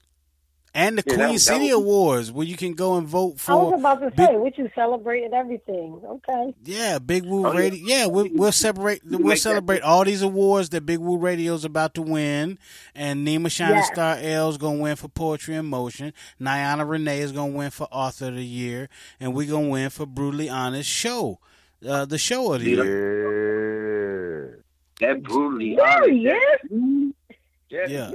And 0.76 0.98
the 0.98 1.04
Yeah, 1.06 1.14
Queen 1.14 1.34
that 1.34 1.38
City 1.40 1.66
would- 1.72 1.82
Awards, 1.82 2.32
where 2.32 2.44
you 2.44 2.56
can 2.56 2.74
go 2.74 2.96
and 2.96 3.06
vote 3.06 3.38
for. 3.38 3.52
I 3.52 3.54
was 3.54 3.70
for. 3.74 3.78
about 3.78 4.00
to 4.00 4.10
Big- 4.10 4.26
say, 4.26 4.36
what 4.36 4.58
you 4.58 4.68
celebrating 4.74 5.32
everything. 5.32 6.00
Okay. 6.04 6.52
Yeah, 6.64 6.98
Big 6.98 7.24
Woo 7.24 7.46
Oh. 7.46 7.52
Radio. 7.54 7.80
Yeah, 7.86 8.06
we'll, 8.06 8.26
we'll 8.32 8.50
separate. 8.50 9.02
We'll 9.04 9.36
celebrate 9.36 9.82
all 9.82 10.04
these 10.04 10.22
awards 10.22 10.70
that 10.70 10.84
Big 10.84 10.98
Woo 10.98 11.16
Radio 11.16 11.54
is 11.54 11.64
about 11.64 11.94
to 11.94 12.02
win, 12.02 12.58
and 12.92 13.24
Nima 13.24 13.52
Shining 13.52 13.76
Yes. 13.76 13.86
Star 13.92 14.16
L 14.20 14.48
is 14.50 14.56
gonna 14.56 14.80
win 14.80 14.96
for 14.96 15.06
Poetry 15.06 15.54
in 15.54 15.66
Motion. 15.66 16.12
Niana 16.40 16.88
Renee 16.88 17.20
is 17.20 17.30
gonna 17.30 17.52
win 17.52 17.70
for 17.70 17.86
Author 17.92 18.26
of 18.26 18.34
the 18.34 18.44
Year, 18.44 18.88
and 19.20 19.32
we 19.32 19.46
are 19.46 19.52
gonna 19.52 19.68
win 19.68 19.90
for 19.90 20.06
Brutally 20.06 20.48
Honest 20.48 20.90
Show, 20.90 21.38
uh, 21.88 22.04
the 22.04 22.18
show 22.18 22.52
of 22.52 22.62
the 22.62 22.70
year. 22.70 24.64
That 25.00 25.22
brutally 25.22 25.76
There 25.76 25.86
honest. 25.86 26.10
he 26.10 26.28
is. 26.28 27.12
Yeah. 27.90 28.10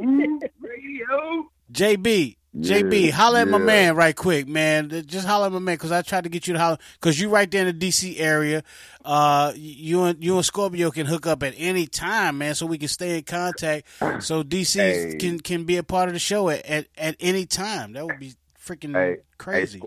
Radio. 0.60 1.50
JB, 1.72 2.36
JB, 2.58 3.12
holla 3.12 3.42
at 3.42 3.48
my 3.48 3.60
man 3.60 3.96
right 3.96 4.16
quick, 4.16 4.48
man. 4.48 4.90
Just 5.06 5.28
holla 5.28 5.46
at 5.48 5.52
my 5.52 5.60
man 5.60 5.76
because 5.76 5.92
I 5.92 6.02
tried 6.02 6.24
to 6.24 6.30
get 6.30 6.48
you 6.48 6.54
to 6.54 6.60
holler 6.60 6.78
because 7.00 7.20
you 7.20 7.30
right 7.30 7.50
there 7.50 7.68
in 7.68 7.78
the 7.78 7.88
DC 7.88 8.20
area. 8.20 8.64
Uh, 9.06 9.54
you 9.56 10.04
and 10.04 10.24
you 10.24 10.36
and 10.36 10.44
Scorpio 10.46 10.90
can 10.90 11.06
hook 11.06 11.28
up 11.28 11.44
at 11.44 11.54
any 11.58 11.86
time, 11.86 12.40
man, 12.40 12.56
so 12.56 12.66
we 12.66 12.80
can 12.80 12.88
stay 12.88 13.18
in 13.18 13.24
contact. 13.24 13.86
So 14.20 14.44
DC 14.44 14.76
Hey. 14.78 15.16
can 15.20 15.40
can 15.40 15.64
be 15.66 15.78
a 15.78 15.84
part 15.84 16.10
of 16.10 16.14
the 16.14 16.20
show 16.20 16.50
at, 16.50 16.66
at, 16.66 16.88
at 16.98 17.16
any 17.20 17.46
time. 17.46 17.94
That 17.94 18.06
would 18.08 18.20
be 18.20 18.34
freaking 18.60 18.94
Hey, 18.96 19.18
crazy. 19.38 19.82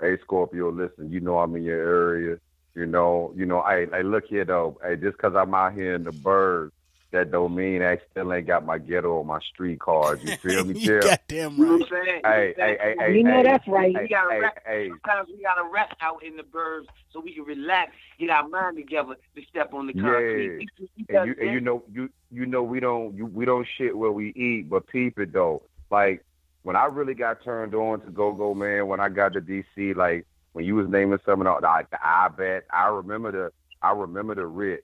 Hey, 0.00 0.16
Scorpio, 0.22 0.70
listen, 0.70 1.10
you 1.10 1.18
know 1.20 1.38
I'm 1.38 1.56
in 1.56 1.64
your 1.64 1.80
area. 1.80 2.38
You 2.76 2.86
know, 2.86 3.32
you 3.36 3.44
know, 3.46 3.64
hey, 3.68 3.86
hey, 3.90 4.04
look 4.04 4.24
here 4.26 4.44
though. 4.44 4.78
Hey, 4.84 4.94
just 4.94 5.18
'cause 5.18 5.34
I'm 5.34 5.52
out 5.54 5.72
here 5.74 5.96
in 5.96 6.04
the 6.04 6.12
birds, 6.12 6.72
that 7.10 7.30
don't 7.30 7.54
mean 7.54 7.82
I 7.82 7.98
still 8.10 8.32
ain't 8.32 8.46
got 8.46 8.66
my 8.66 8.78
ghetto 8.78 9.08
or 9.08 9.24
my 9.24 9.40
street 9.40 9.80
cards. 9.80 10.22
You 10.22 10.36
feel 10.42 10.64
me, 10.64 10.74
you 10.78 10.86
Chill? 10.86 11.04
goddamn 11.08 11.56
You 11.56 11.64
know 11.64 11.70
right. 11.72 11.80
what 11.80 11.92
I'm 11.92 12.04
saying? 12.06 12.20
Hey, 12.24 12.54
hey, 12.56 12.76
hey, 12.80 12.94
hey, 12.98 13.16
You 13.16 13.22
know 13.24 13.30
hey, 13.36 13.42
that's 13.44 13.68
right. 13.68 13.94
Hey, 13.96 14.02
We 14.02 14.08
gotta 14.08 14.30
hey, 14.34 14.40
rest. 14.40 14.58
hey, 14.66 14.88
Sometimes 14.88 15.28
we 15.28 15.42
gotta 15.42 15.64
rest 15.72 15.94
out 16.00 16.22
in 16.22 16.36
the 16.36 16.42
burbs 16.42 16.86
so 17.12 17.20
we 17.20 17.32
can 17.34 17.44
relax, 17.44 17.92
get 18.18 18.30
our 18.30 18.46
mind 18.48 18.76
together 18.76 19.14
to 19.36 19.42
step 19.48 19.72
on 19.72 19.86
the 19.86 19.94
concrete. 19.94 20.46
Yeah, 20.46 20.64
You- 20.78 20.88
you 20.96 21.06
and 21.08 21.26
you, 21.26 21.36
and 21.40 21.52
you 21.52 21.60
know, 21.60 21.82
you 21.90 22.10
you 22.30 22.44
know, 22.46 22.62
we 22.62 22.80
don't 22.80 23.16
you, 23.16 23.24
we 23.26 23.44
don't 23.46 23.66
shit 23.76 23.96
where 23.96 24.12
we 24.12 24.30
eat, 24.30 24.68
but 24.68 24.86
peep 24.88 25.18
it 25.18 25.32
though. 25.32 25.62
Like 25.90 26.22
when 26.62 26.76
I 26.76 26.84
really 26.84 27.14
got 27.14 27.42
turned 27.42 27.74
on 27.74 28.00
to 28.02 28.10
Go 28.10 28.32
Go 28.32 28.52
Man, 28.54 28.86
when 28.88 29.00
I 29.00 29.08
got 29.08 29.32
to 29.32 29.40
DC, 29.40 29.96
like 29.96 30.26
when 30.52 30.66
you 30.66 30.74
was 30.74 30.88
naming 30.88 31.18
some 31.24 31.40
of 31.40 31.46
the 31.46 31.66
like 31.66 31.88
the 31.88 31.98
I 32.04 32.28
bet, 32.28 32.64
I 32.70 32.88
remember 32.88 33.32
the 33.32 33.52
I 33.80 33.92
remember 33.92 34.34
the 34.34 34.44
Ritz, 34.46 34.82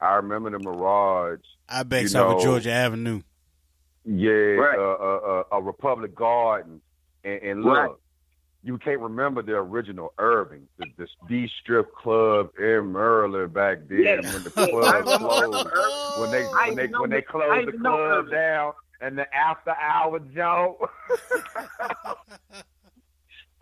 I 0.00 0.14
remember 0.14 0.50
the 0.50 0.58
Mirage. 0.60 1.40
I 1.68 1.82
bet 1.82 2.02
you 2.02 2.18
off 2.18 2.32
of 2.32 2.38
know, 2.38 2.44
Georgia 2.44 2.70
Avenue. 2.70 3.22
Yeah, 4.04 4.30
Right. 4.32 4.78
uh, 4.78 4.82
uh, 4.82 5.16
uh, 5.52 5.56
a 5.56 5.62
Republic 5.62 6.14
Garden, 6.14 6.80
and, 7.24 7.42
and 7.42 7.62
look, 7.64 7.76
Right. 7.78 7.90
you 8.62 8.76
can't 8.78 9.00
remember 9.00 9.40
the 9.42 9.54
original 9.56 10.12
Irving, 10.18 10.68
the, 10.78 10.86
the 10.98 11.08
D 11.28 11.48
strip 11.60 11.94
club 11.94 12.50
in 12.58 12.92
Maryland 12.92 13.54
back 13.54 13.78
then 13.88 13.98
Yeah. 14.02 14.32
when 14.32 14.42
the 14.44 14.50
club 14.50 15.04
closed, 15.18 15.68
when 16.18 16.30
they 16.30 16.42
when 16.44 16.76
they 16.76 16.86
when 16.88 17.10
they 17.10 17.22
closed 17.22 17.68
the 17.68 17.78
club 17.78 18.30
down 18.30 18.72
and 19.00 19.16
the 19.18 19.26
after 19.34 19.70
hour 19.80 20.18
joke. 20.18 20.90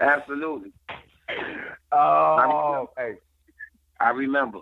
Absolutely. 0.01 0.73
oh, 1.93 2.91
hey, 2.97 3.15
I 4.01 4.11
remember. 4.11 4.61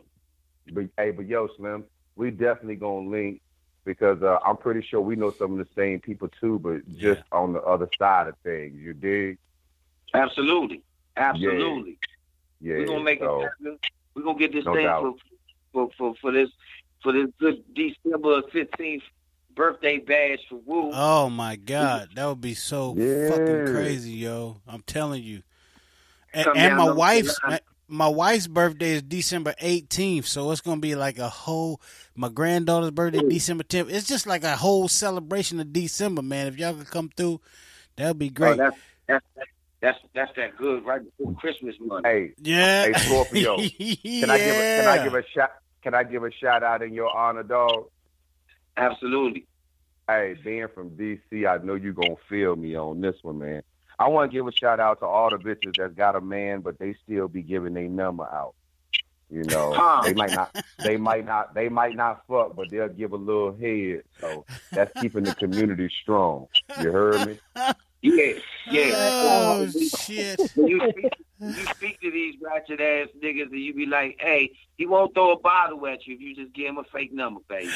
but 0.73 0.85
hey, 0.99 1.11
but 1.11 1.27
yo, 1.27 1.49
Slim, 1.57 1.85
we 2.17 2.31
definitely 2.31 2.77
gonna 2.77 3.09
link 3.09 3.41
because 3.85 4.23
uh, 4.23 4.39
I'm 4.45 4.57
pretty 4.57 4.83
sure 4.83 5.01
we 5.01 5.17
know 5.17 5.33
some 5.39 5.59
of 5.59 5.59
the 5.59 5.73
same 5.75 6.01
people 6.01 6.29
too, 6.41 6.59
but 6.59 6.81
just 6.97 7.23
on 7.33 7.53
the 7.53 7.63
other 7.63 7.89
side 7.99 8.29
of 8.29 8.37
things. 8.43 8.79
You 8.81 8.93
dig? 8.95 9.39
Absolutely. 10.15 10.83
Absolutely. 11.17 11.99
Yeah, 12.61 12.77
We're 12.77 12.87
gonna 12.87 13.05
make 13.05 13.21
so, 13.21 13.41
it 13.41 13.43
happen. 13.45 13.79
We're 14.15 14.23
gonna 14.23 14.39
get 14.39 14.53
this 14.53 14.65
No 14.65 14.75
thing 14.75 14.87
for, 14.87 15.15
for 15.73 15.91
for 15.97 16.15
for 16.21 16.33
this 16.33 16.51
for 17.03 17.13
this 17.13 17.29
good 17.39 17.63
December 17.75 18.43
fifteenth 18.53 19.03
birthday 19.55 19.99
bash 19.99 20.39
for 20.49 20.61
Woo. 20.65 20.91
Oh 20.93 21.31
my 21.31 21.57
God, 21.57 22.11
that 22.15 22.27
would 22.27 22.41
be 22.41 22.55
so 22.55 22.95
Yeah. 22.97 23.29
fucking 23.31 23.73
crazy, 23.73 24.13
yo! 24.13 24.61
I'm 24.67 24.83
telling 24.83 25.23
you. 25.23 25.43
And, 26.33 26.49
and 26.57 26.77
my 26.77 26.93
wife's 26.93 27.41
line. 27.43 27.59
My 27.91 28.09
wife's 28.09 28.47
birthday 28.47 28.93
is 28.93 29.03
December 29.03 29.55
18th, 29.61 30.25
so 30.27 30.51
it's 30.51 30.61
gonna 30.61 30.81
be 30.81 30.95
like 30.95 31.19
a 31.19 31.29
whole. 31.29 31.81
My 32.15 32.29
granddaughter's 32.29 32.91
birthday 32.91 33.21
December 33.29 33.65
10th. 33.65 33.91
It's 33.91 34.07
just 34.07 34.27
like 34.27 34.45
a 34.45 34.57
whole 34.57 34.89
celebration 34.89 35.61
of 35.61 35.73
December, 35.73 36.23
man. 36.23 36.47
If 36.49 36.59
y'all 36.59 36.75
could 36.75 36.91
come 36.91 37.11
through, 37.17 37.41
that'd 37.97 38.19
be 38.19 38.29
Oh, 38.29 38.33
great. 38.35 38.59
that's 38.59 38.77
that's 39.07 39.25
that's 39.81 39.99
that's 40.15 40.33
that 40.37 40.57
good 40.57 40.85
right 40.85 41.01
before 41.05 41.35
Christmas 41.35 41.75
month. 41.81 42.07
Hey, 42.07 42.33
yeah. 42.39 42.85
hey 42.87 42.93
Scorpio, 42.95 43.57
can 43.59 44.31
I 44.31 44.39
give 44.39 44.57
a, 44.57 44.81
can 44.81 44.89
I 44.89 45.05
give 45.05 45.15
a 45.15 45.23
shout 45.35 45.51
can 45.83 45.95
I 45.95 46.03
give 46.05 46.25
a 46.25 46.31
shout 46.33 46.63
out 46.63 46.83
in 46.83 46.93
your 46.93 47.15
honor, 47.17 47.43
dog? 47.43 47.87
Absolutely. 48.77 49.47
Hey, 50.09 50.35
being 50.45 50.67
from 50.75 50.91
DC, 50.91 51.47
I 51.49 51.65
know 51.65 51.75
you're 51.75 51.93
gonna 51.93 52.17
feel 52.29 52.57
me 52.57 52.77
on 52.77 53.01
this 53.01 53.17
one, 53.23 53.39
man. 53.39 53.63
I 54.01 54.09
want 54.09 54.31
to 54.31 54.37
give 54.37 54.47
a 54.47 54.53
shout 54.53 54.81
out 54.81 55.01
to 55.01 55.07
all 55.07 55.29
the 55.29 55.37
bitches 55.37 55.77
that's 55.77 55.93
got 55.95 56.17
a 56.17 56.21
man, 56.23 56.61
but 56.61 56.79
they 56.79 56.95
still 57.05 57.29
be 57.29 57.43
giving 57.43 57.75
their 57.75 57.89
number 57.89 58.25
out. 58.25 58.55
You 59.31 59.45
know, 59.45 59.73
Huh. 59.77 60.03
they 60.05 60.15
might 60.15 60.33
not, 60.33 60.57
they 60.83 60.97
might 60.97 61.27
not, 61.27 61.55
they 61.55 61.69
might 61.69 61.95
not 61.95 62.23
fuck, 62.27 62.57
but 62.57 62.71
they'll 62.71 62.89
give 62.89 63.13
a 63.13 63.17
little 63.17 63.55
head. 63.55 64.03
So 64.21 64.47
that's 64.73 64.91
keeping 64.99 65.25
the 65.25 65.33
community 65.33 65.91
strong. 66.03 66.47
You 66.81 66.91
heard 66.91 67.27
me? 67.27 67.39
Yeah, 68.03 68.33
yeah. 68.71 69.11
Oh 69.23 69.71
shit! 69.71 70.41
When 70.55 70.69
you 70.69 70.81
speak, 70.91 71.13
you 71.39 71.67
speak 71.67 72.01
to 72.01 72.11
these 72.11 72.37
ratchet 72.41 72.81
ass 72.81 73.09
niggas, 73.23 73.51
and 73.51 73.61
you 73.61 73.75
be 73.75 73.85
like, 73.85 74.17
"Hey, 74.19 74.53
he 74.79 74.87
won't 74.87 75.13
throw 75.13 75.33
a 75.33 75.39
bottle 75.39 75.87
at 75.87 76.07
you 76.07 76.15
if 76.15 76.21
you 76.23 76.35
just 76.35 76.55
give 76.55 76.69
him 76.69 76.79
a 76.79 76.85
fake 76.85 77.13
number, 77.13 77.41
baby." 77.51 77.71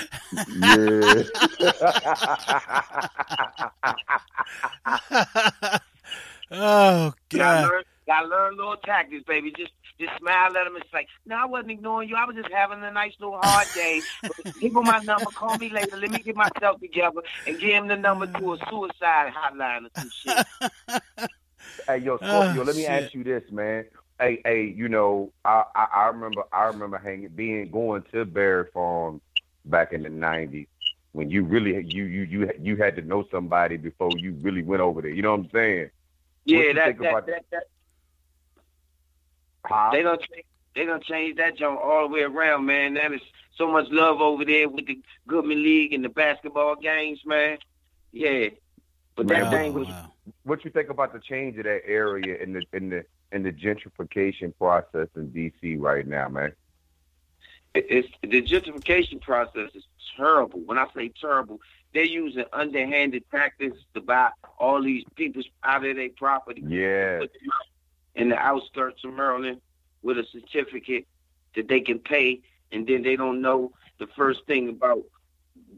oh 6.55 7.12
God! 7.31 7.70
learn, 7.70 7.83
gotta 8.07 8.28
learn 8.28 8.57
little 8.57 8.76
tactics, 8.76 9.24
baby. 9.26 9.52
Just 9.57 9.73
just 10.00 10.16
smile 10.18 10.57
at 10.57 10.66
him. 10.66 10.76
It's 10.76 10.92
like, 10.92 11.08
no, 11.26 11.36
I 11.36 11.44
wasn't 11.47 11.73
ignoring 11.73 12.08
you. 12.08 12.16
I 12.16 12.24
was 12.24 12.36
just 12.36 12.50
having 12.52 12.83
a 12.83 12.91
nice 12.91 13.12
little 13.20 13.36
hard 13.39 13.73
day. 13.73 14.05
But 14.26 14.36
give 14.60 14.74
him 14.74 14.86
my 14.86 14.99
number. 15.00 15.31
Call 15.31 15.57
me 15.57 15.70
later. 15.73 15.97
Let 15.97 16.10
me 16.10 16.23
get 16.23 16.36
myself 16.36 16.81
together 16.81 17.23
and 17.47 17.58
give 17.58 17.70
him 17.70 17.89
the 17.89 17.97
number 17.97 18.26
to 18.26 18.52
a 18.55 18.58
suicide 18.70 19.33
hotline 19.33 19.86
or 19.86 19.91
some 19.99 20.10
shit. 20.10 20.41
Hey, 21.89 21.99
yo, 21.99 22.18
ah, 22.23 22.24
Scorpio, 22.24 22.62
Oh, 22.62 22.65
let 22.65 22.76
me 22.76 22.86
shit. 22.86 22.91
ask 22.91 23.15
you 23.15 23.24
this, 23.24 23.42
man. 23.50 23.84
Hey, 24.18 24.41
hey, 24.44 24.65
you 24.65 24.89
know, 24.89 25.33
I, 25.44 25.65
I 25.74 25.86
I 25.94 26.07
remember 26.07 26.44
I 26.52 26.65
remember 26.65 26.99
hanging 26.99 27.28
being 27.28 27.70
going 27.70 28.05
to 28.12 28.24
Barry 28.24 28.66
Farm 28.73 29.20
back 29.66 29.92
in 29.92 30.02
the 30.02 30.08
nineties 30.08 30.68
when 31.12 31.31
you 31.31 31.42
really 31.44 31.84
you 31.89 32.05
you 32.05 32.23
you 32.23 32.50
you 32.60 32.76
had 32.76 32.97
to 32.97 33.02
know 33.02 33.26
somebody 33.31 33.76
before 33.76 34.16
you 34.16 34.33
really 34.41 34.62
went 34.62 34.83
over 34.83 35.02
there. 35.02 35.10
You 35.10 35.23
know 35.23 35.33
what 35.33 35.41
I'm 35.41 35.50
saying? 35.52 35.91
Yeah, 36.44 36.73
that 36.74 36.98
that, 36.98 37.08
about- 37.08 37.26
that 37.26 37.44
that 37.50 37.64
Huh? 39.66 39.90
they 39.92 40.02
don't 40.02 40.20
change. 40.20 40.44
They 40.74 40.84
don't 40.84 41.02
change 41.05 41.36
that 41.36 41.56
junk 41.56 41.81
all 41.81 42.08
the 42.08 42.14
way 42.14 42.23
around, 42.23 42.66
man. 42.66 42.94
That 42.94 43.12
is 43.12 43.20
so 43.56 43.66
much 43.70 43.86
love 43.90 44.20
over 44.20 44.44
there 44.44 44.68
with 44.68 44.86
the 44.86 44.98
Goodman 45.26 45.62
League 45.62 45.92
and 45.94 46.05
the 46.05 46.08
basketball 46.08 46.74
games, 46.76 47.20
man. 47.24 47.58
Yeah, 48.12 48.48
but 49.16 49.28
that 49.28 49.44
Man, 49.44 49.50
thing 49.52 49.73
what, 49.74 49.86
was 49.86 49.94
what 50.42 50.64
you 50.64 50.70
think 50.70 50.90
about 50.90 51.12
the 51.12 51.20
change 51.20 51.56
of 51.58 51.64
that 51.64 51.82
area 51.86 52.36
in 52.42 52.52
the 52.52 52.62
in 52.73 52.90
the 52.90 53.05
in 53.32 53.42
the 53.42 53.52
gentrification 53.52 54.52
process 54.58 55.08
in 55.16 55.31
DC 55.31 55.81
right 55.81 56.06
now, 56.06 56.28
man? 56.28 56.52
it's 57.74 58.08
the 58.23 58.40
gentrification 58.42 59.20
process 59.20 59.70
is 59.74 59.84
terrible. 60.16 60.60
When 60.60 60.78
I 60.78 60.86
say 60.94 61.10
terrible, 61.20 61.60
they're 61.94 62.05
using 62.05 62.44
underhanded 62.52 63.24
tactics 63.31 63.78
to 63.94 64.00
buy 64.00 64.31
all 64.58 64.82
these 64.82 65.05
people 65.14 65.42
out 65.62 65.84
of 65.84 65.97
their 65.97 66.10
property. 66.10 66.62
Yeah. 66.66 67.20
Put 67.20 67.32
them 67.32 67.50
out 67.55 67.66
in 68.16 68.28
the 68.28 68.36
outskirts 68.36 69.05
of 69.05 69.14
Maryland 69.14 69.60
with 70.02 70.18
a 70.18 70.26
certificate 70.31 71.06
that 71.55 71.68
they 71.68 71.81
can 71.81 72.00
pay, 72.00 72.40
and 72.73 72.86
then 72.86 73.02
they 73.02 73.16
don't 73.16 73.40
know 73.40 73.73
the 73.98 74.08
first 74.08 74.44
thing 74.47 74.68
about 74.68 75.02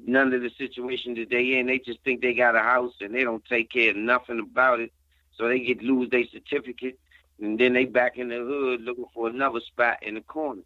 none 0.06 0.32
of 0.32 0.40
the 0.40 0.50
situation 0.50 1.14
that 1.14 1.28
they 1.28 1.58
in. 1.58 1.66
They 1.66 1.78
just 1.78 2.00
think 2.02 2.22
they 2.22 2.32
got 2.32 2.56
a 2.56 2.60
house 2.60 2.94
and 3.00 3.14
they 3.14 3.24
don't 3.24 3.44
take 3.44 3.70
care 3.70 3.90
of 3.90 3.96
nothing 3.96 4.40
about 4.40 4.80
it. 4.80 4.92
So 5.36 5.48
they 5.48 5.60
get 5.60 5.82
lose 5.82 6.08
their 6.08 6.24
certificate, 6.32 6.98
and 7.40 7.58
then 7.58 7.74
they 7.74 7.84
back 7.84 8.16
in 8.16 8.28
the 8.28 8.36
hood 8.36 8.80
looking 8.80 9.04
for 9.12 9.28
another 9.28 9.60
spot 9.60 10.02
in 10.02 10.14
the 10.14 10.22
corner. 10.22 10.62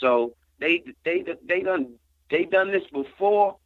So 0.00 0.34
they 0.58 0.82
they 1.04 1.24
they 1.46 1.60
done 1.62 1.94
they 2.30 2.44
done 2.44 2.72
this 2.72 2.84
before, 2.92 3.56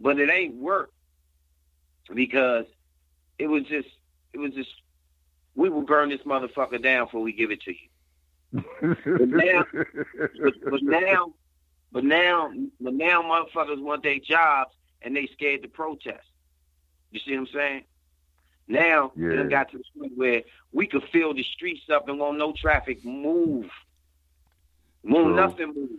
but 0.00 0.18
it 0.18 0.30
ain't 0.30 0.54
work 0.54 0.90
because 2.14 2.66
it 3.38 3.46
was 3.48 3.64
just 3.64 3.88
it 4.32 4.38
was 4.38 4.52
just 4.52 4.70
we 5.54 5.68
will 5.68 5.82
burn 5.82 6.08
this 6.08 6.20
motherfucker 6.22 6.82
down 6.82 7.06
before 7.06 7.22
we 7.22 7.32
give 7.32 7.50
it 7.50 7.60
to 7.62 7.72
you. 7.72 7.88
But 8.80 9.28
now, 9.28 9.64
but, 10.40 10.54
but 10.70 10.82
now, 10.82 11.32
but 11.92 12.04
now, 12.04 12.50
but 12.80 12.94
now, 12.94 13.22
motherfuckers 13.22 13.80
want 13.82 14.02
their 14.02 14.18
jobs 14.18 14.70
and 15.02 15.14
they 15.16 15.26
scared 15.32 15.62
to 15.62 15.68
protest. 15.68 16.26
You 17.10 17.20
see 17.20 17.32
what 17.32 17.40
I'm 17.40 17.46
saying? 17.54 17.84
Now, 18.68 19.12
Yeah. 19.16 19.40
it 19.40 19.50
got 19.50 19.70
to 19.70 19.78
the 19.78 19.84
point 19.98 20.12
where 20.16 20.42
we 20.72 20.86
could 20.86 21.02
fill 21.10 21.34
the 21.34 21.42
streets 21.42 21.88
up 21.90 22.08
and 22.08 22.18
won't 22.18 22.38
no 22.38 22.52
traffic 22.52 23.04
move. 23.04 23.66
Won't 25.02 25.34
nothing 25.36 25.72
move. 25.74 25.90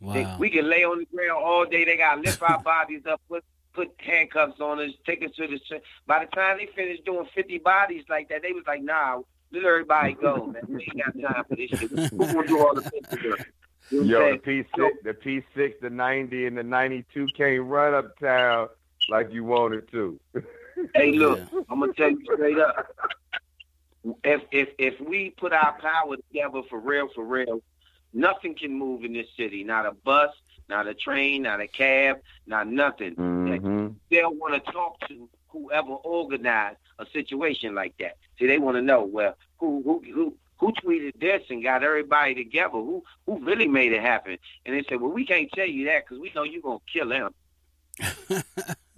They- 0.00 0.26
we 0.38 0.50
can 0.50 0.68
lay 0.68 0.84
on 0.84 0.98
the 0.98 1.06
ground 1.06 1.42
all 1.44 1.64
day. 1.64 1.84
They 1.84 1.96
got 1.96 2.16
to 2.16 2.20
lift 2.20 2.42
our 2.42 2.62
bodies 2.62 3.02
up, 3.06 3.20
put 3.28 3.44
put 3.72 3.90
handcuffs 3.98 4.58
on 4.60 4.80
us, 4.80 4.92
take 5.04 5.22
us 5.24 5.30
to 5.36 5.46
the. 5.46 5.60
By 6.06 6.24
the 6.24 6.30
time 6.34 6.56
they 6.58 6.66
finished 6.74 7.04
doing 7.04 7.26
50 7.34 7.58
bodies 7.58 8.04
like 8.08 8.28
that, 8.30 8.40
they 8.42 8.52
was 8.52 8.64
like, 8.66 8.82
nah, 8.82 9.20
let 9.52 9.64
everybody 9.64 10.14
go, 10.14 10.46
man. 10.46 10.62
We 10.66 10.82
ain't 10.94 11.20
got 11.22 11.34
time 11.34 11.44
for 11.48 11.56
this 11.56 11.70
shit. 11.70 11.90
We're 12.12 12.32
going 12.32 12.42
to 12.42 12.48
do 12.48 12.58
all 12.58 12.74
the 12.74 12.82
paperwork. 12.82 13.52
You 13.90 14.04
know 14.04 14.18
what 14.18 14.26
I'm 14.26 14.30
Yo, 14.30 14.32
the? 14.32 14.38
P 14.38 14.64
six, 14.76 14.96
the 15.04 15.14
P 15.14 15.42
six, 15.54 15.76
the 15.80 15.90
ninety, 15.90 16.46
and 16.46 16.56
the 16.58 16.62
ninety 16.62 17.04
two 17.14 17.26
can't 17.36 17.62
run 17.64 17.94
uptown 17.94 18.68
like 19.08 19.32
you 19.32 19.44
wanted 19.44 19.88
to. 19.92 20.18
Hey, 20.94 21.12
look, 21.12 21.40
I'm 21.70 21.80
gonna 21.80 21.92
tell 21.92 22.10
you 22.10 22.20
straight 22.34 22.58
up. 22.58 22.86
If 24.24 24.42
if 24.50 24.68
if 24.78 25.00
we 25.00 25.30
put 25.30 25.52
our 25.52 25.78
power 25.80 26.16
together 26.16 26.62
for 26.68 26.80
real, 26.80 27.08
for 27.14 27.24
real, 27.24 27.60
nothing 28.16 28.54
can 28.54 28.72
move 28.72 29.04
in 29.04 29.12
this 29.12 29.28
city. 29.36 29.62
Not 29.62 29.86
a 29.86 29.92
bus, 29.92 30.30
not 30.68 30.86
a 30.86 30.94
train, 30.94 31.42
not 31.42 31.60
a 31.60 31.68
cab, 31.68 32.20
not 32.46 32.66
nothing. 32.66 33.14
Mm-hmm. 33.14 33.88
They'll 34.10 34.34
want 34.34 34.54
to 34.54 34.72
talk 34.72 35.06
to 35.08 35.28
whoever 35.48 35.92
organized 35.92 36.78
a 36.98 37.06
situation 37.12 37.74
like 37.74 37.94
that. 37.98 38.16
See, 38.38 38.46
they 38.46 38.58
want 38.58 38.76
to 38.76 38.82
know 38.82 39.04
well 39.04 39.36
who 39.58 39.82
who 39.84 40.02
who 40.12 40.34
who 40.58 40.72
tweeted 40.72 41.20
this 41.20 41.42
and 41.50 41.62
got 41.62 41.82
everybody 41.82 42.34
together. 42.34 42.72
Who 42.72 43.04
who 43.26 43.38
really 43.44 43.68
made 43.68 43.92
it 43.92 44.02
happen? 44.02 44.38
And 44.64 44.74
they 44.74 44.84
said, 44.88 45.00
well, 45.00 45.12
we 45.12 45.26
can't 45.26 45.50
tell 45.52 45.66
you 45.66 45.86
that 45.86 46.04
because 46.04 46.18
we 46.18 46.32
know 46.34 46.42
you're 46.42 46.62
gonna 46.62 46.78
kill 46.92 47.12
him. 47.12 47.34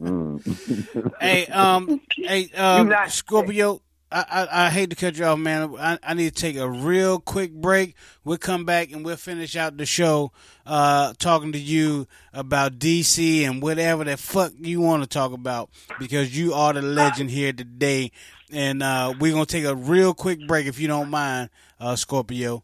hey, 1.20 1.46
um, 1.46 2.00
hey, 2.16 2.50
um, 2.56 2.92
Scorpio. 3.08 3.82
I, 4.10 4.24
I 4.50 4.66
I 4.66 4.70
hate 4.70 4.90
to 4.90 4.96
cut 4.96 5.16
you 5.16 5.24
off, 5.24 5.38
man. 5.38 5.74
I, 5.78 5.98
I 6.02 6.14
need 6.14 6.34
to 6.34 6.40
take 6.40 6.56
a 6.56 6.68
real 6.68 7.20
quick 7.20 7.52
break. 7.52 7.94
We'll 8.24 8.38
come 8.38 8.64
back 8.64 8.90
and 8.90 9.04
we'll 9.04 9.16
finish 9.16 9.54
out 9.54 9.76
the 9.76 9.84
show, 9.84 10.32
uh, 10.64 11.12
talking 11.18 11.52
to 11.52 11.58
you 11.58 12.06
about 12.32 12.78
DC 12.78 13.42
and 13.42 13.60
whatever 13.60 14.04
the 14.04 14.16
fuck 14.16 14.52
you 14.58 14.80
want 14.80 15.02
to 15.02 15.08
talk 15.08 15.32
about 15.32 15.68
because 15.98 16.36
you 16.36 16.54
are 16.54 16.72
the 16.72 16.82
legend 16.82 17.30
here 17.30 17.52
today. 17.52 18.10
And 18.50 18.82
uh, 18.82 19.12
we're 19.20 19.32
gonna 19.32 19.44
take 19.44 19.64
a 19.64 19.74
real 19.74 20.14
quick 20.14 20.46
break 20.46 20.66
if 20.66 20.80
you 20.80 20.88
don't 20.88 21.10
mind, 21.10 21.50
uh, 21.78 21.94
Scorpio. 21.94 22.62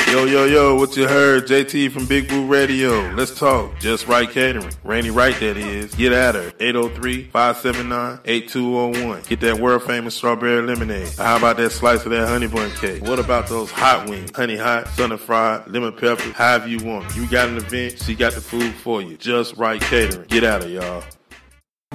Yo, 0.09 0.25
yo, 0.25 0.45
yo, 0.45 0.77
what 0.77 0.97
you 0.97 1.09
heard? 1.09 1.49
JT 1.49 1.91
from 1.91 2.07
Big 2.07 2.31
Woo 2.31 2.47
Radio. 2.47 3.11
Let's 3.15 3.37
talk. 3.37 3.77
Just 3.81 4.07
Right 4.07 4.31
Catering. 4.31 4.73
Rainy 4.85 5.11
Right, 5.11 5.35
that 5.41 5.57
is. 5.57 5.93
Get 5.97 6.13
at 6.13 6.37
her. 6.37 6.53
803-579-8201. 6.53 9.27
Get 9.27 9.41
that 9.41 9.59
world 9.59 9.83
famous 9.83 10.15
strawberry 10.15 10.63
lemonade. 10.63 11.09
How 11.19 11.37
about 11.37 11.57
that 11.57 11.71
slice 11.71 12.05
of 12.05 12.13
that 12.13 12.29
honey 12.29 12.47
bun 12.47 12.71
cake? 12.73 13.03
What 13.03 13.19
about 13.19 13.49
those 13.49 13.73
hot 13.73 14.09
wings? 14.09 14.31
Honey 14.35 14.57
hot, 14.57 14.87
sunny 14.91 15.17
fried, 15.17 15.67
lemon 15.67 15.93
pepper, 15.93 16.31
however 16.33 16.69
you 16.69 16.79
want. 16.85 17.17
You 17.17 17.27
got 17.27 17.49
an 17.49 17.57
event, 17.57 18.01
she 18.01 18.15
got 18.15 18.35
the 18.35 18.41
food 18.41 18.73
for 18.75 19.03
you. 19.03 19.17
Just 19.17 19.57
Right 19.57 19.81
Catering. 19.81 20.29
Get 20.29 20.45
at 20.45 20.63
her, 20.63 20.69
y'all. 20.69 21.03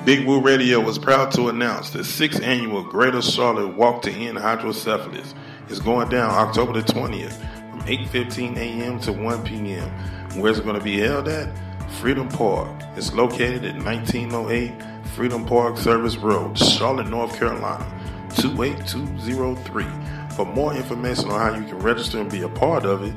Big 0.03 0.27
Woo 0.27 0.41
Radio 0.41 0.81
was 0.81 0.99
proud 0.99 1.31
to 1.31 1.47
announce 1.47 1.91
the 1.91 1.99
6th 1.99 2.43
annual 2.43 2.83
Greater 2.83 3.21
Charlotte 3.21 3.77
Walk 3.77 4.01
to 4.01 4.11
End 4.11 4.37
Hydrocephalus 4.37 5.33
is 5.69 5.79
going 5.79 6.09
down 6.09 6.29
October 6.31 6.73
the 6.73 6.81
20th 6.81 7.31
from 7.31 7.50
8.15 7.85 8.57
a.m. 8.57 8.99
to 8.99 9.11
1 9.11 9.43
p.m. 9.43 9.89
Where's 10.39 10.59
it 10.59 10.63
going 10.63 10.77
to 10.77 10.83
be 10.83 10.99
held 10.99 11.27
at? 11.27 11.49
Freedom 11.99 12.29
Park. 12.29 12.69
It's 12.95 13.11
located 13.13 13.65
at 13.65 13.75
1908 13.83 14.71
Freedom 15.15 15.45
Park 15.45 15.77
Service 15.77 16.15
Road, 16.15 16.57
Charlotte, 16.57 17.07
North 17.07 17.37
Carolina, 17.37 17.85
28203. 18.37 19.85
For 20.35 20.45
more 20.45 20.73
information 20.73 21.29
on 21.29 21.39
how 21.39 21.53
you 21.59 21.65
can 21.65 21.79
register 21.79 22.21
and 22.21 22.31
be 22.31 22.43
a 22.43 22.49
part 22.49 22.85
of 22.85 23.03
it, 23.03 23.13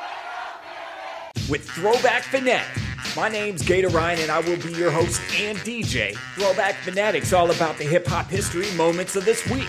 with 1.49 1.69
Throwback 1.71 2.23
Fanatic. 2.25 2.83
My 3.17 3.29
name's 3.29 3.63
Gator 3.63 3.89
Ryan, 3.89 4.21
and 4.21 4.31
I 4.33 4.41
will 4.41 4.57
be 4.59 4.73
your 4.73 4.91
host 4.91 5.21
and 5.41 5.57
DJ. 5.59 6.17
Throwback 6.35 6.75
Fanatic's 6.77 7.33
all 7.33 7.53
about 7.53 7.79
the 7.79 7.85
hip 7.85 8.07
hop 8.07 8.27
history 8.27 8.71
moments 8.75 9.15
of 9.15 9.25
this 9.25 9.49
week. 9.49 9.69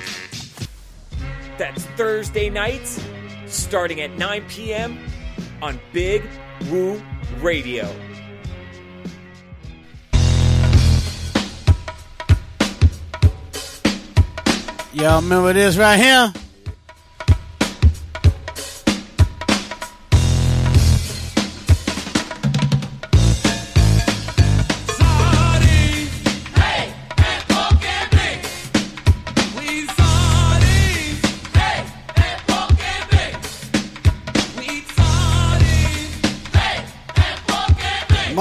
That's 1.60 1.86
Thursday 1.98 2.50
nights, 2.50 3.04
starting 3.46 4.02
at 4.02 4.18
9 4.18 4.44
p.m. 4.48 5.00
on 5.62 5.80
Big 5.94 6.24
Woo 6.72 7.00
Radio. 7.40 7.88
Y'all 14.94 15.22
remember 15.22 15.54
this 15.54 15.78
right 15.78 15.98
here? 15.98 16.34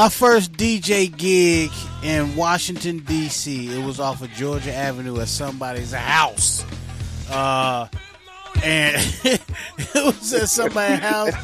My 0.00 0.08
first 0.08 0.54
DJ 0.54 1.14
gig 1.14 1.70
in 2.02 2.34
Washington 2.34 3.00
D.C. 3.00 3.78
It 3.78 3.84
was 3.84 4.00
off 4.00 4.22
of 4.22 4.30
Georgia 4.30 4.72
Avenue 4.72 5.20
at 5.20 5.28
somebody's 5.28 5.92
house, 5.92 6.64
uh, 7.28 7.86
and 8.64 8.96
it 9.24 9.42
was 9.94 10.32
at 10.32 10.48
somebody's 10.48 11.00
house. 11.00 11.34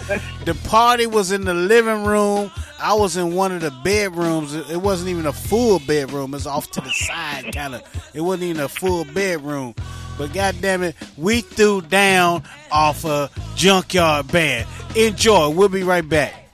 The 0.47 0.55
party 0.69 1.07
was 1.07 1.33
in 1.33 1.45
the 1.45 1.53
living 1.53 2.07
room. 2.07 2.51
I 2.81 2.95
was 2.95 3.19
in 3.19 3.35
one 3.35 3.53
of 3.53 3.61
the 3.61 3.73
bedrooms. 3.85 4.55
It 4.55 4.81
wasn't 4.81 5.11
even 5.11 5.27
a 5.27 5.35
full 5.35 5.79
bedroom. 5.81 6.33
It 6.33 6.37
was 6.37 6.47
off 6.47 6.71
to 6.71 6.81
the 6.81 6.93
side, 6.93 7.55
kind 7.55 7.75
of. 7.75 8.11
It 8.15 8.23
wasn't 8.23 8.45
even 8.45 8.63
a 8.63 8.71
full 8.71 9.05
bedroom. 9.05 9.75
But 10.17 10.33
goddamn 10.33 10.83
it, 10.83 10.97
we 11.19 11.43
threw 11.43 11.83
down 11.83 12.45
off 12.73 13.05
a 13.05 13.29
junkyard 13.55 14.33
band. 14.33 14.67
Enjoy. 14.97 15.51
We'll 15.51 15.69
be 15.69 15.83
right 15.83 16.09
back. 16.09 16.45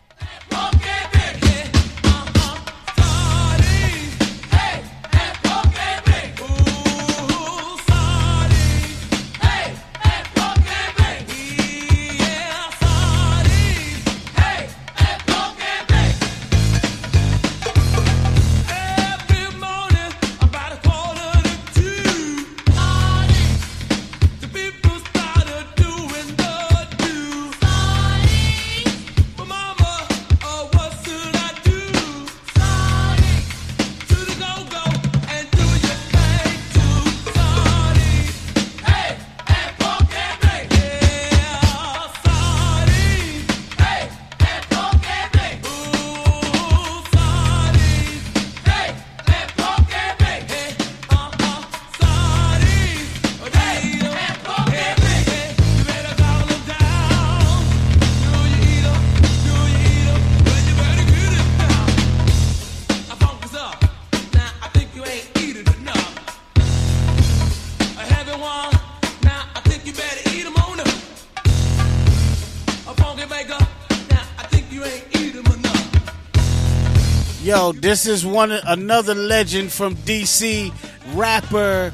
This 77.92 78.06
is 78.06 78.24
one 78.24 78.52
another 78.52 79.14
legend 79.14 79.70
from 79.70 79.96
DC, 79.96 80.72
rapper 81.12 81.92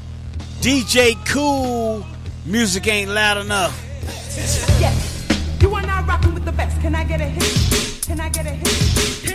DJ 0.61 1.17
Kool. 1.27 2.05
Music 2.45 2.87
ain't 2.87 3.11
loud 3.11 3.35
enough. 3.35 3.77
Yes, 4.79 5.27
you 5.59 5.75
are 5.75 5.81
now 5.81 6.05
rocking 6.05 6.33
with 6.33 6.45
the 6.45 6.53
best. 6.53 6.79
Can 6.79 6.95
I 6.95 7.03
get 7.03 7.19
a 7.19 7.25
hit? 7.25 8.01
Can 8.07 8.21
I 8.21 8.29
get 8.29 8.45
a 8.45 8.51
hit? 8.51 9.28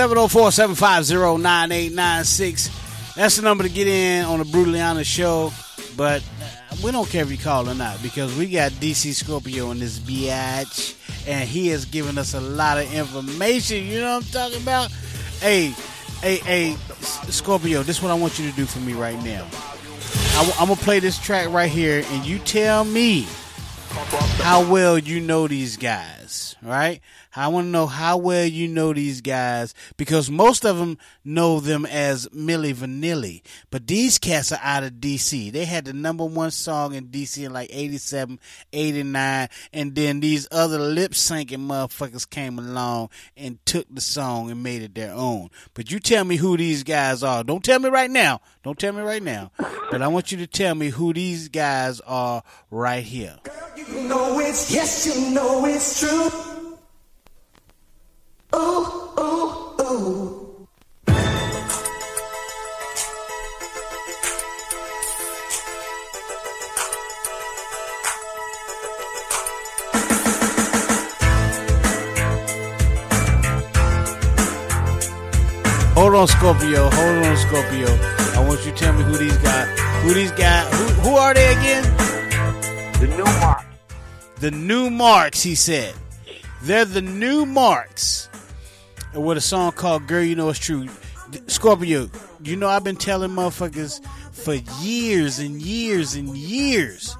704 0.00 0.50
750 0.50 1.42
9896. 1.42 3.14
That's 3.16 3.36
the 3.36 3.42
number 3.42 3.64
to 3.64 3.68
get 3.68 3.86
in 3.86 4.24
on 4.24 4.38
the 4.38 4.46
Brutally 4.46 4.80
Honest 4.80 5.10
Show. 5.10 5.52
But 5.94 6.22
uh, 6.40 6.76
we 6.82 6.90
don't 6.90 7.06
care 7.06 7.22
if 7.22 7.30
you 7.30 7.36
call 7.36 7.68
or 7.68 7.74
not 7.74 8.02
because 8.02 8.34
we 8.34 8.46
got 8.46 8.72
DC 8.72 9.12
Scorpio 9.12 9.72
in 9.72 9.78
this 9.78 9.98
biatch. 9.98 10.96
And 11.28 11.46
he 11.46 11.68
has 11.68 11.84
given 11.84 12.16
us 12.16 12.32
a 12.32 12.40
lot 12.40 12.78
of 12.78 12.90
information. 12.94 13.84
You 13.84 14.00
know 14.00 14.16
what 14.16 14.24
I'm 14.24 14.30
talking 14.30 14.62
about? 14.62 14.90
Hey, 15.40 15.74
hey, 16.22 16.36
hey, 16.36 16.76
Scorpio, 17.28 17.82
this 17.82 17.98
is 17.98 18.02
what 18.02 18.10
I 18.10 18.14
want 18.14 18.38
you 18.38 18.48
to 18.48 18.56
do 18.56 18.64
for 18.64 18.78
me 18.78 18.94
right 18.94 19.22
now. 19.22 19.46
I'm 20.38 20.66
going 20.66 20.78
to 20.78 20.82
play 20.82 21.00
this 21.00 21.18
track 21.18 21.50
right 21.50 21.70
here 21.70 22.02
and 22.08 22.24
you 22.24 22.38
tell 22.38 22.86
me 22.86 23.26
how 24.38 24.66
well 24.66 24.98
you 24.98 25.20
know 25.20 25.46
these 25.46 25.76
guys, 25.76 26.56
right? 26.62 27.02
I 27.34 27.48
want 27.48 27.66
to 27.66 27.70
know 27.70 27.86
how 27.86 28.16
well 28.16 28.44
you 28.44 28.66
know 28.66 28.92
these 28.92 29.20
guys 29.20 29.69
because 30.00 30.30
most 30.30 30.64
of 30.64 30.78
them 30.78 30.96
know 31.26 31.60
them 31.60 31.84
as 31.84 32.26
Milli 32.28 32.72
Vanilli, 32.72 33.42
but 33.68 33.86
these 33.86 34.18
cats 34.18 34.50
are 34.50 34.58
out 34.62 34.82
of 34.82 34.92
DC. 34.92 35.52
They 35.52 35.66
had 35.66 35.84
the 35.84 35.92
number 35.92 36.24
one 36.24 36.52
song 36.52 36.94
in 36.94 37.08
DC 37.08 37.44
in 37.44 37.52
like 37.52 37.68
87, 37.70 38.40
89, 38.72 39.48
and 39.74 39.94
then 39.94 40.20
these 40.20 40.48
other 40.50 40.78
lip 40.78 41.12
syncing 41.12 41.66
motherfuckers 41.66 42.28
came 42.28 42.58
along 42.58 43.10
and 43.36 43.58
took 43.66 43.94
the 43.94 44.00
song 44.00 44.50
and 44.50 44.62
made 44.62 44.80
it 44.80 44.94
their 44.94 45.12
own. 45.12 45.50
But 45.74 45.90
you 45.90 46.00
tell 46.00 46.24
me 46.24 46.36
who 46.36 46.56
these 46.56 46.82
guys 46.82 47.22
are. 47.22 47.44
Don't 47.44 47.62
tell 47.62 47.78
me 47.78 47.90
right 47.90 48.10
now. 48.10 48.40
Don't 48.62 48.78
tell 48.78 48.94
me 48.94 49.02
right 49.02 49.22
now. 49.22 49.50
But 49.90 50.00
I 50.00 50.08
want 50.08 50.32
you 50.32 50.38
to 50.38 50.46
tell 50.46 50.74
me 50.74 50.88
who 50.88 51.12
these 51.12 51.50
guys 51.50 52.00
are 52.06 52.42
right 52.70 53.04
here. 53.04 53.36
You 53.76 54.04
know 54.04 54.40
it's, 54.40 54.72
yes, 54.72 55.04
you 55.04 55.34
know 55.34 55.66
it's 55.66 56.00
true. 56.00 56.49
Hold 76.00 76.14
on, 76.14 76.28
Scorpio. 76.28 76.88
Hold 76.90 77.26
on, 77.26 77.36
Scorpio. 77.36 77.88
I 78.34 78.44
want 78.46 78.64
you 78.64 78.72
to 78.72 78.76
tell 78.76 78.92
me 78.94 79.02
who 79.04 79.18
these 79.18 79.36
guys, 79.36 79.78
who 80.02 80.14
these 80.14 80.32
guys, 80.32 80.66
who, 80.74 80.84
who 81.02 81.16
are 81.16 81.34
they 81.34 81.52
again? 81.52 81.82
The 82.98 83.06
Numarx. 83.06 83.64
The 84.40 84.50
Numarx, 84.50 85.42
he 85.42 85.54
said. 85.54 85.94
They're 86.62 86.84
the 86.84 87.02
Numarx. 87.02 88.19
And 89.12 89.24
with 89.24 89.38
a 89.38 89.42
song 89.42 89.72
called 89.72 90.06
"Girl, 90.06 90.22
You 90.22 90.36
Know 90.36 90.48
It's 90.48 90.58
True." 90.58 90.88
Scorpio, 91.46 92.10
you 92.42 92.56
know 92.56 92.68
I've 92.68 92.84
been 92.84 92.96
telling 92.96 93.30
motherfuckers 93.30 94.04
for 94.32 94.54
years 94.82 95.38
and 95.38 95.62
years 95.62 96.14
and 96.14 96.36
years 96.36 97.16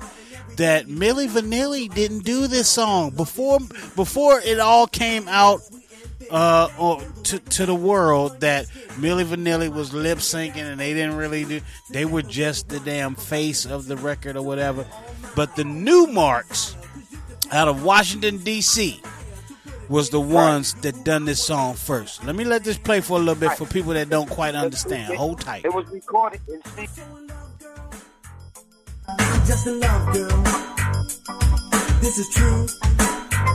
that 0.57 0.87
Milli 0.87 1.29
Vanilli 1.29 1.93
didn't 1.93 2.25
do 2.25 2.47
this 2.47 2.69
song 2.69 3.11
before 3.11 3.61
before 3.95 4.41
it 4.41 4.59
all 4.59 4.87
came 4.87 5.29
out 5.29 5.61
uh, 6.31 6.99
to 7.25 7.39
to 7.39 7.67
the 7.67 7.75
world 7.75 8.41
that 8.41 8.67
Milli 8.99 9.25
Vanilli 9.25 9.73
was 9.73 9.93
lip 9.93 10.19
syncing 10.19 10.57
and 10.57 10.81
they 10.81 10.93
didn't 10.93 11.17
really 11.17 11.45
do. 11.45 11.61
They 11.91 12.05
were 12.05 12.23
just 12.23 12.69
the 12.69 12.81
damn 12.81 13.15
face 13.15 13.67
of 13.67 13.87
the 13.87 13.97
record 13.97 14.37
or 14.37 14.43
whatever. 14.43 14.87
But 15.35 15.57
the 15.57 15.63
Numarx 15.63 16.75
out 17.53 17.69
of 17.69 17.85
Washington 17.85 18.39
D.C. 18.39 19.01
was 19.91 20.09
the 20.11 20.21
ones 20.21 20.75
that 20.83 21.05
done 21.05 21.25
this 21.25 21.45
song 21.45 21.75
first. 21.75 22.25
Let 22.25 22.37
me 22.37 22.45
let 22.45 22.63
this 22.63 22.79
play 22.79 23.01
for 23.01 23.17
a 23.17 23.19
little 23.19 23.35
bit 23.35 23.53
for 23.59 23.67
people 23.67 23.93
that 23.95 24.09
don't 24.09 24.31
quite 24.31 24.55
understand. 24.55 25.15
Hold 25.17 25.41
tight. 25.41 25.65
It 25.65 25.75
was 25.75 25.87
recorded 25.91 26.41
in 26.49 26.63
C- 26.77 27.03
Just 29.47 29.67
a 29.67 29.73
love, 29.73 30.15
girl. 30.15 30.43
This 32.01 32.19
is 32.19 32.29
true. 32.33 32.67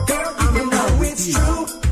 Girl, 0.06 0.54
you 0.54 0.70
know 0.70 0.98
it's 1.00 1.32
true. 1.32 1.85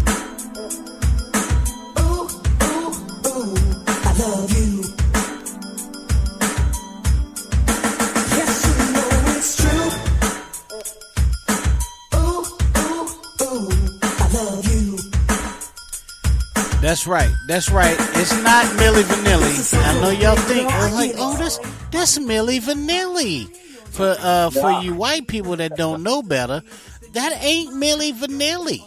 That's 16.84 17.06
right. 17.06 17.32
That's 17.46 17.70
right. 17.70 17.96
It's 17.98 18.42
not 18.42 18.66
Milli 18.76 19.04
Vanilli. 19.04 19.74
I 19.82 20.00
know 20.02 20.10
y'all 20.10 20.36
think 20.36 20.68
oh, 20.70 20.90
like, 20.92 21.12
oh, 21.16 21.34
that's 21.38 21.56
that's 21.90 22.18
Milli 22.18 22.60
Vanilli. 22.60 23.48
For 23.86 24.14
uh, 24.18 24.50
for 24.50 24.82
you 24.82 24.94
white 24.94 25.26
people 25.26 25.56
that 25.56 25.78
don't 25.78 26.02
know 26.02 26.22
better, 26.22 26.62
that 27.14 27.42
ain't 27.42 27.72
Milli 27.72 28.12
Vanilli. 28.12 28.84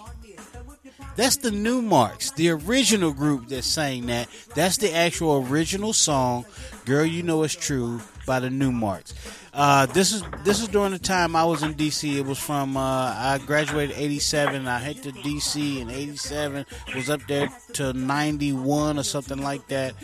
That's 1.15 1.37
the 1.37 1.49
Numarx, 1.49 2.35
the 2.35 2.51
original 2.51 3.13
group 3.13 3.47
that 3.47 3.63
sang 3.63 4.05
that. 4.05 4.27
That's 4.53 4.77
the 4.77 4.93
actual 4.93 5.43
original 5.49 5.91
song, 5.91 6.45
"Girl, 6.85 7.03
You 7.03 7.23
Know 7.23 7.41
It's 7.41 7.55
True" 7.55 7.99
by 8.27 8.39
the 8.39 8.49
Numarx. 8.49 9.15
Uh, 9.57 9.87
this 9.87 10.13
is 10.13 10.21
this 10.43 10.61
is 10.61 10.67
during 10.67 10.91
the 10.91 10.99
time 10.99 11.35
I 11.35 11.43
was 11.43 11.63
in 11.63 11.73
DC. 11.73 12.15
It 12.15 12.25
was 12.27 12.37
from 12.37 12.77
uh, 12.77 12.79
I 13.17 13.39
graduated 13.43 13.97
'87. 13.97 14.67
I 14.67 14.77
hit 14.77 15.01
to 15.01 15.11
DC 15.11 15.81
in 15.81 15.89
'87. 15.89 16.63
Was 16.93 17.09
up 17.09 17.21
there 17.27 17.49
to 17.73 17.91
'91 17.91 18.99
or 18.99 19.03
something 19.03 19.41
like 19.41 19.67
that. 19.69 19.95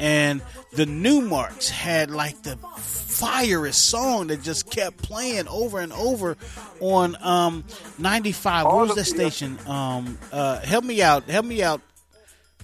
And 0.00 0.40
the 0.72 0.86
Numarx 0.86 1.68
had 1.68 2.10
like 2.10 2.42
the 2.42 2.56
fierest 2.78 3.86
song 3.90 4.28
that 4.28 4.42
just 4.42 4.70
kept 4.70 5.02
playing 5.02 5.46
over 5.46 5.78
and 5.80 5.92
over 5.92 6.38
on 6.80 7.14
um, 7.20 7.64
95. 7.98 8.64
What 8.64 8.88
was 8.88 8.94
that 8.94 9.04
station? 9.04 9.58
Um, 9.66 10.18
uh, 10.32 10.60
help 10.60 10.84
me 10.84 11.02
out. 11.02 11.28
Help 11.28 11.44
me 11.44 11.62
out. 11.62 11.82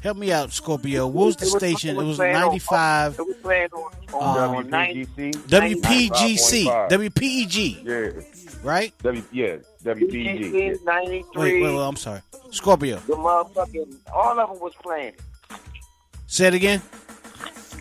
Help 0.03 0.17
me 0.17 0.33
out, 0.33 0.53
Scorpio. 0.53 1.07
What 1.09 1.27
was 1.27 1.37
the 1.37 1.47
It 1.47 1.53
was- 1.53 1.61
station? 1.61 1.91
it 1.91 1.93
It 1.93 1.97
was 1.97 2.07
was 2.09 2.17
playing 2.19 2.37
on- 2.37 2.43
95. 2.43 3.19
It 3.19 3.27
was 3.27 3.37
playing 3.43 3.69
on, 3.73 3.93
on 4.23 4.57
Um, 4.57 4.71
90, 4.71 5.33
WPGC. 5.49 6.67
WPEG. 6.89 7.83
Yeah. 7.85 8.23
Right? 8.63 8.93
W 9.03 9.23
yeah, 9.33 9.57
WPG. 9.85 10.39
WPG, 10.53 10.85
93. 10.85 11.25
Wait, 11.43 11.63
wait, 11.63 11.75
wait, 11.75 11.83
I'm 11.87 11.97
sorry. 11.97 12.21
Scorpio. 12.51 12.97
The 13.07 13.15
motherfucking, 13.15 13.97
all 14.15 14.39
of 14.39 14.49
them 14.51 14.61
was 14.61 14.73
playing. 14.83 15.13
Say 16.27 16.47
it 16.49 16.55
again. 16.55 16.83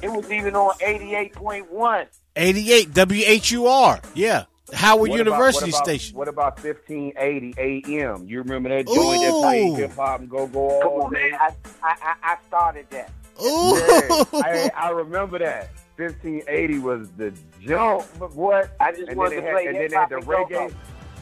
It 0.02 0.10
was 0.12 0.30
even 0.32 0.56
on 0.56 0.74
88.1. 0.82 2.06
88 2.36 2.94
WHUR. 2.94 4.00
Yeah. 4.14 4.44
Howard 4.74 5.00
What 5.02 5.10
about- 5.12 5.18
University 5.26 5.72
what 5.72 5.76
about, 5.78 5.86
Station. 5.86 6.18
What 6.18 6.28
about 6.28 6.64
1580 6.64 7.54
AM? 7.98 8.28
You 8.28 8.40
remember 8.42 8.70
that 8.70 8.86
joint 8.88 9.22
that 9.22 9.34
Ooh. 9.34 9.42
played 9.42 9.78
hip 9.78 9.96
hop 9.96 10.20
and 10.20 10.30
go 10.30 10.46
go 10.48 10.80
Come 10.82 10.92
all 10.92 11.02
on, 11.04 11.14
day? 11.14 11.32
man. 11.32 11.40
I, 11.40 11.54
I, 11.84 11.96
I 12.02 12.16
I 12.34 12.38
started 12.48 12.86
that. 12.90 13.12
Ooh. 13.42 13.78
Yeah, 13.78 14.42
I, 14.44 14.72
I 14.76 14.90
remember 14.90 15.40
that. 15.40 15.70
1580 15.98 16.80
was 16.80 17.10
the 17.18 17.34
jump, 17.62 18.06
but 18.20 18.36
what? 18.36 18.70
I 18.80 18.92
just 18.92 19.08
and 19.10 19.18
wanted 19.18 19.36
to 19.38 19.42
they 19.42 19.52
play 19.52 19.66
had, 19.66 19.76
and 19.76 19.82
then 19.84 19.90
they 19.90 19.96
had 19.96 20.10
hip-hop 20.10 20.10
the 20.10 20.16
and 20.18 20.26
go-go. 20.26 20.68
reggae. 20.68 20.74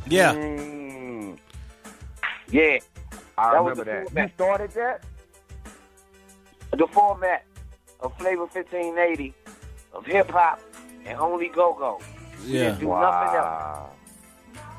Yeah. 0.07 0.33
Mm, 0.33 1.37
Yeah. 2.49 2.79
I 3.37 3.51
That 3.53 3.63
was 3.63 3.77
remember 3.77 3.83
the 3.83 3.91
that. 3.91 4.03
format. 4.07 4.23
You 4.29 4.33
started 4.35 4.71
that? 4.71 5.03
The 6.71 6.87
format 6.87 7.45
of 8.01 8.17
Flavor 8.17 8.45
1580, 8.45 9.33
of 9.93 10.05
hip 10.05 10.29
hop, 10.31 10.59
and 11.05 11.17
only 11.19 11.47
go 11.49 11.73
go. 11.73 11.99
We 12.43 12.53
Yeah. 12.53 12.59
didn't 12.65 12.79
do 12.79 12.87
nothing 12.87 13.35
else. 13.35 13.45
Wow. 13.45 13.91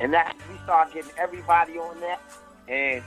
And 0.01 0.13
that 0.15 0.37
we 0.51 0.59
started 0.65 0.93
getting 0.95 1.11
everybody 1.19 1.79
on 1.79 2.01
that. 2.01 2.21
And 2.69 3.03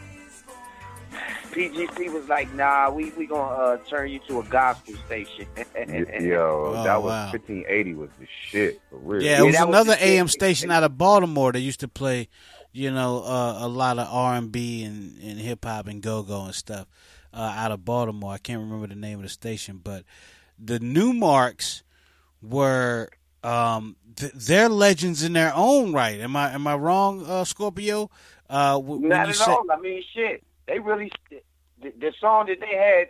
PGC 1.51 2.11
was 2.13 2.27
like, 2.27 2.53
nah, 2.53 2.89
we 2.91 3.11
we 3.11 3.25
gonna 3.25 3.51
uh, 3.55 3.77
turn 3.89 4.09
you 4.11 4.19
to 4.27 4.39
a 4.39 4.43
gospel 4.43 4.93
station. 5.05 5.47
Y- 5.75 6.05
Yo, 6.21 6.75
Oh, 6.77 6.83
that 6.83 7.01
was 7.01 7.11
wow. 7.11 7.31
1580 7.31 7.93
was 7.95 8.09
the 8.19 8.27
shit 8.51 8.81
for 8.89 8.97
real. 8.97 9.23
Yeah, 9.23 9.39
it 9.41 9.45
was 9.45 9.55
that 9.55 9.67
was 9.67 9.75
another 9.75 9.97
shit. 9.97 10.07
AM 10.07 10.27
station 10.27 10.71
out 10.71 10.83
of 10.83 10.97
Baltimore 10.97 11.51
that 11.51 11.59
used 11.59 11.79
to 11.81 11.87
play, 11.87 12.27
you 12.71 12.91
know, 12.91 13.23
uh, 13.23 13.57
a 13.59 13.67
lot 13.67 13.97
of 13.99 14.07
R 14.11 14.35
and 14.35 14.51
B 14.51 14.83
and 14.83 15.19
and 15.21 15.39
hip 15.39 15.65
hop 15.65 15.87
and 15.87 16.01
go 16.01 16.21
go 16.23 16.45
and 16.45 16.55
stuff 16.55 16.87
uh, 17.33 17.53
out 17.55 17.71
of 17.71 17.83
Baltimore. 17.85 18.33
I 18.33 18.37
can't 18.37 18.61
remember 18.61 18.87
the 18.87 18.95
name 18.95 19.17
of 19.19 19.23
the 19.23 19.29
station, 19.29 19.79
but 19.83 20.03
the 20.59 20.79
Numarx 20.79 21.81
were 22.41 23.09
um, 23.43 23.95
th- 24.15 24.31
they're 24.33 24.69
legends 24.69 25.23
in 25.23 25.33
their 25.33 25.51
own 25.55 25.93
right. 25.93 26.19
Am 26.19 26.35
I 26.35 26.51
am 26.53 26.65
I 26.67 26.75
wrong, 26.75 27.25
uh, 27.25 27.43
Scorpio? 27.43 28.09
Uh, 28.49 28.73
w- 28.73 29.07
Not 29.07 29.29
at 29.29 29.35
say- 29.35 29.51
all. 29.51 29.63
I 29.71 29.79
mean, 29.79 30.03
shit. 30.13 30.43
They 30.67 30.79
really 30.79 31.11
the, 31.81 31.91
the 31.99 32.13
song 32.19 32.47
that 32.47 32.59
they 32.59 32.75
had 32.75 33.09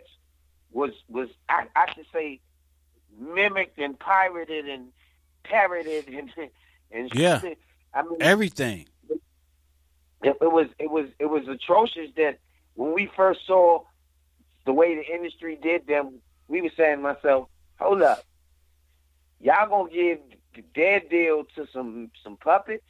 was 0.72 0.90
was 1.08 1.28
I, 1.48 1.66
I 1.76 1.92
should 1.94 2.06
say 2.12 2.40
mimicked 3.18 3.78
and 3.78 3.98
pirated 3.98 4.68
and 4.68 4.88
parroted 5.44 6.08
and 6.08 6.30
and 6.92 7.10
Yeah. 7.14 7.40
shit. 7.40 7.58
I 7.92 8.02
mean, 8.02 8.16
everything. 8.20 8.86
it, 10.22 10.36
it 10.40 10.52
was 10.52 10.66
it 10.78 10.90
was 10.90 11.06
it 11.18 11.26
was 11.26 11.48
atrocious 11.48 12.10
that 12.16 12.38
when 12.74 12.94
we 12.94 13.10
first 13.16 13.46
saw 13.46 13.82
the 14.66 14.72
way 14.72 14.94
the 14.94 15.04
industry 15.14 15.58
did 15.60 15.86
them, 15.86 16.20
we 16.48 16.60
were 16.62 16.70
saying 16.76 16.96
to 16.98 17.02
myself, 17.02 17.48
"Hold 17.80 18.02
up, 18.02 18.24
y'all 19.40 19.68
gonna 19.68 19.90
give 19.90 20.18
their 20.74 21.00
deal 21.00 21.44
to 21.56 21.66
some 21.72 22.10
some 22.22 22.36
puppets?" 22.36 22.84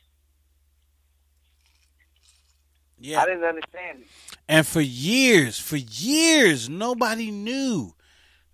Yeah. 2.99 3.21
I 3.23 3.27
didn't 3.27 3.45
understand 3.45 4.01
it. 4.01 4.07
And 4.49 4.67
for 4.67 4.81
years, 4.81 5.59
for 5.59 5.77
years, 5.77 6.69
nobody 6.69 7.31
knew. 7.31 7.95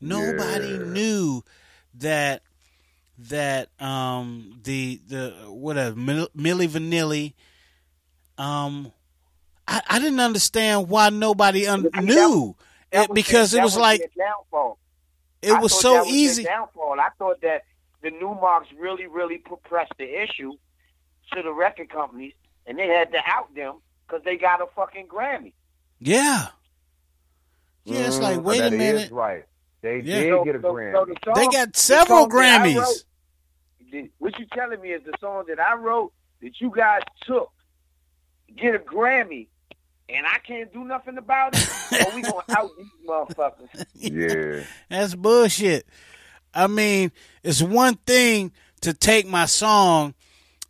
Nobody 0.01 0.69
Yeah. 0.69 0.79
knew 0.85 1.43
that 1.95 2.43
that 3.19 3.71
um 3.81 4.61
the 4.63 5.01
the 5.09 5.31
what 5.49 5.79
a 5.79 5.95
Mil- 5.97 6.29
Milli 6.37 6.69
Vanilli 6.69 7.33
um 8.37 8.93
I, 9.67 9.83
I 9.89 9.99
didn't 9.99 10.21
understand 10.21 10.91
why 10.91 11.09
nobody 11.09 11.67
un- 11.67 11.89
I 11.95 12.03
mean, 12.03 12.15
knew 12.15 12.57
That 12.93 13.09
It- 13.11 13.15
because 13.15 13.51
their- 13.53 13.61
it 13.61 13.63
that 13.63 13.65
was 13.65 13.77
like 13.79 14.13
downfall. 14.17 14.79
it 15.43 15.51
I 15.53 15.59
was 15.61 15.73
thought 15.73 15.81
so 15.81 15.99
was 16.05 16.09
easy. 16.09 16.45
downfall. 16.45 17.01
I 17.01 17.09
thought 17.19 17.41
that 17.41 17.63
the 18.03 18.11
Numarx 18.11 18.65
really, 18.79 19.07
really 19.07 19.39
put- 19.39 19.63
pressed 19.65 19.93
the 19.99 20.23
issue 20.23 20.53
to 21.33 21.43
the 21.43 21.53
record 21.53 21.91
companies, 21.91 22.35
and 22.67 22.79
they 22.79 22.87
had 22.89 23.11
to 23.13 23.19
out 23.27 23.55
them 23.55 23.81
because 24.07 24.23
they 24.25 24.37
got 24.37 24.61
a 24.61 24.67
fucking 24.75 25.07
Grammy. 25.09 25.53
Yeah. 25.99 26.49
Yeah, 27.85 28.07
it's 28.07 28.19
like 28.19 28.39
Mm, 28.39 28.43
wait 28.45 28.59
a 28.61 28.63
that 28.65 28.73
is 28.73 28.79
minute. 28.79 29.13
right. 29.13 29.45
They 29.83 29.97
Yeah. 30.01 30.21
did 30.21 30.31
So- 30.31 30.45
get 30.45 30.57
a 30.57 30.61
so- 30.61 30.73
Grammy. 30.75 30.93
so 30.93 31.05
the 31.05 31.17
song- 31.25 31.35
They 31.35 31.47
got 31.57 31.77
several 31.77 32.19
song 32.21 32.29
that 32.31 32.61
I 32.63 32.67
Grammys. 32.69 32.77
wrote- 32.77 34.11
what 34.19 34.39
you 34.39 34.47
telling 34.47 34.81
me 34.81 34.93
is 34.93 35.03
the 35.05 35.15
song 35.21 35.45
that 35.49 35.59
I 35.61 35.75
wrote 35.75 36.13
that 36.43 36.61
you 36.61 36.71
guys 36.75 37.03
took 37.23 37.51
get 38.57 38.75
a 38.75 38.79
Grammy, 38.79 39.49
and 40.09 40.27
I 40.27 40.39
can't 40.39 40.73
do 40.73 40.85
nothing 40.85 41.19
about 41.19 41.55
it. 41.57 41.69
or 42.09 42.15
we 42.15 42.23
gonna 42.23 42.43
out 42.51 42.71
these 42.77 42.87
motherfuckers? 43.09 43.87
yeah. 43.95 44.65
That's 44.89 45.15
bullshit. 45.15 45.87
I 46.57 46.67
mean, 46.67 47.13
it's 47.43 47.63
one 47.63 47.95
thing 48.07 48.53
to 48.81 48.93
take 48.95 49.27
my 49.27 49.45
song 49.47 50.15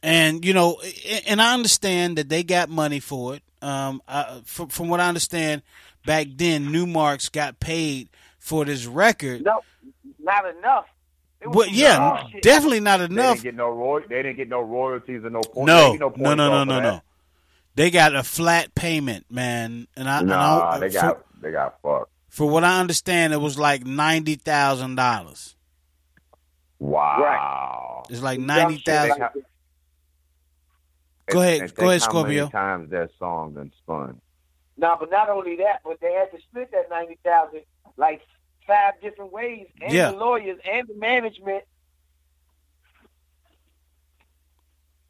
and 0.03 0.45
you 0.45 0.53
know, 0.53 0.81
and 1.27 1.41
I 1.41 1.55
understand 1.55 2.19
that 2.19 2.29
they 2.29 2.43
got 2.43 2.69
money 2.69 3.01
for 3.01 3.35
it. 3.37 3.43
Um, 3.63 4.03
I, 4.07 4.43
from, 4.45 4.69
from 4.69 4.89
what 4.89 5.01
I 5.01 5.09
understand, 5.09 5.63
back 6.05 6.27
then, 6.37 6.67
Numarx 6.67 7.33
got 7.33 7.59
paid 7.59 8.09
for 8.39 8.65
this 8.65 8.87
record. 8.87 9.45
No, 9.45 9.61
not 10.21 10.45
enough. 10.57 10.87
It 11.41 11.49
was 11.49 11.57
Well, 11.57 11.69
yeah, 11.69 12.21
bullshit. 12.23 12.43
definitely 12.43 12.81
not 12.81 13.01
enough. 13.01 13.09
They 13.09 13.15
enough. 13.15 13.35
didn't 13.37 13.45
get 13.45 13.55
no 13.57 13.69
roy- 13.71 14.07
They 14.09 14.23
didn't 14.23 14.37
get 14.37 14.49
no 14.49 14.61
royalties 14.61 15.25
or 15.25 15.31
no 15.31 15.41
points. 15.41 15.67
No, 15.67 15.95
no, 15.95 16.09
no, 16.17 16.35
no, 16.35 16.49
no, 16.49 16.65
no, 16.65 16.81
no. 16.81 17.01
They 17.75 17.91
got 17.91 18.15
a 18.15 18.23
flat 18.23 18.75
payment, 18.75 19.27
man, 19.31 19.87
and 19.97 20.09
I, 20.09 20.21
and 20.21 20.33
I 20.33 20.79
they 20.79 20.89
got 20.91 21.25
they 21.43 21.51
got 21.53 21.81
fucked. 21.83 22.11
For 22.29 22.49
what 22.49 22.65
I 22.65 22.81
understand, 22.81 23.33
it 23.33 23.41
was 23.41 23.59
like 23.59 23.85
ninety 23.85 24.37
thousand 24.37 24.95
dollars. 24.95 25.56
Wow. 26.79 28.05
It's 28.11 28.21
like 28.23 28.39
ninety 28.41 28.79
thousand. 28.85 29.19
Go 31.29 31.41
ahead, 31.41 31.61
And 31.63 31.75
go 31.75 31.89
ahead, 31.89 32.01
think 32.03 32.13
how 32.13 32.23
many 32.23 32.37
Scorpio. 32.37 32.49
times 32.51 32.91
that 32.91 33.11
song 33.19 33.53
been 33.55 33.73
spun. 33.83 34.21
No, 34.77 34.97
but 35.01 35.11
not 35.11 35.29
only 35.29 35.57
that, 35.57 35.81
but 35.85 35.99
they 36.01 36.13
had 36.13 36.31
to 36.31 36.39
split 36.43 36.71
that 36.73 36.89
ninety 36.91 37.19
thousand 37.25 37.63
like 37.97 38.21
five 38.67 38.95
different 39.03 39.33
ways, 39.33 39.67
and 39.81 39.93
Yeah. 39.93 40.11
the 40.13 40.19
lawyers 40.19 40.59
and 40.71 40.87
the 40.87 40.95
management. 40.95 41.65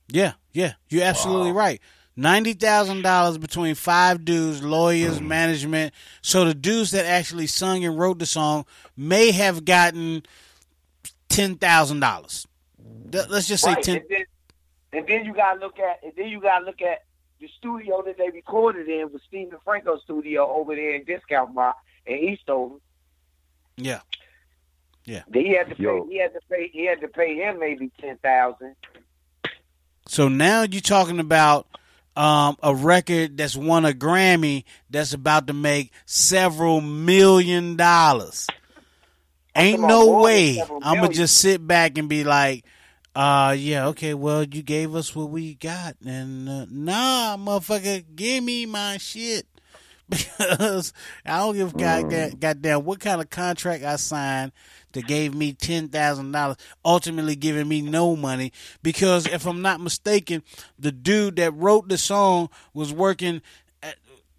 Yeah, 0.08 0.34
yeah, 0.52 0.74
you're 0.88 1.02
absolutely 1.04 1.52
right. 1.52 1.80
Ninety 2.16 2.54
thousand 2.54 3.02
dollars 3.02 3.36
between 3.38 3.74
five 3.74 4.24
dudes, 4.24 4.62
lawyers, 4.62 5.20
management. 5.20 5.92
So 6.22 6.44
the 6.46 6.54
dudes 6.54 6.92
that 6.92 7.04
actually 7.04 7.46
sung 7.46 7.84
and 7.84 7.98
wrote 7.98 8.18
the 8.18 8.26
song 8.26 8.64
may 8.96 9.32
have 9.32 9.64
gotten 9.66 10.22
ten 11.36 11.56
thousand 11.56 12.00
dollars. 12.00 12.47
Let's 13.12 13.47
just 13.47 13.62
say 13.62 13.74
right. 13.74 13.82
ten. 13.82 13.97
And 13.97 14.05
then, 14.08 14.24
and 14.92 15.06
then 15.06 15.24
you 15.24 15.34
gotta 15.34 15.60
look 15.60 15.78
at, 15.78 16.02
and 16.02 16.12
then 16.16 16.28
you 16.28 16.40
gotta 16.40 16.65
look 16.65 16.81
at 16.82 17.05
the 17.40 17.48
studio 17.58 18.02
that 18.02 18.16
they 18.16 18.31
recorded 18.31 18.89
in 18.89 19.12
was 19.12 19.20
Stephen 19.28 19.58
Franco's 19.65 20.00
studio 20.02 20.48
over 20.48 20.74
there 20.74 20.94
in 20.94 21.05
Discount 21.05 21.55
Bar 21.55 21.74
in 22.06 22.18
Eastover. 22.18 22.76
Yeah, 23.76 24.00
yeah. 25.05 25.23
He 25.32 25.55
had 25.55 25.68
to 25.68 25.74
pay. 25.76 25.82
Yo. 25.82 26.06
He 26.08 26.18
had 26.18 26.32
to 26.32 26.40
pay. 26.50 26.70
He 26.73 26.86
had 26.86 27.00
to 27.02 27.08
pay 27.08 27.36
him 27.36 27.58
maybe 27.58 27.90
ten 28.00 28.16
thousand. 28.18 28.74
So 30.08 30.28
now 30.28 30.62
you're 30.62 30.81
talking 30.81 31.20
about 31.20 31.66
um, 32.16 32.56
a 32.62 32.74
record 32.74 33.36
that's 33.36 33.56
won 33.56 33.84
a 33.84 33.92
Grammy 33.92 34.65
that's 34.89 35.12
about 35.12 35.48
to 35.48 35.52
make 35.52 35.92
several 36.06 36.81
million 36.81 37.76
dollars. 37.76 38.47
Ain't 39.57 39.81
no 39.81 40.20
way 40.20 40.62
I'm 40.83 41.01
gonna 41.01 41.12
just 41.12 41.39
sit 41.39 41.67
back 41.67 41.99
and 41.99 42.09
be 42.09 42.25
like, 42.25 42.65
uh, 43.15 43.55
yeah, 43.59 43.86
okay, 43.89 44.15
well, 44.15 44.44
you 44.44 44.62
gave 44.62 44.94
us 44.94 45.15
what 45.17 45.31
we 45.31 45.55
got, 45.55 45.97
and 46.05 46.49
uh, 46.49 46.67
nah, 46.70 47.36
motherfucker, 47.36 48.05
give 48.15 48.44
me 48.44 48.67
my 48.67 48.99
shit 48.99 49.47
because 50.09 50.93
I 51.25 51.39
don't 51.39 51.57
give 51.57 51.75
a 51.75 51.78
god, 51.78 52.10
god, 52.10 52.41
goddamn 52.41 52.85
what 52.85 53.01
kind 53.01 53.20
of 53.20 53.31
contract 53.31 53.83
I 53.85 53.97
signed 53.97 54.52
that 54.93 55.07
gave 55.07 55.35
me 55.35 55.52
ten 55.52 55.89
thousand 55.89 56.33
dollars, 56.33 56.57
ultimately 56.85 57.36
giving 57.36 57.67
me 57.68 57.83
no 57.83 58.17
money. 58.17 58.52
Because 58.83 59.26
if 59.26 59.47
I'm 59.47 59.62
not 59.62 59.81
mistaken, 59.81 60.43
the 60.78 60.93
dude 60.93 61.36
that 61.36 61.55
wrote 61.55 61.89
the 61.89 61.99
song 61.99 62.51
was 62.75 62.93
working. 62.93 63.43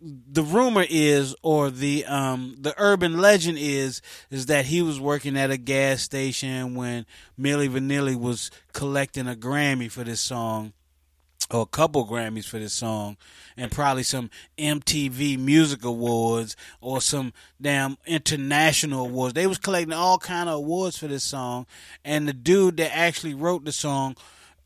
The 0.10 0.44
rumor 0.44 0.86
is, 0.90 1.36
or 1.42 1.70
the 1.70 2.06
um 2.06 2.56
the 2.60 2.74
urban 2.78 3.18
legend 3.18 3.58
is, 3.60 4.02
is 4.30 4.46
that 4.46 4.66
he 4.66 4.82
was 4.82 5.00
working 5.00 5.38
at 5.38 5.52
a 5.52 5.58
gas 5.58 6.02
station 6.02 6.76
when 6.76 7.06
Milli 7.40 7.70
Vanilli 7.70 8.16
was 8.16 8.52
collecting 8.74 9.28
a 9.28 9.36
Grammy 9.36 9.92
for 9.92 10.04
this 10.04 10.22
song 10.22 10.74
or 11.50 11.62
a 11.62 11.66
couple 11.66 12.06
Grammys 12.06 12.46
for 12.46 12.60
this 12.60 12.74
song, 12.74 13.18
and 13.56 13.72
probably 13.72 14.04
some 14.04 14.30
MTV 14.58 15.40
Music 15.40 15.84
Awards 15.86 16.56
or 16.82 17.00
some 17.02 17.34
damn 17.62 17.98
international 18.06 19.06
awards. 19.06 19.34
They 19.34 19.48
was 19.48 19.58
collecting 19.58 19.94
all 19.94 20.18
kind 20.18 20.50
of 20.50 20.56
awards 20.56 20.98
for 20.98 21.08
this 21.08 21.24
song, 21.24 21.66
and 22.04 22.28
the 22.28 22.34
dude 22.34 22.78
that 22.78 22.96
actually 22.96 23.34
wrote 23.34 23.64
the 23.64 23.72
song, 23.72 24.16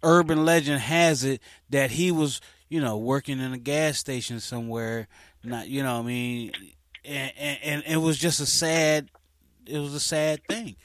Urban 0.03 0.43
Legend 0.43 0.81
has 0.81 1.23
it 1.23 1.41
that 1.69 1.91
he 1.91 2.11
was, 2.11 2.41
you 2.69 2.81
know, 2.81 2.97
working 2.97 3.39
in 3.39 3.53
a 3.53 3.59
gas 3.59 3.97
station 3.97 4.39
somewhere. 4.39 5.07
Not, 5.43 5.67
you 5.67 5.83
know, 5.83 5.95
what 5.95 6.03
I 6.03 6.07
mean, 6.07 6.51
and, 7.03 7.31
and, 7.37 7.59
and 7.63 7.83
it 7.87 7.97
was 7.97 8.17
just 8.17 8.39
a 8.39 8.45
sad, 8.45 9.09
it 9.65 9.79
was 9.79 9.93
a 9.93 9.99
sad 9.99 10.45
thing. 10.47 10.75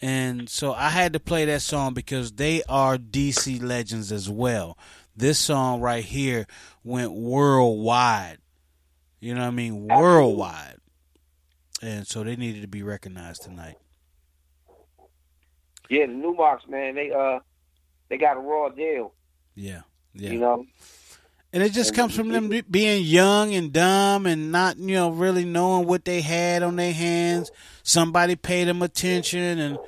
And 0.00 0.48
so 0.48 0.72
I 0.72 0.90
had 0.90 1.12
to 1.14 1.20
play 1.20 1.44
that 1.46 1.62
song 1.62 1.94
because 1.94 2.32
they 2.32 2.62
are 2.68 2.96
DC 2.96 3.60
legends 3.62 4.12
as 4.12 4.30
well. 4.30 4.78
This 5.16 5.38
song 5.38 5.80
right 5.80 6.04
here 6.04 6.46
went 6.84 7.12
worldwide. 7.12 8.38
You 9.18 9.34
know 9.34 9.40
what 9.40 9.48
I 9.48 9.50
mean? 9.50 9.88
Worldwide. 9.88 10.76
And 11.82 12.06
so 12.06 12.22
they 12.22 12.36
needed 12.36 12.62
to 12.62 12.68
be 12.68 12.84
recognized 12.84 13.42
tonight. 13.42 13.76
Yeah, 15.90 16.06
the 16.06 16.12
Numarx, 16.12 16.68
man, 16.68 16.94
they 16.94 17.10
uh, 17.10 17.40
they 18.08 18.18
got 18.18 18.36
a 18.36 18.40
raw 18.40 18.68
deal. 18.68 19.14
Yeah. 19.54 19.82
Yeah. 20.14 20.30
You 20.30 20.38
know, 20.38 20.66
And 21.52 21.62
it 21.62 21.72
just 21.72 21.94
comes 21.94 22.14
from 22.14 22.28
them 22.28 22.52
being 22.70 23.04
young 23.04 23.54
and 23.54 23.72
dumb 23.72 24.26
and 24.26 24.52
not, 24.52 24.76
you 24.78 24.94
know, 24.94 25.10
really 25.10 25.46
knowing 25.46 25.86
what 25.86 26.04
they 26.04 26.20
had 26.20 26.62
on 26.62 26.76
their 26.76 26.92
hands. 26.92 27.50
Somebody 27.82 28.36
paid 28.36 28.64
them 28.68 28.82
attention 28.82 29.58
and, 29.58 29.78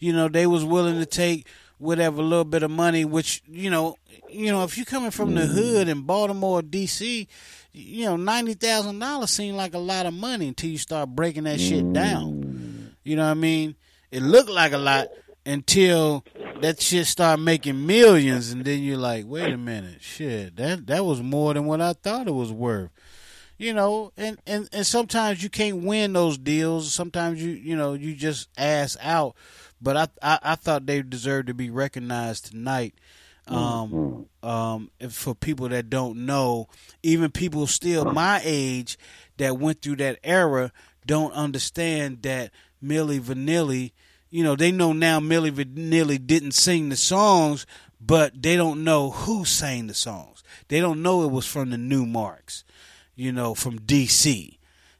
you 0.00 0.12
know, 0.12 0.28
they 0.28 0.46
was 0.46 0.64
willing 0.64 0.98
to 0.98 1.06
take 1.06 1.46
whatever 1.78 2.20
little 2.20 2.44
bit 2.44 2.64
of 2.64 2.70
money, 2.70 3.04
which, 3.04 3.42
you 3.48 3.70
know, 3.70 3.96
you 4.28 4.50
know, 4.50 4.64
if 4.64 4.76
you're 4.76 4.84
coming 4.86 5.12
from 5.12 5.34
the 5.34 5.46
hood 5.46 5.88
in 5.88 6.02
Baltimore, 6.02 6.62
D.C., 6.62 7.28
you 7.72 8.04
know, 8.04 8.16
$90,000 8.16 9.28
seemed 9.28 9.56
like 9.56 9.74
a 9.74 9.78
lot 9.78 10.06
of 10.06 10.14
money 10.14 10.48
until 10.48 10.70
you 10.70 10.78
start 10.78 11.10
breaking 11.10 11.44
that 11.44 11.60
shit 11.60 11.92
down. 11.92 12.92
You 13.04 13.16
know 13.16 13.24
what 13.24 13.30
I 13.30 13.34
mean? 13.34 13.76
It 14.10 14.22
looked 14.22 14.50
like 14.50 14.72
a 14.72 14.78
lot 14.78 15.08
until 15.46 16.24
that 16.64 16.80
shit 16.80 17.06
start 17.06 17.38
making 17.40 17.84
millions 17.84 18.50
and 18.50 18.64
then 18.64 18.82
you're 18.82 18.96
like, 18.96 19.26
wait 19.26 19.52
a 19.52 19.58
minute, 19.58 20.00
shit, 20.00 20.56
that 20.56 20.86
that 20.86 21.04
was 21.04 21.22
more 21.22 21.52
than 21.52 21.66
what 21.66 21.82
I 21.82 21.92
thought 21.92 22.26
it 22.26 22.34
was 22.34 22.50
worth. 22.50 22.90
You 23.58 23.74
know, 23.74 24.12
and, 24.16 24.38
and, 24.46 24.68
and 24.72 24.86
sometimes 24.86 25.42
you 25.42 25.50
can't 25.50 25.84
win 25.84 26.14
those 26.14 26.38
deals. 26.38 26.92
Sometimes 26.92 27.42
you 27.42 27.50
you 27.50 27.76
know, 27.76 27.92
you 27.92 28.14
just 28.14 28.48
ass 28.56 28.96
out. 29.02 29.36
But 29.78 29.96
I 29.96 30.08
I, 30.22 30.38
I 30.42 30.54
thought 30.54 30.86
they 30.86 31.02
deserved 31.02 31.48
to 31.48 31.54
be 31.54 31.68
recognized 31.68 32.46
tonight. 32.46 32.94
Um, 33.46 34.26
um, 34.42 34.90
if 34.98 35.12
for 35.12 35.34
people 35.34 35.68
that 35.68 35.90
don't 35.90 36.24
know, 36.24 36.68
even 37.02 37.30
people 37.30 37.66
still 37.66 38.06
my 38.06 38.40
age 38.42 38.96
that 39.36 39.58
went 39.58 39.82
through 39.82 39.96
that 39.96 40.18
era 40.24 40.72
don't 41.04 41.32
understand 41.34 42.22
that 42.22 42.52
Milli 42.82 43.20
Vanilli, 43.20 43.92
you 44.34 44.42
know, 44.42 44.56
they 44.56 44.72
know 44.72 44.92
now 44.92 45.20
Milli 45.20 45.52
Vanilli 45.52 46.18
didn't 46.26 46.54
sing 46.56 46.88
the 46.88 46.96
songs, 46.96 47.66
but 48.00 48.42
they 48.42 48.56
don't 48.56 48.82
know 48.82 49.10
who 49.10 49.44
sang 49.44 49.86
the 49.86 49.94
songs. 49.94 50.42
They 50.66 50.80
don't 50.80 51.02
know 51.02 51.22
it 51.22 51.30
was 51.30 51.46
from 51.46 51.70
the 51.70 51.76
Numarx, 51.76 52.64
you 53.14 53.30
know, 53.30 53.54
from 53.54 53.78
DC 53.78 54.58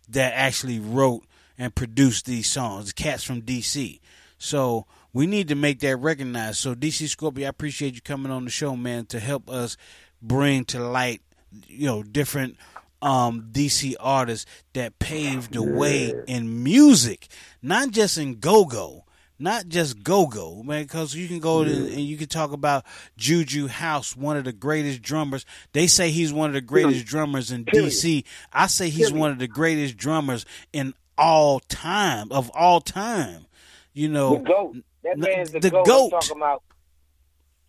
that 0.08 0.34
actually 0.34 0.78
wrote 0.78 1.24
and 1.58 1.74
produced 1.74 2.26
these 2.26 2.48
songs. 2.48 2.86
The 2.86 2.92
cats 2.92 3.24
from 3.24 3.42
DC. 3.42 3.98
So 4.38 4.86
we 5.12 5.26
need 5.26 5.48
to 5.48 5.56
make 5.56 5.80
that 5.80 5.96
recognized. 5.96 6.58
So 6.58 6.76
DC 6.76 7.08
Scorpio, 7.08 7.46
I 7.46 7.48
appreciate 7.48 7.96
you 7.96 8.02
coming 8.02 8.30
on 8.30 8.44
the 8.44 8.52
show, 8.52 8.76
man, 8.76 9.04
to 9.06 9.18
help 9.18 9.50
us 9.50 9.76
bring 10.22 10.64
to 10.66 10.78
light, 10.78 11.22
you 11.66 11.88
know, 11.88 12.04
different 12.04 12.56
um, 13.02 13.48
DC 13.50 13.96
artists 13.98 14.46
that 14.74 15.00
paved 15.00 15.54
the 15.54 15.62
way 15.64 16.14
in 16.28 16.62
music, 16.62 17.26
not 17.60 17.90
just 17.90 18.16
in 18.16 18.38
go 18.38 18.64
go, 18.64 19.03
not 19.44 19.68
just 19.68 20.02
go 20.02 20.26
go, 20.26 20.62
man. 20.64 20.82
Because 20.82 21.14
you 21.14 21.28
can 21.28 21.38
go 21.38 21.62
to, 21.62 21.70
and 21.70 22.00
you 22.00 22.16
can 22.16 22.26
talk 22.26 22.50
about 22.50 22.84
Juju 23.16 23.68
House, 23.68 24.16
one 24.16 24.36
of 24.36 24.44
the 24.44 24.52
greatest 24.52 25.02
drummers. 25.02 25.46
They 25.72 25.86
say 25.86 26.10
he's 26.10 26.32
one 26.32 26.50
of 26.50 26.54
the 26.54 26.60
greatest 26.60 27.04
drummers 27.04 27.52
in 27.52 27.64
DC. 27.64 28.24
I 28.52 28.66
say 28.66 28.88
he's 28.88 29.12
one 29.12 29.30
of 29.30 29.38
the 29.38 29.46
greatest 29.46 29.96
drummers 29.96 30.44
in 30.72 30.94
all 31.16 31.60
time 31.60 32.32
of 32.32 32.50
all 32.50 32.80
time. 32.80 33.46
You 33.92 34.08
know, 34.08 34.38
the 34.38 34.42
goat. 34.42 34.76
That 35.04 35.18
man's 35.18 35.52
the, 35.52 35.60
the 35.60 35.70
goat. 35.70 35.86
goat. 35.86 36.10
Talking 36.10 36.38
about. 36.38 36.62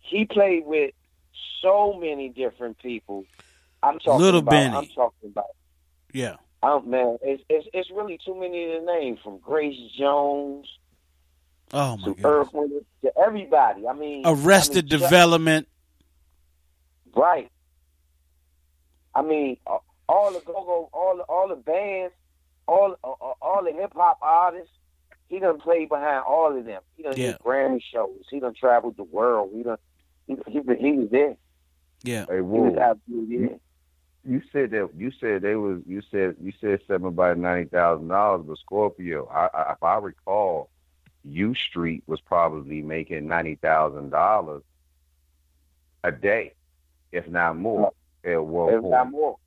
He 0.00 0.24
played 0.24 0.64
with 0.66 0.92
so 1.62 1.92
many 1.92 2.30
different 2.30 2.78
people. 2.78 3.24
I'm 3.82 3.98
talking 3.98 4.20
Little 4.20 4.40
about. 4.40 4.50
Benny. 4.50 4.76
I'm 4.76 4.86
talking 4.86 5.30
about. 5.30 5.44
yeah. 6.12 6.36
Oh 6.62 6.80
man, 6.80 7.18
it's 7.22 7.42
it's 7.50 7.68
it's 7.74 7.90
really 7.90 8.18
too 8.24 8.34
many 8.34 8.64
to 8.66 8.80
name 8.84 9.18
from 9.22 9.38
Grace 9.38 9.78
Jones 9.98 10.66
Oh 11.72 11.96
my 11.96 12.04
to 12.08 12.14
god. 12.14 12.24
Earth 12.28 12.50
to 12.52 13.12
everybody. 13.18 13.86
I 13.86 13.92
mean, 13.92 14.22
Arrested 14.24 14.84
I 14.86 14.88
mean, 14.88 15.00
Chuck- 15.00 15.10
Development. 15.10 15.68
Right. 17.14 17.50
I 19.14 19.22
mean, 19.22 19.56
all 20.08 20.32
the 20.32 20.40
go 20.40 20.52
go, 20.52 20.90
all 20.92 21.16
the, 21.16 21.22
all 21.24 21.48
the 21.48 21.56
bands, 21.56 22.12
all 22.66 22.94
all 23.02 23.36
all 23.40 23.64
the 23.64 23.72
hip 23.72 23.92
hop 23.94 24.18
artists. 24.20 24.70
He 25.28 25.40
done 25.40 25.58
played 25.58 25.88
behind 25.88 26.22
all 26.24 26.56
of 26.56 26.64
them. 26.64 26.82
He 26.96 27.02
done 27.02 27.14
Yeah. 27.16 27.32
did 27.32 27.38
Grammy 27.40 27.80
shows. 27.92 28.20
He 28.30 28.38
done 28.38 28.54
traveled 28.54 28.96
the 28.96 29.02
world. 29.04 29.50
He 29.54 29.62
done 29.62 29.78
he 30.26 30.36
he, 30.46 30.60
he 30.78 30.92
was 30.92 31.08
there. 31.10 31.36
Yeah. 32.04 32.26
Hey, 32.28 32.36
He 32.36 32.40
was 32.42 32.74
Woo, 32.74 32.78
absolutely 32.78 33.38
there. 33.38 33.58
you 34.24 34.42
said 34.52 34.70
that 34.70 34.90
you 34.96 35.10
said 35.18 35.42
they 35.42 35.56
was 35.56 35.80
you 35.86 36.02
said 36.10 36.36
you 36.40 36.52
said 36.60 36.80
something 36.86 37.08
about 37.08 37.38
ninety 37.38 37.68
thousand 37.70 38.08
dollars, 38.08 38.44
but 38.46 38.58
Scorpio, 38.58 39.26
I, 39.26 39.48
I, 39.52 39.72
if 39.72 39.82
I 39.82 39.96
recall, 39.96 40.70
U 41.26 41.54
Street 41.54 42.02
was 42.06 42.20
probably 42.20 42.82
making 42.82 43.26
ninety 43.26 43.56
thousand 43.56 44.10
dollars 44.10 44.62
a 46.04 46.12
day, 46.12 46.54
if 47.12 47.28
not 47.28 47.56
more. 47.56 47.92
At 48.24 48.44
World 48.44 48.84
If 48.84 48.90
not 48.90 49.10
more. 49.10 49.38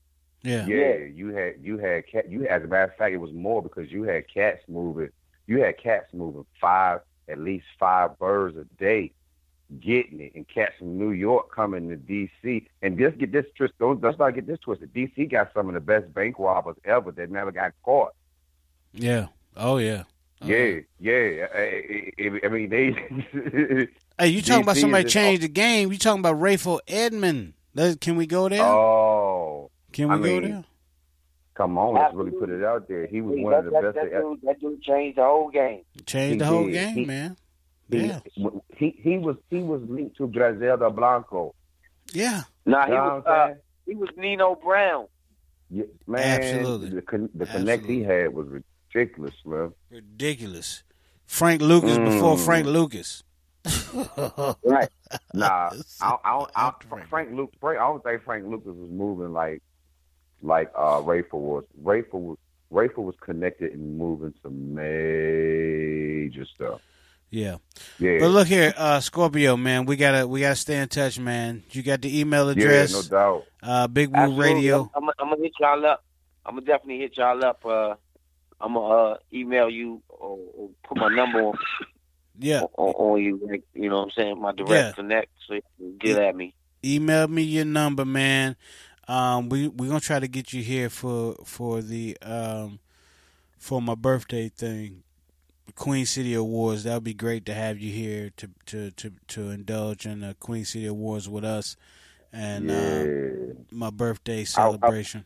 Yeah. 0.42 0.66
Yeah, 0.66 0.96
you 0.96 1.30
had 1.30 1.56
you 1.62 1.78
had 1.78 2.08
cat. 2.08 2.30
You 2.30 2.48
as 2.48 2.64
a 2.64 2.68
matter 2.68 2.92
of 2.92 2.96
fact, 2.96 3.14
it 3.14 3.18
was 3.18 3.34
more 3.34 3.62
because 3.62 3.92
you 3.92 4.04
had 4.04 4.26
cats 4.34 4.62
moving. 4.68 5.10
You 5.48 5.62
had 5.62 5.78
cats 5.78 6.08
moving 6.14 6.46
five, 6.62 7.02
at 7.28 7.40
least 7.40 7.66
five 7.78 8.18
birds 8.20 8.56
a 8.56 8.64
day, 8.82 9.12
getting 9.80 10.22
it, 10.22 10.34
and 10.36 10.48
cats 10.48 10.76
from 10.80 10.98
New 10.98 11.12
York 11.12 11.54
coming 11.54 11.90
to 11.90 11.96
D.C. 11.98 12.68
And 12.82 12.98
just 12.98 13.18
get 13.18 13.32
this 13.32 13.46
twist. 13.56 13.74
Don't 13.80 14.02
let's 14.02 14.18
not 14.18 14.36
get 14.36 14.48
this 14.48 14.60
twisted. 14.60 14.94
D.C. 14.94 15.26
got 15.26 15.52
some 15.54 15.68
of 15.68 15.74
the 15.74 15.82
best 15.82 16.14
bank 16.14 16.40
robbers 16.40 16.78
ever 16.86 17.12
that 17.12 17.32
never 17.32 17.52
got 17.52 17.74
caught. 17.84 18.14
Yeah. 18.94 19.28
Oh 19.58 19.78
yeah. 19.78 20.04
Yeah, 20.42 20.80
yeah. 21.00 21.48
I, 21.54 22.12
I, 22.20 22.40
I 22.46 22.48
mean, 22.50 22.70
they. 22.70 23.88
Hey, 24.20 24.28
you 24.28 24.42
talking 24.42 24.64
about 24.64 24.76
somebody 24.76 25.06
is 25.06 25.14
just- 25.14 25.24
changed 25.24 25.44
the 25.44 25.48
game? 25.48 25.94
You 25.94 25.98
talking 25.98 26.20
about 26.20 26.36
Rayful 26.42 26.80
Edmond? 26.90 27.54
Can 28.02 28.18
we 28.18 28.26
go 28.28 28.50
there? 28.50 28.62
Oh, 28.62 29.72
Can 29.94 30.10
we 30.10 30.16
I 30.16 30.18
go 30.18 30.24
mean, 30.24 30.52
there? 30.52 30.64
Come 31.56 31.78
on, 31.78 31.94
let's 31.94 32.14
really 32.14 32.32
put 32.32 32.50
it 32.50 32.62
out 32.64 32.88
there. 32.90 33.06
He 33.08 33.22
was 33.22 33.38
Hey, 33.38 33.44
one 33.44 33.54
of 33.54 33.64
the 33.66 33.72
that, 33.72 33.82
best. 33.82 33.96
that, 33.96 34.12
that- 34.12 34.22
dude, 34.22 34.42
that 34.44 34.60
dude 34.60 34.82
changed 34.82 35.18
the 35.18 35.24
whole 35.24 35.50
game. 35.50 35.84
Changed 36.06 36.34
He 36.34 36.38
the 36.40 36.46
whole 36.46 36.66
did. 36.66 36.74
game, 36.74 36.94
He- 36.96 37.06
man. 37.06 37.38
He, 37.90 37.98
Yeah. 38.08 38.20
he 38.76 38.90
he 39.02 39.18
was 39.18 39.36
he 39.50 39.60
was 39.64 39.82
linked 39.88 40.18
to 40.18 40.28
Griselda 40.28 40.90
Blanco. 40.92 41.56
Yeah. 42.14 42.44
Nah, 42.66 42.86
he 42.86 42.92
Know 42.92 42.98
was 42.98 43.24
uh, 43.26 43.54
he 43.86 43.96
was 43.96 44.10
Nino 44.18 44.56
Brown. 44.56 45.08
Yeah, 45.72 45.86
man, 46.06 46.42
Absolutely. 46.42 46.90
the 46.90 47.02
con- 47.02 47.30
the 47.34 47.46
connect 47.46 47.86
he 47.86 48.04
had 48.04 48.34
was 48.34 48.48
ridiculous, 48.94 49.36
man. 49.46 49.74
Ridiculous. 49.92 50.84
Frank 51.26 51.62
Lucas 51.62 51.98
before 51.98 52.36
Mm. 52.38 52.46
Frank 52.46 52.66
Lucas. 52.68 53.24
right. 54.64 54.90
Nah, 55.34 55.70
I, 56.02 56.16
I, 56.24 56.46
I, 56.56 56.72
Frank 57.10 57.32
Luke. 57.34 57.54
Frank, 57.60 57.80
I 57.80 57.88
don't 57.88 58.04
think 58.04 58.24
Frank 58.24 58.46
Lucas 58.48 58.74
was 58.74 58.90
moving 58.90 59.34
like 59.34 59.62
like 60.42 60.72
uh 60.76 61.02
Rayful 61.02 61.34
was. 61.34 61.66
Rayful 61.84 62.14
was 62.14 62.38
Rayful 62.72 63.04
was 63.04 63.16
connected 63.22 63.74
and 63.74 63.98
moving 63.98 64.34
some 64.42 64.74
major 64.74 66.46
stuff. 66.46 66.82
Yeah. 67.32 67.58
Yeah. 68.00 68.18
But 68.22 68.30
look 68.30 68.48
here, 68.48 68.74
uh, 68.76 69.00
Scorpio, 69.02 69.56
man, 69.58 69.86
we 69.86 69.96
gotta 69.98 70.28
we 70.28 70.40
gotta 70.42 70.56
stay 70.56 70.78
in 70.78 70.88
touch, 70.88 71.20
man. 71.20 71.64
You 71.72 71.84
got 71.84 72.02
the 72.02 72.20
email 72.20 72.50
address. 72.50 72.92
Yeah, 72.92 72.98
no 72.98 73.04
doubt. 73.08 73.44
Uh, 73.62 73.88
Big 73.88 74.10
Woo 74.10 74.16
Absolutely. 74.16 74.54
Radio. 74.56 74.92
I'm, 74.96 75.04
I'm, 75.04 75.14
I'm 75.20 75.30
gonna 75.30 75.44
hit 75.44 75.52
y'all 75.60 75.86
up. 75.86 76.04
I'm 76.46 76.56
gonna 76.56 76.66
definitely 76.66 77.00
hit 77.00 77.18
y'all 77.18 77.44
up. 77.46 77.64
Uh, 77.66 77.96
I'm 78.62 78.74
gonna 78.74 78.94
uh, 79.14 79.18
email 79.34 79.70
you 79.70 80.02
or, 80.10 80.38
or 80.56 80.70
put 80.84 80.98
my 80.98 81.10
number 81.10 81.40
on, 81.42 81.58
Yeah. 82.38 82.62
on, 82.78 82.94
on 82.94 83.22
you. 83.24 83.40
Like, 83.50 83.64
you 83.74 83.90
know 83.90 83.98
what 83.98 84.04
I'm 84.06 84.12
saying? 84.12 84.42
My 84.42 84.52
direct 84.52 84.72
Yeah. 84.72 84.92
connect, 84.94 85.30
so 85.48 85.54
you 85.56 85.62
can 85.78 85.98
get 85.98 86.18
at 86.18 86.36
me. 86.36 86.54
Email 86.84 87.28
me 87.28 87.44
your 87.44 87.66
number, 87.66 88.06
man. 88.06 88.56
Um, 89.08 89.50
we 89.50 89.68
we 89.68 89.88
gonna 89.88 90.00
try 90.00 90.20
to 90.20 90.28
get 90.28 90.54
you 90.54 90.62
here 90.62 90.90
for 90.90 91.36
for 91.44 91.82
the 91.82 92.18
um 92.22 92.80
for 93.58 93.82
my 93.82 93.96
birthday 93.96 94.50
thing, 94.50 95.04
Queen 95.76 96.06
City 96.06 96.34
Awards. 96.36 96.84
That 96.84 96.94
would 96.96 97.04
be 97.04 97.14
great 97.14 97.46
to 97.48 97.54
have 97.54 97.80
you 97.80 97.92
here 97.92 98.30
to 98.38 98.50
to 98.68 98.92
to 98.92 99.12
to 99.30 99.50
indulge 99.50 100.06
in 100.06 100.20
the 100.22 100.36
Queen 100.40 100.64
City 100.64 100.86
Awards 100.86 101.28
with 101.28 101.44
us, 101.44 101.76
and 102.32 102.70
uh, 102.70 103.06
my 103.72 103.90
birthday 103.90 104.44
celebration. 104.46 105.26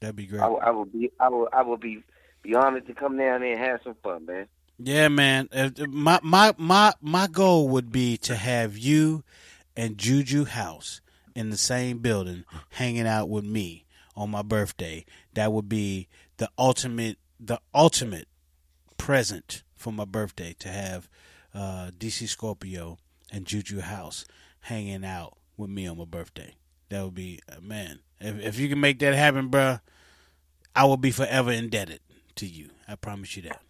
That'd 0.00 0.16
be 0.16 0.26
great. 0.26 0.42
I, 0.42 0.46
I 0.48 0.70
will 0.70 0.84
be. 0.84 1.10
I 1.20 1.28
will. 1.28 1.48
I 1.52 1.62
will 1.62 1.76
be. 1.76 2.02
Be 2.42 2.54
honored 2.54 2.86
to 2.86 2.94
come 2.94 3.16
down 3.18 3.40
there 3.40 3.52
and 3.52 3.60
have 3.60 3.80
some 3.84 3.96
fun, 4.02 4.26
man. 4.26 4.46
Yeah, 4.78 5.08
man. 5.08 5.48
Uh, 5.52 5.70
My 5.88 6.20
my 6.22 6.54
my 6.56 6.92
my 7.00 7.26
goal 7.26 7.68
would 7.70 7.90
be 7.90 8.16
to 8.18 8.36
have 8.36 8.78
you 8.78 9.24
and 9.76 9.98
Juju 9.98 10.44
House 10.44 11.00
in 11.34 11.50
the 11.50 11.56
same 11.56 11.98
building, 11.98 12.44
hanging 12.70 13.06
out 13.06 13.28
with 13.28 13.44
me 13.44 13.84
on 14.16 14.30
my 14.30 14.42
birthday. 14.42 15.04
That 15.34 15.52
would 15.52 15.68
be 15.68 16.08
the 16.36 16.48
ultimate 16.56 17.18
the 17.40 17.60
ultimate 17.74 18.28
present 18.96 19.62
for 19.74 19.92
my 19.92 20.04
birthday 20.04 20.54
to 20.60 20.68
have 20.68 21.08
uh, 21.54 21.90
DC 21.96 22.28
Scorpio 22.28 22.98
and 23.32 23.46
Juju 23.46 23.80
House 23.80 24.24
hanging 24.60 25.04
out 25.04 25.36
with 25.56 25.70
me 25.70 25.86
on 25.86 25.98
my 25.98 26.04
birthday. 26.04 26.54
That 26.88 27.04
would 27.04 27.14
be 27.14 27.40
uh, 27.50 27.60
man. 27.60 27.98
If 28.20 28.40
if 28.44 28.58
you 28.58 28.68
can 28.68 28.80
make 28.80 29.00
that 29.00 29.14
happen, 29.14 29.50
bruh, 29.50 29.80
I 30.74 30.84
will 30.84 30.96
be 30.96 31.10
forever 31.10 31.50
indebted 31.50 32.00
to 32.38 32.46
you. 32.46 32.70
I 32.86 32.94
promise 32.96 33.36
you 33.36 33.42
that. 33.42 33.60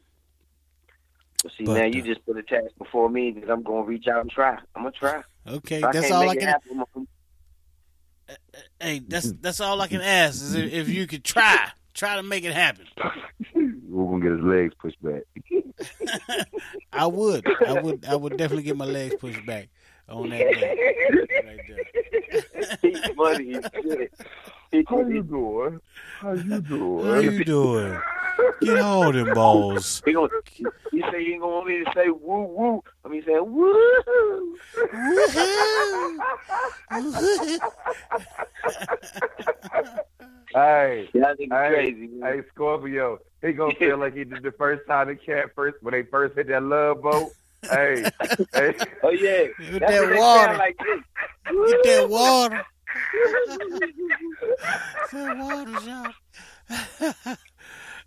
But 1.42 1.52
see, 1.56 1.64
But, 1.64 1.74
now 1.74 1.82
uh, 1.84 1.86
you 1.86 2.02
just 2.02 2.24
put 2.26 2.36
a 2.36 2.42
task 2.42 2.72
before 2.78 3.08
me 3.08 3.30
that 3.32 3.50
I'm 3.50 3.62
gonna 3.62 3.82
reach 3.82 4.06
out 4.08 4.20
and 4.22 4.30
try. 4.30 4.58
I'm 4.74 4.82
gonna 4.82 4.90
try. 4.92 5.22
Okay, 5.46 5.76
If 5.76 5.82
that's 5.92 6.00
can't 6.08 6.12
all 6.12 6.28
I 6.28 6.32
it 6.32 6.38
can. 6.38 6.48
happen, 6.48 6.78
I'm- 6.78 7.08
uh, 8.28 8.32
uh, 8.32 8.60
Hey, 8.80 8.98
that's 9.06 9.26
mm-hmm. 9.28 9.40
that's 9.40 9.60
all 9.60 9.80
I 9.80 9.86
can 9.88 10.00
ask 10.00 10.34
is 10.42 10.54
if, 10.54 10.72
if 10.72 10.88
you 10.88 11.06
could 11.06 11.24
try, 11.24 11.68
try 11.94 12.16
to 12.16 12.22
make 12.22 12.44
it 12.44 12.52
happen. 12.52 12.86
We're 13.54 14.04
gonna 14.04 14.22
get 14.22 14.32
his 14.32 14.42
legs 14.42 14.74
pushed 14.80 15.02
back. 15.02 15.22
I 16.92 17.06
would, 17.06 17.46
I 17.66 17.80
would, 17.80 18.04
I 18.04 18.16
would 18.16 18.36
definitely 18.36 18.64
get 18.64 18.76
my 18.76 18.84
legs 18.84 19.14
pushed 19.18 19.44
back 19.46 19.68
on 20.08 20.28
that 20.30 20.38
day. 20.38 20.76
Right 21.46 21.60
there. 21.68 22.78
He's 22.82 23.00
funny. 23.16 23.54
as 23.54 23.64
shit. 24.72 24.88
How 24.88 25.00
you 25.06 25.22
doing? 25.22 25.80
How 26.20 26.32
you 26.32 26.60
doing? 26.60 27.04
How 27.06 27.18
you 27.20 27.44
doing? 27.44 28.00
Get 28.60 28.78
all 28.78 29.12
them 29.12 29.34
balls. 29.34 30.00
He 30.04 30.12
gonna, 30.12 30.28
he 30.92 31.00
say 31.10 31.24
he 31.24 31.32
ain't 31.32 31.40
gonna 31.40 31.52
want 31.54 31.66
me 31.68 31.84
to 31.84 31.90
say 31.94 32.08
woo 32.08 32.42
woo. 32.44 32.84
I 33.04 33.08
mean, 33.08 33.22
say 33.24 33.38
woo. 33.40 34.56
Hey, 40.54 41.08
Yeah, 41.14 41.26
I 41.28 41.34
hey, 41.38 41.46
crazy, 41.74 42.06
man. 42.08 42.32
hey, 42.32 42.42
Scorpio. 42.54 43.18
He 43.42 43.52
gonna 43.52 43.74
feel 43.74 43.98
like 43.98 44.14
he 44.14 44.24
did 44.24 44.42
the 44.42 44.52
first 44.52 44.86
time 44.88 45.08
the 45.08 45.14
cat 45.16 45.50
first 45.54 45.76
when 45.82 45.92
they 45.92 46.02
first 46.04 46.34
hit 46.36 46.48
that 46.48 46.62
love 46.62 47.02
boat. 47.02 47.30
hey, 47.70 48.04
hey. 48.54 48.74
Oh 49.02 49.10
yeah, 49.10 49.46
With 49.72 49.80
That's 49.80 49.92
that 49.92 50.16
water. 50.18 50.56
Like. 50.58 50.78
Get 50.78 51.82
that 51.84 52.08
water. 52.08 52.64
That 55.12 55.36
water, 55.36 55.72
y'all. 55.86 56.12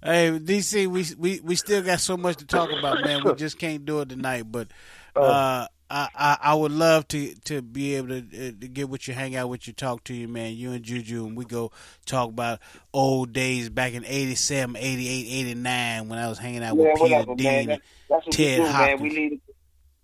hey, 0.03 0.39
DC, 0.39 0.87
we 0.87 1.05
we 1.17 1.39
we 1.41 1.55
still 1.55 1.81
got 1.83 1.99
so 1.99 2.17
much 2.17 2.37
to 2.37 2.45
talk 2.45 2.71
about, 2.71 3.01
man. 3.03 3.23
We 3.23 3.33
just 3.35 3.57
can't 3.59 3.85
do 3.85 4.01
it 4.01 4.09
tonight, 4.09 4.43
but 4.51 4.67
uh, 5.15 5.67
I, 5.89 6.09
I 6.15 6.37
I 6.41 6.53
would 6.55 6.71
love 6.71 7.07
to 7.09 7.33
to 7.45 7.61
be 7.61 7.95
able 7.95 8.09
to, 8.09 8.17
uh, 8.19 8.51
to 8.59 8.67
get 8.67 8.89
with 8.89 9.07
you, 9.07 9.13
hang 9.13 9.35
out 9.35 9.49
with 9.49 9.67
you, 9.67 9.73
talk 9.73 10.03
to 10.05 10.13
you, 10.13 10.27
man. 10.27 10.53
You 10.55 10.71
and 10.71 10.83
Juju, 10.83 11.25
and 11.25 11.35
we 11.37 11.45
go 11.45 11.71
talk 12.05 12.29
about 12.29 12.59
old 12.93 13.33
days 13.33 13.69
back 13.69 13.93
in 13.93 14.05
87, 14.05 14.75
88, 14.75 15.27
89 15.49 16.09
when 16.09 16.19
I 16.19 16.27
was 16.29 16.37
hanging 16.37 16.63
out 16.63 16.75
Yeah, 16.77 16.83
with 16.83 16.95
Peter 17.01 17.15
whatever, 17.15 17.35
Dean 17.35 17.45
man. 17.47 17.67
That- 17.67 17.81
That's 18.09 18.25
what 18.27 18.35
Ted 18.35 18.59
we 18.59 18.65
do, 18.65 18.71
man. 18.71 18.73
Hopkins. 18.73 19.01
We 19.01 19.09
lead, 19.09 19.41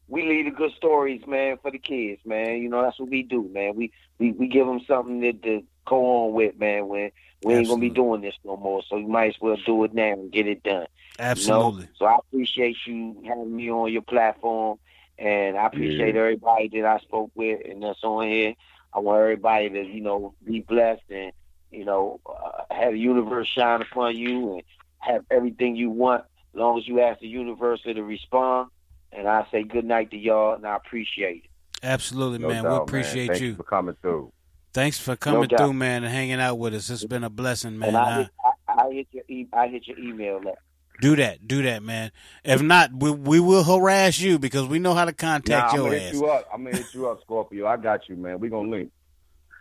we 0.08 0.22
lead 0.24 0.46
the 0.48 0.52
good 0.56 0.72
stories, 0.78 1.22
man, 1.28 1.58
for 1.62 1.72
the 1.72 1.80
kids, 1.80 2.22
man. 2.26 2.62
You 2.62 2.70
know, 2.70 2.82
that's 2.82 3.00
what 3.00 3.10
we 3.10 3.24
do, 3.24 3.50
man. 3.54 3.76
We 3.76 3.92
we, 4.20 4.32
we 4.32 4.48
give 4.48 4.68
them 4.68 4.82
something 4.88 5.22
to, 5.22 5.34
to 5.34 5.64
go 5.86 6.26
on 6.26 6.34
with, 6.34 6.60
man. 6.60 6.88
When 6.88 7.12
we 7.44 7.54
ain't 7.54 7.68
gonna 7.68 7.82
be 7.82 7.90
doing 7.90 8.22
this 8.22 8.36
no 8.44 8.58
more, 8.58 8.82
so 8.88 8.98
you 8.98 9.08
might 9.08 9.30
as 9.36 9.42
well 9.42 9.58
do 9.66 9.84
it 9.84 9.94
now 9.94 10.14
and 10.14 10.32
get 10.32 10.48
it 10.48 10.64
done. 10.64 10.74
you 10.74 10.82
know? 10.82 10.86
Absolutely. 11.20 11.88
So 11.96 12.06
I 12.06 12.18
appreciate 12.18 12.78
you 12.86 13.22
having 13.28 13.56
me 13.56 13.70
on 13.72 13.92
your 13.92 14.02
platform, 14.02 14.80
and 15.20 15.58
I 15.58 15.66
appreciate 15.68 16.16
Yeah. 16.16 16.22
everybody 16.22 16.68
that 16.70 16.86
I 16.86 17.00
spoke 17.00 17.32
with 17.36 17.62
and 17.66 17.84
that's 17.84 18.04
on 18.04 18.28
here. 18.28 18.54
I 18.94 19.00
want 19.00 19.22
everybody 19.22 19.70
to, 19.70 19.84
you 19.86 20.02
know, 20.02 20.34
be 20.44 20.62
blessed 20.62 21.04
and, 21.10 21.32
you 21.72 21.86
know, 21.86 22.20
uh, 22.26 22.64
have 22.74 22.94
the 22.94 23.00
universe 23.00 23.48
shine 23.48 23.82
upon 23.82 24.16
you 24.18 24.54
and 24.54 24.64
have 25.00 25.26
everything 25.30 25.76
you 25.76 25.90
want, 25.92 26.22
as 26.54 26.60
long 26.60 26.80
as 26.80 26.88
you 26.88 27.02
ask 27.02 27.20
the 27.20 27.28
universe 27.28 27.82
to 27.84 28.02
respond. 28.02 28.70
And 29.12 29.28
I 29.28 29.46
say 29.52 29.64
good 29.64 29.86
night 29.86 30.12
to 30.12 30.18
y'all, 30.18 30.56
and 30.56 30.66
I 30.66 30.76
appreciate 30.76 31.44
it. 31.46 31.47
Absolutely, 31.84 32.40
No 32.40 32.48
man. 32.50 32.64
doubt, 32.64 32.72
we 32.72 32.78
appreciate 32.78 33.28
Thank 33.28 33.42
you. 33.42 33.56
for 33.56 33.64
coming 33.64 33.96
through. 34.02 34.32
Thanks 34.74 35.00
for 35.00 35.16
coming 35.16 35.48
doubt. 35.48 35.60
through, 35.60 35.74
man, 35.74 36.04
and 36.04 36.12
hanging 36.14 36.40
out 36.40 36.56
with 36.58 36.74
us. 36.74 36.90
It's 36.90 37.04
been 37.06 37.24
a 37.24 37.30
blessing, 37.30 37.78
man. 37.80 37.90
and 37.90 37.98
I, 37.98 38.02
I, 38.10 38.18
hit, 38.20 38.30
I, 38.68 38.74
I 38.84 38.92
hit 38.94 39.08
your 39.12 39.24
e- 39.28 39.48
I 39.54 39.68
hit 39.68 39.88
your 39.88 39.98
email 40.00 40.38
up. 40.48 40.56
do 41.02 41.16
that, 41.16 41.48
do 41.48 41.62
that, 41.64 41.82
man. 41.84 42.12
If 42.44 42.62
not, 42.62 42.92
we 42.94 43.12
we 43.12 43.40
will 43.40 43.64
harass 43.64 44.20
you 44.20 44.38
because 44.40 44.68
we 44.68 44.80
know 44.80 44.94
how 44.94 45.06
to 45.06 45.12
Nah, 45.12 45.16
contact 45.18 45.74
I'm 45.74 45.80
gonna 45.80 45.98
hit 45.98 46.14
you 46.14 46.26
up. 46.28 46.48
I'm 46.54 46.64
gonna 46.64 46.76
hit 46.78 46.94
you 46.94 47.10
up, 47.10 47.22
Scorpio. 47.22 47.66
I 47.68 47.78
got 47.78 48.08
you, 48.10 48.16
man. 48.18 48.40
We 48.40 48.50
gonna 48.50 48.70
link. 48.70 48.92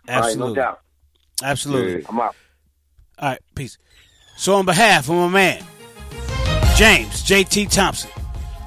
Absolutely, 0.07 0.41
All 0.41 0.47
right, 0.49 0.55
no 0.55 0.61
doubt. 0.61 0.79
absolutely. 1.43 2.01
Yeah. 2.01 2.07
I'm 2.09 2.19
out. 2.19 2.35
All 3.19 3.29
right, 3.29 3.39
peace. 3.55 3.77
So 4.37 4.55
on 4.55 4.65
behalf 4.65 5.09
of 5.09 5.15
my 5.15 5.27
man, 5.29 5.63
James 6.75 7.23
JT 7.23 7.71
Thompson, 7.71 8.11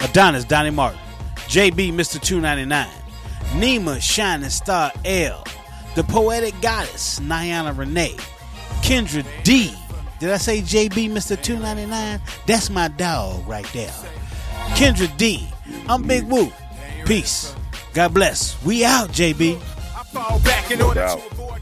Adonis 0.01 0.45
Donnie 0.45 0.71
Martin, 0.71 0.99
JB 1.47 1.93
Mr. 1.93 2.21
299, 2.21 2.89
Nima 3.53 4.01
Shining 4.01 4.49
Star 4.49 4.93
L, 5.05 5.45
the 5.95 6.05
poetic 6.05 6.59
goddess 6.61 7.19
Niana 7.21 7.77
Renee, 7.77 8.17
Kendra 8.83 9.25
D. 9.43 9.75
Did 10.21 10.31
I 10.31 10.37
say 10.37 10.61
JB 10.61 11.11
Mr. 11.11 11.41
299? 11.41 12.21
That's 12.47 12.71
my 12.71 12.89
dog 12.89 13.47
right 13.49 13.67
there. 13.73 13.93
Kendra 14.77 15.15
D. 15.17 15.49
I'm 15.89 16.03
Big 16.03 16.25
Woo. 16.25 16.53
Peace. 17.07 17.55
God 17.93 18.15
bless. 18.15 18.63
We 18.65 18.85
out, 18.85 19.09
JB. 19.11 19.61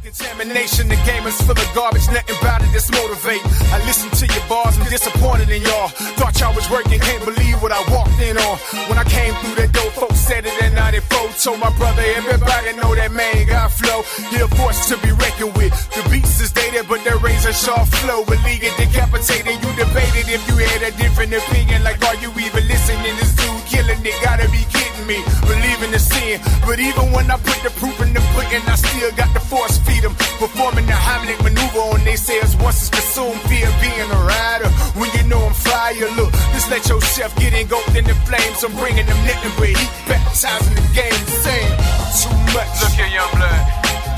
Contamination, 0.08 0.88
the 0.88 0.96
game 1.04 1.26
is 1.28 1.36
full 1.42 1.52
of 1.52 1.68
garbage, 1.74 2.08
nothing 2.08 2.32
about 2.40 2.64
it 2.64 2.72
that's 2.72 2.88
motivate. 2.88 3.44
I 3.68 3.76
listen 3.84 4.08
to 4.08 4.24
your 4.24 4.40
bars, 4.48 4.78
I'm 4.80 4.88
disappointed 4.88 5.50
in 5.50 5.60
y'all. 5.60 5.88
Thought 6.16 6.40
y'all 6.40 6.54
was 6.56 6.64
working, 6.70 6.98
can't 6.98 7.22
believe 7.26 7.60
what 7.60 7.72
I 7.72 7.84
walked 7.92 8.16
in 8.16 8.38
on. 8.38 8.56
When 8.88 8.96
I 8.96 9.04
came 9.04 9.36
through 9.44 9.60
that 9.60 9.70
door, 9.76 9.90
folks 9.92 10.16
said 10.16 10.46
it 10.46 10.56
in 10.64 10.72
94. 10.72 11.18
Told 11.38 11.60
my 11.60 11.70
brother, 11.76 12.02
everybody 12.16 12.72
know 12.80 12.96
that 12.96 13.12
man 13.12 13.46
got 13.46 13.70
flow. 13.70 14.02
He 14.32 14.40
a 14.40 14.48
force 14.58 14.88
to 14.88 14.96
be 15.04 15.12
reckoned 15.12 15.54
with. 15.54 15.70
The 15.92 16.02
beats 16.10 16.40
is 16.40 16.50
dated, 16.50 16.88
but 16.88 17.04
the 17.04 17.14
razor 17.22 17.52
sharp 17.52 17.86
flow. 18.00 18.24
It 18.58 18.74
decapitated. 18.74 19.54
You 19.62 19.70
debated 19.78 20.26
if 20.26 20.42
you 20.50 20.58
had 20.58 20.82
a 20.82 20.90
different 20.98 21.30
opinion. 21.30 21.84
Like, 21.84 22.02
are 22.02 22.16
you 22.16 22.34
even 22.42 22.66
listening? 22.66 23.14
This 23.22 23.36
dude 23.38 23.62
killing 23.70 24.02
it, 24.02 24.16
gotta 24.18 24.50
be 24.50 24.66
kidding 24.66 25.06
me. 25.06 25.22
Believing 25.46 25.92
the 25.94 26.00
sin. 26.00 26.40
But 26.66 26.80
even 26.80 27.12
when 27.14 27.30
I 27.30 27.38
put 27.38 27.62
the 27.62 27.70
proof 27.78 27.94
in 28.02 28.10
the 28.14 28.24
pudding, 28.34 28.66
I 28.66 28.74
still 28.74 29.12
got 29.14 29.30
the 29.30 29.40
force 29.40 29.78
feed 29.98 30.04
them. 30.04 30.14
Performing 30.38 30.86
the 30.86 30.92
Heimlich 30.92 31.42
maneuver 31.42 31.78
on 31.78 32.04
they 32.04 32.16
says 32.16 32.56
once 32.56 32.80
it's 32.80 32.90
consumed, 32.90 33.40
fear 33.48 33.68
being 33.80 34.10
a 34.10 34.20
rider. 34.22 34.68
When 34.94 35.10
you 35.16 35.24
know 35.28 35.46
I'm 35.46 35.54
fire, 35.54 36.10
look, 36.16 36.32
just 36.54 36.70
let 36.70 36.88
your 36.88 37.00
chef 37.00 37.34
get 37.36 37.52
engulfed 37.54 37.96
in 37.96 38.04
the 38.04 38.14
flames. 38.26 38.62
I'm 38.64 38.74
bringing 38.76 39.06
them 39.06 39.18
nothing 39.26 39.52
but 39.58 39.68
heat, 39.68 39.90
baptizing 40.06 40.74
the 40.74 40.86
game, 40.94 41.22
saying 41.42 41.74
too 42.22 42.34
much. 42.54 42.70
Look 42.82 42.94
here, 42.94 43.10
young 43.10 43.30
blood. 43.34 43.62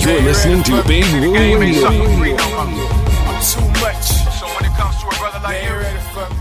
You're 0.01 0.23
listening 0.23 0.63
to 0.65 0.83
Big 0.85 1.05
Woo 1.21 1.35
Radio. 1.59 1.89
I'm 1.89 3.41
too 3.41 3.65
much. 3.81 4.07
So 4.39 4.47
when 4.55 4.65
it 4.65 4.75
comes 4.77 4.97
to 5.01 5.07
a 5.07 5.15
brother 5.19 5.41
like 5.43 5.63
you, 5.63 5.75
ready 5.75 6.01
for 6.13 6.29
me. 6.35 6.40